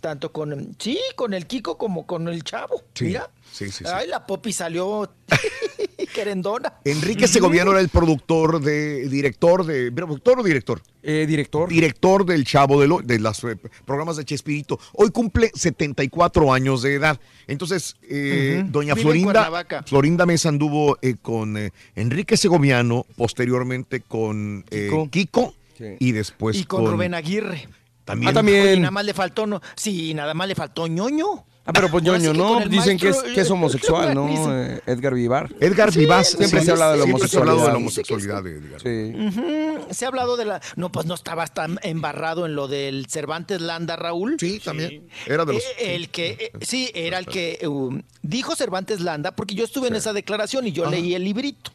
Tanto 0.00 0.32
con, 0.32 0.74
sí, 0.78 0.98
con 1.16 1.34
el 1.34 1.46
Kiko 1.46 1.76
como 1.78 2.06
con 2.06 2.26
el 2.28 2.42
Chavo. 2.44 2.82
Sí, 2.94 3.04
Mira. 3.06 3.30
Sí, 3.52 3.66
sí, 3.66 3.84
sí. 3.84 3.90
Ay, 3.92 4.08
la 4.08 4.26
Popi 4.26 4.52
salió 4.52 5.08
querendona. 6.14 6.74
Enrique 6.84 7.26
Segoviano 7.26 7.70
era 7.72 7.80
el 7.80 7.88
productor 7.88 8.60
de, 8.60 9.08
director 9.08 9.64
de, 9.64 9.90
¿productor 9.92 10.40
o 10.40 10.42
director? 10.42 10.82
director. 11.02 11.68
Director 11.68 12.24
del 12.24 12.44
Chavo 12.44 12.80
de, 12.80 12.86
lo- 12.88 13.00
de 13.00 13.18
los 13.18 13.40
programas 13.84 14.16
de 14.16 14.24
Chespirito. 14.24 14.78
Hoy 14.92 15.10
cumple 15.10 15.50
74 15.54 16.52
años 16.52 16.82
de 16.82 16.94
edad. 16.94 17.18
Entonces, 17.46 17.96
eh, 18.02 18.62
doña 18.66 18.94
Vive 18.94 19.02
Florinda. 19.04 19.82
Florinda 19.86 20.26
Mesa 20.26 20.48
anduvo 20.50 20.98
eh, 21.02 21.16
con 21.20 21.56
eh, 21.56 21.72
Enrique 21.96 22.36
Segoviano, 22.36 23.06
posteriormente 23.16 24.00
con 24.00 24.64
eh, 24.70 24.90
Kiko. 25.10 25.10
Kiko, 25.10 25.54
y 25.98 26.12
después 26.12 26.56
y 26.58 26.64
con, 26.64 26.86
Rubén 26.86 27.14
Aguirre. 27.14 27.68
También. 28.04 28.36
Oye, 28.36 28.76
nada 28.78 28.90
más 28.90 29.04
le 29.04 29.14
faltó, 29.14 29.46
no, 29.46 29.60
sí, 29.76 30.12
nada 30.14 30.34
más 30.34 30.46
le 30.48 30.54
faltó 30.54 30.86
ñoño. 30.86 31.46
Ah, 31.64 31.72
pero 31.72 31.88
pues 31.90 32.02
ñoño, 32.04 32.32
¿no? 32.32 32.60
Dicen 32.66 32.98
que 32.98 33.10
es, 33.10 33.18
que 33.22 33.40
es 33.42 33.48
eh, 33.48 33.52
homosexual, 33.52 34.14
¿no? 34.16 34.28
Eh, 34.52 34.80
Edgar 34.86 35.14
Vivar. 35.14 35.54
Edgar 35.60 35.92
Sí, 35.92 36.00
Vivas. 36.00 36.28
Siempre 36.30 36.60
sí, 36.60 36.66
se 36.66 36.70
ha 36.70 36.74
hablado 36.74 36.92
de 36.92 36.98
la 36.98 37.04
siempre 37.04 37.28
se 37.28 37.36
ha 37.36 37.40
hablado 37.40 37.60
de 37.62 37.68
la 37.68 37.76
homosexualidad. 37.76 38.38
homosexualidad 38.40 38.80
de 38.82 39.30
Edgar. 39.30 39.86
Sí. 39.88 39.94
Se 39.94 40.04
ha 40.04 40.08
hablado 40.08 40.36
de 40.36 40.44
la. 40.44 40.60
No, 40.76 40.90
pues 40.90 41.06
no 41.06 41.14
estabas 41.14 41.54
tan 41.54 41.78
embarrado 41.82 42.46
en 42.46 42.54
lo 42.56 42.66
del 42.68 43.06
Cervantes 43.06 43.60
Landa, 43.60 43.94
Raúl. 43.96 44.36
Sí, 44.40 44.58
también. 44.58 45.06
Era 45.26 45.44
de 45.44 45.52
los. 45.54 45.62
Eh, 45.78 45.94
el 45.94 46.08
que 46.08 46.30
eh, 46.40 46.52
sí 46.62 46.90
era 46.94 47.18
el 47.18 47.26
que 47.26 47.60
um, 47.68 48.02
dijo 48.22 48.56
Cervantes 48.56 49.00
Landa 49.00 49.30
porque 49.36 49.54
yo 49.54 49.64
estuve 49.64 49.88
en 49.88 49.94
esa 49.96 50.12
declaración 50.12 50.66
y 50.66 50.72
yo 50.72 50.90
leí 50.90 51.14
el 51.14 51.22
librito. 51.24 51.70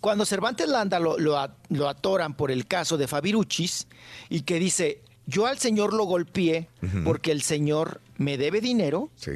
Cuando 0.00 0.24
Cervantes 0.26 0.68
Landa 0.68 0.98
lo, 0.98 1.18
lo 1.18 1.36
a- 1.38 1.54
lo 1.68 1.88
atoran 1.88 2.34
por 2.36 2.50
el 2.50 2.66
caso 2.66 2.96
de 2.96 3.06
Fabiruchis 3.08 3.86
y 4.28 4.42
que 4.42 4.58
dice 4.58 5.02
yo 5.26 5.46
al 5.46 5.58
señor 5.58 5.92
lo 5.92 6.04
golpeé 6.04 6.68
porque 7.04 7.32
el 7.32 7.42
señor 7.42 8.00
me 8.16 8.36
debe 8.38 8.60
dinero 8.60 9.10
Sí, 9.16 9.32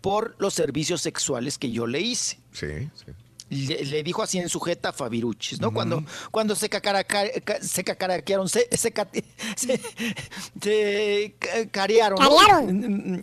por 0.00 0.34
los 0.38 0.54
servicios 0.54 1.00
sexuales 1.02 1.58
que 1.58 1.70
yo 1.70 1.86
le 1.86 2.00
hice. 2.00 2.38
sí, 2.52 2.66
sí. 2.94 3.12
Le, 3.50 3.82
le 3.82 4.02
dijo 4.02 4.22
así 4.22 4.38
en 4.38 4.50
sujeta 4.50 4.90
a 4.90 4.92
Fabiruchis, 4.92 5.58
¿no? 5.58 5.72
Cuando, 5.72 6.04
cuando 6.30 6.54
se, 6.54 6.68
cacaraca- 6.68 7.30
ca- 7.42 7.62
se 7.62 7.82
cacaraquearon, 7.82 8.46
se, 8.46 8.68
se, 8.76 8.92
se- 9.56 9.80
se 10.60 11.34
ca- 11.38 11.66
carearon. 11.70 12.18
¿no? 12.22 12.28
Carearon. 12.36 13.20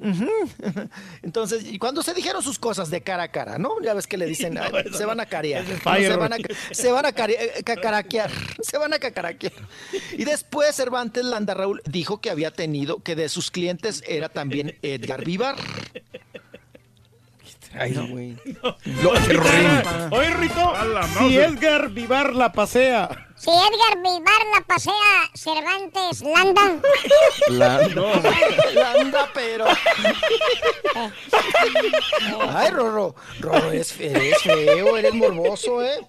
Entonces, 1.22 1.64
y 1.64 1.78
cuando 1.78 2.02
se 2.02 2.14
dijeron 2.14 2.42
sus 2.42 2.58
cosas 2.58 2.90
de 2.90 3.00
cara 3.00 3.24
a 3.24 3.28
cara, 3.28 3.58
¿no? 3.58 3.80
Ya 3.82 3.94
ves 3.94 4.06
que 4.06 4.16
le 4.16 4.26
dicen, 4.26 4.54
No, 4.58 4.62
"Ay, 4.62 4.84
eso 4.86 4.96
se 4.96 5.02
no. 5.02 5.08
van 5.08 5.20
a 5.20 5.26
carear, 5.26 5.64
¿no? 5.64 5.76
se 5.78 6.16
van 6.16 6.32
a, 6.32 6.36
se 6.72 6.92
van 6.92 7.06
a 7.06 7.12
cacaraquear, 7.12 8.30
se 8.62 8.78
van 8.78 8.92
a 8.94 8.98
cacaraquear. 8.98 9.52
Y 10.12 10.24
después 10.24 10.74
Cervantes 10.76 11.24
Landa 11.24 11.54
Raúl 11.54 11.82
dijo 11.84 12.20
que 12.20 12.30
había 12.30 12.50
tenido, 12.50 13.02
que 13.02 13.16
de 13.16 13.28
sus 13.28 13.50
clientes 13.50 14.02
era 14.06 14.28
también 14.28 14.76
Edgar 14.82 15.24
Vivar. 15.24 15.56
Ay, 17.74 17.94
güey. 18.10 18.36
Lo- 18.62 19.10
Oye, 20.10 20.30
Rito, 20.34 20.72
si 21.18 21.36
Edgar 21.38 21.90
Vivar 21.90 22.34
la 22.34 22.50
pasea. 22.52 23.27
Si 23.38 23.50
Edgar 23.50 23.98
Vivar 24.02 24.42
la 24.52 24.60
pasea, 24.66 25.30
Cervantes 25.34 26.22
Landa. 26.22 26.80
Landa, 28.74 29.30
pero. 29.34 29.64
Ay, 32.50 32.70
Rorro, 32.70 33.14
Rorro, 33.40 33.70
eres, 33.70 33.94
eres 34.00 34.42
feo, 34.42 34.96
eres 34.96 35.14
morboso, 35.14 35.82
¿eh? 35.84 36.00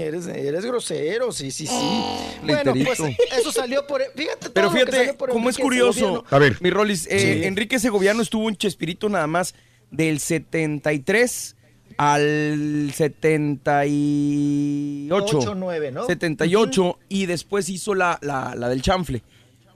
Eres, 0.00 0.26
eres 0.26 0.64
grosero, 0.64 1.32
sí, 1.32 1.50
sí, 1.50 1.66
sí. 1.66 2.00
Bueno, 2.42 2.72
pues 2.72 2.98
eso 3.38 3.52
salió 3.52 3.86
por. 3.86 4.02
Fíjate, 4.16 4.48
Pero 4.50 4.52
todo 4.52 4.62
lo 4.62 4.70
que 4.72 4.78
fíjate, 4.78 4.96
salió 4.96 5.18
por 5.18 5.30
como 5.30 5.50
es 5.50 5.56
Enrique 5.56 5.62
curioso, 5.62 5.92
Segoviano. 6.00 6.24
A 6.30 6.38
ver. 6.38 6.56
mi 6.60 6.70
Rolis, 6.70 7.06
eh, 7.10 7.18
Sí. 7.18 7.44
Enrique 7.44 7.78
Segoviano 7.78 8.22
estuvo 8.22 8.48
en 8.48 8.56
Chespirito 8.56 9.08
nada 9.10 9.26
más 9.26 9.54
del 9.90 10.18
73 10.20 11.56
al 11.98 12.90
78. 12.94 15.14
Ocho, 15.14 15.54
nueve, 15.54 15.92
¿no? 15.92 16.06
78 16.06 16.98
y 17.08 17.26
después 17.26 17.68
hizo 17.68 17.94
la, 17.94 18.18
la, 18.22 18.54
la 18.54 18.68
del 18.68 18.82
chanfle. 18.82 19.22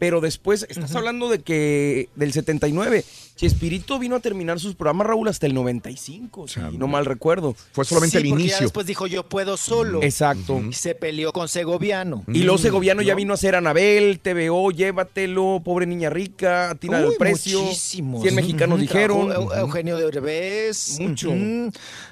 Pero 0.03 0.21
después, 0.21 0.67
estás 0.69 0.97
hablando 0.97 1.29
de 1.29 1.43
que 1.43 2.09
del 2.17 2.33
79, 2.33 3.05
Chespirito 3.37 4.01
vino 4.01 4.17
a 4.17 4.21
terminar 4.21 4.59
sus 4.59 4.75
programas, 4.75 5.07
Raúl, 5.07 5.29
hasta 5.29 5.47
el 5.47 5.55
95, 5.55 6.49
si 6.49 6.59
no 6.77 6.89
mal 6.89 7.07
recuerdo. 7.07 7.55
Fue 7.71 7.85
solamente 7.85 8.19
Sí, 8.19 8.25
el 8.25 8.31
porque 8.31 8.43
ya 8.43 8.49
inicio. 8.49 8.67
después 8.67 8.85
dijo 8.85 9.07
yo 9.07 9.29
puedo 9.29 9.57
solo. 9.57 10.03
Exacto. 10.03 10.61
Y 10.61 10.73
se 10.73 10.97
peleó 10.97 11.33
con 11.33 11.47
Segoviano. 11.47 12.25
Y 12.27 12.41
luego 12.43 12.59
Segoviano 12.59 13.01
ya 13.03 13.13
¿no? 13.13 13.19
vino 13.19 13.33
a 13.33 13.35
hacer 13.35 13.55
Anabel, 13.55 14.19
TVO, 14.19 14.73
Llévatelo, 14.73 15.63
Pobre 15.65 15.87
Niña 15.87 16.11
Rica, 16.11 16.77
Tina 16.81 16.99
del 16.99 17.11
Uy, 17.11 17.15
Precio. 17.17 17.63
muchísimos. 17.63 18.23
100 18.23 18.35
mexicanos 18.35 18.81
dijeron. 18.81 19.31
Eugenio 19.57 19.99
de 19.99 20.05
Derbez. 20.11 20.99
Mucho. 20.99 21.33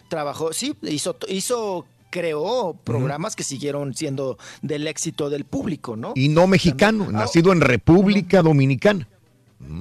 Trabajó, 0.08 0.52
sí, 0.52 0.76
hizo, 0.82 1.16
hizo, 1.28 1.86
creó 2.10 2.78
programas 2.84 3.36
que 3.36 3.44
siguieron 3.44 3.94
siendo 3.94 4.38
del 4.62 4.86
éxito 4.86 5.30
del 5.30 5.44
público, 5.44 5.96
¿no? 5.96 6.12
Y 6.14 6.28
no 6.28 6.46
mexicano, 6.46 7.10
nacido 7.10 7.52
en 7.52 7.60
República 7.60 8.42
Dominicana. 8.42 9.08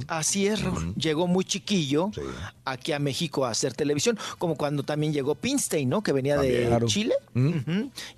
Así 0.08 0.45
es, 0.48 0.61
Raúl. 0.61 0.93
Llegó 0.95 1.27
muy 1.27 1.45
chiquillo 1.45 2.11
aquí 2.66 2.91
a 2.91 2.99
México 2.99 3.45
a 3.45 3.51
hacer 3.51 3.74
televisión, 3.74 4.17
como 4.38 4.56
cuando 4.56 4.83
también 4.83 5.14
llegó 5.14 5.35
Pinstein, 5.35 5.88
¿no? 5.90 6.03
Que 6.03 6.11
venía 6.11 6.38
de 6.38 6.66
Claro. 6.67 6.88
Chile, 6.88 7.14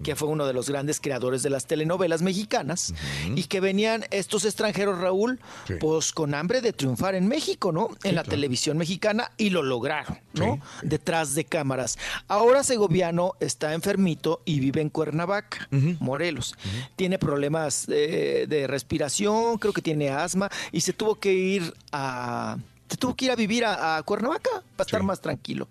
que 0.04 0.16
fue 0.16 0.28
uno 0.28 0.46
de 0.48 0.54
los 0.54 0.70
grandes 0.70 1.00
creadores 1.00 1.44
de 1.44 1.50
las 1.50 1.68
telenovelas 1.68 2.22
mexicanas, 2.22 2.94
y 3.36 3.44
que 3.44 3.60
venían 3.60 4.06
estos 4.12 4.46
extranjeros, 4.46 5.00
Raúl, 5.00 5.40
Sí. 5.68 5.76
pues 5.80 6.12
con 6.12 6.34
hambre 6.34 6.62
de 6.62 6.74
triunfar 6.74 7.16
en 7.16 7.28
México, 7.28 7.72
¿no? 7.72 7.90
En 8.04 8.16
la 8.16 8.24
televisión 8.24 8.78
mexicana, 8.78 9.32
y 9.38 9.50
lo 9.52 9.62
lograron, 9.62 10.18
¿no? 10.34 10.60
Detrás 10.82 11.36
de 11.36 11.46
cámaras. 11.46 11.98
Ahora 12.28 12.64
Segoviano 12.64 13.34
está 13.40 13.74
enfermito 13.74 14.42
y 14.46 14.60
vive 14.60 14.82
en 14.82 14.90
Cuernavaca, 14.90 15.68
Morelos. 16.00 16.56
Tiene 16.96 17.20
problemas 17.20 17.86
eh, 17.90 18.46
de 18.50 18.68
respiración, 18.68 19.58
creo 19.60 19.74
que 19.74 19.82
tiene 19.82 20.10
asma, 20.10 20.50
y 20.72 20.82
se 20.82 20.94
tuvo 20.94 21.16
que 21.16 21.32
ir 21.34 21.51
a... 21.92 22.58
Se 22.90 22.98
tuvo 22.98 23.16
que 23.16 23.26
ir 23.26 23.32
a 23.32 23.36
vivir 23.36 23.64
a, 23.64 23.98
a 23.98 24.04
Cuernavaca 24.04 24.50
para 24.76 24.86
estar 24.86 25.02
más 25.02 25.22
tranquilo. 25.22 25.70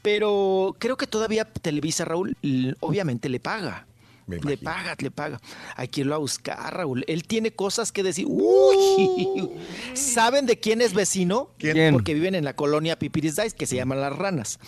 Pero 0.00 0.74
creo 0.78 0.96
que 0.96 1.06
todavía 1.06 1.44
Televisa, 1.44 2.04
Raúl, 2.06 2.36
obviamente 2.80 3.28
le 3.28 3.38
paga. 3.38 3.86
Me 4.26 4.36
Le 4.36 4.54
imagino. 4.54 4.62
paga, 4.70 4.96
le 4.98 5.10
paga. 5.10 5.40
Hay 5.76 5.88
que 5.88 6.00
irlo 6.00 6.14
a 6.14 6.18
buscar, 6.18 6.74
Raúl. 6.74 7.04
Él 7.06 7.24
tiene 7.24 7.50
cosas 7.50 7.92
que 7.92 8.02
decir. 8.02 8.24
Uy, 8.26 9.50
¿saben 9.92 10.46
de 10.46 10.58
quién 10.58 10.80
es 10.80 10.94
vecino? 10.94 11.50
¿Quién? 11.58 11.92
Porque 11.92 12.14
viven 12.14 12.34
en 12.34 12.44
la 12.44 12.54
colonia 12.56 12.98
Pipiris 12.98 13.36
Dice, 13.36 13.54
que 13.54 13.66
se 13.66 13.76
llaman 13.76 14.00
Las 14.00 14.16
Ranas. 14.16 14.58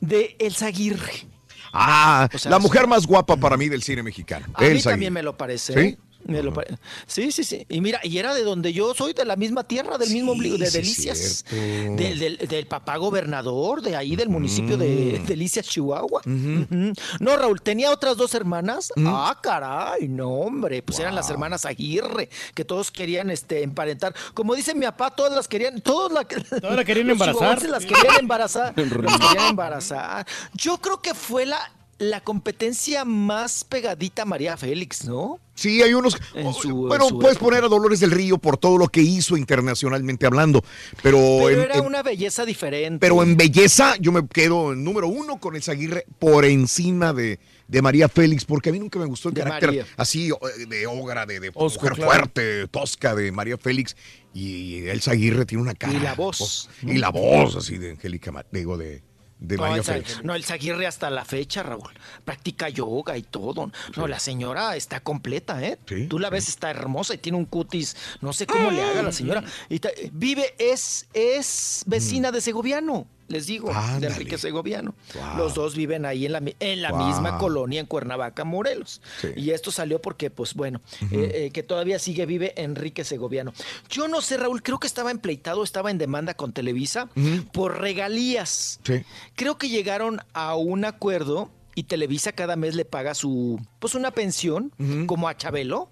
De 0.00 0.34
Elsa 0.38 0.68
Aguirre. 0.68 1.26
Ah, 1.74 2.30
O 2.32 2.38
sea, 2.38 2.50
la 2.50 2.58
mujer 2.58 2.86
más 2.86 3.06
guapa 3.06 3.36
para 3.36 3.58
mí 3.58 3.68
del 3.68 3.82
cine 3.82 4.02
mexicano. 4.02 4.46
A 4.54 4.62
mí 4.62 4.80
también 4.80 4.88
Aguirre. 4.94 5.10
me 5.10 5.22
lo 5.22 5.36
parece. 5.36 5.74
¿Sí? 5.74 5.98
Me 6.24 6.42
lo 6.42 6.52
pare- 6.52 6.76
Sí, 7.06 7.30
sí, 7.32 7.44
sí. 7.44 7.64
Y 7.68 7.80
mira, 7.80 8.00
y 8.02 8.18
era 8.18 8.34
de 8.34 8.42
donde 8.42 8.72
yo 8.72 8.92
soy, 8.94 9.12
de 9.14 9.24
la 9.24 9.36
misma 9.36 9.64
tierra, 9.64 9.96
del 9.98 10.10
mismo 10.10 10.32
ombligo, 10.32 10.58
de 10.58 10.66
sí, 10.66 10.78
Delicias. 10.78 11.44
Del, 11.50 12.18
del- 12.18 12.36
del 12.48 12.66
papá 12.66 12.96
gobernador, 12.96 13.80
de 13.82 13.96
ahí 13.96 14.14
del 14.16 14.28
municipio 14.28 14.76
de 14.76 15.20
Delicias, 15.26 15.66
Chihuahua. 15.66 16.20
No, 16.26 17.36
Raúl, 17.36 17.60
tenía 17.62 17.90
otras 17.90 18.16
dos 18.16 18.34
hermanas. 18.34 18.92
Ah, 19.06 19.38
caray, 19.42 20.08
no, 20.08 20.28
hombre. 20.30 20.82
Pues 20.82 20.98
eran 20.98 21.14
las 21.14 21.30
hermanas 21.30 21.64
Aguirre, 21.64 22.28
que 22.54 22.64
todos 22.64 22.90
querían 22.90 23.30
este, 23.30 23.62
emparentar. 23.62 24.14
Como 24.34 24.54
dice 24.54 24.74
mi 24.74 24.84
papá, 24.86 25.10
todas 25.10 25.32
las 25.34 25.48
querían, 25.48 25.80
todas 25.80 26.12
la, 26.12 26.24
Todas 26.26 26.76
la 26.76 26.84
querían 26.84 27.10
embarazar. 27.10 27.62
las 27.68 27.84
querían 27.86 28.18
embarazar. 28.20 28.74
las 28.76 29.18
querían 29.18 29.50
embarazar. 29.50 30.26
Yo 30.54 30.78
creo 30.78 31.00
que 31.00 31.14
fue 31.14 31.46
la, 31.46 31.58
la 31.98 32.20
competencia 32.20 33.04
más 33.04 33.64
pegadita 33.64 34.22
a 34.22 34.24
María 34.24 34.56
Félix, 34.56 35.04
¿no? 35.04 35.40
Sí, 35.56 35.82
hay 35.82 35.92
unos. 35.94 36.16
En 36.34 36.54
su- 36.54 36.72
bueno, 36.86 37.08
puedes 37.08 37.32
época. 37.36 37.44
poner 37.46 37.64
a 37.64 37.68
Dolores 37.68 37.98
del 37.98 38.12
Río 38.12 38.38
por 38.38 38.56
todo 38.56 38.78
lo 38.78 38.86
que 38.86 39.00
hizo 39.00 39.36
internacionalmente 39.36 40.24
hablando, 40.24 40.62
pero, 41.02 41.18
Pero 41.18 41.48
en, 41.50 41.60
era 41.60 41.78
en- 41.78 41.86
una 41.86 42.04
belleza 42.04 42.44
diferente. 42.44 43.00
pero 43.00 43.20
en 43.24 43.36
belleza 43.36 43.96
yo 43.98 44.12
me 44.12 44.28
quedo 44.28 44.72
en 44.72 44.84
número 44.84 45.08
uno 45.08 45.38
con 45.40 45.56
Elsa 45.56 45.72
Aguirre 45.72 46.04
por 46.20 46.44
encima 46.44 47.12
de, 47.12 47.40
de 47.66 47.82
María 47.82 48.08
Félix, 48.08 48.44
porque 48.44 48.68
a 48.68 48.72
mí 48.72 48.78
nunca 48.78 49.00
me 49.00 49.06
gustó 49.06 49.30
el 49.30 49.34
De 49.34 49.42
carácter 49.42 49.68
María. 49.70 49.86
así 49.96 50.30
o- 50.30 50.38
de 50.68 50.86
ogra, 50.86 51.26
de, 51.26 51.40
de 51.40 51.48
Osco, 51.52 51.80
mujer 51.82 51.96
claro. 51.96 52.12
fuerte, 52.12 52.68
tosca 52.68 53.16
de 53.16 53.32
María 53.32 53.58
Félix. 53.58 53.96
Y 54.32 54.84
Elsa 54.86 55.10
Aguirre 55.10 55.44
tiene 55.46 55.62
una 55.62 55.74
cara. 55.74 55.92
Y 55.94 55.98
la 55.98 56.14
voz, 56.14 56.68
oh, 56.86 56.88
Y 56.88 56.98
la 56.98 57.08
voz 57.08 57.56
así 57.56 57.76
de 57.78 57.90
Angélica, 57.92 58.32
digo, 58.52 58.76
de, 58.76 59.02
de 59.38 59.56
No, 59.56 59.62
María 59.62 59.82
el, 59.94 60.04
no, 60.24 60.34
el 60.34 60.44
Zaguirre 60.44 60.86
hasta 60.86 61.10
la 61.10 61.24
fecha, 61.24 61.62
Raúl. 61.62 61.90
Practica 62.24 62.68
yoga 62.68 63.16
y 63.16 63.22
todo. 63.22 63.70
No, 63.96 64.06
la 64.08 64.18
señora 64.18 64.76
está 64.76 65.00
completa, 65.00 65.62
¿eh? 65.64 65.78
Sí, 65.86 66.06
Tú 66.06 66.18
la 66.18 66.30
ves, 66.30 66.48
está 66.48 66.70
hermosa 66.70 67.14
y 67.14 67.18
tiene 67.18 67.38
un 67.38 67.44
cutis. 67.44 67.96
No 68.20 68.32
sé 68.32 68.46
cómo 68.46 68.70
le 68.70 68.82
haga 68.82 69.02
la 69.02 69.12
señora. 69.12 69.44
Y 69.68 69.80
vive, 70.12 70.54
es, 70.58 71.08
es 71.12 71.84
vecina 71.86 72.32
de 72.32 72.40
Segoviano, 72.40 73.06
les 73.28 73.46
digo, 73.46 73.70
Ándale. 73.72 74.00
de 74.00 74.06
Enrique 74.08 74.38
Segoviano. 74.38 74.94
Wow. 75.14 75.36
Los 75.38 75.54
dos 75.54 75.76
viven 75.76 76.04
ahí 76.06 76.26
en 76.26 76.32
la, 76.32 76.42
en 76.60 76.82
la 76.82 76.90
Wow. 76.92 77.06
misma 77.06 77.38
colonia, 77.38 77.78
en 77.80 77.86
Cuernavaca, 77.86 78.44
Morelos. 78.44 79.00
Sí. 79.20 79.28
Y 79.36 79.50
esto 79.50 79.70
salió 79.70 80.00
porque, 80.02 80.30
pues 80.30 80.54
bueno, 80.54 80.80
eh, 81.12 81.30
eh, 81.34 81.50
que 81.52 81.62
todavía 81.62 81.98
sigue 81.98 82.26
vive 82.26 82.52
Enrique 82.56 83.04
Segoviano. 83.04 83.52
Yo 83.88 84.08
no 84.08 84.20
sé, 84.20 84.36
Raúl, 84.38 84.62
creo 84.62 84.78
que 84.80 84.86
estaba 84.86 85.10
empleitado, 85.10 85.62
estaba 85.62 85.90
en 85.90 85.98
demanda 85.98 86.34
con 86.34 86.52
Televisa 86.52 87.08
por 87.52 87.80
regalías. 87.80 88.80
Sí. 88.84 89.02
Creo 89.36 89.58
que 89.58 89.68
llegaron 89.68 90.20
a 90.32 90.54
un 90.56 90.84
acuerdo 90.84 91.50
y 91.74 91.84
Televisa 91.84 92.32
cada 92.32 92.56
mes 92.56 92.74
le 92.74 92.84
paga 92.84 93.14
su, 93.14 93.60
pues 93.78 93.94
una 93.94 94.10
pensión, 94.10 94.72
como 95.06 95.28
a 95.28 95.36
Chabelo, 95.36 95.90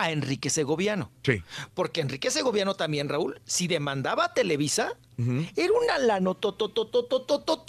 a 0.00 0.10
Enrique 0.12 0.50
Segoviano. 0.50 1.10
Sí. 1.22 1.42
Porque 1.74 2.00
Enrique 2.00 2.30
Segoviano 2.30 2.74
también, 2.74 3.08
Raúl, 3.08 3.40
si 3.44 3.66
demandaba 3.66 4.26
a 4.26 4.34
Televisa, 4.34 4.96
era 5.56 5.72
una 5.72 5.98
lano 5.98 6.36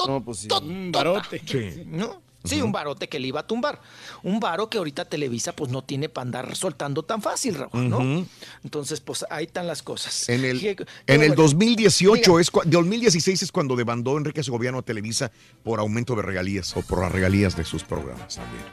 No, 0.07 0.23
pues 0.23 0.39
sí. 0.39 0.47
Un 0.61 0.91
barote. 0.91 1.41
Sí. 1.45 1.83
¿no? 1.85 2.21
Sí, 2.45 2.61
un 2.61 2.71
barote 2.71 3.09
que 3.09 3.19
le 3.19 3.27
iba 3.27 3.41
a 3.41 3.47
tumbar. 3.47 3.81
Un 4.23 4.39
varo 4.39 4.69
que 4.69 4.77
ahorita 4.77 5.05
Televisa 5.05 5.51
pues 5.53 5.69
no 5.71 5.81
tiene 5.83 6.07
para 6.07 6.23
andar 6.23 6.55
soltando 6.55 7.03
tan 7.03 7.21
fácil, 7.21 7.55
Raúl, 7.55 7.89
¿no? 7.89 8.25
Entonces, 8.63 9.01
pues 9.01 9.25
ahí 9.29 9.45
están 9.45 9.67
las 9.67 9.83
cosas. 9.83 10.29
En 10.29 10.45
el, 10.45 10.63
en 10.65 10.77
el 11.21 11.29
bueno. 11.29 11.35
2018 11.35 12.31
Diga. 12.31 12.41
es 12.41 12.51
cua- 12.51 12.63
2016 12.65 13.43
es 13.43 13.51
cuando 13.51 13.75
demandó 13.75 14.17
Enrique 14.17 14.41
Segoviano 14.43 14.77
a 14.79 14.81
Televisa 14.83 15.31
por 15.63 15.79
aumento 15.79 16.15
de 16.15 16.21
regalías 16.21 16.75
o 16.77 16.81
por 16.81 17.01
las 17.01 17.11
regalías 17.11 17.57
de 17.57 17.65
sus 17.65 17.83
programas 17.83 18.35
también. 18.37 18.63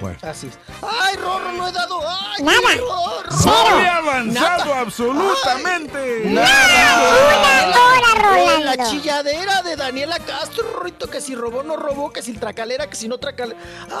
Bueno. 0.00 0.18
Así 0.22 0.48
es. 0.48 0.58
¡Ay, 0.82 1.16
Rorro, 1.16 1.52
no 1.52 1.68
he 1.68 1.72
dado! 1.72 2.00
¡Ay, 2.06 2.42
Nada. 2.44 2.76
Rorro! 2.76 3.30
No 3.44 3.80
he 3.80 3.88
avanzado 3.88 4.64
Nada. 4.64 4.80
absolutamente. 4.80 6.22
¡Nada! 6.26 7.68
hora, 7.70 8.54
Con 8.54 8.64
La 8.64 8.90
chilladera 8.90 9.62
de 9.62 9.76
Daniela 9.76 10.18
Castro, 10.18 10.64
Rorrito, 10.72 11.08
que 11.08 11.20
si 11.20 11.34
robó, 11.34 11.62
no 11.62 11.76
robó, 11.76 12.12
que 12.12 12.22
si 12.22 12.32
tracalera, 12.34 12.87
que 12.88 12.96
si 12.96 13.08
no 13.08 13.18
tracalera. 13.18 13.58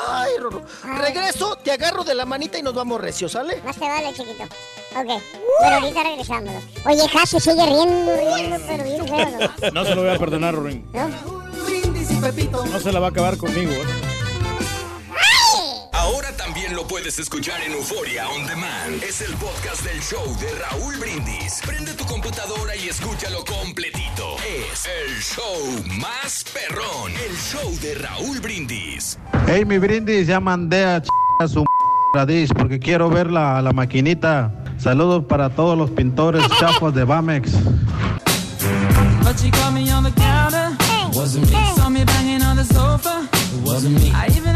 ¡Ay, 0.08 0.32
Rorro! 0.38 0.62
Regreso, 0.98 1.56
te 1.56 1.72
agarro 1.72 2.04
de 2.04 2.14
la 2.14 2.24
manita 2.24 2.58
y 2.58 2.62
nos 2.62 2.74
vamos 2.74 3.00
recio, 3.00 3.28
¿sale? 3.28 3.60
Más 3.64 3.76
te 3.76 3.84
vale, 3.86 4.12
chiquito. 4.14 4.44
Ok, 4.44 5.22
pero 5.60 5.74
ahorita 5.76 6.02
regresamos. 6.02 6.64
Oye, 6.84 7.02
Hasi 7.20 7.40
sigue 7.40 7.64
riendo, 7.66 8.16
riendo, 8.16 8.56
pero 8.66 8.84
bien 8.84 9.08
feo, 9.08 9.30
¿no? 9.30 9.70
No 9.72 9.84
se 9.84 9.94
lo 9.94 10.02
voy 10.02 10.14
a 10.14 10.18
perdonar, 10.18 10.54
Rorín. 10.54 10.84
No 10.92 12.80
se 12.80 12.92
la 12.92 13.00
va 13.00 13.06
a 13.06 13.10
acabar 13.10 13.36
conmigo. 13.36 13.72
¿eh? 13.72 14.17
También 16.48 16.74
lo 16.74 16.86
puedes 16.86 17.18
escuchar 17.18 17.60
en 17.60 17.72
Euforia 17.72 18.26
On 18.30 18.46
Demand. 18.46 19.02
Es 19.06 19.20
el 19.20 19.34
podcast 19.34 19.82
del 19.84 20.00
show 20.00 20.24
de 20.40 20.48
Raúl 20.58 20.96
Brindis. 20.96 21.60
Prende 21.66 21.92
tu 21.92 22.06
computadora 22.06 22.74
y 22.74 22.88
escúchalo 22.88 23.44
completito. 23.44 24.36
Es 24.72 24.86
el 24.86 25.20
show 25.20 25.84
más 26.00 26.46
perrón. 26.54 27.12
El 27.12 27.36
show 27.36 27.70
de 27.82 27.96
Raúl 27.96 28.40
Brindis. 28.40 29.18
Hey, 29.46 29.66
mi 29.66 29.76
brindis, 29.76 30.26
ya 30.26 30.40
mandé 30.40 30.86
a, 30.86 31.02
ch- 31.02 31.08
a 31.40 31.48
su 31.48 31.66
radis 32.14 32.50
porque 32.56 32.78
quiero 32.78 33.10
ver 33.10 33.30
la, 33.30 33.60
la 33.60 33.72
maquinita. 33.74 34.50
Saludos 34.78 35.24
para 35.28 35.50
todos 35.50 35.76
los 35.76 35.90
pintores 35.90 36.42
chafos 36.58 36.94
de 36.94 37.04
Bamex. 37.04 37.52
But 39.22 39.38
she 39.38 39.50
caught 39.50 39.74
me 39.74 39.90
on 39.92 40.02
the 40.02 40.12
counter. 40.12 40.70
Wasn't 41.14 41.44
me. 41.50 41.56
Saw 41.76 41.90
me 41.90 42.04
banging 42.04 42.42
on 42.42 42.56
the 42.56 42.64
sofa. 42.64 43.28
Wasn't 43.64 43.94
me. 44.00 44.10
I 44.14 44.28
even 44.36 44.47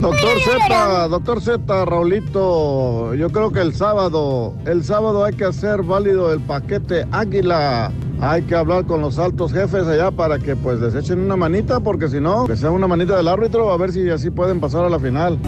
Doctor 0.00 0.38
Z, 0.40 1.08
doctor 1.08 1.40
Z, 1.40 1.84
Raulito, 1.84 3.14
yo 3.14 3.30
creo 3.30 3.50
que 3.50 3.60
el 3.60 3.74
sábado, 3.74 4.54
el 4.64 4.84
sábado 4.84 5.24
hay 5.24 5.34
que 5.34 5.44
hacer 5.44 5.82
válido 5.82 6.32
el 6.32 6.40
paquete 6.40 7.06
Águila. 7.10 7.90
Hay 8.20 8.42
que 8.42 8.54
hablar 8.54 8.86
con 8.86 9.00
los 9.00 9.18
altos 9.18 9.52
jefes 9.52 9.86
allá 9.86 10.10
para 10.10 10.38
que 10.38 10.54
pues 10.54 10.80
les 10.80 10.94
echen 10.94 11.20
una 11.20 11.36
manita, 11.36 11.80
porque 11.80 12.08
si 12.08 12.20
no, 12.20 12.46
que 12.46 12.56
sea 12.56 12.70
una 12.70 12.86
manita 12.86 13.16
del 13.16 13.28
árbitro, 13.28 13.72
a 13.72 13.76
ver 13.76 13.92
si 13.92 14.08
así 14.08 14.30
pueden 14.30 14.60
pasar 14.60 14.84
a 14.84 14.88
la 14.88 14.98
final. 14.98 15.38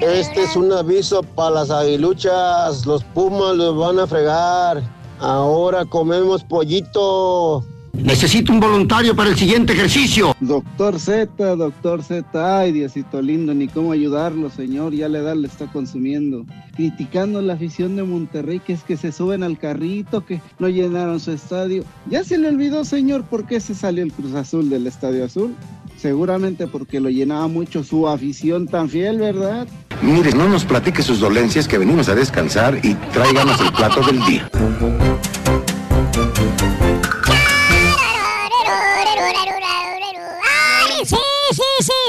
Este 0.00 0.42
es 0.44 0.56
un 0.56 0.72
aviso 0.72 1.22
para 1.22 1.50
las 1.50 1.70
aguiluchas. 1.70 2.86
Los 2.86 3.04
pumas 3.04 3.56
los 3.56 3.76
van 3.76 3.98
a 3.98 4.06
fregar. 4.06 4.82
Ahora 5.18 5.84
comemos 5.84 6.44
pollito. 6.44 7.64
Necesito 8.02 8.52
un 8.52 8.60
voluntario 8.60 9.14
para 9.16 9.30
el 9.30 9.36
siguiente 9.36 9.72
ejercicio. 9.72 10.34
Doctor 10.40 10.98
Z, 10.98 11.56
doctor 11.56 12.02
Z, 12.02 12.58
ay 12.58 12.72
Diosito 12.72 13.20
lindo, 13.20 13.54
ni 13.54 13.68
cómo 13.68 13.92
ayudarlo, 13.92 14.50
señor, 14.50 14.92
ya 14.94 15.08
la 15.08 15.18
edad 15.18 15.36
le 15.36 15.48
está 15.48 15.66
consumiendo. 15.66 16.44
Criticando 16.74 17.42
la 17.42 17.54
afición 17.54 17.96
de 17.96 18.02
Monterrey, 18.02 18.60
que 18.60 18.74
es 18.74 18.82
que 18.82 18.96
se 18.96 19.12
suben 19.12 19.42
al 19.42 19.58
carrito, 19.58 20.24
que 20.24 20.40
no 20.58 20.68
llenaron 20.68 21.20
su 21.20 21.32
estadio. 21.32 21.84
Ya 22.08 22.24
se 22.24 22.38
le 22.38 22.48
olvidó, 22.48 22.84
señor, 22.84 23.24
por 23.24 23.46
qué 23.46 23.60
se 23.60 23.74
salió 23.74 24.04
el 24.04 24.12
Cruz 24.12 24.34
Azul 24.34 24.68
del 24.70 24.86
Estadio 24.86 25.24
Azul. 25.24 25.54
Seguramente 25.96 26.66
porque 26.66 27.00
lo 27.00 27.08
llenaba 27.08 27.48
mucho 27.48 27.82
su 27.82 28.06
afición 28.06 28.68
tan 28.68 28.88
fiel, 28.88 29.18
¿verdad? 29.18 29.66
Mire, 30.02 30.32
no 30.32 30.48
nos 30.48 30.64
platique 30.64 31.02
sus 31.02 31.20
dolencias 31.20 31.66
que 31.66 31.78
venimos 31.78 32.08
a 32.08 32.14
descansar 32.14 32.78
y 32.82 32.94
tráiganos 33.12 33.60
el 33.60 33.72
plato 33.72 34.02
del 34.02 34.24
día. 34.26 34.50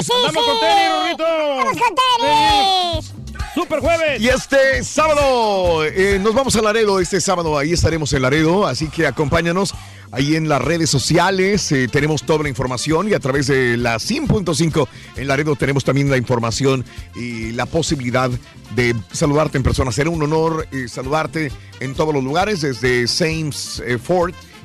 Sí, 0.08 0.14
sí! 0.20 0.26
¡Andamos 0.26 0.44
sí. 0.44 0.50
con 0.50 0.60
tenis, 0.60 0.90
Rorrito! 0.90 1.56
¡Vamos 1.56 1.78
con 1.78 1.94
tenis! 1.94 3.54
¡Super 3.54 3.80
jueves! 3.80 4.20
Y 4.20 4.28
este 4.28 4.84
sábado 4.84 5.84
eh, 5.84 6.18
nos 6.20 6.34
vamos 6.34 6.54
a 6.56 6.62
Laredo, 6.62 7.00
este 7.00 7.20
sábado 7.20 7.58
ahí 7.58 7.72
estaremos 7.72 8.12
en 8.12 8.22
Laredo, 8.22 8.66
así 8.66 8.88
que 8.88 9.06
acompáñanos 9.06 9.74
ahí 10.12 10.36
en 10.36 10.48
las 10.48 10.62
redes 10.62 10.90
sociales, 10.90 11.70
eh, 11.72 11.88
tenemos 11.88 12.22
toda 12.22 12.42
la 12.42 12.48
información 12.48 13.08
y 13.08 13.14
a 13.14 13.20
través 13.20 13.46
de 13.46 13.76
la 13.76 13.96
100.5 13.96 14.88
en 15.16 15.28
Laredo 15.28 15.56
tenemos 15.56 15.84
también 15.84 16.10
la 16.10 16.16
información 16.16 16.84
y 17.14 17.52
la 17.52 17.66
posibilidad 17.66 18.30
de 18.74 18.94
saludarte 19.12 19.58
en 19.58 19.64
persona. 19.64 19.92
Será 19.92 20.10
un 20.10 20.22
honor 20.22 20.66
eh, 20.72 20.88
saludarte 20.88 21.50
en 21.80 21.94
todos 21.94 22.14
los 22.14 22.24
lugares, 22.24 22.60
desde 22.60 23.06
Sames 23.06 23.82
eh, 23.86 23.98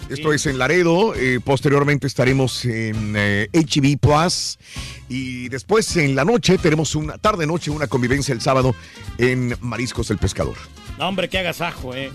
Esto 0.10 0.34
es 0.34 0.46
en 0.46 0.58
Laredo, 0.58 1.16
eh, 1.16 1.40
posteriormente 1.44 2.08
estaremos 2.08 2.66
en 2.66 3.16
eh, 3.18 3.48
HEB 3.54 3.98
Plus 3.98 4.60
y 5.10 5.50
después 5.50 5.96
en 5.98 6.16
la 6.16 6.26
noche 6.26 6.58
tenemos 6.58 6.96
una 6.96 7.18
tarde-noche, 7.18 7.72
una 7.72 7.88
convivencia 7.88 8.34
el 8.34 8.42
sábado 8.42 8.76
en 9.18 9.56
Mariscos 9.62 10.12
el 10.12 10.18
Pescador. 10.18 10.56
No, 11.00 11.08
hombre, 11.08 11.30
qué 11.30 11.40
agasajo, 11.40 11.96
¿eh? 11.96 12.12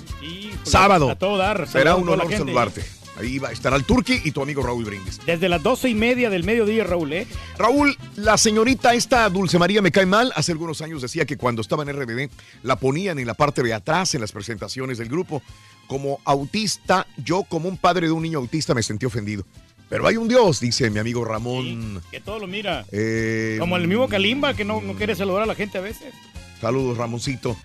Sábado. 0.63 1.11
A 1.11 1.17
todo 1.17 1.37
dar. 1.37 1.67
Será 1.67 1.97
un 1.97 2.09
honor 2.09 2.31
saludarte. 2.31 2.85
Ahí 3.19 3.39
va 3.39 3.49
a 3.49 3.53
estar 3.53 3.73
el 3.73 3.83
Turqui 3.85 4.21
y 4.25 4.31
tu 4.31 4.43
amigo 4.43 4.63
Raúl 4.63 4.85
Brindis. 4.85 5.19
Desde 5.27 5.49
las 5.49 5.61
doce 5.61 5.89
y 5.89 5.95
media 5.95 6.31
del 6.31 6.45
mediodía, 6.45 6.85
Raúl, 6.85 7.13
¿eh? 7.13 7.27
Raúl, 7.59 7.97
la 8.15 8.39
señorita 8.39 8.95
esta 8.95 9.29
Dulce 9.29 9.59
María 9.59 9.83
me 9.83 9.91
cae 9.91 10.07
mal. 10.07 10.33
Hace 10.37 10.53
algunos 10.53 10.83
años 10.83 11.03
decía 11.03 11.27
que 11.27 11.37
cuando 11.37 11.61
estaba 11.61 11.83
en 11.83 11.93
RBD 11.93 12.31
la 12.63 12.77
ponían 12.77 13.19
en 13.19 13.27
la 13.27 13.35
parte 13.35 13.65
de 13.65 13.75
atrás 13.75 14.15
en 14.15 14.21
las 14.21 14.31
presentaciones 14.31 14.99
del 14.99 15.09
grupo. 15.09 15.43
Como 15.89 16.21
autista, 16.25 17.07
yo 17.17 17.43
como 17.43 17.69
un 17.69 17.77
padre 17.77 18.07
de 18.07 18.13
un 18.13 18.23
niño 18.23 18.39
autista 18.39 18.75
me 18.75 18.83
sentí 18.83 19.07
ofendido. 19.07 19.45
Pero 19.89 20.07
hay 20.07 20.17
un 20.17 20.29
Dios, 20.29 20.61
dice 20.61 20.91
mi 20.91 20.99
amigo 20.99 21.25
Ramón. 21.25 22.01
Que 22.11 22.21
todo 22.21 22.39
lo 22.39 22.47
mira. 22.47 22.85
Eh, 22.93 23.57
Como 23.59 23.77
el 23.77 23.89
mismo 23.89 24.07
Kalimba, 24.09 24.55
que 24.55 24.65
no, 24.65 24.81
no 24.83 24.95
quiere 24.95 25.17
saludar 25.17 25.43
a 25.43 25.47
la 25.47 25.55
gente 25.55 25.79
a 25.79 25.81
veces. 25.81 26.13
Saludos, 26.61 26.99
Ramoncito. 26.99 27.57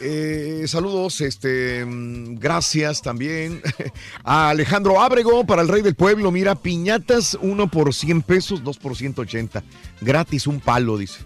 Eh, 0.00 0.64
saludos, 0.66 1.22
este, 1.22 1.84
gracias 1.86 3.00
también 3.00 3.62
a 4.24 4.50
Alejandro 4.50 5.00
Ábrego 5.00 5.46
para 5.46 5.62
el 5.62 5.68
Rey 5.68 5.82
del 5.82 5.94
Pueblo. 5.94 6.30
Mira, 6.30 6.54
piñatas, 6.54 7.36
uno 7.40 7.68
por 7.70 7.94
100 7.94 8.22
pesos, 8.22 8.62
dos 8.62 8.78
por 8.78 8.94
180. 8.94 9.64
Gratis, 10.02 10.46
un 10.46 10.60
palo, 10.60 10.98
dice. 10.98 11.20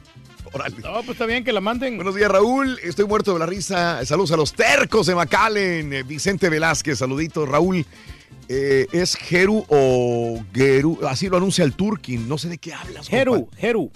Órale. 0.53 0.77
No, 0.83 0.95
pues 0.95 1.11
está 1.11 1.27
bien 1.27 1.45
que 1.45 1.53
la 1.53 1.61
manden. 1.61 1.97
Buenos 1.97 2.15
días, 2.15 2.31
Raúl. 2.31 2.79
Estoy 2.83 3.07
muerto 3.07 3.33
de 3.33 3.39
la 3.39 3.47
risa. 3.47 4.05
Saludos 4.05 4.33
a 4.33 4.37
los 4.37 4.53
tercos 4.53 5.07
de 5.07 5.15
Macalen. 5.15 5.93
Eh, 5.93 6.03
Vicente 6.03 6.49
Velázquez, 6.49 6.99
saluditos. 6.99 7.49
Raúl, 7.49 7.85
eh, 8.49 8.87
¿es 8.93 9.15
Geru 9.15 9.65
o 9.69 10.43
Geru? 10.53 10.99
Así 11.07 11.29
lo 11.29 11.37
anuncia 11.37 11.65
el 11.65 11.75
Turkin. 11.75 12.29
No 12.29 12.37
sé 12.37 12.49
de 12.49 12.59
qué 12.59 12.75
hablas. 12.75 13.09
Compa. 13.09 13.57
Jeru. 13.57 13.91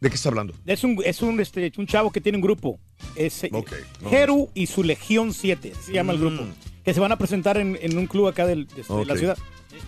¿De 0.00 0.08
qué 0.10 0.16
está 0.16 0.30
hablando? 0.30 0.52
Es 0.66 0.82
un, 0.82 1.00
es 1.04 1.22
un, 1.22 1.38
este, 1.40 1.72
un 1.78 1.86
chavo 1.86 2.10
que 2.10 2.20
tiene 2.20 2.36
un 2.38 2.42
grupo. 2.42 2.78
Es, 3.14 3.44
eh, 3.44 3.50
no, 3.52 3.64
Jeru 4.10 4.50
y 4.54 4.66
su 4.66 4.82
Legión 4.82 5.32
7, 5.32 5.72
se 5.80 5.92
llama 5.92 6.12
el 6.12 6.18
grupo. 6.18 6.42
Mm. 6.42 6.52
Que 6.84 6.92
se 6.92 7.00
van 7.00 7.12
a 7.12 7.16
presentar 7.18 7.56
en, 7.56 7.78
en 7.80 7.96
un 7.96 8.06
club 8.06 8.26
acá 8.28 8.46
del- 8.46 8.66
de, 8.66 8.82
de 8.82 9.04
la 9.06 9.16
ciudad. 9.16 9.38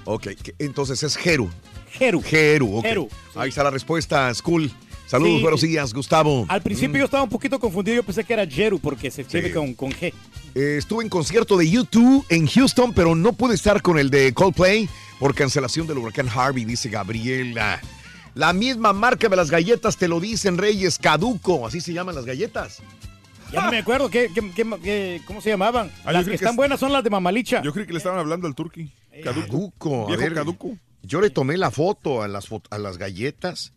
Ok, 0.05 0.29
entonces 0.59 1.03
es 1.03 1.17
Jeru. 1.17 1.51
Jeru. 1.91 2.23
Jeru, 2.23 2.77
ok. 2.79 2.85
Jeru, 2.85 3.09
Ahí 3.35 3.49
está 3.51 3.63
la 3.65 3.71
respuesta, 3.71 4.33
School. 4.35 4.71
Saludos, 5.07 5.37
Sí. 5.37 5.43
buenos 5.43 5.61
días, 5.61 5.95
Gustavo. 5.95 6.47
Al 6.49 6.63
principio 6.63 6.99
yo 6.99 7.05
estaba 7.05 7.23
un 7.23 7.29
poquito 7.29 7.61
confundido, 7.61 7.95
yo 7.97 8.03
pensé 8.03 8.25
que 8.25 8.33
era 8.33 8.45
Jeru 8.47 8.81
porque 8.81 9.11
se 9.11 9.23
escribe 9.23 9.53
con, 9.53 9.73
con 9.75 9.91
G. 9.93 10.13
Eh, 10.55 10.77
estuve 10.79 11.05
en 11.05 11.09
concierto 11.09 11.57
de 11.57 11.71
YouTube 11.71 12.25
en 12.29 12.47
Houston, 12.49 12.93
pero 12.93 13.15
no 13.15 13.33
pude 13.33 13.55
estar 13.55 13.83
con 13.83 13.99
el 13.99 14.11
de 14.11 14.35
Coldplay 14.35 14.89
por 15.21 15.35
cancelación 15.35 15.87
del 15.87 15.99
huracán 15.99 16.29
Harvey, 16.29 16.65
dice 16.65 16.89
Gabriela. 16.89 17.81
La 18.35 18.53
misma 18.53 18.93
marca 18.93 19.29
de 19.29 19.37
las 19.37 19.51
galletas 19.51 19.97
te 19.97 20.09
lo 20.09 20.19
dicen, 20.21 20.59
Reyes, 20.59 20.99
Caduco, 20.99 21.67
así 21.67 21.81
se 21.81 21.93
llaman 21.93 22.15
las 22.17 22.25
galletas. 22.27 22.83
Ya 23.53 23.63
no 23.65 23.71
me 23.71 23.79
acuerdo 23.79 24.11
qué, 24.11 24.29
qué- 24.35 24.51
qué- 24.55 24.67
qué- 24.83 25.23
cómo 25.25 25.41
se 25.41 25.51
llamaban. 25.51 25.91
Ah, 26.05 26.13
las 26.13 26.25
que 26.25 26.31
que 26.31 26.35
están 26.35 26.51
es- 26.51 26.57
buenas 26.57 26.81
son 26.81 26.93
las 26.93 27.05
de 27.05 27.11
Mamalicha. 27.11 27.63
Yo 27.63 27.73
creí 27.73 27.87
que 27.87 27.93
le 27.93 27.99
estaban 27.99 28.19
hablando 28.19 28.49
al 28.49 28.57
turqui. 28.57 28.91
Caduco. 29.23 29.47
Caduco, 29.47 30.13
a 30.13 30.17
ver, 30.17 30.35
caduco. 30.35 30.77
Yo 31.03 31.21
le 31.21 31.31
tomé 31.31 31.57
la 31.57 31.71
foto 31.71 32.23
a 32.23 32.29
las, 32.29 32.49
a 32.71 32.79
las 32.79 32.99
galletas. 32.99 33.73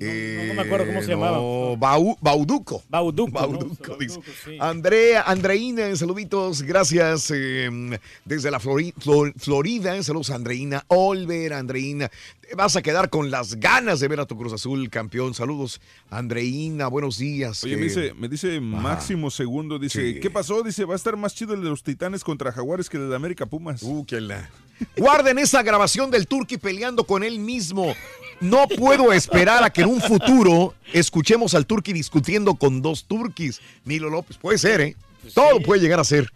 Eh, 0.00 0.44
no 0.48 0.54
me 0.54 0.62
acuerdo 0.62 0.86
cómo 0.86 1.00
se 1.02 1.08
llamaba. 1.08 1.38
Bau- 1.38 2.16
Bauduco. 2.20 2.82
Bauduco. 2.88 3.32
Bauduco, 3.32 3.96
dice. 3.96 4.20
Andrea, 4.60 5.22
Andreina, 5.22 5.94
saluditos, 5.96 6.62
gracias. 6.62 7.30
eh, 7.34 7.98
desde 8.24 8.50
la 8.50 8.60
Flori- 8.60 8.92
Flor- 8.98 9.32
Florida, 9.36 10.00
saludos 10.02 10.30
a 10.30 10.36
Andreina. 10.36 10.84
Olver, 10.88 11.52
Andreina. 11.52 12.10
Te 12.48 12.54
vas 12.54 12.76
a 12.76 12.82
quedar 12.82 13.10
con 13.10 13.30
las 13.30 13.56
ganas 13.56 14.00
de 14.00 14.08
ver 14.08 14.20
a 14.20 14.26
tu 14.26 14.36
Cruz 14.36 14.52
Azul 14.52 14.88
campeón. 14.88 15.34
Saludos, 15.34 15.80
Andreina, 16.10 16.86
buenos 16.88 17.18
días. 17.18 17.62
Oye, 17.64 17.74
Eh, 17.74 17.76
me 17.76 17.82
dice, 17.84 18.14
me 18.14 18.28
dice 18.28 18.60
Máximo 18.60 19.30
Segundo, 19.30 19.78
dice, 19.78 20.14
Sí. 20.14 20.20
¿qué 20.20 20.30
pasó? 20.30 20.62
Dice, 20.62 20.84
va 20.84 20.94
a 20.94 20.96
estar 20.96 21.16
más 21.16 21.34
chido 21.34 21.54
el 21.54 21.62
de 21.62 21.68
los 21.70 21.82
Titanes 21.82 22.22
contra 22.24 22.52
Jaguares 22.52 22.88
que 22.88 22.96
el 22.98 23.08
de 23.10 23.16
América 23.16 23.46
Pumas. 23.46 23.82
Uh, 23.82 24.04
que 24.06 24.20
la... 24.20 24.48
Guarden 24.96 25.38
esa 25.40 25.62
grabación 25.62 26.10
del 26.10 26.26
Turqui 26.28 26.56
peleando 26.56 27.04
con 27.04 27.22
él 27.24 27.38
mismo. 27.40 27.94
No 28.40 28.68
puedo 28.68 29.12
esperar 29.12 29.64
a 29.64 29.70
que 29.70 29.82
en 29.82 29.88
un 29.88 30.00
futuro 30.00 30.74
escuchemos 30.92 31.54
al 31.54 31.66
Turqui 31.66 31.92
discutiendo 31.92 32.54
con 32.54 32.82
dos 32.82 33.04
turquis. 33.04 33.60
Nilo 33.84 34.10
López, 34.10 34.36
puede 34.38 34.58
ser, 34.58 34.80
¿eh? 34.80 34.96
Todo 35.34 35.60
puede 35.60 35.80
llegar 35.80 35.98
a 35.98 36.04
ser. 36.04 36.32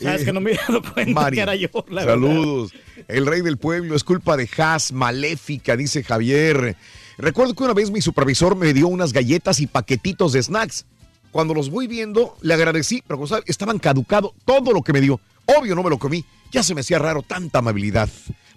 Sabes 0.00 0.22
Eh, 0.22 0.24
que 0.26 0.32
no 0.32 0.40
me 0.40 0.52
he 0.52 0.56
dado 0.56 0.80
cuenta 0.94 1.30
que 1.30 1.40
era 1.40 1.54
yo, 1.56 1.68
la 1.88 2.04
verdad. 2.04 2.14
Saludos. 2.14 2.72
El 3.08 3.26
rey 3.26 3.42
del 3.42 3.58
pueblo 3.58 3.94
es 3.96 4.04
culpa 4.04 4.36
de 4.36 4.48
Haas, 4.56 4.92
maléfica, 4.92 5.76
dice 5.76 6.02
Javier. 6.04 6.76
Recuerdo 7.18 7.54
que 7.54 7.64
una 7.64 7.74
vez 7.74 7.90
mi 7.90 8.00
supervisor 8.00 8.56
me 8.56 8.72
dio 8.72 8.88
unas 8.88 9.12
galletas 9.12 9.60
y 9.60 9.66
paquetitos 9.66 10.32
de 10.32 10.42
snacks. 10.42 10.86
Cuando 11.32 11.52
los 11.52 11.68
voy 11.68 11.86
viendo, 11.86 12.36
le 12.40 12.54
agradecí, 12.54 13.02
pero 13.06 13.18
como 13.18 13.26
sabe, 13.26 13.42
estaban 13.46 13.78
caducado 13.78 14.34
todo 14.44 14.72
lo 14.72 14.82
que 14.82 14.92
me 14.92 15.00
dio. 15.00 15.20
Obvio, 15.46 15.74
no 15.74 15.82
me 15.82 15.90
lo 15.90 15.98
comí. 15.98 16.24
Ya 16.50 16.62
se 16.62 16.74
me 16.74 16.80
hacía 16.80 16.98
raro 16.98 17.22
tanta 17.22 17.58
amabilidad. 17.58 18.08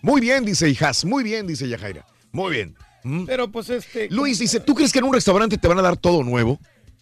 Muy 0.01 0.22
bien, 0.22 0.45
dice 0.45 0.73
Haas. 0.80 1.03
Muy 1.05 1.23
bien, 1.23 1.45
dice 1.45 1.67
Yajaira. 1.67 2.05
Muy 2.33 2.51
bien. 2.51 2.75
¿Mm? 3.03 3.25
Pero 3.25 3.49
pues 3.49 3.69
este. 3.69 4.09
Luis 4.09 4.39
dice, 4.39 4.59
¿tú 4.59 4.75
crees 4.75 4.91
que 4.91 4.99
en 4.99 5.05
un 5.05 5.13
restaurante 5.13 5.57
te 5.57 5.67
van 5.67 5.79
a 5.79 5.81
dar 5.81 5.95
todo 5.95 6.23
nuevo? 6.23 6.59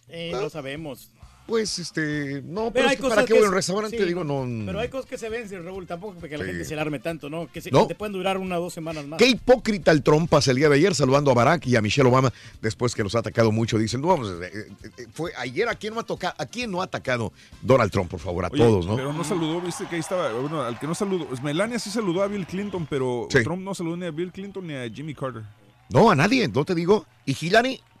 Eh, 0.08 0.30
lo 0.32 0.50
sabemos. 0.50 1.10
Pues, 1.46 1.78
este, 1.80 2.40
no, 2.44 2.70
Pero 2.70 2.72
pero, 2.72 2.88
hay 2.88 2.92
es 2.92 2.96
que 2.96 3.02
cosas 3.02 3.16
para 3.16 3.26
qué 3.26 3.32
que 3.34 3.38
voy 3.40 3.46
a 3.46 3.48
un 3.48 3.52
es- 3.54 3.56
restaurante, 3.56 3.98
sí, 3.98 4.04
digo, 4.04 4.22
no. 4.24 4.46
Pero 4.64 4.78
hay 4.78 4.88
cosas 4.88 5.06
que 5.10 5.18
se 5.18 5.28
vencen, 5.28 5.64
Raúl, 5.64 5.86
tampoco 5.86 6.14
porque 6.20 6.38
la 6.38 6.44
Sí. 6.44 6.50
gente 6.50 6.64
se 6.64 6.74
alarme 6.74 7.00
tanto, 7.00 7.28
¿no? 7.28 7.50
Que, 7.50 7.60
se, 7.60 7.70
No. 7.72 7.82
que 7.82 7.88
te 7.88 7.98
pueden 7.98 8.12
durar 8.12 8.38
una 8.38 8.58
o 8.58 8.62
dos 8.62 8.72
semanas 8.72 9.04
más. 9.06 9.18
Qué 9.18 9.26
hipócrita 9.26 9.90
el 9.90 10.02
trompas 10.02 10.46
el 10.48 10.56
día 10.56 10.68
de 10.68 10.76
ayer 10.76 10.94
saludando 10.94 11.30
a 11.32 11.34
Barack 11.34 11.66
y 11.66 11.74
a 11.76 11.82
Michelle 11.82 12.08
Obama 12.08 12.32
después 12.60 12.94
que 12.94 13.02
los 13.02 13.14
ha 13.16 13.18
atacado 13.18 13.50
mucho. 13.50 13.76
Dicen, 13.76 14.00
no, 14.00 14.06
vamos, 14.08 14.28
eh, 14.40 14.50
eh, 14.54 14.90
eh, 14.98 15.06
fue 15.12 15.32
ayer 15.36 15.68
a 15.68 15.74
quién 15.74 15.94
no 15.94 16.00
ha 16.00 16.04
tocado, 16.04 16.34
a 16.38 16.46
quién 16.46 16.70
no 16.70 16.80
ha 16.80 16.84
atacado 16.84 17.32
Donald 17.60 17.90
Trump, 17.90 18.08
por 18.10 18.20
favor, 18.20 18.44
a 18.44 18.48
Oye, 18.48 18.62
todos, 18.62 18.86
¿no? 18.86 18.94
Pero 18.96 19.12
no 19.12 19.24
saludó, 19.24 19.60
viste 19.60 19.84
que 19.86 19.96
ahí 19.96 20.00
estaba. 20.00 20.32
Bueno, 20.32 20.62
al 20.62 20.78
que 20.78 20.86
no 20.86 20.94
saludó. 20.94 21.26
pues 21.26 21.42
Melania 21.42 21.78
sí 21.80 21.90
saludó 21.90 22.22
a 22.22 22.28
Bill 22.28 22.46
Clinton, 22.46 22.86
pero 22.88 23.26
Sí. 23.30 23.42
Trump 23.42 23.62
no 23.62 23.74
saludó 23.74 23.96
ni 23.96 24.06
a 24.06 24.10
Bill 24.12 24.30
Clinton 24.30 24.64
ni 24.66 24.74
a 24.74 24.88
Jimmy 24.88 25.14
Carter. 25.14 25.42
No, 25.90 26.10
a 26.10 26.14
nadie, 26.14 26.46
no 26.48 26.64
te 26.64 26.74
digo. 26.74 27.04
Y 27.26 27.36
Hillary, 27.38 27.78
pues, 27.78 27.91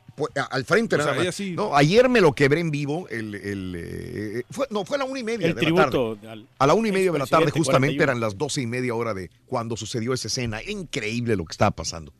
al 0.50 0.64
frente 0.64 0.94
O 0.96 0.98
nada 0.98 1.10
sea, 1.10 1.16
más. 1.16 1.22
ella 1.24 1.32
sí. 1.32 1.52
No, 1.52 1.76
ayer 1.76 2.08
me 2.08 2.20
lo 2.20 2.32
quebré 2.34 2.60
en 2.60 2.70
vivo. 2.70 3.08
El, 3.08 3.34
el, 3.34 3.74
eh, 3.76 4.42
fue, 4.50 4.66
no, 4.70 4.84
fue 4.84 4.96
a 4.96 4.98
la 4.98 5.04
una 5.04 5.18
y 5.20 5.24
media 5.24 5.46
El 5.48 5.54
de 5.54 5.70
la 5.70 5.90
tarde. 5.90 6.16
al 6.28 6.48
A 6.58 6.66
la 6.66 6.74
una 6.74 6.88
y 6.88 6.92
media 6.92 7.12
de 7.12 7.18
la 7.18 7.26
tarde, 7.26 7.50
justamente 7.50 7.96
41. 7.96 8.02
eran 8.04 8.20
las 8.20 8.36
doce 8.38 8.60
y 8.62 8.66
media 8.66 8.94
hora 8.94 9.14
de 9.14 9.30
cuando 9.46 9.76
sucedió 9.76 10.12
esa 10.12 10.28
escena. 10.28 10.60
Era 10.60 10.70
increíble 10.70 11.36
lo 11.36 11.44
que 11.44 11.52
estaba 11.52 11.70
pasando. 11.70 12.12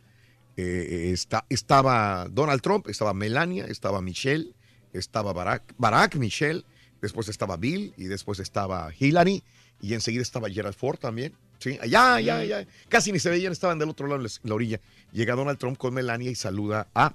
Eh, 0.57 1.11
está, 1.13 1.45
estaba 1.49 2.29
Donald 2.31 2.61
Trump, 2.61 2.89
estaba 2.89 3.15
Melania, 3.15 3.65
estaba 3.67 4.03
Michelle, 4.03 4.53
estaba 4.93 5.33
Barack, 5.33 5.75
Barack, 5.79 6.17
Michelle, 6.17 6.65
después 7.01 7.29
estaba 7.29 7.57
Bill 7.57 7.95
y 7.97 8.05
después 8.05 8.39
estaba 8.39 8.91
Hillary 8.99 9.43
y 9.81 9.95
enseguida 9.95 10.21
estaba 10.23 10.51
Gerald 10.51 10.75
Ford 10.77 10.99
también. 10.99 11.33
Sí, 11.59 11.79
allá, 11.81 12.15
allá, 12.17 12.39
allá. 12.39 12.67
Casi 12.89 13.13
ni 13.13 13.19
se 13.21 13.31
veían, 13.31 13.53
estaban 13.53 13.79
del 13.79 13.89
otro 13.89 14.07
lado 14.09 14.19
en 14.21 14.25
la- 14.25 14.31
la 14.43 14.55
orilla. 14.55 14.81
Llega 15.13 15.35
Donald 15.37 15.59
Trump 15.59 15.79
con 15.79 15.95
Melania 15.95 16.31
y 16.31 16.35
saluda 16.35 16.89
a, 16.95 17.15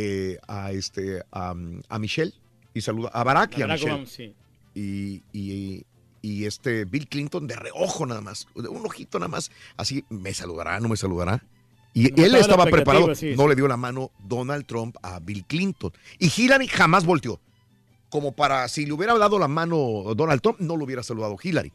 eh, 0.00 0.38
a, 0.46 0.70
este, 0.72 1.22
a, 1.32 1.54
a 1.88 1.98
Michelle 1.98 2.32
y 2.74 2.80
saluda 2.80 3.08
a 3.12 3.24
Barack 3.24 3.58
y 3.58 3.62
a 3.62 3.66
Barack 3.66 3.80
Michelle 3.80 3.92
Obama, 3.94 4.06
sí. 4.06 4.34
y, 4.74 5.22
y- 5.32 5.84
y 6.20 6.44
este 6.46 6.84
Bill 6.84 7.08
Clinton 7.08 7.46
de 7.46 7.54
reojo 7.56 8.04
nada 8.04 8.20
más, 8.20 8.46
de 8.54 8.68
un 8.68 8.84
ojito 8.84 9.18
nada 9.18 9.28
más, 9.28 9.50
así 9.76 10.04
me 10.10 10.34
saludará, 10.34 10.78
no 10.80 10.88
me 10.88 10.96
saludará. 10.96 11.44
Y 11.94 12.10
No 12.10 12.24
él 12.24 12.34
estaba 12.34 12.66
preparado, 12.66 13.14
sí, 13.14 13.34
no 13.36 13.44
sí. 13.44 13.48
le 13.48 13.54
dio 13.56 13.66
la 13.68 13.76
mano 13.76 14.10
Donald 14.24 14.66
Trump 14.66 14.96
a 15.02 15.20
Bill 15.20 15.44
Clinton. 15.46 15.92
Y 16.18 16.30
Hillary 16.36 16.66
jamás 16.68 17.04
volteó. 17.06 17.40
Como 18.10 18.32
para, 18.32 18.66
si 18.68 18.84
le 18.84 18.92
hubiera 18.92 19.16
dado 19.16 19.38
la 19.38 19.48
mano 19.48 20.14
Donald 20.16 20.40
Trump, 20.42 20.58
no 20.60 20.76
lo 20.76 20.84
hubiera 20.84 21.02
saludado 21.02 21.36
Hillary. 21.42 21.72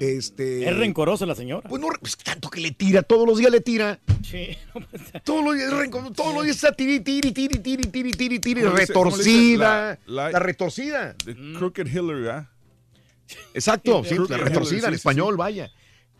Este, 0.00 0.68
Es 0.68 0.76
rencorosa 0.76 1.26
la 1.26 1.34
señora. 1.34 1.68
Pues 1.68 1.80
no, 1.80 1.88
pues 2.00 2.16
tanto 2.16 2.48
que 2.50 2.60
le 2.60 2.70
tira, 2.72 3.02
todos 3.02 3.28
los 3.28 3.38
días 3.38 3.52
le 3.52 3.60
tira. 3.60 4.00
Sí. 4.24 4.56
Todos 5.24 5.44
los 5.44 5.54
días, 5.54 5.68
es 5.72 5.74
rencor- 5.78 6.14
todos 6.14 6.34
los 6.34 6.44
días 6.44 6.56
está 6.56 6.72
tiri, 6.72 7.00
tiri, 7.00 7.32
tiri, 7.32 7.58
tiri, 7.58 7.84
tiri, 7.88 8.10
tiri, 8.12 8.38
tiri, 8.38 8.62
retorcida. 8.62 9.98
La- 10.06 10.24
La, 10.24 10.30
la- 10.30 10.38
retorcida. 10.38 11.14
The 11.24 11.34
Crooked 11.58 11.86
Hillary, 11.86 12.28
¿ah? 12.28 12.50
Exacto, 13.54 14.02
Sí, 14.04 14.14
la 14.16 14.24
Hillary, 14.24 14.42
retorcida 14.44 14.80
sí, 14.80 14.86
en 14.86 14.90
sí, 14.92 14.96
español, 14.96 15.34
sí. 15.34 15.38
vaya. 15.38 15.70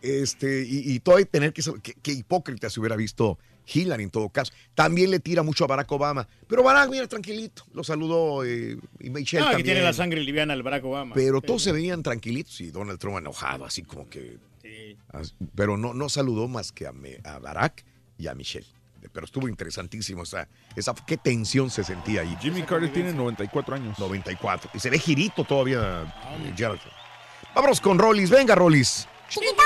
Este, 0.03 0.63
y, 0.69 0.93
y 0.93 1.01
todavía 1.01 1.27
tener 1.27 1.53
que, 1.53 1.63
qué, 1.83 1.95
qué 2.03 2.13
hipócrita 2.13 2.71
se 2.71 2.81
hubiera 2.81 2.97
visto 2.97 3.39
Hillary 3.73 4.05
en 4.05 4.11
todo 4.11 4.29
caso. 4.29 4.53
También 4.75 5.11
le 5.11 5.21
tira 5.21 5.43
mucho 5.43 5.65
a 5.65 5.67
Barack 5.67 5.91
Obama. 5.93 6.27
Pero 6.49 6.63
Barack, 6.63 6.91
mira, 6.91 7.07
tranquilito, 7.07 7.65
lo 7.73 7.85
saludó 7.85 8.45
eh, 8.45 8.77
y 8.99 9.11
Michelle 9.11 9.47
Ah, 9.47 9.57
que 9.57 9.63
tiene 9.65 9.83
la 9.83 9.93
sangre 9.93 10.21
liviana 10.23 10.55
el 10.55 10.63
Barack 10.63 10.85
Obama. 10.85 11.15
Pero 11.15 11.41
todos 11.41 11.63
se 11.63 11.73
veían 11.73 12.03
tranquilitos 12.03 12.61
y 12.61 12.71
Donald 12.71 12.99
Trump 12.99 13.19
enojado, 13.19 13.65
así 13.65 13.83
como 13.83 14.09
que. 14.09 14.39
as- 15.13 15.35
Pero 15.55 15.77
no, 15.77 15.95
no 15.95 16.09
saludó 16.09 16.49
más 16.49 16.73
que 16.73 16.87
a, 16.87 16.93
Me- 16.93 17.21
a 17.25 17.39
Barack 17.39 17.85
y 18.19 18.27
a 18.29 18.35
Michelle. 18.35 18.67
Pero 19.13 19.25
estuvo 19.25 19.49
interesantísimo. 19.49 20.25
esa, 20.25 20.47
esa, 20.77 20.95
qué 21.07 21.17
tensión 21.17 21.71
se 21.71 21.83
sentía 21.83 22.21
ahí. 22.21 22.37
Jimmy 22.41 22.63
Carter 22.65 22.93
tiene 22.93 23.13
94 23.15 23.75
años. 23.77 23.99
94. 23.99 24.71
Y 24.75 24.79
se 24.79 24.91
ve 24.91 24.99
girito 24.99 25.43
todavía, 25.45 26.03
eh, 26.45 26.53
Gerald. 26.55 26.81
Vámonos 27.55 27.81
con 27.81 27.99
Rollis. 27.99 28.29
Venga, 28.31 28.55
Rollis. 28.55 29.09
¡Chiquito! 29.31 29.63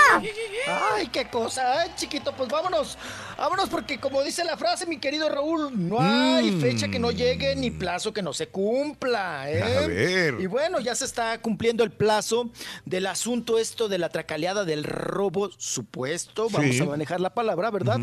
Ay, 0.69 1.09
qué 1.09 1.29
cosa, 1.29 1.81
ay, 1.81 1.91
chiquito, 1.97 2.33
pues 2.37 2.49
vámonos. 2.49 2.97
Vámonos 3.37 3.69
porque 3.69 3.99
como 3.99 4.23
dice 4.23 4.45
la 4.45 4.57
frase, 4.57 4.87
mi 4.87 4.99
querido 4.99 5.29
Raúl, 5.29 5.71
no 5.89 5.99
hay 6.01 6.51
Mm. 6.53 6.61
fecha 6.61 6.89
que 6.89 6.99
no 6.99 7.11
llegue 7.11 7.57
ni 7.57 7.71
plazo 7.71 8.13
que 8.13 8.23
no 8.23 8.33
se 8.33 8.49
cumpla, 8.49 9.51
¿eh? 9.51 9.63
A 9.63 9.87
ver. 9.87 10.35
Y 10.41 10.47
bueno, 10.47 10.81
ya 10.81 10.95
se 10.95 11.05
está 11.07 11.41
cumpliendo 11.41 11.83
el 11.83 11.91
plazo 11.91 12.51
del 12.85 13.07
asunto 13.07 13.59
esto 13.59 13.89
de 13.89 13.99
la 13.99 14.11
tracaleada 14.11 14.65
del 14.65 14.85
robo 14.85 15.51
supuesto, 15.57 16.49
vamos 16.51 16.77
Sí. 16.77 16.83
a 16.83 16.85
manejar 16.85 17.21
la 17.21 17.35
palabra, 17.35 17.71
¿verdad? 17.71 17.99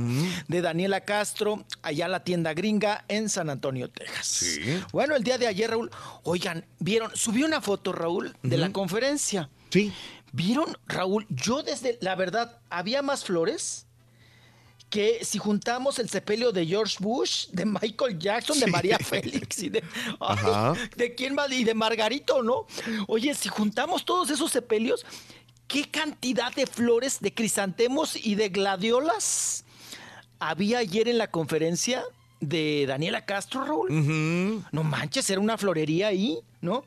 De 0.48 0.62
Daniela 0.62 1.02
Castro, 1.02 1.64
allá 1.84 2.06
en 2.06 2.12
la 2.12 2.24
tienda 2.24 2.54
gringa 2.54 3.06
en 3.08 3.30
San 3.30 3.50
Antonio, 3.50 3.90
Texas. 3.90 4.26
Sí. 4.28 4.84
Bueno, 4.92 5.16
el 5.16 5.24
día 5.24 5.38
de 5.38 5.48
ayer, 5.48 5.70
Raúl, 5.70 5.92
oigan, 6.24 6.66
vieron, 6.80 7.16
subí 7.16 7.44
una 7.44 7.62
foto, 7.62 7.94
Raúl, 7.94 8.36
de 8.44 8.58
la 8.58 8.72
conferencia. 8.72 9.50
Sí. 9.70 9.94
¿Vieron, 10.32 10.78
Raúl? 10.88 11.26
Yo 11.30 11.64
desde, 11.64 11.98
la 12.02 12.16
verdad, 12.16 12.60
había 12.70 13.02
más 13.02 13.26
flores 13.26 13.86
que 14.92 15.24
si 15.24 15.40
juntamos 15.40 16.00
el 16.00 16.10
sepelio 16.10 16.52
de 16.52 16.66
George 16.66 16.98
Bush, 17.00 17.48
de 17.48 17.66
Michael 17.66 18.20
Jackson, 18.20 18.60
de. 18.60 18.68
María 18.68 19.00
Félix 19.00 19.64
y 19.64 19.70
de, 19.70 19.84
ay, 20.20 20.90
de 20.98 21.16
quién 21.16 21.34
más, 21.34 21.50
y 21.52 21.64
de 21.64 21.74
Margarito, 21.74 22.44
¿no? 22.44 22.68
Oye, 23.08 23.34
si 23.34 23.48
juntamos 23.48 24.04
todos 24.04 24.30
esos 24.30 24.52
sepelios, 24.52 25.06
¿qué 25.68 25.90
cantidad 25.90 26.54
de 26.54 26.68
flores, 26.68 27.20
de 27.22 27.34
crisantemos 27.34 28.18
y 28.18 28.36
de 28.36 28.50
gladiolas 28.50 29.64
había 30.40 30.80
ayer 30.80 31.08
en 31.08 31.18
la 31.18 31.32
conferencia 31.32 32.04
de 32.42 32.86
Daniela 32.86 33.26
Castro, 33.26 33.64
Raúl? 33.64 33.90
No 34.74 34.84
manches, 34.84 35.30
era 35.30 35.40
una 35.40 35.58
florería 35.58 36.08
ahí, 36.08 36.40
¿no? 36.60 36.84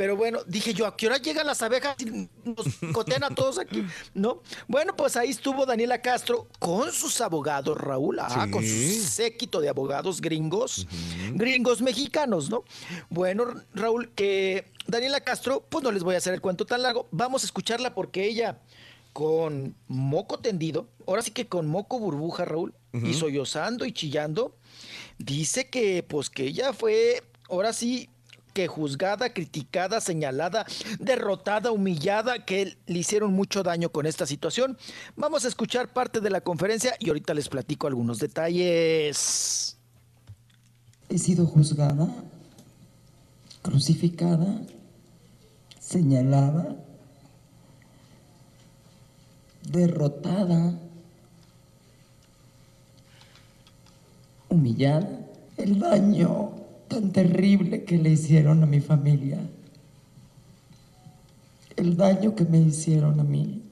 Pero 0.00 0.16
bueno, 0.16 0.38
dije 0.46 0.72
yo, 0.72 0.86
¿a 0.86 0.96
qué 0.96 1.08
hora 1.08 1.18
llegan 1.18 1.46
las 1.46 1.60
abejas 1.60 1.94
y 2.00 2.06
nos 2.06 2.66
cotean 2.94 3.22
a 3.22 3.28
todos 3.34 3.58
aquí? 3.58 3.84
¿No? 4.14 4.40
Bueno, 4.66 4.96
pues 4.96 5.14
ahí 5.14 5.28
estuvo 5.28 5.66
Daniela 5.66 6.00
Castro 6.00 6.48
con 6.58 6.90
sus 6.90 7.20
abogados, 7.20 7.76
Raúl, 7.76 8.18
ah, 8.18 8.44
Sí. 8.46 8.50
con 8.50 8.64
su 8.64 9.06
séquito 9.06 9.60
de 9.60 9.68
abogados 9.68 10.22
gringos, 10.22 10.86
gringos 11.34 11.82
mexicanos, 11.82 12.48
¿no? 12.48 12.64
Bueno, 13.10 13.44
Raúl, 13.74 14.10
que 14.14 14.72
Daniela 14.86 15.20
Castro, 15.20 15.66
pues 15.68 15.84
no 15.84 15.92
les 15.92 16.02
voy 16.02 16.14
a 16.14 16.16
hacer 16.18 16.32
el 16.32 16.40
cuento 16.40 16.64
tan 16.64 16.80
largo, 16.80 17.06
vamos 17.10 17.42
a 17.42 17.44
escucharla 17.44 17.92
porque 17.94 18.24
ella 18.24 18.58
con 19.12 19.76
moco 19.86 20.38
tendido, 20.38 20.88
ahora 21.06 21.20
sí 21.20 21.30
que 21.30 21.46
con 21.46 21.66
moco 21.66 21.98
burbuja, 21.98 22.46
Raúl, 22.46 22.72
y 22.94 23.12
sollozando 23.12 23.84
y 23.84 23.92
chillando, 23.92 24.56
dice 25.18 25.68
que 25.68 26.02
pues 26.02 26.30
que 26.30 26.44
ella 26.44 26.72
fue, 26.72 27.22
ahora 27.50 27.74
sí, 27.74 28.08
que 28.52 28.68
juzgada, 28.68 29.32
criticada, 29.32 30.00
señalada, 30.00 30.66
derrotada, 30.98 31.72
humillada, 31.72 32.44
que 32.44 32.76
le 32.86 32.98
hicieron 32.98 33.32
mucho 33.32 33.62
daño 33.62 33.90
con 33.90 34.06
esta 34.06 34.26
situación. 34.26 34.76
Vamos 35.16 35.44
a 35.44 35.48
escuchar 35.48 35.92
parte 35.92 36.20
de 36.20 36.30
la 36.30 36.40
conferencia 36.40 36.94
y 36.98 37.08
ahorita 37.08 37.34
les 37.34 37.48
platico 37.48 37.86
algunos 37.86 38.18
detalles. 38.18 39.78
He 41.08 41.18
sido 41.18 41.46
juzgada, 41.46 42.08
crucificada, 43.62 44.60
señalada, 45.80 46.76
derrotada, 49.62 50.78
humillada. 54.48 55.26
El 55.56 55.78
daño 55.78 56.59
tan 56.90 57.12
terrible 57.12 57.84
que 57.84 57.96
le 57.96 58.10
hicieron 58.10 58.62
a 58.64 58.66
mi 58.66 58.80
familia, 58.80 59.38
el 61.76 61.96
daño 61.96 62.34
que 62.34 62.44
me 62.44 62.60
hicieron 62.60 63.20
a 63.20 63.24
mí, 63.24 63.62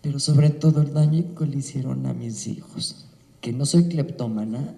pero 0.00 0.18
sobre 0.18 0.48
todo 0.48 0.80
el 0.80 0.94
daño 0.94 1.34
que 1.36 1.46
le 1.46 1.58
hicieron 1.58 2.06
a 2.06 2.14
mis 2.14 2.46
hijos. 2.46 3.06
Que 3.42 3.52
no 3.52 3.66
soy 3.66 3.88
cleptómana, 3.88 4.74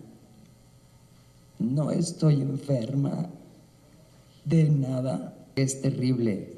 no 1.59 1.91
estoy 1.91 2.43
enferma 2.43 3.31
de 4.45 4.69
nada. 4.69 5.35
Es 5.55 5.81
terrible 5.81 6.57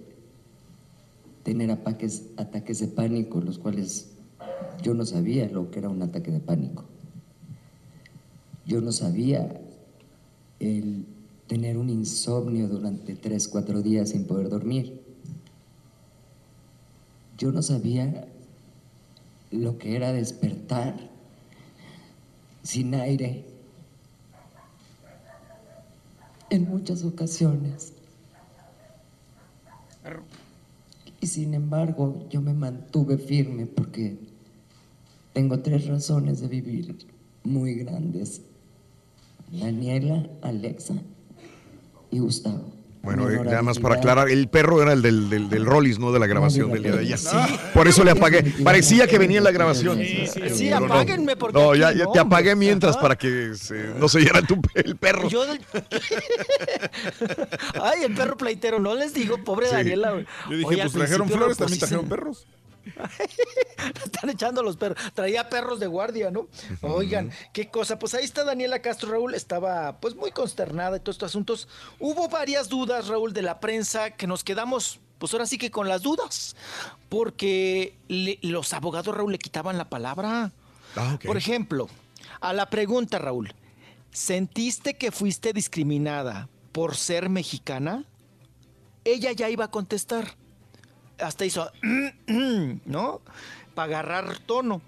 tener 1.42 1.70
ataques, 1.70 2.24
ataques 2.38 2.80
de 2.80 2.88
pánico, 2.88 3.40
los 3.40 3.58
cuales 3.58 4.12
yo 4.82 4.94
no 4.94 5.04
sabía 5.04 5.46
lo 5.48 5.70
que 5.70 5.80
era 5.80 5.90
un 5.90 6.02
ataque 6.02 6.30
de 6.30 6.40
pánico. 6.40 6.84
Yo 8.66 8.80
no 8.80 8.92
sabía 8.92 9.60
el 10.60 11.06
tener 11.46 11.76
un 11.76 11.90
insomnio 11.90 12.68
durante 12.68 13.14
tres, 13.14 13.48
cuatro 13.48 13.82
días 13.82 14.10
sin 14.10 14.26
poder 14.26 14.48
dormir. 14.48 15.02
Yo 17.38 17.52
no 17.52 17.62
sabía 17.62 18.28
lo 19.50 19.78
que 19.78 19.96
era 19.96 20.12
despertar 20.12 21.10
sin 22.62 22.94
aire 22.94 23.44
en 26.50 26.68
muchas 26.68 27.04
ocasiones. 27.04 27.92
Y 31.20 31.26
sin 31.26 31.54
embargo, 31.54 32.26
yo 32.30 32.40
me 32.40 32.52
mantuve 32.52 33.18
firme 33.18 33.66
porque 33.66 34.18
tengo 35.32 35.60
tres 35.60 35.86
razones 35.86 36.40
de 36.40 36.48
vivir 36.48 36.96
muy 37.42 37.74
grandes. 37.74 38.42
Daniela, 39.50 40.26
Alexa 40.42 40.94
y 42.10 42.18
Gustavo. 42.18 42.72
Bueno, 43.02 43.28
eh, 43.28 43.38
nada 43.44 43.60
más 43.60 43.78
para 43.78 43.96
aclarar, 43.96 44.30
el 44.30 44.48
perro 44.48 44.80
era 44.82 44.94
el 44.94 45.02
del, 45.02 45.28
del, 45.28 45.50
del 45.50 45.66
Rollis, 45.66 45.98
no 45.98 46.10
de 46.10 46.18
la 46.18 46.26
grabación 46.26 46.68
No, 46.68 46.74
del 46.74 46.82
día 46.84 46.92
de 46.92 47.00
ayer. 47.00 47.18
sí. 47.18 47.36
Por 47.74 47.86
eso 47.86 48.02
le 48.02 48.12
apagué. 48.12 48.42
Parecía 48.64 49.06
que 49.06 49.18
venía 49.18 49.36
en 49.38 49.44
la 49.44 49.50
grabación. 49.50 49.98
Sí, 49.98 50.24
Pero 50.58 50.80
no. 50.80 50.86
apáguenme 50.86 51.36
porque 51.36 51.58
No, 51.60 51.72
aquí 51.72 51.80
ya, 51.80 51.92
ya 51.92 52.06
te 52.10 52.18
apagué 52.18 52.56
mientras 52.56 52.96
para 52.96 53.14
que 53.16 53.52
se- 53.56 53.88
no 53.98 54.08
se 54.08 54.18
oyera 54.18 54.40
tu, 54.40 54.58
el 54.74 54.96
perro. 54.96 55.28
Yo 55.28 55.44
del- 55.44 55.60
Ay, 57.82 58.04
el 58.04 58.14
perro 58.14 58.38
pleitero, 58.38 58.78
no 58.78 58.94
les 58.94 59.12
digo, 59.12 59.36
pobre 59.44 59.66
Sí. 59.68 59.74
Daniela. 59.74 60.12
güey. 60.12 60.24
Yo 60.50 60.56
dije, 60.56 60.66
Oye, 60.68 60.80
pues 60.82 60.92
trajeron 60.94 61.28
flores, 61.28 61.58
también 61.58 61.74
sí 61.74 61.80
trajeron 61.80 62.06
perros. 62.08 62.46
Están 64.04 64.30
echando 64.30 64.62
los 64.62 64.76
perros. 64.76 64.98
Traía 65.14 65.48
perros 65.48 65.80
de 65.80 65.86
guardia, 65.86 66.30
¿no? 66.30 66.48
Oigan, 66.82 67.30
qué 67.52 67.68
cosa. 67.70 67.98
Pues 67.98 68.14
ahí 68.14 68.24
está 68.24 68.44
Daniela 68.44 68.80
Castro, 68.80 69.10
Raúl. 69.10 69.34
Estaba 69.34 69.98
pues 70.00 70.14
muy 70.16 70.30
consternada 70.30 70.92
de 70.92 71.00
todos 71.00 71.16
estos 71.16 71.30
asuntos. 71.32 71.68
Hubo 71.98 72.28
varias 72.28 72.68
dudas, 72.68 73.08
Raúl, 73.08 73.32
de 73.32 73.42
la 73.42 73.60
prensa 73.60 74.10
que 74.10 74.26
nos 74.26 74.44
quedamos, 74.44 75.00
pues 75.18 75.32
ahora 75.32 75.46
sí 75.46 75.58
que 75.58 75.70
con 75.70 75.88
las 75.88 76.02
dudas. 76.02 76.56
Porque 77.08 77.96
le- 78.08 78.38
los 78.42 78.72
abogados, 78.72 79.14
Raúl, 79.16 79.32
le 79.32 79.38
quitaban 79.38 79.78
la 79.78 79.88
palabra. 79.88 80.52
Ah, 80.96 81.18
Por 81.24 81.36
ejemplo, 81.36 81.88
a 82.40 82.52
la 82.52 82.70
pregunta, 82.70 83.18
Raúl, 83.18 83.54
¿sentiste 84.10 84.94
que 84.94 85.10
fuiste 85.10 85.52
discriminada 85.52 86.48
por 86.72 86.96
ser 86.96 87.28
mexicana? 87.28 88.04
Ella 89.04 89.32
ya 89.32 89.50
iba 89.50 89.66
a 89.66 89.70
contestar. 89.70 90.36
Hasta 91.18 91.44
hizo, 91.44 91.70
¿no? 92.86 93.20
Para 93.74 93.84
agarrar 94.00 94.38
tono. 94.40 94.82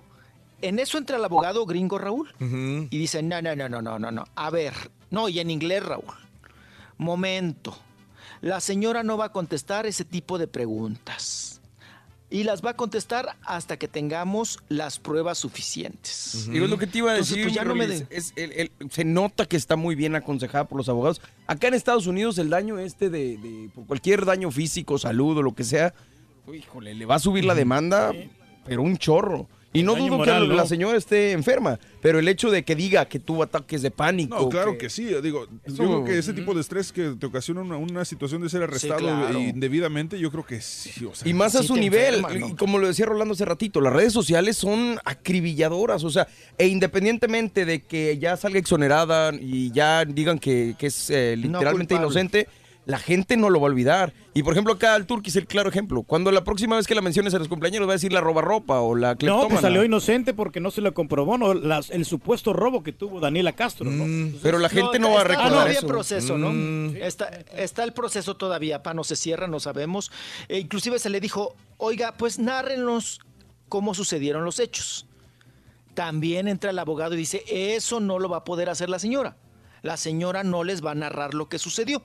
En 0.62 0.78
eso 0.78 0.96
entra 0.98 1.16
el 1.18 1.24
abogado 1.24 1.66
gringo 1.66 1.98
Raúl 1.98 2.32
y 2.40 2.98
dice, 2.98 3.22
no, 3.22 3.42
no, 3.42 3.54
no, 3.54 3.68
no, 3.68 3.82
no, 3.82 3.98
no, 3.98 4.10
no. 4.10 4.24
A 4.34 4.50
ver, 4.50 4.72
no, 5.10 5.28
y 5.28 5.38
en 5.38 5.50
inglés, 5.50 5.84
Raúl. 5.84 6.04
Momento. 6.98 7.76
La 8.40 8.60
señora 8.60 9.02
no 9.02 9.16
va 9.16 9.26
a 9.26 9.32
contestar 9.32 9.86
ese 9.86 10.04
tipo 10.04 10.38
de 10.38 10.46
preguntas. 10.46 11.60
Y 12.28 12.42
las 12.42 12.60
va 12.64 12.70
a 12.70 12.74
contestar 12.76 13.36
hasta 13.44 13.76
que 13.76 13.86
tengamos 13.86 14.58
las 14.68 14.98
pruebas 14.98 15.38
suficientes. 15.38 16.34
Es 16.34 16.48
lo 16.48 16.76
que 16.76 16.86
te 16.88 16.98
iba 16.98 17.12
a 17.12 17.14
Entonces, 17.14 17.36
decir. 17.36 17.44
pues, 17.46 17.54
ya 17.54 17.64
no 17.64 17.74
me 17.76 17.86
Rolis, 17.86 18.08
de- 18.08 18.16
es 18.16 18.32
el- 18.34 18.52
el- 18.52 18.72
se 18.90 19.04
nota 19.04 19.46
que 19.46 19.56
está 19.56 19.76
muy 19.76 19.94
bien 19.94 20.16
aconsejada 20.16 20.64
por 20.66 20.76
los 20.78 20.88
abogados. 20.88 21.20
Acá 21.46 21.68
en 21.68 21.74
Estados 21.74 22.06
Unidos 22.08 22.36
el 22.38 22.50
daño 22.50 22.78
este 22.78 23.10
de, 23.10 23.36
de- 23.36 23.70
por 23.74 23.86
cualquier 23.86 24.24
daño 24.24 24.50
físico, 24.50 24.98
salud 24.98 25.36
o 25.38 25.42
lo 25.42 25.54
que 25.54 25.62
sea, 25.62 25.94
híjole, 26.54 26.94
le 26.94 27.06
va 27.06 27.16
a 27.16 27.18
subir 27.18 27.44
la 27.44 27.54
demanda, 27.54 28.12
pero 28.64 28.82
un 28.82 28.96
chorro. 28.96 29.48
Y 29.72 29.82
no 29.82 29.94
dudo 29.94 30.16
moral, 30.16 30.48
que 30.48 30.54
la 30.54 30.62
¿no? 30.62 30.66
señora 30.66 30.96
esté 30.96 31.32
enferma, 31.32 31.78
pero 32.00 32.18
el 32.18 32.26
hecho 32.28 32.50
de 32.50 32.64
que 32.64 32.74
diga 32.74 33.04
que 33.06 33.18
tuvo 33.18 33.42
ataques 33.42 33.82
de 33.82 33.90
pánico. 33.90 34.34
No, 34.40 34.48
claro 34.48 34.78
que, 34.78 34.88
sí. 34.88 35.04
Digo, 35.22 35.46
Eso- 35.64 35.76
yo 35.82 35.88
creo 35.90 36.04
que 36.04 36.16
ese 36.18 36.32
tipo 36.32 36.54
de 36.54 36.62
estrés 36.62 36.92
que 36.92 37.10
te 37.10 37.26
ocasiona 37.26 37.60
una, 37.60 37.76
una 37.76 38.06
situación 38.06 38.40
de 38.40 38.48
ser 38.48 38.62
arrestado 38.62 39.00
claro. 39.00 39.38
indebidamente, 39.38 40.18
yo 40.18 40.30
creo 40.30 40.46
que 40.46 40.62
sí. 40.62 41.04
o 41.04 41.14
sea, 41.14 41.28
Y 41.28 41.34
más 41.34 41.56
a 41.56 41.62
su 41.62 41.76
nivel, 41.76 42.14
enferma, 42.14 42.38
¿no? 42.38 42.48
y 42.48 42.54
como 42.54 42.78
lo 42.78 42.86
decía 42.86 43.04
Rolando 43.04 43.34
hace 43.34 43.44
ratito, 43.44 43.82
las 43.82 43.92
redes 43.92 44.14
sociales 44.14 44.56
son 44.56 44.98
acribilladoras, 45.04 46.04
o 46.04 46.10
sea, 46.10 46.26
e 46.56 46.68
independientemente 46.68 47.66
de 47.66 47.82
que 47.82 48.16
ya 48.16 48.38
salga 48.38 48.58
exonerada 48.58 49.32
y 49.38 49.72
ya 49.72 50.06
digan 50.06 50.38
que, 50.38 50.74
que 50.78 50.86
es 50.86 51.10
eh, 51.10 51.36
literalmente 51.36 51.94
inocente, 51.94 52.48
la 52.86 52.98
gente 52.98 53.36
no 53.36 53.50
lo 53.50 53.60
va 53.60 53.66
a 53.66 53.70
olvidar. 53.70 54.12
Y 54.32 54.42
por 54.44 54.52
ejemplo, 54.54 54.72
acá 54.74 54.94
al 54.94 55.06
Turki 55.06 55.30
es 55.30 55.36
el 55.36 55.46
claro 55.46 55.68
ejemplo. 55.68 56.02
Cuando 56.04 56.30
la 56.30 56.44
próxima 56.44 56.76
vez 56.76 56.86
que 56.86 56.94
la 56.94 57.00
menciones 57.02 57.34
a 57.34 57.38
los 57.38 57.48
cumpleaños 57.48 57.82
va 57.86 57.90
a 57.90 57.94
decir 57.94 58.12
la 58.12 58.20
roba 58.20 58.42
ropa 58.42 58.80
o 58.80 58.94
la 58.94 59.10
No, 59.12 59.16
cleptómana. 59.18 59.48
pues 59.48 59.60
salió 59.60 59.84
inocente 59.84 60.34
porque 60.34 60.60
no 60.60 60.70
se 60.70 60.80
lo 60.80 60.94
comprobó, 60.94 61.36
¿no? 61.36 61.52
Las- 61.52 61.90
el 61.90 62.04
supuesto 62.04 62.52
robo 62.52 62.82
que 62.84 62.92
tuvo 62.92 63.18
Daniela 63.18 63.52
Castro, 63.54 63.90
¿no? 63.90 64.04
Mm, 64.06 64.38
pero 64.42 64.58
la 64.58 64.68
gente 64.68 64.98
no 65.00 65.10
va 65.12 65.22
a 65.22 65.24
recordar 65.24 65.50
todavía 65.50 65.72
eso. 65.78 65.86
en 65.86 65.88
proceso, 65.88 66.38
¿no? 66.38 66.50
Mm. 66.52 66.96
Está, 66.96 67.26
está 67.56 67.82
el 67.82 67.92
proceso 67.92 68.36
todavía, 68.36 68.82
pa, 68.82 68.94
no 68.94 69.02
se 69.04 69.16
cierra, 69.16 69.48
no 69.48 69.58
sabemos. 69.58 70.12
E 70.48 70.58
inclusive 70.60 70.98
se 71.00 71.10
le 71.10 71.20
dijo, 71.20 71.56
oiga, 71.78 72.14
pues 72.16 72.38
nárrenos 72.38 73.20
cómo 73.68 73.94
sucedieron 73.94 74.44
los 74.44 74.60
hechos. 74.60 75.06
También 75.94 76.46
entra 76.46 76.70
el 76.70 76.78
abogado 76.78 77.14
y 77.14 77.16
dice, 77.16 77.42
eso 77.48 78.00
no 78.00 78.18
lo 78.18 78.28
va 78.28 78.38
a 78.38 78.44
poder 78.44 78.68
hacer 78.68 78.90
la 78.90 78.98
señora. 78.98 79.36
La 79.82 79.96
señora 79.96 80.42
no 80.42 80.64
les 80.64 80.84
va 80.84 80.92
a 80.92 80.94
narrar 80.94 81.34
lo 81.34 81.48
que 81.48 81.58
sucedió, 81.58 82.02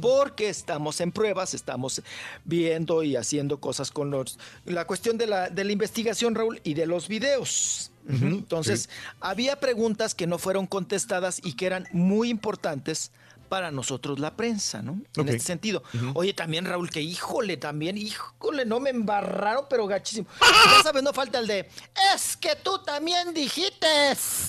porque 0.00 0.48
estamos 0.48 1.00
en 1.00 1.12
pruebas, 1.12 1.54
estamos 1.54 2.02
viendo 2.44 3.02
y 3.02 3.16
haciendo 3.16 3.58
cosas 3.58 3.90
con 3.90 4.10
los, 4.10 4.38
la 4.64 4.86
cuestión 4.86 5.18
de 5.18 5.26
la, 5.26 5.50
de 5.50 5.64
la 5.64 5.72
investigación, 5.72 6.34
Raúl, 6.34 6.60
y 6.64 6.74
de 6.74 6.86
los 6.86 7.08
videos. 7.08 7.90
Entonces, 8.08 8.82
sí. 8.82 8.88
había 9.20 9.58
preguntas 9.58 10.14
que 10.14 10.28
no 10.28 10.38
fueron 10.38 10.66
contestadas 10.66 11.40
y 11.42 11.54
que 11.54 11.66
eran 11.66 11.88
muy 11.92 12.28
importantes 12.28 13.10
para 13.48 13.70
nosotros 13.70 14.18
la 14.18 14.36
prensa, 14.36 14.82
¿no? 14.82 15.00
En 15.16 15.28
este 15.28 15.40
sentido. 15.40 15.82
Oye, 16.14 16.34
también 16.34 16.64
Raúl, 16.64 16.90
que 16.90 17.00
híjole, 17.00 17.56
también, 17.56 17.96
híjole, 17.96 18.64
no 18.64 18.80
me 18.80 18.90
embarraron, 18.90 19.66
pero 19.68 19.86
gachísimo. 19.86 20.26
Ya 20.76 20.82
sabes, 20.82 21.02
no 21.02 21.12
falta 21.12 21.38
el 21.38 21.46
de, 21.46 21.68
es 22.14 22.36
que 22.36 22.56
tú 22.56 22.78
también 22.84 23.32
dijiste 23.32 23.86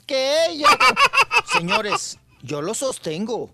que 0.05 0.47
ella... 0.49 0.67
Señores, 1.57 2.17
yo 2.41 2.61
lo 2.61 2.73
sostengo. 2.73 3.49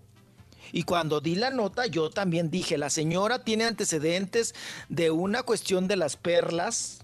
Y 0.72 0.82
cuando 0.84 1.20
di 1.20 1.36
la 1.36 1.50
nota, 1.50 1.86
yo 1.86 2.10
también 2.10 2.50
dije, 2.50 2.78
la 2.78 2.90
señora 2.90 3.44
tiene 3.44 3.64
antecedentes 3.64 4.54
de 4.88 5.10
una 5.10 5.42
cuestión 5.44 5.86
de 5.86 5.96
las 5.96 6.16
perlas 6.16 7.00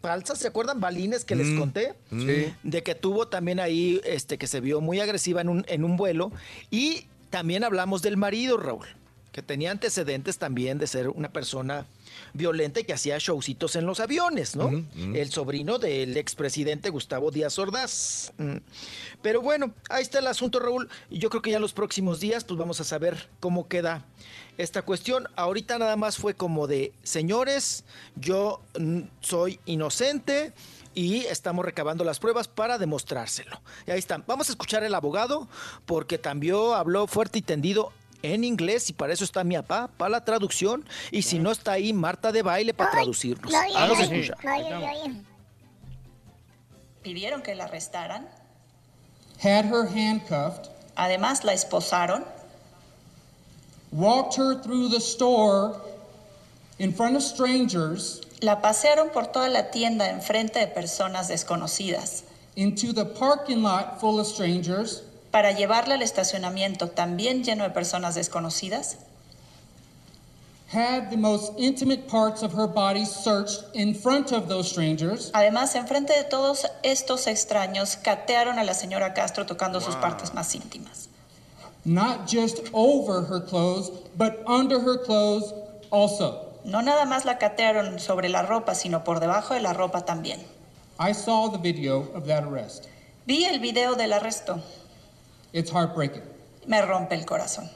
falsas, 0.00 0.38
¿se 0.38 0.46
acuerdan? 0.46 0.78
Balines 0.80 1.24
que 1.24 1.34
les 1.34 1.48
Mm, 1.48 1.58
conté. 1.58 1.94
sí. 2.10 2.54
De 2.62 2.82
que 2.84 2.94
tuvo 2.94 3.26
también 3.26 3.58
ahí, 3.58 4.00
este, 4.04 4.38
que 4.38 4.46
se 4.46 4.60
vio 4.60 4.80
muy 4.80 5.00
agresiva 5.00 5.40
en 5.40 5.48
un, 5.48 5.64
en 5.68 5.82
un 5.84 5.96
vuelo. 5.96 6.30
Y 6.70 7.06
también 7.30 7.64
hablamos 7.64 8.02
del 8.02 8.16
marido, 8.16 8.56
Raúl, 8.56 8.86
que 9.32 9.42
tenía 9.42 9.72
antecedentes 9.72 10.38
también 10.38 10.78
de 10.78 10.86
ser 10.86 11.08
una 11.08 11.30
persona 11.32 11.86
violenta 12.32 12.80
y 12.80 12.84
que 12.84 12.92
hacía 12.92 13.18
showcitos 13.18 13.76
en 13.76 13.86
los 13.86 14.00
aviones, 14.00 14.56
¿no? 14.56 14.70
El 15.14 15.30
sobrino 15.30 15.78
del 15.78 16.16
expresidente 16.16 16.90
Gustavo 16.90 17.30
Díaz 17.30 17.58
Ordaz. 17.58 18.32
Mm. 18.38 18.56
Pero 19.22 19.40
bueno, 19.42 19.74
ahí 19.88 20.02
está 20.02 20.18
el 20.18 20.26
asunto, 20.26 20.60
Raúl. 20.60 20.88
Yo 21.10 21.30
creo 21.30 21.42
que 21.42 21.50
ya 21.50 21.56
en 21.56 21.62
los 21.62 21.72
próximos 21.72 22.20
días, 22.20 22.44
pues 22.44 22.58
vamos 22.58 22.80
a 22.80 22.84
saber 22.84 23.28
cómo 23.40 23.68
queda 23.68 24.04
esta 24.58 24.82
cuestión. 24.82 25.28
Ahorita 25.36 25.78
nada 25.78 25.96
más 25.96 26.18
fue 26.18 26.34
como 26.34 26.66
de, 26.66 26.92
señores, 27.02 27.84
yo 28.16 28.60
mm, 28.78 29.00
soy 29.20 29.60
inocente 29.66 30.52
y 30.94 31.26
estamos 31.26 31.64
recabando 31.64 32.04
las 32.04 32.18
pruebas 32.18 32.48
para 32.48 32.78
demostrárselo. 32.78 33.60
Y 33.86 33.92
ahí 33.92 33.98
están. 33.98 34.24
Vamos 34.26 34.48
a 34.48 34.52
escuchar 34.52 34.82
al 34.82 34.94
abogado 34.94 35.48
porque 35.86 36.18
también 36.18 36.56
habló 36.74 37.06
fuerte 37.06 37.38
y 37.38 37.42
tendido 37.42 37.92
en 38.22 38.44
inglés 38.44 38.90
y 38.90 38.92
para 38.92 39.12
eso 39.12 39.24
está 39.24 39.44
mi 39.44 39.56
papá, 39.56 39.88
para 39.96 40.10
la 40.10 40.24
traducción. 40.24 40.84
Y 41.10 41.22
si 41.22 41.38
no 41.38 41.50
está 41.50 41.72
ahí, 41.72 41.92
Marta 41.92 42.32
de 42.32 42.42
baile 42.42 42.74
para 42.74 42.90
traducirnos. 42.90 43.52
No, 43.52 43.58
oye, 43.60 43.74
Vamos 43.74 43.98
a 43.98 44.02
oye, 44.02 44.20
escuchar. 44.20 44.38
pidieron 47.02 47.42
que 47.42 47.54
la 47.54 47.64
arrestaran. 47.64 48.26
had 49.40 49.64
her 49.64 49.86
handcuffed, 49.86 50.68
Además, 50.96 51.44
la 51.44 51.52
esposaron, 51.52 52.24
walked 53.92 54.34
her 54.36 54.60
through 54.60 54.88
the 54.88 54.98
store 55.00 55.80
in 56.80 56.92
front 56.92 57.14
of 57.16 57.22
strangers 57.22 58.20
la 58.40 58.60
pasearon 58.60 59.10
por 59.12 59.26
toda 59.32 59.48
la 59.48 59.70
tienda 59.70 60.08
en 60.10 60.20
frente 60.20 60.58
de 60.58 60.66
personas 60.66 61.28
desconocidas 61.28 62.24
into 62.56 62.92
the 62.92 63.04
parking 63.04 63.62
lot 63.62 64.00
full 64.00 64.18
of 64.20 64.26
strangers, 64.26 65.02
para 65.38 65.52
llevarla 65.52 65.94
al 65.94 66.02
estacionamiento 66.02 66.88
también 66.88 67.44
lleno 67.44 67.62
de 67.62 67.70
personas 67.70 68.16
desconocidas. 68.16 68.96
had 70.66 71.10
the 71.10 71.16
most 71.16 71.52
intimate 71.56 72.08
parts 72.08 72.42
of 72.42 72.52
her 72.52 72.66
body 72.66 73.04
searched 73.04 73.62
in 73.72 73.94
front 73.94 74.32
of 74.32 74.48
those 74.48 74.68
strangers, 74.68 75.30
Además, 75.34 75.76
en 75.76 75.86
frente 75.86 76.12
de 76.12 76.24
todos 76.24 76.66
estos 76.82 77.28
extraños, 77.28 77.96
catearon 78.02 78.58
a 78.58 78.64
la 78.64 78.74
señora 78.74 79.14
Castro 79.14 79.46
tocando 79.46 79.80
sus 79.80 79.94
partes 79.94 80.34
más 80.34 80.56
íntimas. 80.56 81.06
not 81.84 82.26
just 82.26 82.58
over 82.74 83.22
her 83.22 83.38
clothes, 83.40 83.90
but 84.16 84.42
under 84.44 84.80
her 84.80 84.98
clothes 84.98 85.54
also. 85.92 86.46
No 86.64 86.80
nada 86.80 87.06
más 87.06 87.24
la 87.24 87.38
catearon 87.38 88.00
sobre 88.00 88.28
la 88.28 88.42
ropa, 88.42 88.74
sino 88.74 89.04
por 89.04 89.20
debajo 89.20 89.54
de 89.54 89.60
la 89.60 89.72
ropa 89.72 90.04
también. 90.04 90.40
I 90.98 91.12
saw 91.12 91.48
the 91.48 91.58
video 91.58 92.10
of 92.12 92.26
that 92.26 92.42
arrest. 92.42 92.88
Vi 93.24 93.44
el 93.44 93.60
video 93.60 93.94
del 93.94 94.12
arresto. 94.12 94.60
It's 95.52 95.70
heartbreaking. 95.72 96.22
Me 96.66 96.82
rompe 96.84 97.14
el 97.14 97.24
corazón. 97.26 97.68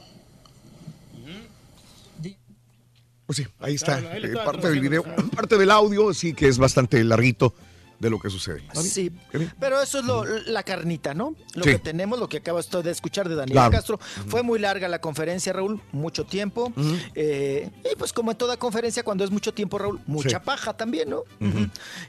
Pues 3.25 3.37
sí, 3.37 3.47
ahí 3.61 3.75
está. 3.75 3.99
Eh, 4.17 4.33
parte 4.45 4.69
del 4.69 4.81
video, 4.81 5.03
parte 5.35 5.57
del 5.57 5.71
audio, 5.71 6.13
sí 6.13 6.33
que 6.33 6.47
es 6.49 6.57
bastante 6.57 7.01
larguito 7.05 7.53
de 7.97 8.09
lo 8.09 8.19
que 8.19 8.29
sucede. 8.29 8.61
Sí, 8.81 9.11
pero 9.61 9.81
eso 9.81 9.99
es 9.99 10.05
lo, 10.05 10.25
la 10.25 10.63
carnita, 10.63 11.13
¿no? 11.13 11.33
Lo 11.55 11.63
Sí. 11.63 11.69
que 11.71 11.79
tenemos, 11.79 12.19
lo 12.19 12.27
que 12.27 12.37
acabas 12.37 12.69
de 12.69 12.91
escuchar 12.91 13.29
de 13.29 13.35
Daniel 13.35 13.53
Claro. 13.55 13.71
Castro. 13.71 13.97
Fue 14.27 14.43
muy 14.43 14.59
larga 14.59 14.89
la 14.89 14.99
conferencia, 14.99 15.53
Raúl, 15.53 15.79
mucho 15.93 16.25
tiempo. 16.25 16.73
Eh, 17.15 17.69
y 17.89 17.95
pues 17.95 18.11
como 18.11 18.31
en 18.31 18.37
toda 18.37 18.57
conferencia, 18.57 19.03
cuando 19.03 19.23
es 19.23 19.31
mucho 19.31 19.53
tiempo, 19.53 19.77
Raúl, 19.79 20.01
mucha 20.05 20.39
Sí. 20.39 20.43
paja 20.43 20.73
también, 20.75 21.09
¿no? 21.11 21.23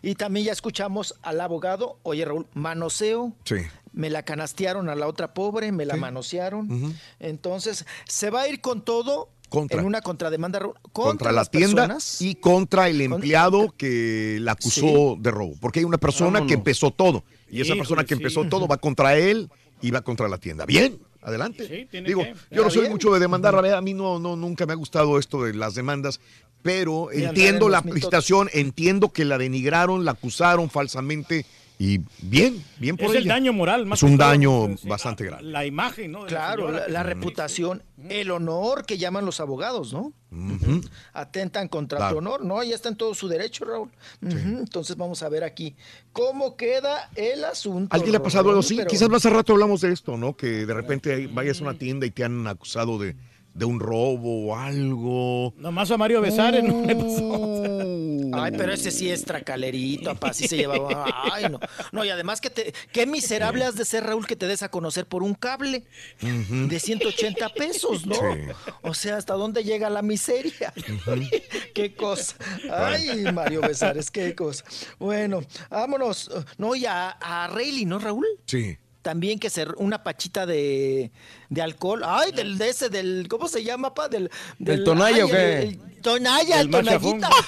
Y 0.02 0.16
también 0.16 0.46
ya 0.46 0.52
escuchamos 0.52 1.14
al 1.22 1.40
abogado, 1.40 1.96
oye 2.02 2.24
Raúl, 2.24 2.48
manoseo. 2.54 3.32
Sí. 3.44 3.56
Me 3.94 4.10
la 4.10 4.24
canastearon 4.24 4.88
a 4.88 4.94
la 4.94 5.06
otra 5.06 5.32
pobre, 5.34 5.72
me 5.72 5.86
la 5.86 5.96
manosearon. 5.96 6.94
Entonces, 7.20 7.86
se 8.06 8.30
va 8.30 8.42
a 8.42 8.48
ir 8.48 8.60
con 8.60 8.84
todo 8.84 9.30
Contra. 9.48 9.80
en 9.80 9.86
una 9.86 10.00
contrademanda 10.00 10.58
contra, 10.58 10.80
Contra, 10.92 11.32
la 11.32 11.40
las 11.40 11.50
tienda 11.50 11.82
personas. 11.86 12.20
y 12.20 12.34
contra 12.34 12.88
el 12.88 13.00
empleado 13.00 13.72
que 13.76 14.38
la 14.40 14.52
acusó 14.52 15.16
de 15.18 15.30
robo. 15.30 15.54
Porque 15.60 15.78
hay 15.78 15.84
una 15.84 15.98
persona 15.98 16.44
que 16.46 16.54
empezó 16.54 16.90
todo. 16.90 17.22
Y 17.48 17.60
esa 17.60 17.68
Híjole, 17.68 17.80
persona 17.80 18.02
que 18.04 18.14
sí. 18.16 18.20
empezó 18.20 18.44
todo 18.46 18.66
va 18.66 18.78
contra 18.78 19.16
él 19.16 19.48
y 19.80 19.92
va 19.92 20.00
contra 20.02 20.28
la 20.28 20.38
tienda. 20.38 20.66
Bien, 20.66 20.98
adelante. 21.22 21.88
Digo, 22.04 22.22
que. 22.22 22.34
yo 22.50 22.64
no 22.64 22.70
soy 22.70 22.80
bien. 22.82 22.92
mucho 22.92 23.12
de 23.14 23.20
demandar, 23.20 23.54
la 23.54 23.78
a 23.78 23.80
mí 23.80 23.94
no, 23.94 24.18
no, 24.18 24.34
nunca 24.34 24.66
me 24.66 24.72
ha 24.72 24.76
gustado 24.76 25.18
esto 25.20 25.44
de 25.44 25.54
las 25.54 25.76
demandas, 25.76 26.18
pero 26.62 27.12
entiendo 27.12 27.66
en 27.66 27.72
la 27.72 27.80
licitación, 27.82 28.48
entiendo 28.52 29.12
que 29.12 29.24
la 29.24 29.38
denigraron, 29.38 30.04
la 30.04 30.12
acusaron 30.12 30.68
falsamente 30.68 31.46
y 31.78 31.98
bien, 32.22 32.62
bien 32.78 32.96
por 32.96 33.10
Es 33.10 33.16
el 33.22 33.26
daño 33.26 33.52
moral, 33.52 33.84
más 33.84 33.98
Es 33.98 34.02
un 34.04 34.16
daño 34.16 34.68
Sí, 34.76 34.86
bastante 34.88 35.24
grande. 35.24 35.44
La 35.50 35.66
imagen, 35.66 36.12
¿no? 36.12 36.22
de 36.22 36.28
Claro, 36.28 36.70
la, 36.70 37.02
reputación, 37.02 37.82
el 38.08 38.30
honor 38.30 38.86
que 38.86 38.96
llaman 38.96 39.24
los 39.26 39.40
abogados, 39.40 39.92
¿no? 39.92 40.12
Atentan 41.12 41.68
contra 41.68 41.98
Claro. 41.98 42.12
tu 42.14 42.18
honor, 42.18 42.44
¿no? 42.44 42.62
Ya 42.62 42.74
está 42.74 42.88
en 42.88 42.96
todo 42.96 43.14
su 43.14 43.28
derecho, 43.28 43.64
Raúl. 43.64 43.90
Entonces 44.22 44.96
vamos 44.96 45.22
a 45.22 45.28
ver 45.28 45.44
aquí 45.44 45.74
cómo 46.12 46.56
queda 46.56 47.10
el 47.16 47.44
asunto. 47.44 47.94
¿Alguien 47.94 48.12
le 48.12 48.18
ha 48.18 48.22
pasado 48.22 48.50
algo 48.50 48.62
pero- 48.68 48.86
Quizás 48.88 49.08
más 49.08 49.24
al 49.26 49.32
rato 49.34 49.52
hablamos 49.52 49.80
de 49.80 49.92
esto, 49.92 50.16
¿no? 50.16 50.36
Que 50.36 50.66
de 50.66 50.74
repente 50.74 51.26
vayas 51.28 51.60
a 51.60 51.64
una 51.64 51.74
tienda 51.74 52.06
y 52.06 52.10
te 52.10 52.24
han 52.24 52.46
acusado 52.46 52.98
de, 52.98 53.16
de 53.54 53.64
un 53.64 53.78
robo 53.80 54.46
o 54.48 54.56
algo. 54.56 55.54
Nomás 55.56 55.90
a 55.90 55.96
Mario 55.96 56.20
Besares 56.20 56.62
no 56.64 56.82
le 56.84 56.94
Ay, 58.42 58.52
pero 58.56 58.72
ese 58.72 58.90
sí 58.90 59.10
es 59.10 59.24
tracalerito, 59.24 60.14
papá, 60.14 60.28
así 60.30 60.48
se 60.48 60.56
llevaba. 60.56 61.04
Ay, 61.32 61.46
no. 61.50 61.60
No, 61.92 62.04
y 62.04 62.10
además 62.10 62.40
que 62.40 62.50
te, 62.50 62.74
qué 62.92 63.06
miserable 63.06 63.64
has 63.64 63.76
de 63.76 63.84
ser, 63.84 64.04
Raúl, 64.04 64.26
que 64.26 64.36
te 64.36 64.46
des 64.46 64.62
a 64.62 64.70
conocer 64.70 65.06
por 65.06 65.22
un 65.22 65.34
cable 65.34 65.84
de 66.20 66.80
180 66.80 67.48
pesos, 67.50 68.06
¿no? 68.06 68.14
Sí. 68.14 68.20
O 68.82 68.94
sea, 68.94 69.16
¿hasta 69.16 69.34
dónde 69.34 69.64
llega 69.64 69.90
la 69.90 70.02
miseria? 70.02 70.72
qué 71.74 71.94
cosa. 71.94 72.36
Ay, 72.70 73.24
Mario 73.32 73.60
Besares, 73.60 74.10
qué 74.10 74.34
cosa. 74.34 74.64
Bueno, 74.98 75.42
vámonos. 75.70 76.30
No, 76.58 76.74
y 76.74 76.86
a, 76.86 77.10
a 77.10 77.48
Rayleigh, 77.48 77.86
¿no, 77.86 77.98
Raúl? 77.98 78.26
Sí. 78.46 78.78
También 79.04 79.38
que 79.38 79.50
ser 79.50 79.74
una 79.76 80.02
pachita 80.02 80.46
de, 80.46 81.10
de 81.50 81.60
alcohol. 81.62 82.00
Ay, 82.06 82.32
del 82.32 82.56
de 82.56 82.70
ese, 82.70 82.88
del, 82.88 83.26
¿cómo 83.28 83.48
se 83.48 83.62
llama, 83.62 83.92
pa? 83.92 84.08
Del, 84.08 84.30
¿Del 84.58 84.82
Tonaya 84.82 85.16
ay, 85.16 85.22
o 85.22 85.26
qué? 85.28 85.58
el- 85.58 85.68
el 85.68 86.00
Tonaya, 86.00 86.56
¿Del 86.56 86.66
el 86.66 86.70
Tonayita. 86.72 87.28
Machafón? 87.28 87.44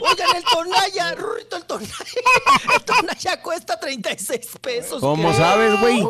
Oigan, 0.00 0.36
el 0.36 0.44
Tonaya, 0.44 1.14
Rurito, 1.14 1.56
el 1.58 1.64
Tonaya. 1.64 1.94
El 2.76 2.82
Tonaya 2.84 3.40
cuesta 3.40 3.78
36 3.78 4.40
pesos. 4.60 5.00
¿Cómo 5.00 5.30
¿qué? 5.30 5.36
sabes, 5.36 5.80
güey? 5.80 6.02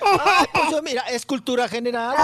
Ay, 0.00 0.46
pues 0.52 0.70
yo, 0.70 0.82
mira, 0.82 1.02
es 1.02 1.24
cultura 1.26 1.68
general, 1.68 2.14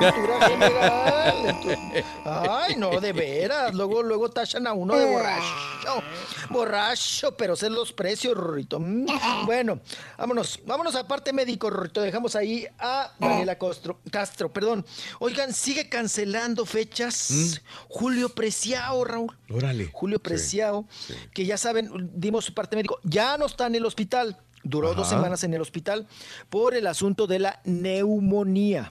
es 0.00 0.12
cultura 0.12 0.48
general. 0.48 1.34
Entonces, 1.46 2.04
ay, 2.24 2.76
no, 2.76 3.00
de 3.00 3.12
veras. 3.12 3.74
Luego, 3.74 4.02
luego 4.02 4.28
tachan 4.30 4.66
a 4.66 4.72
uno 4.72 4.96
de 4.96 5.06
borracho. 5.06 6.02
Borracho, 6.50 7.36
pero 7.36 7.56
sé 7.56 7.70
los 7.70 7.92
precios, 7.92 8.36
Rorrito. 8.36 8.78
Mm, 8.80 9.06
Bueno, 9.46 9.80
vámonos, 10.18 10.60
vámonos 10.66 10.94
a 10.96 11.06
parte 11.06 11.32
médico, 11.32 11.70
Rorrito. 11.70 12.00
Dejamos 12.00 12.36
ahí 12.36 12.66
a 12.78 13.12
Daniela 13.18 13.56
Castro, 13.58 13.98
Castro, 14.10 14.52
perdón. 14.52 14.84
Oigan, 15.18 15.52
sigue 15.52 15.88
cancelando 15.88 16.66
fechas. 16.66 17.60
Julio 17.88 18.28
Preciado, 18.28 19.02
Raúl. 19.04 19.36
Órale. 19.50 19.90
Julio 19.92 20.18
Preciado, 20.20 20.84
que 21.32 21.46
ya 21.46 21.56
saben, 21.56 22.10
dimos 22.14 22.44
su 22.44 22.54
parte 22.54 22.76
médico, 22.76 22.98
ya 23.02 23.36
no 23.38 23.46
está 23.46 23.66
en 23.66 23.74
el 23.76 23.86
hospital. 23.86 24.38
Duró 24.64 24.94
dos 24.94 25.08
semanas 25.08 25.44
en 25.44 25.54
el 25.54 25.60
hospital 25.60 26.06
por 26.48 26.74
el 26.74 26.86
asunto 26.86 27.26
de 27.26 27.38
la 27.38 27.60
neumonía, 27.64 28.90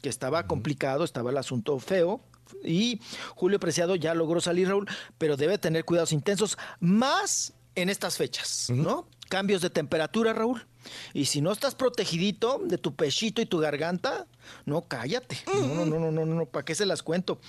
que 0.00 0.08
estaba 0.08 0.46
complicado, 0.46 1.04
estaba 1.04 1.30
el 1.30 1.38
asunto 1.38 1.78
feo. 1.78 2.20
Y 2.64 3.00
Julio 3.34 3.58
Preciado 3.58 3.96
ya 3.96 4.14
logró 4.14 4.40
salir, 4.40 4.68
Raúl, 4.68 4.86
pero 5.18 5.36
debe 5.36 5.58
tener 5.58 5.84
cuidados 5.84 6.12
intensos, 6.12 6.58
más 6.80 7.54
en 7.74 7.88
estas 7.88 8.16
fechas, 8.16 8.68
¿no? 8.70 9.08
Cambios 9.28 9.62
de 9.62 9.70
temperatura, 9.70 10.32
Raúl. 10.34 10.66
Y 11.14 11.26
si 11.26 11.40
no 11.40 11.52
estás 11.52 11.74
protegidito 11.74 12.60
de 12.62 12.76
tu 12.76 12.94
pechito 12.94 13.40
y 13.40 13.46
tu 13.46 13.58
garganta, 13.58 14.26
no, 14.66 14.82
cállate. 14.82 15.38
No, 15.46 15.86
no, 15.86 15.86
no, 15.86 16.10
no, 16.10 16.26
no, 16.26 16.34
no, 16.34 16.46
¿para 16.46 16.64
qué 16.64 16.74
se 16.74 16.84
las 16.86 17.02
cuento? 17.02 17.40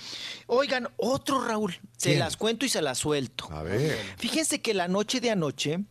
Oigan, 0.46 0.88
otro 0.96 1.44
Raúl, 1.44 1.72
se 1.96 2.10
¿Quién? 2.10 2.20
las 2.20 2.36
cuento 2.36 2.64
y 2.64 2.68
se 2.68 2.80
las 2.80 2.98
suelto. 2.98 3.48
A 3.50 3.62
ver. 3.62 3.98
Fíjense 4.16 4.62
que 4.62 4.72
la 4.72 4.88
noche 4.88 5.20
de 5.20 5.30
anoche, 5.30 5.84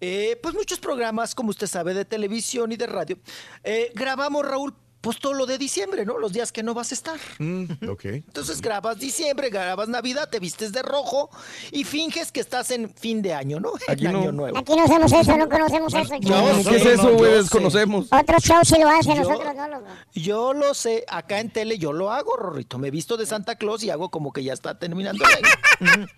eh, 0.00 0.38
pues 0.42 0.54
muchos 0.54 0.78
programas, 0.78 1.34
como 1.34 1.50
usted 1.50 1.66
sabe, 1.66 1.94
de 1.94 2.04
televisión 2.04 2.72
y 2.72 2.76
de 2.76 2.86
radio, 2.86 3.18
eh, 3.64 3.90
grabamos, 3.94 4.46
Raúl, 4.46 4.74
pues 5.00 5.20
todo 5.20 5.32
lo 5.32 5.46
de 5.46 5.58
diciembre, 5.58 6.04
¿no? 6.04 6.18
Los 6.18 6.32
días 6.32 6.50
que 6.50 6.62
no 6.62 6.74
vas 6.74 6.90
a 6.90 6.94
estar. 6.94 7.18
Mm, 7.38 7.64
ok. 7.88 8.04
Entonces 8.06 8.60
grabas 8.60 8.98
diciembre, 8.98 9.48
grabas 9.48 9.88
Navidad, 9.88 10.28
te 10.28 10.40
vistes 10.40 10.72
de 10.72 10.82
rojo 10.82 11.30
y 11.70 11.84
finges 11.84 12.32
que 12.32 12.40
estás 12.40 12.70
en 12.72 12.92
fin 12.92 13.22
de 13.22 13.32
año, 13.32 13.60
¿no? 13.60 13.72
Aquí 13.86 14.06
en 14.06 14.12
no. 14.12 14.18
año 14.20 14.32
nuevo. 14.32 14.58
Aquí 14.58 14.74
no 14.74 14.84
hacemos 14.84 15.12
eso, 15.12 15.36
no 15.36 15.48
conocemos 15.48 15.94
eso. 15.94 16.04
Sé, 16.04 16.20
¿Qué 16.68 16.76
es 16.76 16.86
eso, 16.86 17.16
güey? 17.16 17.32
Desconocemos. 17.32 18.08
Otros 18.10 18.42
shows 18.42 18.68
sí 18.68 18.74
lo 18.80 18.88
hacen, 18.88 19.14
Yo- 19.14 19.22
nosotros 19.22 19.54
no 19.54 19.68
lo 19.68 19.82
Yo 20.14 20.52
lo 20.52 20.74
sé, 20.74 21.04
acá 21.06 21.38
en 21.38 21.50
tele 21.50 21.78
yo 21.78 21.92
lo 21.92 22.10
hago, 22.10 22.36
Rorrito. 22.36 22.78
Me 22.78 22.90
visto 22.90 23.16
de 23.16 23.26
Santa 23.26 23.54
Claus 23.54 23.84
y 23.84 23.90
hago 23.90 24.10
como 24.10 24.32
que 24.32 24.42
ya 24.42 24.52
está 24.52 24.78
terminando 24.80 25.24
el 25.24 25.44
año. 25.90 26.06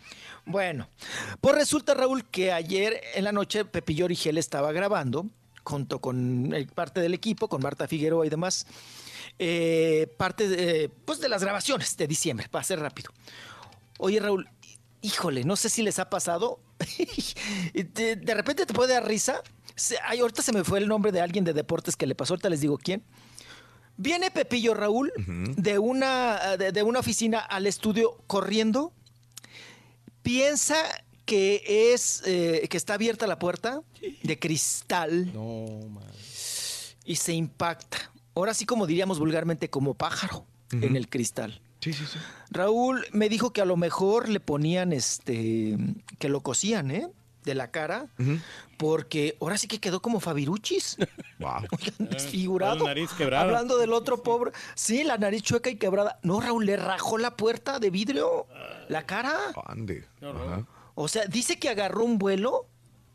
Bueno, 0.51 0.89
pues 1.41 1.55
resulta, 1.55 1.95
Raúl, 1.95 2.25
que 2.29 2.53
ayer 2.53 3.01
en 3.15 3.25
la 3.25 3.33
noche 3.33 3.65
Pepillo 3.65 4.05
Origel 4.07 4.37
estaba 4.39 4.73
grabando, 4.73 5.27
junto 5.65 6.01
con 6.01 6.53
eh, 6.55 6.67
parte 6.75 7.01
del 7.01 7.15
equipo, 7.15 7.49
con 7.49 7.63
Marta 7.63 7.87
Figueroa 7.87 8.27
y 8.27 8.31
demás, 8.31 8.67
eh, 9.39 10.13
parte 10.17 10.49
de, 10.49 10.89
pues 11.05 11.21
de 11.21 11.29
las 11.29 11.43
grabaciones 11.43 11.97
de 11.97 12.07
diciembre, 12.07 12.49
para 12.51 12.65
ser 12.65 12.81
rápido. 12.81 13.11
Oye, 13.99 14.19
Raúl, 14.21 14.49
híjole, 15.03 15.45
no 15.45 15.57
sé 15.57 15.69
si 15.69 15.83
les 15.83 15.99
ha 15.99 16.11
pasado. 16.11 16.61
de, 17.75 18.17
de 18.17 18.35
repente 18.35 18.67
te 18.67 18.75
puede 18.75 18.95
dar 18.95 19.07
risa. 19.07 19.43
Se- 19.77 19.99
ay, 20.05 20.21
ahorita 20.21 20.43
se 20.43 20.53
me 20.53 20.65
fue 20.65 20.79
el 20.79 20.89
nombre 20.89 21.13
de 21.13 21.21
alguien 21.21 21.45
de 21.45 21.53
deportes 21.53 21.97
que 21.97 22.07
le 22.07 22.15
pasó, 22.15 22.35
ahorita 22.35 22.49
les 22.51 22.61
digo 22.61 22.77
quién. 22.79 23.03
Viene 23.97 24.31
Pepillo 24.31 24.73
Raúl 24.73 25.13
de, 25.59 25.79
una, 25.79 26.57
de, 26.57 26.73
de 26.73 26.83
una 26.83 27.01
oficina 27.01 27.39
al 27.41 27.67
estudio 27.67 28.17
corriendo. 28.27 28.95
Piensa 30.23 30.77
que 31.25 31.93
es 31.93 32.23
eh, 32.27 32.67
que 32.69 32.77
está 32.77 32.95
abierta 32.95 33.27
la 33.27 33.39
puerta 33.39 33.83
de 34.23 34.39
cristal 34.39 35.33
y 37.05 37.17
se 37.17 37.33
impacta. 37.33 38.11
Ahora 38.35 38.55
sí, 38.55 38.67
como 38.67 38.87
diríamos 38.87 39.19
vulgarmente, 39.19 39.71
como 39.71 39.95
pájaro 39.95 40.45
en 40.73 40.97
el 40.97 41.09
cristal. 41.09 41.61
Sí, 41.81 41.93
sí, 41.93 42.05
sí. 42.05 42.19
Raúl 42.51 43.07
me 43.13 43.29
dijo 43.29 43.53
que 43.53 43.61
a 43.61 43.65
lo 43.65 43.77
mejor 43.77 44.29
le 44.29 44.41
ponían 44.41 44.93
este, 44.93 45.77
que 46.19 46.29
lo 46.29 46.43
cosían, 46.43 46.91
¿eh? 46.91 47.09
De 47.45 47.55
la 47.55 47.71
cara, 47.71 48.07
porque 48.77 49.37
ahora 49.41 49.57
sí 49.57 49.67
que 49.67 49.81
quedó 49.81 50.01
como 50.03 50.21
Fabiruchis. 50.21 50.97
Wow. 51.41 51.63
desfigurado. 51.99 52.85
La 52.85 52.91
nariz 52.91 53.11
quebrada. 53.17 53.45
Hablando 53.45 53.79
del 53.79 53.95
otro 53.95 54.23
pobre. 54.23 54.53
Sí, 54.75 55.05
la 55.05 55.17
nariz 55.17 55.43
chueca 55.43 55.71
y 55.71 55.77
quebrada. 55.77 56.19
No, 56.23 56.39
Raúl, 56.39 56.67
le 56.67 56.77
rajó 56.77 57.17
la 57.17 57.35
puerta 57.35 57.79
de 57.79 57.89
vidrio, 57.89 58.47
la 58.89 59.07
cara. 59.07 59.33
Ande. 59.65 60.05
Ajá. 60.21 60.67
O 60.95 61.09
sea, 61.09 61.25
dice 61.25 61.59
que 61.59 61.71
agarró 61.71 62.05
un 62.05 62.19
vuelo. 62.19 62.67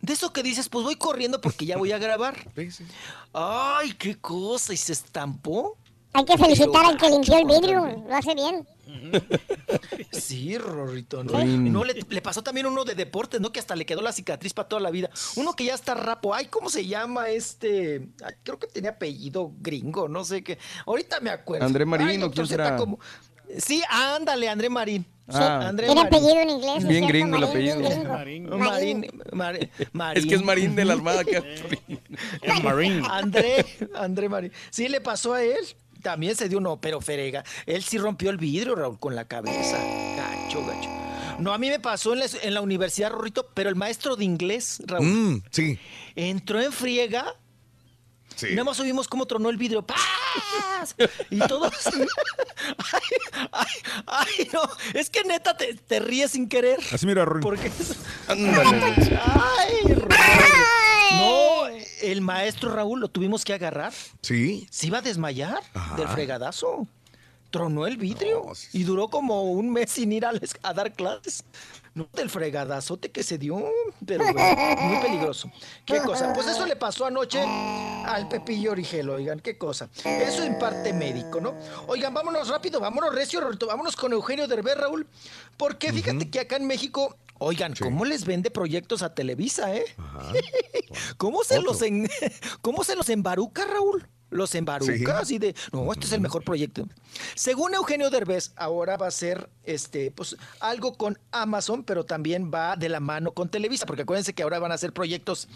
De 0.02 0.14
eso 0.14 0.34
que 0.34 0.42
dices, 0.42 0.70
pues 0.70 0.84
voy 0.84 0.95
corriendo 0.95 1.40
porque 1.40 1.68
ya 1.68 1.78
voy 1.78 1.92
a 1.92 2.00
grabar. 2.00 2.36
Sí, 2.56 2.72
sí. 2.72 2.86
Ay, 3.32 3.94
qué 3.94 4.18
cosa. 4.18 4.74
Y 4.74 4.78
se 4.78 4.94
estampó. 4.94 5.78
Hay 6.14 6.26
que 6.26 6.36
felicitar 6.38 6.84
al 6.86 6.98
que 6.98 7.10
limpió 7.10 7.38
el 7.38 7.45
vidrio, 7.45 7.86
lo 8.08 8.16
hace 8.16 8.34
bien. 8.34 8.68
Sí, 10.12 10.58
Rorrito. 10.58 11.24
¿no? 11.24 11.84
Le, 11.84 11.94
le 12.08 12.22
pasó 12.22 12.44
también 12.44 12.66
uno 12.66 12.86
de 12.86 12.96
deportes, 12.96 13.42
¿no? 13.42 13.52
Que 13.52 13.60
hasta 13.60 13.76
le 13.76 13.86
quedó 13.86 14.02
la 14.02 14.12
cicatriz 14.12 14.54
para 14.54 14.68
toda 14.68 14.82
la 14.82 14.92
vida. 14.92 15.10
Uno 15.36 15.54
que 15.54 15.66
ya 15.66 15.74
está 15.76 15.94
rapo. 15.94 16.34
Ay, 16.34 16.48
¿cómo 16.48 16.70
se 16.70 16.86
llama 16.86 17.30
este? 17.30 18.08
Ay, 18.24 18.36
creo 18.44 18.60
que 18.60 18.68
tenía 18.68 18.92
apellido 18.92 19.52
gringo, 19.60 20.08
no 20.08 20.24
sé 20.24 20.44
qué. 20.44 20.58
Ahorita 20.86 21.20
me 21.20 21.30
acuerdo. 21.30 21.66
André 21.66 21.84
Ay, 21.84 21.90
Marino, 21.90 22.26
doctor 22.26 22.48
¿quién 22.48 22.58
será? 22.58 22.76
¿cómo? 22.78 23.00
Sí, 23.58 23.84
ándale, 23.90 24.50
André 24.50 24.70
Marín. 24.70 25.06
Ah. 25.28 25.68
André 25.68 25.88
Marín. 25.88 26.06
apellido 26.06 26.40
en 26.40 26.50
inglés. 26.50 26.78
es 26.78 26.88
Bien 26.88 27.08
gringo 27.08 27.36
el 27.36 27.42
Marín, 27.42 27.72
apellido. 27.72 28.04
Marín, 28.10 28.50
Marín, 29.32 29.72
Marín. 29.94 30.18
Es 30.18 30.26
que 30.26 30.36
es 30.36 30.44
Marín 30.44 30.76
de 30.76 30.86
la 30.86 30.94
Armada. 30.94 31.22
acá. 31.22 31.44
Marine. 32.64 33.02
André, 33.10 33.66
André 33.96 34.30
Marín. 34.30 34.52
Sí, 34.70 34.88
le 34.88 35.02
pasó 35.02 35.34
a 35.34 35.44
él. 35.44 35.58
También 36.06 36.35
se 36.35 36.48
dio 36.48 36.59
no, 36.59 36.80
pero 36.80 37.01
ferega. 37.01 37.43
Él 37.66 37.84
sí 37.84 37.98
rompió 37.98 38.30
el 38.30 38.38
vidrio, 38.38 38.75
Raúl, 38.75 39.00
con 39.00 39.16
la 39.16 39.27
cabeza. 39.27 39.75
Gacho, 40.16 40.64
gacho. 40.64 40.88
No, 41.40 41.51
a 41.51 41.58
mí 41.58 41.67
me 41.67 41.80
pasó 41.80 42.14
en 42.14 42.19
la, 42.19 42.27
en 42.43 42.53
la 42.53 42.61
universidad, 42.61 43.09
Rorrito, 43.09 43.50
pero 43.56 43.69
el 43.72 43.75
maestro 43.75 44.16
de 44.16 44.24
inglés, 44.24 44.84
Raúl, 44.85 45.08
Mm, 45.08 45.43
sí. 45.50 45.80
entró 46.16 46.61
en 46.61 46.72
friega 46.72 47.34
Sí. 48.35 48.48
y 48.50 48.51
nada 48.51 48.66
más 48.66 48.80
oímos 48.80 49.08
cómo 49.08 49.25
tronó 49.25 49.50
el 49.50 49.58
vidrio. 49.58 49.82
¡Paz! 49.82 50.95
Y 51.32 51.40
todos. 51.40 51.74
ay, 52.92 53.01
ay, 53.51 53.67
ay, 54.06 54.50
no. 54.53 54.61
Es 54.93 55.09
que 55.09 55.24
neta 55.24 55.58
te, 55.58 55.74
te 55.74 56.00
ríes 56.00 56.32
sin 56.32 56.48
querer. 56.50 56.80
Así 56.92 57.06
mira, 57.08 57.25
Rory. 57.25 57.42
Porque. 57.42 57.72
Ándale. 58.27 59.19
Ay, 59.25 59.93
Raúl. 59.93 60.15
Maestro 62.45 62.72
Raúl 62.72 62.99
lo 62.99 63.07
tuvimos 63.07 63.43
que 63.43 63.53
agarrar. 63.53 63.91
Sí. 64.22 64.67
Se 64.69 64.85
iba 64.88 64.99
a 64.99 65.01
desmayar 65.01 65.64
Ajá. 65.74 65.95
del 65.95 66.07
fregadazo. 66.07 66.88
Tronó 67.49 67.88
el 67.88 67.98
vidrio 67.98 68.43
y 68.74 68.83
duró 68.83 69.07
como 69.07 69.43
un 69.43 69.72
mes 69.72 69.90
sin 69.90 70.11
ir 70.11 70.25
a, 70.25 70.32
les- 70.33 70.56
a 70.61 70.74
dar 70.74 70.91
clases. 70.93 71.43
No, 71.95 72.07
del 72.14 72.30
fregadazote 72.30 73.09
que 73.09 73.24
se 73.24 73.38
dio, 73.38 73.64
pero 74.06 74.25
bueno, 74.25 74.40
muy 74.82 74.98
peligroso. 75.01 75.49
¿Qué 75.85 75.99
cosa? 76.01 76.33
Pues 76.33 76.45
eso 76.48 76.65
le 76.65 76.75
pasó 76.75 77.06
anoche 77.06 77.41
al 77.41 78.27
Pepillo 78.27 78.74
Origel, 78.74 79.09
oigan, 79.09 79.40
qué 79.40 79.57
cosa. 79.57 79.90
Eso 80.03 80.43
en 80.43 80.59
parte 80.59 80.91
médico, 80.91 81.40
¿no? 81.40 81.56
Oigan, 81.88 82.14
vámonos 82.14 82.49
rápido, 82.49 82.82
vámonos 82.82 83.15
recio, 83.15 83.40
vámonos 83.65 83.95
con 83.95 84.11
Eugenio 84.11 84.48
Derbez, 84.48 84.77
Raúl, 84.77 85.07
porque 85.56 85.93
fíjate 85.93 86.30
que 86.30 86.41
acá 86.41 86.57
en 86.57 86.67
México, 86.67 87.15
oigan, 87.40 87.74
¿cómo 87.80 88.06
les 88.06 88.26
vende 88.26 88.50
proyectos 88.52 89.02
a 89.04 89.14
Televisa, 89.14 89.76
eh? 89.76 89.86
¿Cómo 91.18 91.44
se 91.44 91.62
los 91.62 91.82
en- 91.82 92.10
cómo 92.62 92.84
se 92.84 92.96
los 92.96 93.10
embaruca, 93.10 93.66
Raúl? 93.66 94.08
Los 94.32 94.56
embaruca 94.56 94.94
Sí. 94.96 95.06
así 95.08 95.38
de, 95.38 95.56
no, 95.72 95.90
este 95.94 96.08
es 96.08 96.12
el 96.12 96.20
mejor 96.20 96.44
proyecto. 96.44 96.88
Según 97.36 97.74
Eugenio 97.76 98.10
Derbez, 98.10 98.52
ahora 98.58 98.98
va 98.98 99.08
a 99.08 99.12
ser 99.12 99.50
este, 99.64 100.12
pues, 100.12 100.36
algo 100.60 100.96
con 100.98 101.18
Amazon, 101.32 101.84
pero 101.84 102.06
también 102.06 102.52
va 102.54 102.76
de 102.76 102.90
la 102.90 103.00
mano 103.00 103.32
con 103.34 103.50
Televisa, 103.50 103.86
porque 103.86 104.02
acuérdense 104.02 104.34
que 104.34 104.44
ahora 104.44 104.60
van 104.60 104.72
a 104.72 104.76
hacer 104.76 104.92
proyectos 104.94 105.48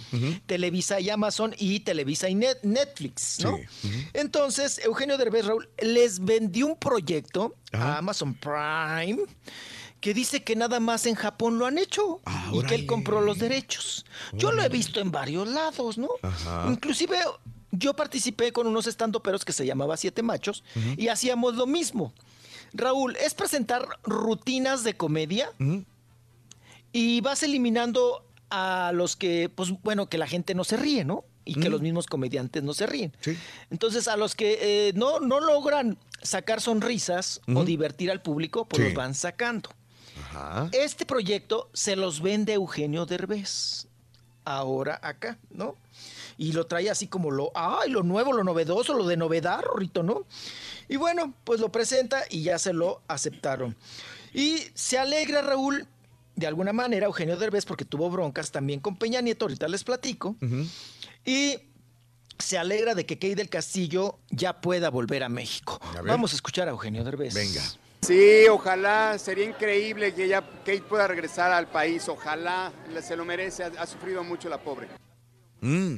Televisa 0.46 1.00
y 1.00 1.10
Amazon 1.10 1.56
y 1.58 1.80
Televisa 1.82 2.30
y 2.30 2.36
Net- 2.36 2.60
Netflix, 2.62 3.40
¿no? 3.44 3.58
Entonces, 4.14 4.80
Eugenio 4.86 5.18
Derbez, 5.18 5.48
Raúl, 5.48 5.68
les 5.82 6.20
vendió 6.24 6.68
un 6.68 6.76
proyecto 6.78 7.56
a 7.74 7.98
Amazon 7.98 8.34
Prime 8.36 9.20
que 10.02 10.14
dice 10.14 10.44
que 10.44 10.56
nada 10.56 10.80
más 10.80 11.06
en 11.06 11.16
Japón 11.16 11.60
lo 11.60 11.66
han 11.66 11.78
hecho 11.78 12.22
y 12.54 12.62
que 12.64 12.76
él 12.76 12.86
compró 12.86 13.22
los 13.22 13.40
derechos. 13.40 14.06
Yo 14.34 14.52
lo 14.52 14.64
he 14.64 14.70
visto 14.70 15.00
en 15.00 15.12
varios 15.12 15.48
lados, 15.48 15.98
¿no? 15.98 16.10
Ajá. 16.22 16.66
Inclusive 16.70 17.18
yo 17.72 17.96
participé 17.96 18.52
con 18.52 18.66
unos 18.68 18.88
estandoperos 18.88 19.44
que 19.46 19.54
se 19.54 19.66
llamaba 19.66 19.98
Siete 19.98 20.24
Machos 20.24 20.64
y 20.98 21.10
hacíamos 21.10 21.56
lo 21.56 21.68
mismo. 21.68 22.14
Raúl, 22.74 23.16
es 23.18 23.34
presentar 23.34 23.88
rutinas 24.04 24.84
de 24.84 24.96
comedia 24.96 25.50
y 26.92 27.22
vas 27.22 27.44
eliminando 27.44 28.26
a 28.50 28.92
los 28.94 29.16
que, 29.16 29.50
pues 29.50 29.70
bueno, 29.84 30.08
que 30.10 30.18
la 30.18 30.28
gente 30.28 30.56
no 30.56 30.64
se 30.64 30.78
ríe, 30.78 31.04
¿no? 31.06 31.24
Y 31.46 31.56
que 31.56 31.70
los 31.70 31.82
mismos 31.82 32.06
comediantes 32.06 32.62
no 32.62 32.74
se 32.76 32.86
ríen. 32.86 33.12
Entonces, 33.72 34.08
a 34.08 34.18
los 34.18 34.36
que 34.36 34.60
eh, 34.90 34.94
no, 34.94 35.20
no 35.20 35.40
logran 35.40 35.98
sacar 36.22 36.62
sonrisas 36.62 37.42
o 37.56 37.64
divertir 37.64 38.12
al 38.12 38.22
público, 38.22 38.68
pues 38.68 38.80
Sí. 38.82 38.86
los 38.86 38.94
van 38.94 39.16
sacando. 39.16 39.72
Ajá. 40.24 40.70
Este 40.72 41.06
proyecto 41.06 41.70
se 41.74 41.96
los 41.96 42.22
vende 42.22 42.54
Eugenio 42.54 43.06
Derbez. 43.06 43.88
Ahora 44.46 45.00
acá, 45.04 45.38
¿no? 45.52 45.76
Y 46.38 46.54
lo 46.54 46.66
trae 46.66 46.90
así 46.90 47.08
como 47.08 47.32
lo, 47.32 47.52
ay, 47.54 47.92
lo 47.92 48.02
nuevo, 48.04 48.34
lo 48.34 48.44
novedoso, 48.44 48.94
lo 48.94 49.06
de 49.06 49.18
novedad, 49.18 49.62
Rorrito, 49.62 50.02
¿no? 50.04 50.26
Y 50.88 50.96
bueno, 50.96 51.34
pues 51.44 51.60
lo 51.60 51.72
presenta 51.72 52.24
y 52.30 52.44
ya 52.44 52.58
se 52.58 52.74
lo 52.74 53.02
aceptaron. 53.08 53.76
Y 54.34 54.64
se 54.74 54.98
alegra 54.98 55.42
Raúl, 55.42 55.86
de 56.36 56.48
alguna 56.48 56.74
manera, 56.74 57.08
Eugenio 57.08 57.38
Derbez, 57.38 57.66
porque 57.66 57.86
tuvo 57.86 58.10
broncas 58.10 58.52
también 58.52 58.80
con 58.80 58.96
Peña 58.96 59.22
Nieto, 59.22 59.46
ahorita 59.46 59.68
les 59.68 59.84
platico. 59.84 60.36
Y 61.26 61.60
se 62.40 62.58
alegra 62.58 62.96
de 62.96 63.06
que 63.06 63.20
Key 63.20 63.36
del 63.36 63.50
Castillo 63.50 64.18
ya 64.30 64.62
pueda 64.62 64.90
volver 64.90 65.24
a 65.24 65.30
México. 65.30 65.80
Vamos 66.06 66.32
a 66.32 66.36
escuchar 66.36 66.68
a 66.70 66.72
Eugenio 66.72 67.04
Derbez. 67.04 67.34
Venga. 67.34 67.62
Sí, 68.02 68.48
ojalá, 68.50 69.18
sería 69.20 69.46
increíble 69.46 70.14
que 70.14 70.26
ella 70.26 70.42
Kate 70.42 70.82
pueda 70.82 71.08
regresar 71.08 71.52
al 71.52 71.68
país, 71.68 72.08
ojalá, 72.10 72.72
se 73.02 73.16
lo 73.16 73.26
merece, 73.26 73.64
ha, 73.64 73.72
ha 73.78 73.86
sufrido 73.86 74.24
mucho 74.24 74.50
la 74.50 74.58
pobre. 74.58 74.88
Mm. 75.62 75.98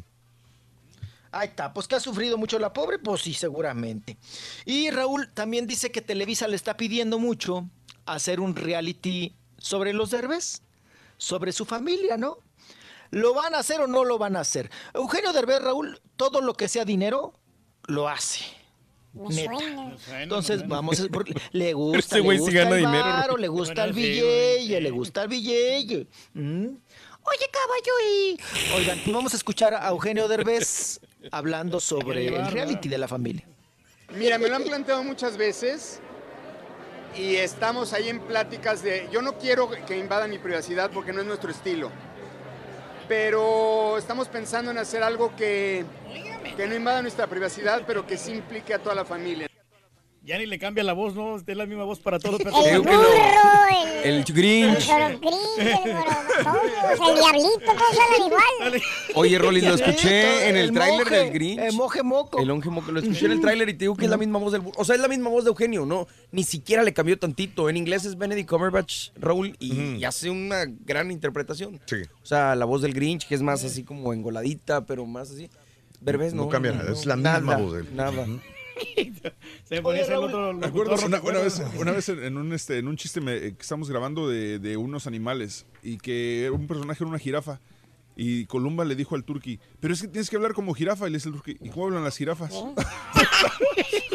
Ahí 1.31 1.47
está, 1.47 1.71
pues 1.73 1.87
que 1.87 1.95
ha 1.95 1.99
sufrido 1.99 2.37
mucho 2.37 2.59
la 2.59 2.73
pobre, 2.73 2.99
pues 2.99 3.21
sí, 3.21 3.33
seguramente. 3.33 4.17
Y 4.65 4.89
Raúl 4.89 5.31
también 5.33 5.65
dice 5.65 5.91
que 5.91 6.01
Televisa 6.01 6.47
le 6.47 6.57
está 6.57 6.75
pidiendo 6.75 7.19
mucho 7.19 7.69
hacer 8.05 8.41
un 8.41 8.55
reality 8.55 9.33
sobre 9.57 9.93
los 9.93 10.11
Derbez, 10.11 10.61
sobre 11.17 11.53
su 11.53 11.65
familia, 11.65 12.17
¿no? 12.17 12.39
¿Lo 13.11 13.33
van 13.33 13.55
a 13.55 13.59
hacer 13.59 13.79
o 13.79 13.87
no 13.87 14.03
lo 14.03 14.17
van 14.17 14.35
a 14.35 14.41
hacer? 14.41 14.69
Eugenio 14.93 15.31
Derbez, 15.31 15.61
Raúl, 15.61 16.01
todo 16.17 16.41
lo 16.41 16.53
que 16.55 16.67
sea 16.67 16.83
dinero, 16.83 17.33
lo 17.85 18.09
hace. 18.09 18.60
Me 19.13 19.29
Neta. 19.35 19.51
suena. 19.57 19.95
Entonces, 20.21 20.67
vamos, 20.67 20.99
a- 20.99 21.07
le 21.51 21.73
gusta, 21.73 21.99
Este 21.99 22.15
le 22.15 22.21
güey 22.21 22.39
sí 22.39 22.51
gana 22.51 22.71
el 22.77 22.85
dinero. 22.85 23.37
le 23.37 23.47
gusta 23.49 23.83
el 23.83 23.93
billete, 23.93 24.81
le 24.81 24.89
gusta 24.91 25.23
el 25.23 25.27
billete. 25.29 26.07
¿Mm? 26.33 26.65
Oye, 27.23 27.45
caballo, 27.51 27.93
y... 28.09 28.39
Oigan, 28.77 28.99
pues 29.03 29.13
vamos 29.15 29.33
a 29.33 29.37
escuchar 29.37 29.73
a 29.75 29.89
Eugenio 29.89 30.27
Derbez 30.27 30.99
hablando 31.31 31.79
sobre 31.79 32.27
el 32.27 32.51
reality 32.51 32.89
de 32.89 32.97
la 32.97 33.07
familia. 33.07 33.45
Mira, 34.15 34.37
me 34.39 34.47
lo 34.49 34.55
han 34.55 34.63
planteado 34.63 35.03
muchas 35.03 35.37
veces 35.37 35.99
y 37.15 37.35
estamos 37.35 37.93
ahí 37.93 38.09
en 38.09 38.21
pláticas 38.21 38.81
de, 38.81 39.07
yo 39.11 39.21
no 39.21 39.37
quiero 39.37 39.69
que 39.85 39.97
invadan 39.97 40.29
mi 40.31 40.39
privacidad 40.39 40.89
porque 40.91 41.13
no 41.13 41.19
es 41.21 41.27
nuestro 41.27 41.51
estilo, 41.51 41.91
pero 43.07 43.97
estamos 43.97 44.27
pensando 44.27 44.71
en 44.71 44.77
hacer 44.77 45.03
algo 45.03 45.35
que, 45.35 45.85
que 46.55 46.67
no 46.67 46.75
invada 46.75 47.01
nuestra 47.01 47.27
privacidad, 47.27 47.83
pero 47.87 48.05
que 48.05 48.17
sí 48.17 48.31
implique 48.33 48.73
a 48.73 48.79
toda 48.79 48.95
la 48.95 49.05
familia. 49.05 49.47
Ya 50.23 50.37
ni 50.37 50.45
le 50.45 50.59
cambia 50.59 50.83
la 50.83 50.93
voz, 50.93 51.15
¿no? 51.15 51.35
Es 51.37 51.47
la 51.57 51.65
misma 51.65 51.83
voz 51.83 51.99
para 51.99 52.19
todos 52.19 52.33
los 52.33 52.41
El 52.41 52.45
personajes. 52.45 52.83
no. 52.83 52.83
burro, 52.83 53.07
el, 54.03 54.13
El 54.17 54.23
Grinch. 54.23 54.87
el 54.87 55.19
Grinch, 55.19 55.57
el 55.57 55.93
Gorotoño, 55.93 57.09
el 57.09 57.15
Diablito, 57.15 57.59
todos 57.65 57.99
hablan 57.99 58.27
igual. 58.27 58.81
Oye, 59.15 59.37
Rolly, 59.39 59.61
lo 59.61 59.73
escuché 59.73 60.47
en 60.49 60.57
el 60.57 60.65
El 60.65 60.71
tráiler 60.73 60.99
monje, 61.05 61.15
del 61.15 61.31
Grinch. 61.33 61.59
el 61.59 61.73
monje 61.73 62.03
moco. 62.03 62.37
El 62.39 62.51
onge 62.51 62.69
moco. 62.69 62.91
Lo 62.91 62.99
escuché 62.99 63.25
en 63.25 63.31
el 63.31 63.41
tráiler 63.41 63.67
y 63.69 63.73
te 63.73 63.79
digo 63.85 63.95
que 63.97 64.05
es 64.05 64.11
la 64.11 64.17
misma 64.17 64.37
voz 64.37 64.51
del 64.51 64.61
burro. 64.61 64.75
O 64.79 64.85
sea, 64.85 64.93
es 64.95 65.01
la 65.01 65.07
misma 65.07 65.29
voz 65.31 65.43
de 65.43 65.49
Eugenio, 65.49 65.87
¿no? 65.87 66.07
Ni 66.31 66.43
siquiera 66.43 66.83
le 66.83 66.93
cambió 66.93 67.17
tantito. 67.17 67.67
En 67.67 67.75
inglés 67.77 68.05
es 68.05 68.15
Benedict 68.15 68.47
Cumberbatch, 68.47 69.09
Raúl, 69.15 69.55
y, 69.59 69.95
y 69.95 70.05
hace 70.05 70.29
una 70.29 70.65
gran 70.67 71.09
interpretación. 71.09 71.81
Sí. 71.87 71.95
O 72.21 72.25
sea, 72.27 72.53
la 72.55 72.65
voz 72.65 72.83
del 72.83 72.93
Grinch, 72.93 73.27
que 73.27 73.33
es 73.33 73.41
más 73.41 73.63
así 73.63 73.83
como 73.83 74.13
engoladita, 74.13 74.85
pero 74.85 75.03
más 75.07 75.31
así. 75.31 75.49
No. 76.33 76.43
No 76.45 76.49
cambia 76.49 76.71
nada, 76.73 76.91
es 76.91 77.05
la 77.05 77.15
misma 77.15 77.57
voz 77.57 77.73
de 77.73 77.79
él. 77.81 77.87
Nada. 77.95 78.25
Se 79.63 79.75
me 79.75 79.81
ponía 79.83 80.01
a 80.01 80.03
hacer 80.03 80.15
el 80.15 80.23
otro 80.23 80.53
Me 80.53 80.65
acuerdo 80.65 80.93
una, 80.95 81.17
¿no 81.17 81.21
te 81.23 81.29
una 81.29 81.39
vez, 81.39 81.61
una 81.77 81.91
vez 81.91 82.09
en 82.09 82.37
un, 82.37 82.51
este, 82.53 82.79
en 82.79 82.87
un 82.87 82.97
chiste 82.97 83.21
me- 83.21 83.39
que 83.39 83.55
estamos 83.61 83.89
grabando 83.89 84.27
de, 84.27 84.57
de 84.59 84.77
unos 84.77 85.05
animales 85.07 85.65
y 85.83 85.97
que 85.97 86.49
un 86.51 86.65
personaje 86.67 87.03
era 87.03 87.09
una 87.09 87.19
jirafa 87.19 87.59
y 88.15 88.45
Columba 88.45 88.85
le 88.85 88.95
dijo 88.95 89.15
al 89.15 89.23
turqui, 89.23 89.59
pero 89.79 89.93
es 89.93 90.01
que 90.01 90.07
tienes 90.07 90.29
que 90.29 90.35
hablar 90.35 90.53
como 90.53 90.73
jirafa 90.73 91.07
y 91.07 91.11
le 91.11 91.17
dice 91.17 91.29
el 91.29 91.35
turqui, 91.35 91.57
¿y 91.61 91.69
cómo 91.69 91.85
hablan 91.85 92.03
las 92.03 92.17
jirafas? 92.17 92.51
Puede 92.51 92.75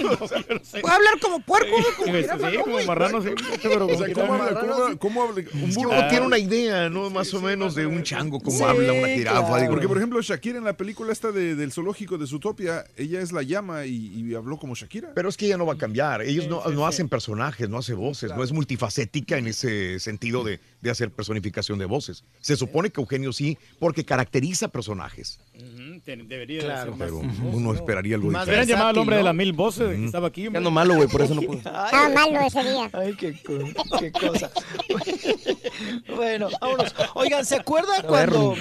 hablar 0.94 1.18
como 1.20 1.41
puerco, 1.41 1.70
güey, 1.70 1.84
como 1.97 2.12
Sí, 2.15 2.23
jirafa, 2.23 2.50
sí, 2.50 2.57
¿no, 2.57 2.62
como 2.62 2.75
güey? 2.75 2.86
marrano, 2.86 3.23
sí. 3.23 3.28
Pero 3.62 3.84
O 3.86 3.89
como 3.89 3.99
sea, 3.99 4.07
que 4.07 4.12
¿cómo 4.12 4.34
habla? 4.34 4.60
¿Cómo 4.60 4.75
habla? 4.75 4.97
¿Cómo 4.97 5.23
habla? 5.23 5.34
Un 5.55 5.60
Es 5.70 5.76
que 5.76 5.83
burro. 5.84 5.99
uno 5.99 6.08
tiene 6.08 6.26
una 6.26 6.39
idea, 6.39 6.89
¿no? 6.89 7.10
Más 7.10 7.33
o 7.34 7.41
menos 7.41 7.75
de 7.75 7.86
un 7.86 8.02
chango, 8.02 8.41
cómo 8.41 8.57
Sí, 8.57 8.62
habla 8.65 8.92
una 8.92 9.08
jirafa. 9.08 9.47
claro. 9.47 9.70
Porque, 9.70 9.89
por 9.89 9.97
ejemplo, 9.97 10.20
Shakira 10.23 10.58
en 10.58 10.65
la 10.65 10.76
película 10.76 11.12
esta 11.12 11.33
de- 11.33 11.55
del 11.55 11.73
zoológico 11.73 12.18
de 12.18 12.26
Zootopia, 12.26 12.84
ella 12.97 13.20
es 13.20 13.33
la 13.33 13.42
llama 13.42 13.86
y, 13.86 13.94
y 14.15 14.34
habló 14.34 14.58
como 14.58 14.75
Shakira. 14.75 15.12
Pero 15.15 15.28
es 15.28 15.36
que 15.36 15.47
ella 15.47 15.57
no 15.57 15.66
va 15.66 15.75
a 15.75 15.78
cambiar. 15.78 16.23
Ellos 16.23 16.49
no, 16.49 16.62
no 16.70 16.86
hacen 16.86 17.08
personajes, 17.08 17.68
no 17.68 17.78
hace 17.78 17.94
voces, 17.94 18.31
no 18.36 18.44
es 18.44 18.52
multifacética 18.52 19.39
en 19.39 19.47
ese 19.49 19.99
sentido 20.00 20.44
de, 20.44 20.60
de 20.86 20.92
hacer 20.92 21.10
personificación 21.10 21.78
de 21.78 21.84
voces. 21.84 22.24
Se 22.40 22.56
supone 22.56 22.90
que 22.90 23.00
Eugenio 23.00 23.32
sí, 23.32 23.58
porque 23.78 24.05
caracteriza 24.05 24.68
personajes. 24.68 25.39
Debería 26.06 26.60
Claro. 26.62 26.92
de 26.92 26.98
ser 26.98 27.06
Pero 27.06 27.23
más. 27.23 27.36
uno 27.55 27.74
esperaría 27.74 28.15
algo 28.16 28.31
Más 28.31 28.44
diferente. 28.47 28.73
Llamado 28.73 28.90
al 28.90 28.98
hombre 28.98 29.16
de 29.16 29.23
las 29.24 29.34
mil 29.34 29.52
voces 29.52 29.97
que 29.97 30.05
estaba 30.06 30.28
aquí. 30.28 30.47
Ando 30.47 30.70
malo, 30.70 30.94
güey, 30.94 31.08
por 31.08 31.23
eso 31.23 31.34
no 31.34 31.42
puedo. 31.47 31.58
Estaba 31.58 32.08
malo 32.10 32.40
ese 32.47 32.62
día. 32.62 32.90
Ay, 32.92 33.15
qué, 33.16 33.34
co- 33.42 33.98
qué 33.98 34.12
cosa. 34.12 34.50
bueno, 36.16 36.48
vámonos. 36.60 36.94
Oigan, 37.15 37.44
¿se 37.44 37.56
acuerdan 37.56 38.02
cuando... 38.06 38.55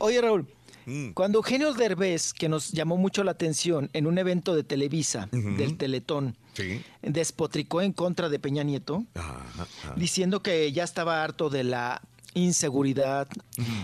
Oye, 0.00 0.20
Raúl, 0.20 0.46
Cuando 1.14 1.38
Eugenio 1.38 1.74
Derbez, 1.74 2.32
que 2.32 2.48
nos 2.48 2.70
llamó 2.70 2.96
mucho 2.96 3.24
la 3.24 3.32
atención 3.32 3.90
en 3.92 4.06
un 4.06 4.18
evento 4.18 4.54
de 4.54 4.62
Televisa, 4.62 5.28
del 5.32 5.76
Teletón, 5.76 6.36
Sí. 6.52 6.80
despotricó 7.02 7.82
en 7.82 7.92
contra 7.92 8.28
de 8.28 8.38
Peña 8.38 8.62
Nieto, 8.62 9.04
diciendo 9.96 10.42
que 10.42 10.70
ya 10.72 10.84
estaba 10.84 11.22
harto 11.24 11.50
de 11.50 11.64
la 11.64 12.02
inseguridad, 12.36 13.26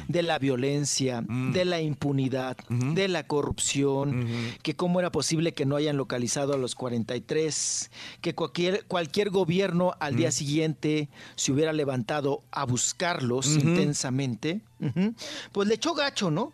de 0.08 0.22
la 0.22 0.38
violencia, 0.38 1.24
de 1.26 1.64
la 1.64 1.80
impunidad, 1.80 2.56
de 2.68 3.08
la 3.08 3.26
corrupción, 3.26 4.26
que 4.62 4.76
cómo 4.76 5.00
era 5.00 5.10
posible 5.10 5.52
que 5.52 5.66
no 5.66 5.76
hayan 5.76 5.96
localizado 5.96 6.52
a 6.52 6.58
los 6.58 6.74
43, 6.74 7.90
que 8.20 8.34
cualquier, 8.34 8.84
cualquier 8.84 9.30
gobierno 9.30 9.94
al 9.98 10.16
día 10.16 10.30
siguiente 10.30 11.08
se 11.34 11.52
hubiera 11.52 11.72
levantado 11.72 12.42
a 12.52 12.64
buscarlos 12.64 13.46
intensamente, 13.56 14.60
pues 15.50 15.66
le 15.66 15.74
echó 15.74 15.94
gacho, 15.94 16.30
¿no? 16.30 16.52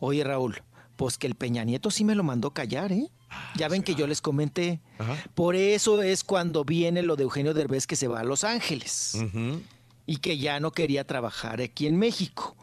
Oye, 0.00 0.24
Raúl, 0.24 0.62
pues 0.96 1.16
que 1.16 1.26
el 1.28 1.36
Peña 1.36 1.62
Nieto 1.64 1.90
sí 1.90 2.04
me 2.04 2.14
lo 2.14 2.24
mandó 2.24 2.50
callar, 2.50 2.90
¿eh? 2.92 3.08
Ya 3.54 3.68
ven 3.68 3.84
que 3.84 3.94
yo 3.94 4.08
les 4.08 4.20
comenté. 4.20 4.80
Por 5.34 5.54
eso 5.54 6.02
es 6.02 6.24
cuando 6.24 6.64
viene 6.64 7.02
lo 7.02 7.14
de 7.14 7.22
Eugenio 7.22 7.54
Derbez 7.54 7.86
que 7.86 7.94
se 7.94 8.08
va 8.08 8.20
a 8.20 8.24
Los 8.24 8.42
Ángeles 8.42 9.16
y 10.06 10.16
que 10.16 10.38
ya 10.38 10.60
no 10.60 10.72
quería 10.72 11.06
trabajar 11.06 11.60
aquí 11.60 11.86
en 11.86 11.96
México. 11.98 12.56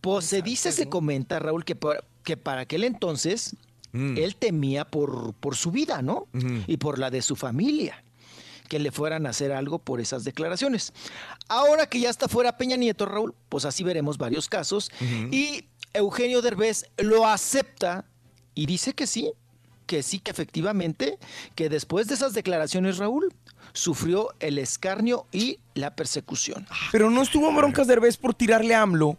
Pues 0.00 0.24
se 0.26 0.42
dice, 0.42 0.72
se 0.72 0.88
comenta, 0.88 1.38
Raúl, 1.38 1.64
que, 1.64 1.74
por- 1.76 2.04
que 2.22 2.36
para 2.36 2.62
aquel 2.62 2.84
entonces 2.84 3.56
él 3.92 4.34
temía 4.36 4.84
por, 4.84 5.34
por 5.34 5.54
su 5.54 5.70
vida, 5.70 6.02
¿no? 6.02 6.26
Y 6.66 6.78
por 6.78 6.98
la 6.98 7.10
de 7.10 7.22
su 7.22 7.36
familia, 7.36 8.02
que 8.68 8.78
le 8.80 8.90
fueran 8.90 9.24
a 9.26 9.30
hacer 9.30 9.52
algo 9.52 9.78
por 9.78 10.00
esas 10.00 10.24
declaraciones. 10.24 10.92
Ahora 11.48 11.86
que 11.88 12.00
ya 12.00 12.10
está 12.10 12.26
fuera 12.26 12.56
Peña 12.56 12.76
Nieto, 12.76 13.06
Raúl, 13.06 13.34
pues 13.48 13.64
así 13.64 13.84
veremos 13.84 14.18
varios 14.18 14.48
casos. 14.48 14.90
Y 15.30 15.66
Eugenio 15.92 16.42
Derbez 16.42 16.86
lo 16.98 17.24
acepta 17.26 18.04
y 18.56 18.66
dice 18.66 18.94
que 18.94 19.06
sí, 19.06 19.30
que 19.86 20.02
sí, 20.02 20.18
que 20.18 20.32
efectivamente, 20.32 21.18
que 21.54 21.68
después 21.68 22.08
de 22.08 22.14
esas 22.14 22.34
declaraciones, 22.34 22.98
Raúl, 22.98 23.32
sufrió 23.74 24.30
el 24.40 24.58
escarnio 24.58 25.26
y 25.32 25.58
la 25.74 25.94
persecución. 25.94 26.66
Pero 26.92 27.10
no 27.10 27.20
estuvo 27.20 27.50
en 27.50 27.56
broncas 27.56 27.86
Derbez 27.86 28.16
por 28.16 28.32
tirarle 28.32 28.74
a 28.74 28.80
AMLO. 28.82 29.18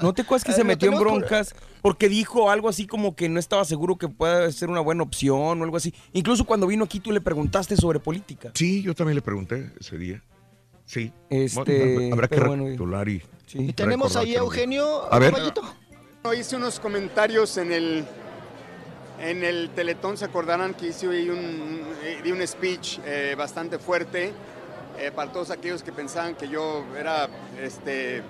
¿No 0.00 0.14
te 0.14 0.22
acuerdas 0.22 0.44
que 0.44 0.50
Eh, 0.52 0.54
se 0.54 0.60
lo 0.62 0.64
metió 0.66 0.88
en 0.90 0.94
por- 0.96 1.02
broncas 1.06 1.54
porque 1.82 2.08
dijo 2.08 2.50
algo 2.50 2.68
así 2.70 2.86
como 2.86 3.14
que 3.14 3.28
no 3.28 3.38
estaba 3.38 3.64
seguro 3.66 3.96
que 3.96 4.08
pueda 4.08 4.50
ser 4.50 4.70
una 4.70 4.80
buena 4.80 5.02
opción 5.02 5.60
o 5.60 5.64
algo 5.64 5.76
así? 5.76 5.94
Incluso 6.14 6.44
cuando 6.44 6.66
vino 6.66 6.84
aquí 6.84 6.98
tú 7.00 7.12
le 7.12 7.20
preguntaste 7.20 7.76
sobre 7.76 8.00
política. 8.00 8.50
Sí, 8.54 8.82
yo 8.82 8.94
también 8.94 9.16
le 9.16 9.22
pregunté 9.22 9.70
ese 9.78 9.98
día. 9.98 10.22
Sí. 10.86 11.12
Este, 11.28 12.10
habrá 12.10 12.28
que 12.28 12.40
bueno, 12.40 12.64
recapitular 12.64 13.08
y. 13.10 13.22
Y 13.52 13.72
tenemos 13.74 14.16
ahí 14.16 14.34
a 14.34 14.38
Eugenio 14.38 15.12
A 15.12 15.18
ver. 15.18 15.32
Caballito. 15.32 15.62
Hice 16.36 16.56
unos 16.56 16.80
comentarios 16.80 17.56
en 17.58 17.70
el 17.72 18.04
en 19.20 19.42
el 19.44 19.70
Teletón, 19.70 20.16
se 20.16 20.24
acordarán 20.24 20.74
que 20.74 20.88
hice 20.88 21.08
un, 21.08 21.82
eh, 22.02 22.20
di 22.22 22.30
un 22.32 22.46
speech 22.46 22.98
eh, 23.04 23.34
bastante 23.36 23.78
fuerte 23.78 24.32
eh, 24.98 25.10
para 25.14 25.32
todos 25.32 25.50
aquellos 25.50 25.82
que 25.82 25.92
pensaban 25.92 26.34
que 26.34 26.48
yo 26.48 26.84
era 26.98 27.28
este 27.60 28.22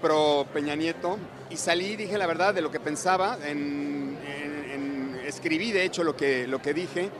pro 0.00 0.46
Peña 0.52 0.74
Nieto 0.74 1.18
y 1.50 1.56
salí 1.56 1.96
dije 1.96 2.16
la 2.18 2.26
verdad 2.26 2.54
de 2.54 2.60
lo 2.62 2.70
que 2.70 2.80
pensaba, 2.80 3.38
en, 3.44 4.16
en- 4.26 4.70
en- 4.70 5.20
escribí 5.26 5.72
de 5.72 5.84
hecho 5.84 6.04
lo 6.04 6.16
que, 6.16 6.46
lo 6.46 6.60
que 6.62 6.72
dije 6.72 7.10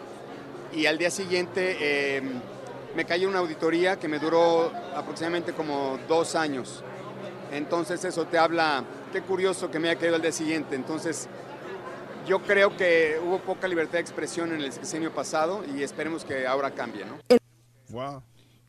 y 0.73 0.87
al 0.87 0.97
día 0.99 1.11
siguiente 1.11 1.77
eh, 1.81 2.23
me 2.97 3.05
cayó 3.05 3.29
una 3.29 3.39
auditoría 3.41 3.99
que 3.99 4.09
me 4.09 4.19
duró 4.19 4.73
aproximadamente 4.95 5.53
como 5.53 5.99
dos 6.09 6.35
años. 6.35 6.83
Entonces 7.53 8.05
eso 8.05 8.27
te 8.27 8.39
habla, 8.39 8.83
qué 9.13 9.23
curioso 9.23 9.71
que 9.71 9.79
me 9.79 9.89
haya 9.89 9.99
caído 9.99 10.17
al 10.17 10.23
día 10.23 10.33
siguiente. 10.33 10.75
Entonces 10.75 11.29
yo 12.27 12.41
creo 12.43 12.77
que 12.77 13.19
hubo 13.25 13.39
poca 13.41 13.69
libertad 13.69 13.95
de 13.95 14.01
expresión 14.01 14.53
en 14.53 14.61
el 14.61 14.73
sexenio 14.73 15.13
pasado 15.15 15.63
y 15.77 15.83
esperemos 15.83 16.25
que 16.25 16.47
ahora 16.47 16.71
cambie, 16.73 17.05
¿no? 17.05 17.19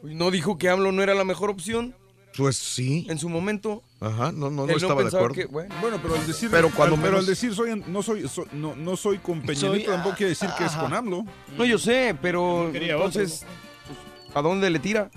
Pues 0.02 0.14
no 0.16 0.32
dijo 0.32 0.58
que 0.58 0.70
AMLO 0.70 0.92
no 0.92 1.04
era 1.04 1.14
la 1.14 1.24
mejor 1.26 1.50
opción. 1.50 1.94
Pues 2.38 2.56
sí. 2.58 3.06
En 3.10 3.18
su 3.18 3.28
momento. 3.28 3.84
Ajá, 4.00 4.32
no, 4.32 4.50
no, 4.50 4.66
no 4.66 4.74
estaba 4.76 5.02
de 5.02 5.08
acuerdo. 5.10 5.34
que, 5.34 5.46
bueno, 5.48 5.74
Bueno, 5.82 6.00
pero 6.02 6.16
al 6.16 6.26
decir, 6.26 6.50
Pero 6.52 6.70
cuando 6.70 6.96
al, 6.96 7.02
pero 7.02 7.18
al 7.18 7.26
decir 7.26 7.54
soy, 7.54 7.84
no 7.88 8.02
soy, 8.02 8.28
so- 8.30 8.46
no, 8.54 8.76
no 8.76 8.96
soy 8.96 9.18
con 9.18 9.42
Peña 9.42 9.60
Soy- 9.60 9.84
tampoco 9.84 10.16
quiere 10.16 10.30
decir 10.30 10.50
que 10.58 10.64
es 10.66 10.72
con 10.74 10.94
AMLO. 10.94 11.26
No, 11.58 11.66
yo 11.66 11.78
sé, 11.78 12.16
pero 12.22 12.66
No 12.68 12.72
quería 12.72 12.94
entonces, 12.94 13.46
pues, 13.88 14.36
¿a 14.36 14.42
dónde 14.42 14.70
le 14.70 14.80
tira? 14.80 15.10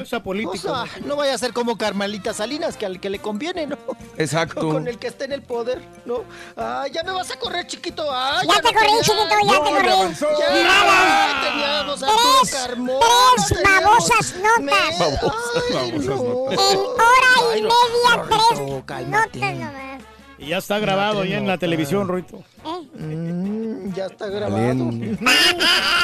Esa 0.00 0.20
política. 0.22 0.52
O 0.72 0.86
sea, 0.86 1.00
no 1.04 1.16
vaya 1.16 1.34
a 1.34 1.38
ser 1.38 1.52
como 1.52 1.76
Carmelita 1.78 2.32
Salinas, 2.34 2.76
que 2.76 2.86
al 2.86 3.00
que 3.00 3.10
le 3.10 3.18
conviene, 3.20 3.66
¿no? 3.66 3.76
Exacto. 4.16 4.68
Con 4.70 4.88
el 4.88 4.98
que 4.98 5.06
esté 5.08 5.24
en 5.24 5.32
el 5.32 5.42
poder, 5.42 5.80
¿no? 6.04 6.24
Ah, 6.56 6.86
ya 6.92 7.02
me 7.02 7.12
vas 7.12 7.30
a 7.30 7.38
correr, 7.38 7.66
chiquito. 7.66 8.06
Ah, 8.10 8.40
Ya 8.46 8.60
te 8.60 8.72
no 8.72 8.78
corrí, 8.80 8.86
tenía- 8.86 9.02
chiquito, 9.02 9.24
ya 9.28 9.52
te 9.52 9.70
No, 9.70 9.76
corrí. 9.76 9.88
avanzó. 9.88 10.26
Ya, 10.38 10.62
Nada. 10.62 11.50
teníamos 11.50 12.02
a 12.02 12.06
Tres, 12.06 12.54
Arturo 12.54 12.66
Carmona, 12.66 13.06
tres 13.36 13.48
teníamos- 13.62 13.84
babosas 13.84 14.34
notas. 14.36 14.98
Babosas 15.00 16.04
notas. 16.04 16.70
En 16.72 16.78
hora 16.78 17.32
y 17.36 17.52
Ay, 17.54 17.62
no, 17.62 17.68
media, 17.68 18.16
Rorrito, 18.16 18.46
tres 18.48 18.82
cálmate. 18.86 19.38
notas 19.40 19.54
nomás. 19.58 20.00
Y 20.38 20.46
ya 20.48 20.58
está 20.58 20.78
grabado 20.80 21.22
te 21.22 21.28
ya 21.28 21.38
en 21.38 21.46
la 21.46 21.58
televisión, 21.58 22.08
Roito. 22.08 22.42
Mm, 22.94 23.92
ya 23.94 24.06
está 24.06 24.26
grabado. 24.28 24.90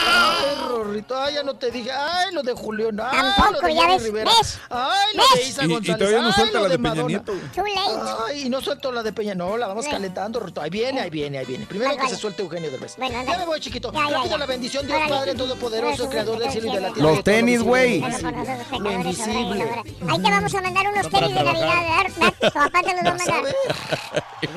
Ay, 0.07 0.55
Rorrito, 0.69 1.17
ay, 1.19 1.35
ya 1.35 1.43
no 1.43 1.55
te 1.57 1.71
dije. 1.71 1.91
Ay, 1.93 2.33
lo 2.33 2.43
de 2.43 2.53
Julián. 2.53 2.99
Ay, 3.01 3.19
Tampoco, 3.37 3.53
lo 3.63 3.69
de 3.69 3.75
ya 3.75 3.81
Jenny 3.83 3.95
ves, 3.95 4.03
Rivera. 4.05 4.31
¿ves? 4.39 4.59
Ay, 4.71 5.17
lo 5.17 5.23
¿Ves? 5.23 5.35
de 5.35 5.49
Isa 5.49 5.63
Y- 5.63 5.65
y 5.67 5.73
González. 5.75 5.99
todavía 5.99 6.21
no 6.21 6.27
Ay, 6.29 6.33
suelta 6.35 6.59
lo 6.59 6.63
la 6.65 6.69
de 6.71 6.79
Peña 6.79 6.89
Madonna. 6.91 7.09
Nieto. 7.09 7.33
Too 7.55 7.65
late. 7.67 8.11
Ay, 8.29 8.43
y 8.47 8.51
no 8.51 8.61
suelto 8.61 8.93
la 8.93 9.03
de 9.03 9.13
Peña. 9.13 9.35
No, 9.35 9.57
la 9.57 9.67
vamos 9.69 9.87
calentando, 9.89 10.41
Rorrito. 10.41 10.61
Ahí 10.61 10.71
viene, 10.71 11.01
ahí 11.01 11.11
viene, 11.11 11.39
ahí 11.39 11.47
viene. 11.47 11.67
Primero 11.67 11.91
Vale, 11.91 11.99
que 11.99 12.05
vale. 12.05 12.15
se 12.15 12.21
suelte 12.21 12.43
Eugenio 12.43 12.71
Derbez. 12.71 12.97
Bueno, 12.97 13.23
ya 13.25 13.39
me 13.39 13.47
voy, 13.47 13.61
chiquito. 13.61 13.93
Ya, 13.93 13.99
ya, 14.09 14.17
Rápido 14.17 14.31
ya. 14.31 14.39
la 14.39 14.47
bendición, 14.47 14.87
Dios 14.87 14.97
Órale. 14.99 15.15
Padre 15.15 15.35
Todopoderoso, 15.35 16.09
Creador 16.09 16.39
del 16.39 16.51
cielo 16.51 16.69
y 16.69 16.75
de 16.75 16.81
la 16.81 16.93
tierra. 16.93 17.11
Los 17.11 17.25
tenis, 17.25 17.63
güey. 17.63 18.01
Bueno, 18.01 18.19
por 18.19 18.93
invisible. 18.93 19.43
nosotros 19.43 19.85
pecadores. 19.85 20.11
Ahí 20.11 20.19
te 20.23 20.31
vamos 20.31 20.55
a 20.55 20.61
mandar 20.63 20.87
unos 20.89 21.09
tenis 21.11 21.35
de 21.35 21.43
Navidad. 21.45 21.75
¿verdad? 22.05 22.35
Tu 22.41 22.51
papá 22.53 22.81
te 22.83 22.95
los 22.95 23.05
va 23.05 23.11
a 23.11 23.15
mandar. 23.17 23.55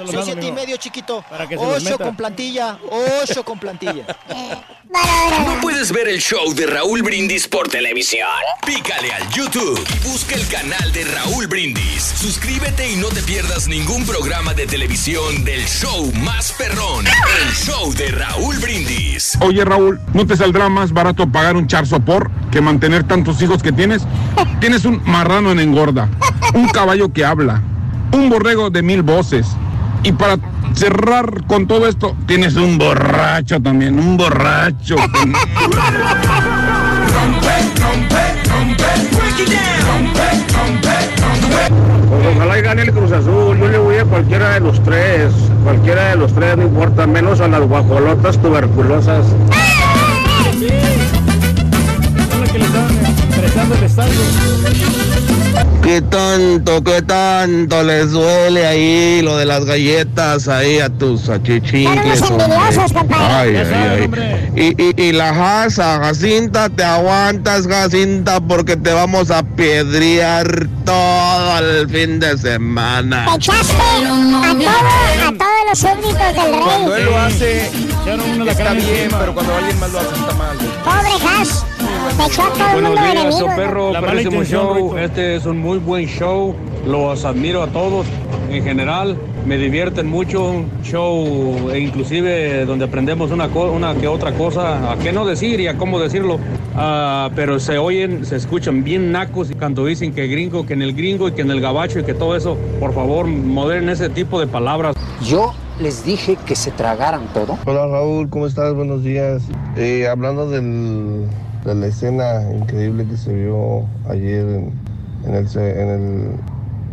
Eso 0.03 0.11
lo 0.11 0.19
Son 0.23 0.27
mando, 0.27 0.41
siete 0.41 0.47
y 0.47 0.51
medio, 0.51 0.77
chiquito. 0.77 1.23
Para 1.29 1.47
que 1.47 1.57
se 1.57 1.65
los 1.65 1.85
Ocho 1.85 1.97
con 1.97 2.15
plantilla. 2.15 2.77
Ocho 3.21 3.43
con 3.43 3.59
plantilla. 3.59 4.05
¿No 5.47 5.59
puedes 5.59 5.91
ver 5.91 6.07
el 6.07 6.19
show 6.19 6.53
de 6.53 6.67
Raúl 6.67 7.01
Brindis 7.01 7.47
por 7.47 7.67
televisión? 7.67 8.27
Pícale 8.63 9.11
al 9.11 9.27
YouTube 9.29 9.83
y 9.89 10.07
busca 10.07 10.35
el 10.35 10.47
canal 10.47 10.91
de 10.91 11.03
Raúl 11.05 11.47
Brindis. 11.47 12.03
Suscríbete 12.15 12.91
y 12.91 12.95
no 12.97 13.07
te 13.07 13.23
pierdas 13.23 13.67
ningún 13.67 14.05
programa 14.05 14.53
de 14.53 14.67
televisión 14.67 15.43
del 15.43 15.65
show 15.65 16.11
más 16.21 16.51
perrón. 16.51 17.05
El 17.07 17.53
show 17.55 17.91
de 17.93 18.09
Raúl 18.09 18.55
Brindis. 18.59 19.35
Oye 19.41 19.65
Raúl, 19.65 19.99
¿no 20.13 20.27
te 20.27 20.37
saldrá 20.37 20.69
más 20.69 20.91
barato 20.91 21.27
pagar 21.27 21.55
un 21.55 21.65
char 21.65 21.87
sopor 21.87 22.29
que 22.51 22.61
mantener 22.61 23.03
tantos 23.03 23.41
hijos 23.41 23.63
que 23.63 23.71
tienes? 23.71 24.03
Tienes 24.59 24.85
un 24.85 25.01
marrano 25.05 25.51
en 25.51 25.59
engorda, 25.59 26.07
un 26.53 26.67
caballo 26.69 27.11
que 27.11 27.25
habla, 27.25 27.63
un 28.11 28.29
borrego 28.29 28.69
de 28.69 28.83
mil 28.83 29.01
voces. 29.01 29.47
Y 30.03 30.11
para 30.11 30.37
cerrar 30.73 31.45
con 31.47 31.65
todo 31.65 31.87
esto, 31.87 32.15
tienes 32.27 32.55
un 32.55 32.77
borracho 32.77 33.61
también, 33.61 33.97
un 33.99 34.17
borracho. 34.17 34.95
Pues 42.09 42.35
ojalá 42.35 42.59
y 42.59 42.61
gane 42.61 42.83
el 42.83 42.91
Cruz 42.91 43.11
Azul. 43.11 43.57
Yo 43.57 43.67
le 43.67 43.77
voy 43.77 43.97
a 43.97 44.05
cualquiera 44.05 44.53
de 44.53 44.59
los 44.59 44.81
tres. 44.83 45.33
Cualquiera 45.63 46.09
de 46.09 46.15
los 46.17 46.33
tres, 46.33 46.55
no 46.57 46.63
importa. 46.63 47.07
Menos 47.07 47.41
a 47.41 47.47
las 47.47 47.61
guajolotas 47.61 48.37
tuberculosas. 48.41 49.25
Son 52.29 52.41
las 52.41 52.51
que 52.51 52.59
le 52.59 52.65
estaban 52.65 52.95
prestando 53.35 53.75
el 53.75 53.83
estadio. 53.83 55.32
¿Qué 55.81 56.01
tanto, 56.01 56.81
qué 56.83 57.01
tanto 57.01 57.83
les 57.83 58.11
duele 58.11 58.65
ahí 58.65 59.21
lo 59.21 59.37
de 59.37 59.45
las 59.45 59.65
galletas 59.65 60.47
ahí 60.47 60.79
a 60.79 60.89
tus 60.89 61.27
compadre. 62.93 63.25
Ay, 63.25 63.53
Ya 63.53 63.61
ay, 63.61 64.09
ay. 64.55 64.75
Y, 64.77 64.81
y, 64.81 65.09
y 65.09 65.11
la 65.11 65.33
Jaza, 65.33 65.99
Jacinta, 65.99 66.69
te 66.69 66.83
aguantas, 66.83 67.67
Jacinta, 67.67 68.39
porque 68.39 68.77
te 68.77 68.93
vamos 68.93 69.29
a 69.29 69.43
piedrear 69.43 70.67
todo 70.85 71.59
el 71.59 71.89
fin 71.89 72.19
de 72.19 72.37
semana. 72.37 73.25
Te 73.31 73.35
echaste 73.35 73.73
a, 73.75 74.53
todo, 74.53 75.27
a 75.27 75.37
todos 75.37 75.51
los 75.69 75.79
súbditos 75.79 76.33
del 76.33 76.61
Cuando 76.63 76.95
él 76.95 77.03
rey. 77.03 77.11
lo 77.13 77.19
hace, 77.19 77.67
Echaron 77.67 78.29
uno 78.31 78.45
la 78.45 78.51
está 78.53 78.63
cara 78.63 78.75
bien, 78.75 78.87
encima. 79.03 79.19
pero 79.19 79.33
cuando 79.33 79.55
alguien 79.55 79.79
más 79.79 79.91
lo 79.91 79.99
hace, 79.99 80.15
está 80.15 80.33
mal. 80.35 80.57
Pobre 80.83 81.41
Has. 81.41 81.65
Buenos 82.73 82.99
días, 82.99 83.43
perro, 83.55 83.91
perrísimo 83.93 84.43
show. 84.43 84.73
Rito. 84.75 84.97
Este 84.99 85.35
es 85.35 85.45
un 85.45 85.59
muy 85.59 85.77
buen 85.79 86.05
show. 86.05 86.55
Los 86.85 87.23
admiro 87.25 87.63
a 87.63 87.67
todos 87.67 88.05
en 88.49 88.63
general. 88.63 89.17
me 89.45 89.57
divierten 89.57 90.07
mucho, 90.09 90.43
un 90.51 90.71
show 90.83 91.69
e 91.71 91.79
inclusive 91.79 92.65
donde 92.65 92.85
aprendemos 92.85 93.31
una, 93.31 93.47
una 93.47 93.93
que 93.95 94.07
otra 94.07 94.31
cosa, 94.33 94.91
a 94.91 94.97
qué 94.97 95.11
no 95.11 95.25
decir 95.25 95.59
y 95.59 95.67
a 95.67 95.77
cómo 95.77 95.99
decirlo, 95.99 96.39
Ah, 96.75 97.29
pero 97.35 97.59
se 97.59 97.77
oyen, 97.77 98.25
se 98.25 98.35
escuchan 98.37 98.83
bien 98.83 99.11
nacos 99.11 99.51
y 99.51 99.53
cuando 99.53 99.85
dicen 99.85 100.13
que 100.13 100.27
gringo, 100.27 100.65
que 100.65 100.73
en 100.73 100.81
el 100.81 100.93
gringo 100.93 101.27
y 101.27 101.33
que 101.33 101.41
en 101.41 101.51
el 101.51 101.61
gabacho 101.61 101.99
y 101.99 102.03
que 102.03 102.13
todo 102.13 102.35
eso, 102.35 102.57
por 102.79 102.93
favor, 102.93 103.27
moderen 103.27 103.89
ese 103.89 104.09
tipo 104.09 104.39
de 104.39 104.47
palabras. 104.47 104.95
Yo 105.23 105.53
les 105.79 106.03
dije 106.05 106.37
que 106.45 106.55
se 106.55 106.71
tragaran 106.71 107.27
todo. 107.33 107.57
Hola 107.65 107.85
Raúl, 107.87 108.29
¿cómo 108.29 108.47
estás? 108.47 108.73
Buenos 108.73 109.03
días. 109.03 109.43
Eh, 109.77 110.07
hablando 110.07 110.49
del- 110.49 111.25
de 111.65 111.75
la 111.75 111.87
escena 111.87 112.43
increíble 112.53 113.05
que 113.05 113.17
se 113.17 113.33
vio 113.33 113.85
ayer 114.09 114.45
en, 114.47 114.71
en 115.25 115.35
el, 115.35 115.47
en 115.57 115.89
el- 115.89 116.31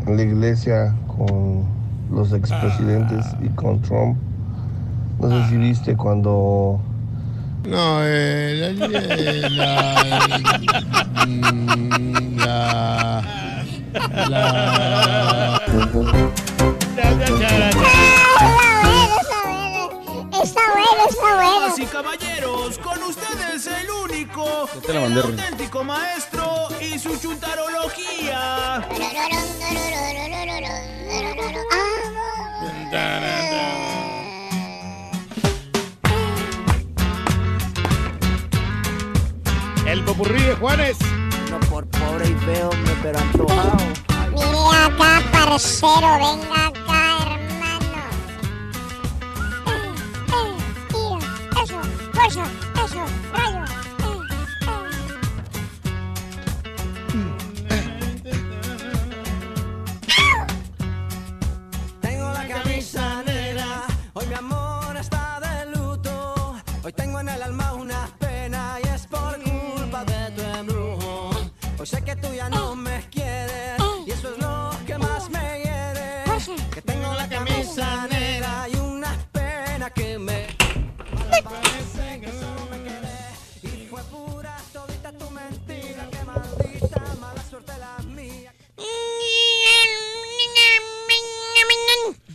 en 0.06 0.16
la 0.16 0.22
iglesia 0.22 0.94
con 1.06 1.64
los 2.10 2.32
expresidentes 2.32 3.26
y 3.42 3.48
con 3.50 3.80
Trump. 3.82 4.16
No 5.20 5.28
sé 5.28 5.48
si 5.50 5.56
viste 5.58 5.94
cuando... 5.96 6.80
No, 7.68 7.98
eh, 8.02 8.74
la, 8.74 8.88
la, 8.88 10.18
la, 14.28 15.60
Está 20.42 20.60
bueno, 20.72 21.06
está 21.08 21.34
bueno. 21.34 21.74
Y 21.76 21.86
caballeros, 21.86 22.78
con 22.78 23.02
ustedes 23.02 23.66
el 23.66 23.90
único, 23.90 24.68
mandé, 24.74 24.98
el 24.98 25.22
Ren. 25.22 25.40
auténtico 25.40 25.84
maestro 25.84 26.68
y 26.80 26.98
su 26.98 27.14
chuntarología. 27.18 28.88
El 39.86 40.04
popurrí 40.04 40.42
de 40.42 40.54
Juanes. 40.54 40.96
No 41.50 41.60
por 41.68 41.86
pobre 41.88 42.28
y 42.28 42.34
feo, 42.46 42.70
pero 43.02 43.18
antojado. 43.18 43.76
Mire 44.32 44.86
acá, 44.86 45.22
parcero, 45.32 46.18
venga 46.18 46.79
eso, 52.26 52.42
rayo. 53.32 53.64
Tengo 62.00 62.32
la 62.32 62.48
camisa 62.48 63.22
negra, 63.24 63.84
hoy 64.12 64.26
mi 64.26 64.34
amor 64.34 64.96
está 64.96 65.40
de 65.40 65.76
luto. 65.76 66.54
Hoy 66.82 66.92
tengo 66.92 67.20
en 67.20 67.28
el 67.28 67.42
alma 67.42 67.59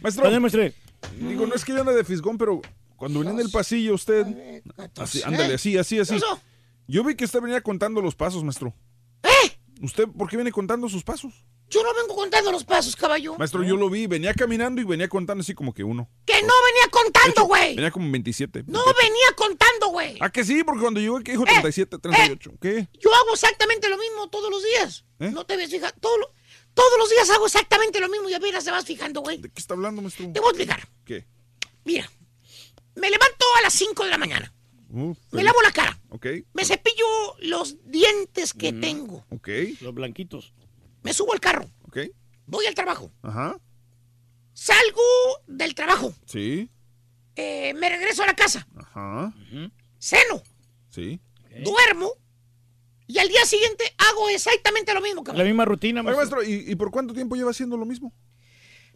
Maestro. 0.05 0.61
Digo, 1.19 1.45
no 1.47 1.55
es 1.55 1.63
que 1.65 1.73
yo 1.73 1.79
ande 1.81 1.93
de 1.93 2.03
fisgón, 2.03 2.37
pero 2.37 2.61
cuando 2.95 3.19
venía 3.19 3.33
en 3.33 3.39
el 3.41 3.51
pasillo 3.51 3.93
usted... 3.93 4.25
Así, 4.97 5.21
ándale, 5.23 5.55
así, 5.55 5.77
así, 5.77 5.99
así. 5.99 6.17
Yo 6.87 7.03
vi 7.03 7.15
que 7.15 7.25
usted 7.25 7.41
venía 7.41 7.61
contando 7.61 8.01
los 8.01 8.15
pasos, 8.15 8.43
maestro. 8.43 8.73
¿Eh? 9.23 9.57
¿Usted 9.81 10.07
por 10.07 10.29
qué 10.29 10.37
viene 10.37 10.51
contando 10.51 10.87
sus 10.87 11.03
pasos? 11.03 11.33
Yo 11.67 11.81
no 11.83 11.89
vengo 11.95 12.15
contando 12.15 12.51
los 12.51 12.63
pasos, 12.63 12.95
caballo. 12.95 13.35
Maestro, 13.39 13.63
yo 13.63 13.75
lo 13.75 13.89
vi, 13.89 14.05
venía 14.05 14.33
caminando 14.35 14.79
y 14.81 14.83
venía 14.83 15.07
contando 15.07 15.41
así 15.41 15.55
como 15.55 15.73
que 15.73 15.83
uno. 15.83 16.07
Que 16.23 16.33
no 16.33 16.53
venía 16.63 16.89
contando, 16.91 17.45
güey. 17.45 17.75
Venía 17.75 17.89
como 17.89 18.09
27. 18.11 18.65
No 18.67 18.83
venía 18.85 19.25
contando, 19.35 19.87
güey. 19.87 20.17
Ah, 20.21 20.29
que 20.29 20.43
sí, 20.45 20.63
porque 20.63 20.81
cuando 20.81 20.99
llegó 20.99 21.17
aquí 21.17 21.31
Eh, 21.31 21.33
dijo 21.33 21.43
37, 21.45 21.97
38. 21.97 22.51
¿Qué? 22.61 22.87
Yo 22.99 23.13
hago 23.15 23.33
exactamente 23.33 23.89
lo 23.89 23.97
mismo 23.97 24.29
todos 24.29 24.51
los 24.51 24.63
días. 24.63 25.05
¿Eh? 25.19 25.31
No 25.31 25.43
te 25.45 25.57
ves 25.57 25.71
fijando. 25.71 25.95
Todo 25.99 26.17
lo- 26.19 26.31
todos 26.75 26.91
los 26.99 27.09
días 27.09 27.27
hago 27.31 27.47
exactamente 27.47 27.99
lo 27.99 28.07
mismo 28.09 28.29
y 28.29 28.33
apenas 28.35 28.63
te 28.63 28.69
vas 28.71 28.85
fijando, 28.85 29.21
güey. 29.21 29.39
¿De 29.39 29.49
qué 29.49 29.59
está 29.59 29.73
hablando, 29.73 30.01
maestro? 30.03 30.31
Te 30.31 30.39
voy 30.39 30.49
a 30.49 30.51
explicar. 30.51 30.87
¿Qué? 31.05 31.25
Mira, 31.83 32.07
me 32.95 33.09
levanto 33.09 33.45
a 33.57 33.61
las 33.61 33.73
5 33.73 34.03
de 34.03 34.09
la 34.11 34.17
mañana. 34.19 34.51
Uh, 34.89 35.13
Me 35.31 35.43
lavo 35.43 35.59
la 35.63 35.71
cara. 35.71 35.99
Ok, 36.09 36.27
Me 36.53 36.63
cepillo 36.63 37.05
los 37.39 37.77
dientes 37.85 38.53
que 38.53 38.71
tengo. 38.71 39.25
ok, 39.31 39.49
Los 39.81 39.93
blanquitos. 39.95 40.53
Me 41.01 41.13
subo 41.13 41.33
al 41.33 41.39
carro. 41.39 41.67
ok. 41.87 41.97
Voy 42.45 42.65
al 42.67 42.75
trabajo. 42.75 43.11
Ajá, 43.23 43.57
Salgo 44.53 45.01
del 45.47 45.75
trabajo. 45.75 46.13
sí, 46.25 46.69
eh, 47.35 47.73
me 47.73 47.89
regreso 47.89 48.23
a 48.23 48.27
la 48.27 48.35
casa. 48.35 48.65
ajá, 48.77 49.33
Ceno. 49.99 50.41
sí. 50.89 51.19
Duermo. 51.63 52.11
Y 53.07 53.19
al 53.19 53.27
día 53.27 53.45
siguiente 53.45 53.83
hago 53.97 54.29
exactamente 54.29 54.93
lo 54.93 55.01
mismo, 55.01 55.21
La 55.21 55.25
cabrón. 55.25 55.45
misma 55.45 55.65
rutina, 55.65 56.01
Oye, 56.01 56.15
maestro. 56.15 56.37
maestro, 56.37 56.53
¿y, 56.53 56.71
y 56.71 56.75
por 56.75 56.89
cuánto 56.91 57.13
tiempo 57.13 57.35
lleva 57.35 57.51
haciendo 57.51 57.77
lo 57.77 57.85
mismo? 57.85 58.13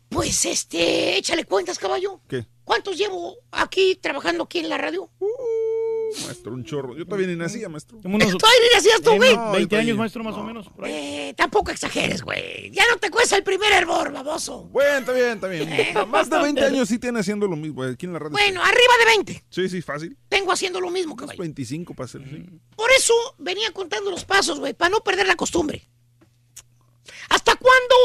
Pues 0.09 0.45
este, 0.45 1.17
échale 1.17 1.45
cuentas, 1.45 1.77
caballo. 1.77 2.19
¿Qué? 2.27 2.45
¿Cuántos 2.63 2.97
llevo 2.97 3.37
aquí 3.51 3.95
trabajando 3.95 4.43
aquí 4.45 4.59
en 4.59 4.69
la 4.69 4.77
radio? 4.79 5.09
Maestro, 6.25 6.53
un 6.53 6.63
chorro. 6.63 6.95
Yo 6.95 7.05
todavía 7.05 7.27
ni 7.27 7.35
nacía, 7.35 7.69
maestro. 7.69 7.99
Unos 8.03 8.37
Todavía 8.37 8.59
ni 8.61 8.75
nacías 8.75 9.01
tú, 9.01 9.15
güey. 9.15 9.35
No, 9.35 9.51
20 9.51 9.75
yo 9.75 9.79
años, 9.81 9.97
maestro, 9.97 10.23
más 10.23 10.35
o 10.35 10.43
menos. 10.43 10.67
Eh, 10.85 11.33
tampoco 11.35 11.71
exageres, 11.71 12.21
güey. 12.21 12.71
Ya 12.71 12.83
no 12.89 12.97
te 12.97 13.09
cuesta 13.09 13.35
el 13.35 13.43
primer 13.43 13.71
hervor, 13.73 14.11
baboso. 14.11 14.63
Bueno, 14.71 14.99
está 14.99 15.13
bien, 15.13 15.31
está 15.31 15.47
bien. 15.47 15.93
No, 15.93 16.05
Más 16.07 16.29
de 16.29 16.39
20 16.39 16.65
años 16.65 16.87
sí 16.89 16.99
tiene 16.99 17.19
haciendo 17.19 17.47
lo 17.47 17.55
mismo 17.55 17.83
aquí 17.83 18.05
en 18.05 18.13
la 18.13 18.19
radio. 18.19 18.31
Bueno, 18.31 18.61
arriba 18.61 18.93
de 18.99 19.05
20. 19.05 19.43
Sí, 19.49 19.69
sí, 19.69 19.81
fácil. 19.81 20.17
Tengo 20.29 20.51
haciendo 20.51 20.81
lo 20.81 20.89
mismo, 20.89 21.15
caballo. 21.15 21.39
25 21.39 21.93
para 21.93 22.07
ser, 22.07 22.21
sí. 22.29 22.45
Por 22.75 22.89
eso 22.91 23.13
venía 23.37 23.71
contando 23.71 24.11
los 24.11 24.25
pasos, 24.25 24.59
güey, 24.59 24.73
para 24.73 24.89
no 24.89 24.99
perder 25.01 25.27
la 25.27 25.35
costumbre. 25.35 25.87
¿Hasta 27.29 27.55
cuándo 27.55 27.95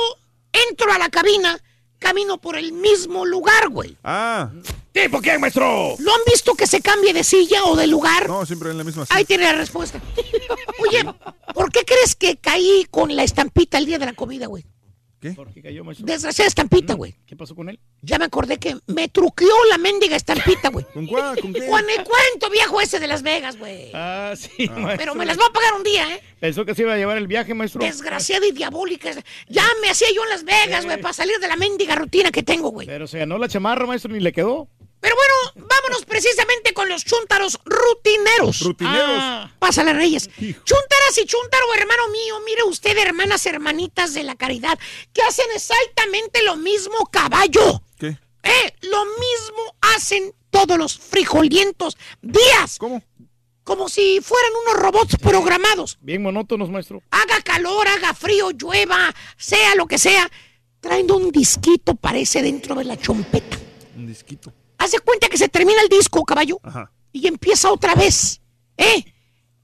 entro 0.71 0.93
a 0.93 0.99
la 0.99 1.09
cabina, 1.09 1.59
camino 1.99 2.41
por 2.41 2.57
el 2.57 2.73
mismo 2.73 3.25
lugar, 3.25 3.69
güey? 3.71 3.97
Ah, 4.05 4.51
¿Tipo 4.95 5.21
quién, 5.21 5.41
maestro? 5.41 5.97
¿Lo 5.99 6.15
han 6.15 6.21
visto 6.25 6.55
que 6.55 6.69
se 6.69 6.81
cambie 6.81 7.13
de 7.13 7.25
silla 7.25 7.65
o 7.65 7.75
de 7.75 7.89
lugar? 7.89 8.29
no, 8.29 8.47
siempre 8.47 8.71
en 8.71 8.79
la 8.79 8.85
misma 8.85 9.05
silla. 9.05 9.19
Ahí 9.19 9.25
tiene 9.25 9.43
la 9.43 9.55
respuesta. 9.55 10.01
Oye, 10.79 11.05
¿por 11.53 11.73
qué 11.73 11.85
crees 11.85 12.15
que 12.15 12.37
caí 12.37 12.87
con 12.93 13.15
la 13.17 13.25
estampita 13.25 13.79
el 13.79 13.87
día 13.87 13.99
de 13.99 14.07
la 14.07 14.13
comida, 14.13 14.47
güey? 14.47 14.65
¿Por 15.33 15.53
qué 15.53 15.63
cayó, 15.63 15.85
maestro? 15.85 16.07
Desgraciada 16.07 16.49
estampita, 16.49 16.95
güey. 16.95 17.15
¿Qué 17.27 17.35
pasó 17.35 17.55
con 17.55 17.71
él? 17.71 17.81
Ya 18.03 18.19
me 18.19 18.27
acordé 18.27 18.59
que 18.59 18.77
me 18.87 19.09
truqueó 19.09 19.55
la 19.71 19.79
mendiga 19.79 20.17
estampita, 20.17 20.69
güey. 20.69 20.85
¿Con 20.95 21.07
cuál? 21.07 21.41
¿Con 21.41 21.53
qué? 21.53 21.67
Con 21.67 21.81
el 21.81 22.05
cuento 22.05 22.51
viejo 22.51 22.81
ese 22.81 23.01
de 23.01 23.07
Las 23.07 23.23
Vegas, 23.23 23.59
güey. 23.59 23.91
Ah, 23.95 24.35
sí, 24.37 24.69
maestro. 24.69 24.97
Pero 24.99 25.15
me 25.15 25.25
las 25.25 25.39
va 25.39 25.47
a 25.47 25.53
pagar 25.53 25.75
un 25.75 25.83
día, 25.83 26.15
¿eh? 26.15 26.21
Pensó 26.41 26.67
que 26.67 26.75
se 26.75 26.83
iba 26.83 26.93
a 26.93 26.97
llevar 26.97 27.17
el 27.17 27.27
viaje, 27.27 27.55
maestro. 27.55 27.83
Desgraciada 27.83 28.47
y 28.47 28.53
diabólica. 28.53 29.11
Ya 29.49 29.65
me 29.81 29.89
hacía 29.89 30.09
yo 30.15 30.23
en 30.25 30.29
Las 30.29 30.45
Vegas, 30.45 30.85
güey, 30.85 31.01
para 31.01 31.15
salir 31.15 31.39
de 31.39 31.49
la 31.49 31.57
mendiga 31.57 31.95
rutina 31.95 32.31
que 32.31 32.43
tengo, 32.43 32.69
güey. 32.69 32.87
Pero 32.87 33.07
se 33.07 33.19
ganó 33.19 33.39
la 33.39 33.49
chamarra, 33.49 33.87
maestro, 33.87 34.13
ni 34.13 34.21
le 34.21 34.33
quedó. 34.33 34.69
Pero 35.05 35.17
bueno, 35.17 35.69
vámonos 35.69 36.07
precisamente 36.07 36.73
con 36.73 36.89
los 36.89 37.05
chúntaros 37.05 37.61
rutineros. 37.67 38.61
Rutineros. 38.63 39.19
Ah. 39.21 39.53
Pásale, 39.59 39.93
Reyes. 39.93 40.31
Chúntaras 40.35 41.19
y 41.23 41.27
chúntaro, 41.27 41.67
hermano 41.75 42.09
mío. 42.09 42.41
Mire 42.47 42.63
usted, 42.63 42.97
hermanas, 42.97 43.45
hermanitas 43.45 44.15
de 44.15 44.23
la 44.23 44.35
caridad, 44.35 44.79
que 45.13 45.21
hacen 45.21 45.45
exactamente 45.55 46.43
lo 46.43 46.57
mismo, 46.57 46.95
caballo. 47.13 47.83
¿Qué? 47.99 48.17
Eh, 48.45 48.75
lo 48.81 49.05
mismo 49.05 49.77
hacen 49.95 50.35
todos 50.49 50.79
los 50.79 50.97
frijolientos 50.97 51.99
días. 52.23 52.79
¿Cómo? 52.79 53.03
Como 53.63 53.91
si 53.91 54.23
fueran 54.23 54.53
unos 54.63 54.83
robots 54.83 55.17
programados. 55.19 55.99
Bien 56.01 56.23
monótonos, 56.23 56.71
maestro. 56.71 57.03
Haga 57.11 57.43
calor, 57.43 57.87
haga 57.89 58.15
frío, 58.15 58.53
llueva, 58.53 59.15
sea 59.37 59.75
lo 59.75 59.87
que 59.87 59.99
sea. 59.99 60.31
Traen 60.81 61.13
un 61.13 61.31
disquito, 61.31 61.95
parece, 61.95 62.41
dentro 62.41 62.75
de 62.75 62.85
la 62.85 62.97
chompeta. 62.97 63.59
Un 63.99 64.07
disquito. 64.07 64.51
Hace 64.85 65.01
cuenta 65.01 65.29
que 65.31 65.39
se 65.39 65.49
termina 65.49 65.81
el 65.81 65.89
disco, 65.89 66.23
caballo, 66.25 66.61
Ajá. 66.63 66.93
y 67.11 67.27
empieza 67.27 67.73
otra 67.73 67.95
vez. 67.95 68.43
¿Eh? 68.77 69.03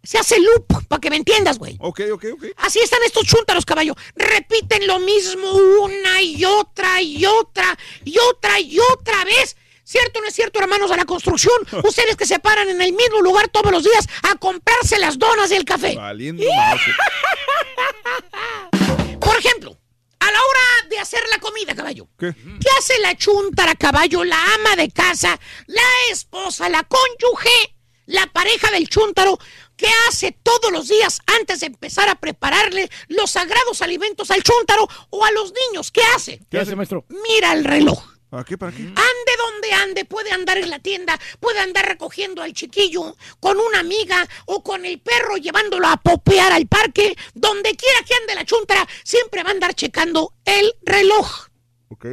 Se 0.03 0.17
hace 0.17 0.41
loop, 0.41 0.87
para 0.89 0.99
que 0.99 1.11
me 1.11 1.17
entiendas, 1.17 1.59
güey. 1.59 1.77
Ok, 1.79 2.01
ok, 2.11 2.25
ok. 2.33 2.45
Así 2.57 2.79
están 2.79 3.01
estos 3.05 3.27
chúntaros, 3.27 3.67
caballo. 3.67 3.95
Repiten 4.17 4.87
lo 4.87 4.99
mismo 4.99 5.53
una 5.83 6.23
y 6.23 6.43
otra 6.47 7.03
y 7.03 7.27
otra 7.27 7.79
y 8.03 8.17
otra 8.31 8.59
y 8.61 8.79
otra 8.79 9.23
vez. 9.27 9.59
¿Cierto 9.85 10.21
o 10.21 10.23
no 10.23 10.29
es 10.29 10.35
cierto, 10.35 10.59
hermanos 10.59 10.89
de 10.89 10.97
la 10.97 11.05
construcción? 11.05 11.53
Ustedes 11.85 12.17
que 12.17 12.25
se 12.25 12.39
paran 12.39 12.71
en 12.71 12.81
el 12.81 12.95
mismo 12.95 13.21
lugar 13.21 13.49
todos 13.49 13.71
los 13.71 13.85
días 13.85 14.09
a 14.23 14.37
comprarse 14.37 14.99
las 14.99 15.19
donas 15.19 15.51
y 15.51 15.55
el 15.57 15.67
café. 15.67 15.97
Valiendo. 15.97 16.43
Por 19.21 19.37
ejemplo, 19.37 19.77
a 20.21 20.27
la 20.27 20.39
hora 20.39 20.89
de 20.89 20.99
hacer 20.99 21.21
la 21.31 21.39
comida, 21.39 21.75
caballo. 21.75 22.09
¿Qué? 22.19 22.35
¿Qué 22.35 22.69
hace 22.79 22.99
la 23.01 23.17
chuntara, 23.17 23.75
caballo? 23.75 24.25
La 24.25 24.55
ama 24.55 24.77
de 24.77 24.91
casa, 24.91 25.39
la 25.67 25.83
esposa, 26.11 26.69
la 26.69 26.85
cónyuge, 26.85 27.75
la 28.07 28.27
pareja 28.27 28.71
del 28.71 28.89
chúntaro. 28.89 29.39
¿Qué 29.77 29.89
hace 30.09 30.33
todos 30.43 30.71
los 30.71 30.89
días 30.89 31.21
antes 31.39 31.61
de 31.61 31.67
empezar 31.67 32.09
a 32.11 32.15
prepararle 32.17 32.91
los 33.09 33.31
sagrados 33.31 33.81
alimentos 33.81 34.31
al 34.31 34.43
chúntaro 34.43 34.87
o 35.09 35.25
a 35.25 35.31
los 35.33 35.55
niños? 35.71 35.91
¿Qué 35.91 36.03
hace? 36.15 36.41
¿Qué 36.51 36.59
hace, 36.59 36.77
maestro? 36.77 37.07
Mira 37.09 37.55
el 37.55 37.65
reloj. 37.65 37.99
¿Para 38.31 38.45
qué? 38.45 38.57
¿Para 38.57 38.71
qué? 38.73 38.83
Ande 38.83 39.33
donde 39.39 39.73
ande, 39.73 40.05
puede 40.05 40.31
andar 40.31 40.57
en 40.59 40.71
la 40.71 40.79
tienda, 40.79 41.19
puede 41.41 41.59
andar 41.59 41.87
recogiendo 41.87 42.43
al 42.43 42.53
chiquillo 42.53 43.17
con 43.41 43.59
una 43.59 43.81
amiga 43.81 44.27
o 44.47 44.63
con 44.63 44.85
el 44.87 45.01
perro 45.01 45.37
llevándolo 45.37 45.89
a 45.89 45.97
popear 45.97 46.53
al 46.53 46.67
parque, 46.69 47.17
donde 47.35 47.75
quiera 47.75 47.99
que 48.07 48.15
ande 48.15 48.35
la 48.37 48.45
chuntara, 48.45 48.87
siempre 49.03 49.43
va 49.43 49.51
a 49.51 49.53
andar 49.53 49.75
checando 49.75 50.33
el 50.45 50.73
reloj. 50.83 51.49
Ok. 51.89 52.07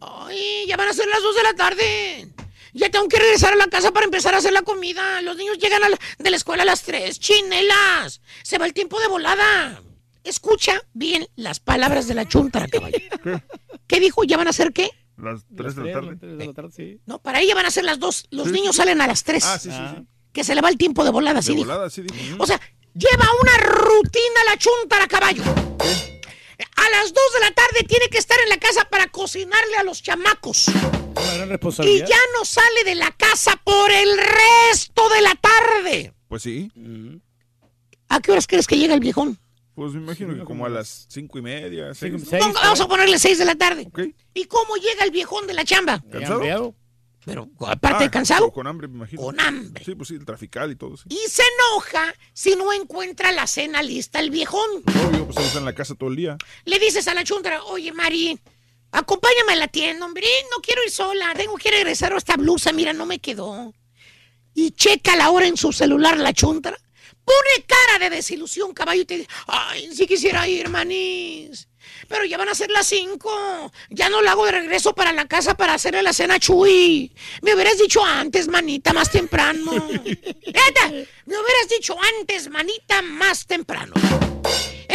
Ay, 0.00 0.64
ya 0.66 0.76
van 0.76 0.88
a 0.88 0.92
ser 0.94 1.06
las 1.08 1.22
2 1.22 1.36
de 1.36 1.42
la 1.42 1.54
tarde. 1.54 2.28
Ya 2.72 2.90
tengo 2.90 3.08
que 3.08 3.18
regresar 3.18 3.52
a 3.52 3.56
la 3.56 3.66
casa 3.66 3.92
para 3.92 4.04
empezar 4.06 4.34
a 4.34 4.38
hacer 4.38 4.52
la 4.52 4.62
comida. 4.62 5.20
Los 5.22 5.36
niños 5.36 5.58
llegan 5.58 5.82
a 5.84 5.88
la- 5.90 5.98
de 6.18 6.30
la 6.30 6.36
escuela 6.36 6.62
a 6.62 6.66
las 6.66 6.82
3. 6.84 7.18
Chinelas. 7.18 8.20
Se 8.42 8.56
va 8.56 8.66
el 8.66 8.72
tiempo 8.72 8.98
de 9.00 9.08
volada. 9.08 9.82
Escucha 10.24 10.80
bien 10.94 11.26
las 11.36 11.60
palabras 11.60 12.06
de 12.08 12.14
la 12.14 12.26
chuntara, 12.28 12.66
caballo. 12.68 12.98
¿Qué 13.86 14.00
dijo? 14.00 14.24
¿Ya 14.24 14.36
van 14.36 14.48
a 14.48 14.52
ser 14.52 14.72
qué? 14.72 14.90
Las 15.18 15.44
3 15.56 15.74
de 15.74 15.84
la 15.84 16.52
tarde. 16.52 17.00
No, 17.06 17.18
para 17.20 17.40
ella 17.40 17.54
van 17.54 17.66
a 17.66 17.70
ser 17.70 17.84
las 17.84 17.98
dos. 17.98 18.26
Los 18.30 18.52
niños 18.52 18.76
salen 18.76 19.00
a 19.00 19.06
las 19.06 19.24
3. 19.24 19.44
Ah, 19.44 19.58
sí, 19.58 19.70
sí, 19.70 19.76
sí. 19.76 20.06
Que 20.32 20.44
se 20.44 20.54
le 20.54 20.60
va 20.60 20.68
el 20.68 20.78
tiempo 20.78 21.02
de 21.02 21.10
volada, 21.10 21.42
sí. 21.42 21.48
De 21.48 21.56
dijo. 21.56 21.66
volada, 21.68 21.90
sí, 21.90 22.02
dijo. 22.02 22.36
O 22.38 22.46
sea, 22.46 22.60
lleva 22.94 23.26
una 23.42 23.56
rutina 23.56 24.44
la 24.46 24.56
chuntara, 24.56 25.06
caballo. 25.08 25.42
A 25.42 26.90
las 26.90 27.12
2 27.12 27.14
de 27.34 27.40
la 27.40 27.50
tarde 27.52 27.84
tiene 27.88 28.08
que 28.08 28.18
estar 28.18 28.38
en 28.42 28.48
la 28.48 28.58
casa 28.58 28.84
para 28.84 29.08
cocinarle 29.08 29.76
a 29.76 29.84
los 29.84 30.02
chamacos. 30.02 30.68
Una 30.68 31.46
gran 31.46 31.88
Y 31.88 31.98
ya 31.98 32.18
no 32.36 32.44
sale 32.44 32.84
de 32.84 32.94
la 32.94 33.10
casa 33.12 33.60
por 33.64 33.90
el 33.90 34.18
resto 34.18 35.08
de 35.08 35.22
la 35.22 35.34
tarde. 35.34 36.14
Pues 36.28 36.42
sí. 36.42 36.70
¿A 38.08 38.20
qué 38.20 38.32
horas 38.32 38.46
crees 38.46 38.66
que 38.66 38.78
llega 38.78 38.94
el 38.94 39.00
viejón? 39.00 39.38
Pues 39.78 39.92
me 39.92 40.00
imagino 40.00 40.34
que 40.34 40.42
como 40.42 40.66
a 40.66 40.68
las 40.68 41.06
cinco 41.08 41.38
y 41.38 41.42
media, 41.42 41.94
seis. 41.94 42.12
Vamos 42.32 42.80
a 42.80 42.88
ponerle 42.88 43.16
6 43.16 43.38
de 43.38 43.44
la 43.44 43.54
tarde. 43.54 43.88
¿Y 44.34 44.44
cómo 44.46 44.74
llega 44.74 45.04
el 45.04 45.12
viejón 45.12 45.46
de 45.46 45.54
la 45.54 45.64
chamba? 45.64 46.02
¿Cansado? 46.10 46.74
Pero 47.24 47.48
aparte 47.64 48.00
de 48.00 48.04
Ah, 48.06 48.10
cansado. 48.10 48.50
Con 48.50 48.66
hambre, 48.66 48.88
me 48.88 48.96
imagino. 48.96 49.22
Con 49.22 49.38
hambre. 49.38 49.84
Sí, 49.84 49.94
pues 49.94 50.08
sí, 50.08 50.16
el 50.16 50.24
trafical 50.24 50.72
y 50.72 50.74
todo. 50.74 50.96
Sí. 50.96 51.04
Y 51.10 51.30
se 51.30 51.44
enoja 51.44 52.12
si 52.32 52.56
no 52.56 52.72
encuentra 52.72 53.30
la 53.30 53.46
cena 53.46 53.80
lista 53.80 54.18
el 54.18 54.30
viejón. 54.30 54.68
Obvio, 54.84 55.26
pues 55.26 55.36
él 55.36 55.44
está 55.44 55.60
en 55.60 55.64
la 55.66 55.74
casa 55.76 55.94
todo 55.94 56.10
el 56.10 56.16
día. 56.16 56.36
Le 56.64 56.80
dices 56.80 57.06
a 57.06 57.14
la 57.14 57.22
chuntara, 57.22 57.62
oye, 57.62 57.92
Mari, 57.92 58.36
acompáñame 58.90 59.52
a 59.52 59.56
la 59.56 59.68
tienda, 59.68 60.04
hombre, 60.06 60.26
no 60.50 60.60
quiero 60.60 60.82
ir 60.84 60.90
sola, 60.90 61.34
tengo 61.36 61.54
que 61.54 61.70
regresar 61.70 62.12
a 62.12 62.16
esta 62.18 62.36
blusa, 62.36 62.72
mira, 62.72 62.92
no 62.92 63.06
me 63.06 63.20
quedó. 63.20 63.72
Y 64.54 64.72
checa 64.72 65.14
la 65.14 65.30
hora 65.30 65.46
en 65.46 65.56
su 65.56 65.72
celular 65.72 66.16
la 66.18 66.32
chuntara, 66.32 66.76
pone 67.28 67.66
cara 67.66 67.98
de 67.98 68.16
desilusión, 68.16 68.72
caballo, 68.72 69.02
y 69.02 69.04
te 69.04 69.16
dice, 69.18 69.28
ay, 69.46 69.94
sí 69.94 70.06
quisiera 70.06 70.48
ir, 70.48 70.68
manís. 70.68 71.68
Pero 72.08 72.24
ya 72.24 72.38
van 72.38 72.48
a 72.48 72.54
ser 72.54 72.70
las 72.70 72.86
cinco. 72.86 73.30
Ya 73.90 74.08
no 74.08 74.22
la 74.22 74.32
hago 74.32 74.46
de 74.46 74.52
regreso 74.52 74.94
para 74.94 75.12
la 75.12 75.26
casa 75.26 75.56
para 75.56 75.74
hacerle 75.74 76.02
la 76.02 76.12
cena 76.12 76.34
a 76.34 76.38
Chuy. 76.38 77.12
Me 77.42 77.54
hubieras 77.54 77.78
dicho 77.78 78.04
antes, 78.04 78.48
manita, 78.48 78.92
más 78.92 79.10
temprano. 79.10 79.72
Me 81.26 81.36
hubieras 81.36 81.68
dicho 81.68 81.96
antes, 82.20 82.48
manita, 82.48 83.02
más 83.02 83.46
temprano. 83.46 83.94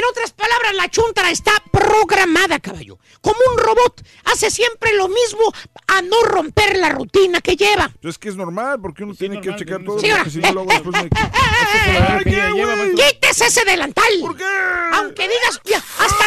En 0.03 0.09
otras 0.09 0.33
palabras, 0.33 0.75
la 0.75 0.90
chuntara 0.90 1.32
está 1.32 1.51
programada, 1.72 2.59
caballo. 2.59 2.99
Como 3.22 3.38
un 3.53 3.57
robot. 3.57 4.06
Hace 4.25 4.51
siempre 4.51 4.93
lo 4.95 5.07
mismo 5.07 5.53
a 5.88 6.01
no 6.01 6.23
romper 6.23 6.77
la 6.77 6.90
rutina 6.90 7.40
que 7.40 7.56
lleva. 7.56 7.85
Entonces, 7.85 8.19
que 8.19 8.27
es 8.27 8.35
normal, 8.35 8.82
porque 8.82 9.06
uno 9.06 9.15
tiene 9.15 9.40
que 9.40 9.56
checar 9.56 9.82
todo. 9.82 9.98
Señora, 9.99 10.23
Porque 10.25 10.32
si 10.32 10.40
no 10.40 10.51
lo 10.51 10.61
hago 10.61 10.72
después 10.72 11.03
me... 11.03 11.09
¡Quítese 12.95 13.45
ese 13.45 13.64
delantal! 13.64 14.14
¿Por 14.19 14.35
qué? 14.35 14.43
Aunque 14.91 15.23
digas, 15.23 15.61
ya, 15.64 15.77
hasta, 15.77 16.25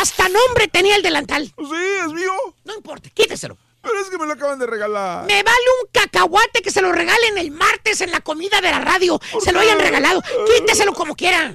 hasta 0.00 0.28
nombre 0.28 0.66
tenía 0.66 0.96
el 0.96 1.02
delantal. 1.02 1.44
Sí, 1.56 1.86
es 2.04 2.12
mío. 2.12 2.32
No 2.64 2.74
importa, 2.74 3.10
quíteselo. 3.10 3.56
Pero 3.80 4.00
es 4.00 4.08
que 4.08 4.18
me 4.18 4.26
lo 4.26 4.32
acaban 4.32 4.58
de 4.58 4.66
regalar. 4.66 5.26
Me 5.26 5.40
vale 5.40 5.66
un 5.82 5.88
cacahuate 5.92 6.62
que 6.62 6.72
se 6.72 6.82
lo 6.82 6.90
regalen 6.90 7.38
el 7.38 7.52
martes 7.52 8.00
en 8.00 8.10
la 8.10 8.20
comida 8.22 8.60
de 8.60 8.70
la 8.72 8.80
radio. 8.80 9.20
Se 9.40 9.52
lo 9.52 9.60
hayan 9.60 9.78
regalado. 9.78 10.20
Quíteselo 10.46 10.94
como 10.94 11.14
quiera. 11.14 11.54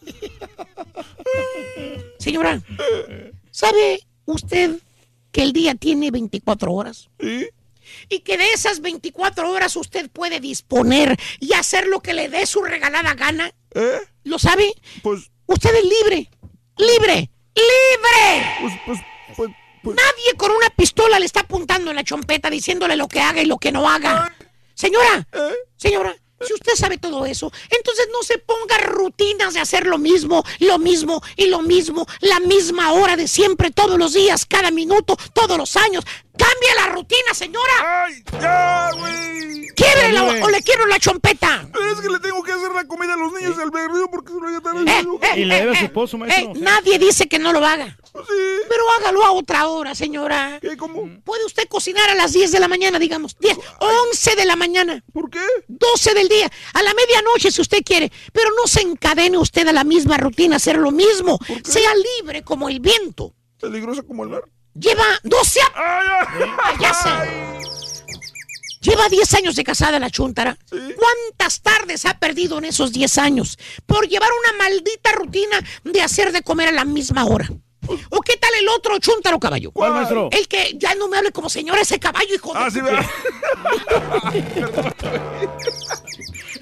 Señora, 2.18 2.60
¿sabe 3.50 4.00
usted 4.26 4.76
que 5.32 5.42
el 5.42 5.52
día 5.52 5.74
tiene 5.74 6.10
24 6.10 6.72
horas? 6.72 7.08
Y 8.08 8.20
que 8.20 8.38
de 8.38 8.52
esas 8.52 8.80
24 8.80 9.50
horas 9.50 9.76
usted 9.76 10.10
puede 10.10 10.40
disponer 10.40 11.18
y 11.38 11.54
hacer 11.54 11.86
lo 11.86 12.00
que 12.00 12.14
le 12.14 12.28
dé 12.28 12.46
su 12.46 12.62
regalada 12.62 13.14
gana. 13.14 13.52
¿Lo 14.24 14.38
sabe? 14.38 14.72
Pues. 15.02 15.30
Usted 15.46 15.70
es 15.74 15.84
libre. 15.84 16.30
¡Libre! 16.76 17.30
¡Libre! 17.54 18.78
Pues, 19.36 19.50
Nadie 19.82 20.36
con 20.36 20.50
una 20.50 20.70
pistola 20.70 21.18
le 21.18 21.26
está 21.26 21.40
apuntando 21.40 21.90
en 21.90 21.96
la 21.96 22.04
chompeta 22.04 22.50
diciéndole 22.50 22.96
lo 22.96 23.08
que 23.08 23.20
haga 23.20 23.42
y 23.42 23.46
lo 23.46 23.58
que 23.58 23.72
no 23.72 23.88
haga. 23.88 24.34
Señora, 24.74 25.26
señora, 25.76 26.14
si 26.46 26.54
usted 26.54 26.74
sabe 26.74 26.98
todo 26.98 27.26
eso, 27.26 27.52
entonces 27.70 28.08
no 28.12 28.22
se 28.22 28.38
ponga 28.38 28.78
rutinas 28.78 29.54
de 29.54 29.60
hacer 29.60 29.86
lo 29.86 29.98
mismo, 29.98 30.42
lo 30.58 30.78
mismo 30.78 31.22
y 31.36 31.46
lo 31.46 31.60
mismo, 31.62 32.06
la 32.20 32.40
misma 32.40 32.92
hora 32.92 33.16
de 33.16 33.28
siempre, 33.28 33.70
todos 33.70 33.98
los 33.98 34.14
días, 34.14 34.46
cada 34.46 34.70
minuto, 34.70 35.16
todos 35.34 35.58
los 35.58 35.76
años. 35.76 36.04
¡Cambie 36.40 36.74
la 36.76 36.86
rutina, 36.94 37.34
señora! 37.34 38.04
¡Ay, 38.06 38.24
ya, 38.40 38.90
güey! 38.98 39.66
¡Quiebrela 39.76 40.24
o, 40.24 40.44
o 40.46 40.50
le 40.50 40.62
quiero 40.62 40.86
la 40.86 40.98
chompeta! 40.98 41.68
Es 41.92 42.00
que 42.00 42.08
le 42.08 42.18
tengo 42.18 42.42
que 42.42 42.52
hacer 42.52 42.70
la 42.72 42.84
comida 42.86 43.14
a 43.14 43.16
los 43.16 43.32
niños 43.32 43.56
del 43.56 43.70
berrío 43.70 44.08
porque 44.10 44.32
se 44.32 44.34
lo 44.34 44.40
voy 44.40 44.54
a 44.54 45.00
Eh, 45.00 45.04
eh, 45.34 45.40
Y 45.40 45.44
le 45.44 45.54
debe 45.56 45.72
a 45.72 45.74
su 45.74 45.82
eh, 45.82 45.86
esposo, 45.86 46.16
eh, 46.16 46.20
maestro. 46.20 46.52
nadie 46.56 46.98
dice 46.98 47.28
que 47.28 47.38
no 47.38 47.52
lo 47.52 47.64
haga. 47.64 47.96
Pero 48.12 48.82
hágalo 48.98 49.24
a 49.24 49.32
otra 49.32 49.68
hora, 49.68 49.94
señora. 49.94 50.60
¿Cómo? 50.78 51.08
Puede 51.24 51.44
usted 51.44 51.68
cocinar 51.68 52.08
a 52.10 52.14
las 52.14 52.32
10 52.32 52.50
de 52.52 52.60
la 52.60 52.68
mañana, 52.68 52.98
digamos. 52.98 53.36
10, 53.38 53.56
11 53.78 54.36
de 54.36 54.44
la 54.46 54.56
mañana. 54.56 55.04
¿Por 55.12 55.30
qué? 55.30 55.40
12 55.68 56.14
del 56.14 56.28
día. 56.28 56.50
A 56.74 56.82
la 56.82 56.92
medianoche, 56.94 57.50
si 57.52 57.60
usted 57.60 57.82
quiere. 57.84 58.10
Pero 58.32 58.50
no 58.56 58.66
se 58.66 58.80
encadene 58.80 59.38
usted 59.38 59.66
a 59.68 59.72
la 59.72 59.84
misma 59.84 60.16
rutina, 60.16 60.56
hacer 60.56 60.76
lo 60.78 60.90
mismo. 60.90 61.38
Sea 61.64 61.90
libre 62.18 62.42
como 62.42 62.68
el 62.68 62.80
viento. 62.80 63.34
Peligrosa 63.60 64.02
como 64.02 64.24
el 64.24 64.30
mar. 64.30 64.42
Lleva 64.80 65.04
12 65.22 65.60
años. 65.74 66.26
Lleva 68.80 69.08
10 69.10 69.34
años 69.34 69.56
de 69.56 69.62
casada 69.62 69.98
la 69.98 70.08
chuntara. 70.08 70.56
¿Cuántas 70.70 71.60
tardes 71.60 72.06
ha 72.06 72.18
perdido 72.18 72.56
en 72.58 72.64
esos 72.64 72.92
10 72.92 73.18
años 73.18 73.58
por 73.84 74.08
llevar 74.08 74.30
una 74.40 74.64
maldita 74.64 75.12
rutina 75.12 75.60
de 75.84 76.00
hacer 76.00 76.32
de 76.32 76.40
comer 76.42 76.68
a 76.68 76.72
la 76.72 76.86
misma 76.86 77.26
hora? 77.26 77.50
¿O 78.10 78.20
qué 78.20 78.38
tal 78.38 78.50
el 78.58 78.68
otro 78.68 78.98
chuntaro 78.98 79.38
caballo? 79.38 79.70
¿Cuál, 79.70 79.92
maestro? 79.92 80.30
El 80.32 80.48
que 80.48 80.72
ya 80.76 80.94
no 80.94 81.08
me 81.08 81.18
hable 81.18 81.32
como 81.32 81.50
señor 81.50 81.78
ese 81.78 81.98
caballo, 81.98 82.34
hijo 82.34 82.54
de... 82.54 82.58
Ah, 82.58 82.70
sí, 82.70 82.80
¿verdad? 82.80 83.04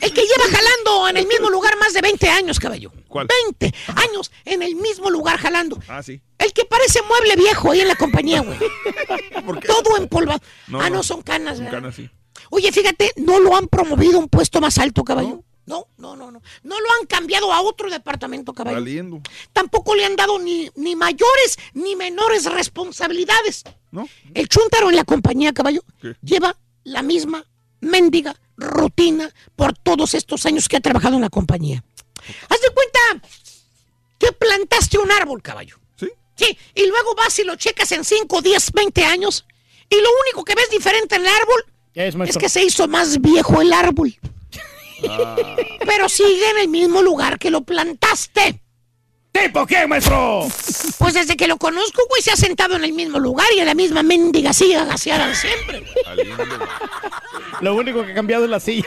El 0.01 0.13
que 0.13 0.23
lleva 0.23 0.45
jalando 0.51 1.09
en 1.09 1.17
el 1.17 1.27
mismo 1.27 1.51
lugar 1.51 1.77
más 1.79 1.93
de 1.93 2.01
20 2.01 2.29
años, 2.29 2.59
caballo. 2.61 2.93
¿Cuál? 3.09 3.27
20 3.61 3.75
años 3.97 4.31
en 4.45 4.63
el 4.63 4.75
mismo 4.77 5.11
lugar 5.11 5.39
jalando. 5.39 5.79
Ah, 5.89 6.03
sí. 6.03 6.21
El 6.39 6.53
que 6.53 6.65
parece 6.65 7.01
mueble 7.03 7.37
viejo 7.37 7.71
ahí 7.71 7.81
en 7.81 7.89
la 7.89 7.97
compañía, 7.97 8.41
güey. 8.41 8.59
Todo 9.67 9.97
empolvado. 9.97 10.41
No, 10.69 10.81
ah, 10.81 10.89
no, 10.91 10.97
no. 10.97 11.03
son 11.03 11.23
canas, 11.23 11.59
¿verdad? 11.59 11.73
ganas, 11.73 11.95
sí. 11.97 12.09
Oye, 12.51 12.71
fíjate, 12.73 13.13
no 13.17 13.41
lo 13.41 13.57
han 13.57 13.69
promovido 13.69 14.19
a 14.19 14.21
un 14.21 14.29
puesto 14.29 14.61
más 14.61 14.79
alto, 14.79 15.05
caballo. 15.05 15.43
No, 15.67 15.87
no, 15.99 16.17
no, 16.17 16.31
no. 16.31 16.41
No 16.63 16.81
lo 16.81 16.87
han 16.99 17.07
cambiado 17.07 17.53
a 17.53 17.61
otro 17.61 17.91
departamento, 17.91 18.55
caballo. 18.55 18.79
Valiendo. 18.79 19.21
Tampoco 19.53 19.95
le 19.95 20.05
han 20.05 20.17
dado 20.17 20.39
ni, 20.39 20.71
ni 20.77 20.97
mayores 20.97 21.59
ni 21.75 21.95
menores 21.95 22.47
responsabilidades. 22.47 23.65
¿No? 23.91 24.09
El 24.33 24.49
chúntaro 24.49 24.89
en 24.89 24.97
la 24.97 25.05
compañía, 25.05 25.53
caballo, 25.53 25.83
¿Qué? 26.01 26.17
lleva 26.23 26.57
la 26.85 27.03
misma 27.03 27.45
mendiga 27.81 28.35
rutina 28.59 29.33
por 29.57 29.73
todos 29.73 30.15
estos 30.15 30.45
años 30.45 30.69
que 30.69 30.77
ha 30.77 30.81
trabajado 30.81 31.15
en 31.15 31.23
la 31.23 31.31
compañía. 31.31 31.83
Haz 32.49 32.61
de 32.61 32.71
cuenta 32.75 33.29
que 34.19 34.33
plantaste 34.33 34.99
un 34.99 35.11
árbol, 35.11 35.41
caballo. 35.41 35.79
¿Sí? 35.97 36.09
Sí, 36.35 36.59
y 36.75 36.87
luego 36.87 37.15
vas 37.15 37.39
y 37.39 37.45
lo 37.45 37.57
checas 37.57 37.91
en 37.93 38.05
5, 38.05 38.43
10, 38.43 38.73
20 38.73 39.05
años 39.05 39.47
y 39.89 39.97
lo 39.97 40.09
único 40.27 40.45
que 40.45 40.55
ves 40.55 40.69
diferente 40.71 41.17
en 41.17 41.23
el 41.23 41.29
árbol 41.29 41.65
¿Qué 41.95 42.09
es, 42.09 42.39
que 42.39 42.49
se 42.49 42.63
hizo 42.63 42.87
más 42.87 43.21
viejo 43.21 43.61
el 43.61 43.73
árbol. 43.73 44.15
Ah. 45.09 45.37
Pero 45.87 46.09
sigue 46.09 46.51
en 46.51 46.59
el 46.59 46.69
mismo 46.69 47.03
lugar 47.03 47.39
que 47.39 47.51
lo 47.51 47.63
plantaste. 47.63 48.61
¿Tipo 49.43 49.67
qué, 49.67 49.87
maestro? 49.87 50.47
Pues 50.99 51.15
desde 51.15 51.37
que 51.37 51.47
lo 51.47 51.59
conozco, 51.59 52.03
güey, 52.09 52.23
se 52.23 52.31
ha 52.31 52.37
sentado 52.37 52.77
en 52.77 52.85
el 52.85 52.93
mismo 52.93 53.19
lugar 53.19 53.47
y 53.57 53.61
en 53.61 53.67
la 53.67 53.75
misma 53.75 54.03
mendiga 54.03 54.53
silla 54.53 54.85
gaseada 54.85 55.35
siempre. 55.35 55.85
Lo 57.61 57.75
único 57.75 58.05
que 58.05 58.13
ha 58.13 58.15
cambiado 58.15 58.45
es 58.45 58.51
la 58.51 58.61
silla. 58.61 58.87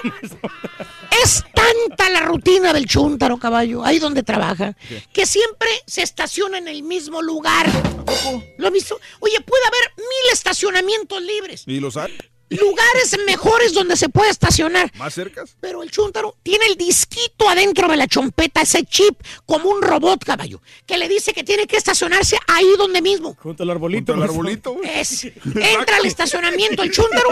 Es 1.23 1.43
tan 1.53 1.71
tanta 1.87 2.09
la 2.09 2.21
rutina 2.21 2.73
del 2.73 2.85
chúntaro, 2.85 3.37
caballo, 3.37 3.83
ahí 3.83 3.99
donde 3.99 4.23
trabaja, 4.23 4.75
que 5.13 5.25
siempre 5.25 5.69
se 5.85 6.01
estaciona 6.01 6.57
en 6.57 6.67
el 6.67 6.83
mismo 6.83 7.21
lugar. 7.21 7.67
¿Lo 8.57 8.67
has 8.67 8.73
visto? 8.73 8.99
Oye, 9.19 9.39
puede 9.41 9.63
haber 9.65 9.91
mil 9.97 10.33
estacionamientos 10.33 11.21
libres. 11.21 11.63
¿Y 11.65 11.79
los 11.79 11.97
hay? 11.97 12.17
Lugares 12.51 13.17
mejores 13.25 13.73
donde 13.73 13.95
se 13.95 14.09
puede 14.09 14.29
estacionar. 14.29 14.91
¿Más 14.97 15.13
cercas? 15.13 15.55
Pero 15.61 15.83
el 15.83 15.89
chúntaro 15.89 16.35
tiene 16.43 16.65
el 16.65 16.75
disquito 16.75 17.47
adentro 17.47 17.87
de 17.87 17.95
la 17.95 18.07
chompeta, 18.07 18.61
ese 18.61 18.83
chip, 18.83 19.21
como 19.45 19.69
un 19.69 19.81
robot, 19.81 20.23
caballo, 20.25 20.61
que 20.85 20.97
le 20.97 21.07
dice 21.07 21.33
que 21.33 21.45
tiene 21.45 21.65
que 21.65 21.77
estacionarse 21.77 22.37
ahí 22.47 22.67
donde 22.77 23.01
mismo. 23.01 23.37
Junto 23.39 23.63
al 23.63 23.69
arbolito. 23.69 24.11
Junto 24.11 24.23
al 24.25 24.29
arbolito. 24.29 24.77
Es, 24.83 25.23
entra 25.45 25.95
al 25.97 26.05
estacionamiento 26.05 26.83
el 26.83 26.91
chúntaro. 26.91 27.29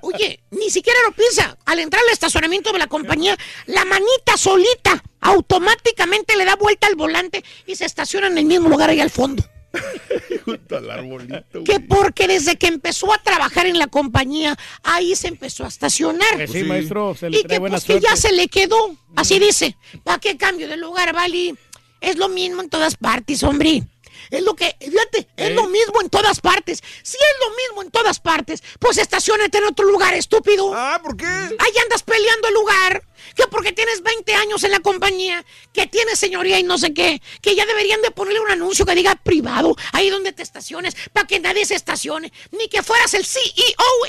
Oye, 0.00 0.40
ni 0.50 0.70
siquiera 0.70 0.98
lo 1.06 1.12
piensa. 1.12 1.58
Al 1.66 1.80
entrar 1.80 2.02
al 2.02 2.12
estacionamiento 2.12 2.72
de 2.72 2.78
la 2.78 2.86
compañía, 2.86 3.36
la 3.66 3.84
manita 3.84 4.38
solita 4.38 5.02
automáticamente 5.20 6.36
le 6.36 6.46
da 6.46 6.56
vuelta 6.56 6.86
al 6.86 6.96
volante 6.96 7.44
y 7.66 7.76
se 7.76 7.84
estaciona 7.84 8.28
en 8.28 8.38
el 8.38 8.46
mismo 8.46 8.70
lugar 8.70 8.88
ahí 8.88 9.00
al 9.00 9.10
fondo. 9.10 9.44
Junto 10.44 10.76
al 10.76 10.90
arbolito. 10.90 11.64
Que 11.64 11.80
porque 11.80 12.28
desde 12.28 12.56
que 12.56 12.66
empezó 12.66 13.12
a 13.12 13.18
trabajar 13.18 13.66
en 13.66 13.78
la 13.78 13.86
compañía, 13.86 14.56
ahí 14.82 15.16
se 15.16 15.28
empezó 15.28 15.64
a 15.64 15.68
estacionar. 15.68 16.48
Sí, 16.48 16.64
maestro, 16.64 17.14
se 17.14 17.30
le 17.30 17.38
y 17.38 17.42
trae 17.42 17.56
que 17.56 17.60
buena 17.60 17.76
pues 17.76 17.84
que 17.84 18.00
ya 18.00 18.16
se 18.16 18.32
le 18.32 18.48
quedó. 18.48 18.96
Así 19.16 19.38
dice. 19.38 19.76
¿Para 20.02 20.18
qué 20.18 20.36
cambio 20.36 20.68
de 20.68 20.76
lugar, 20.76 21.14
Vali? 21.14 21.54
Es 22.00 22.16
lo 22.16 22.28
mismo 22.28 22.62
en 22.62 22.68
todas 22.68 22.96
partes, 22.96 23.42
hombre. 23.42 23.82
Es 24.30 24.42
lo 24.42 24.54
que, 24.54 24.76
fíjate, 24.80 25.28
es 25.36 25.52
lo 25.52 25.68
mismo 25.68 26.00
en 26.00 26.10
todas 26.10 26.40
partes. 26.40 26.82
Si 27.02 27.16
es 27.16 27.48
lo 27.48 27.56
mismo 27.56 27.82
en 27.82 27.90
todas 27.90 28.20
partes, 28.20 28.62
pues 28.78 28.98
estacionate 28.98 29.58
en 29.58 29.64
otro 29.64 29.86
lugar, 29.86 30.14
estúpido. 30.14 30.72
Ah, 30.74 31.00
¿por 31.02 31.16
qué? 31.16 31.26
Ahí 31.26 31.72
andas 31.82 32.02
peleando 32.02 32.48
el 32.48 32.54
lugar. 32.54 33.04
Que 33.34 33.46
porque 33.48 33.72
tienes 33.72 34.02
20 34.02 34.34
años 34.34 34.62
en 34.64 34.70
la 34.70 34.80
compañía, 34.80 35.44
que 35.72 35.86
tienes 35.86 36.18
señoría 36.18 36.58
y 36.58 36.62
no 36.62 36.78
sé 36.78 36.92
qué, 36.92 37.22
que 37.40 37.54
ya 37.54 37.64
deberían 37.64 38.02
de 38.02 38.10
ponerle 38.10 38.40
un 38.40 38.50
anuncio 38.50 38.84
que 38.84 38.94
diga 38.94 39.16
privado, 39.16 39.74
ahí 39.92 40.10
donde 40.10 40.32
te 40.32 40.42
estaciones, 40.42 40.94
para 41.12 41.26
que 41.26 41.40
nadie 41.40 41.64
se 41.64 41.74
estacione, 41.74 42.32
ni 42.52 42.68
que 42.68 42.82
fueras 42.82 43.14
el 43.14 43.24
CEO, 43.24 43.44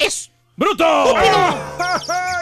es 0.02 0.32
¡Bruto! 0.58 1.14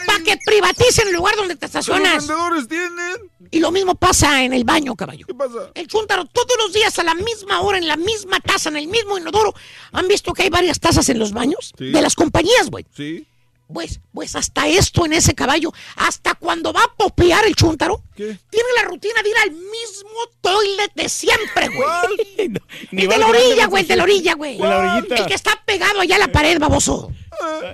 para 0.06 0.24
que 0.24 0.38
privaticen 0.45 1.08
el 1.08 1.16
lugar 1.16 1.35
donde 1.35 1.56
te 1.56 1.66
¿Los 1.66 1.75
estacionas. 1.75 2.27
vendedores 2.27 2.67
tienen? 2.67 3.32
Y 3.51 3.59
lo 3.59 3.72
mismo 3.72 3.95
pasa 3.95 4.43
en 4.43 4.53
el 4.53 4.64
baño, 4.64 4.95
caballo. 4.95 5.25
¿Qué 5.27 5.33
pasa? 5.33 5.72
El 5.74 5.88
chúntaro 5.88 6.25
todos 6.25 6.56
los 6.59 6.74
días 6.74 6.98
a 7.00 7.03
la 7.03 7.14
misma 7.16 7.61
hora, 7.61 7.77
en 7.77 7.88
la 7.88 7.98
misma 7.98 8.40
taza, 8.40 8.69
en 8.69 8.77
el 8.77 8.88
mismo 8.88 9.17
inodoro. 9.17 9.53
¿Han 9.92 10.08
visto 10.08 10.33
que 10.33 10.43
hay 10.43 10.50
varias 10.50 10.80
tazas 10.80 11.08
en 11.09 11.19
los 11.19 11.32
baños? 11.33 11.72
Sí. 11.77 11.92
De 11.92 12.01
las 12.01 12.16
compañías, 12.16 12.69
güey. 12.69 12.85
Sí. 12.95 13.27
Pues, 13.72 14.00
pues 14.14 14.35
hasta 14.35 14.67
esto 14.67 15.06
en 15.06 15.14
ese 15.14 15.33
caballo, 15.33 15.72
hasta 15.95 16.35
cuando 16.35 16.74
va 16.74 16.83
a 16.83 16.93
popear 16.95 17.45
el 17.45 17.56
chúntaro, 17.56 18.03
¿Qué? 18.16 18.38
tiene 18.50 18.69
la 18.75 18.83
rutina 18.83 19.24
de 19.24 19.30
ir 19.30 19.38
al 19.38 19.51
mismo 19.51 20.19
toilet 20.42 20.92
de 20.93 21.09
siempre, 21.09 21.69
güey. 21.69 22.50
Ni 22.92 23.03
El 23.03 23.09
de 23.09 23.17
la 23.17 23.27
orilla, 23.27 23.66
güey, 23.67 23.82
el 23.83 23.88
de 23.88 23.95
la 23.95 24.03
orilla, 24.03 24.33
güey. 24.35 24.59
El 24.61 25.25
que 25.25 25.33
está 25.33 25.59
pegado 25.66 26.01
allá 26.01 26.17
a 26.17 26.19
la 26.19 26.27
pared, 26.27 26.59
baboso. 26.59 27.11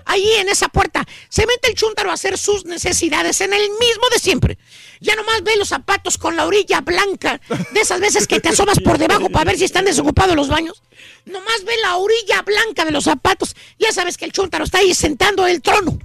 Ahí 0.05 0.29
en 0.33 0.49
esa 0.49 0.69
puerta 0.69 1.05
se 1.29 1.45
mete 1.45 1.69
el 1.69 1.75
chúntaro 1.75 2.09
a 2.09 2.13
hacer 2.13 2.37
sus 2.37 2.65
necesidades 2.65 3.41
en 3.41 3.53
el 3.53 3.69
mismo 3.79 4.09
de 4.11 4.19
siempre. 4.19 4.57
Ya 4.99 5.15
nomás 5.15 5.43
ve 5.43 5.55
los 5.55 5.69
zapatos 5.69 6.17
con 6.17 6.35
la 6.35 6.45
orilla 6.45 6.81
blanca, 6.81 7.39
de 7.71 7.79
esas 7.79 7.99
veces 7.99 8.27
que 8.27 8.39
te 8.39 8.49
asomas 8.49 8.79
por 8.79 8.97
debajo 8.97 9.29
para 9.29 9.45
ver 9.45 9.57
si 9.57 9.65
están 9.65 9.85
desocupados 9.85 10.35
los 10.35 10.49
baños. 10.49 10.83
Nomás 11.25 11.63
ve 11.65 11.73
la 11.81 11.97
orilla 11.97 12.41
blanca 12.41 12.85
de 12.85 12.91
los 12.91 13.05
zapatos. 13.05 13.55
Ya 13.77 13.91
sabes 13.91 14.17
que 14.17 14.25
el 14.25 14.31
chúntaro 14.31 14.65
está 14.65 14.79
ahí 14.79 14.93
sentando 14.93 15.47
el 15.47 15.61
trono. 15.61 15.97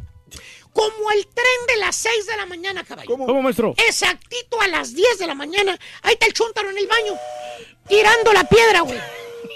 Como 0.73 1.11
el 1.13 1.27
tren 1.27 1.67
de 1.69 1.77
las 1.77 1.95
6 1.97 2.27
de 2.27 2.37
la 2.37 2.47
mañana, 2.47 2.83
caballo. 2.83 3.09
¿Cómo, 3.09 3.43
maestro? 3.43 3.75
Exactito 3.89 4.61
a 4.61 4.67
las 4.67 4.93
10 4.93 5.19
de 5.19 5.27
la 5.29 5.35
mañana. 5.37 5.79
Ahí 6.03 6.15
está 6.15 6.27
el 6.27 6.33
chúntaro 6.33 6.69
en 6.71 6.79
el 6.79 6.89
baño, 6.89 7.13
tirando 7.89 8.33
la 8.33 8.43
piedra, 8.45 8.81
güey. 8.81 8.99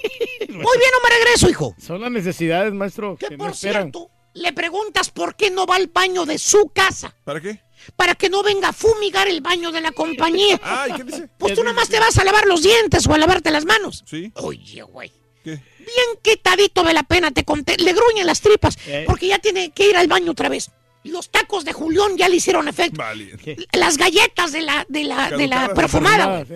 Muy 0.49 0.49
bien, 0.49 0.91
no 0.93 1.09
me 1.09 1.15
regreso, 1.25 1.49
hijo. 1.51 1.75
Son 1.79 2.01
las 2.01 2.11
necesidades, 2.11 2.73
maestro, 2.73 3.17
Que 3.17 3.37
por 3.37 3.51
esperan. 3.51 3.83
cierto, 3.93 4.11
le 4.35 4.53
preguntas 4.53 5.11
por 5.11 5.37
qué 5.37 5.51
no 5.51 5.67
va 5.67 5.77
al 5.77 5.89
baño 5.89 6.25
de 6.27 6.39
su 6.39 6.69
casa. 6.71 7.15
¿Para 7.25 7.41
qué? 7.41 7.61
Para 7.97 8.15
que 8.15 8.29
no 8.29 8.43
venga 8.43 8.69
a 8.69 8.73
fumigar 8.73 9.29
el 9.29 9.41
baño 9.41 9.71
de 9.73 9.81
la 9.81 9.93
compañía. 9.93 10.61
Ay, 10.65 10.93
¿qué 10.97 11.05
dice? 11.05 11.29
Pues 11.39 11.55
tú 11.55 11.63
nomás 11.65 11.89
te 11.89 12.01
vas 12.01 12.19
a 12.19 12.25
lavar 12.25 12.47
los 12.47 12.63
dientes 12.63 13.07
o 13.07 13.15
a 13.15 13.19
lavarte 13.19 13.51
las 13.51 13.65
manos. 13.65 14.05
Sí. 14.07 14.31
Oye, 14.35 14.83
güey. 14.83 15.13
¿Qué? 15.45 15.51
Bien 15.79 16.19
quitadito 16.23 16.83
de 16.83 16.93
la 16.93 17.03
pena, 17.05 17.31
te 17.31 17.45
conté. 17.45 17.77
Le 17.79 17.93
gruñen 17.93 18.27
las 18.27 18.41
tripas 18.41 18.77
Eh. 18.87 19.05
porque 19.07 19.29
ya 19.29 19.39
tiene 19.39 19.71
que 19.71 19.89
ir 19.89 19.97
al 19.97 20.09
baño 20.09 20.33
otra 20.33 20.49
vez. 20.49 20.71
Los 21.05 21.31
tacos 21.31 21.65
de 21.65 21.73
Julián 21.73 22.17
ya 22.19 22.29
le 22.29 22.37
hicieron 22.37 22.69
efecto. 22.69 22.99
Vale. 22.99 23.33
Las 23.73 23.97
galletas 23.97 24.53
de 24.53 24.61
la, 24.63 24.85
de 24.89 25.05
la, 25.05 25.31
de 25.31 25.47
la 25.47 25.73
perfumada. 25.73 26.45
Sí. 26.45 26.55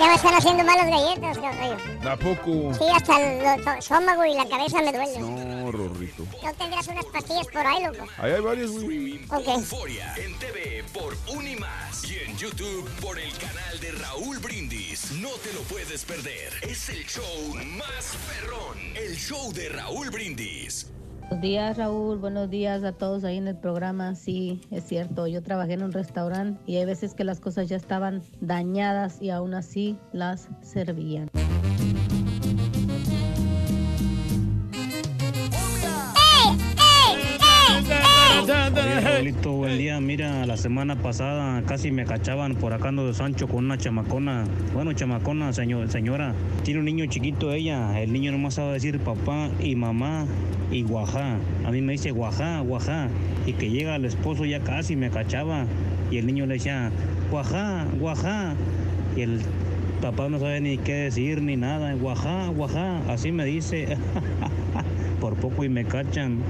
Ya 0.02 0.08
me 0.08 0.14
están 0.16 0.34
haciendo 0.34 0.64
malas 0.64 0.86
galletas, 0.90 1.38
caballo. 1.38 1.76
Tampoco. 2.02 2.74
Sí, 2.74 2.84
hasta 2.92 3.20
el 3.20 3.40
el 3.40 3.78
estómago 3.78 4.24
y 4.24 4.34
la 4.34 4.48
cabeza 4.48 4.82
me 4.82 4.92
duele. 4.92 5.16
No, 5.20 5.70
Rorrito. 5.70 6.26
¿No 6.42 6.52
tendrás 6.54 6.88
unas 6.88 7.04
pastillas 7.04 7.46
por 7.46 7.64
ahí, 7.64 7.84
loco? 7.84 8.04
Ahí 8.18 8.32
hay 8.32 8.40
varias, 8.40 8.70
güey. 8.72 9.24
Ok. 9.30 9.46
Euforia 9.46 10.12
en 10.16 10.36
TV 10.40 10.82
por 10.92 11.16
Unimas 11.32 12.04
y 12.10 12.18
en 12.18 12.36
YouTube 12.36 12.90
por 13.00 13.16
el 13.16 13.32
canal 13.38 13.78
de 13.78 13.92
Raúl 13.92 14.38
Brindis. 14.38 15.12
No 15.12 15.30
te 15.34 15.52
lo 15.52 15.60
puedes 15.60 16.04
perder. 16.04 16.52
Es 16.62 16.88
el 16.88 17.06
show 17.06 17.54
más 17.54 18.16
perrón. 18.26 18.78
El 18.96 19.16
show 19.16 19.52
de 19.52 19.68
Raúl 19.68 20.10
Brindis. 20.10 20.88
Buenos 21.32 21.48
días, 21.48 21.78
Raúl. 21.78 22.18
Buenos 22.18 22.50
días 22.50 22.84
a 22.84 22.92
todos 22.92 23.24
ahí 23.24 23.38
en 23.38 23.48
el 23.48 23.56
programa. 23.56 24.14
Sí, 24.14 24.60
es 24.70 24.84
cierto. 24.84 25.26
Yo 25.26 25.42
trabajé 25.42 25.72
en 25.72 25.82
un 25.82 25.90
restaurante 25.90 26.60
y 26.66 26.76
hay 26.76 26.84
veces 26.84 27.14
que 27.14 27.24
las 27.24 27.40
cosas 27.40 27.70
ya 27.70 27.76
estaban 27.76 28.22
dañadas 28.42 29.16
y 29.22 29.30
aún 29.30 29.54
así 29.54 29.96
las 30.12 30.50
servían. 30.60 31.30
Buen 38.42 39.78
día. 39.78 40.00
Mira, 40.00 40.44
la 40.46 40.56
semana 40.56 40.96
pasada 40.96 41.62
casi 41.62 41.92
me 41.92 42.04
cachaban 42.04 42.56
por 42.56 42.72
acá 42.72 42.88
ando 42.88 43.06
de 43.06 43.14
Sancho 43.14 43.46
con 43.46 43.64
una 43.64 43.78
chamacona. 43.78 44.44
Bueno, 44.74 44.92
chamacona, 44.92 45.52
señor, 45.52 45.88
señora. 45.90 46.34
Tiene 46.64 46.80
un 46.80 46.86
niño 46.86 47.06
chiquito 47.06 47.52
ella. 47.52 48.00
El 48.00 48.12
niño 48.12 48.32
nomás 48.32 48.54
sabe 48.54 48.72
decir 48.72 48.98
papá 48.98 49.48
y 49.60 49.76
mamá 49.76 50.26
y 50.72 50.82
guajá. 50.82 51.36
A 51.64 51.70
mí 51.70 51.82
me 51.82 51.92
dice 51.92 52.10
guajá, 52.10 52.60
guajá. 52.62 53.08
Y 53.46 53.52
que 53.52 53.70
llega 53.70 53.94
el 53.94 54.06
esposo 54.06 54.44
ya 54.44 54.58
casi 54.60 54.96
me 54.96 55.10
cachaba. 55.10 55.66
Y 56.10 56.18
el 56.18 56.26
niño 56.26 56.46
le 56.46 56.54
decía 56.54 56.90
guajá, 57.30 57.86
guajá. 58.00 58.56
Y 59.16 59.20
el 59.20 59.40
papá 60.00 60.28
no 60.28 60.40
sabe 60.40 60.60
ni 60.60 60.78
qué 60.78 60.94
decir 60.94 61.42
ni 61.42 61.56
nada. 61.56 61.94
Guajá, 61.94 62.48
guajá. 62.48 62.98
Así 63.08 63.30
me 63.30 63.44
dice. 63.44 63.96
por 65.20 65.36
poco 65.36 65.62
y 65.62 65.68
me 65.68 65.84
cachan. 65.84 66.42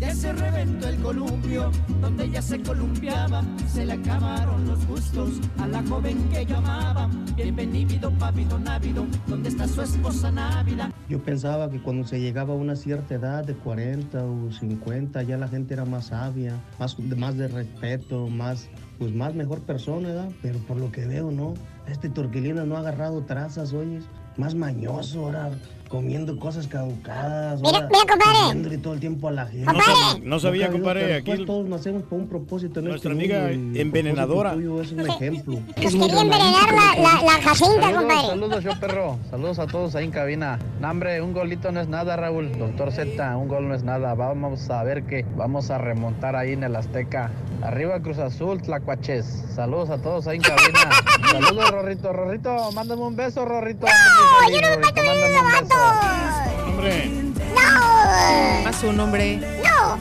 Ya 0.00 0.14
se 0.14 0.30
reventó 0.32 0.88
el 0.88 0.96
columpio, 0.96 1.70
donde 2.02 2.24
ella 2.24 2.42
se 2.42 2.60
columpiaba. 2.60 3.42
Se 3.66 3.86
le 3.86 3.94
acabaron 3.94 4.66
los 4.66 4.86
gustos 4.86 5.40
a 5.58 5.66
la 5.66 5.82
joven 5.84 6.28
que 6.28 6.44
yo 6.44 6.58
amaba. 6.58 7.08
Bienvenido, 7.34 8.10
papido 8.12 8.58
návido, 8.58 9.06
¿dónde 9.26 9.48
está 9.48 9.66
su 9.66 9.80
esposa 9.80 10.30
návida? 10.30 10.92
Yo 11.08 11.22
pensaba 11.22 11.70
que 11.70 11.80
cuando 11.80 12.06
se 12.06 12.20
llegaba 12.20 12.52
a 12.52 12.56
una 12.56 12.76
cierta 12.76 13.14
edad 13.14 13.44
de 13.44 13.54
40 13.54 14.22
o 14.22 14.52
50 14.52 15.22
ya 15.22 15.38
la 15.38 15.48
gente 15.48 15.72
era 15.72 15.86
más 15.86 16.06
sabia, 16.06 16.60
más, 16.78 16.98
más 16.98 17.36
de 17.38 17.48
respeto, 17.48 18.28
más, 18.28 18.68
pues 18.98 19.14
más 19.14 19.34
mejor 19.34 19.62
persona, 19.62 20.08
¿verdad? 20.08 20.30
Pero 20.42 20.58
por 20.60 20.76
lo 20.78 20.92
que 20.92 21.06
veo, 21.06 21.30
¿no? 21.30 21.54
Este 21.86 22.10
Torquilina 22.10 22.64
no 22.64 22.76
ha 22.76 22.80
agarrado 22.80 23.24
trazas, 23.24 23.72
oyes. 23.72 24.04
Más 24.36 24.54
mañoso 24.54 25.24
ahora, 25.24 25.50
comiendo 25.88 26.38
cosas 26.38 26.66
caducadas. 26.66 27.60
Mira, 27.60 27.78
ahora, 27.78 27.88
mira, 27.90 28.00
compadre. 28.08 28.38
comiéndole 28.48 28.78
todo 28.78 28.94
el 28.94 29.00
tiempo 29.00 29.28
a 29.28 29.32
la 29.32 29.46
gente. 29.46 29.64
No 29.72 29.78
sab- 29.78 30.22
no 30.22 30.38
sabía, 30.40 30.70
compadre, 30.70 31.14
aquí 31.14 31.26
pues, 31.26 31.38
el- 31.40 31.46
todos 31.46 31.68
nacemos 31.68 32.02
por 32.04 32.18
un 32.18 32.28
propósito. 32.28 32.80
en 32.80 32.86
Nuestra 32.86 33.12
este 33.12 33.22
amiga 33.22 33.48
mundo 33.56 33.80
envenenadora. 33.80 34.52
tuyo 34.54 34.80
es 34.82 34.92
un 34.92 35.00
ejemplo. 35.08 35.54
Nos 35.54 35.76
quería 35.76 36.20
envenenar 36.20 36.72
la, 36.72 37.02
la, 37.02 37.22
la 37.22 37.42
Jacinta, 37.42 37.80
Saludos, 37.82 37.98
compadre. 38.02 38.26
saludos, 38.28 38.64
yo 38.64 38.80
perro. 38.80 39.18
Saludos 39.30 39.58
a 39.58 39.66
todos 39.66 39.94
ahí 39.94 40.04
en 40.04 40.10
cabina. 40.10 40.58
No, 40.80 40.90
hombre, 40.90 41.20
un 41.22 41.32
golito 41.32 41.70
no 41.72 41.80
es 41.80 41.88
nada, 41.88 42.16
Raúl. 42.16 42.52
Doctor 42.58 42.92
Z, 42.92 43.36
un 43.36 43.48
gol 43.48 43.68
no 43.68 43.74
es 43.74 43.82
nada. 43.82 44.14
Vamos 44.14 44.68
a 44.70 44.82
ver 44.82 45.04
que 45.04 45.24
vamos 45.36 45.70
a 45.70 45.78
remontar 45.78 46.36
ahí 46.36 46.52
en 46.52 46.64
el 46.64 46.74
Azteca. 46.76 47.30
Arriba 47.62 48.00
Cruz 48.00 48.18
Azul, 48.18 48.60
Tlacuaches. 48.60 49.44
Saludos 49.54 49.90
a 49.90 49.98
todos 49.98 50.26
ahí 50.26 50.36
en 50.36 50.42
cabina. 50.42 50.90
Saludos, 51.32 51.70
Rorrito. 51.70 52.12
Rorrito, 52.12 52.72
mándame 52.72 53.02
un 53.02 53.16
beso, 53.16 53.44
Rorrito. 53.44 53.86
No, 53.86 54.50
yo 54.50 54.60
no 54.60 54.68
me 54.70 54.76
meto 54.76 55.02
mándame 55.04 55.38
un 55.76 56.00
beso. 56.10 56.66
Hombre. 56.66 57.10
No. 57.54 58.68
A 58.68 58.72
su 58.72 58.92
nombre. 58.92 59.36
No. 59.64 59.98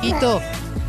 Chiquito. 0.00 0.40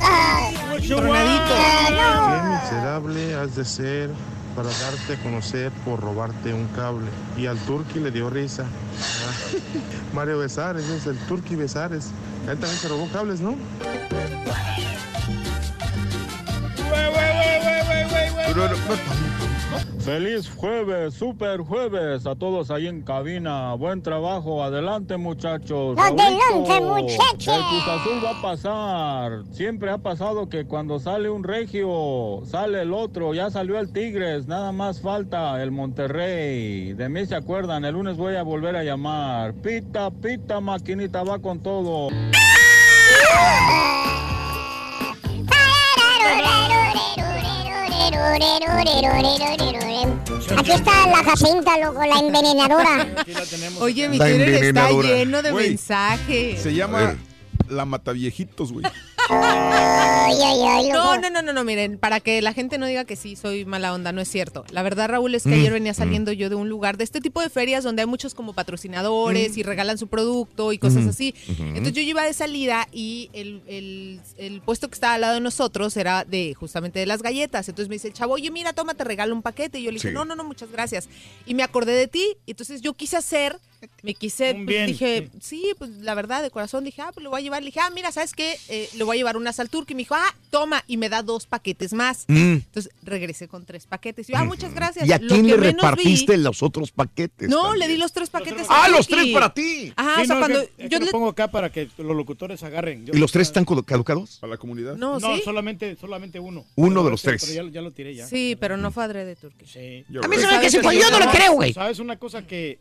Ah, 0.01 0.49
Tronadito. 0.87 1.55
Qué 1.87 2.63
miserable 2.63 3.35
has 3.35 3.55
de 3.55 3.65
ser 3.65 4.09
para 4.55 4.69
darte 4.69 5.13
a 5.13 5.23
conocer 5.23 5.71
por 5.83 5.99
robarte 5.99 6.53
un 6.53 6.67
cable. 6.69 7.07
Y 7.37 7.45
al 7.47 7.57
Turqui 7.59 7.99
le 7.99 8.11
dio 8.11 8.29
risa. 8.29 8.63
Ah, 8.63 9.57
Mario 10.13 10.39
Besares 10.39 10.87
es 10.89 11.05
el 11.07 11.17
Turqui 11.27 11.55
Besares. 11.55 12.11
Él 12.47 12.57
también 12.57 12.79
se 12.79 12.87
robó 12.87 13.07
cables, 13.11 13.41
¿no? 13.41 13.55
Feliz 19.99 20.49
jueves, 20.49 21.15
super 21.15 21.61
jueves 21.61 22.27
a 22.27 22.35
todos 22.35 22.69
ahí 22.69 22.87
en 22.87 23.01
cabina. 23.01 23.73
Buen 23.73 24.03
trabajo, 24.03 24.63
adelante 24.63 25.17
muchachos. 25.17 25.97
Adelante, 25.97 26.79
muchachos. 26.81 27.55
El 27.55 27.63
Cruz 27.63 27.87
Azul 27.87 28.23
va 28.23 28.37
a 28.37 28.41
pasar. 28.41 29.43
Siempre 29.51 29.89
ha 29.89 29.97
pasado 29.97 30.47
que 30.47 30.65
cuando 30.65 30.99
sale 30.99 31.29
un 31.29 31.43
regio, 31.43 32.41
sale 32.45 32.83
el 32.83 32.93
otro. 32.93 33.33
Ya 33.33 33.49
salió 33.49 33.79
el 33.79 33.91
Tigres, 33.91 34.47
nada 34.47 34.71
más 34.71 35.01
falta 35.01 35.61
el 35.63 35.71
Monterrey. 35.71 36.93
De 36.93 37.09
mí 37.09 37.25
se 37.25 37.35
acuerdan, 37.35 37.83
el 37.85 37.93
lunes 37.93 38.15
voy 38.17 38.35
a 38.35 38.43
volver 38.43 38.75
a 38.75 38.83
llamar. 38.83 39.53
Pita, 39.55 40.11
pita, 40.11 40.59
maquinita, 40.59 41.23
va 41.23 41.39
con 41.39 41.59
todo. 41.59 42.09
Aquí 50.57 50.71
está 50.71 51.07
la 51.07 51.23
Jacinta, 51.23 51.77
loco, 51.79 52.05
la 52.05 52.19
envenenadora. 52.19 53.07
Oye, 53.79 54.09
mi 54.09 54.19
Twitter 54.19 54.63
está 54.63 54.91
lleno 54.91 55.41
de 55.41 55.51
Güey, 55.51 55.69
mensajes. 55.69 56.61
Se 56.61 56.73
llama 56.73 57.15
La 57.67 57.85
Mataviejitos, 57.85 58.71
güey. 58.71 58.85
Ay, 59.29 60.35
ay, 60.43 60.59
ay, 60.67 60.87
loco. 60.91 61.03
No, 61.15 61.17
no, 61.17 61.29
no, 61.29 61.41
no, 61.41 61.53
no, 61.53 61.63
miren, 61.63 61.97
para 61.97 62.19
que 62.19 62.41
la 62.41 62.53
gente 62.53 62.77
no 62.77 62.85
diga 62.85 63.05
que 63.05 63.15
sí 63.15 63.35
soy 63.35 63.65
mala 63.65 63.93
onda, 63.93 64.11
no 64.11 64.21
es 64.21 64.27
cierto. 64.29 64.65
La 64.71 64.83
verdad, 64.83 65.09
Raúl, 65.09 65.33
es 65.35 65.43
que 65.43 65.49
Mm, 65.49 65.53
ayer 65.53 65.73
venía 65.73 65.93
saliendo 65.93 66.31
yo 66.31 66.49
de 66.49 66.55
un 66.55 66.69
lugar 66.69 66.97
de 66.97 67.03
este 67.03 67.21
tipo 67.21 67.41
de 67.41 67.49
ferias 67.49 67.83
donde 67.83 68.01
hay 68.01 68.07
muchos 68.07 68.33
como 68.33 68.53
patrocinadores 68.53 69.55
Mm. 69.55 69.59
y 69.59 69.63
regalan 69.63 69.97
su 69.97 70.07
producto 70.07 70.73
y 70.73 70.77
cosas 70.77 71.05
así. 71.07 71.33
Entonces 71.47 71.93
yo 71.93 72.01
iba 72.01 72.23
de 72.23 72.33
salida 72.33 72.87
y 72.91 73.29
el, 73.33 73.61
el- 73.67 74.19
el 74.37 74.61
puesto 74.61 74.87
que 74.89 74.93
estaba 74.95 75.15
al 75.15 75.21
lado 75.21 75.33
de 75.35 75.41
nosotros 75.41 75.95
era 75.97 76.23
de 76.25 76.53
justamente 76.53 76.99
de 76.99 77.05
las 77.05 77.21
galletas. 77.21 77.67
Entonces 77.69 77.89
me 77.89 77.95
dice 77.95 78.07
el 78.09 78.13
chavo, 78.13 78.33
oye, 78.33 78.51
mira, 78.51 78.73
toma, 78.73 78.93
te 78.93 79.03
regalo 79.03 79.33
un 79.33 79.41
paquete. 79.41 79.79
Y 79.79 79.83
yo 79.83 79.91
le 79.91 79.95
dije, 79.95 80.09
Sí. 80.09 80.13
no, 80.13 80.25
no, 80.25 80.35
no, 80.35 80.43
muchas 80.43 80.71
gracias. 80.71 81.07
Y 81.45 81.53
me 81.55 81.63
acordé 81.63 81.93
de 81.93 82.07
ti. 82.07 82.37
Y 82.45 82.51
entonces 82.51 82.81
yo 82.81 82.93
quise 82.93 83.17
hacer, 83.17 83.57
me 84.03 84.13
quise, 84.13 84.55
pues, 84.65 84.87
dije, 84.87 85.29
sí, 85.41 85.73
pues 85.77 85.89
la 86.01 86.15
verdad, 86.15 86.41
de 86.43 86.51
corazón, 86.51 86.83
dije, 86.83 87.01
ah, 87.01 87.11
pues 87.13 87.23
lo 87.23 87.29
voy 87.29 87.41
a 87.41 87.43
llevar. 87.43 87.61
Le 87.61 87.67
dije, 87.67 87.79
ah, 87.79 87.89
mira, 87.89 88.11
¿sabes 88.11 88.33
qué? 88.33 88.57
Eh, 88.69 88.89
le 88.95 89.03
voy 89.03 89.15
a 89.15 89.19
llevar 89.19 89.37
unas 89.37 89.59
al 89.59 89.69
turco. 89.69 89.91
Y 89.91 89.95
me 89.95 89.99
dijo, 90.01 90.15
ah, 90.15 90.35
toma, 90.49 90.83
y 90.87 90.97
me 90.97 91.09
da 91.09 91.21
dos 91.23 91.45
paquetes 91.47 91.93
más. 91.93 92.25
Mm. 92.27 92.53
Entonces 92.55 92.91
regresé 93.03 93.47
con 93.47 93.65
tres 93.65 93.85
paquetes. 93.87 94.29
Y 94.29 94.33
yo, 94.33 94.37
ah, 94.39 94.43
muchas 94.45 94.73
gracias. 94.73 95.07
¿Y 95.07 95.11
a 95.11 95.19
Lo 95.19 95.27
quién 95.27 95.45
que 95.45 95.51
le 95.51 95.71
repartiste 95.71 96.37
vi- 96.37 96.43
los 96.43 96.61
otros 96.63 96.91
paquetes? 96.91 97.49
no, 97.49 97.63
también? 97.63 97.79
le 97.79 97.93
di 97.93 97.97
los 97.99 98.11
tres 98.13 98.29
paquetes. 98.29 98.65
¡Ah, 98.69 98.85
a 98.85 98.89
los 98.89 99.07
tres 99.07 99.27
para 99.33 99.53
ti! 99.53 99.93
Ajá, 99.95 100.15
Sí, 100.17 100.21
o 100.21 100.25
sea, 100.25 100.35
no, 100.35 100.41
cuando 100.41 100.59
es 100.61 100.67
que- 100.69 100.83
es 100.83 100.89
que 100.89 100.93
yo 100.93 100.99
lo 100.99 101.05
le- 101.05 101.11
pongo 101.11 101.29
acá 101.29 101.49
para 101.49 101.71
que 101.71 101.89
los 101.97 102.15
locutores 102.15 102.61
agarren. 102.63 103.05
Yo- 103.05 103.13
¿Y 103.13 103.17
los 103.17 103.31
tres 103.31 103.47
están 103.47 103.65
caduc- 103.65 103.85
caducados? 103.85 104.37
Para 104.39 104.51
la 104.51 104.57
comunidad. 104.57 104.95
No, 104.95 105.19
No, 105.19 105.35
¿sí? 105.35 105.41
solamente, 105.43 105.95
solamente 105.99 106.39
uno. 106.39 106.65
Uno 106.75 106.89
Pero 106.89 107.03
de 107.03 107.09
los 107.11 107.21
tres. 107.21 107.45
pero 107.45 107.65
ya, 107.65 107.71
ya 107.71 107.81
lo 107.81 107.91
tiré 107.91 108.15
ya. 108.15 108.27
Sí, 108.27 108.55
pero 108.59 108.77
no 108.77 108.91
fue 108.91 109.03
adrede 109.03 109.35
Turki. 109.35 109.65
Sí. 109.65 110.05
A 110.23 110.27
mí 110.27 110.35
se 110.37 110.47
me 110.47 110.55
hace 110.55 110.77
que 110.77 110.83
fue, 110.83 110.95
yo 110.99 111.09
no 111.11 111.19
le 111.19 111.27
creo, 111.27 111.53
güey. 111.53 111.73
¿Sabes 111.73 111.99
una 111.99 112.17
cosa 112.17 112.45
que 112.47 112.79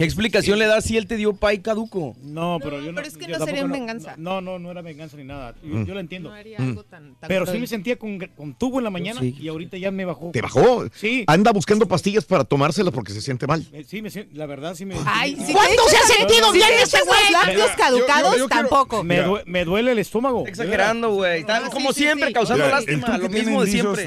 ¿Qué 0.00 0.04
explicación 0.06 0.58
le 0.58 0.66
das 0.66 0.84
si 0.84 0.96
él 0.96 1.06
te 1.06 1.16
dio 1.16 1.34
pay 1.34 1.58
caduco? 1.58 2.16
No, 2.22 2.58
pero 2.62 2.80
yo 2.80 2.86
no. 2.90 2.94
pero 2.96 3.06
es 3.06 3.16
que 3.18 3.28
no 3.28 3.44
sería 3.44 3.60
en 3.60 3.70
venganza. 3.70 4.14
No, 4.16 4.40
no, 4.40 4.58
no 4.58 4.70
era 4.70 4.80
venganza 4.80 5.16
ni 5.18 5.24
nada. 5.24 5.54
Yo, 5.62 5.74
Mm. 5.76 5.84
yo 5.84 5.92
lo 5.94 6.00
entiendo. 6.00 6.30
No 6.30 6.34
haría 6.34 6.56
algo 6.58 6.82
tan- 6.84 7.14
tan 7.16 7.28
pero 7.28 7.44
sí 7.46 7.58
me 7.58 7.66
sentía 7.66 7.96
con, 7.98 8.18
con 8.36 8.54
tubo 8.54 8.78
en 8.78 8.84
la 8.84 8.90
mañana 8.90 9.20
Sí. 9.20 9.36
y 9.38 9.48
ahorita 9.48 9.76
ya 9.76 9.90
me 9.90 10.06
bajó. 10.06 10.30
¿Te 10.32 10.40
bajó? 10.40 10.86
Sí. 10.94 11.24
Anda 11.26 11.52
buscando 11.52 11.86
pastillas 11.86 12.24
para 12.24 12.44
tomárselas 12.44 12.94
porque 12.94 13.12
se 13.12 13.20
siente 13.20 13.46
mal. 13.46 13.64
Eh, 13.72 13.84
Sí, 13.86 14.00
me 14.02 14.08
la 14.32 14.46
verdad 14.46 14.74
sí 14.74 14.86
me. 14.86 14.96
Ay, 15.04 15.36
sí- 15.36 15.44
si 15.46 15.52
¿Cuándo 15.52 15.82
te 15.84 15.90
se 15.90 15.96
ha 15.98 16.02
sentido 16.16 16.50
bien 16.52 16.66
te 16.68 16.74
ese 16.76 16.96
echas 16.96 17.06
güey? 17.06 17.20
los 17.20 17.30
labios 17.32 17.70
yo- 17.70 17.76
caducados, 17.76 18.38
yo 18.38 18.48
tampoco. 18.48 19.04
Me, 19.04 19.22
due- 19.22 19.42
me 19.44 19.64
duele 19.66 19.92
el 19.92 19.98
estómago. 19.98 20.46
Exagerando, 20.46 21.10
güey. 21.14 21.44
No, 21.44 21.70
como 21.70 21.92
siempre, 21.92 22.28
sí. 22.28 22.32
causando 22.34 22.66
lástima. 22.66 23.18
Lo 23.18 23.28
mismo 23.28 23.64
de 23.64 23.70
siempre. 23.70 24.06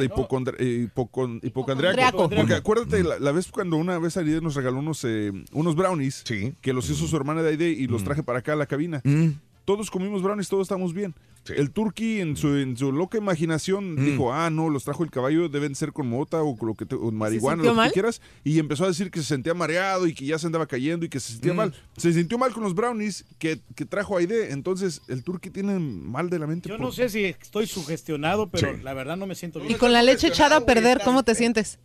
hipocondriaco. 1.43 2.29
Porque 2.29 2.53
acuérdate, 2.55 3.03
la, 3.03 3.31
vez 3.31 3.47
cuando 3.51 3.77
una 3.77 3.99
vez 3.99 4.17
Aide 4.17 4.41
nos 4.41 4.55
regaló 4.55 4.79
unos, 4.79 5.03
eh, 5.03 5.31
unos 5.51 5.75
brownies 5.83 6.23
Sí. 6.25 6.53
que 6.61 6.73
los 6.73 6.89
hizo 6.89 7.05
su 7.07 7.15
hermana 7.17 7.41
de 7.43 7.49
Aide 7.49 7.69
y 7.69 7.87
los 7.87 8.03
traje 8.03 8.23
para 8.23 8.39
acá 8.39 8.53
a 8.53 8.55
la 8.55 8.65
cabina. 8.65 9.01
Mm. 9.03 9.29
Todos 9.65 9.89
comimos 9.91 10.21
brownies, 10.21 10.49
todos 10.49 10.63
estamos 10.65 10.93
bien. 10.93 11.13
El 11.57 11.71
turqui 11.71 12.21
en 12.21 12.37
su, 12.37 12.55
en 12.55 12.77
su 12.77 12.93
loca 12.93 13.17
imaginación 13.17 13.95
Mm. 13.95 14.05
dijo, 14.05 14.33
ah, 14.33 14.49
no, 14.49 14.69
los 14.69 14.85
trajo 14.85 15.03
el 15.03 15.11
caballo, 15.11 15.49
deben 15.49 15.75
ser 15.75 15.91
con 15.91 16.07
mota 16.07 16.41
o 16.41 16.55
con 16.57 16.69
lo 16.69 16.73
que 16.75 16.85
te- 16.85 16.95
o 16.95 17.11
marihuana, 17.11 17.63
lo 17.63 17.71
que 17.71 17.75
mal? 17.75 17.91
quieras. 17.91 18.21
Y 18.45 18.59
empezó 18.59 18.85
a 18.85 18.87
decir 18.87 19.11
que 19.11 19.19
se 19.19 19.25
sentía 19.25 19.53
mareado 19.53 20.07
y 20.07 20.13
que 20.13 20.25
ya 20.25 20.39
se 20.39 20.45
andaba 20.45 20.67
cayendo 20.67 21.05
y 21.05 21.09
que 21.09 21.19
se 21.19 21.33
sentía 21.33 21.51
Mm. 21.53 21.57
mal. 21.57 21.73
Se 21.97 22.13
sintió 22.13 22.37
mal 22.37 22.53
con 22.53 22.63
los 22.63 22.73
brownies 22.73 23.25
que, 23.39 23.59
que 23.75 23.85
trajo 23.85 24.15
Aide. 24.17 24.51
Entonces, 24.53 25.01
el 25.09 25.21
turqui 25.23 25.49
tiene 25.49 25.77
mal 25.79 26.29
de 26.29 26.39
la 26.39 26.47
mente. 26.47 26.69
Yo 26.69 26.77
por- 26.77 26.85
no 26.85 26.91
sé 26.93 27.09
si 27.09 27.25
estoy 27.25 27.67
sugestionado, 27.67 28.47
pero 28.49 28.73
Sí. 28.73 28.81
la 28.81 28.93
verdad 28.93 29.17
no 29.17 29.27
me 29.27 29.35
siento 29.35 29.59
Y 29.59 29.67
bien. 29.67 29.79
con 29.79 29.91
la 29.91 30.01
leche 30.01 30.27
echada 30.27 30.57
a 30.57 30.65
perder, 30.65 31.01
¿cómo 31.03 31.23
te 31.23 31.35
sientes? 31.35 31.77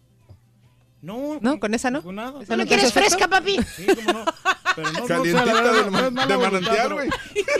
No, 1.00 1.38
No, 1.40 1.60
con 1.60 1.74
esa 1.74 1.90
no. 1.90 2.02
con 2.02 2.16
nada. 2.16 2.42
¿Esa 2.42 2.56
¿No 2.56 2.66
quieres 2.66 2.92
fresca, 2.92 3.28
papi? 3.28 3.58
Sí, 3.76 3.86
cómo 3.86 4.12
no. 4.20 4.24
Pero 4.74 4.92
no, 4.92 4.98
no, 5.00 5.06
Calientita 5.06 5.42
o 5.42 5.46
sea, 5.46 5.54
la 5.54 5.60
verdad, 5.62 5.74
del 5.74 5.84
no 5.86 5.90
man- 5.92 6.14
mala 6.14 6.26
de 6.26 6.36
voluntad, 6.36 6.52
manantial, 6.52 6.82
pero- 6.88 6.94
güey. 6.96 7.08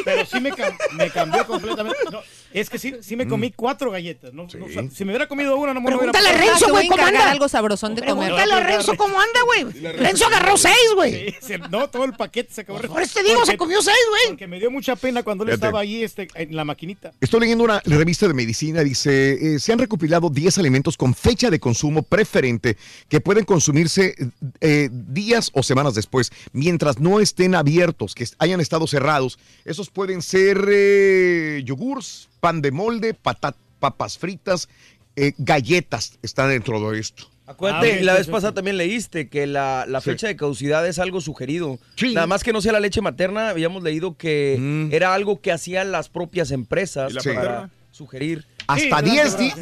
Pero 0.05 0.27
sí 0.27 0.41
me, 0.41 0.53
cam- 0.53 0.77
me 0.93 1.11
cambió 1.11 1.47
completamente. 1.47 1.99
No, 2.11 2.21
es 2.53 2.71
que 2.71 2.79
sí, 2.79 2.95
sí 3.01 3.17
me 3.17 3.25
Mm. 3.25 3.29
comí 3.29 3.51
cuatro 3.53 3.91
galletas. 3.91 4.33
No, 4.33 4.47
no, 4.59 4.67
o 4.67 4.69
sea, 4.69 4.85
si 4.91 5.05
me 5.05 5.13
hubiera 5.13 5.29
comido 5.29 5.57
una, 5.57 5.75
no 5.75 5.81
me 5.81 5.89
hubiera 5.95 6.13
Pregúntale 6.13 6.29
a 6.29 6.51
Renzo, 6.51 6.71
güey, 6.71 6.89
¿cómo 6.89 7.05
anda? 7.05 7.31
algo 7.31 7.49
sabrosón 7.49 7.95
de 7.95 8.03
comer. 8.05 8.33
Pregúntale 8.33 8.53
a 8.53 8.61
Renzo 8.67 8.97
cómo 8.97 9.21
anda, 9.21 9.41
güey. 9.45 9.83
Renzo 9.97 10.27
agarró 10.27 10.57
seis, 10.57 10.75
güey. 10.95 11.35
Sí, 11.41 11.55
no, 11.71 11.89
todo 11.91 12.05
el 12.05 12.15
paquete 12.15 12.53
se 12.55 12.61
acabó. 12.63 12.81
Por 12.81 13.03
eso 13.03 13.21
te 13.21 13.23
digo, 13.27 13.45
se 13.47 13.57
comió 13.57 13.83
seis, 13.83 13.97
güey. 14.09 14.23
Porque 14.29 14.47
me 14.47 14.59
dio 14.59 14.71
mucha 14.71 14.97
pena 14.97 15.23
cuando 15.23 15.45
él 15.45 15.51
estaba 15.51 15.81
ahí 15.81 16.03
este, 16.03 16.29
en 16.35 16.55
la 16.57 16.65
maquinita. 16.65 17.13
Estoy 17.21 17.41
leyendo 17.41 17.65
una 17.65 17.81
revista 17.85 18.27
de 18.29 18.35
medicina, 18.35 18.83
dice, 18.83 19.55
eh, 19.55 19.59
se 19.59 19.73
han 19.73 19.79
recopilado 19.79 20.31
10 20.31 20.59
alimentos 20.59 20.97
con 20.97 21.15
fecha 21.15 21.51
de 21.51 21.61
consumo 21.61 22.03
preferente 22.03 22.77
que 23.09 23.21
pueden 23.21 23.45
consumirse 23.45 24.15
eh, 24.61 24.89
días 24.93 25.51
o 25.55 25.63
semanas 25.63 25.95
después, 25.95 26.31
mientras 26.53 26.99
no 26.99 27.21
estén 27.21 27.55
abiertos, 27.55 28.15
que 28.15 28.27
hayan 28.39 28.61
estado 28.61 28.87
cerrados. 28.87 29.39
Esos 29.65 29.91
pueden 29.91 30.23
ser 30.23 30.67
eh, 30.71 31.63
yogurts, 31.65 32.29
pan 32.41 32.63
de 32.63 32.71
molde, 32.73 33.15
pata- 33.15 33.55
papas 33.81 34.19
fritas, 34.19 34.69
eh, 35.17 35.33
galletas 35.39 36.19
está 36.23 36.47
dentro 36.47 36.91
de 36.91 36.99
esto. 37.01 37.25
Acuérdate, 37.47 38.01
Ah, 38.01 38.03
la 38.03 38.15
vez 38.15 38.27
pasada 38.29 38.53
también 38.53 38.77
leíste 38.77 39.29
que 39.31 39.47
la, 39.47 39.87
la 39.89 40.01
Sí. 40.03 40.11
fecha 40.11 40.27
de 40.27 40.37
caducidad 40.37 40.87
es 40.87 40.99
algo 40.99 41.21
sugerido. 41.23 41.79
Nada 42.13 42.27
más 42.27 42.45
que 42.45 42.53
no 42.53 42.61
sea 42.61 42.73
la 42.73 42.81
leche 42.81 43.01
materna, 43.01 43.49
habíamos 43.49 43.83
leído 43.83 44.19
que 44.19 44.57
Mm. 44.61 44.93
era 44.93 45.15
algo 45.15 45.41
que 45.41 45.51
hacían 45.51 45.91
las 45.91 46.11
propias 46.11 46.51
empresas 46.51 47.11
¿Y 47.11 47.15
la 47.15 47.23
para 47.23 47.71
sugerir. 47.91 48.45
Hasta 48.67 49.01
10 49.01 49.39
di- 49.39 49.53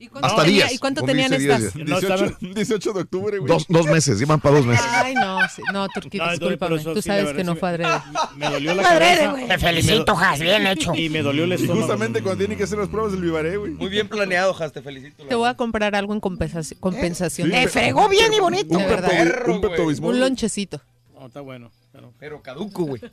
10 0.00 0.12
días. 0.12 0.24
Hasta 0.24 0.42
tenía- 0.44 0.64
10. 0.64 0.72
¿y 0.74 0.78
cuánto 0.78 1.02
tenían 1.02 1.32
estas? 1.34 1.60
10 1.74 1.86
18, 1.86 2.16
días. 2.16 2.54
18 2.54 2.92
de 2.94 3.00
octubre, 3.02 3.38
güey. 3.38 3.48
Dos, 3.52 3.66
dos 3.68 3.86
meses, 3.86 4.18
llevan 4.18 4.40
para 4.40 4.56
dos 4.56 4.66
meses. 4.66 4.84
Ay, 4.90 5.14
no, 5.14 5.38
sí, 5.54 5.62
no, 5.72 5.88
Turquí, 5.88 6.18
No, 6.18 6.30
discúlpame. 6.30 6.78
Tú 6.82 6.94
sí, 7.02 7.02
sabes 7.02 7.32
que 7.34 7.44
no 7.44 7.54
fue 7.56 7.68
adrede. 7.68 7.90
Me 8.36 8.48
dolió 8.50 8.74
la 8.74 8.82
Fue 8.82 8.90
adrede, 8.92 9.10
cabeza. 9.16 9.30
güey. 9.32 9.44
y 9.44 9.46
Te 9.46 9.52
me 9.52 9.58
felicito, 9.58 10.16
Jas, 10.16 10.40
bien 10.40 10.66
hecho. 10.66 10.94
Y 10.94 11.08
me 11.10 11.22
dolió 11.22 11.44
el 11.44 11.50
Y 11.50 11.54
estómago. 11.54 11.80
justamente 11.82 12.22
cuando 12.22 12.38
tienen 12.38 12.56
que 12.58 12.64
hacer 12.64 12.78
las 12.78 12.88
pruebas 12.88 13.12
del 13.12 13.20
vivaré, 13.20 13.56
güey. 13.58 13.72
Muy 13.72 13.88
bien 13.90 14.08
planeado, 14.08 14.54
Jas, 14.54 14.72
te 14.72 14.80
felicito. 14.82 15.22
Te 15.26 15.34
voy 15.34 15.48
a 15.48 15.54
comprar 15.54 15.94
algo 15.94 16.14
en 16.14 16.20
compensación. 16.20 16.80
compensación. 16.80 17.48
Sí, 17.48 17.52
Te 17.54 17.68
fregó 17.68 18.08
bien 18.08 18.32
y 18.32 18.40
bonito. 18.40 18.76
un. 18.78 18.84
Pepto- 18.84 19.50
un 19.52 19.60
Pepto-Bismol. 19.60 20.14
Un 20.14 20.20
lonchecito. 20.20 20.80
No, 21.14 21.26
está 21.26 21.40
bueno. 21.42 21.70
Pero, 21.92 22.12
pero 22.18 22.40
caduco, 22.40 22.84
güey. 22.84 23.02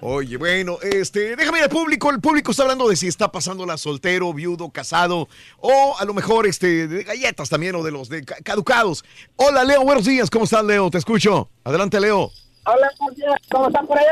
Oye, 0.00 0.36
bueno, 0.36 0.76
este, 0.82 1.36
déjame 1.36 1.58
ir 1.58 1.64
al 1.64 1.70
público. 1.70 2.10
El 2.10 2.20
público 2.20 2.50
está 2.50 2.64
hablando 2.64 2.86
de 2.88 2.96
si 2.96 3.06
está 3.08 3.32
pasándola 3.32 3.78
soltero, 3.78 4.32
viudo, 4.34 4.68
casado, 4.70 5.26
o 5.58 5.96
a 5.98 6.04
lo 6.04 6.12
mejor 6.12 6.46
este, 6.46 6.86
de 6.86 7.02
galletas 7.02 7.48
también, 7.48 7.74
o 7.76 7.82
de 7.82 7.90
los 7.92 8.08
de 8.10 8.22
ca- 8.24 8.36
caducados. 8.44 9.04
Hola, 9.36 9.64
Leo, 9.64 9.82
buenos 9.84 10.04
días. 10.04 10.28
¿Cómo 10.28 10.44
estás, 10.44 10.64
Leo? 10.64 10.90
Te 10.90 10.98
escucho. 10.98 11.48
Adelante, 11.64 11.98
Leo. 11.98 12.30
Hola, 12.66 12.90
buenos 12.98 13.16
días. 13.16 13.40
¿cómo 13.50 13.68
están 13.68 13.86
por 13.86 13.98
allá? 13.98 14.10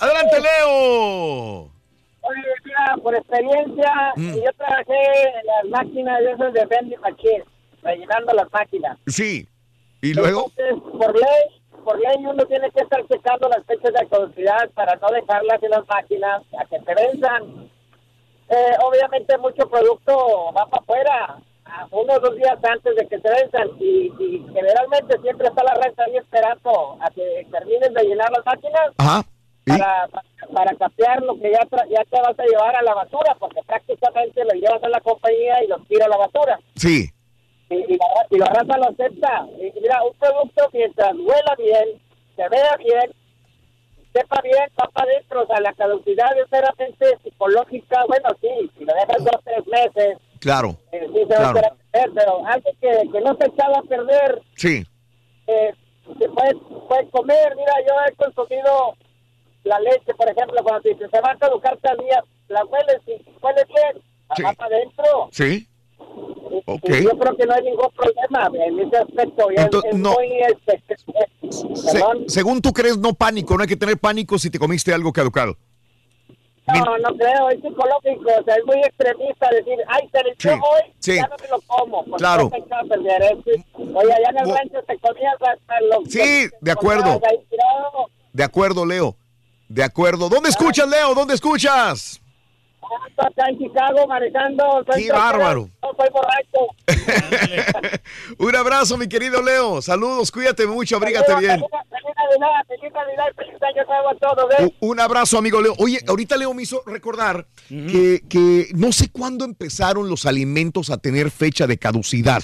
Adelante, 0.00 0.40
Leo. 0.40 1.70
Oye, 2.20 2.42
mira, 2.64 2.96
por 3.02 3.14
experiencia, 3.14 3.92
Mm. 4.16 4.34
yo 4.34 4.52
trabajé 4.56 4.92
en 4.92 5.46
las 5.46 5.70
máquinas 5.84 6.18
de 6.20 6.32
esas 6.32 6.52
de 6.52 6.66
vending 6.66 7.00
machines, 7.00 7.44
rellenando 7.82 8.32
las 8.34 8.52
máquinas. 8.52 8.98
Sí. 9.06 9.48
¿Y 10.02 10.14
luego? 10.14 10.52
Entonces, 10.56 10.90
por 10.98 11.14
ley, 11.14 11.57
por 11.84 11.98
ley 11.98 12.16
uno 12.26 12.44
tiene 12.46 12.70
que 12.70 12.80
estar 12.82 13.06
checando 13.06 13.48
las 13.48 13.64
fechas 13.64 13.92
de 13.92 14.06
caducidad 14.08 14.68
para 14.74 14.96
no 14.96 15.08
dejarlas 15.08 15.62
en 15.62 15.70
las 15.70 15.86
máquinas 15.88 16.42
a 16.58 16.64
que 16.66 16.78
se 16.80 16.94
venzan. 16.94 17.70
Eh, 18.50 18.72
obviamente 18.82 19.36
mucho 19.38 19.68
producto 19.68 20.52
va 20.56 20.66
para 20.66 20.82
afuera, 20.82 21.38
a 21.66 21.86
uno 21.90 22.14
o 22.14 22.20
dos 22.20 22.34
días 22.36 22.58
antes 22.64 22.96
de 22.96 23.06
que 23.06 23.20
se 23.20 23.28
venzan 23.28 23.68
y, 23.78 24.10
y 24.18 24.46
generalmente 24.54 25.18
siempre 25.20 25.48
está 25.48 25.62
la 25.64 25.74
renta 25.74 26.04
ahí 26.04 26.16
esperando 26.16 26.96
a 27.00 27.10
que 27.10 27.46
terminen 27.50 27.92
de 27.92 28.02
llenar 28.04 28.30
las 28.30 28.46
máquinas 28.46 28.88
Ajá. 28.96 29.22
para, 29.66 30.08
para 30.54 30.74
capear 30.76 31.22
lo 31.22 31.34
que 31.38 31.52
ya, 31.52 31.60
tra- 31.68 31.86
ya 31.90 32.02
te 32.04 32.20
vas 32.22 32.38
a 32.38 32.44
llevar 32.44 32.74
a 32.74 32.80
la 32.82 32.94
basura, 32.94 33.36
porque 33.38 33.60
prácticamente 33.66 34.42
lo 34.44 34.52
llevas 34.54 34.82
a 34.82 34.88
la 34.88 35.00
compañía 35.00 35.62
y 35.62 35.66
lo 35.66 35.78
tira 35.80 36.06
a 36.06 36.08
la 36.08 36.16
basura. 36.16 36.58
Sí. 36.76 37.04
Y, 37.70 37.74
y 37.74 37.96
la, 37.98 38.06
y 38.30 38.38
la 38.38 38.46
raza 38.46 38.78
lo 38.78 38.88
acepta. 38.88 39.46
Y 39.58 39.72
mira, 39.80 40.02
un 40.02 40.12
producto 40.18 40.68
mientras 40.72 41.12
huela 41.14 41.54
bien, 41.58 42.00
se 42.36 42.48
vea 42.48 42.76
bien, 42.78 43.12
sepa 44.12 44.40
bien, 44.42 44.68
va 44.80 44.88
para 44.92 45.10
adentro. 45.10 45.42
O 45.42 45.46
sea, 45.46 45.60
la 45.60 45.72
caducidad 45.74 46.38
es 46.38 46.50
meramente 46.50 47.18
psicológica. 47.22 48.04
Bueno, 48.08 48.28
sí, 48.40 48.70
si 48.78 48.84
lo 48.84 48.94
dejas 48.94 49.18
dos 49.24 49.34
o 49.36 49.42
tres 49.44 49.66
meses, 49.66 50.18
Claro. 50.40 50.76
eh, 50.92 51.06
sí 51.12 51.18
se 51.18 51.34
va 51.34 51.52
Claro. 51.52 51.58
echar 51.58 51.72
a 51.72 51.74
perder, 51.92 52.10
pero 52.14 52.46
algo 52.46 52.70
que, 52.80 53.10
que 53.12 53.20
no 53.20 53.36
se 53.36 53.46
echaba 53.46 53.78
a 53.78 53.82
perder 53.82 54.42
Sí. 54.56 54.84
eh, 55.46 55.72
se 56.18 56.28
puede, 56.30 56.54
puede 56.88 57.08
comer. 57.10 57.54
Mira, 57.56 57.72
yo 57.86 57.94
he 58.08 58.12
consumido 58.16 58.94
la 59.64 59.78
leche, 59.80 60.14
por 60.14 60.28
ejemplo, 60.30 60.62
cuando 60.62 60.80
te 60.82 60.90
dice, 60.90 61.08
se 61.10 61.20
va 61.20 61.32
a 61.32 61.36
caducar 61.38 61.76
tal 61.78 61.98
día, 61.98 62.22
la 62.48 62.64
hueles 62.64 63.00
y 63.06 63.12
huele 63.42 63.64
bien, 63.66 64.02
la 64.30 64.36
Sí. 64.36 64.42
va 64.42 64.52
para 64.54 64.76
adentro. 64.76 65.28
Sí. 65.32 65.66
Y- 66.50 66.62
Ok. 66.66 66.80
y 66.88 67.02
yo 67.04 67.10
creo 67.18 67.36
que 67.36 67.46
no 67.46 67.54
hay 67.54 67.62
ningún 67.64 67.88
problema 67.94 68.50
en 68.66 68.78
ese 68.80 68.96
aspecto. 68.96 69.48
Entonces, 69.54 69.92
es, 69.92 69.98
no. 69.98 70.12
muy, 70.14 70.28
este, 70.40 70.82
Se- 71.50 72.02
según 72.28 72.60
tú 72.60 72.72
crees, 72.72 72.98
no 72.98 73.12
pánico, 73.14 73.56
no 73.56 73.62
hay 73.62 73.68
que 73.68 73.76
tener 73.76 73.98
pánico 73.98 74.38
si 74.38 74.50
te 74.50 74.58
comiste 74.58 74.92
algo 74.92 75.12
caducado. 75.12 75.56
No, 76.66 76.98
no 76.98 77.16
creo, 77.16 77.48
es 77.48 77.62
psicológico, 77.62 78.30
o 78.40 78.44
sea, 78.44 78.54
es 78.56 78.64
muy 78.66 78.76
extremista 78.80 79.48
decir, 79.50 79.78
ay, 79.88 80.06
se 80.12 80.22
le 80.22 80.34
Sí, 80.38 80.48
hoy, 80.50 80.92
sí. 80.98 81.14
ya 81.16 81.26
no 81.26 81.36
me 81.40 81.48
lo 81.48 81.60
como. 81.66 82.04
porque 82.04 82.18
Claro. 82.18 82.50
no 82.52 82.88
perder, 82.88 83.22
es- 83.22 83.64
Oye, 83.74 84.12
allá 84.12 84.28
en 84.30 84.38
el 84.38 84.54
rancho 84.54 84.78
te 84.86 84.98
comías 84.98 85.34
hasta 85.40 85.80
lo 85.80 86.04
Sí, 86.06 86.48
de 86.60 86.70
acuerdo. 86.70 87.20
De 88.34 88.44
acuerdo, 88.44 88.84
Leo. 88.84 89.16
De 89.70 89.82
acuerdo. 89.82 90.28
¿Dónde 90.28 90.50
escuchas, 90.50 90.86
Leo? 90.88 91.14
¿Dónde 91.14 91.34
escuchas? 91.34 92.20
Acá 93.18 93.48
en 93.50 93.58
Chicago 93.58 94.06
manejando. 94.06 94.64
soy 94.90 95.04
Qué 95.04 95.12
bárbaro. 95.12 95.68
No 95.82 95.90
soy 95.96 96.08
borracho. 96.12 98.00
Un 98.38 98.56
abrazo, 98.56 98.96
mi 98.96 99.08
querido 99.08 99.42
Leo. 99.42 99.82
Saludos, 99.82 100.30
cuídate 100.30 100.66
mucho, 100.66 100.96
abrígate 100.96 101.34
bien. 101.36 101.62
Un 104.80 105.00
abrazo, 105.00 105.38
amigo 105.38 105.60
Leo. 105.60 105.74
Oye, 105.78 105.98
ahorita 106.06 106.36
Leo 106.36 106.54
me 106.54 106.62
hizo 106.62 106.82
recordar 106.86 107.46
que, 107.68 108.22
que 108.28 108.68
no 108.74 108.92
sé 108.92 109.10
cuándo 109.10 109.44
empezaron 109.44 110.08
los 110.08 110.24
alimentos 110.26 110.90
a 110.90 110.98
tener 110.98 111.30
fecha 111.30 111.66
de 111.66 111.78
caducidad. 111.78 112.42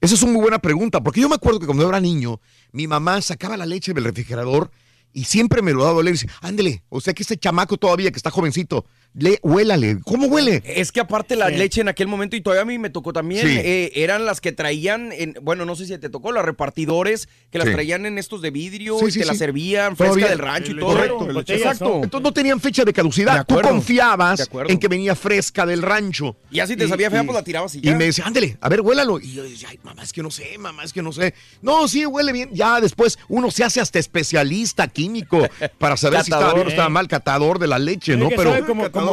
Esa 0.00 0.14
es 0.14 0.22
una 0.22 0.32
muy 0.32 0.42
buena 0.42 0.58
pregunta, 0.58 1.00
porque 1.00 1.20
yo 1.20 1.28
me 1.28 1.36
acuerdo 1.36 1.60
que 1.60 1.66
cuando 1.66 1.84
yo 1.84 1.88
era 1.88 2.00
niño, 2.00 2.40
mi 2.72 2.86
mamá 2.86 3.20
sacaba 3.22 3.56
la 3.56 3.66
leche 3.66 3.94
del 3.94 4.04
refrigerador 4.04 4.70
y 5.16 5.24
siempre 5.24 5.62
me 5.62 5.72
lo 5.72 5.82
daba 5.82 5.92
a 5.92 6.00
oler 6.00 6.14
y 6.14 6.18
dice, 6.18 6.28
ándele, 6.42 6.82
o 6.90 7.00
sea 7.00 7.14
que 7.14 7.22
este 7.22 7.38
chamaco 7.38 7.78
todavía 7.78 8.10
que 8.10 8.18
está 8.18 8.30
jovencito, 8.30 8.84
le, 9.18 9.38
huélale. 9.42 9.98
¿Cómo 10.04 10.26
huele? 10.26 10.62
Es 10.66 10.92
que 10.92 11.00
aparte 11.00 11.36
la 11.36 11.48
Sí. 11.48 11.54
leche 11.56 11.80
en 11.80 11.88
aquel 11.88 12.06
momento, 12.08 12.36
y 12.36 12.40
todavía 12.42 12.62
a 12.62 12.66
mí 12.66 12.78
me 12.78 12.90
tocó 12.90 13.12
también, 13.12 13.46
Sí. 13.46 13.56
eh, 13.58 13.92
eran 13.94 14.24
las 14.26 14.40
que 14.40 14.52
traían, 14.52 15.10
en, 15.12 15.36
bueno, 15.42 15.64
no 15.64 15.74
sé 15.74 15.86
si 15.86 15.96
te 15.98 16.08
tocó, 16.10 16.32
los 16.32 16.44
repartidores, 16.44 17.28
que 17.50 17.58
las 17.58 17.68
Sí. 17.68 17.72
traían 17.74 18.04
en 18.06 18.18
estos 18.18 18.42
de 18.42 18.50
vidrio 18.50 18.98
Sí, 18.98 19.06
y 19.06 19.10
sí, 19.10 19.18
te 19.20 19.24
sí. 19.24 19.28
las 19.28 19.38
servían 19.38 19.96
fresca 19.96 20.14
Todavía. 20.14 20.28
del 20.28 20.38
rancho 20.38 20.72
y 20.72 20.78
todo. 20.78 20.88
Correcto. 20.88 21.52
Exacto. 21.52 22.00
Entonces 22.04 22.22
no 22.22 22.32
tenían 22.32 22.60
fecha 22.60 22.82
de 22.82 22.86
De 22.86 22.92
caducidad. 22.92 23.44
Tú 23.46 23.60
confiabas 23.60 24.48
en 24.68 24.78
que 24.78 24.88
venía 24.88 25.14
fresca 25.16 25.66
del 25.66 25.82
rancho. 25.82 26.36
Y 26.50 26.60
así 26.60 26.76
te 26.76 26.86
sabía 26.86 27.10
fea, 27.10 27.24
pues 27.24 27.34
la 27.34 27.42
tirabas 27.42 27.74
y 27.74 27.78
Y 27.78 27.82
ya. 27.82 27.96
me 27.96 28.04
decía, 28.04 28.24
ándale, 28.26 28.56
a 28.60 28.68
ver, 28.68 28.80
huélalo. 28.80 29.18
Y 29.20 29.32
yo 29.32 29.42
decía, 29.42 29.68
ay, 29.70 29.78
mamá, 29.82 30.02
es 30.02 30.12
que 30.12 30.22
no 30.22 30.30
sé, 30.30 30.56
mamá, 30.58 30.84
es 30.84 30.92
que 30.92 31.02
no 31.02 31.12
sé. 31.12 31.34
No, 31.62 31.88
sí, 31.88 32.06
huele 32.06 32.32
bien. 32.32 32.50
Ya 32.52 32.80
después 32.80 33.18
uno 33.28 33.50
se 33.50 33.64
hace 33.64 33.80
hasta 33.80 33.98
especialista 33.98 34.86
químico 34.88 35.48
para 35.78 35.96
saber 35.96 36.20
si 36.24 36.30
estaba 36.30 36.54
bien 36.54 36.66
o 36.66 36.70
estaba 36.70 36.88
mal, 36.88 37.08
catador 37.08 37.58
de 37.58 37.66
la 37.66 37.78
leche, 37.78 38.16
¿no? 38.16 38.28
que 38.28 38.36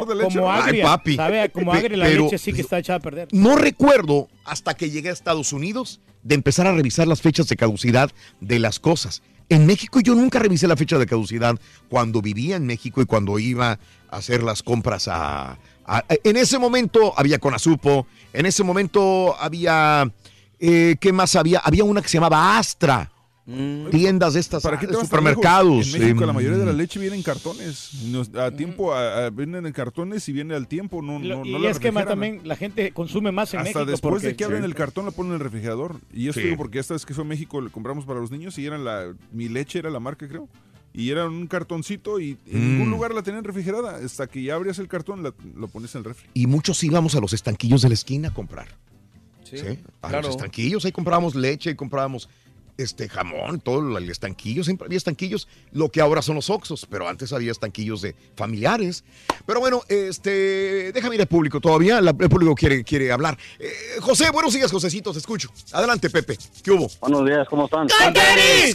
Como, 0.01 0.51
Ay, 0.51 0.81
papi. 0.81 1.15
Sabe 1.15 1.49
como 1.51 1.73
agria 1.73 1.97
la 1.97 2.05
pero- 2.05 2.23
leche, 2.25 2.38
sí 2.38 2.53
que 2.53 2.61
está 2.61 2.80
echada 2.80 2.97
a 2.97 3.01
perder. 3.01 3.27
No 3.31 3.55
recuerdo 3.55 4.27
hasta 4.45 4.73
que 4.75 4.89
llegué 4.89 5.09
a 5.09 5.13
Estados 5.13 5.53
Unidos 5.53 5.99
de 6.23 6.35
empezar 6.35 6.67
a 6.67 6.73
revisar 6.73 7.07
las 7.07 7.22
fechas 7.22 7.47
de 7.47 7.55
caducidad 7.55 8.11
de 8.39 8.59
las 8.59 8.80
cosas. 8.80 9.22
En 9.49 9.65
México 9.65 9.99
yo 9.99 10.15
nunca 10.15 10.39
revisé 10.39 10.67
la 10.67 10.77
fecha 10.77 10.97
de 10.97 11.05
caducidad 11.05 11.59
cuando 11.89 12.22
vivía 12.22 12.55
en 12.55 12.65
México 12.65 13.01
y 13.01 13.05
cuando 13.05 13.38
iba 13.39 13.77
a 14.09 14.17
hacer 14.17 14.41
las 14.41 14.63
compras 14.63 15.07
a... 15.09 15.57
a- 15.85 16.03
en 16.23 16.38
ese 16.38 16.57
momento 16.59 17.13
había 17.17 17.39
Conasupo, 17.39 18.07
en 18.31 18.45
ese 18.45 18.63
momento 18.63 19.35
había... 19.39 20.09
eh, 20.59 20.95
¿Qué 20.99 21.11
más 21.11 21.35
había? 21.35 21.59
Había 21.59 21.83
una 21.83 22.01
que 22.01 22.07
se 22.07 22.17
llamaba 22.17 22.57
Astra. 22.57 23.11
Tiendas 23.45 24.35
de 24.35 24.39
estas, 24.39 24.63
¿Para 24.63 24.80
qué 24.80 24.88
te 24.88 24.93
tan 24.93 25.03
supermercados. 25.03 25.93
En 25.93 25.99
México 26.01 26.22
em, 26.22 26.27
la 26.27 26.33
mayoría 26.33 26.57
de 26.57 26.65
la 26.65 26.72
leche 26.72 26.97
viene 26.99 27.17
en 27.17 27.23
cartones. 27.23 27.89
Nos- 28.05 28.33
a 28.35 28.51
tiempo, 28.51 28.93
a- 28.93 29.25
a- 29.25 29.30
vienen 29.31 29.65
en 29.65 29.73
cartones 29.73 30.27
y 30.30 30.31
viene 30.31 30.55
al 30.55 30.67
tiempo. 30.67 31.01
No, 31.01 31.19
Lo- 31.19 31.39
no, 31.39 31.45
y 31.45 31.51
no 31.51 31.67
es 31.67 31.77
que 31.77 31.91
más 31.91 32.05
también 32.05 32.39
la 32.45 32.55
gente 32.55 32.91
consume 32.93 33.33
más 33.33 33.53
en 33.53 33.59
Hasta 33.59 33.80
México. 33.80 33.91
después 33.91 34.11
porque- 34.13 34.27
de 34.27 34.35
que 34.38 34.45
abren 34.45 34.63
el 34.63 34.75
cartón 34.75 35.03
la 35.05 35.11
ponen 35.11 35.31
en 35.33 35.35
el 35.35 35.41
refrigerador. 35.41 35.99
Y 36.13 36.30
esto 36.30 36.39
Sí. 36.39 36.45
digo 36.47 36.57
porque 36.57 36.80
esta 36.80 36.93
vez 36.93 37.05
que 37.05 37.13
fue 37.13 37.25
a 37.25 37.27
México 37.27 37.59
le 37.59 37.69
compramos 37.69 38.05
para 38.05 38.22
los 38.22 38.31
niños 38.31 38.57
y 38.57 38.65
era 38.65 38.77
la 38.77 39.13
mi 39.33 39.49
leche 39.49 39.80
era 39.80 39.89
la 39.89 39.99
marca 39.99 40.25
creo. 40.27 40.47
Y 40.93 41.09
era 41.09 41.25
un 41.27 41.47
cartoncito 41.47 42.19
y 42.22 42.38
en 42.47 42.59
Mm. 42.59 42.72
ningún 42.77 42.91
lugar 42.91 43.13
la 43.13 43.23
tenían 43.23 43.43
refrigerada. 43.43 43.97
Hasta 43.97 44.27
que 44.27 44.41
ya 44.41 44.55
abrías 44.55 44.80
el 44.80 44.88
cartón 44.88 45.22
la- 45.22 45.33
lo 45.55 45.67
pones 45.67 45.93
en 45.95 45.99
el 45.99 46.05
refri. 46.05 46.27
Y 46.33 46.47
muchos 46.47 46.81
íbamos 46.83 47.13
a 47.15 47.19
los 47.19 47.33
estanquillos 47.33 47.81
de 47.81 47.89
la 47.89 47.95
esquina 47.95 48.30
a 48.30 48.33
comprar. 48.33 48.67
Sí, 49.43 49.57
Sí, 49.57 49.80
a 50.01 50.07
claro. 50.09 50.27
los 50.27 50.35
estanquillos, 50.38 50.85
ahí 50.85 50.91
comprábamos 50.91 51.35
leche, 51.35 51.69
ahí 51.72 51.75
comprábamos 51.75 52.30
este 52.77 53.08
jamón, 53.08 53.60
todo 53.60 53.98
el 53.98 54.10
estanquillo, 54.10 54.64
siempre 54.64 54.85
había 54.88 54.98
estanquillos, 54.98 55.48
lo 55.72 55.90
que 55.90 56.02
ahora 56.02 56.22
son 56.22 56.35
los 56.35 56.50
Oxos, 56.50 56.88
pero 56.90 57.08
antes 57.08 57.32
había 57.34 57.52
estanquillos 57.52 58.02
de 58.02 58.16
familiares. 58.35 59.03
Pero 59.45 59.60
bueno, 59.60 59.82
este, 59.90 60.92
déjame 60.92 61.16
ir 61.16 61.22
al 61.22 61.27
público 61.27 61.60
todavía, 61.60 62.02
la- 62.02 62.16
el 62.19 62.30
público 62.30 62.56
quiere, 62.56 62.84
quiere 62.84 63.11
hablar. 63.11 63.38
Eh, 63.60 63.69
José, 64.02 64.32
buenos 64.32 64.53
días, 64.53 64.72
Josecito, 64.72 65.11
te 65.11 65.19
escucho. 65.19 65.50
Adelante, 65.72 66.10
Pepe, 66.10 66.38
¿qué 66.64 66.72
hubo? 66.72 66.88
Buenos 67.02 67.26
días, 67.26 67.48
¿cómo 67.50 67.66
están? 67.66 67.88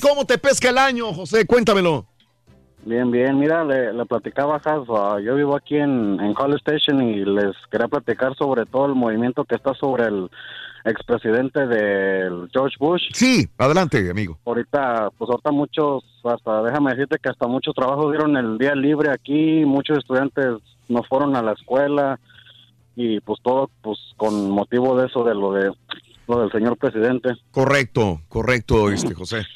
¿Cómo 0.01 0.25
te 0.27 0.39
pesca 0.39 0.69
el 0.71 0.79
año, 0.79 1.13
José? 1.13 1.45
Cuéntamelo. 1.47 2.07
Bien, 2.85 3.11
bien. 3.11 3.39
Mira, 3.39 3.65
le, 3.65 3.93
le 3.93 4.07
platicaba 4.07 4.55
a 4.55 4.59
Has, 4.59 4.87
yo 5.25 5.35
vivo 5.35 5.57
aquí 5.57 5.77
en, 5.77 6.19
en 6.21 6.33
College 6.33 6.59
Station 6.65 7.03
y 7.03 7.25
les 7.25 7.55
quería 7.71 7.89
platicar 7.89 8.35
sobre 8.37 8.65
todo 8.67 8.87
el 8.87 8.95
movimiento 8.95 9.45
que 9.45 9.57
está 9.57 9.75
sobre 9.75 10.05
el, 10.07 10.31
expresidente 10.85 11.67
del 11.67 12.49
George 12.53 12.77
Bush. 12.79 13.03
Sí, 13.13 13.49
adelante, 13.59 14.11
amigo. 14.11 14.39
Ahorita, 14.45 15.11
pues 15.17 15.31
ahorita 15.31 15.51
muchos, 15.51 16.05
hasta 16.25 16.63
déjame 16.63 16.93
decirte 16.93 17.19
que 17.23 17.31
hasta 17.31 17.47
muchos 17.47 17.75
trabajos 17.75 18.11
dieron 18.13 18.37
el 18.37 18.59
día 18.59 18.75
libre 18.75 19.11
aquí, 19.11 19.65
muchos 19.65 19.99
estudiantes 19.99 20.57
no 20.89 21.03
fueron 21.03 21.37
a 21.37 21.43
la 21.43 21.53
escuela 21.53 22.19
y 22.97 23.21
pues 23.21 23.41
todo 23.43 23.71
pues 23.83 23.99
con 24.17 24.51
motivo 24.51 24.99
de 24.99 25.07
eso 25.07 25.23
de 25.23 25.35
lo 25.35 25.53
de 25.53 25.71
lo 26.27 26.41
del 26.41 26.53
señor 26.53 26.77
presidente. 26.77 27.31
Correcto, 27.51 28.21
correcto, 28.29 28.91
este 28.91 29.15
José. 29.15 29.47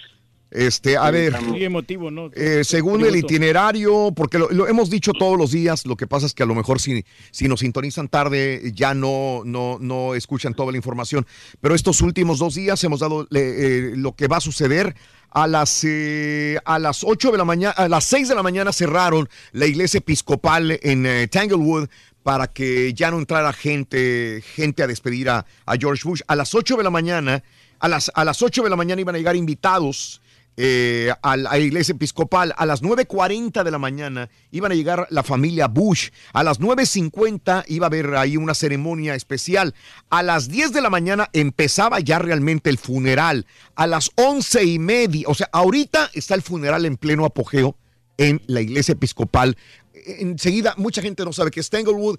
Este, 0.54 0.98
a 0.98 1.10
ver, 1.10 1.40
Muy 1.40 1.64
emotivo, 1.64 2.10
¿no? 2.10 2.30
eh, 2.34 2.62
según 2.62 3.04
el 3.06 3.16
itinerario, 3.16 4.12
porque 4.14 4.38
lo, 4.38 4.50
lo 4.50 4.68
hemos 4.68 4.90
dicho 4.90 5.12
todos 5.12 5.38
los 5.38 5.50
días, 5.50 5.86
lo 5.86 5.96
que 5.96 6.06
pasa 6.06 6.26
es 6.26 6.34
que 6.34 6.42
a 6.42 6.46
lo 6.46 6.54
mejor 6.54 6.78
si, 6.78 7.06
si 7.30 7.48
nos 7.48 7.60
sintonizan 7.60 8.08
tarde 8.08 8.70
ya 8.74 8.92
no, 8.92 9.42
no, 9.46 9.78
no 9.80 10.14
escuchan 10.14 10.52
toda 10.52 10.70
la 10.70 10.76
información, 10.76 11.26
pero 11.62 11.74
estos 11.74 12.02
últimos 12.02 12.38
dos 12.38 12.54
días 12.54 12.84
hemos 12.84 13.00
dado 13.00 13.26
eh, 13.34 13.92
lo 13.96 14.14
que 14.14 14.28
va 14.28 14.36
a 14.38 14.40
suceder. 14.40 14.94
A 15.34 15.46
las, 15.46 15.82
eh, 15.84 16.58
a 16.66 16.78
las 16.78 17.02
8 17.04 17.32
de 17.32 17.38
la 17.38 17.46
mañana, 17.46 17.72
a 17.74 17.88
las 17.88 18.04
6 18.04 18.28
de 18.28 18.34
la 18.34 18.42
mañana 18.42 18.70
cerraron 18.70 19.30
la 19.52 19.64
iglesia 19.64 19.96
episcopal 19.96 20.78
en 20.82 21.06
eh, 21.06 21.26
Tanglewood 21.26 21.88
para 22.22 22.48
que 22.48 22.92
ya 22.92 23.10
no 23.10 23.18
entrara 23.18 23.54
gente, 23.54 24.44
gente 24.54 24.82
a 24.82 24.86
despedir 24.86 25.30
a, 25.30 25.46
a 25.64 25.76
George 25.78 26.02
Bush. 26.04 26.20
A 26.26 26.36
las 26.36 26.54
8 26.54 26.76
de 26.76 26.82
la 26.82 26.90
mañana, 26.90 27.42
a 27.78 27.88
las, 27.88 28.12
a 28.14 28.26
las 28.26 28.42
8 28.42 28.62
de 28.62 28.68
la 28.68 28.76
mañana 28.76 29.00
iban 29.00 29.14
a 29.14 29.18
llegar 29.18 29.34
invitados 29.34 30.20
eh, 30.56 31.12
a 31.22 31.36
la 31.36 31.58
iglesia 31.58 31.92
episcopal. 31.92 32.52
A 32.56 32.66
las 32.66 32.82
9.40 32.82 33.62
de 33.64 33.70
la 33.70 33.78
mañana 33.78 34.28
iban 34.50 34.72
a 34.72 34.74
llegar 34.74 35.06
la 35.10 35.22
familia 35.22 35.66
Bush. 35.68 36.10
A 36.32 36.42
las 36.44 36.60
9.50 36.60 37.64
iba 37.68 37.86
a 37.86 37.88
haber 37.88 38.14
ahí 38.14 38.36
una 38.36 38.54
ceremonia 38.54 39.14
especial. 39.14 39.74
A 40.10 40.22
las 40.22 40.48
10 40.48 40.72
de 40.72 40.80
la 40.82 40.90
mañana 40.90 41.28
empezaba 41.32 42.00
ya 42.00 42.18
realmente 42.18 42.70
el 42.70 42.78
funeral. 42.78 43.46
A 43.74 43.86
las 43.86 44.10
11 44.16 44.64
y 44.64 44.78
media, 44.78 45.24
o 45.28 45.34
sea, 45.34 45.48
ahorita 45.52 46.10
está 46.14 46.34
el 46.34 46.42
funeral 46.42 46.84
en 46.86 46.96
pleno 46.96 47.24
apogeo 47.24 47.76
en 48.18 48.42
la 48.46 48.60
iglesia 48.60 48.92
episcopal. 48.92 49.56
Enseguida, 50.04 50.74
mucha 50.78 51.00
gente 51.00 51.24
no 51.24 51.32
sabe 51.32 51.50
que 51.52 51.60
es 51.60 51.70
Tanglewood. 51.70 52.18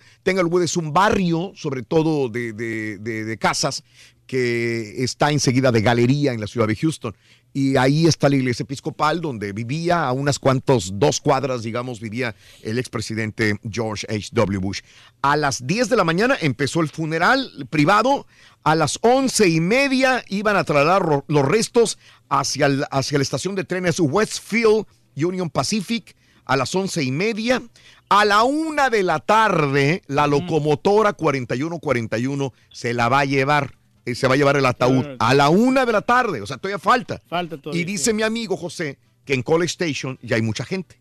Es 0.63 0.77
un 0.77 0.93
barrio, 0.93 1.51
sobre 1.55 1.83
todo 1.83 2.29
de- 2.29 2.53
de- 2.53 2.97
de 3.25 3.37
casas, 3.37 3.83
que 4.27 5.03
está 5.03 5.31
enseguida 5.31 5.71
de 5.71 5.81
galería 5.81 6.33
en 6.33 6.39
la 6.41 6.47
ciudad 6.47 6.67
de 6.67 6.75
Houston. 6.75 7.15
Y 7.55 7.77
ahí 7.77 8.07
está 8.07 8.29
la 8.29 8.35
iglesia 8.37 8.63
episcopal, 8.63 9.21
donde 9.21 9.53
vivía 9.53 10.05
a 10.05 10.11
unas 10.11 10.39
cuantas, 10.39 10.89
dos 10.95 11.19
cuadras, 11.21 11.61
digamos, 11.61 11.99
vivía 11.99 12.33
el 12.63 12.79
expresidente 12.79 13.59
George 13.69 14.07
H.W. 14.09 14.57
Bush. 14.57 14.79
A 15.21 15.37
las 15.37 15.67
10 15.67 15.89
de 15.89 15.95
la 15.95 16.03
mañana 16.03 16.35
empezó 16.41 16.81
el 16.81 16.89
funeral 16.89 17.67
privado. 17.69 18.25
A 18.63 18.73
las 18.73 18.97
once 19.03 19.47
y 19.47 19.59
media 19.59 20.23
iban 20.29 20.55
a 20.55 20.63
trasladar 20.63 21.23
los 21.27 21.45
restos 21.45 21.99
hacia, 22.27 22.65
el- 22.65 22.85
hacia 22.89 23.19
la 23.19 23.23
estación 23.23 23.53
de 23.53 23.65
trenes 23.65 23.99
Westfield 23.99 24.87
Union 25.15 25.51
Pacific 25.51 26.15
a 26.45 26.57
las 26.57 26.73
once 26.73 27.03
y 27.03 27.11
media. 27.11 27.61
A 28.09 28.25
la 28.25 28.43
una 28.43 28.89
de 28.89 29.03
la 29.03 29.19
tarde, 29.19 30.01
la 30.07 30.25
locomotora 30.25 31.13
4141 31.13 32.51
se 32.71 32.93
la 32.93 33.09
va 33.09 33.19
a 33.19 33.25
llevar. 33.25 33.75
Eh, 34.05 34.15
Se 34.15 34.27
va 34.27 34.33
a 34.33 34.37
llevar 34.37 34.57
el 34.57 34.65
ataúd 34.65 35.05
a 35.19 35.33
la 35.33 35.49
una 35.49 35.85
de 35.85 35.91
la 35.91 36.01
tarde, 36.01 36.41
o 36.41 36.47
sea, 36.47 36.57
todavía 36.57 36.79
falta. 36.79 37.21
Falta 37.27 37.57
todavía. 37.57 37.81
Y 37.81 37.85
dice 37.85 38.13
mi 38.13 38.23
amigo 38.23 38.57
José 38.57 38.97
que 39.25 39.33
en 39.33 39.41
College 39.41 39.71
Station 39.71 40.19
ya 40.21 40.35
hay 40.35 40.41
mucha 40.41 40.65
gente. 40.65 40.99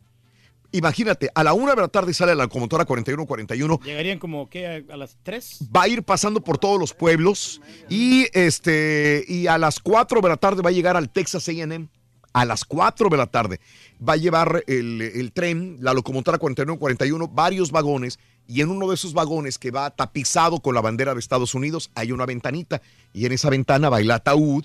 Imagínate, 0.75 1.31
a 1.35 1.45
la 1.45 1.53
una 1.53 1.75
de 1.75 1.83
la 1.83 1.89
tarde 1.89 2.15
sale 2.15 2.35
la 2.35 2.45
locomotora 2.45 2.87
4141 2.87 3.81
Llegarían 3.85 4.19
como, 4.19 4.49
¿qué? 4.49 4.85
¿A 4.91 4.97
las 4.97 5.19
3? 5.23 5.69
va 5.75 5.83
a 5.83 5.89
ir 5.89 6.03
pasando 6.03 6.43
por 6.43 6.57
todos 6.57 6.81
los 6.81 6.95
pueblos 6.95 7.61
y 7.91 8.27
este 8.33 9.23
y 9.29 9.49
a 9.49 9.59
las 9.59 9.81
4 9.81 10.23
de 10.23 10.29
la 10.31 10.39
tarde 10.39 10.63
va 10.63 10.71
a 10.71 10.73
llegar 10.73 10.97
al 10.97 11.11
Texas 11.11 11.47
A&M 11.49 11.89
a 12.33 12.45
las 12.47 12.65
4 12.65 13.11
de 13.11 13.17
la 13.19 13.27
tarde 13.27 13.61
va 14.07 14.15
a 14.15 14.17
llevar 14.17 14.65
el, 14.67 15.01
el 15.03 15.33
tren, 15.33 15.79
la 15.81 15.95
locomotora 15.95 16.39
4141, 16.39 17.29
varios 17.29 17.71
vagones 17.71 18.19
y 18.49 18.61
en 18.61 18.71
uno 18.71 18.89
de 18.89 18.95
esos 18.95 19.13
vagones 19.15 19.59
que 19.59 19.71
va 19.71 19.91
tapizado 19.91 20.61
con 20.61 20.75
la 20.75 20.81
bandera 20.81 21.15
de 21.15 21.21
Estados 21.21 21.55
Unidos 21.55 21.91
hay 21.95 22.11
una 22.13 22.27
ventanita 22.27 22.83
y 23.13 23.27
en 23.27 23.33
esa 23.33 23.51
ventana 23.51 23.89
va 23.89 24.01
el 24.01 24.11
ataúd. 24.11 24.65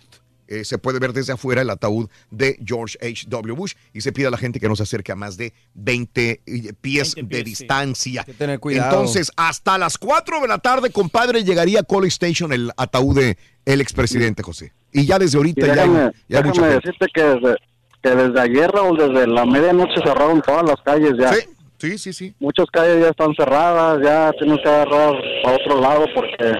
eh, 0.49 0.63
se 0.63 0.77
puede 0.77 0.99
ver 0.99 1.11
desde 1.11 1.33
afuera 1.33 1.61
el 1.61 1.69
ataúd 1.69 2.09
de 2.31 2.57
George 2.65 2.97
H.W. 3.01 3.53
Bush 3.53 3.73
y 3.93 3.99
se 4.01 4.13
pide 4.13 4.27
a 4.27 4.31
la 4.31 4.37
gente 4.37 4.59
que 4.61 4.69
no 4.69 4.75
se 4.77 4.83
acerque 4.83 5.11
a 5.11 5.15
más 5.15 5.35
de 5.35 5.53
20 5.73 6.41
pies, 6.79 7.15
de 7.21 7.43
distancia. 7.43 8.23
que 8.23 8.33
tener 8.33 8.59
cuidado. 8.59 8.89
Entonces, 8.91 9.29
hasta 9.35 9.77
las 9.77 9.97
4 9.97 10.39
de 10.41 10.47
la 10.47 10.57
tarde, 10.59 10.89
compadre, 10.89 11.43
llegaría 11.43 11.81
a 11.81 11.83
College 11.83 12.13
Station 12.13 12.53
el 12.53 12.71
ataúd 12.77 13.15
de 13.15 13.37
el 13.65 13.81
expresidente 13.81 14.41
José. 14.41 14.71
Y 14.93 15.05
ya 15.05 15.19
desde 15.19 15.35
Y 15.35 15.39
ahorita 15.39 15.67
ya 15.67 15.73
hay, 15.83 15.89
déjame, 15.89 16.11
ya 16.29 16.37
hay 16.37 16.43
mucha 16.45 16.61
déjame 16.61 16.81
gente. 16.81 16.87
decirte 16.87 17.05
que 17.13 17.23
desde, 17.23 17.55
que 18.01 18.09
desde 18.09 18.39
ayer, 18.39 18.69
Raúl, 18.71 18.97
desde 18.97 19.27
la 19.27 19.45
medianoche 19.45 20.01
cerraron 20.03 20.41
todas 20.41 20.63
las 20.63 20.81
calles 20.83 21.13
ya. 21.19 21.33
Sí, 21.33 21.41
sí, 21.79 21.97
sí, 21.97 22.13
sí. 22.13 22.35
Muchas 22.39 22.67
calles 22.71 23.01
ya 23.01 23.09
están 23.09 23.33
cerradas, 23.35 23.99
ya 24.03 24.31
tienes 24.39 24.59
que 24.63 24.69
agarrar 24.69 25.15
a 25.45 25.51
otro 25.51 25.81
lado 25.81 26.05
porque 26.15 26.53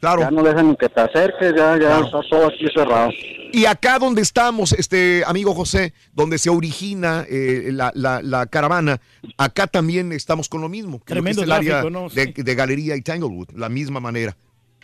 ya 0.00 0.30
no 0.30 0.42
dejan 0.44 0.68
ni 0.70 0.76
que 0.76 0.88
te 0.88 1.00
acerques, 1.00 1.54
ya, 1.56 1.76
ya 1.78 1.98
está 2.00 2.20
todo 2.30 2.46
aquí 2.46 2.66
cerrado. 2.74 3.10
Y 3.50 3.64
acá 3.64 3.98
donde 3.98 4.20
estamos, 4.22 4.72
este 4.74 5.22
amigo 5.26 5.54
José, 5.54 5.92
donde 6.12 6.38
se 6.38 6.50
origina 6.50 7.24
eh, 7.28 7.70
la, 7.72 7.90
la- 7.94 8.20
la 8.22 8.46
caravana, 8.46 9.00
acá 9.38 9.66
también 9.66 10.12
estamos 10.12 10.48
con 10.48 10.60
lo 10.60 10.68
mismo. 10.68 10.98
que 11.02 11.14
lo 11.14 11.22
que 11.24 11.32
Tremendo 11.34 11.42
es 11.42 11.46
el 11.46 11.52
área 11.52 11.82
de 12.44 12.54
Galería 12.54 12.94
y 12.94 13.00
Tanglewood, 13.02 13.48
la 13.56 13.68
misma 13.68 14.00
manera. 14.00 14.36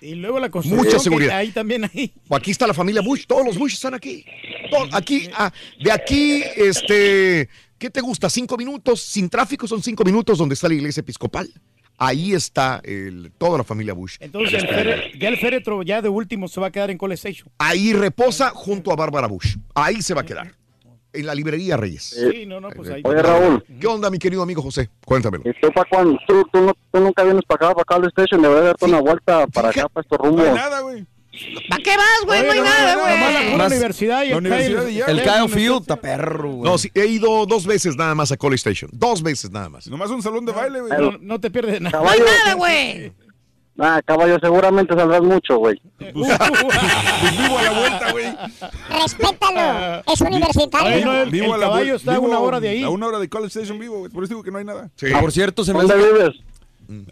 Y 0.04 0.14
luego 0.16 0.38
la 0.38 0.50
construcción. 0.50 0.86
Mucha 0.86 0.98
seguridad. 0.98 1.38
Ahí 1.38 1.50
también 1.50 1.84
hay. 1.84 2.12
Aquí 2.30 2.50
está 2.50 2.66
la 2.66 2.74
familia 2.74 3.00
Bush, 3.00 3.24
todos 3.26 3.44
los 3.44 3.56
Bush 3.58 3.74
están 3.74 3.94
aquí. 3.94 4.24
Todo- 4.70 4.88
aquí, 4.92 5.28
ah, 5.34 5.52
de 5.82 5.90
aquí, 5.92 6.42
este, 6.56 7.48
¿qué 7.78 7.90
te 7.90 8.00
gusta? 8.00 8.28
Cinco 8.28 8.56
minutos, 8.56 9.00
sin 9.00 9.28
tráfico 9.28 9.66
son 9.66 9.82
cinco 9.82 10.04
minutos 10.04 10.38
donde 10.38 10.54
está 10.54 10.68
la 10.68 10.74
iglesia 10.74 11.00
episcopal. 11.00 11.48
Ahí 11.96 12.32
está 12.34 12.80
el- 12.84 13.30
toda 13.38 13.58
la 13.58 13.64
familia 13.64 13.94
Bush. 13.94 14.16
Entonces, 14.20 14.62
el 14.64 14.68
fere- 14.68 15.18
ya 15.18 15.28
el 15.28 15.36
féretro 15.38 15.82
ya 15.84 16.02
de 16.02 16.08
último 16.08 16.48
se 16.48 16.60
va 16.60 16.66
a 16.66 16.70
quedar 16.72 16.90
en 16.90 16.98
College 16.98 17.28
Station. 17.30 17.52
Ahí 17.58 17.92
reposa 17.92 18.50
junto 18.50 18.92
a 18.92 18.96
Bárbara 18.96 19.28
Bush. 19.28 19.56
Ahí 19.74 20.02
se 20.02 20.12
va 20.12 20.22
a 20.22 20.24
quedar. 20.26 20.54
En 21.14 21.26
la 21.26 21.34
librería 21.34 21.76
Reyes. 21.76 22.02
Sí, 22.30 22.44
no, 22.46 22.60
no, 22.60 22.68
pues 22.70 22.90
ahí. 22.90 23.00
Oye, 23.04 23.22
Raúl. 23.22 23.64
¿Qué 23.80 23.86
onda, 23.86 24.10
mi 24.10 24.18
querido 24.18 24.42
amigo 24.42 24.60
José? 24.62 24.90
Cuéntamelo. 25.04 25.44
¿Y 25.48 25.52
tú, 25.60 25.70
pa' 25.72 25.84
cuándo? 25.88 26.18
¿Tú, 26.26 26.42
tú, 26.52 26.60
no- 26.60 26.76
tú 26.92 27.00
nunca 27.00 27.22
vienes 27.22 27.42
para 27.46 27.66
acá, 27.68 27.74
para 27.74 27.84
College 27.84 28.08
Station, 28.16 28.42
deberías 28.42 28.64
darte 28.66 28.84
una 28.86 29.00
vuelta 29.00 29.46
para 29.46 29.68
acá, 29.70 29.88
para 29.88 30.02
estos 30.02 30.18
rumbos. 30.18 30.46
güey. 30.82 31.06
¿Para 31.68 31.82
qué 31.82 31.96
vas, 31.96 32.06
güey? 32.26 32.42
No 32.44 32.52
hay 32.52 32.60
nada, 32.60 32.94
güey. 32.96 33.58
La 33.58 33.66
universidad 33.66 34.22
y 34.22 34.28
La 34.28 34.36
el. 34.36 34.76
El 35.18 35.22
Kyle- 35.22 35.48
Field 35.48 35.80
está 35.80 35.96
perro, 35.96 36.50
güey. 36.52 36.70
No, 36.70 36.78
sí, 36.78 36.90
he 36.94 37.06
ido 37.06 37.44
dos 37.46 37.66
veces 37.66 37.96
nada 37.96 38.14
más 38.14 38.30
a 38.30 38.36
College 38.36 38.56
Station. 38.70 38.90
Dos 38.94 39.22
veces 39.22 39.50
nada 39.50 39.68
más. 39.68 39.88
Nomás 39.88 40.10
un 40.10 40.22
salón 40.22 40.44
de 40.44 40.52
baile, 40.52 40.80
güey. 40.80 40.92
No, 41.00 41.12
no 41.20 41.40
te 41.40 41.50
pierdes 41.50 41.80
nada. 41.80 42.00
No 42.02 42.08
hay 42.08 42.20
nada, 42.20 42.54
güey. 42.54 43.12
Ah, 43.78 44.00
caballo, 44.04 44.38
seguramente 44.40 44.94
saldrás 44.94 45.22
mucho, 45.22 45.58
güey. 45.58 45.80
Pues 45.98 46.12
vivo 47.38 47.58
a 47.58 47.62
la 47.62 47.70
vuelta, 47.70 48.12
güey. 48.12 48.36
Respétalo. 49.02 50.02
Es 50.12 50.20
universitario. 50.20 50.96
Oye, 50.96 51.04
no, 51.04 51.22
el, 51.22 51.30
Vivo 51.30 51.46
el 51.46 51.52
a 51.52 51.56
la 51.56 51.66
caballo 51.66 51.94
está 51.96 52.14
a 52.16 52.20
una 52.20 52.38
hora 52.38 52.60
de 52.60 52.68
ahí. 52.68 52.82
A 52.82 52.90
una 52.90 53.06
hora 53.06 53.18
de 53.18 53.28
College 53.28 53.58
Station 53.58 53.78
vivo, 53.78 53.98
güey. 53.98 54.10
Por 54.10 54.24
eso 54.24 54.34
digo 54.34 54.42
que 54.42 54.50
no 54.50 54.58
hay 54.58 54.64
nada. 54.64 54.90
Sí. 54.96 55.06
Por 55.18 55.32
cierto, 55.32 55.64
se 55.64 55.72
me 55.72 55.82
¿Dónde 55.82 55.96
vives? 55.96 56.34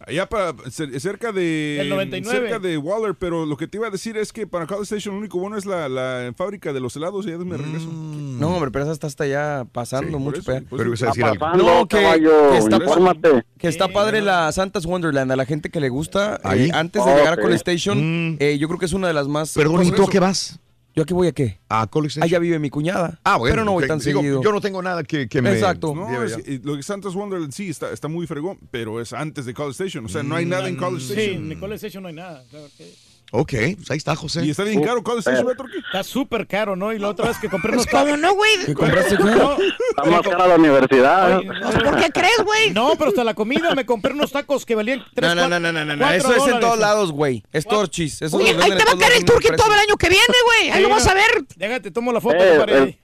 Allá 0.06 0.28
para, 0.28 0.52
cer- 0.54 0.98
cerca 1.00 1.32
de... 1.32 1.80
El 1.80 1.88
99. 1.88 2.38
Cerca 2.38 2.58
de 2.58 2.76
Waller, 2.78 3.14
pero 3.14 3.46
lo 3.46 3.56
que 3.56 3.66
te 3.66 3.78
iba 3.78 3.86
a 3.86 3.90
decir 3.90 4.16
es 4.16 4.32
que 4.32 4.46
para 4.46 4.66
College 4.66 4.84
Station 4.84 5.14
lo 5.14 5.20
único 5.20 5.38
bueno 5.38 5.56
es 5.56 5.66
la, 5.66 5.88
la 5.88 6.32
fábrica 6.36 6.72
de 6.72 6.80
los 6.80 6.94
helados 6.96 7.26
y 7.26 7.30
ya 7.30 7.38
me 7.38 7.56
regreso. 7.56 7.86
No, 7.92 8.56
hombre, 8.56 8.70
pero 8.70 8.84
esa 8.84 8.92
está 8.92 9.06
hasta 9.06 9.24
allá 9.24 9.64
pasando 9.70 10.18
Sí, 10.18 10.24
mucho. 10.24 10.40
eso, 10.40 10.52
por 10.68 10.78
Pero 10.78 10.88
ibas 10.88 11.02
a 11.02 11.06
decir 11.06 11.24
algo. 11.24 11.56
No, 11.56 11.86
que- 11.88 12.02
caballo, 12.02 12.50
que 12.50 12.58
está- 12.58 12.76
infórmate. 12.76 13.44
Que 13.58 13.68
está 13.68 13.88
padre 13.88 14.20
la 14.22 14.50
Santa's 14.52 14.86
Wonderland. 14.86 15.30
A 15.32 15.36
la 15.36 15.44
gente 15.46 15.70
que 15.70 15.80
le 15.80 15.88
gusta, 15.88 16.40
Ahí. 16.42 16.64
eh, 16.66 16.70
antes 16.74 17.04
de 17.04 17.14
llegar 17.14 17.34
a 17.34 17.36
College 17.36 17.56
Station, 17.56 18.32
Mm. 18.32 18.36
eh, 18.40 18.58
yo 18.58 18.66
creo 18.68 18.78
que 18.78 18.86
es 18.86 18.92
una 18.92 19.08
de 19.08 19.14
las 19.14 19.28
más... 19.28 19.54
Perdón, 19.54 19.84
¿y 19.84 19.90
tú 19.92 20.04
a 20.04 20.10
qué 20.10 20.18
vas? 20.18 20.58
¿Yo 20.94 21.02
a 21.04 21.06
qué 21.06 21.14
voy 21.14 21.26
a 21.28 21.32
qué? 21.32 21.58
A 21.68 21.86
College 21.86 22.08
Station. 22.18 22.24
Allá 22.24 22.38
vive 22.38 22.58
mi 22.58 22.68
cuñada. 22.68 23.18
Ah, 23.24 23.38
bueno. 23.38 23.52
Pero 23.54 23.64
no 23.64 23.72
voy 23.72 23.86
tan 23.86 23.98
Digo, 23.98 24.20
seguido. 24.20 24.42
Yo 24.42 24.52
no 24.52 24.60
tengo 24.60 24.82
nada 24.82 25.02
que, 25.04 25.26
que 25.28 25.40
me... 25.40 25.52
Exacto. 25.52 25.94
No, 25.94 26.22
es- 26.22 26.38
y 26.46 26.58
lo 26.58 26.76
que 26.76 26.82
Santa's 26.82 27.14
Wonderland 27.14 27.52
sí 27.52 27.70
está, 27.70 27.90
está 27.92 28.08
muy 28.08 28.26
fregón, 28.26 28.58
pero 28.70 29.00
es 29.00 29.12
antes 29.12 29.46
de 29.46 29.54
College 29.54 29.72
Station. 29.84 30.04
O 30.04 30.08
sea, 30.08 30.22
no 30.22 30.34
hay 30.36 30.44
nada 30.44 30.68
en 30.68 30.76
College 30.76 31.06
Sí, 31.06 31.12
Station. 31.20 31.52
en 31.52 31.58
College 31.60 31.76
Station 31.86 32.02
no 32.02 32.08
hay 32.10 32.14
nada. 32.14 32.44
claro 32.50 32.66
que- 32.76 32.92
Ok, 33.34 33.54
pues 33.76 33.90
ahí 33.90 33.96
está, 33.96 34.14
José. 34.14 34.44
Y 34.44 34.50
está 34.50 34.62
bien 34.62 34.82
caro 34.84 35.02
College 35.02 35.20
Station, 35.20 35.46
¿verdad, 35.46 35.64
Turquía? 35.64 35.80
Está 35.86 36.04
súper 36.04 36.46
caro, 36.46 36.76
¿no? 36.76 36.92
Y 36.92 36.98
la 36.98 37.08
otra 37.08 37.28
vez 37.28 37.38
que 37.38 37.48
compré 37.48 37.72
unos 37.72 37.86
¿Cómo 37.86 38.14
no, 38.18 38.34
güey? 38.34 38.50
¿Qué 38.66 38.74
compraste? 38.74 39.16
No, 39.16 39.56
Está 39.56 40.04
más 40.04 40.20
cara 40.20 40.48
la 40.48 40.56
universidad. 40.56 41.38
oye, 41.38 41.48
¿Por 41.82 41.96
qué 41.96 42.10
crees, 42.10 42.44
güey? 42.44 42.72
No, 42.72 42.90
pero 42.98 43.08
hasta 43.08 43.24
la 43.24 43.32
comida 43.32 43.74
me 43.74 43.86
compré 43.86 44.12
unos 44.12 44.32
tacos 44.32 44.66
que 44.66 44.74
valían 44.74 45.02
3 45.14 45.34
No, 45.34 45.48
no, 45.48 45.48
no, 45.48 45.58
no, 45.60 45.72
no, 45.72 45.82
no, 45.82 45.96
no. 45.96 46.10
Eso 46.10 46.34
es 46.34 46.46
en 46.46 46.60
todos 46.60 46.78
lados, 46.78 47.10
güey. 47.10 47.42
Es 47.52 47.64
torchis. 47.66 48.20
Eso 48.20 48.36
Oye, 48.36 48.50
ahí 48.50 48.70
te 48.76 48.84
va 48.84 48.92
a 48.92 48.98
caer 48.98 49.14
el 49.16 49.24
turqui 49.24 49.48
todo 49.56 49.72
el 49.72 49.80
año 49.80 49.96
que 49.96 50.10
viene, 50.10 50.34
güey. 50.44 50.70
Ahí 50.70 50.82
lo 50.82 50.90
vas 50.90 51.06
a 51.06 51.14
ver. 51.14 51.44
Déjate, 51.56 51.90
tomo 51.90 52.12
la 52.12 52.20
foto, 52.20 52.36
Eh, 52.36 52.62
el, 52.68 52.98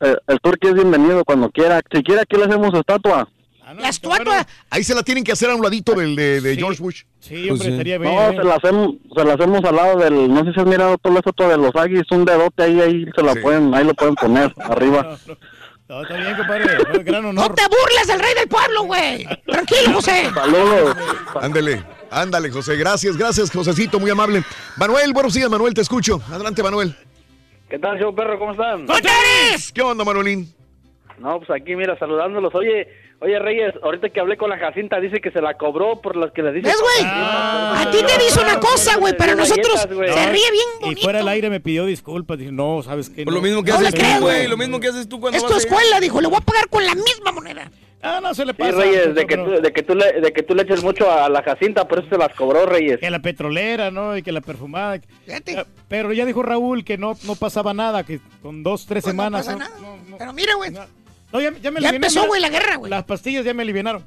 el, 0.00 0.20
el 0.26 0.40
turqui 0.40 0.66
es 0.66 0.74
bienvenido 0.74 1.24
cuando 1.24 1.48
quiera. 1.48 1.80
Si 1.92 2.02
quiere, 2.02 2.22
aquí 2.22 2.36
le 2.36 2.46
hacemos 2.46 2.74
estatua. 2.74 3.28
La 3.74 3.88
estatua. 3.88 4.46
Ahí 4.70 4.82
se 4.84 4.94
la 4.94 5.02
tienen 5.02 5.22
que 5.24 5.32
hacer 5.32 5.50
a 5.50 5.54
un 5.54 5.62
ladito 5.62 5.94
del 5.94 6.16
de, 6.16 6.40
de 6.40 6.56
George 6.56 6.82
Bush. 6.82 7.02
Sí, 7.20 7.46
Pues 7.48 7.52
hombre, 7.52 7.68
estaría 7.70 7.98
bien. 7.98 8.14
No, 8.14 8.30
se 8.30 8.44
la 8.48 8.54
hacemos, 8.56 8.94
se 9.14 9.24
la 9.24 9.34
hacemos 9.34 9.64
al 9.64 9.76
lado 9.76 9.98
del, 9.98 10.32
no 10.32 10.44
sé 10.44 10.52
si 10.52 10.60
has 10.60 10.66
mirado 10.66 10.98
todo 10.98 11.18
eso 11.18 11.32
todo 11.32 11.48
de 11.50 11.56
los 11.58 11.74
Aggies, 11.76 12.04
un 12.10 12.24
dedote 12.24 12.62
ahí, 12.62 12.80
ahí 12.80 13.06
se 13.14 13.22
la 13.22 13.34
pueden, 13.36 13.74
ahí 13.74 13.84
lo 13.84 13.94
pueden 13.94 14.14
poner 14.14 14.52
arriba. 14.58 15.16
No, 15.88 16.02
está 16.02 16.16
bien, 16.16 16.36
compadre. 16.36 16.64
no, 16.92 17.04
Gran 17.04 17.24
honor. 17.26 17.48
No 17.50 17.54
te 17.54 17.62
burles 17.64 18.06
del 18.06 18.20
rey 18.20 18.34
del 18.34 18.48
pueblo, 18.48 18.82
güey. 18.84 19.26
Tranquilo, 19.46 19.94
José. 19.94 20.30
Saludos. 20.32 20.96
Ándele, 21.40 21.84
ándale, 22.10 22.50
José. 22.50 22.76
Gracias, 22.76 23.16
gracias, 23.16 23.50
Josecito, 23.50 23.98
muy 23.98 24.10
amable. 24.10 24.44
Manuel, 24.76 25.12
buenos 25.12 25.34
días, 25.34 25.50
Manuel, 25.50 25.74
te 25.74 25.80
escucho. 25.80 26.20
Adelante, 26.30 26.62
Manuel. 26.62 26.94
¿Qué 27.68 27.78
tal, 27.78 27.98
show 27.98 28.14
perro? 28.14 28.38
¿Cómo 28.38 28.52
están? 28.52 28.86
¿Qué 29.74 29.82
onda, 29.82 30.04
Manuelín? 30.04 30.52
No, 31.18 31.38
pues 31.38 31.50
aquí, 31.50 31.76
mira, 31.76 31.98
saludándolos. 31.98 32.54
Oye, 32.54 32.88
oye, 33.20 33.38
Reyes, 33.38 33.74
ahorita 33.82 34.10
que 34.10 34.20
hablé 34.20 34.36
con 34.36 34.50
la 34.50 34.58
Jacinta, 34.58 34.98
dice 35.00 35.20
que 35.20 35.30
se 35.30 35.40
la 35.40 35.54
cobró 35.56 36.00
por 36.00 36.16
las 36.16 36.32
que 36.32 36.42
le 36.42 36.52
dice... 36.52 36.68
¿Ves, 36.68 36.76
güey? 36.80 37.04
Ah, 37.04 37.84
A 37.86 37.90
ti 37.90 37.98
te 37.98 38.22
dice 38.24 38.40
una 38.40 38.58
cosa, 38.60 38.96
güey, 38.98 39.14
pero 39.16 39.34
nosotros 39.34 39.80
se 39.80 39.86
ríe 39.88 40.50
bien 40.50 40.92
Y 40.92 40.96
fuera 41.02 41.18
del 41.18 41.28
aire 41.28 41.50
me 41.50 41.60
pidió 41.60 41.84
disculpas. 41.86 42.38
Dije, 42.38 42.52
no, 42.52 42.82
¿sabes 42.82 43.10
qué? 43.10 43.24
Por 43.24 43.34
lo 43.34 43.42
mismo 43.42 43.62
que 43.62 43.70
No 43.72 43.78
haces 43.78 43.94
tú, 43.94 44.20
güey. 44.22 44.48
Lo 44.48 44.56
mismo 44.56 44.80
que 44.80 44.88
haces 44.88 45.08
tú 45.08 45.20
cuando 45.20 45.38
Es 45.38 45.44
a- 45.44 45.56
escuela, 45.56 46.00
dijo. 46.00 46.20
Le 46.20 46.28
voy 46.28 46.38
a 46.38 46.40
pagar 46.44 46.68
con 46.68 46.84
la 46.84 46.94
misma 46.94 47.32
moneda. 47.32 47.70
Ah, 48.02 48.18
no 48.22 48.32
se 48.32 48.46
le 48.46 48.52
Sí, 48.52 48.58
pasa. 48.58 48.72
Reyes, 48.78 49.14
de 49.14 49.26
que, 49.26 49.36
tú, 49.36 49.50
de, 49.50 49.72
que 49.74 49.82
tú 49.82 49.94
le, 49.94 50.20
de 50.22 50.32
que 50.32 50.42
tú 50.42 50.54
le 50.54 50.62
eches 50.62 50.82
mucho 50.82 51.10
a 51.12 51.28
la 51.28 51.42
Jacinta, 51.42 51.86
por 51.86 51.98
eso 51.98 52.08
se 52.08 52.16
las 52.16 52.34
cobró, 52.34 52.64
Reyes. 52.64 52.98
Que 52.98 53.10
la 53.10 53.18
petrolera, 53.20 53.90
¿no? 53.90 54.16
Y 54.16 54.22
que 54.22 54.32
la 54.32 54.40
perfumada. 54.40 54.98
Ya, 55.26 55.66
Pero 55.86 56.10
ya 56.14 56.24
dijo 56.24 56.42
Raúl 56.42 56.82
que 56.82 56.96
no, 56.96 57.14
no 57.24 57.34
pasaba 57.34 57.74
nada, 57.74 58.04
que 58.04 58.20
con 58.40 58.62
dos, 58.62 58.86
tres 58.86 59.02
Pues 59.04 59.14
no 59.14 59.22
semanas. 59.24 59.46
pasa 59.46 59.58
¿no? 59.58 59.64
nada. 59.86 60.16
Pero 60.18 60.32
mira, 60.32 60.54
güey. 60.54 60.70
No, 61.32 61.40
ya, 61.40 61.52
ya 61.62 61.70
me 61.70 61.80
Ya 61.80 61.90
empezó, 61.90 62.26
güey, 62.26 62.40
la 62.40 62.48
guerra, 62.48 62.76
güey. 62.76 62.90
Las 62.90 63.04
pastillas 63.04 63.44
ya 63.44 63.54
me 63.54 63.62
aliviaron. 63.62 64.04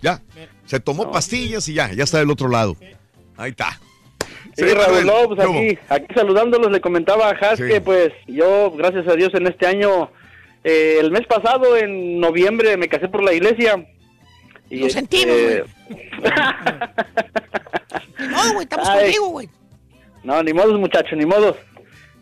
Ya. 0.00 0.20
Se 0.66 0.78
tomó 0.80 1.10
pastillas 1.10 1.68
y 1.68 1.74
ya, 1.74 1.92
ya 1.92 2.04
está 2.04 2.18
del 2.18 2.30
otro 2.30 2.48
lado. 2.48 2.76
Ahí 3.36 3.50
está. 3.50 3.78
Sí, 4.56 4.64
Sí, 4.68 4.74
Raúl, 4.74 5.04
no, 5.04 5.28
pues 5.34 5.40
aquí, 5.40 5.78
aquí 5.88 6.14
saludándolos 6.14 6.70
le 6.70 6.80
comentaba 6.80 7.28
a 7.28 7.32
Has 7.32 7.58
Sí. 7.58 7.64
que 7.66 7.80
pues 7.80 8.12
yo, 8.28 8.70
gracias 8.72 9.06
a 9.08 9.14
Dios, 9.16 9.34
en 9.34 9.48
este 9.48 9.66
año, 9.66 10.10
eh, 10.62 10.98
el 11.00 11.10
mes 11.10 11.26
pasado, 11.26 11.76
en 11.76 12.20
noviembre, 12.20 12.76
me 12.76 12.88
casé 12.88 13.08
por 13.08 13.22
la 13.24 13.32
iglesia. 13.32 13.84
Y, 14.70 14.78
Lo 14.80 14.90
sentimos, 14.90 15.34
este, 15.36 15.64
No, 18.30 18.52
güey, 18.52 18.62
estamos 18.62 18.88
Ay. 18.88 19.02
contigo, 19.04 19.28
güey. 19.30 19.48
No, 20.22 20.42
ni 20.42 20.52
modos, 20.52 20.78
muchacho, 20.78 21.16
ni 21.16 21.26
modos. 21.26 21.56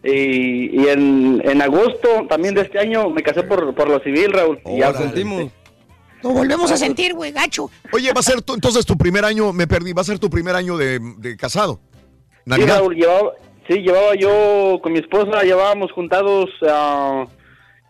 Y, 0.04 0.80
y 0.82 0.88
en, 0.88 1.40
en 1.44 1.62
agosto 1.62 2.26
también 2.28 2.54
de 2.54 2.62
este 2.62 2.78
año 2.78 3.08
me 3.10 3.22
casé 3.22 3.42
por, 3.44 3.74
por 3.74 3.88
lo 3.88 4.00
civil, 4.00 4.32
Raúl. 4.32 4.60
Y 4.66 4.78
ya, 4.80 4.92
pues, 4.92 5.14
Lo 6.22 6.30
volvemos 6.30 6.70
a 6.72 6.76
sentir, 6.76 7.14
güey, 7.14 7.32
gacho. 7.32 7.70
Oye, 7.92 8.12
va 8.12 8.20
a 8.20 8.22
ser 8.22 8.42
tu- 8.42 8.54
entonces 8.54 8.84
tu 8.84 8.96
primer 8.96 9.24
año, 9.24 9.52
me 9.52 9.66
perdí, 9.66 9.92
va 9.92 10.02
a 10.02 10.04
ser 10.04 10.18
tu 10.18 10.28
primer 10.30 10.54
año 10.56 10.76
de, 10.76 10.98
de 11.18 11.36
casado. 11.36 11.80
Sí. 12.46 12.62
Raúl, 12.64 12.96
llevaba, 12.96 13.32
sí, 13.68 13.74
llevaba 13.78 14.14
yo 14.16 14.80
con 14.82 14.92
mi 14.92 14.98
esposa, 14.98 15.42
llevábamos 15.42 15.92
juntados, 15.92 16.50
ah, 16.68 17.24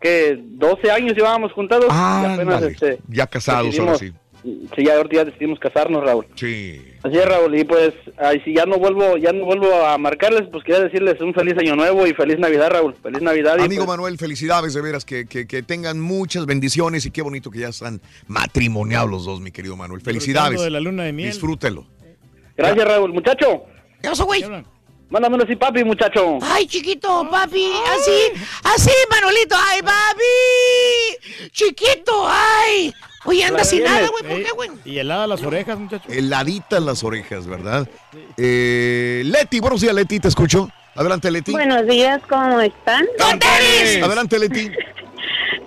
¿qué? 0.00 0.38
12 0.38 0.90
años 0.90 1.14
llevábamos 1.16 1.52
juntados. 1.52 1.86
Ah, 1.90 2.26
y 2.28 2.32
apenas, 2.34 2.54
ándale. 2.56 2.72
este, 2.72 2.98
ya 3.08 3.26
casados 3.26 3.78
ahora 3.78 3.96
sí. 3.96 4.12
Sí, 4.42 4.84
ya 4.84 4.96
ahorita 4.96 5.16
ya 5.16 5.24
decidimos 5.24 5.58
casarnos, 5.60 6.02
Raúl. 6.02 6.26
Sí. 6.34 6.80
Así 7.02 7.16
es, 7.16 7.24
Raúl, 7.24 7.56
y 7.56 7.64
pues, 7.64 7.94
ay, 8.18 8.40
si 8.44 8.54
ya 8.54 8.66
no 8.66 8.78
vuelvo, 8.78 9.16
ya 9.16 9.32
no 9.32 9.44
vuelvo 9.44 9.72
a 9.86 9.96
marcarles, 9.98 10.48
pues 10.50 10.64
quería 10.64 10.80
decirles 10.80 11.20
un 11.20 11.32
feliz 11.32 11.56
año 11.58 11.76
nuevo 11.76 12.06
y 12.06 12.12
feliz 12.14 12.38
Navidad, 12.38 12.70
Raúl. 12.70 12.94
Feliz 13.02 13.22
Navidad. 13.22 13.56
y, 13.58 13.62
Amigo 13.62 13.84
pues, 13.84 13.96
Manuel, 13.96 14.18
felicidades 14.18 14.74
de 14.74 14.80
veras, 14.80 15.04
que, 15.04 15.26
que, 15.26 15.46
que 15.46 15.62
tengan 15.62 16.00
muchas 16.00 16.46
bendiciones 16.46 17.06
y 17.06 17.10
qué 17.10 17.22
bonito 17.22 17.50
que 17.50 17.60
ya 17.60 17.68
están 17.68 18.00
matrimoniados 18.26 19.10
los 19.10 19.24
dos, 19.24 19.40
mi 19.40 19.52
querido 19.52 19.76
Manuel. 19.76 20.00
Felicidades. 20.00 20.60
De 20.60 20.70
la 20.70 20.80
luna 20.80 21.04
de 21.04 21.12
miel. 21.12 21.30
Disfrútelo. 21.30 21.86
Gracias, 22.56 22.84
Raúl. 22.84 23.12
Muchacho. 23.12 23.64
¿Qué 24.00 24.08
pasó, 24.08 24.24
güey? 24.24 24.44
Mándame 25.12 25.34
uno 25.34 25.44
así, 25.44 25.54
papi, 25.56 25.84
muchacho. 25.84 26.38
Ay, 26.40 26.66
chiquito, 26.66 27.28
papi, 27.30 27.70
así, 27.94 28.40
así, 28.64 28.90
Manolito, 29.10 29.54
ay, 29.58 29.82
papi, 29.82 31.50
chiquito, 31.50 32.26
ay. 32.26 32.94
Oye, 33.26 33.44
anda 33.44 33.62
sin 33.62 33.84
nada, 33.84 34.08
güey, 34.08 34.22
¿por 34.22 34.38
Ey, 34.38 34.44
qué, 34.44 34.52
güey? 34.52 34.70
Y 34.86 34.98
helada 34.98 35.26
las 35.26 35.42
orejas, 35.42 35.78
muchacho. 35.78 36.10
Heladitas 36.10 36.82
las 36.82 37.04
orejas, 37.04 37.46
¿verdad? 37.46 37.86
Eh, 38.38 39.20
Leti, 39.26 39.60
buenos 39.60 39.82
días, 39.82 39.94
Leti, 39.94 40.18
te 40.18 40.28
escucho. 40.28 40.70
Adelante, 40.94 41.30
Leti. 41.30 41.52
Buenos 41.52 41.86
días, 41.86 42.22
¿cómo 42.26 42.58
están? 42.62 43.06
Adelante, 44.02 44.38
Leti. 44.38 44.70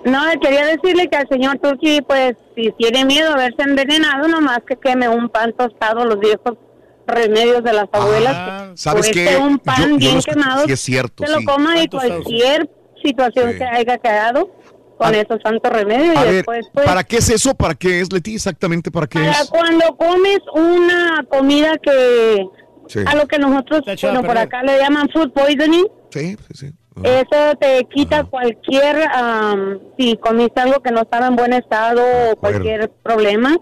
No, 0.04 0.22
quería 0.42 0.66
decirle 0.66 1.08
que 1.08 1.18
al 1.18 1.28
señor 1.28 1.60
Turki, 1.60 2.02
pues, 2.02 2.34
si 2.56 2.72
tiene 2.78 3.04
miedo 3.04 3.32
a 3.32 3.36
verse 3.36 3.62
envenenado, 3.62 4.26
nomás 4.26 4.58
que 4.66 4.74
queme 4.74 5.08
un 5.08 5.28
pan 5.28 5.52
tostado, 5.56 6.04
los 6.04 6.18
viejos 6.18 6.58
remedios 7.06 7.62
de 7.64 7.72
las 7.72 7.86
abuelas. 7.92 8.70
que 8.72 8.76
¿Sabes 8.76 9.10
qué? 9.10 9.36
un 9.36 9.58
pan 9.58 9.76
Yo- 9.78 9.88
yo 9.90 9.96
bien 9.96 10.12
lo 10.14 10.18
escuché, 10.18 10.34
quemado, 10.40 10.64
sí 10.66 10.72
es 10.72 10.80
cierto, 10.80 11.24
se 11.24 11.32
lo 11.32 11.38
sí. 11.38 11.44
coma 11.44 11.74
y 11.76 11.88
Pan 11.88 12.00
tostado. 12.00 12.22
cualquier 12.22 12.70
situación 13.04 13.52
Sí. 13.52 13.58
que 13.58 13.64
haya 13.64 13.98
quedado 13.98 14.50
con 14.98 15.14
esos 15.14 15.38
santos 15.42 15.72
remedios. 15.72 16.16
A 16.16 16.22
y 16.22 16.24
ver, 16.24 16.34
después, 16.36 16.66
pues, 16.72 16.86
¿para 16.86 17.04
qué 17.04 17.16
es 17.18 17.28
eso? 17.30 17.54
¿Para 17.54 17.74
qué 17.74 18.00
es, 18.00 18.12
Leti? 18.12 18.34
Exactamente, 18.34 18.90
¿para 18.90 19.06
qué 19.06 19.18
para 19.20 19.30
es? 19.42 19.48
cuando 19.50 19.96
comes 19.96 20.38
una 20.54 21.24
comida 21.28 21.72
que... 21.82 22.46
Sí. 22.88 23.00
A 23.04 23.16
lo 23.16 23.26
que 23.26 23.36
nosotros, 23.38 23.82
bueno, 24.00 24.22
por 24.22 24.38
acá 24.38 24.62
le 24.62 24.78
llaman 24.78 25.08
food 25.12 25.32
poisoning. 25.32 25.86
Sí, 26.10 26.36
sí, 26.48 26.54
sí. 26.54 26.72
Eso 27.02 27.54
te 27.60 27.84
quita 27.92 28.24
cualquier, 28.24 29.06
am, 29.12 29.78
si 29.98 30.16
comiste 30.16 30.60
algo 30.60 30.80
que 30.80 30.90
no 30.90 31.02
estaba 31.02 31.26
en 31.26 31.36
buen 31.36 31.52
estado 31.52 32.02
o 32.32 32.36
cualquier 32.36 32.90
problema. 33.02 33.54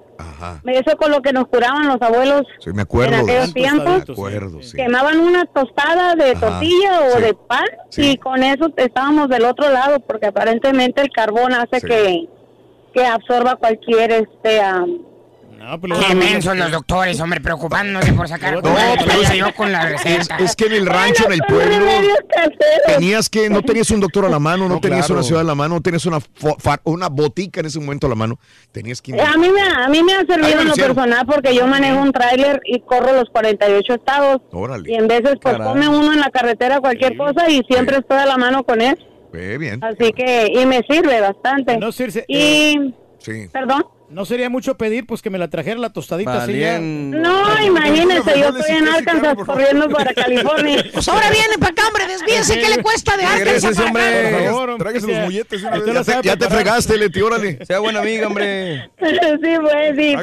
Eso 0.66 0.96
con 0.96 1.10
lo 1.10 1.20
que 1.20 1.32
nos 1.32 1.48
curaban 1.48 1.88
los 1.88 2.00
abuelos 2.00 2.42
Sí, 2.60 2.70
me 2.72 2.82
acuerdo. 2.82 3.14
en 3.14 3.20
aquellos 3.22 3.52
tiempos. 3.52 4.06
Me 4.08 4.12
acuerdo, 4.14 4.62
sí. 4.62 4.76
Quemaban 4.76 5.18
una 5.18 5.46
tostada 5.46 6.14
de 6.14 6.30
Ajá, 6.32 6.40
tortilla 6.40 7.00
o 7.12 7.16
sí. 7.16 7.22
de 7.22 7.34
pan 7.34 7.64
y 7.96 8.16
con 8.18 8.42
eso 8.42 8.66
estábamos 8.76 9.28
del 9.28 9.44
otro 9.44 9.68
lado 9.70 9.98
porque 10.00 10.26
aparentemente 10.26 11.02
el 11.02 11.10
carbón 11.10 11.54
hace 11.54 11.80
que, 11.80 12.28
que 12.94 13.04
absorba 13.04 13.56
cualquier 13.56 14.12
este 14.12 14.60
am, 15.73 15.81
Qué 15.81 16.15
mensos 16.15 16.57
los 16.57 16.70
doctores, 16.70 17.20
hombre, 17.20 17.41
preocupándose 17.41 18.12
por 18.12 18.28
sacar 18.28 18.60
cura. 18.60 18.75
pero 19.07 19.23
es- 19.23 19.33
yo 19.34 19.55
con 19.55 19.70
la 19.73 19.86
receta. 19.89 20.36
Es 20.39 20.55
que 20.57 20.67
en 20.67 20.73
el 20.73 20.86
rancho, 20.86 21.26
en 21.26 21.33
el 21.33 21.41
pueblo, 21.49 21.86
tenías 22.86 23.28
que, 23.28 23.49
no 23.51 23.62
tenías 23.62 23.91
un 23.91 24.01
doctor 24.01 24.25
a 24.25 24.28
la 24.28 24.39
mano, 24.39 24.68
no, 24.68 24.75
No, 24.75 24.81
tenías 24.81 25.07
claro. 25.07 25.15
una 25.20 25.23
ciudad 25.25 25.41
a 25.43 25.44
la 25.44 25.55
mano, 25.55 25.76
no 25.76 25.81
tenías 25.81 26.05
una, 26.07 26.18
fo- 26.18 26.57
fa- 26.59 26.81
una 26.84 27.09
botica 27.09 27.60
en 27.60 27.67
ese 27.67 27.81
momento 27.81 28.07
a 28.07 28.10
la 28.10 28.17
mano, 28.17 28.39
tenías 28.73 29.01
que... 29.02 29.12
A 29.20 29.36
mí 29.36 29.49
me, 29.51 29.60
a 29.62 29.89
mí 29.89 30.02
me 30.02 30.15
ha 30.15 30.25
servido 30.25 30.60
en 30.60 30.68
lo 30.68 30.75
personal 30.75 31.26
porque 31.26 31.55
yo 31.55 31.67
manejo 31.67 32.01
un 32.01 32.12
tráiler 32.12 32.60
y 32.65 32.81
corro 32.81 33.12
los 33.12 33.28
48 33.31 33.94
estados 33.94 34.41
Órale. 34.52 34.91
y 34.91 34.94
en 34.94 35.07
veces 35.09 35.34
pues 35.41 35.57
Caray. 35.57 35.68
come 35.68 35.89
uno 35.89 36.12
en 36.12 36.20
la 36.20 36.31
carretera 36.31 36.81
cualquier 36.81 37.17
cosa 37.17 37.49
y 37.49 37.62
siempre 37.68 37.99
estoy 37.99 38.18
a 38.18 38.26
la 38.26 38.36
mano 38.36 38.65
con 38.65 38.81
él. 38.81 38.97
Eh, 39.33 39.57
bien. 39.59 39.83
Así 39.83 40.12
que, 40.12 40.47
y 40.55 40.65
me 40.67 40.81
sirve 40.89 41.20
bastante. 41.20 41.76
No, 41.78 41.91
Circe, 41.91 42.25
y, 42.28 42.94
Sí. 43.18 43.49
perdón. 43.52 43.84
No 44.15 44.25
sería 44.25 44.49
mucho 44.49 44.76
pedir, 44.76 45.07
pues 45.07 45.23
que 45.23 45.28
me 45.28 45.39
la 45.39 45.49
trajera 45.49 45.81
la 45.81 45.91
tostadita 45.91 46.44
así 46.44 46.57
ya. 46.57 46.78
No, 46.78 47.60
imagínense, 47.60 48.39
yo 48.39 48.49
estoy 48.57 48.76
en 48.76 48.86
Arkansas 48.89 49.34
corriendo 49.44 49.89
para 49.89 50.15
California. 50.15 50.84
Pues 50.94 51.09
ahora 51.09 51.31
viene 51.31 51.59
para 51.59 51.73
acá, 51.73 51.89
hombre, 51.89 52.07
desvíese, 52.07 52.60
¿qué 52.60 52.68
le 52.68 52.83
cuesta 52.83 53.17
de 53.17 53.25
Arkansas 53.25 53.76
para 53.76 53.89
acá? 53.89 53.89
hombre. 53.89 54.31
Por 54.31 54.44
favor, 54.44 54.78
Tráigase 54.78 55.07
los 55.09 55.18
molletes. 55.18 55.62
Ya 55.62 56.05
te, 56.05 56.28
ya 56.28 56.36
te 56.36 56.49
fregaste, 56.49 56.97
Leti, 56.97 57.20
órale. 57.20 57.59
Sea 57.67 57.81
buena 57.81 58.01
amiga, 58.01 58.28
hombre. 58.28 58.91
sí, 59.01 59.07
pues, 59.60 59.97
sí, 59.97 60.17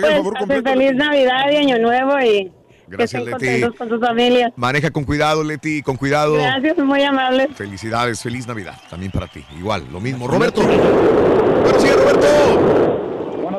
pues, 0.48 0.64
feliz 0.64 0.94
Navidad 0.95 1.52
y 1.52 1.56
Año 1.58 1.80
Nuevo 1.80 2.18
y 2.22 2.45
que 2.45 2.98
Gracias, 2.98 3.28
estén 3.28 3.61
Leti. 3.61 3.78
con 3.78 3.90
sus 3.90 4.00
familias. 4.00 4.53
Maneja 4.56 4.92
con 4.92 5.03
cuidado, 5.03 5.44
Leti, 5.44 5.82
con 5.82 5.98
cuidado. 5.98 6.36
Gracias, 6.36 6.78
muy 6.78 7.03
amables. 7.03 7.50
Felicidades, 7.56 8.22
feliz 8.22 8.48
Navidad. 8.48 8.76
También 8.90 9.11
para 9.11 9.28
ti. 9.28 9.44
Igual, 9.58 9.86
lo 9.92 10.00
mismo. 10.00 10.28
Roberto. 10.28 10.61
Buenos 10.61 11.84
días, 11.84 11.95
Roberto. 11.98 13.10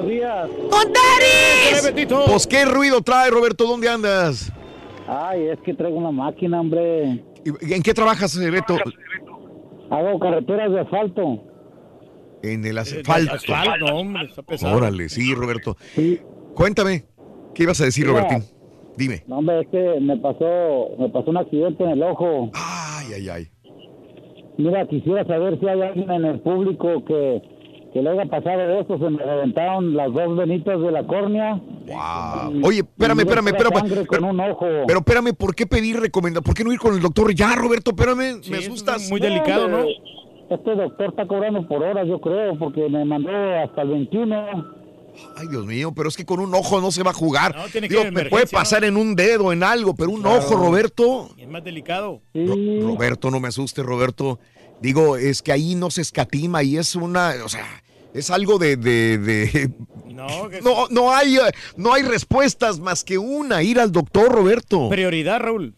Buenos 0.03 0.21
días. 0.21 0.51
¡Con 0.69 0.93
Daris! 0.93 2.09
Pues 2.27 2.47
qué 2.49 2.65
ruido 2.65 3.03
trae, 3.03 3.31
Roberto. 3.31 3.65
¿Dónde 3.65 3.89
andas? 3.89 4.53
Ay, 5.07 5.49
es 5.49 5.61
que 5.61 5.75
traigo 5.75 5.97
una 5.97 6.11
máquina, 6.11 6.61
hombre. 6.61 7.23
¿Y 7.45 7.73
¿En 7.73 7.83
qué 7.83 7.95
trabajas, 7.95 8.37
eh, 8.37 8.51
Beto? 8.51 8.77
Hago 9.91 10.19
carreteras 10.19 10.73
de 10.73 10.81
asfalto. 10.81 11.45
En 12.43 12.65
el 12.65 12.79
asfalto. 12.79 13.35
asfalto, 13.35 13.85
hombre, 13.95 14.25
está 14.25 14.43
pesado. 14.43 14.77
Órale, 14.77 15.09
sí, 15.09 15.35
Roberto. 15.35 15.77
Cuéntame, 16.55 17.05
¿qué 17.55 17.63
ibas 17.63 17.81
a 17.81 17.85
decir, 17.85 18.07
Mira. 18.07 18.23
Robertín? 18.23 18.45
Dime. 18.97 19.23
No, 19.29 19.39
hombre, 19.39 19.61
es 19.61 19.69
que 19.69 20.01
me 20.01 20.17
pasó, 20.17 20.91
me 20.99 21.09
pasó 21.11 21.31
un 21.31 21.37
accidente 21.37 21.85
en 21.85 21.91
el 21.91 22.03
ojo. 22.03 22.51
Ay, 22.55 23.07
ay, 23.15 23.29
ay. 23.29 23.49
Mira, 24.59 24.87
quisiera 24.87 25.25
saber 25.25 25.59
si 25.61 25.69
hay 25.69 25.81
alguien 25.81 26.11
en 26.11 26.25
el 26.25 26.41
público 26.41 27.05
que, 27.05 27.43
que 27.93 28.01
le 28.03 28.11
haya 28.11 28.25
pasado 28.27 28.81
esto. 28.81 28.99
Se 28.99 29.11
me 29.11 29.23
reventaron 29.23 29.95
las 29.95 30.13
dos 30.13 30.37
venitas 30.37 30.81
de 30.81 30.91
la 30.91 31.07
córnea. 31.07 31.61
Oye, 32.63 32.79
espérame, 32.81 33.21
espérame, 33.21 33.49
espérame. 33.49 33.79
sangre 33.79 34.07
con 34.07 34.25
un 34.25 34.41
ojo. 34.41 34.67
Pero 34.87 34.99
espérame, 35.01 35.33
¿por 35.35 35.55
qué 35.55 35.67
pedir 35.67 36.01
recomendación? 36.01 36.45
¿Por 36.45 36.55
qué 36.55 36.65
no 36.65 36.73
ir 36.73 36.79
con 36.79 36.95
el 36.95 37.01
doctor? 37.01 37.35
Ya, 37.35 37.55
Roberto, 37.55 37.91
espérame, 37.91 38.41
me 38.49 38.59
eso 38.59 38.71
asustas. 38.71 39.03
es 39.05 39.11
muy 39.11 39.21
delicado, 39.21 39.69
¿no? 39.69 39.85
Este 40.51 40.75
doctor 40.75 41.09
está 41.11 41.27
cobrando 41.27 41.67
por 41.67 41.83
horas, 41.83 42.07
yo 42.07 42.21
creo, 42.21 42.59
porque 42.59 42.89
me 42.89 43.05
mandó 43.05 43.31
hasta 43.65 43.83
el 43.83 43.89
21. 43.89 44.83
Ay, 45.37 45.47
Dios 45.49 45.65
mío, 45.67 45.93
pero 45.95 46.09
es 46.09 46.17
que 46.17 46.25
con 46.25 46.41
un 46.41 46.55
ojo 46.55 46.81
no 46.81 46.91
se 46.91 47.03
va 47.03 47.11
a 47.11 47.15
jugar. 47.15 47.55
No, 47.55 47.65
tiene 47.67 47.87
que 47.89 47.95
Digo, 47.95 48.05
de 48.05 48.11
me 48.11 48.25
puede 48.27 48.47
pasar 48.47 48.85
en 48.85 48.97
un 48.97 49.15
dedo, 49.15 49.53
en 49.53 49.63
algo, 49.63 49.95
pero 49.95 50.11
un 50.11 50.23
Claro. 50.23 50.39
ojo, 50.39 50.57
Roberto. 50.57 51.29
Es 51.37 51.49
más 51.49 51.63
delicado. 51.65 52.21
Ro- 52.35 52.55
Roberto, 52.87 53.31
no 53.31 53.39
me 53.41 53.49
asuste, 53.49 53.83
Roberto. 53.83 54.39
Digo, 54.81 55.17
es 55.17 55.43
que 55.43 55.53
ahí 55.53 55.75
no 55.75 55.91
se 55.91 56.01
escatima 56.01 56.63
y 56.63 56.77
es 56.77 56.97
una, 56.97 57.33
o 57.45 57.49
sea, 57.49 57.65
es 58.15 58.31
algo 58.31 58.59
de, 58.59 58.77
de, 58.77 59.19
de- 59.19 59.71
No, 60.13 60.49
que 60.49 60.61
no, 60.61 60.89
no 60.91 61.13
hay, 61.13 61.37
eh, 61.37 61.41
no 61.77 61.93
hay 61.95 62.03
respuestas 62.03 62.79
más 62.81 63.03
que 63.05 63.19
una, 63.19 63.63
ir 63.63 63.79
al 63.81 63.91
doctor, 63.93 64.31
Roberto. 64.31 64.89
Prioridad, 64.89 65.41
Raúl. 65.41 65.75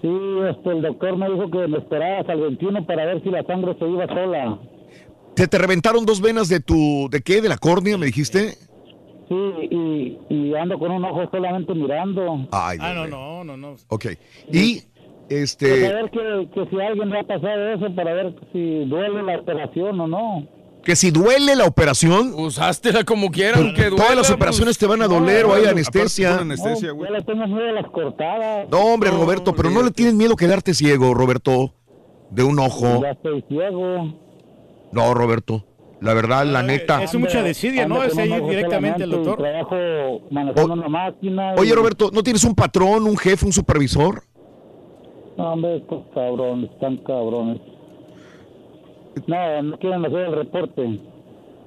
Sí, 0.00 0.10
este, 0.50 0.70
el 0.70 0.82
doctor 0.82 1.16
me 1.16 1.28
dijo 1.30 1.50
que 1.50 1.66
me 1.66 1.78
esperara 1.78 2.20
hasta 2.20 2.34
el 2.34 2.40
21 2.42 2.86
para 2.86 3.06
ver 3.06 3.22
si 3.22 3.30
la 3.30 3.42
sangre 3.44 3.74
se 3.78 3.88
iba 3.88 4.06
sola. 4.06 4.58
¿Te, 5.34 5.48
te 5.48 5.58
reventaron 5.58 6.04
dos 6.06 6.20
venas 6.20 6.48
de 6.48 6.60
tu, 6.60 7.08
de 7.10 7.20
qué? 7.22 7.40
¿De 7.40 7.48
la 7.48 7.56
córnea, 7.58 7.96
me 7.98 8.06
dijiste? 8.06 8.50
Sí, 9.28 9.34
y, 9.70 10.18
y 10.28 10.54
ando 10.54 10.78
con 10.78 10.90
un 10.92 11.04
ojo 11.04 11.28
solamente 11.32 11.74
mirando. 11.74 12.46
Ay, 12.52 12.78
Ah, 12.80 12.92
Dios 12.92 13.08
no, 13.10 13.42
no, 13.44 13.56
no, 13.56 13.70
no. 13.70 13.76
Ok. 13.88 14.06
Y, 14.52 14.80
Para 14.82 15.40
este, 15.40 15.66
ver 15.92 16.10
que, 16.10 16.48
que 16.54 16.66
si 16.70 16.80
alguien 16.80 17.08
le 17.10 17.20
ha 17.20 17.24
pasado 17.24 17.72
eso, 17.72 17.94
para 17.96 18.12
ver 18.12 18.34
si 18.52 18.84
duele 18.84 19.22
la 19.22 19.40
operación 19.40 19.98
o 20.00 20.06
no. 20.06 20.46
Que 20.84 20.96
si 20.96 21.10
duele 21.10 21.56
la 21.56 21.64
operación, 21.64 22.34
Usástela 22.34 23.04
como 23.04 23.30
quieras, 23.30 23.56
pues, 23.56 23.66
aunque 23.66 23.82
duela. 23.84 23.96
todas 23.96 24.16
las 24.16 24.26
pues. 24.26 24.36
operaciones 24.36 24.78
te 24.78 24.86
van 24.86 25.02
a 25.02 25.08
doler 25.08 25.46
o 25.46 25.54
hay 25.54 25.64
anestesia. 25.64 26.44
No, 26.44 26.54
yo 26.54 27.10
le 27.10 27.22
tengo 27.22 27.46
miedo 27.46 27.68
a 27.68 27.72
las 27.72 27.90
cortadas. 27.90 28.68
No, 28.70 28.78
hombre, 28.94 29.10
Roberto, 29.10 29.54
pero 29.54 29.70
no 29.70 29.82
le 29.82 29.90
tienes 29.90 30.14
miedo 30.14 30.34
a 30.34 30.36
quedarte 30.36 30.74
ciego, 30.74 31.14
Roberto, 31.14 31.74
de 32.30 32.42
un 32.42 32.58
ojo. 32.58 33.02
Ya 33.02 33.10
estoy 33.10 33.44
ciego. 33.48 34.14
No, 34.92 35.14
Roberto, 35.14 35.64
la 36.00 36.14
verdad, 36.14 36.46
la 36.46 36.62
neta. 36.62 37.02
Es 37.02 37.14
mucha 37.14 37.42
desidia, 37.42 37.86
¿no? 37.86 38.02
Es 38.02 38.16
ir 38.16 38.44
directamente 38.44 39.02
al 39.02 39.10
doctor. 39.10 39.38
Trabajo 39.38 40.20
manejando 40.30 40.74
una 40.74 40.88
máquina. 40.88 41.54
Oye, 41.56 41.74
Roberto, 41.74 42.10
¿no 42.12 42.22
tienes 42.22 42.44
un 42.44 42.54
patrón, 42.54 43.04
un 43.04 43.16
jefe, 43.16 43.46
un 43.46 43.52
supervisor? 43.52 44.22
No, 45.36 45.52
hombre, 45.52 45.78
estos 45.78 46.04
cabrones, 46.14 46.70
están 46.70 46.98
cabrones. 46.98 47.60
No, 49.26 49.62
no 49.62 49.78
quieren 49.78 50.04
hacer 50.04 50.18
el 50.20 50.32
reporte. 50.36 51.00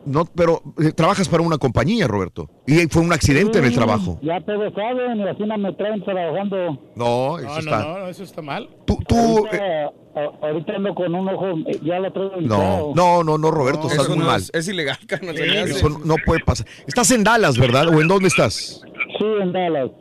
No, 0.06 0.24
pero 0.24 0.62
eh, 0.82 0.94
trabajas 0.94 1.28
para 1.28 1.44
una 1.44 1.58
compañía, 1.58 2.08
Roberto. 2.08 2.50
Y 2.66 2.88
fue 2.88 3.02
un 3.02 3.12
accidente 3.12 3.60
en 3.60 3.66
el 3.66 3.72
Sí, 3.72 3.76
trabajo. 3.76 4.18
Ya 4.22 4.40
todos 4.42 4.74
saben, 4.74 5.18
y 5.20 5.24
así 5.28 5.44
no 5.44 5.58
me 5.58 5.74
traen 5.74 6.02
trabajando. 6.04 6.80
No, 6.96 7.38
eso 7.40 7.48
No, 7.50 7.58
está. 7.60 7.80
no, 7.84 8.00
no, 8.00 8.08
eso 8.08 8.24
está 8.24 8.42
mal. 8.42 8.70
Tú, 8.86 8.98
tú, 9.08 9.46
eh, 9.52 9.86
Ahorita, 10.16 10.48
ahorita 10.48 10.74
ando 10.78 10.96
con 10.96 11.14
un 11.14 11.28
ojo, 11.30 11.48
eh, 11.68 11.78
ya 11.84 12.00
lo 12.00 12.12
traigo 12.12 12.42
no, 12.42 12.94
no, 12.96 13.24
no, 13.24 13.38
no, 13.38 13.52
Roberto, 13.52 13.88
estás 13.88 14.10
muy 14.10 14.18
no 14.18 14.26
mal. 14.26 14.40
es, 14.42 14.50
es 14.54 14.68
ilegal, 14.68 14.98
carnal. 15.06 15.36
hace. 15.36 15.62
Eso 15.72 15.90
no 15.90 16.16
puede 16.26 16.40
pasar. 16.44 16.66
Estás 16.88 17.12
en 17.12 17.24
Dallas, 17.24 17.58
¿verdad? 17.58 17.88
¿O 17.90 18.02
en 18.02 18.08
dónde 18.08 18.28
estás? 18.30 18.82
Sí, 19.20 19.26
en 19.42 19.52
Dallas. 19.52 19.92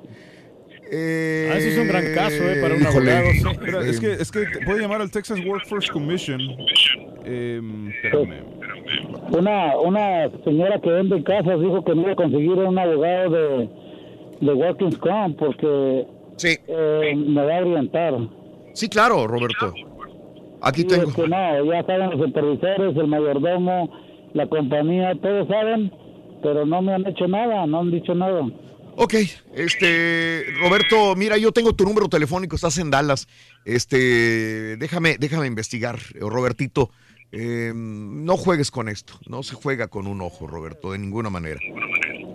Eh, 0.91 1.51
Ah, 1.53 1.59
ese 1.59 1.73
es 1.73 1.79
un 1.79 1.89
gran 1.89 2.05
caso, 2.15 2.43
¿eh? 2.49 2.61
Para 2.61 2.75
un 2.75 2.81
híjole. 2.83 3.13
abogado. 3.13 3.33
sí. 3.33 3.89
Es 3.91 4.01
que, 4.01 4.13
es 4.13 4.31
que 4.31 4.45
puede 4.65 4.81
llamar 4.81 5.01
al 5.01 5.11
Texas 5.11 5.39
Workforce 5.45 5.91
Commission. 5.93 6.41
Em, 7.25 7.89
espérame. 7.91 8.45
Una, 9.33 9.77
una 9.79 10.31
señora 10.45 10.81
que 10.81 10.89
vende 10.91 11.23
casas 11.25 11.59
dijo 11.61 11.85
que 11.85 11.95
me 11.95 12.03
iba 12.03 12.13
a 12.13 12.17
conseguir 12.17 12.53
un 12.53 12.79
abogado 12.79 13.31
de, 13.31 13.69
de 14.41 14.53
Workings 14.53 14.99
Comp 14.99 15.37
porque 15.39 16.07
eh, 16.45 17.15
me 17.17 17.45
va 17.45 17.57
a 17.57 17.61
orientar. 17.63 18.15
Sí, 18.75 18.89
claro, 18.89 19.27
Roberto. 19.27 19.73
Aquí 20.63 20.83
Sí, 20.83 20.87
tengo. 20.89 21.09
es 21.09 21.15
que 21.15 21.27
no, 21.29 21.65
ya 21.73 21.83
saben 21.85 22.11
los 22.11 22.21
supervisores, 22.27 22.97
el 22.97 23.07
mayordomo, 23.09 23.91
la 24.35 24.47
compañía, 24.47 25.15
todos 25.21 25.49
saben, 25.49 25.91
pero 26.43 26.65
no 26.65 26.81
me 26.83 26.95
han 26.95 27.07
hecho 27.07 27.27
nada, 27.27 27.67
no 27.67 27.81
han 27.81 27.91
dicho 27.91 28.15
nada. 28.15 28.43
Ok, 28.99 29.15
este, 29.55 30.45
Roberto, 30.61 31.15
mira, 31.17 31.37
yo 31.37 31.53
tengo 31.53 31.75
tu 31.75 31.85
número 31.85 32.09
telefónico, 32.09 32.57
estás 32.57 32.79
en 32.79 32.91
Dallas. 32.91 33.29
Este, 33.65 34.77
déjame, 34.79 35.17
déjame 35.19 35.47
investigar, 35.47 35.99
Robertito. 36.19 36.91
eh, 37.33 37.73
no 37.75 38.37
juegues 38.39 38.71
con 38.71 38.89
esto, 38.89 39.15
no 39.29 39.43
se 39.43 39.55
juega 39.55 39.89
con 39.89 40.07
un 40.07 40.23
ojo, 40.23 40.47
Roberto, 40.47 40.93
de 40.93 40.99
ninguna 40.99 41.29
manera. 41.29 41.61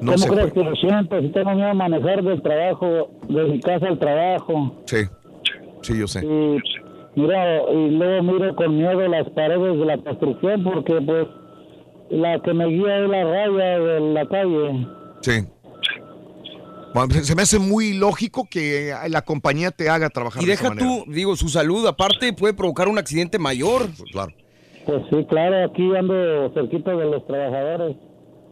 No 0.02 0.12
¿Cómo 0.14 0.18
se 0.20 0.30
crees 0.30 0.52
juega. 0.52 0.54
que 0.54 0.64
lo 0.64 0.76
siento? 0.76 1.22
Si 1.22 1.30
tengo 1.30 1.52
miedo 1.56 1.70
a 1.70 1.74
manejar 1.74 2.24
del 2.24 2.42
trabajo, 2.44 3.10
de 3.28 3.44
mi 3.46 3.60
casa 3.62 3.88
al 3.88 3.98
trabajo. 4.00 4.84
Sí, 4.86 4.98
sí, 5.82 5.98
yo 5.98 6.08
sé. 6.08 6.24
Y 6.24 7.20
mira, 7.20 7.62
y 7.72 7.90
luego 7.92 8.24
miro 8.24 8.56
con 8.56 8.78
miedo 8.78 9.08
las 9.08 9.28
paredes 9.32 9.80
de 9.80 9.86
la 9.86 9.98
construcción 9.98 10.64
porque 10.64 10.94
pues 11.02 11.28
la 12.12 12.40
que 12.42 12.54
me 12.54 12.68
guía 12.68 13.00
es 13.04 13.10
la 13.10 13.24
raya 13.24 13.80
de 13.80 14.00
la 14.14 14.26
calle. 14.28 14.88
Sí. 15.22 15.32
Bueno, 16.94 17.14
se- 17.24 17.36
me 17.36 17.42
hace 17.44 17.58
muy 17.60 17.94
lógico 17.94 18.48
que 18.50 18.94
la 19.10 19.22
compañía 19.24 19.72
te 19.72 19.90
haga 19.90 20.10
trabajar 20.10 20.44
Y 20.44 20.46
de 20.46 20.54
esa 20.54 20.64
deja 20.64 20.76
manera. 20.76 21.04
tú, 21.06 21.12
digo, 21.12 21.36
su 21.36 21.48
salud, 21.50 21.86
aparte 21.88 22.34
puede 22.34 22.54
provocar 22.54 22.88
un 22.88 22.98
accidente 22.98 23.40
mayor. 23.40 23.90
Claro. 24.12 24.34
Pues 24.86 25.04
sí, 25.10 25.26
claro, 25.30 25.72
aquí 25.72 25.84
ando 25.96 26.52
cerquita 26.54 26.92
de 26.92 27.06
los 27.06 27.26
trabajadores. 27.28 27.96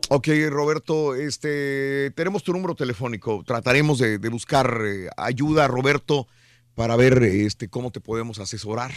Ok, 0.10 0.28
Roberto, 0.50 1.16
este, 1.16 2.12
tenemos 2.16 2.44
tu 2.44 2.54
número 2.54 2.76
telefónico. 2.76 3.44
Trataremos 3.46 4.00
de, 4.00 4.18
de 4.20 4.30
buscar 4.30 4.82
eh, 4.86 5.08
ayuda, 5.18 5.68
Roberto, 5.68 6.28
para 6.76 6.96
ver 6.96 7.22
este, 7.24 7.68
cómo 7.70 7.92
te 7.92 8.00
podemos 8.00 8.40
asesorar. 8.40 8.92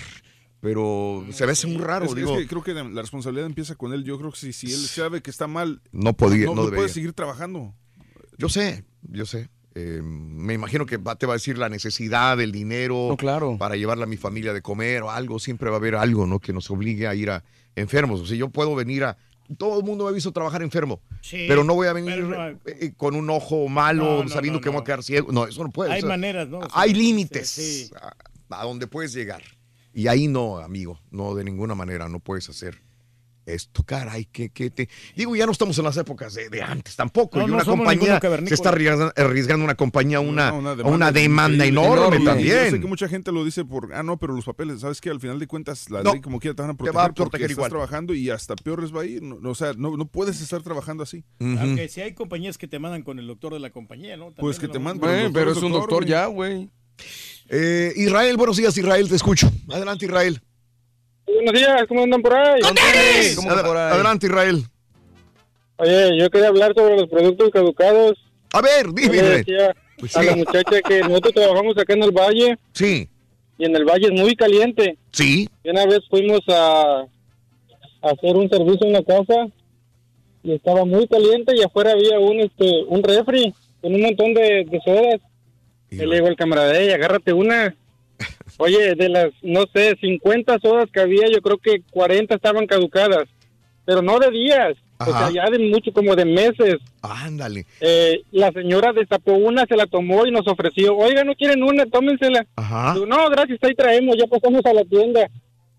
Pero 0.61 1.25
se 1.31 1.45
me 1.45 1.53
hace 1.53 1.67
muy 1.67 1.79
raro, 1.79 2.05
Es, 2.05 2.11
es 2.13 2.17
digo. 2.17 2.37
que 2.37 2.47
creo 2.47 2.63
que 2.63 2.73
la 2.73 3.01
responsabilidad 3.03 3.47
empieza 3.47 3.75
con 3.75 3.93
él. 3.93 4.05
Yo 4.05 4.17
creo 4.19 4.31
que 4.31 4.39
si, 4.39 4.53
si 4.53 4.69
él 4.73 4.79
sabe 4.79 5.21
que 5.21 5.31
está 5.31 5.49
mal, 5.49 5.83
No 5.91 6.13
podía- 6.13 6.47
no 6.47 6.71
puede 6.71 6.89
seguir 6.89 7.13
trabajando. 7.13 7.75
Yo 8.39 8.49
sé, 8.49 8.85
yo 9.03 9.27
sé. 9.27 9.49
Eh, 9.75 10.01
me 10.03 10.53
imagino 10.53 10.85
que 10.85 10.99
va- 10.99 11.17
te 11.17 11.25
va 11.25 11.33
a 11.33 11.37
decir 11.37 11.57
la 11.57 11.71
necesidad, 11.71 12.39
el 12.41 12.53
dinero 12.53 13.17
para 13.59 13.75
llevarle 13.77 14.05
a 14.05 14.07
mi 14.07 14.19
familia 14.19 14.53
de 14.53 14.61
comer 14.61 15.03
o 15.03 15.11
algo. 15.11 15.39
Siempre 15.39 15.71
va 15.71 15.77
a 15.77 15.79
haber 15.79 15.95
algo 15.95 16.27
¿no? 16.27 16.41
que 16.41 16.53
nos 16.53 16.71
obligue 16.71 17.07
a 17.07 17.15
ir 17.15 17.31
a 17.31 17.43
enfermos. 17.75 18.21
O 18.21 18.27
sea, 18.27 18.37
yo 18.37 18.51
puedo 18.51 18.75
venir 18.75 19.05
a... 19.05 19.17
Todo 19.59 19.81
el 19.81 19.85
mundo 19.85 20.05
me 20.05 20.11
ha 20.11 20.13
visto 20.13 20.31
trabajar 20.33 20.63
enfermo, 20.63 21.01
Sí, 21.21 21.45
pero 21.49 21.65
no 21.65 21.75
voy 21.75 21.87
a 21.87 21.93
venir 21.93 22.23
no- 22.23 22.59
eh, 22.65 22.93
con 22.97 23.15
un 23.17 23.29
ojo 23.31 23.69
malo, 23.69 24.05
No, 24.05 24.23
no, 24.25 24.29
sabiendo 24.29 24.61
no, 24.61 24.63
que 24.63 24.71
me 24.71 24.75
voy 24.77 24.83
a 24.83 24.85
quedar 24.85 25.03
ciego. 25.03 25.33
No, 25.33 25.47
eso 25.47 25.63
no 25.63 25.71
puede. 25.71 25.91
Hay 25.93 25.99
o 25.99 26.03
sea, 26.03 26.09
maneras, 26.09 26.49
¿no? 26.49 26.61
Hay 26.73 26.91
Sí, 26.91 26.97
límites 26.97 27.51
sí, 27.51 27.85
sí. 27.87 27.91
A, 28.51 28.61
a 28.61 28.65
donde 28.65 28.87
puedes 28.87 29.13
llegar. 29.13 29.43
Y 29.93 30.07
ahí 30.07 30.27
no, 30.29 30.59
amigo, 30.59 31.01
no, 31.11 31.35
de 31.35 31.45
ninguna 31.45 31.75
manera, 31.75 32.09
no 32.09 32.19
puedes 32.21 32.49
hacer 32.49 32.81
esto, 33.47 33.83
caray, 33.83 34.27
que, 34.27 34.51
que 34.51 34.71
te... 34.71 34.89
Digo, 35.17 35.35
ya 35.35 35.47
no 35.47 35.53
estamos 35.53 35.77
en 35.79 35.85
las 35.85 35.97
épocas 35.97 36.35
de, 36.35 36.49
de 36.49 36.63
antes 36.63 36.97
tampoco. 36.97 37.39
No, 37.39 37.49
y 37.49 37.51
una 37.51 37.65
compañía 37.65 38.21
se 38.47 38.55
está 38.55 38.69
arriesgando, 38.69 39.13
arriesgando 39.17 39.65
una 39.65 39.75
compañía 39.75 40.19
a 40.19 40.21
una, 40.21 40.53
una 40.53 41.11
demanda 41.13 41.65
enorme, 41.67 42.19
Yo 42.19 42.25
también. 42.25 42.71
sé 42.71 42.81
que 42.81 42.87
mucha 42.87 43.09
gente 43.09 43.33
lo 43.33 43.45
dice 43.45 43.65
por, 43.65 43.93
ah, 43.95 44.03
no, 44.03 44.17
pero 44.19 44.33
los 44.35 44.45
papeles, 44.45 44.81
¿sabes 44.81 45.01
qué? 45.01 45.11
Al 45.11 45.21
final 45.21 45.39
de 45.39 45.47
cuentas, 45.47 45.91
la 45.91 46.03
No, 46.03 46.13
ley 46.13 46.21
como 46.21 46.39
quiera 46.39 46.55
te 46.55 46.63
van 46.63 46.71
a 46.71 46.75
te 46.75 46.79
proteger, 46.79 46.97
va 46.97 47.05
a 47.05 47.07
porque 47.09 47.23
proteger 47.23 47.45
estás 47.47 47.57
igual. 47.59 47.71
trabajando 47.71 48.15
y 48.15 48.31
hasta 48.31 48.55
peor 48.57 48.83
les 48.83 48.95
va 48.95 49.03
a 49.03 49.07
ir. 49.07 49.23
No, 49.23 49.39
no, 49.41 49.51
o 49.51 49.55
sea, 49.55 49.73
no, 49.77 49.97
no 49.97 50.07
puedes 50.07 50.41
estar 50.41 50.63
trabajando 50.63 51.03
así. 51.03 51.25
Aunque 51.41 51.89
si 51.89 52.01
hay 52.01 52.15
compañías 52.15 52.59
que 52.59 52.69
te 52.69 52.79
mandan 52.79 53.03
con 53.03 53.19
el 53.19 53.27
doctor 53.27 53.53
de 53.53 53.61
la 53.61 53.71
compañía, 53.71 54.17
¿no? 54.17 54.31
Pues 54.33 54.59
que 54.59 54.69
te 54.69 54.79
mandan. 54.79 55.33
Pero 55.33 55.53
es 55.53 55.59
un 55.59 55.73
doctor 55.73 56.05
ya, 56.07 56.27
güey. 56.27 56.71
Eh, 57.49 57.93
Israel, 57.97 58.37
buenos 58.37 58.57
días, 58.57 58.77
Israel, 58.77 59.09
te 59.09 59.17
escucho. 59.17 59.51
Adelante, 59.71 60.05
Israel. 60.07 60.41
Buenos 61.35 61.53
días, 61.55 61.83
¿cómo 61.89 62.03
andan 62.03 62.23
por 62.23 62.35
ahí? 62.35 62.61
Adela- 63.63 63.91
Adelante, 63.95 64.27
Israel. 64.27 64.63
Oye, 65.77 66.19
yo 66.19 66.31
quería 66.31 66.49
hablar 66.49 66.73
sobre 66.75 66.97
los 66.97 67.09
productos 67.09 67.51
caducados. 67.51 68.19
A 68.53 68.61
ver, 68.61 68.87
dime. 68.93 69.17
Yo 69.17 69.23
le 69.23 69.29
decía 69.39 69.75
Pues 69.99 70.17
a 70.17 70.23
la 70.23 70.37
muchacha 70.37 70.81
que 70.87 71.01
nosotros 71.01 71.35
trabajamos 71.35 71.77
acá 71.79 71.95
en 71.95 72.03
el 72.03 72.11
valle. 72.13 72.59
Sí. 72.73 73.09
Y 73.59 73.65
en 73.65 73.75
el 73.77 73.85
valle 73.85 74.07
es 74.07 74.21
muy 74.21 74.35
caliente. 74.37 74.99
Sí. 75.13 75.49
Y 75.65 75.71
una 75.71 75.87
vez 75.87 76.01
fuimos 76.11 76.41
a, 76.49 77.01
a 78.03 78.11
hacer 78.11 78.37
un 78.37 78.49
servicio 78.49 78.87
en 78.87 78.93
la 78.93 79.03
casa 79.03 79.47
y 80.45 80.53
estaba 80.53 80.85
muy 80.85 81.07
caliente 81.09 81.55
y 81.57 81.63
afuera 81.63 81.93
había 81.93 82.19
un 82.19 82.41
este 82.41 82.85
un 82.89 83.03
refri 83.03 83.55
con 83.81 83.95
un 83.95 84.03
montón 84.03 84.35
de, 84.35 84.65
de 84.69 84.81
sodas. 84.85 85.21
Y 85.91 85.97
le 85.97 86.15
digo 86.17 86.27
al 86.27 86.37
camarada, 86.37 86.77
"Ey, 86.79 86.91
agárrate 86.91 87.33
una. 87.33 87.75
Oye, 88.63 88.95
de 88.95 89.09
las, 89.09 89.33
no 89.43 89.65
sé, 89.75 89.97
50 90.01 90.61
sodas 90.61 90.89
que 90.93 91.01
había, 91.01 91.27
yo 91.29 91.41
creo 91.43 91.59
que 91.59 91.83
40 91.91 92.37
estaban 92.37 92.67
caducadas. 92.67 93.25
Pero 93.85 94.03
no 94.03 94.21
de 94.21 94.31
días, 94.31 94.77
o 95.01 95.03
Ajá. 95.03 95.31
sea, 95.31 95.31
ya 95.45 95.51
de 95.51 95.59
mucho, 95.59 95.93
como 95.93 96.15
de 96.15 96.25
meses. 96.25 96.77
Ándale. 97.03 97.67
Eh, 97.81 98.23
la 98.31 98.53
señora 98.53 98.93
destapó 98.93 99.33
una, 99.33 99.67
se 99.67 99.75
la 99.75 99.87
tomó 99.89 100.25
y 100.27 100.31
nos 100.31 100.47
ofreció, 100.47 100.97
oiga, 100.97 101.25
¿no 101.25 101.35
quieren 101.35 101.65
una? 101.65 101.87
Tómensela. 101.87 102.47
Ajá. 102.55 102.95
No, 102.95 103.29
gracias, 103.31 103.59
ahí 103.63 103.75
traemos, 103.75 104.17
ya 104.17 104.29
pasamos 104.29 104.65
a 104.65 104.73
la 104.73 104.85
tienda. 104.85 105.29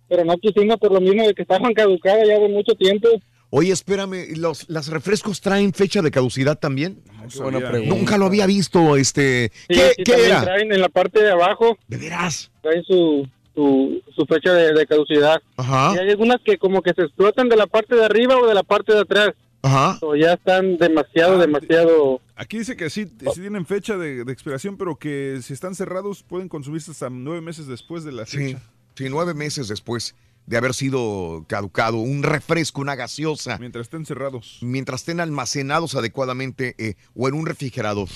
Pero 0.09 0.25
no 0.25 0.35
quisimos 0.37 0.75
por 0.75 0.91
lo 0.91 0.99
mismo 0.99 1.25
de 1.25 1.33
que 1.33 1.43
estaban 1.43 1.73
caducadas 1.73 2.27
ya 2.27 2.37
de 2.37 2.49
mucho 2.49 2.73
tiempo. 2.75 3.07
Oye, 3.55 3.71
espérame, 3.71 4.35
¿los, 4.35 4.67
¿las 4.67 4.87
refrescos 4.87 5.39
traen 5.39 5.73
fecha 5.73 6.01
de 6.01 6.09
caducidad 6.09 6.57
también? 6.57 7.03
buena 7.37 7.59
pregunta. 7.59 7.95
Nunca 7.95 8.17
lo 8.17 8.25
había 8.25 8.47
visto, 8.47 8.97
este... 8.97 9.51
Sí, 9.69 9.79
¿Qué, 10.03 10.15
sí, 10.15 10.21
era? 10.25 10.41
traen 10.43 10.71
en 10.71 10.81
la 10.81 10.89
parte 10.89 11.21
de 11.21 11.29
abajo. 11.31 11.77
¿De 11.87 11.97
veras? 11.97 12.49
Traen 12.63 12.83
su, 12.83 13.29
su, 13.53 14.01
su 14.15 14.25
fecha 14.25 14.53
de, 14.53 14.73
de 14.73 14.87
caducidad. 14.87 15.39
Ajá. 15.55 15.93
Y 15.95 15.99
hay 15.99 16.09
algunas 16.09 16.41
que 16.43 16.57
como 16.57 16.81
que 16.81 16.93
se 16.95 17.03
explotan 17.03 17.47
de 17.47 17.55
la 17.55 17.67
parte 17.67 17.95
de 17.95 18.03
arriba 18.03 18.37
o 18.39 18.47
de 18.47 18.55
la 18.55 18.63
parte 18.63 18.91
de 18.91 19.01
atrás. 19.01 19.29
Ajá. 19.61 19.99
O 20.01 20.15
ya 20.15 20.33
están 20.33 20.77
demasiado, 20.77 21.37
demasiado... 21.37 22.21
Aquí 22.35 22.57
dice 22.57 22.75
que 22.75 22.89
sí, 22.89 23.05
sí 23.05 23.39
tienen 23.39 23.67
fecha 23.67 23.97
de, 23.97 24.25
de 24.25 24.33
expiración, 24.33 24.77
pero 24.77 24.95
que 24.95 25.41
si 25.43 25.53
están 25.53 25.75
cerrados 25.75 26.23
pueden 26.23 26.49
consumirse 26.49 26.89
hasta 26.89 27.11
nueve 27.11 27.41
meses 27.41 27.67
después 27.67 28.03
de 28.03 28.13
la 28.13 28.25
Sí, 28.25 28.37
fecha. 28.37 28.61
sí, 28.95 29.05
nueve 29.11 29.35
meses 29.35 29.67
después 29.67 30.15
de 30.45 30.57
haber 30.57 30.73
sido 30.73 31.45
caducado, 31.47 31.97
un 31.97 32.23
refresco, 32.23 32.81
una 32.81 32.95
gaseosa. 32.95 33.57
Mientras 33.59 33.83
estén 33.85 34.05
cerrados. 34.05 34.57
Mientras 34.61 35.01
estén 35.01 35.19
almacenados 35.19 35.95
adecuadamente 35.95 36.75
eh, 36.77 36.95
o 37.15 37.27
en 37.27 37.35
un 37.35 37.45
refrigerador. 37.45 38.09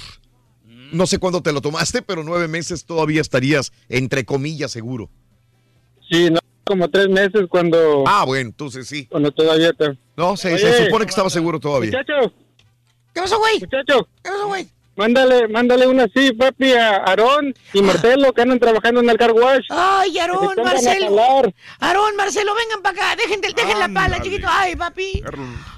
No 0.92 1.06
sé 1.08 1.20
cuándo 1.20 1.42
te 1.42 1.52
lo 1.52 1.62
tomaste, 1.62 2.02
pero 2.02 2.24
nueve 2.24 2.48
meses 2.48 2.86
todavía 2.86 3.22
estarías, 3.22 3.74
entre 3.90 4.26
comillas, 4.26 4.72
seguro. 4.72 5.10
Sí, 6.10 6.30
no, 6.30 6.40
como 6.64 6.90
tres 6.90 7.10
meses 7.10 7.48
cuando... 7.50 8.04
Ah, 8.08 8.24
bueno, 8.26 8.50
entonces 8.50 8.88
sí. 8.88 9.06
Cuando 9.08 9.32
todavía 9.32 9.74
te... 9.74 9.98
No, 10.16 10.38
se, 10.38 10.54
Oye. 10.54 10.60
se 10.60 10.86
supone 10.86 11.06
que 11.06 11.10
estaba 11.10 11.30
seguro 11.30 11.60
todavía. 11.60 11.92
Muchacho, 11.92 12.34
¿Qué 13.14 13.22
pasó, 13.22 13.40
güey? 13.40 13.60
muchacho. 13.60 14.08
¿Qué 14.24 14.30
pasó, 14.30 14.48
güey? 14.48 14.68
Mándale, 14.98 15.48
mándale 15.48 15.86
una 15.88 16.06
así, 16.06 16.34
papi, 16.34 16.74
a 16.74 16.98
Aarón 16.98 17.54
y 17.72 17.82
Marcelo 17.84 18.34
que 18.34 18.42
andan 18.42 18.60
trabajando 18.60 19.00
en 19.00 19.10
el 19.10 19.18
car 19.18 19.32
wash. 19.32 19.66
Ay, 19.70 20.18
Aarón, 20.18 20.56
Marcelo. 20.64 21.16
Aarón, 21.80 22.16
Marcelo, 22.16 22.56
vengan 22.56 22.82
para 22.82 22.98
acá. 23.12 23.16
Dejen, 23.16 23.40
dejen 23.42 23.80
la 23.80 23.90
pala, 23.90 24.20
chiquito. 24.22 24.48
Ay, 24.50 24.76
papi. 24.76 25.24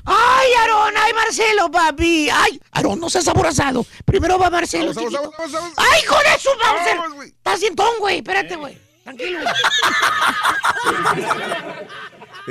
Ay, 0.05 0.53
Aarón, 0.61 0.93
ay, 0.97 1.13
Marcelo, 1.13 1.69
papi. 1.69 2.29
Ay, 2.33 2.59
Aarón, 2.71 2.99
no 2.99 3.09
seas 3.09 3.27
aborazado. 3.27 3.85
Primero 4.05 4.39
va 4.39 4.49
Marcelo, 4.49 4.93
Vamos, 4.93 5.11
chiquito. 5.11 5.21
vamos, 5.21 5.35
vamos, 5.37 5.51
vamos. 5.51 5.73
Ay, 5.77 6.01
hijo 6.03 6.15
de 6.15 6.39
su 6.39 6.49
Bowser. 6.49 6.97
Güey. 7.15 7.27
Estás 7.27 7.59
dientón, 7.59 7.89
güey. 7.99 8.17
Espérate, 8.19 8.55
güey. 8.55 8.77
Tranquilo. 9.03 9.39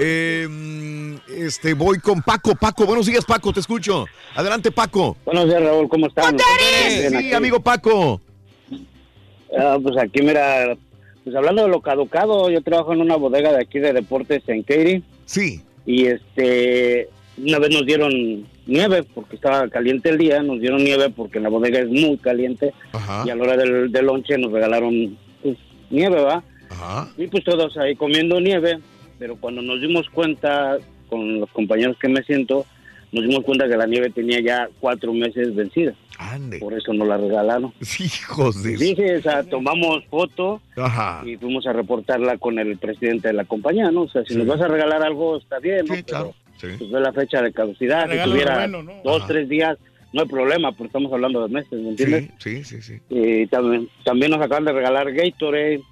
Eh, 0.00 0.46
este, 1.28 1.74
voy 1.74 1.98
con 1.98 2.22
Paco. 2.22 2.54
Paco, 2.54 2.86
buenos 2.86 3.06
días, 3.06 3.24
Paco, 3.24 3.52
te 3.52 3.60
escucho. 3.60 4.06
Adelante, 4.36 4.70
Paco. 4.70 5.16
Buenos 5.24 5.46
días, 5.46 5.60
Raúl, 5.62 5.88
¿cómo? 5.88 6.08
Bien, 6.08 7.20
Sí, 7.20 7.32
amigo 7.32 7.58
Paco. 7.60 8.20
Ah, 9.58 9.78
pues 9.82 9.96
aquí, 9.98 10.22
mira, 10.22 10.76
pues 11.24 11.34
hablando 11.34 11.62
de 11.62 11.68
lo 11.68 11.80
caducado, 11.80 12.48
yo 12.48 12.62
trabajo 12.62 12.92
en 12.92 13.00
una 13.00 13.16
bodega 13.16 13.50
de 13.52 13.62
aquí 13.62 13.80
de 13.80 13.92
deportes 13.92 14.42
en 14.46 14.62
Katy. 14.62 15.02
Sí. 15.26 15.62
Y 15.84 16.06
este, 16.06 17.08
una 17.36 17.58
vez 17.58 17.70
nos 17.70 17.84
dieron 17.84 18.46
nieve 18.66 19.02
porque 19.02 19.34
estaba 19.34 19.68
caliente 19.68 20.10
el 20.10 20.18
día, 20.18 20.42
nos 20.42 20.60
dieron 20.60 20.84
nieve 20.84 21.10
porque 21.10 21.40
la 21.40 21.48
bodega 21.48 21.80
es 21.80 21.88
muy 21.88 22.18
caliente. 22.18 22.72
Ajá. 22.92 23.24
Y 23.26 23.30
a 23.30 23.34
la 23.34 23.42
hora 23.42 23.56
del, 23.56 23.90
del 23.90 24.06
lonche 24.06 24.38
nos 24.38 24.52
regalaron 24.52 25.18
pues, 25.42 25.56
nieve, 25.90 26.20
¿va? 26.20 26.44
Ajá. 26.70 27.08
Y 27.16 27.26
pues 27.26 27.42
todos 27.42 27.76
ahí 27.78 27.96
comiendo 27.96 28.38
nieve, 28.40 28.78
pero 29.18 29.36
cuando 29.36 29.62
nos 29.62 29.80
dimos 29.80 30.08
cuenta, 30.10 30.78
con 31.08 31.40
los 31.40 31.50
compañeros 31.50 31.96
que 31.98 32.08
me 32.08 32.22
siento, 32.22 32.66
nos 33.12 33.24
dimos 33.26 33.44
cuenta 33.44 33.68
que 33.68 33.76
la 33.76 33.86
nieve 33.86 34.10
tenía 34.10 34.40
ya 34.40 34.68
cuatro 34.80 35.12
meses 35.12 35.54
vencida. 35.54 35.94
Ande. 36.18 36.58
Por 36.58 36.74
eso 36.74 36.92
nos 36.92 37.08
la 37.08 37.16
regalaron. 37.16 37.72
Hijos 37.98 38.62
de... 38.62 38.76
Sí, 38.76 38.94
sí, 38.96 39.02
o 39.02 39.22
sea, 39.22 39.44
tomamos 39.44 40.04
foto 40.06 40.60
Ajá. 40.76 41.22
y 41.24 41.36
fuimos 41.36 41.66
a 41.66 41.72
reportarla 41.72 42.36
con 42.38 42.58
el 42.58 42.76
presidente 42.76 43.28
de 43.28 43.34
la 43.34 43.44
compañía, 43.44 43.90
¿no? 43.90 44.02
O 44.02 44.08
sea, 44.08 44.24
si 44.24 44.34
nos 44.34 44.46
vas 44.46 44.60
a 44.60 44.68
regalar 44.68 45.02
algo, 45.02 45.38
está 45.38 45.58
bien, 45.58 45.86
¿no? 45.86 45.94
Pero, 45.94 46.34
Pues 46.60 46.90
ve 46.90 47.00
la 47.00 47.12
fecha 47.12 47.40
de 47.40 47.52
caducidad, 47.52 48.10
si 48.10 48.18
tuviera 48.30 48.58
bueno, 48.58 48.82
¿no? 48.82 48.92
dos, 49.04 49.18
Ajá. 49.18 49.28
tres 49.28 49.48
días, 49.48 49.78
no 50.12 50.22
hay 50.22 50.28
problema, 50.28 50.72
pero 50.72 50.86
estamos 50.86 51.12
hablando 51.12 51.46
de 51.46 51.54
meses, 51.54 51.72
¿me 51.80 51.90
entiendes? 51.90 52.30
Sí, 52.38 52.64
sí, 52.64 52.82
sí. 52.82 52.98
Y 53.10 53.46
también, 53.46 53.88
también 54.04 54.32
nos 54.32 54.40
acaban 54.40 54.64
de 54.64 54.72
regalar 54.72 55.12
Gatorade 55.12 55.82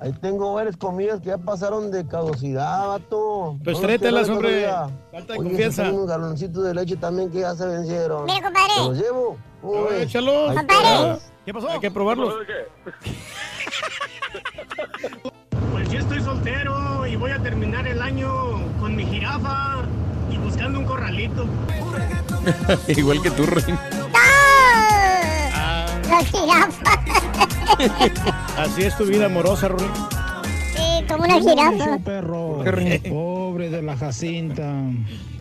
ahí 0.00 0.12
tengo 0.20 0.54
varias 0.54 0.76
comidas 0.76 1.20
que 1.20 1.26
ya 1.26 1.38
pasaron 1.38 1.90
de 1.90 2.06
caducidad, 2.06 2.88
vato. 2.88 3.56
Pues 3.62 3.80
No 3.80 3.88
hombre. 4.34 4.66
Falta 5.12 5.32
de 5.34 5.38
Oye, 5.38 5.48
confianza. 5.48 5.82
tengo 5.84 5.96
unos 5.98 6.08
galoncitos 6.08 6.64
de 6.64 6.74
leche 6.74 6.96
también 6.96 7.30
que 7.30 7.40
ya 7.40 7.54
se 7.54 7.66
vencieron. 7.66 8.24
Mira, 8.24 8.42
compadre. 8.42 8.72
¿Te 8.76 8.88
los 8.88 8.98
llevo? 8.98 9.36
Uy, 9.62 9.96
Échalos. 10.00 10.54
Compadre. 10.54 11.20
¿Qué 11.44 11.52
pasó? 11.54 11.68
Hay 11.70 11.80
que 11.80 11.90
probarlos. 11.90 12.34
Pues 15.72 15.88
yo 15.90 15.98
estoy 16.00 16.20
soltero 16.20 17.06
y 17.06 17.16
voy 17.16 17.30
a 17.30 17.38
terminar 17.42 17.86
el 17.86 18.00
año 18.02 18.30
con 18.80 18.94
mi 18.96 19.04
jirafa 19.06 19.82
y 20.30 20.36
buscando 20.38 20.78
un 20.80 20.84
corralito. 20.84 21.46
Igual 22.88 23.22
que 23.22 23.30
tú, 23.30 23.46
Rey. 23.46 23.64
Jirafa. 26.16 26.92
Así 28.62 28.82
es 28.82 28.96
tu 28.96 29.04
vida 29.04 29.26
amorosa, 29.26 29.68
Rui. 29.68 29.86
Sí, 30.74 31.04
como 31.08 31.24
una 31.24 31.40
jirafa. 31.40 31.98
perro. 31.98 32.64
Pobre 33.08 33.70
de 33.70 33.82
la 33.82 33.96
Jacinta. 33.96 34.72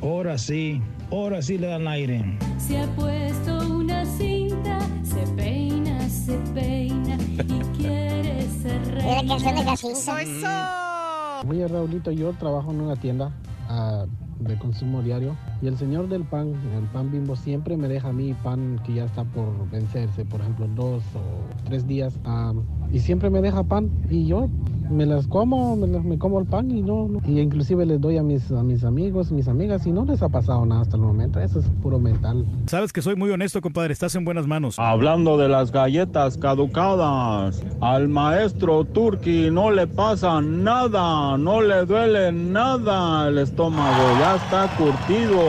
Ahora 0.02 0.38
sí, 0.38 0.82
ahora 1.12 1.42
sí 1.42 1.58
le 1.58 1.68
dan 1.68 1.88
aire. 1.88 2.38
Se 2.60 2.80
ha 2.80 2.86
puesto 2.96 3.58
una 3.76 4.06
cinta, 4.06 4.80
se 5.04 5.26
peina, 5.36 6.08
se 6.10 6.38
peina 6.54 7.16
y 7.38 7.78
quiere 7.78 8.48
ser 8.62 8.98
Es 8.98 9.24
la 9.24 9.28
canción 9.28 9.56
de 9.56 9.62
reina. 9.64 9.72
Jacinta. 9.72 11.42
Oye, 11.48 11.68
Raulito, 11.68 12.12
yo 12.12 12.34
trabajo 12.34 12.72
en 12.72 12.82
una 12.82 12.96
tienda 12.96 13.32
ah, 13.70 14.06
de 14.40 14.58
consumo 14.58 15.02
diario. 15.02 15.36
Y 15.62 15.68
el 15.68 15.78
señor 15.78 16.08
del 16.10 16.24
pan, 16.24 16.54
el 16.76 16.86
pan 16.94 17.12
bimbo, 17.12 17.36
siempre 17.36 17.78
me 17.78 17.88
deja 17.88 18.10
a 18.10 18.14
mí 18.14 18.34
pan 18.44 18.80
que 18.86 18.96
ya 18.96 19.06
está 19.06 19.24
por 19.24 19.70
vencerse, 19.70 20.26
por 20.26 20.42
ejemplo, 20.42 20.68
dos 20.76 21.04
o 21.16 21.66
tres 21.66 21.88
días, 21.88 22.18
ah, 22.26 22.54
y 22.92 23.00
siempre 23.00 23.30
me 23.30 23.42
deja 23.42 23.64
pan. 23.64 23.90
Y 24.10 24.26
yo 24.28 24.50
me 24.90 25.06
las 25.06 25.28
como, 25.28 25.76
me, 25.76 25.88
las- 25.88 26.04
me 26.04 26.18
como 26.18 26.40
el 26.40 26.46
pan 26.46 26.72
y 26.72 26.82
no, 26.82 27.08
no- 27.08 27.20
y 27.26 27.40
inclusive 27.40 27.86
les 27.86 28.00
doy 28.00 28.18
a 28.18 28.24
mis, 28.24 28.50
a 28.52 28.64
mis 28.64 28.84
amigos, 28.84 29.32
mis 29.32 29.48
amigas 29.48 29.86
y 29.86 29.92
no 29.92 30.06
les 30.06 30.22
ha 30.22 30.30
pasado 30.30 30.66
nada 30.66 30.82
hasta 30.82 30.96
el 30.96 31.02
momento, 31.02 31.40
eso 31.40 31.60
es 31.60 31.66
puro 31.82 32.00
mental. 32.00 32.46
Sabes 32.68 32.94
que 32.94 33.02
soy 33.02 33.16
muy 33.16 33.30
honesto, 33.30 33.62
compadre. 33.62 33.94
Estás 33.94 34.16
en 34.16 34.26
buenas 34.26 34.48
manos. 34.48 34.78
Hablando 34.80 35.38
de 35.38 35.50
las 35.50 35.72
galletas 35.72 36.38
caducadas, 36.38 37.62
al 37.82 38.08
maestro 38.08 38.84
Turki 38.86 39.50
no 39.52 39.72
le 39.72 39.88
pasa 39.88 40.42
nada, 40.42 41.38
no 41.38 41.62
le 41.62 41.86
duele 41.86 42.32
nada 42.32 43.28
el 43.28 43.38
estómago, 43.40 44.04
ya 44.20 44.36
está 44.36 44.68
curtido, 44.78 45.40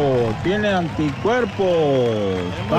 tiene 0.42 0.68
anticuerpos, 0.68 1.66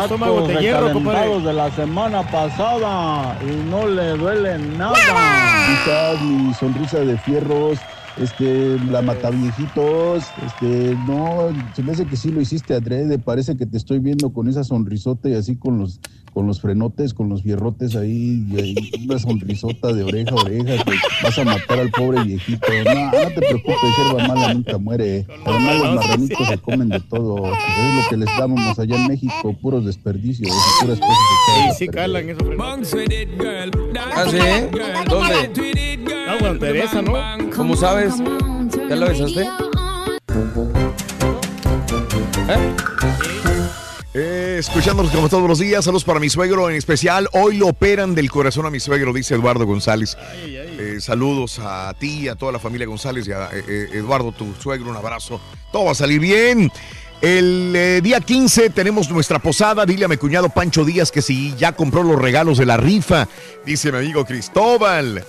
estómago 0.03 0.41
de 0.41 0.47
tacos 0.47 0.61
hierro, 0.61 0.93
compadre. 0.93 1.39
de 1.41 1.53
la 1.53 1.71
semana 1.71 2.21
pasada 2.31 3.37
y 3.41 3.69
no 3.69 3.87
le 3.87 4.17
duele 4.17 4.57
nada. 4.77 4.95
Quizás 5.67 6.48
sonrisa 6.53 6.99
de 6.99 7.17
fierros 7.17 7.79
este, 8.19 8.77
la 8.91 9.01
mataviejitos, 9.01 10.23
este, 10.45 10.95
no, 11.07 11.49
se 11.73 11.83
me 11.83 11.93
hace 11.93 12.05
que 12.05 12.17
sí 12.17 12.31
lo 12.31 12.41
hiciste 12.41 12.73
adrede, 12.73 13.17
parece 13.17 13.55
que 13.55 13.65
te 13.65 13.77
estoy 13.77 13.99
viendo 13.99 14.33
con 14.33 14.49
esa 14.49 14.63
sonrisota 14.63 15.29
y 15.29 15.35
así 15.35 15.55
con 15.55 15.79
los, 15.79 16.01
con 16.39 16.47
los 16.47 16.61
frenotes, 16.61 17.13
con 17.13 17.27
los 17.27 17.43
fierrotes 17.43 17.97
ahí, 17.97 18.45
y 18.49 18.57
ahí, 18.57 18.91
una 19.03 19.19
sonrisota 19.19 19.91
de 19.91 20.03
oreja 20.03 20.31
a 20.31 20.35
oreja, 20.35 20.85
que 20.85 20.93
vas 21.21 21.37
a 21.37 21.43
matar 21.43 21.79
al 21.79 21.91
pobre 21.91 22.23
viejito. 22.23 22.65
No, 22.85 23.11
no 23.11 23.27
te 23.27 23.41
preocupes, 23.41 23.97
hierba 23.97 24.25
mala 24.25 24.53
nunca 24.53 24.77
muere. 24.77 25.27
Además 25.45 25.79
los 25.79 25.95
marranitos 25.95 26.47
se 26.47 26.57
comen 26.59 26.87
de 26.87 27.01
todo, 27.01 27.45
es 27.45 28.03
lo 28.03 28.09
que 28.09 28.15
les 28.15 28.37
damos 28.37 28.79
allá 28.79 28.95
en 28.95 29.07
México, 29.09 29.53
puros 29.61 29.85
desperdicios, 29.85 30.49
puras 30.79 30.97
cosas 30.97 31.17
Sí, 31.45 31.75
sí, 31.77 31.87
calan 31.89 32.29
esos 32.29 32.43
¿Ah, 32.55 34.25
sí? 34.31 34.37
¿Dónde? 35.09 35.99
Bueno, 36.39 36.57
Teresa, 36.57 37.01
¿no? 37.01 37.15
¿Cómo 37.53 37.75
sabes? 37.75 38.13
¿Ya 38.89 38.95
la 38.95 39.09
besaste? 39.09 39.41
Eh, 42.47 42.75
escuchándonos 44.13 45.11
como 45.11 45.29
todos 45.29 45.47
los 45.47 45.59
días, 45.59 45.85
saludos 45.85 46.03
para 46.03 46.19
mi 46.19 46.29
suegro 46.29 46.69
en 46.69 46.75
especial. 46.75 47.27
Hoy 47.33 47.57
lo 47.57 47.67
operan 47.67 48.15
del 48.15 48.31
corazón 48.31 48.65
a 48.65 48.69
mi 48.69 48.79
suegro, 48.79 49.13
dice 49.13 49.35
Eduardo 49.35 49.65
González. 49.65 50.17
Eh, 50.45 50.97
saludos 50.99 51.59
a 51.59 51.93
ti, 51.99 52.27
a 52.27 52.35
toda 52.35 52.51
la 52.51 52.59
familia 52.59 52.87
González 52.87 53.27
y 53.27 53.31
a 53.31 53.49
eh, 53.53 53.63
eh, 53.67 53.89
Eduardo, 53.93 54.31
tu 54.31 54.53
suegro, 54.55 54.89
un 54.89 54.97
abrazo. 54.97 55.39
Todo 55.71 55.85
va 55.85 55.91
a 55.91 55.95
salir 55.95 56.19
bien. 56.19 56.71
El 57.21 57.73
eh, 57.75 57.99
día 58.01 58.21
15 58.21 58.69
tenemos 58.69 59.09
nuestra 59.09 59.39
posada. 59.39 59.85
Dile 59.85 60.05
a 60.05 60.07
mi 60.07 60.15
cuñado 60.15 60.49
Pancho 60.49 60.85
Díaz 60.85 61.11
que 61.11 61.21
si 61.21 61.53
ya 61.55 61.73
compró 61.73 62.01
los 62.01 62.19
regalos 62.19 62.57
de 62.57 62.65
la 62.65 62.77
rifa, 62.77 63.27
dice 63.65 63.91
mi 63.91 63.97
amigo 63.97 64.23
Cristóbal. 64.25 65.25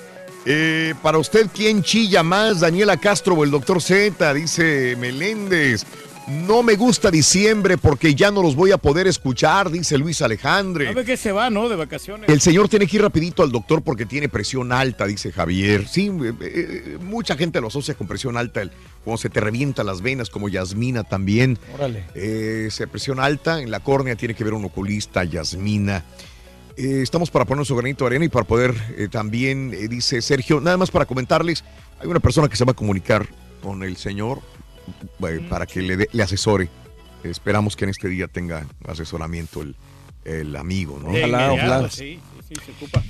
Eh, 0.47 0.95
para 1.03 1.19
usted, 1.19 1.49
¿quién 1.53 1.83
chilla 1.83 2.23
más? 2.23 2.61
Daniela 2.61 2.97
Castro 2.97 3.35
o 3.35 3.45
el 3.45 3.51
doctor 3.51 3.83
Z, 3.83 4.33
dice 4.35 4.97
Meléndez. 4.99 5.85
No 6.31 6.63
me 6.63 6.77
gusta 6.77 7.11
diciembre 7.11 7.77
porque 7.77 8.15
ya 8.15 8.31
no 8.31 8.41
los 8.43 8.55
voy 8.55 8.71
a 8.71 8.77
poder 8.79 9.09
escuchar, 9.09 9.71
dice 9.71 9.99
Luis 9.99 10.23
Alejandre. 10.23 10.87
¿Sabe 10.87 11.05
que 11.05 11.17
se 11.17 11.33
va, 11.33 11.51
no? 11.51 11.69
De 11.69 11.75
vacaciones. 11.77 12.29
El 12.29 12.41
señor 12.41 12.69
tiene 12.69 12.87
que 12.87 12.97
ir 12.97 13.03
rapidito 13.03 13.43
al 13.43 13.51
doctor 13.51 13.83
porque 13.83 14.07
tiene 14.07 14.29
presión 14.29 14.71
alta, 14.71 15.07
dice 15.07 15.33
Javier. 15.33 15.89
Sí, 15.89 16.09
eh, 16.23 16.33
eh, 16.41 16.99
mucha 17.01 17.37
gente 17.37 17.61
lo 17.61 17.67
asocia 17.67 17.95
con 17.95 18.07
presión 18.07 18.37
alta, 18.37 18.63
el- 18.63 18.71
cuando 19.03 19.19
se 19.19 19.29
te 19.31 19.41
revientan 19.41 19.87
las 19.87 20.03
venas, 20.03 20.31
como 20.31 20.49
Yasmina 20.49 21.03
también. 21.05 21.59
Órale. 21.75 22.05
Eh, 22.15 22.69
se 22.71 22.87
presión 22.87 23.19
alta 23.19 23.61
en 23.61 23.71
la 23.71 23.81
córnea, 23.81 24.15
tiene 24.15 24.35
que 24.35 24.45
ver 24.45 24.55
un 24.55 24.65
oculista, 24.67 25.25
Yasmina. 25.25 26.05
Eh, 26.77 27.01
estamos 27.03 27.31
para 27.31 27.45
poner 27.45 27.67
su 27.67 27.75
granito 27.75 28.05
de 28.05 28.09
arena 28.09 28.25
y 28.27 28.29
para 28.29 28.47
poder 28.47 28.75
eh, 28.97 29.09
también, 29.11 29.73
eh, 29.75 29.89
dice 29.89 30.23
Sergio, 30.23 30.61
nada 30.61 30.77
más 30.77 30.91
para 30.93 31.07
comentarles, 31.07 31.65
hay 31.99 32.07
una 32.07 32.21
persona 32.21 32.49
que 32.49 32.57
se 32.57 32.65
va 32.65 32.71
a 32.73 32.77
comunicar 32.77 33.27
con 33.63 33.83
el 33.83 33.97
señor 33.97 34.41
para 35.49 35.67
que 35.67 35.81
le, 35.83 35.97
dé- 35.97 36.09
le 36.13 36.23
asesore. 36.23 36.69
Esperamos 37.25 37.77
que 37.77 37.85
en 37.85 37.91
este 37.91 38.09
día 38.09 38.29
tenga 38.29 38.67
asesoramiento 38.89 39.63
el, 39.63 39.75
el 40.25 40.57
amigo, 40.57 40.99
¿no? 41.03 41.13
De 41.13 41.21
inmediato, 41.27 41.91
Sí, 41.91 42.19
sí, 42.49 42.55
sí, 42.55 42.55
se 42.65 42.73
ocupa. 42.73 43.03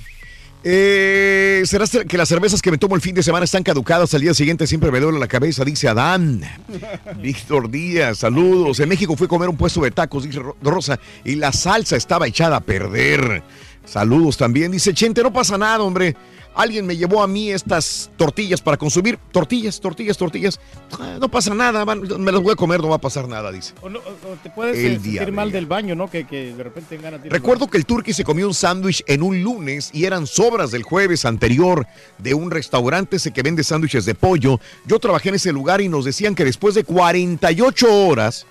Eh, 0.63 1.63
¿Será 1.65 1.87
ser- 1.87 2.05
que 2.05 2.17
las 2.17 2.29
cervezas 2.29 2.61
que 2.61 2.69
me 2.69 2.77
tomo 2.77 2.95
el 2.95 3.01
fin 3.01 3.15
de 3.15 3.23
semana 3.23 3.45
están 3.45 3.63
caducadas? 3.63 4.13
Al 4.13 4.21
día 4.21 4.33
siguiente 4.35 4.67
siempre 4.67 4.91
me 4.91 4.99
duele 4.99 5.17
la 5.17 5.27
cabeza, 5.27 5.65
dice 5.65 5.87
Adán. 5.87 6.41
Víctor 7.19 7.69
Díaz, 7.71 8.19
saludos. 8.19 8.79
En 8.79 8.89
México 8.89 9.15
fui 9.15 9.25
a 9.25 9.27
comer 9.29 9.49
un 9.49 9.57
puesto 9.57 9.81
de 9.81 9.89
tacos, 9.91 10.23
dice 10.23 10.37
Ro- 10.39 10.55
Rosa, 10.61 10.99
y 11.25 11.35
la 11.35 11.51
salsa 11.51 11.95
estaba 11.95 12.27
echada 12.27 12.57
a 12.57 12.61
perder. 12.61 13.41
Saludos 13.85 14.37
también, 14.37 14.71
dice 14.71 14.93
Chente, 14.93 15.23
no 15.23 15.33
pasa 15.33 15.57
nada, 15.57 15.81
hombre. 15.81 16.15
Alguien 16.53 16.85
me 16.85 16.97
llevó 16.97 17.23
a 17.23 17.27
mí 17.27 17.49
estas 17.49 18.09
tortillas 18.17 18.61
para 18.61 18.75
consumir. 18.77 19.17
Tortillas, 19.31 19.79
tortillas, 19.79 20.17
tortillas. 20.17 20.59
Ah, 20.99 21.17
No 21.19 21.29
pasa 21.29 21.53
nada, 21.55 21.85
van- 21.85 22.01
me 22.21 22.31
las 22.31 22.41
voy 22.41 22.51
a 22.51 22.55
comer, 22.55 22.81
no 22.81 22.89
va 22.89 22.97
a 22.97 23.01
pasar 23.01 23.27
nada, 23.27 23.51
dice. 23.51 23.73
O, 23.81 23.89
no, 23.89 23.99
o- 23.99 24.35
te 24.43 24.49
puedes 24.49 24.77
El 24.77 24.85
eh, 24.85 24.89
sentir 24.95 25.11
diablo. 25.13 25.33
mal 25.33 25.51
del 25.51 25.65
baño, 25.65 25.95
¿no? 25.95 26.09
Que, 26.09 26.25
que 26.27 26.53
de 26.53 26.63
repente 26.63 26.97
ganas 26.97 27.21
Recuerdo 27.23 27.69
que 27.69 27.77
el 27.77 27.85
turqui 27.85 28.11
se 28.13 28.23
comió 28.25 28.47
un 28.47 28.53
sándwich 28.53 29.03
en 29.07 29.23
un 29.23 29.41
lunes 29.41 29.91
y 29.93 30.03
eran 30.05 30.27
sobras 30.27 30.71
del 30.71 30.83
jueves 30.83 31.23
anterior 31.25 31.87
de 32.17 32.33
un 32.33 32.51
restaurante 32.51 33.15
ese 33.15 33.31
que 33.31 33.41
vende 33.43 33.63
sándwiches 33.63 34.05
de 34.05 34.13
pollo. 34.15 34.59
Yo 34.85 34.99
trabajé 34.99 35.29
en 35.29 35.35
ese 35.35 35.53
lugar 35.53 35.79
y 35.81 35.87
nos 35.87 36.03
decían 36.05 36.35
que 36.35 36.43
después 36.43 36.75
de 36.75 36.83
48 36.83 37.87
horas 38.07 38.45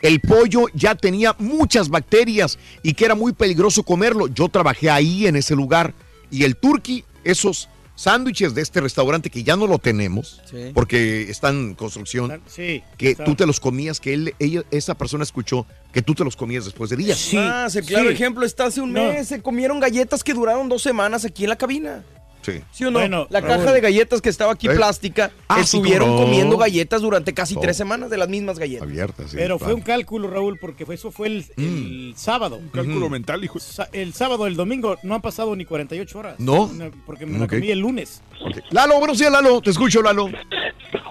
el 0.00 0.20
pollo 0.20 0.66
ya 0.74 0.94
tenía 0.94 1.36
muchas 1.38 1.88
bacterias 1.88 2.58
y 2.82 2.94
que 2.94 3.04
era 3.04 3.14
muy 3.14 3.32
peligroso 3.34 3.82
comerlo. 3.84 4.26
Yo 4.28 4.48
trabajé 4.48 4.90
ahí 4.90 5.26
en 5.26 5.36
ese 5.36 5.54
lugar 5.54 5.94
y 6.30 6.44
el 6.44 6.56
turqui, 6.56 7.04
esos 7.24 7.68
sándwiches 7.94 8.54
de 8.54 8.62
este 8.62 8.80
restaurante 8.80 9.28
que 9.28 9.42
ya 9.44 9.54
no 9.54 9.66
lo 9.66 9.78
tenemos 9.78 10.40
Sí. 10.50 10.70
porque 10.74 11.30
están 11.30 11.56
en 11.56 11.74
construcción, 11.74 12.40
Sí. 12.46 12.82
que 12.96 13.10
está. 13.10 13.24
tú 13.24 13.34
te 13.34 13.46
los 13.46 13.60
comías, 13.60 14.00
que 14.00 14.14
él, 14.14 14.34
ella, 14.38 14.62
esa 14.70 14.94
persona 14.96 15.22
escuchó 15.24 15.66
que 15.92 16.00
tú 16.00 16.14
te 16.14 16.24
los 16.24 16.34
comías 16.34 16.64
después 16.64 16.88
de 16.90 16.96
días. 16.96 17.30
ah, 17.36 17.68
sí, 17.70 17.80
claro 17.82 18.08
sí. 18.08 18.14
ejemplo, 18.14 18.46
está 18.46 18.64
hace 18.64 18.80
un 18.80 18.92
No. 18.92 19.04
mes, 19.04 19.28
se 19.28 19.42
comieron 19.42 19.78
galletas 19.78 20.24
que 20.24 20.32
duraron 20.32 20.68
dos 20.70 20.82
semanas 20.82 21.24
aquí 21.26 21.44
en 21.44 21.50
la 21.50 21.56
cabina. 21.56 22.02
Sí. 22.42 22.60
¿Sí 22.72 22.84
o 22.84 22.90
no? 22.90 22.98
Bueno, 22.98 23.26
la 23.30 23.40
caja 23.40 23.72
de 23.72 23.80
galletas 23.80 24.20
que 24.20 24.28
estaba 24.28 24.52
aquí 24.52 24.66
¿Eh? 24.68 24.74
plástica, 24.74 25.30
Ah, 25.48 25.60
estuvieron 25.60 26.10
no. 26.10 26.16
comiendo 26.24 26.56
galletas 26.58 27.00
durante 27.00 27.32
casi 27.32 27.54
Oh. 27.56 27.60
tres 27.60 27.76
semanas 27.76 28.10
de 28.10 28.16
las 28.18 28.28
mismas 28.28 28.58
galletas. 28.58 28.82
Abiertas, 28.88 29.30
sí, 29.30 29.36
Pero 29.36 29.58
fue 29.58 29.72
un 29.74 29.80
cálculo, 29.80 30.28
Raúl, 30.28 30.58
porque 30.58 30.84
fue- 30.84 30.96
eso 30.96 31.10
fue 31.12 31.28
el, 31.28 31.44
el 31.56 32.14
sábado. 32.16 32.56
Un 32.56 32.68
cálculo 32.68 33.08
mental, 33.08 33.44
hijo. 33.44 33.58
El 33.92 34.12
sábado, 34.12 34.46
el 34.46 34.56
domingo, 34.56 34.96
no 35.04 35.14
han 35.14 35.22
pasado 35.22 35.54
ni 35.56 35.64
48 35.64 36.18
horas. 36.18 36.34
¿No? 36.40 36.70
Porque 37.06 37.26
me 37.26 37.38
la 37.38 37.44
Ok. 37.44 37.50
comí 37.54 37.70
el 37.70 37.78
lunes. 37.78 38.22
Lalo, 38.70 38.98
buenos 38.98 39.18
días, 39.18 39.30
Lalo. 39.30 39.60
Te 39.60 39.70
escucho, 39.70 40.02
Lalo. 40.02 40.28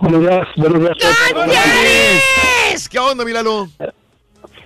Buenos 0.02 0.22
días, 0.22 0.48
buenos 0.58 0.80
días. 0.82 0.98
¿Qué 2.90 3.00
onda, 3.00 3.24
mi 3.24 3.32
Lalo? 3.32 3.70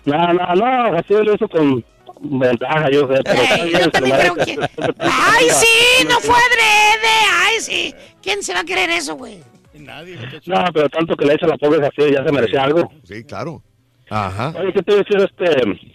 No, 0.05 0.33
no, 0.33 0.55
no, 0.55 0.97
así 0.97 1.13
lo 1.13 1.33
hizo 1.33 1.47
con 1.47 1.83
ventaja, 2.21 2.89
yo 2.91 3.07
sé. 3.07 3.21
Pero 3.23 3.63
Ey, 3.63 3.71
yo 3.71 3.91
también 3.91 4.17
creo 4.17 4.35
que... 4.35 4.57
merece. 4.57 4.95
¡Ay, 4.99 5.47
sí! 5.49 6.05
¡No 6.07 6.19
fue 6.19 6.35
adrede! 6.35 7.15
¡Ay, 7.45 7.59
sí! 7.59 7.95
¿Quién 8.21 8.43
se 8.43 8.53
va 8.53 8.61
a 8.61 8.65
creer 8.65 8.89
eso, 8.89 9.15
güey? 9.15 9.39
Nadie. 9.73 10.17
No, 10.45 10.63
pero 10.73 10.89
tanto 10.89 11.15
que 11.15 11.25
le 11.25 11.33
echa 11.33 11.47
la 11.47 11.57
pobre 11.57 11.85
así, 11.85 12.11
ya 12.11 12.23
se 12.23 12.31
merecía 12.31 12.63
algo. 12.63 12.91
Sí, 13.03 13.23
claro. 13.23 13.61
Ajá. 14.09 14.53
Oye, 14.57 14.73
¿qué 14.73 14.81
te 14.81 14.93
iba 14.93 15.01
a 15.01 15.03
decir? 15.03 15.29
Este, 15.29 15.89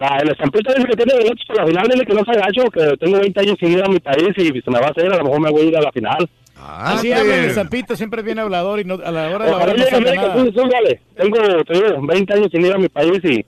ah, 0.00 0.18
el 0.22 0.30
estampito 0.30 0.72
dice 0.74 0.88
que 0.88 0.96
tiene 0.96 1.14
derechos 1.14 1.46
para 1.48 1.62
la 1.62 1.68
final, 1.68 1.88
dile 1.88 2.06
que 2.06 2.14
no 2.14 2.24
se 2.24 2.30
agacho, 2.32 2.70
que 2.70 2.96
tengo 2.98 3.18
20 3.18 3.40
años 3.40 3.56
sin 3.58 3.72
ir 3.72 3.84
a 3.84 3.88
mi 3.88 4.00
país 4.00 4.28
y 4.36 4.60
se 4.60 4.70
me 4.70 4.80
va 4.80 4.88
a 4.88 4.90
hacer, 4.90 5.12
a 5.12 5.16
lo 5.18 5.24
mejor 5.24 5.40
me 5.40 5.50
voy 5.50 5.62
a 5.62 5.64
ir 5.64 5.76
a 5.76 5.82
la 5.82 5.92
final. 5.92 6.28
Así 6.64 7.12
habla 7.12 7.36
el 7.36 7.50
Zampito, 7.52 7.96
siempre 7.96 8.20
es 8.20 8.24
bien 8.24 8.38
hablador 8.38 8.78
y 8.78 8.84
no, 8.84 8.94
a 8.94 9.10
la 9.10 9.30
hora 9.30 9.44
de 9.46 9.50
la 9.50 9.56
hora 9.56 9.74
no 9.74 9.96
América, 9.96 10.34
nada. 10.34 10.68
dale. 10.70 11.00
Tengo, 11.16 11.64
te 11.64 11.74
digo, 11.74 12.06
20 12.06 12.34
años 12.34 12.48
sin 12.52 12.64
ir 12.64 12.72
a 12.72 12.78
mi 12.78 12.88
país 12.88 13.18
y 13.24 13.44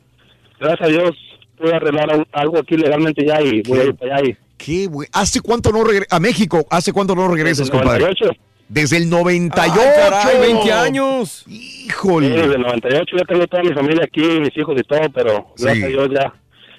gracias 0.59 0.81
a 0.81 0.91
Dios 0.91 1.11
pude 1.65 1.75
arreglar 1.75 2.17
un- 2.19 2.27
algo 2.33 2.59
aquí 2.59 2.77
legalmente 2.77 3.25
ya 3.27 3.41
y 3.41 3.63
voy 3.63 3.79
a 3.81 3.85
ir 3.85 3.95
para 3.95 4.17
allá. 4.17 4.29
Y, 4.29 4.37
Qué 4.57 4.87
güey. 4.87 5.09
¿Hace 5.13 5.41
cuánto 5.41 5.73
no 5.73 5.83
regresas? 5.85 6.13
A 6.17 6.21
México, 6.21 6.65
¿hace 6.71 6.93
cuánto 6.93 7.15
no 7.15 7.29
regresas, 7.29 7.67
Desde 7.67 7.73
el 7.73 7.79
compadre? 7.83 8.01
98. 8.05 8.41
Desde 8.69 8.97
el 8.97 9.11
98. 9.11 9.81
Ay, 9.81 10.11
caray, 10.11 10.41
20 10.41 10.73
años. 10.73 11.45
Sí, 11.47 11.87
Híjole. 11.87 12.29
desde 12.31 12.55
el 12.55 12.63
98 12.63 13.17
ya 13.19 13.25
tengo 13.25 13.47
toda 13.47 13.63
mi 13.63 13.73
familia 13.75 14.05
aquí, 14.05 14.23
mis 14.41 14.57
hijos 14.57 14.75
y 14.79 14.83
todo, 14.85 15.01
pero 15.13 15.49
gracias 15.59 15.77
Sí. 15.79 15.83
a 15.85 15.89
Dios 15.89 16.09
ya, 16.15 16.33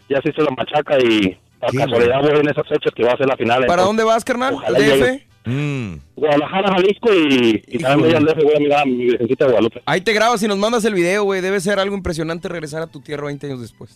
ya 0.10 0.22
se 0.22 0.30
hizo 0.30 0.42
la 0.44 0.52
machaca 0.52 0.98
y 1.00 1.38
a 1.62 1.68
casualidad 1.68 2.22
voy 2.22 2.40
en 2.40 2.50
esas 2.50 2.68
fechas 2.68 2.92
que 2.96 3.04
va 3.04 3.12
a 3.14 3.18
ser 3.18 3.28
la 3.28 3.36
final. 3.38 3.66
¿Para 3.66 3.84
entonces, 3.84 3.86
dónde 3.88 4.04
vas, 4.04 4.24
carnal? 4.26 4.54
Ojalá 4.56 4.78
¿Al 4.78 4.84
llegue. 4.84 5.12
DF? 5.12 5.22
Mm. 5.48 6.00
Guadalajara, 6.16 6.74
Jalisco 6.74 7.14
y, 7.14 7.64
y 7.68 7.78
también 7.78 8.00
voy 8.10 8.16
al 8.18 8.26
DF, 8.26 8.44
voy 8.44 8.56
a 8.56 8.60
mirar 8.60 8.82
a 8.82 8.86
mi 8.86 8.96
virgencita 9.06 9.46
de 9.46 9.52
Guadalupe. 9.52 9.82
Ahí 9.86 10.02
te 10.02 10.12
grabas 10.14 10.42
y 10.42 10.48
nos 10.48 10.58
mandas 10.58 10.84
el 10.86 10.96
video, 10.96 11.24
güey. 11.24 11.42
Debe 11.42 11.60
ser 11.60 11.78
algo 11.78 11.96
impresionante 11.96 12.48
regresar 12.50 12.82
a 12.82 12.88
tu 12.88 13.00
tierra 13.00 13.28
20 13.28 13.46
años 13.46 13.62
después. 13.62 13.96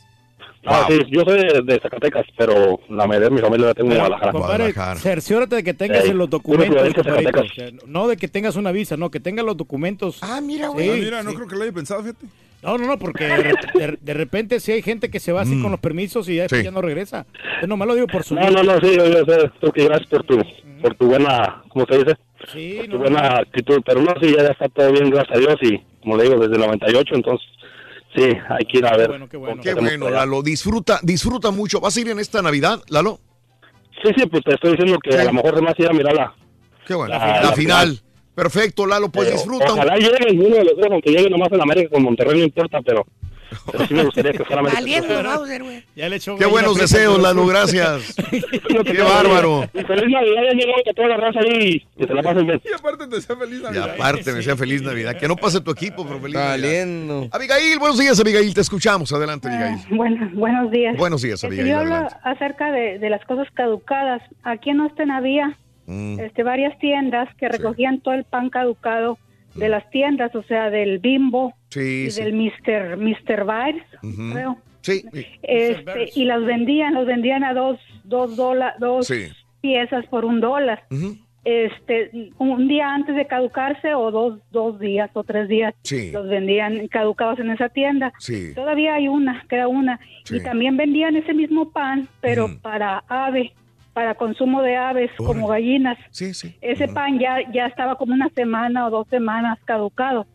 No, 0.64 0.88
sí, 0.88 1.00
yo 1.10 1.22
soy 1.24 1.38
de, 1.40 1.62
de 1.64 1.80
Zacatecas, 1.80 2.26
pero 2.38 2.80
la 2.90 3.08
mayoría 3.08 3.30
de 3.30 3.36
mi 3.36 3.42
familia 3.42 3.68
la 3.68 3.74
tengo 3.74 3.92
en 3.92 3.98
Guadalajara. 3.98 4.32
Compadre, 4.34 4.74
cerciórate 4.98 5.56
de 5.56 5.64
que 5.64 5.74
tengas 5.74 6.08
los 6.10 6.30
documentos. 6.30 6.82
O 6.98 7.04
sea, 7.56 7.70
no 7.88 8.08
de 8.08 8.18
que 8.18 8.28
tengas 8.28 8.56
una 8.58 8.72
visa, 8.72 8.98
no, 8.98 9.10
que 9.10 9.20
tengas 9.22 9.46
los 9.46 9.56
documentos. 9.56 10.20
Ah, 10.22 10.42
mira, 10.42 10.68
güey. 10.68 10.90
Ah, 10.90 10.94
mira, 10.96 11.24
no 11.24 11.34
creo 11.34 11.48
que 11.48 11.56
lo 11.56 11.64
haya 11.64 11.72
pensado, 11.72 12.02
fíjate. 12.04 12.26
No, 12.62 12.78
no, 12.78 12.88
no, 12.88 13.00
porque 13.00 13.24
de, 13.24 13.38
re- 13.38 13.54
de- 13.74 13.98
de 14.02 14.14
repente 14.14 14.60
sí 14.60 14.74
hay 14.74 14.82
gente 14.82 15.10
que 15.10 15.22
se 15.22 15.32
va 15.32 15.42
así 15.44 15.56
Mm. 15.56 15.62
con 15.62 15.72
los 15.72 15.80
permisos 15.80 16.28
y 16.28 16.36
ya, 16.36 16.42
después 16.44 16.60
Sí. 16.60 16.66
ya 16.66 16.72
no 16.72 16.82
regresa. 16.82 17.26
Yo 17.62 17.68
nomás 17.68 17.88
lo 17.88 17.96
digo 17.96 18.08
por 18.08 18.24
su 18.26 18.36
No, 18.36 18.50
no, 18.50 18.62
no, 18.62 18.74
sí, 18.82 18.98
yo, 18.98 19.06
yo 19.08 19.24
sé, 19.26 19.50
que 19.74 19.86
gracias 19.86 20.10
por 20.10 20.24
tu, 20.26 20.38
por 20.82 20.94
tu 20.96 21.06
buena, 21.08 21.64
¿cómo 21.70 21.86
se 21.90 22.00
dice? 22.00 22.18
Sí, 22.52 22.76
Por 22.80 22.86
tu 22.88 22.92
no, 22.92 23.00
buena 23.00 23.38
actitud, 23.38 23.82
pero 23.86 24.02
no, 24.02 24.14
sí, 24.22 24.34
ya, 24.36 24.44
ya 24.44 24.50
está 24.50 24.68
todo 24.68 24.92
bien, 24.92 25.10
gracias 25.10 25.38
a 25.38 25.40
Dios, 25.40 25.56
y 25.62 25.78
como 26.02 26.18
le 26.18 26.24
digo, 26.24 26.36
desde 26.38 26.54
el 26.56 26.60
98, 26.60 27.16
entonces, 27.16 27.48
sí, 28.16 28.24
hay 28.50 28.66
que 28.66 28.78
ir 28.80 28.86
a 28.86 28.96
ver. 28.98 29.10
bueno, 29.10 29.30
qué 29.30 29.38
bueno. 29.38 29.62
Qué 29.62 29.74
bueno, 29.74 30.10
Lalo. 30.10 30.42
Disfruta, 30.42 31.00
disfruta 31.04 31.52
mucho. 31.52 31.80
¿Vas 31.80 31.96
a 31.98 32.02
ir 32.02 32.10
en 32.10 32.20
esta 32.20 32.42
Navidad, 32.42 32.82
Lalo? 32.90 33.20
Sí, 34.04 34.12
sí, 34.18 34.26
pues 34.28 34.44
te 34.44 34.54
estoy 34.54 34.72
diciendo 34.72 34.98
que 35.04 35.12
Sí. 35.12 35.18
a 35.18 35.24
lo 35.26 35.34
mejor 35.34 35.56
se 35.56 35.62
me 35.62 35.74
ir 35.78 35.88
a 35.90 35.94
mirarla. 35.94 36.34
Qué 36.86 36.96
bueno. 36.96 37.14
La 37.14 37.20
La, 37.20 37.26
final, 37.26 37.44
la 37.44 37.54
final. 37.54 38.00
Perfecto, 38.36 38.86
Lalo. 38.86 39.10
Pues 39.10 39.28
Pero 39.28 39.38
disfruta. 39.38 39.74
Ojalá 39.74 39.98
llegue 39.98 40.32
uno 40.34 40.56
de 40.56 40.64
los 40.64 40.76
dos, 40.78 40.88
aunque 40.92 41.12
llegue 41.12 41.30
nomás 41.30 41.52
en 41.52 41.62
América 41.62 41.90
con 41.92 42.04
Monterrey, 42.04 42.40
no 42.40 42.46
importa, 42.46 42.80
pero 42.86 43.06
pero 43.72 43.86
sí 43.88 43.94
me 43.94 44.04
gustaría 44.04 44.32
que 44.34 44.44
fuera 44.46 44.62
güey. 45.38 45.84
Ya 45.96 46.10
le 46.10 46.16
echó 46.18 46.36
Qué 46.38 46.46
buenos 46.46 46.78
deseos, 46.78 47.20
Lalo, 47.22 47.46
gracias. 47.46 48.16
Qué 48.86 49.02
bárbaro. 49.02 49.70
Y 49.74 49.84
feliz 49.84 50.10
Navidad, 50.10 50.42
ya 50.50 50.54
llegó 50.54 50.74
que 50.86 50.94
toda 50.94 51.08
la 51.10 51.18
raza 51.18 51.40
ahí 51.40 51.86
y 51.98 52.06
te 52.06 52.14
la 52.14 52.22
pases 52.24 52.46
bien. 52.46 52.62
Y 52.64 52.74
aparte 52.74 53.08
te 53.08 53.22
sea 53.22 53.36
feliz 53.36 53.60
Y 53.60 53.64
Navidad. 53.64 53.90
aparte, 53.96 54.32
me 54.32 54.38
decía 54.38 54.56
feliz 54.56 54.82
Navidad. 54.82 55.18
Que 55.18 55.28
no 55.28 55.36
pase 55.36 55.62
tu 55.62 55.72
equipo, 55.72 56.06
pero 56.06 56.20
feliz 56.20 56.36
Navidad. 56.36 56.52
Valiendo. 56.52 57.28
Abigail, 57.32 57.80
buenos 57.80 57.98
días, 58.00 58.20
Abigail. 58.20 58.54
Te 58.54 58.62
escuchamos. 58.62 59.12
Adelante, 59.14 59.48
Abigail. 59.48 59.80
Bueno, 59.92 60.30
buenos 60.34 60.72
días. 60.72 60.96
Buenos 60.98 61.22
días, 61.22 61.36
Este, 61.36 61.48
Abigail, 61.48 61.68
Yo 61.68 61.78
hablo 61.80 61.96
adelante. 61.96 62.16
acerca 62.24 62.72
de, 62.72 63.00
de 63.00 63.10
las 63.10 63.24
cosas 63.26 63.48
caducadas. 63.54 64.22
Aquí 64.44 64.70
en 64.70 64.82
Austin 64.82 65.12
había 65.12 65.58
Mm. 65.92 66.20
este, 66.20 66.44
varias 66.44 66.78
tiendas 66.78 67.28
que 67.40 67.50
recogían 67.50 68.00
todo 68.02 68.14
el 68.14 68.24
pan 68.24 68.52
caducado 68.52 69.18
de 69.56 69.70
las 69.70 69.90
tiendas, 69.90 70.34
o 70.36 70.44
sea, 70.44 70.70
del 70.70 71.00
Bimbo 71.00 71.54
Sí, 71.70 72.06
y 72.08 72.12
sí. 72.12 72.24
del 72.24 72.34
Mr. 72.34 72.98
Mr. 72.98 73.46
Biles, 73.46 73.84
Ujú. 74.04 74.34
creo. 74.34 74.58
Sí. 74.82 75.04
Este, 75.44 76.10
y 76.16 76.26
las 76.26 76.44
vendían, 76.46 76.94
los 76.94 77.06
vendían 77.06 77.44
a 77.44 77.54
dos, 77.54 77.78
dos, 78.06 78.36
dola- 78.38 78.76
dos 78.80 79.08
Sí. 79.08 79.28
piezas 79.62 80.06
por 80.08 80.24
un 80.26 80.40
dólar. 80.40 80.84
Este, 81.46 82.32
un 82.38 82.68
día 82.68 82.94
antes 82.94 83.16
de 83.16 83.26
caducarse 83.26 83.94
o 83.94 84.12
dos, 84.12 84.40
dos 84.52 84.78
días 84.80 85.10
o 85.14 85.24
tres 85.24 85.48
días 85.48 85.74
Sí. 85.84 86.12
los 86.12 86.28
vendían 86.28 86.88
caducados 86.90 87.40
en 87.40 87.50
esa 87.52 87.70
tienda. 87.70 88.12
Sí. 88.20 88.54
Todavía 88.54 88.96
hay 88.96 89.08
una, 89.08 89.46
queda 89.50 89.68
una. 89.68 90.00
Sí. 90.26 90.38
Y 90.38 90.44
también 90.44 90.76
vendían 90.78 91.16
ese 91.16 91.34
mismo 91.34 91.72
pan, 91.72 92.08
pero 92.22 92.48
para 92.62 93.04
ave, 93.08 93.54
para 94.00 94.16
consumo 94.16 94.62
de 94.62 94.78
aves, 94.78 95.12
como 95.18 95.48
gallinas. 95.48 95.98
Sí, 96.12 96.34
sí. 96.34 96.56
Ese 96.62 96.88
pan 96.88 97.20
ya, 97.20 97.40
ya 97.52 97.66
estaba 97.66 97.96
como 97.98 98.14
una 98.14 98.30
semana 98.30 98.88
o 98.88 98.90
dos 98.90 99.06
semanas 99.10 99.60
caducado. 99.66 100.26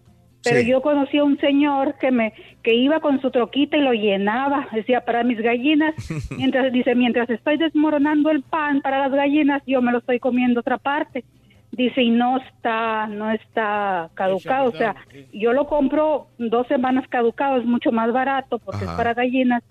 Pero 0.42 0.60
Sí. 0.60 0.66
yo 0.68 0.82
conocí 0.82 1.16
a 1.16 1.24
un 1.24 1.38
señor 1.38 1.94
que 1.98 2.10
me 2.10 2.34
que 2.62 2.74
iba 2.74 3.00
con 3.00 3.22
su 3.22 3.30
troquita 3.30 3.78
y 3.78 3.80
lo 3.80 3.94
llenaba, 3.94 4.68
decía 4.72 5.00
para 5.06 5.24
mis 5.24 5.38
gallinas, 5.40 5.94
mientras 6.38 6.70
dice, 6.74 6.94
mientras 6.94 7.30
estoy 7.30 7.56
desmoronando 7.56 8.30
el 8.30 8.42
pan 8.42 8.82
para 8.82 8.98
las 8.98 9.12
gallinas, 9.12 9.62
yo 9.66 9.80
me 9.80 9.92
lo 9.92 9.98
estoy 10.00 10.18
comiendo 10.18 10.60
otra 10.60 10.76
parte. 10.76 11.24
Dice, 11.72 12.02
y 12.02 12.10
no 12.10 12.36
está 12.36 13.06
no 13.06 13.30
está 13.30 14.10
caducado, 14.12 14.68
o 14.68 14.72
sea, 14.72 14.94
yo 15.32 15.54
lo 15.54 15.66
compro 15.68 16.26
dos 16.36 16.66
semanas 16.68 17.08
caducado, 17.08 17.56
es 17.56 17.64
mucho 17.64 17.90
más 17.92 18.12
barato 18.12 18.58
porque 18.58 18.84
es 18.84 18.90
para 18.90 19.14
gallinas, 19.14 19.62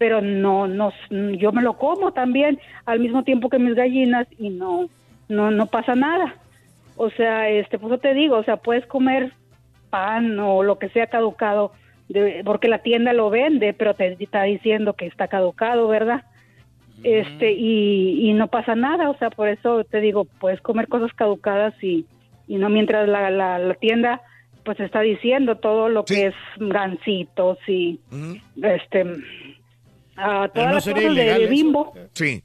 pero 0.00 0.22
no 0.22 0.66
no 0.66 0.94
yo 1.36 1.52
me 1.52 1.60
lo 1.60 1.74
como 1.74 2.12
también 2.14 2.58
al 2.86 3.00
mismo 3.00 3.22
tiempo 3.22 3.50
que 3.50 3.58
mis 3.58 3.74
gallinas 3.74 4.26
y 4.38 4.48
no 4.48 4.88
no 5.28 5.50
no 5.50 5.66
pasa 5.66 5.94
nada. 5.94 6.36
O 6.96 7.10
sea, 7.10 7.50
este, 7.50 7.78
pues 7.78 7.90
yo 7.90 7.98
te 7.98 8.14
digo, 8.14 8.36
o 8.38 8.42
sea, 8.44 8.56
puedes 8.56 8.86
comer 8.86 9.32
pan 9.90 10.38
o 10.40 10.62
lo 10.62 10.78
que 10.78 10.88
sea 10.88 11.06
caducado, 11.08 11.72
de- 12.08 12.40
porque 12.46 12.68
la 12.68 12.78
tienda 12.78 13.12
lo 13.12 13.28
vende, 13.28 13.74
pero 13.74 13.92
te 13.94 14.16
está 14.18 14.44
diciendo 14.44 14.94
que 14.94 15.04
está 15.06 15.28
caducado, 15.28 15.86
¿verdad? 15.88 16.22
Este, 17.02 17.52
y, 17.52 18.28
y 18.28 18.32
no 18.32 18.48
pasa 18.48 18.74
nada, 18.74 19.10
o 19.10 19.16
sea, 19.18 19.28
por 19.28 19.48
eso 19.48 19.84
te 19.84 20.00
digo, 20.00 20.24
puedes 20.40 20.60
comer 20.62 20.88
cosas 20.88 21.12
caducadas 21.12 21.74
y, 21.82 22.06
y 22.48 22.56
no 22.56 22.70
mientras 22.70 23.06
la, 23.06 23.30
la, 23.30 23.58
la 23.58 23.74
tienda 23.74 24.22
pues 24.64 24.80
está 24.80 25.00
diciendo 25.00 25.56
todo 25.56 25.88
lo 25.88 26.04
que 26.04 26.26
es 26.26 26.34
gancitos 26.58 27.58
y 27.66 27.98
este 28.62 29.04
Pero 30.24 30.50
todas 30.50 30.68
no 30.68 30.74
las 30.74 30.84
sería 30.84 31.08
cosas 31.08 31.16
de, 31.16 31.42
eso. 31.44 31.50
bimbo. 31.50 31.94
Sí. 32.12 32.42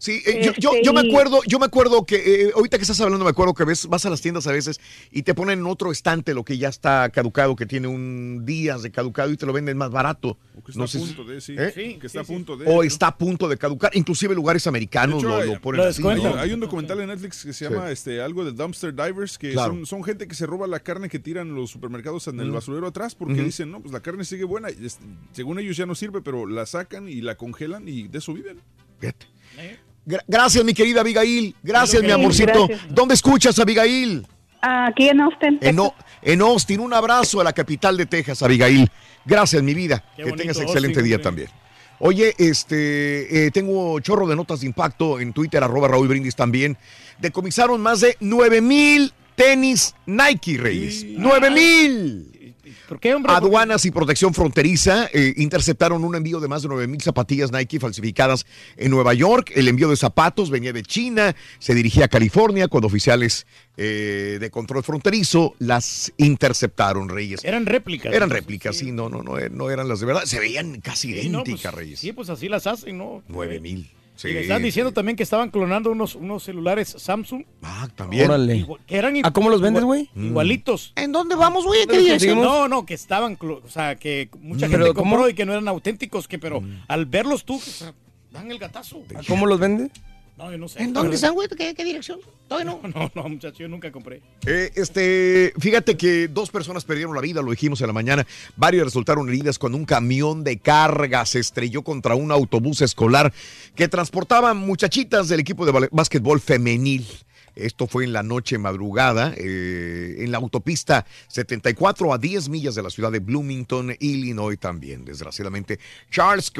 Sí, 0.00 0.22
eh, 0.24 0.40
yo, 0.42 0.52
yo, 0.58 0.70
Este, 0.72 0.82
yo 0.86 0.94
me 0.94 1.02
y- 1.02 1.10
acuerdo, 1.10 1.40
yo 1.46 1.58
me 1.58 1.66
acuerdo 1.66 2.06
que 2.06 2.16
eh, 2.46 2.52
ahorita 2.56 2.78
que 2.78 2.82
estás 2.84 2.98
hablando, 3.02 3.22
me 3.22 3.30
acuerdo 3.32 3.52
que 3.52 3.64
ves, 3.64 3.86
vas 3.86 4.06
a 4.06 4.10
las 4.10 4.22
tiendas 4.22 4.46
a 4.46 4.52
veces 4.52 4.80
y 5.10 5.24
te 5.24 5.34
ponen 5.34 5.58
en 5.58 5.66
otro 5.66 5.92
estante 5.92 6.32
lo 6.32 6.42
que 6.42 6.56
ya 6.56 6.68
está 6.70 7.10
caducado, 7.10 7.54
que 7.54 7.66
tiene 7.66 7.86
un 7.86 8.44
días 8.46 8.82
de 8.82 8.90
caducado 8.90 9.30
y 9.30 9.36
te 9.36 9.44
lo 9.44 9.52
venden 9.52 9.76
más 9.76 9.90
barato. 9.90 10.38
Que 10.64 10.72
está 10.72 10.78
No 10.78 10.84
a 10.84 10.88
sé 10.88 10.98
punto 11.00 11.24
de, 11.24 11.40
sí. 11.42 11.54
¿Eh? 11.58 11.98
que 12.00 12.06
está 12.06 12.20
a 12.20 12.24
punto 12.24 12.56
de. 12.56 12.64
O 12.66 12.82
está 12.82 13.08
a 13.08 13.18
punto 13.18 13.46
de 13.46 13.58
caducar, 13.58 13.90
inclusive 13.94 14.34
lugares 14.34 14.66
americanos 14.66 15.18
hecho, 15.18 15.28
lo, 15.28 15.36
hay- 15.36 15.48
lo 15.52 15.60
ponen 15.60 15.82
así. 15.82 16.02
hay, 16.08 16.22
¿no? 16.22 16.34
hay 16.34 16.52
un 16.54 16.60
documental 16.60 16.98
en 17.02 17.08
Netflix 17.08 17.44
que 17.44 17.52
se 17.52 17.68
llama 17.68 17.90
este, 17.90 18.22
algo 18.22 18.42
de 18.42 18.52
Dumpster 18.52 18.94
Divers, 18.94 19.36
que 19.36 19.52
Claro. 19.52 19.74
son, 19.74 19.84
son 19.84 20.02
gente 20.02 20.26
que 20.26 20.34
se 20.34 20.46
roba 20.46 20.66
la 20.66 20.80
carne 20.80 21.10
que 21.10 21.18
tiran 21.18 21.54
los 21.54 21.70
supermercados 21.70 22.26
en 22.28 22.40
el 22.40 22.50
basurero 22.50 22.86
atrás 22.86 23.14
porque 23.14 23.42
dicen, 23.42 23.70
no, 23.70 23.80
pues 23.80 23.92
la 23.92 24.00
carne 24.00 24.24
sigue 24.24 24.44
buena. 24.44 24.70
y 24.70 24.86
es- 24.86 24.98
según 25.32 25.58
ellos 25.58 25.76
ya 25.76 25.84
no 25.84 25.94
sirve, 25.94 26.22
pero 26.22 26.46
la 26.46 26.64
sacan 26.64 27.06
y 27.06 27.20
la 27.20 27.36
congelan 27.36 27.86
y 27.86 28.08
de 28.08 28.16
eso 28.16 28.32
viven. 28.32 28.62
Gra- 28.98 29.14
gracias, 30.26 30.64
mi 30.64 30.74
querida 30.74 31.00
Abigail. 31.00 31.54
Gracias, 31.62 32.00
Sí, 32.00 32.06
mi 32.06 32.12
amorcito. 32.12 32.66
gracias. 32.66 32.94
¿Dónde 32.94 33.14
escuchas, 33.14 33.58
Abigail? 33.58 34.26
Aquí 34.62 35.08
en 35.08 35.20
Austin. 35.20 35.58
En, 35.62 35.78
O- 35.78 35.94
en 36.22 36.40
Austin. 36.42 36.80
Un 36.80 36.92
abrazo 36.92 37.40
a 37.40 37.44
la 37.44 37.52
capital 37.52 37.96
de 37.96 38.06
Texas, 38.06 38.42
Abigail. 38.42 38.90
Gracias, 39.24 39.62
mi 39.62 39.74
vida. 39.74 40.04
Qué 40.16 40.24
que 40.24 40.32
tengas 40.32 40.58
excelente 40.58 40.98
Austin, 41.00 41.04
día 41.04 41.22
también. 41.22 41.48
Oye, 41.98 42.34
este, 42.38 43.46
eh, 43.46 43.50
tengo 43.50 44.00
chorro 44.00 44.26
de 44.26 44.34
notas 44.36 44.60
de 44.60 44.66
impacto 44.66 45.20
en 45.20 45.32
Twitter, 45.34 45.62
arroba 45.62 45.88
Raúl 45.88 46.08
Brindis 46.08 46.34
también. 46.34 46.78
Decomisaron 47.18 47.80
más 47.80 48.00
de 48.00 48.16
9 48.20 48.60
mil 48.62 49.12
tenis 49.34 49.94
Nike, 50.06 50.56
Reyes. 50.58 51.04
¡9 51.06 51.50
mil! 51.50 52.29
¿Por 52.88 53.00
qué, 53.00 53.14
hombre? 53.14 53.32
Aduanas 53.32 53.84
y 53.84 53.90
Protección 53.90 54.34
Fronteriza 54.34 55.08
eh, 55.12 55.34
interceptaron 55.36 56.04
un 56.04 56.14
envío 56.14 56.40
de 56.40 56.48
más 56.48 56.62
de 56.62 56.68
9 56.68 56.86
mil 56.86 57.00
zapatillas 57.00 57.52
Nike 57.52 57.78
falsificadas 57.78 58.46
en 58.76 58.90
Nueva 58.90 59.14
York. 59.14 59.52
El 59.54 59.68
envío 59.68 59.88
de 59.88 59.96
zapatos 59.96 60.50
venía 60.50 60.72
de 60.72 60.82
China, 60.82 61.34
se 61.58 61.74
dirigía 61.74 62.06
a 62.06 62.08
California 62.08 62.68
cuando 62.68 62.86
oficiales 62.86 63.46
eh, 63.76 64.38
de 64.40 64.50
control 64.50 64.82
fronterizo 64.82 65.54
las 65.58 66.12
interceptaron, 66.16 67.08
Reyes. 67.08 67.44
Eran 67.44 67.66
réplicas. 67.66 68.12
Eran 68.12 68.30
réplicas, 68.30 68.76
sí, 68.76 68.92
no, 68.92 69.08
no, 69.08 69.22
no, 69.22 69.36
no 69.50 69.70
eran 69.70 69.88
las 69.88 70.00
de 70.00 70.06
verdad. 70.06 70.24
Se 70.24 70.38
veían 70.38 70.80
casi 70.80 71.10
Sí, 71.14 71.28
no, 71.28 71.40
idénticas, 71.42 71.72
pues, 71.72 71.74
Reyes. 71.74 72.00
Sí, 72.00 72.12
pues 72.12 72.30
así 72.30 72.48
las 72.48 72.66
hacen, 72.66 72.98
¿no? 72.98 73.22
9 73.28 73.60
mil. 73.60 73.90
Sí. 74.20 74.28
Y 74.28 74.32
le 74.34 74.40
están 74.42 74.62
diciendo 74.62 74.92
también 74.92 75.16
que 75.16 75.22
estaban 75.22 75.50
clonando 75.50 75.90
unos, 75.90 76.14
unos 76.14 76.42
celulares 76.42 76.94
Samsung. 76.98 77.42
Ah, 77.62 77.88
también. 77.94 78.26
Órale. 78.26 78.54
Igual- 78.56 78.80
que 78.86 78.96
eran 78.96 79.14
¿A 79.24 79.32
cómo 79.32 79.48
los 79.48 79.62
vendes, 79.62 79.82
güey? 79.82 80.10
Mm. 80.14 80.26
Igualitos. 80.26 80.92
¿En 80.96 81.10
dónde 81.10 81.36
vamos, 81.36 81.64
güey? 81.64 81.86
No, 82.36 82.68
no, 82.68 82.84
que 82.84 82.92
estaban, 82.92 83.38
o 83.40 83.68
sea, 83.68 83.96
que 83.96 84.28
mucha 84.40 84.66
Mm. 84.66 84.70
gente 84.72 84.76
¿Pero 84.84 84.94
compró 84.94 85.16
cómo? 85.20 85.28
y 85.30 85.34
que 85.34 85.46
no 85.46 85.52
eran 85.52 85.68
auténticos, 85.68 86.28
que 86.28 86.38
pero 86.38 86.60
Mm. 86.60 86.82
al 86.88 87.06
verlos 87.06 87.46
tú, 87.46 87.56
o 87.56 87.60
sea, 87.60 87.94
dan 88.30 88.50
el 88.50 88.58
gatazo. 88.58 89.02
¿A 89.16 89.22
¿Cómo 89.26 89.46
los 89.46 89.58
vende? 89.58 89.90
No, 90.40 90.50
yo 90.50 90.56
no 90.56 90.68
sé. 90.68 90.82
¿En 90.82 90.94
dónde 90.94 91.16
están, 91.16 91.34
güey? 91.34 91.48
¿Qué, 91.48 91.74
qué 91.74 91.84
dirección? 91.84 92.18
Todavía 92.48 92.72
no. 92.72 92.80
No, 92.94 93.10
no, 93.14 93.28
muchacho, 93.28 93.58
yo 93.58 93.68
nunca 93.68 93.92
compré. 93.92 94.22
Eh, 94.46 94.70
este, 94.74 95.52
fíjate 95.58 95.98
que 95.98 96.28
dos 96.28 96.50
personas 96.50 96.84
perdieron 96.84 97.14
la 97.14 97.20
vida, 97.20 97.42
lo 97.42 97.50
dijimos 97.50 97.80
en 97.82 97.88
la 97.88 97.92
mañana. 97.92 98.26
Varios 98.56 98.84
resultaron 98.84 99.28
heridas 99.28 99.58
cuando 99.58 99.76
un 99.76 99.84
camión 99.84 100.42
de 100.42 100.58
carga 100.58 101.26
se 101.26 101.40
estrelló 101.40 101.82
contra 101.82 102.14
un 102.14 102.32
autobús 102.32 102.80
escolar 102.80 103.34
que 103.74 103.86
transportaba 103.88 104.54
muchachitas 104.54 105.28
del 105.28 105.40
equipo 105.40 105.66
de 105.66 105.88
básquetbol 105.92 106.40
femenil. 106.40 107.06
Esto 107.54 107.86
fue 107.86 108.04
en 108.04 108.12
la 108.14 108.22
noche 108.22 108.56
madrugada, 108.56 109.34
eh, 109.36 110.16
en 110.18 110.32
la 110.32 110.38
autopista 110.38 111.04
74 111.28 112.14
a 112.14 112.18
10 112.18 112.48
millas 112.48 112.74
de 112.74 112.82
la 112.82 112.90
ciudad 112.90 113.12
de 113.12 113.18
Bloomington, 113.18 113.94
Illinois 114.00 114.58
también, 114.58 115.04
desgraciadamente. 115.04 115.78
Charles 116.10 116.50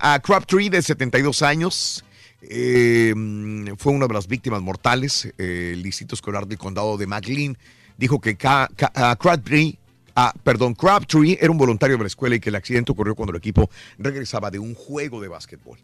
ah, 0.00 0.20
Crabtree, 0.22 0.70
de 0.70 0.82
72 0.82 1.42
años, 1.42 2.04
eh, 2.50 3.14
fue 3.78 3.92
una 3.92 4.06
de 4.06 4.14
las 4.14 4.26
víctimas 4.26 4.62
mortales. 4.62 5.32
Eh, 5.38 5.72
el 5.74 5.82
distrito 5.82 6.14
escolar 6.14 6.46
del 6.46 6.58
condado 6.58 6.96
de 6.96 7.06
McLean 7.06 7.56
dijo 7.96 8.20
que 8.20 8.36
ah, 8.44 8.68
Crabtree, 9.18 9.78
ah, 10.14 10.32
perdón, 10.42 10.74
Crabtree 10.74 11.38
era 11.40 11.50
un 11.50 11.58
voluntario 11.58 11.96
de 11.96 12.04
la 12.04 12.08
escuela 12.08 12.36
y 12.36 12.40
que 12.40 12.50
el 12.50 12.56
accidente 12.56 12.92
ocurrió 12.92 13.14
cuando 13.14 13.32
el 13.32 13.38
equipo 13.38 13.70
regresaba 13.98 14.50
de 14.50 14.58
un 14.58 14.74
juego 14.74 15.20
de 15.20 15.28
básquetbol. 15.28 15.78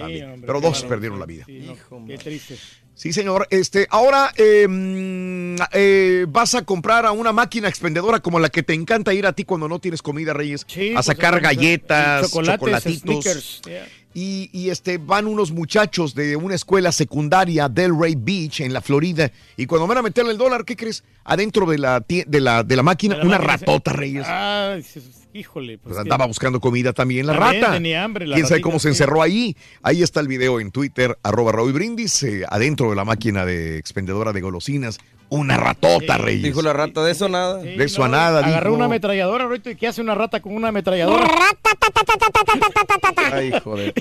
Hombre, 0.00 0.38
Pero 0.40 0.60
dos 0.60 0.82
perdieron 0.84 1.20
la 1.20 1.26
vida. 1.26 1.44
Sí, 1.46 1.70
no, 1.90 2.06
qué 2.06 2.18
triste. 2.18 2.58
Sí, 2.94 3.12
señor. 3.12 3.46
Este, 3.50 3.86
ahora 3.90 4.32
eh, 4.36 4.66
mm, 4.68 5.56
eh, 5.72 6.26
vas 6.28 6.54
a 6.54 6.64
comprar 6.64 7.06
a 7.06 7.12
una 7.12 7.32
máquina 7.32 7.68
expendedora 7.68 8.20
como 8.20 8.38
la 8.38 8.48
que 8.48 8.62
te 8.62 8.72
encanta 8.72 9.12
ir 9.12 9.26
a 9.26 9.32
ti 9.32 9.44
cuando 9.44 9.68
no 9.68 9.78
tienes 9.78 10.00
comida, 10.00 10.32
Reyes, 10.32 10.62
a 10.62 10.66
pues, 10.94 11.06
sacar 11.06 11.40
galletas, 11.40 12.30
chocolatitos. 12.30 13.62
Yeah. 13.64 13.86
Y, 14.16 14.48
y, 14.52 14.70
este 14.70 14.98
van 14.98 15.26
unos 15.26 15.50
muchachos 15.50 16.14
de 16.14 16.36
una 16.36 16.54
escuela 16.54 16.92
secundaria 16.92 17.68
Delray 17.68 18.14
Beach 18.14 18.60
en 18.60 18.72
la 18.72 18.80
Florida 18.80 19.32
y 19.56 19.66
cuando 19.66 19.88
van 19.88 19.98
a 19.98 20.02
meterle 20.02 20.30
el 20.30 20.38
dólar, 20.38 20.64
¿qué 20.64 20.76
crees? 20.76 21.02
Adentro 21.24 21.66
de 21.66 21.78
la 21.78 21.98
de 21.98 22.40
la 22.40 22.62
de 22.62 22.76
la 22.76 22.84
máquina, 22.84 23.16
De 23.16 23.22
la 23.22 23.26
una 23.26 23.38
máquina, 23.38 23.56
ratota, 23.56 23.90
sí. 23.90 23.96
Reyes. 23.96 24.24
Ah, 24.28 24.76
híjole. 25.34 25.78
Pues 25.78 25.98
andaba 25.98 26.26
buscando 26.26 26.60
comida 26.60 26.92
también 26.92 27.26
la 27.26 27.38
También 27.38 27.62
rata. 27.62 27.74
tenía 27.74 28.04
hambre 28.04 28.26
la 28.26 28.36
¿Quién 28.36 28.46
sabe 28.46 28.60
cómo 28.60 28.78
se 28.78 28.84
sí. 28.84 28.88
encerró 28.90 29.20
ahí? 29.20 29.56
Ahí 29.82 30.02
está 30.02 30.20
el 30.20 30.28
video 30.28 30.60
en 30.60 30.70
Twitter, 30.70 31.18
arroba 31.22 31.52
Raúl 31.52 31.72
Brindis, 31.72 32.22
eh, 32.22 32.44
adentro 32.48 32.88
de 32.90 32.96
la 32.96 33.04
máquina 33.04 33.44
de 33.44 33.76
expendedora 33.78 34.32
de 34.32 34.40
golosinas. 34.40 34.98
Una 35.30 35.56
ratota, 35.56 36.16
Reyes. 36.18 36.42
Dijo 36.44 36.62
la 36.62 36.72
rata, 36.72 37.02
de 37.02 37.10
eso 37.12 37.28
nada. 37.28 37.56
de 37.58 37.82
eso 37.82 38.04
a 38.04 38.08
nada, 38.08 38.40
Agarró 38.46 38.70
dijo. 38.70 38.76
una 38.76 38.84
ametralladora, 38.84 39.44
ahorita, 39.44 39.70
¿y 39.72 39.76
qué 39.76 39.88
hace 39.88 40.00
una 40.00 40.14
rata 40.14 40.40
con 40.40 40.54
una 40.54 40.68
ametralladora? 40.68 41.26
Ay, 43.32 43.52
joder. 43.64 43.92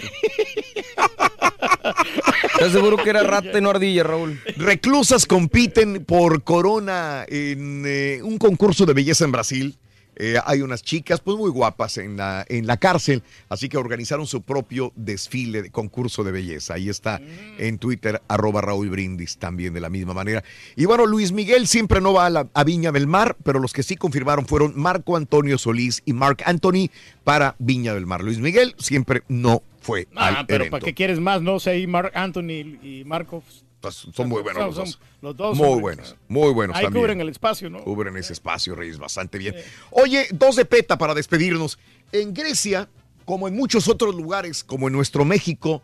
¿Estás 2.54 2.72
seguro 2.72 2.98
que 2.98 3.10
era 3.10 3.24
rata 3.24 3.58
y 3.58 3.62
no 3.62 3.70
ardilla, 3.72 4.04
Raúl? 4.04 4.40
Reclusas 4.58 5.26
compiten 5.26 6.04
por 6.06 6.44
corona 6.44 7.26
en 7.28 7.84
eh, 7.88 8.20
un 8.22 8.38
concurso 8.38 8.86
de 8.86 8.94
belleza 8.94 9.26
en 9.26 9.32
Brasil. 9.32 9.76
Eh, 10.16 10.36
hay 10.46 10.62
unas 10.62 10.84
chicas 10.84 11.20
pues 11.22 11.38
muy 11.38 11.50
guapas 11.50 11.98
en 11.98 12.18
la, 12.18 12.46
en 12.48 12.68
la 12.68 12.78
cárcel, 12.78 13.24
así 13.50 13.70
que 13.70 13.78
organizaron 13.78 14.28
su 14.28 14.42
propio 14.42 14.92
desfile 14.96 15.62
de 15.62 15.72
concurso 15.72 16.24
de 16.24 16.32
belleza. 16.32 16.76
Ahí 16.76 16.90
está 16.90 17.20
en 17.58 17.78
Twitter, 17.80 18.22
arroba 18.28 18.62
Raúl 18.62 18.90
Brindis, 18.90 19.38
también 19.38 19.74
de 19.74 19.82
la 19.82 19.90
misma 19.90 20.14
manera. 20.14 20.44
Y 20.76 20.86
bueno, 20.86 21.06
Luis 21.06 21.32
Miguel 21.32 21.68
siempre 21.68 22.02
no 22.02 22.14
va 22.14 22.28
a, 22.28 22.30
la, 22.30 22.48
a 22.54 22.64
Viña 22.64 22.92
del 22.92 23.08
Mar, 23.08 23.36
pero 23.44 23.60
los 23.60 23.74
que 23.74 23.84
sí 23.84 23.96
confirmaron 23.96 24.46
fueron 24.46 24.74
Marco 24.76 25.18
Antonio 25.18 25.58
Solís 25.58 26.02
y 26.06 26.14
Mark 26.14 26.44
Anthony 26.46 26.90
para 27.24 27.56
Viña 27.60 27.94
del 27.94 28.06
Mar. 28.06 28.24
Luis 28.24 28.40
Miguel 28.40 28.76
siempre 28.78 29.24
no 29.28 29.64
fue 29.82 30.08
Ah, 30.16 30.28
al 30.40 30.46
pero 30.46 30.64
evento. 30.64 30.72
¿para 30.78 30.86
qué 30.86 30.94
quieres 30.94 31.20
más? 31.20 31.42
No 31.42 31.60
sé, 31.60 31.86
Mark 31.88 32.12
Anthony 32.16 32.78
y 32.82 33.04
Marco. 33.06 33.44
Pues, 33.84 34.08
son 34.16 34.30
muy 34.30 34.42
buenos 34.42 34.64
los 34.64 34.76
Son- 34.76 34.86
dos. 34.86 35.00
los 35.22 35.36
dos, 35.36 35.58
muy 35.58 35.80
buenos, 35.82 36.16
muy 36.30 36.54
buenos 36.54 36.78
Ahí 36.78 36.86
también. 36.86 37.04
cubren 37.04 37.20
el 37.22 37.28
espacio, 37.28 37.70
¿no? 37.70 37.84
Cubren 37.84 38.16
ese 38.16 38.32
espacio, 38.32 38.76
Reyes, 38.76 38.98
bastante 38.98 39.38
bien. 39.38 39.56
Oye, 39.92 40.26
dos 40.32 40.56
de 40.56 40.64
peta 40.64 40.98
para 40.98 41.14
despedirnos. 41.14 41.78
En 42.14 42.34
Grecia, 42.34 42.88
como 43.26 43.48
en 43.50 43.56
muchos 43.58 43.90
otros 43.90 44.16
lugares, 44.16 44.64
como 44.64 44.88
en 44.88 44.94
nuestro 44.94 45.26
México, 45.26 45.82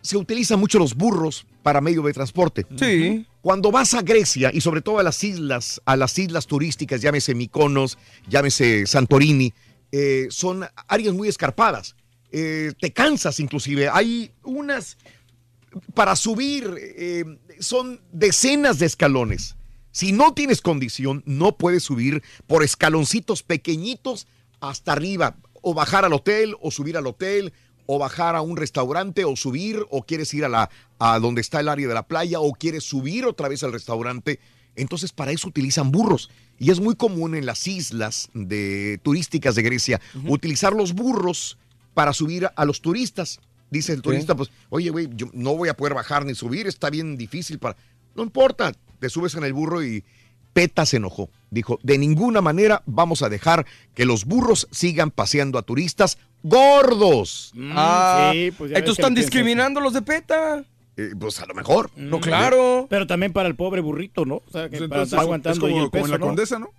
se 0.00 0.16
utilizan 0.16 0.58
mucho 0.58 0.78
los 0.78 0.94
burros 0.94 1.46
para 1.62 1.82
medio 1.82 2.00
de 2.02 2.14
transporte. 2.14 2.64
Sí. 2.78 3.26
Cuando 3.42 3.70
vas 3.70 3.92
a 3.92 4.00
Grecia 4.00 4.50
y 4.52 4.62
sobre 4.62 4.80
todo 4.80 4.98
a 4.98 5.02
las 5.02 5.22
islas, 5.22 5.82
a 5.84 5.96
las 5.96 6.18
islas 6.18 6.46
turísticas, 6.46 7.02
llámese 7.02 7.34
Mykonos, 7.34 7.98
llámese 8.26 8.86
Santorini, 8.86 9.52
eh, 9.92 10.28
son 10.30 10.64
áreas 10.86 11.12
muy 11.14 11.28
escarpadas. 11.28 11.94
Eh, 12.30 12.72
te 12.80 12.90
cansas 12.92 13.38
inclusive. 13.40 13.88
Hay 13.90 14.30
unas 14.44 14.96
para 15.94 16.16
subir 16.16 16.74
eh, 16.78 17.24
son 17.60 18.00
decenas 18.12 18.78
de 18.78 18.86
escalones. 18.86 19.56
Si 19.90 20.12
no 20.12 20.32
tienes 20.32 20.60
condición, 20.60 21.22
no 21.26 21.56
puedes 21.56 21.82
subir 21.82 22.22
por 22.46 22.62
escaloncitos 22.62 23.42
pequeñitos 23.42 24.26
hasta 24.60 24.92
arriba, 24.92 25.36
o 25.62 25.74
bajar 25.74 26.04
al 26.04 26.12
hotel, 26.12 26.56
o 26.60 26.70
subir 26.70 26.96
al 26.96 27.06
hotel, 27.06 27.52
o 27.86 27.98
bajar 27.98 28.36
a 28.36 28.42
un 28.42 28.56
restaurante, 28.56 29.24
o 29.24 29.34
subir, 29.34 29.84
o 29.90 30.02
quieres 30.02 30.32
ir 30.34 30.44
a 30.44 30.48
la 30.48 30.70
a 30.98 31.18
donde 31.18 31.40
está 31.40 31.60
el 31.60 31.68
área 31.68 31.88
de 31.88 31.94
la 31.94 32.06
playa, 32.06 32.40
o 32.40 32.52
quieres 32.52 32.84
subir 32.84 33.24
otra 33.24 33.48
vez 33.48 33.62
al 33.62 33.72
restaurante. 33.72 34.40
Entonces, 34.76 35.12
para 35.12 35.32
eso 35.32 35.48
utilizan 35.48 35.90
burros. 35.90 36.30
Y 36.58 36.70
es 36.70 36.80
muy 36.80 36.94
común 36.94 37.34
en 37.34 37.46
las 37.46 37.66
islas 37.66 38.30
de, 38.34 39.00
turísticas 39.02 39.54
de 39.54 39.62
Grecia 39.62 40.00
utilizar 40.26 40.72
los 40.72 40.92
burros 40.92 41.58
para 41.94 42.12
subir 42.12 42.48
a 42.54 42.64
los 42.64 42.80
turistas. 42.80 43.40
Dice 43.70 43.92
el 43.92 44.02
turista, 44.02 44.34
pues, 44.34 44.50
oye, 44.70 44.90
güey, 44.90 45.08
yo 45.14 45.26
no 45.32 45.56
voy 45.56 45.68
a 45.68 45.74
poder 45.74 45.94
bajar 45.94 46.24
ni 46.24 46.34
subir, 46.34 46.66
está 46.66 46.90
bien 46.90 47.16
difícil 47.16 47.58
para... 47.58 47.76
No 48.14 48.22
importa, 48.22 48.72
te 48.98 49.08
subes 49.10 49.34
en 49.34 49.44
el 49.44 49.52
burro 49.52 49.82
y 49.84 50.04
Peta 50.52 50.86
se 50.86 50.96
enojó. 50.96 51.30
Dijo, 51.50 51.78
de 51.82 51.98
ninguna 51.98 52.40
manera 52.40 52.82
vamos 52.86 53.22
a 53.22 53.28
dejar 53.28 53.66
que 53.94 54.04
los 54.06 54.24
burros 54.24 54.66
sigan 54.70 55.10
paseando 55.10 55.58
a 55.58 55.62
turistas 55.62 56.18
gordos. 56.42 57.52
Ah, 57.70 58.30
sí, 58.32 58.50
pues 58.56 58.72
que 58.72 58.90
están 58.90 59.14
discriminando 59.14 59.80
a 59.80 59.82
los 59.82 59.92
de 59.92 60.02
PETA. 60.02 60.64
Eh, 60.96 61.10
pues 61.18 61.40
a 61.40 61.46
lo 61.46 61.54
mejor. 61.54 61.90
No, 61.94 62.20
claro. 62.20 62.86
Pero 62.90 63.06
también 63.06 63.32
para 63.32 63.48
el 63.48 63.54
pobre 63.54 63.80
burrito, 63.80 64.24
¿no? 64.24 64.36
O 64.36 64.50
sea, 64.50 64.68
que 64.68 64.78
Pues 64.78 64.88
para 64.88 65.02
entonces, 65.02 65.06
estar 65.12 65.20
aguantando 65.20 65.52
es 65.54 65.58
como- 65.60 65.76
ahí 65.78 65.84
el 65.84 65.90
como 65.90 66.04
en 66.06 66.10
la 66.10 66.18
¿no? 66.18 66.26
Condesa, 66.26 66.58
¿no? 66.58 66.70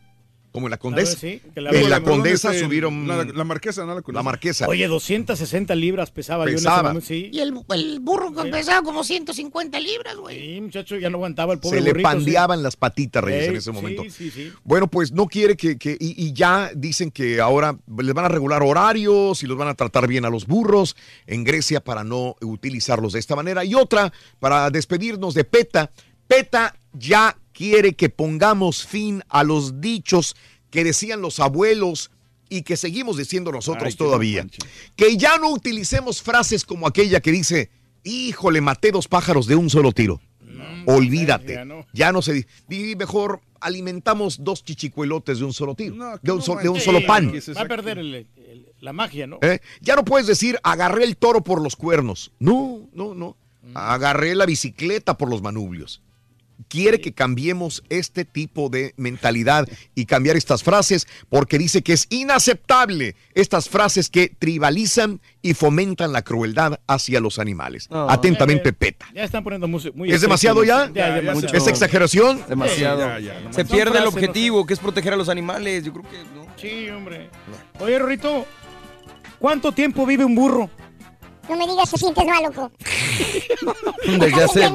Como 0.51 0.65
en 0.65 0.71
la 0.71 0.77
Condesa. 0.77 1.11
Ver, 1.21 1.39
sí, 1.41 1.41
la- 1.55 1.69
en 1.69 1.89
la 1.89 1.99
Perdón, 1.99 2.17
Condesa 2.17 2.49
este, 2.51 2.63
subieron... 2.65 3.07
La, 3.07 3.23
la 3.23 3.43
Marquesa, 3.43 3.85
¿no? 3.85 3.93
La, 3.93 4.01
Condesa. 4.01 4.19
La 4.19 4.23
Marquesa. 4.23 4.67
Oye, 4.67 4.87
260 4.87 5.75
libras 5.75 6.09
pesaba, 6.09 6.45
yo 6.45 6.49
en 6.49 6.55
ese 6.55 6.63
Pesaba. 6.63 6.83
momento, 6.89 7.05
sí. 7.07 7.29
Y 7.31 7.39
el, 7.39 7.53
el 7.75 7.99
burro 7.99 8.33
pesaba 8.49 8.81
como 8.81 9.03
150 9.03 9.79
libras, 9.79 10.15
güey. 10.15 10.55
Sí, 10.55 10.61
muchacho, 10.61 10.97
ya 10.97 11.09
no 11.11 11.17
aguantaba 11.17 11.53
el 11.53 11.59
pobre 11.59 11.77
Se 11.77 11.83
le 11.83 11.91
burrito. 11.91 12.09
sí. 12.09 12.15
pandeaban 12.15 12.63
las 12.63 12.75
patitas, 12.75 13.23
Reyes, 13.23 13.47
en 13.49 13.55
ese 13.57 13.69
sí, 13.69 13.71
momento. 13.71 14.03
sí, 14.09 14.31
sí. 14.31 14.51
Bueno, 14.63 14.87
pues 14.87 15.11
no 15.11 15.27
quiere 15.27 15.55
que, 15.55 15.77
que- 15.77 15.97
y, 15.99 16.15
y 16.25 16.33
ya 16.33 16.71
dicen 16.75 17.11
que 17.11 17.39
ahora 17.41 17.77
les 17.97 18.13
van 18.15 18.25
a 18.25 18.29
regular 18.29 18.63
horarios 18.63 19.43
y 19.43 19.45
los 19.45 19.55
van 19.57 19.67
a 19.67 19.75
tratar 19.75 20.07
bien 20.07 20.25
a 20.25 20.29
los 20.31 20.47
burros 20.47 20.95
en 21.27 21.43
Grecia 21.43 21.79
para 21.79 22.03
no 22.03 22.35
utilizarlos 22.41 23.13
de 23.13 23.19
esta 23.19 23.35
manera. 23.35 23.63
Y 23.63 23.75
otra, 23.75 24.11
para 24.39 24.69
despedirnos 24.71 25.35
de 25.35 25.43
PETA, 25.43 25.91
PETA 26.27 26.75
ya 26.93 27.37
quiere 27.59 27.91
que 27.93 28.07
pongamos 28.07 28.87
fin 28.87 29.21
a 29.27 29.43
los 29.43 29.81
dichos 29.81 30.37
que 30.69 30.85
decían 30.85 31.19
los 31.21 31.41
abuelos 31.41 32.09
y 32.47 32.61
que 32.61 32.77
seguimos 32.77 33.17
diciendo 33.17 33.51
nosotros 33.51 33.83
Ay, 33.91 33.93
todavía. 33.95 34.47
que 34.95 35.17
ya 35.17 35.37
no 35.37 35.49
utilicemos 35.51 36.21
frases 36.21 36.63
como 36.63 36.87
aquella 36.87 37.19
que 37.19 37.33
dice, 37.33 37.69
híjole, 38.05 38.61
maté 38.61 38.91
dos 38.93 39.09
pájaros 39.09 39.45
de 39.45 39.57
un 39.57 39.69
solo 39.69 39.91
tiro. 39.91 40.21
Olvídate. 40.85 41.53
ya 41.55 41.65
no. 41.65 41.85
Ya 41.91 42.11
no 42.13 42.21
se 42.21 42.31
dice. 42.31 42.47
Di 42.69 42.95
mejor 42.95 43.41
alimentamos 43.59 44.41
dos 44.41 44.63
chichicuelotes 44.63 45.39
de 45.39 45.45
un 45.45 45.51
solo 45.51 45.75
tiro. 45.75 45.95
No, 45.95 46.17
de 46.21 46.31
un, 46.31 46.37
no 46.37 46.43
so- 46.43 46.55
de 46.55 46.69
un 46.69 46.75
manches. 46.75 46.83
solo 46.85 47.05
pan. 47.05 47.29
¿Qué 47.33 47.39
es 47.39 47.57
Va 47.57 47.61
a 47.63 47.67
perder 47.67 47.99
el- 47.99 48.15
el- 48.15 48.67
la 48.79 48.93
magia, 48.93 49.27
¿no? 49.27 49.39
¿eh? 49.41 49.59
Ya 49.81 49.97
no 49.97 50.05
puedes 50.05 50.27
decir 50.27 50.57
agarré 50.63 51.03
el 51.03 51.17
toro 51.17 51.43
por 51.43 51.61
los 51.61 51.75
cuernos. 51.75 52.31
No, 52.39 52.87
no, 52.93 53.13
no. 53.13 53.35
Agarré 53.73 54.33
la 54.33 54.45
bicicleta 54.45 55.17
por 55.17 55.29
los 55.29 55.41
manubrios. 55.41 56.01
Quiere 56.67 56.99
que 56.99 57.13
cambiemos 57.13 57.83
este 57.89 58.25
tipo 58.25 58.69
de 58.69 58.93
mentalidad 58.97 59.67
y 59.95 60.05
cambiar 60.05 60.35
estas 60.35 60.63
frases 60.63 61.07
porque 61.29 61.57
dice 61.57 61.81
que 61.81 61.93
es 61.93 62.07
inaceptable 62.09 63.15
estas 63.33 63.69
frases 63.69 64.09
que 64.09 64.29
tribalizan 64.37 65.21
y 65.41 65.53
fomentan 65.53 66.11
la 66.11 66.21
crueldad 66.21 66.79
hacia 66.87 67.19
los 67.19 67.39
animales. 67.39 67.89
No. 67.89 68.09
Atentamente, 68.09 68.73
PETA. 68.73 69.07
Ya 69.13 69.23
están 69.23 69.43
pponiendo 69.43 69.67
muy, 69.67 69.91
muy 69.93 70.11
¿Es 70.11 70.21
demasiado 70.21 70.63
ya? 70.63 70.87
Ya, 70.93 71.07
ya 71.07 71.15
demasiado. 71.15 71.57
¿Es 71.57 71.67
exageración? 71.67 72.41
Demasiado. 72.47 72.99
ya, 72.99 73.19
ya, 73.19 73.39
no 73.39 73.53
Se 73.53 73.65
pierde 73.65 73.97
el 73.97 74.03
no 74.03 74.09
objetivo, 74.09 74.65
que 74.65 74.73
es 74.73 74.79
proteger 74.79 75.13
a 75.13 75.15
los 75.15 75.29
animales. 75.29 75.85
Yo 75.85 75.93
creo 75.93 76.09
que 76.09 76.17
no. 76.35 76.45
Sí, 76.57 76.89
hombre. 76.89 77.29
Oye, 77.79 77.97
Rorito, 77.97 78.45
¿cuánto 79.39 79.71
tiempo 79.71 80.05
vive 80.05 80.25
un 80.25 80.35
burro? 80.35 80.69
No 81.49 81.57
me 81.57 81.65
digas 81.65 81.89
que 81.89 81.97
sientes 81.97 82.23
mal, 82.25 82.43
loco. 82.43 82.71
Desde 84.05 84.43
hace, 84.43 84.71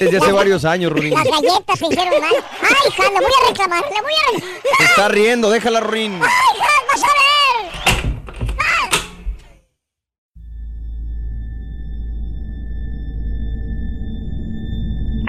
desde 0.00 0.18
hace 0.18 0.32
varios 0.32 0.64
años, 0.64 0.90
Rurín. 0.90 1.14
Las 1.14 1.24
galletas 1.24 1.78
se 1.78 1.86
hicieron 1.86 2.20
mal. 2.20 2.34
¡Ay, 2.62 2.88
hija! 2.88 3.04
Le 3.10 3.20
voy 3.20 3.30
a 3.30 3.48
reclamar, 3.48 3.84
le 3.84 4.02
voy 4.02 4.12
a 4.12 4.32
reclamar. 4.32 4.60
Se 4.78 4.84
está 4.84 5.08
riendo, 5.08 5.50
déjala, 5.50 5.80
Rurín. 5.80 6.20
¡Ay, 6.20 6.28
hija! 6.56 6.66
¡Vas 6.88 7.02
a 7.04 7.06
ver! 7.06 7.16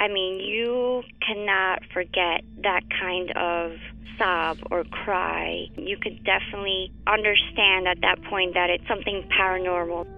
I 0.00 0.08
mean, 0.12 0.40
you 0.40 1.04
cannot 1.24 1.82
forget 1.92 2.42
that 2.62 2.82
kind 3.00 3.30
of 3.36 3.78
sob 4.18 4.58
or 4.72 4.82
cry. 5.04 5.68
You 5.76 5.96
could 5.96 6.24
definitely 6.24 6.90
understand 7.06 7.86
at 7.86 8.00
that 8.00 8.20
point 8.28 8.54
that 8.54 8.68
it's 8.68 8.86
something 8.88 9.22
paranormal. 9.38 10.17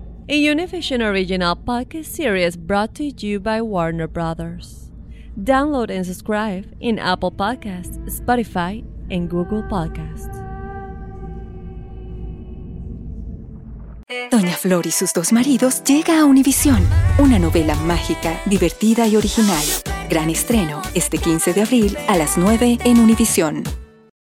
a 0.29 0.33
Univision 0.33 1.01
original 1.01 1.55
podcast 1.55 2.05
series 2.05 2.55
brought 2.55 2.93
to 2.95 3.03
you 3.03 3.39
by 3.39 3.61
Warner 3.61 4.07
Brothers. 4.07 4.91
Download 5.37 5.89
and 5.89 6.05
subscribe 6.05 6.65
in 6.79 6.99
Apple 6.99 7.31
Podcasts, 7.31 7.97
Spotify, 8.07 8.83
and 9.09 9.29
Google 9.29 9.63
Podcasts. 9.63 10.37
Doña 14.29 14.55
Flor 14.55 14.85
y 14.85 14.91
sus 14.91 15.13
dos 15.13 15.33
maridos 15.33 15.83
llega 15.83 16.19
a 16.19 16.25
Univisión, 16.25 16.79
una 17.17 17.39
novela 17.39 17.75
mágica, 17.75 18.39
divertida 18.45 19.07
y 19.07 19.15
original. 19.15 19.63
Gran 20.09 20.29
estreno 20.29 20.81
este 20.93 21.17
15 21.17 21.53
de 21.53 21.61
abril 21.61 21.97
a 22.07 22.17
las 22.17 22.37
9 22.37 22.79
en 22.83 22.99
Univisión. 22.99 23.63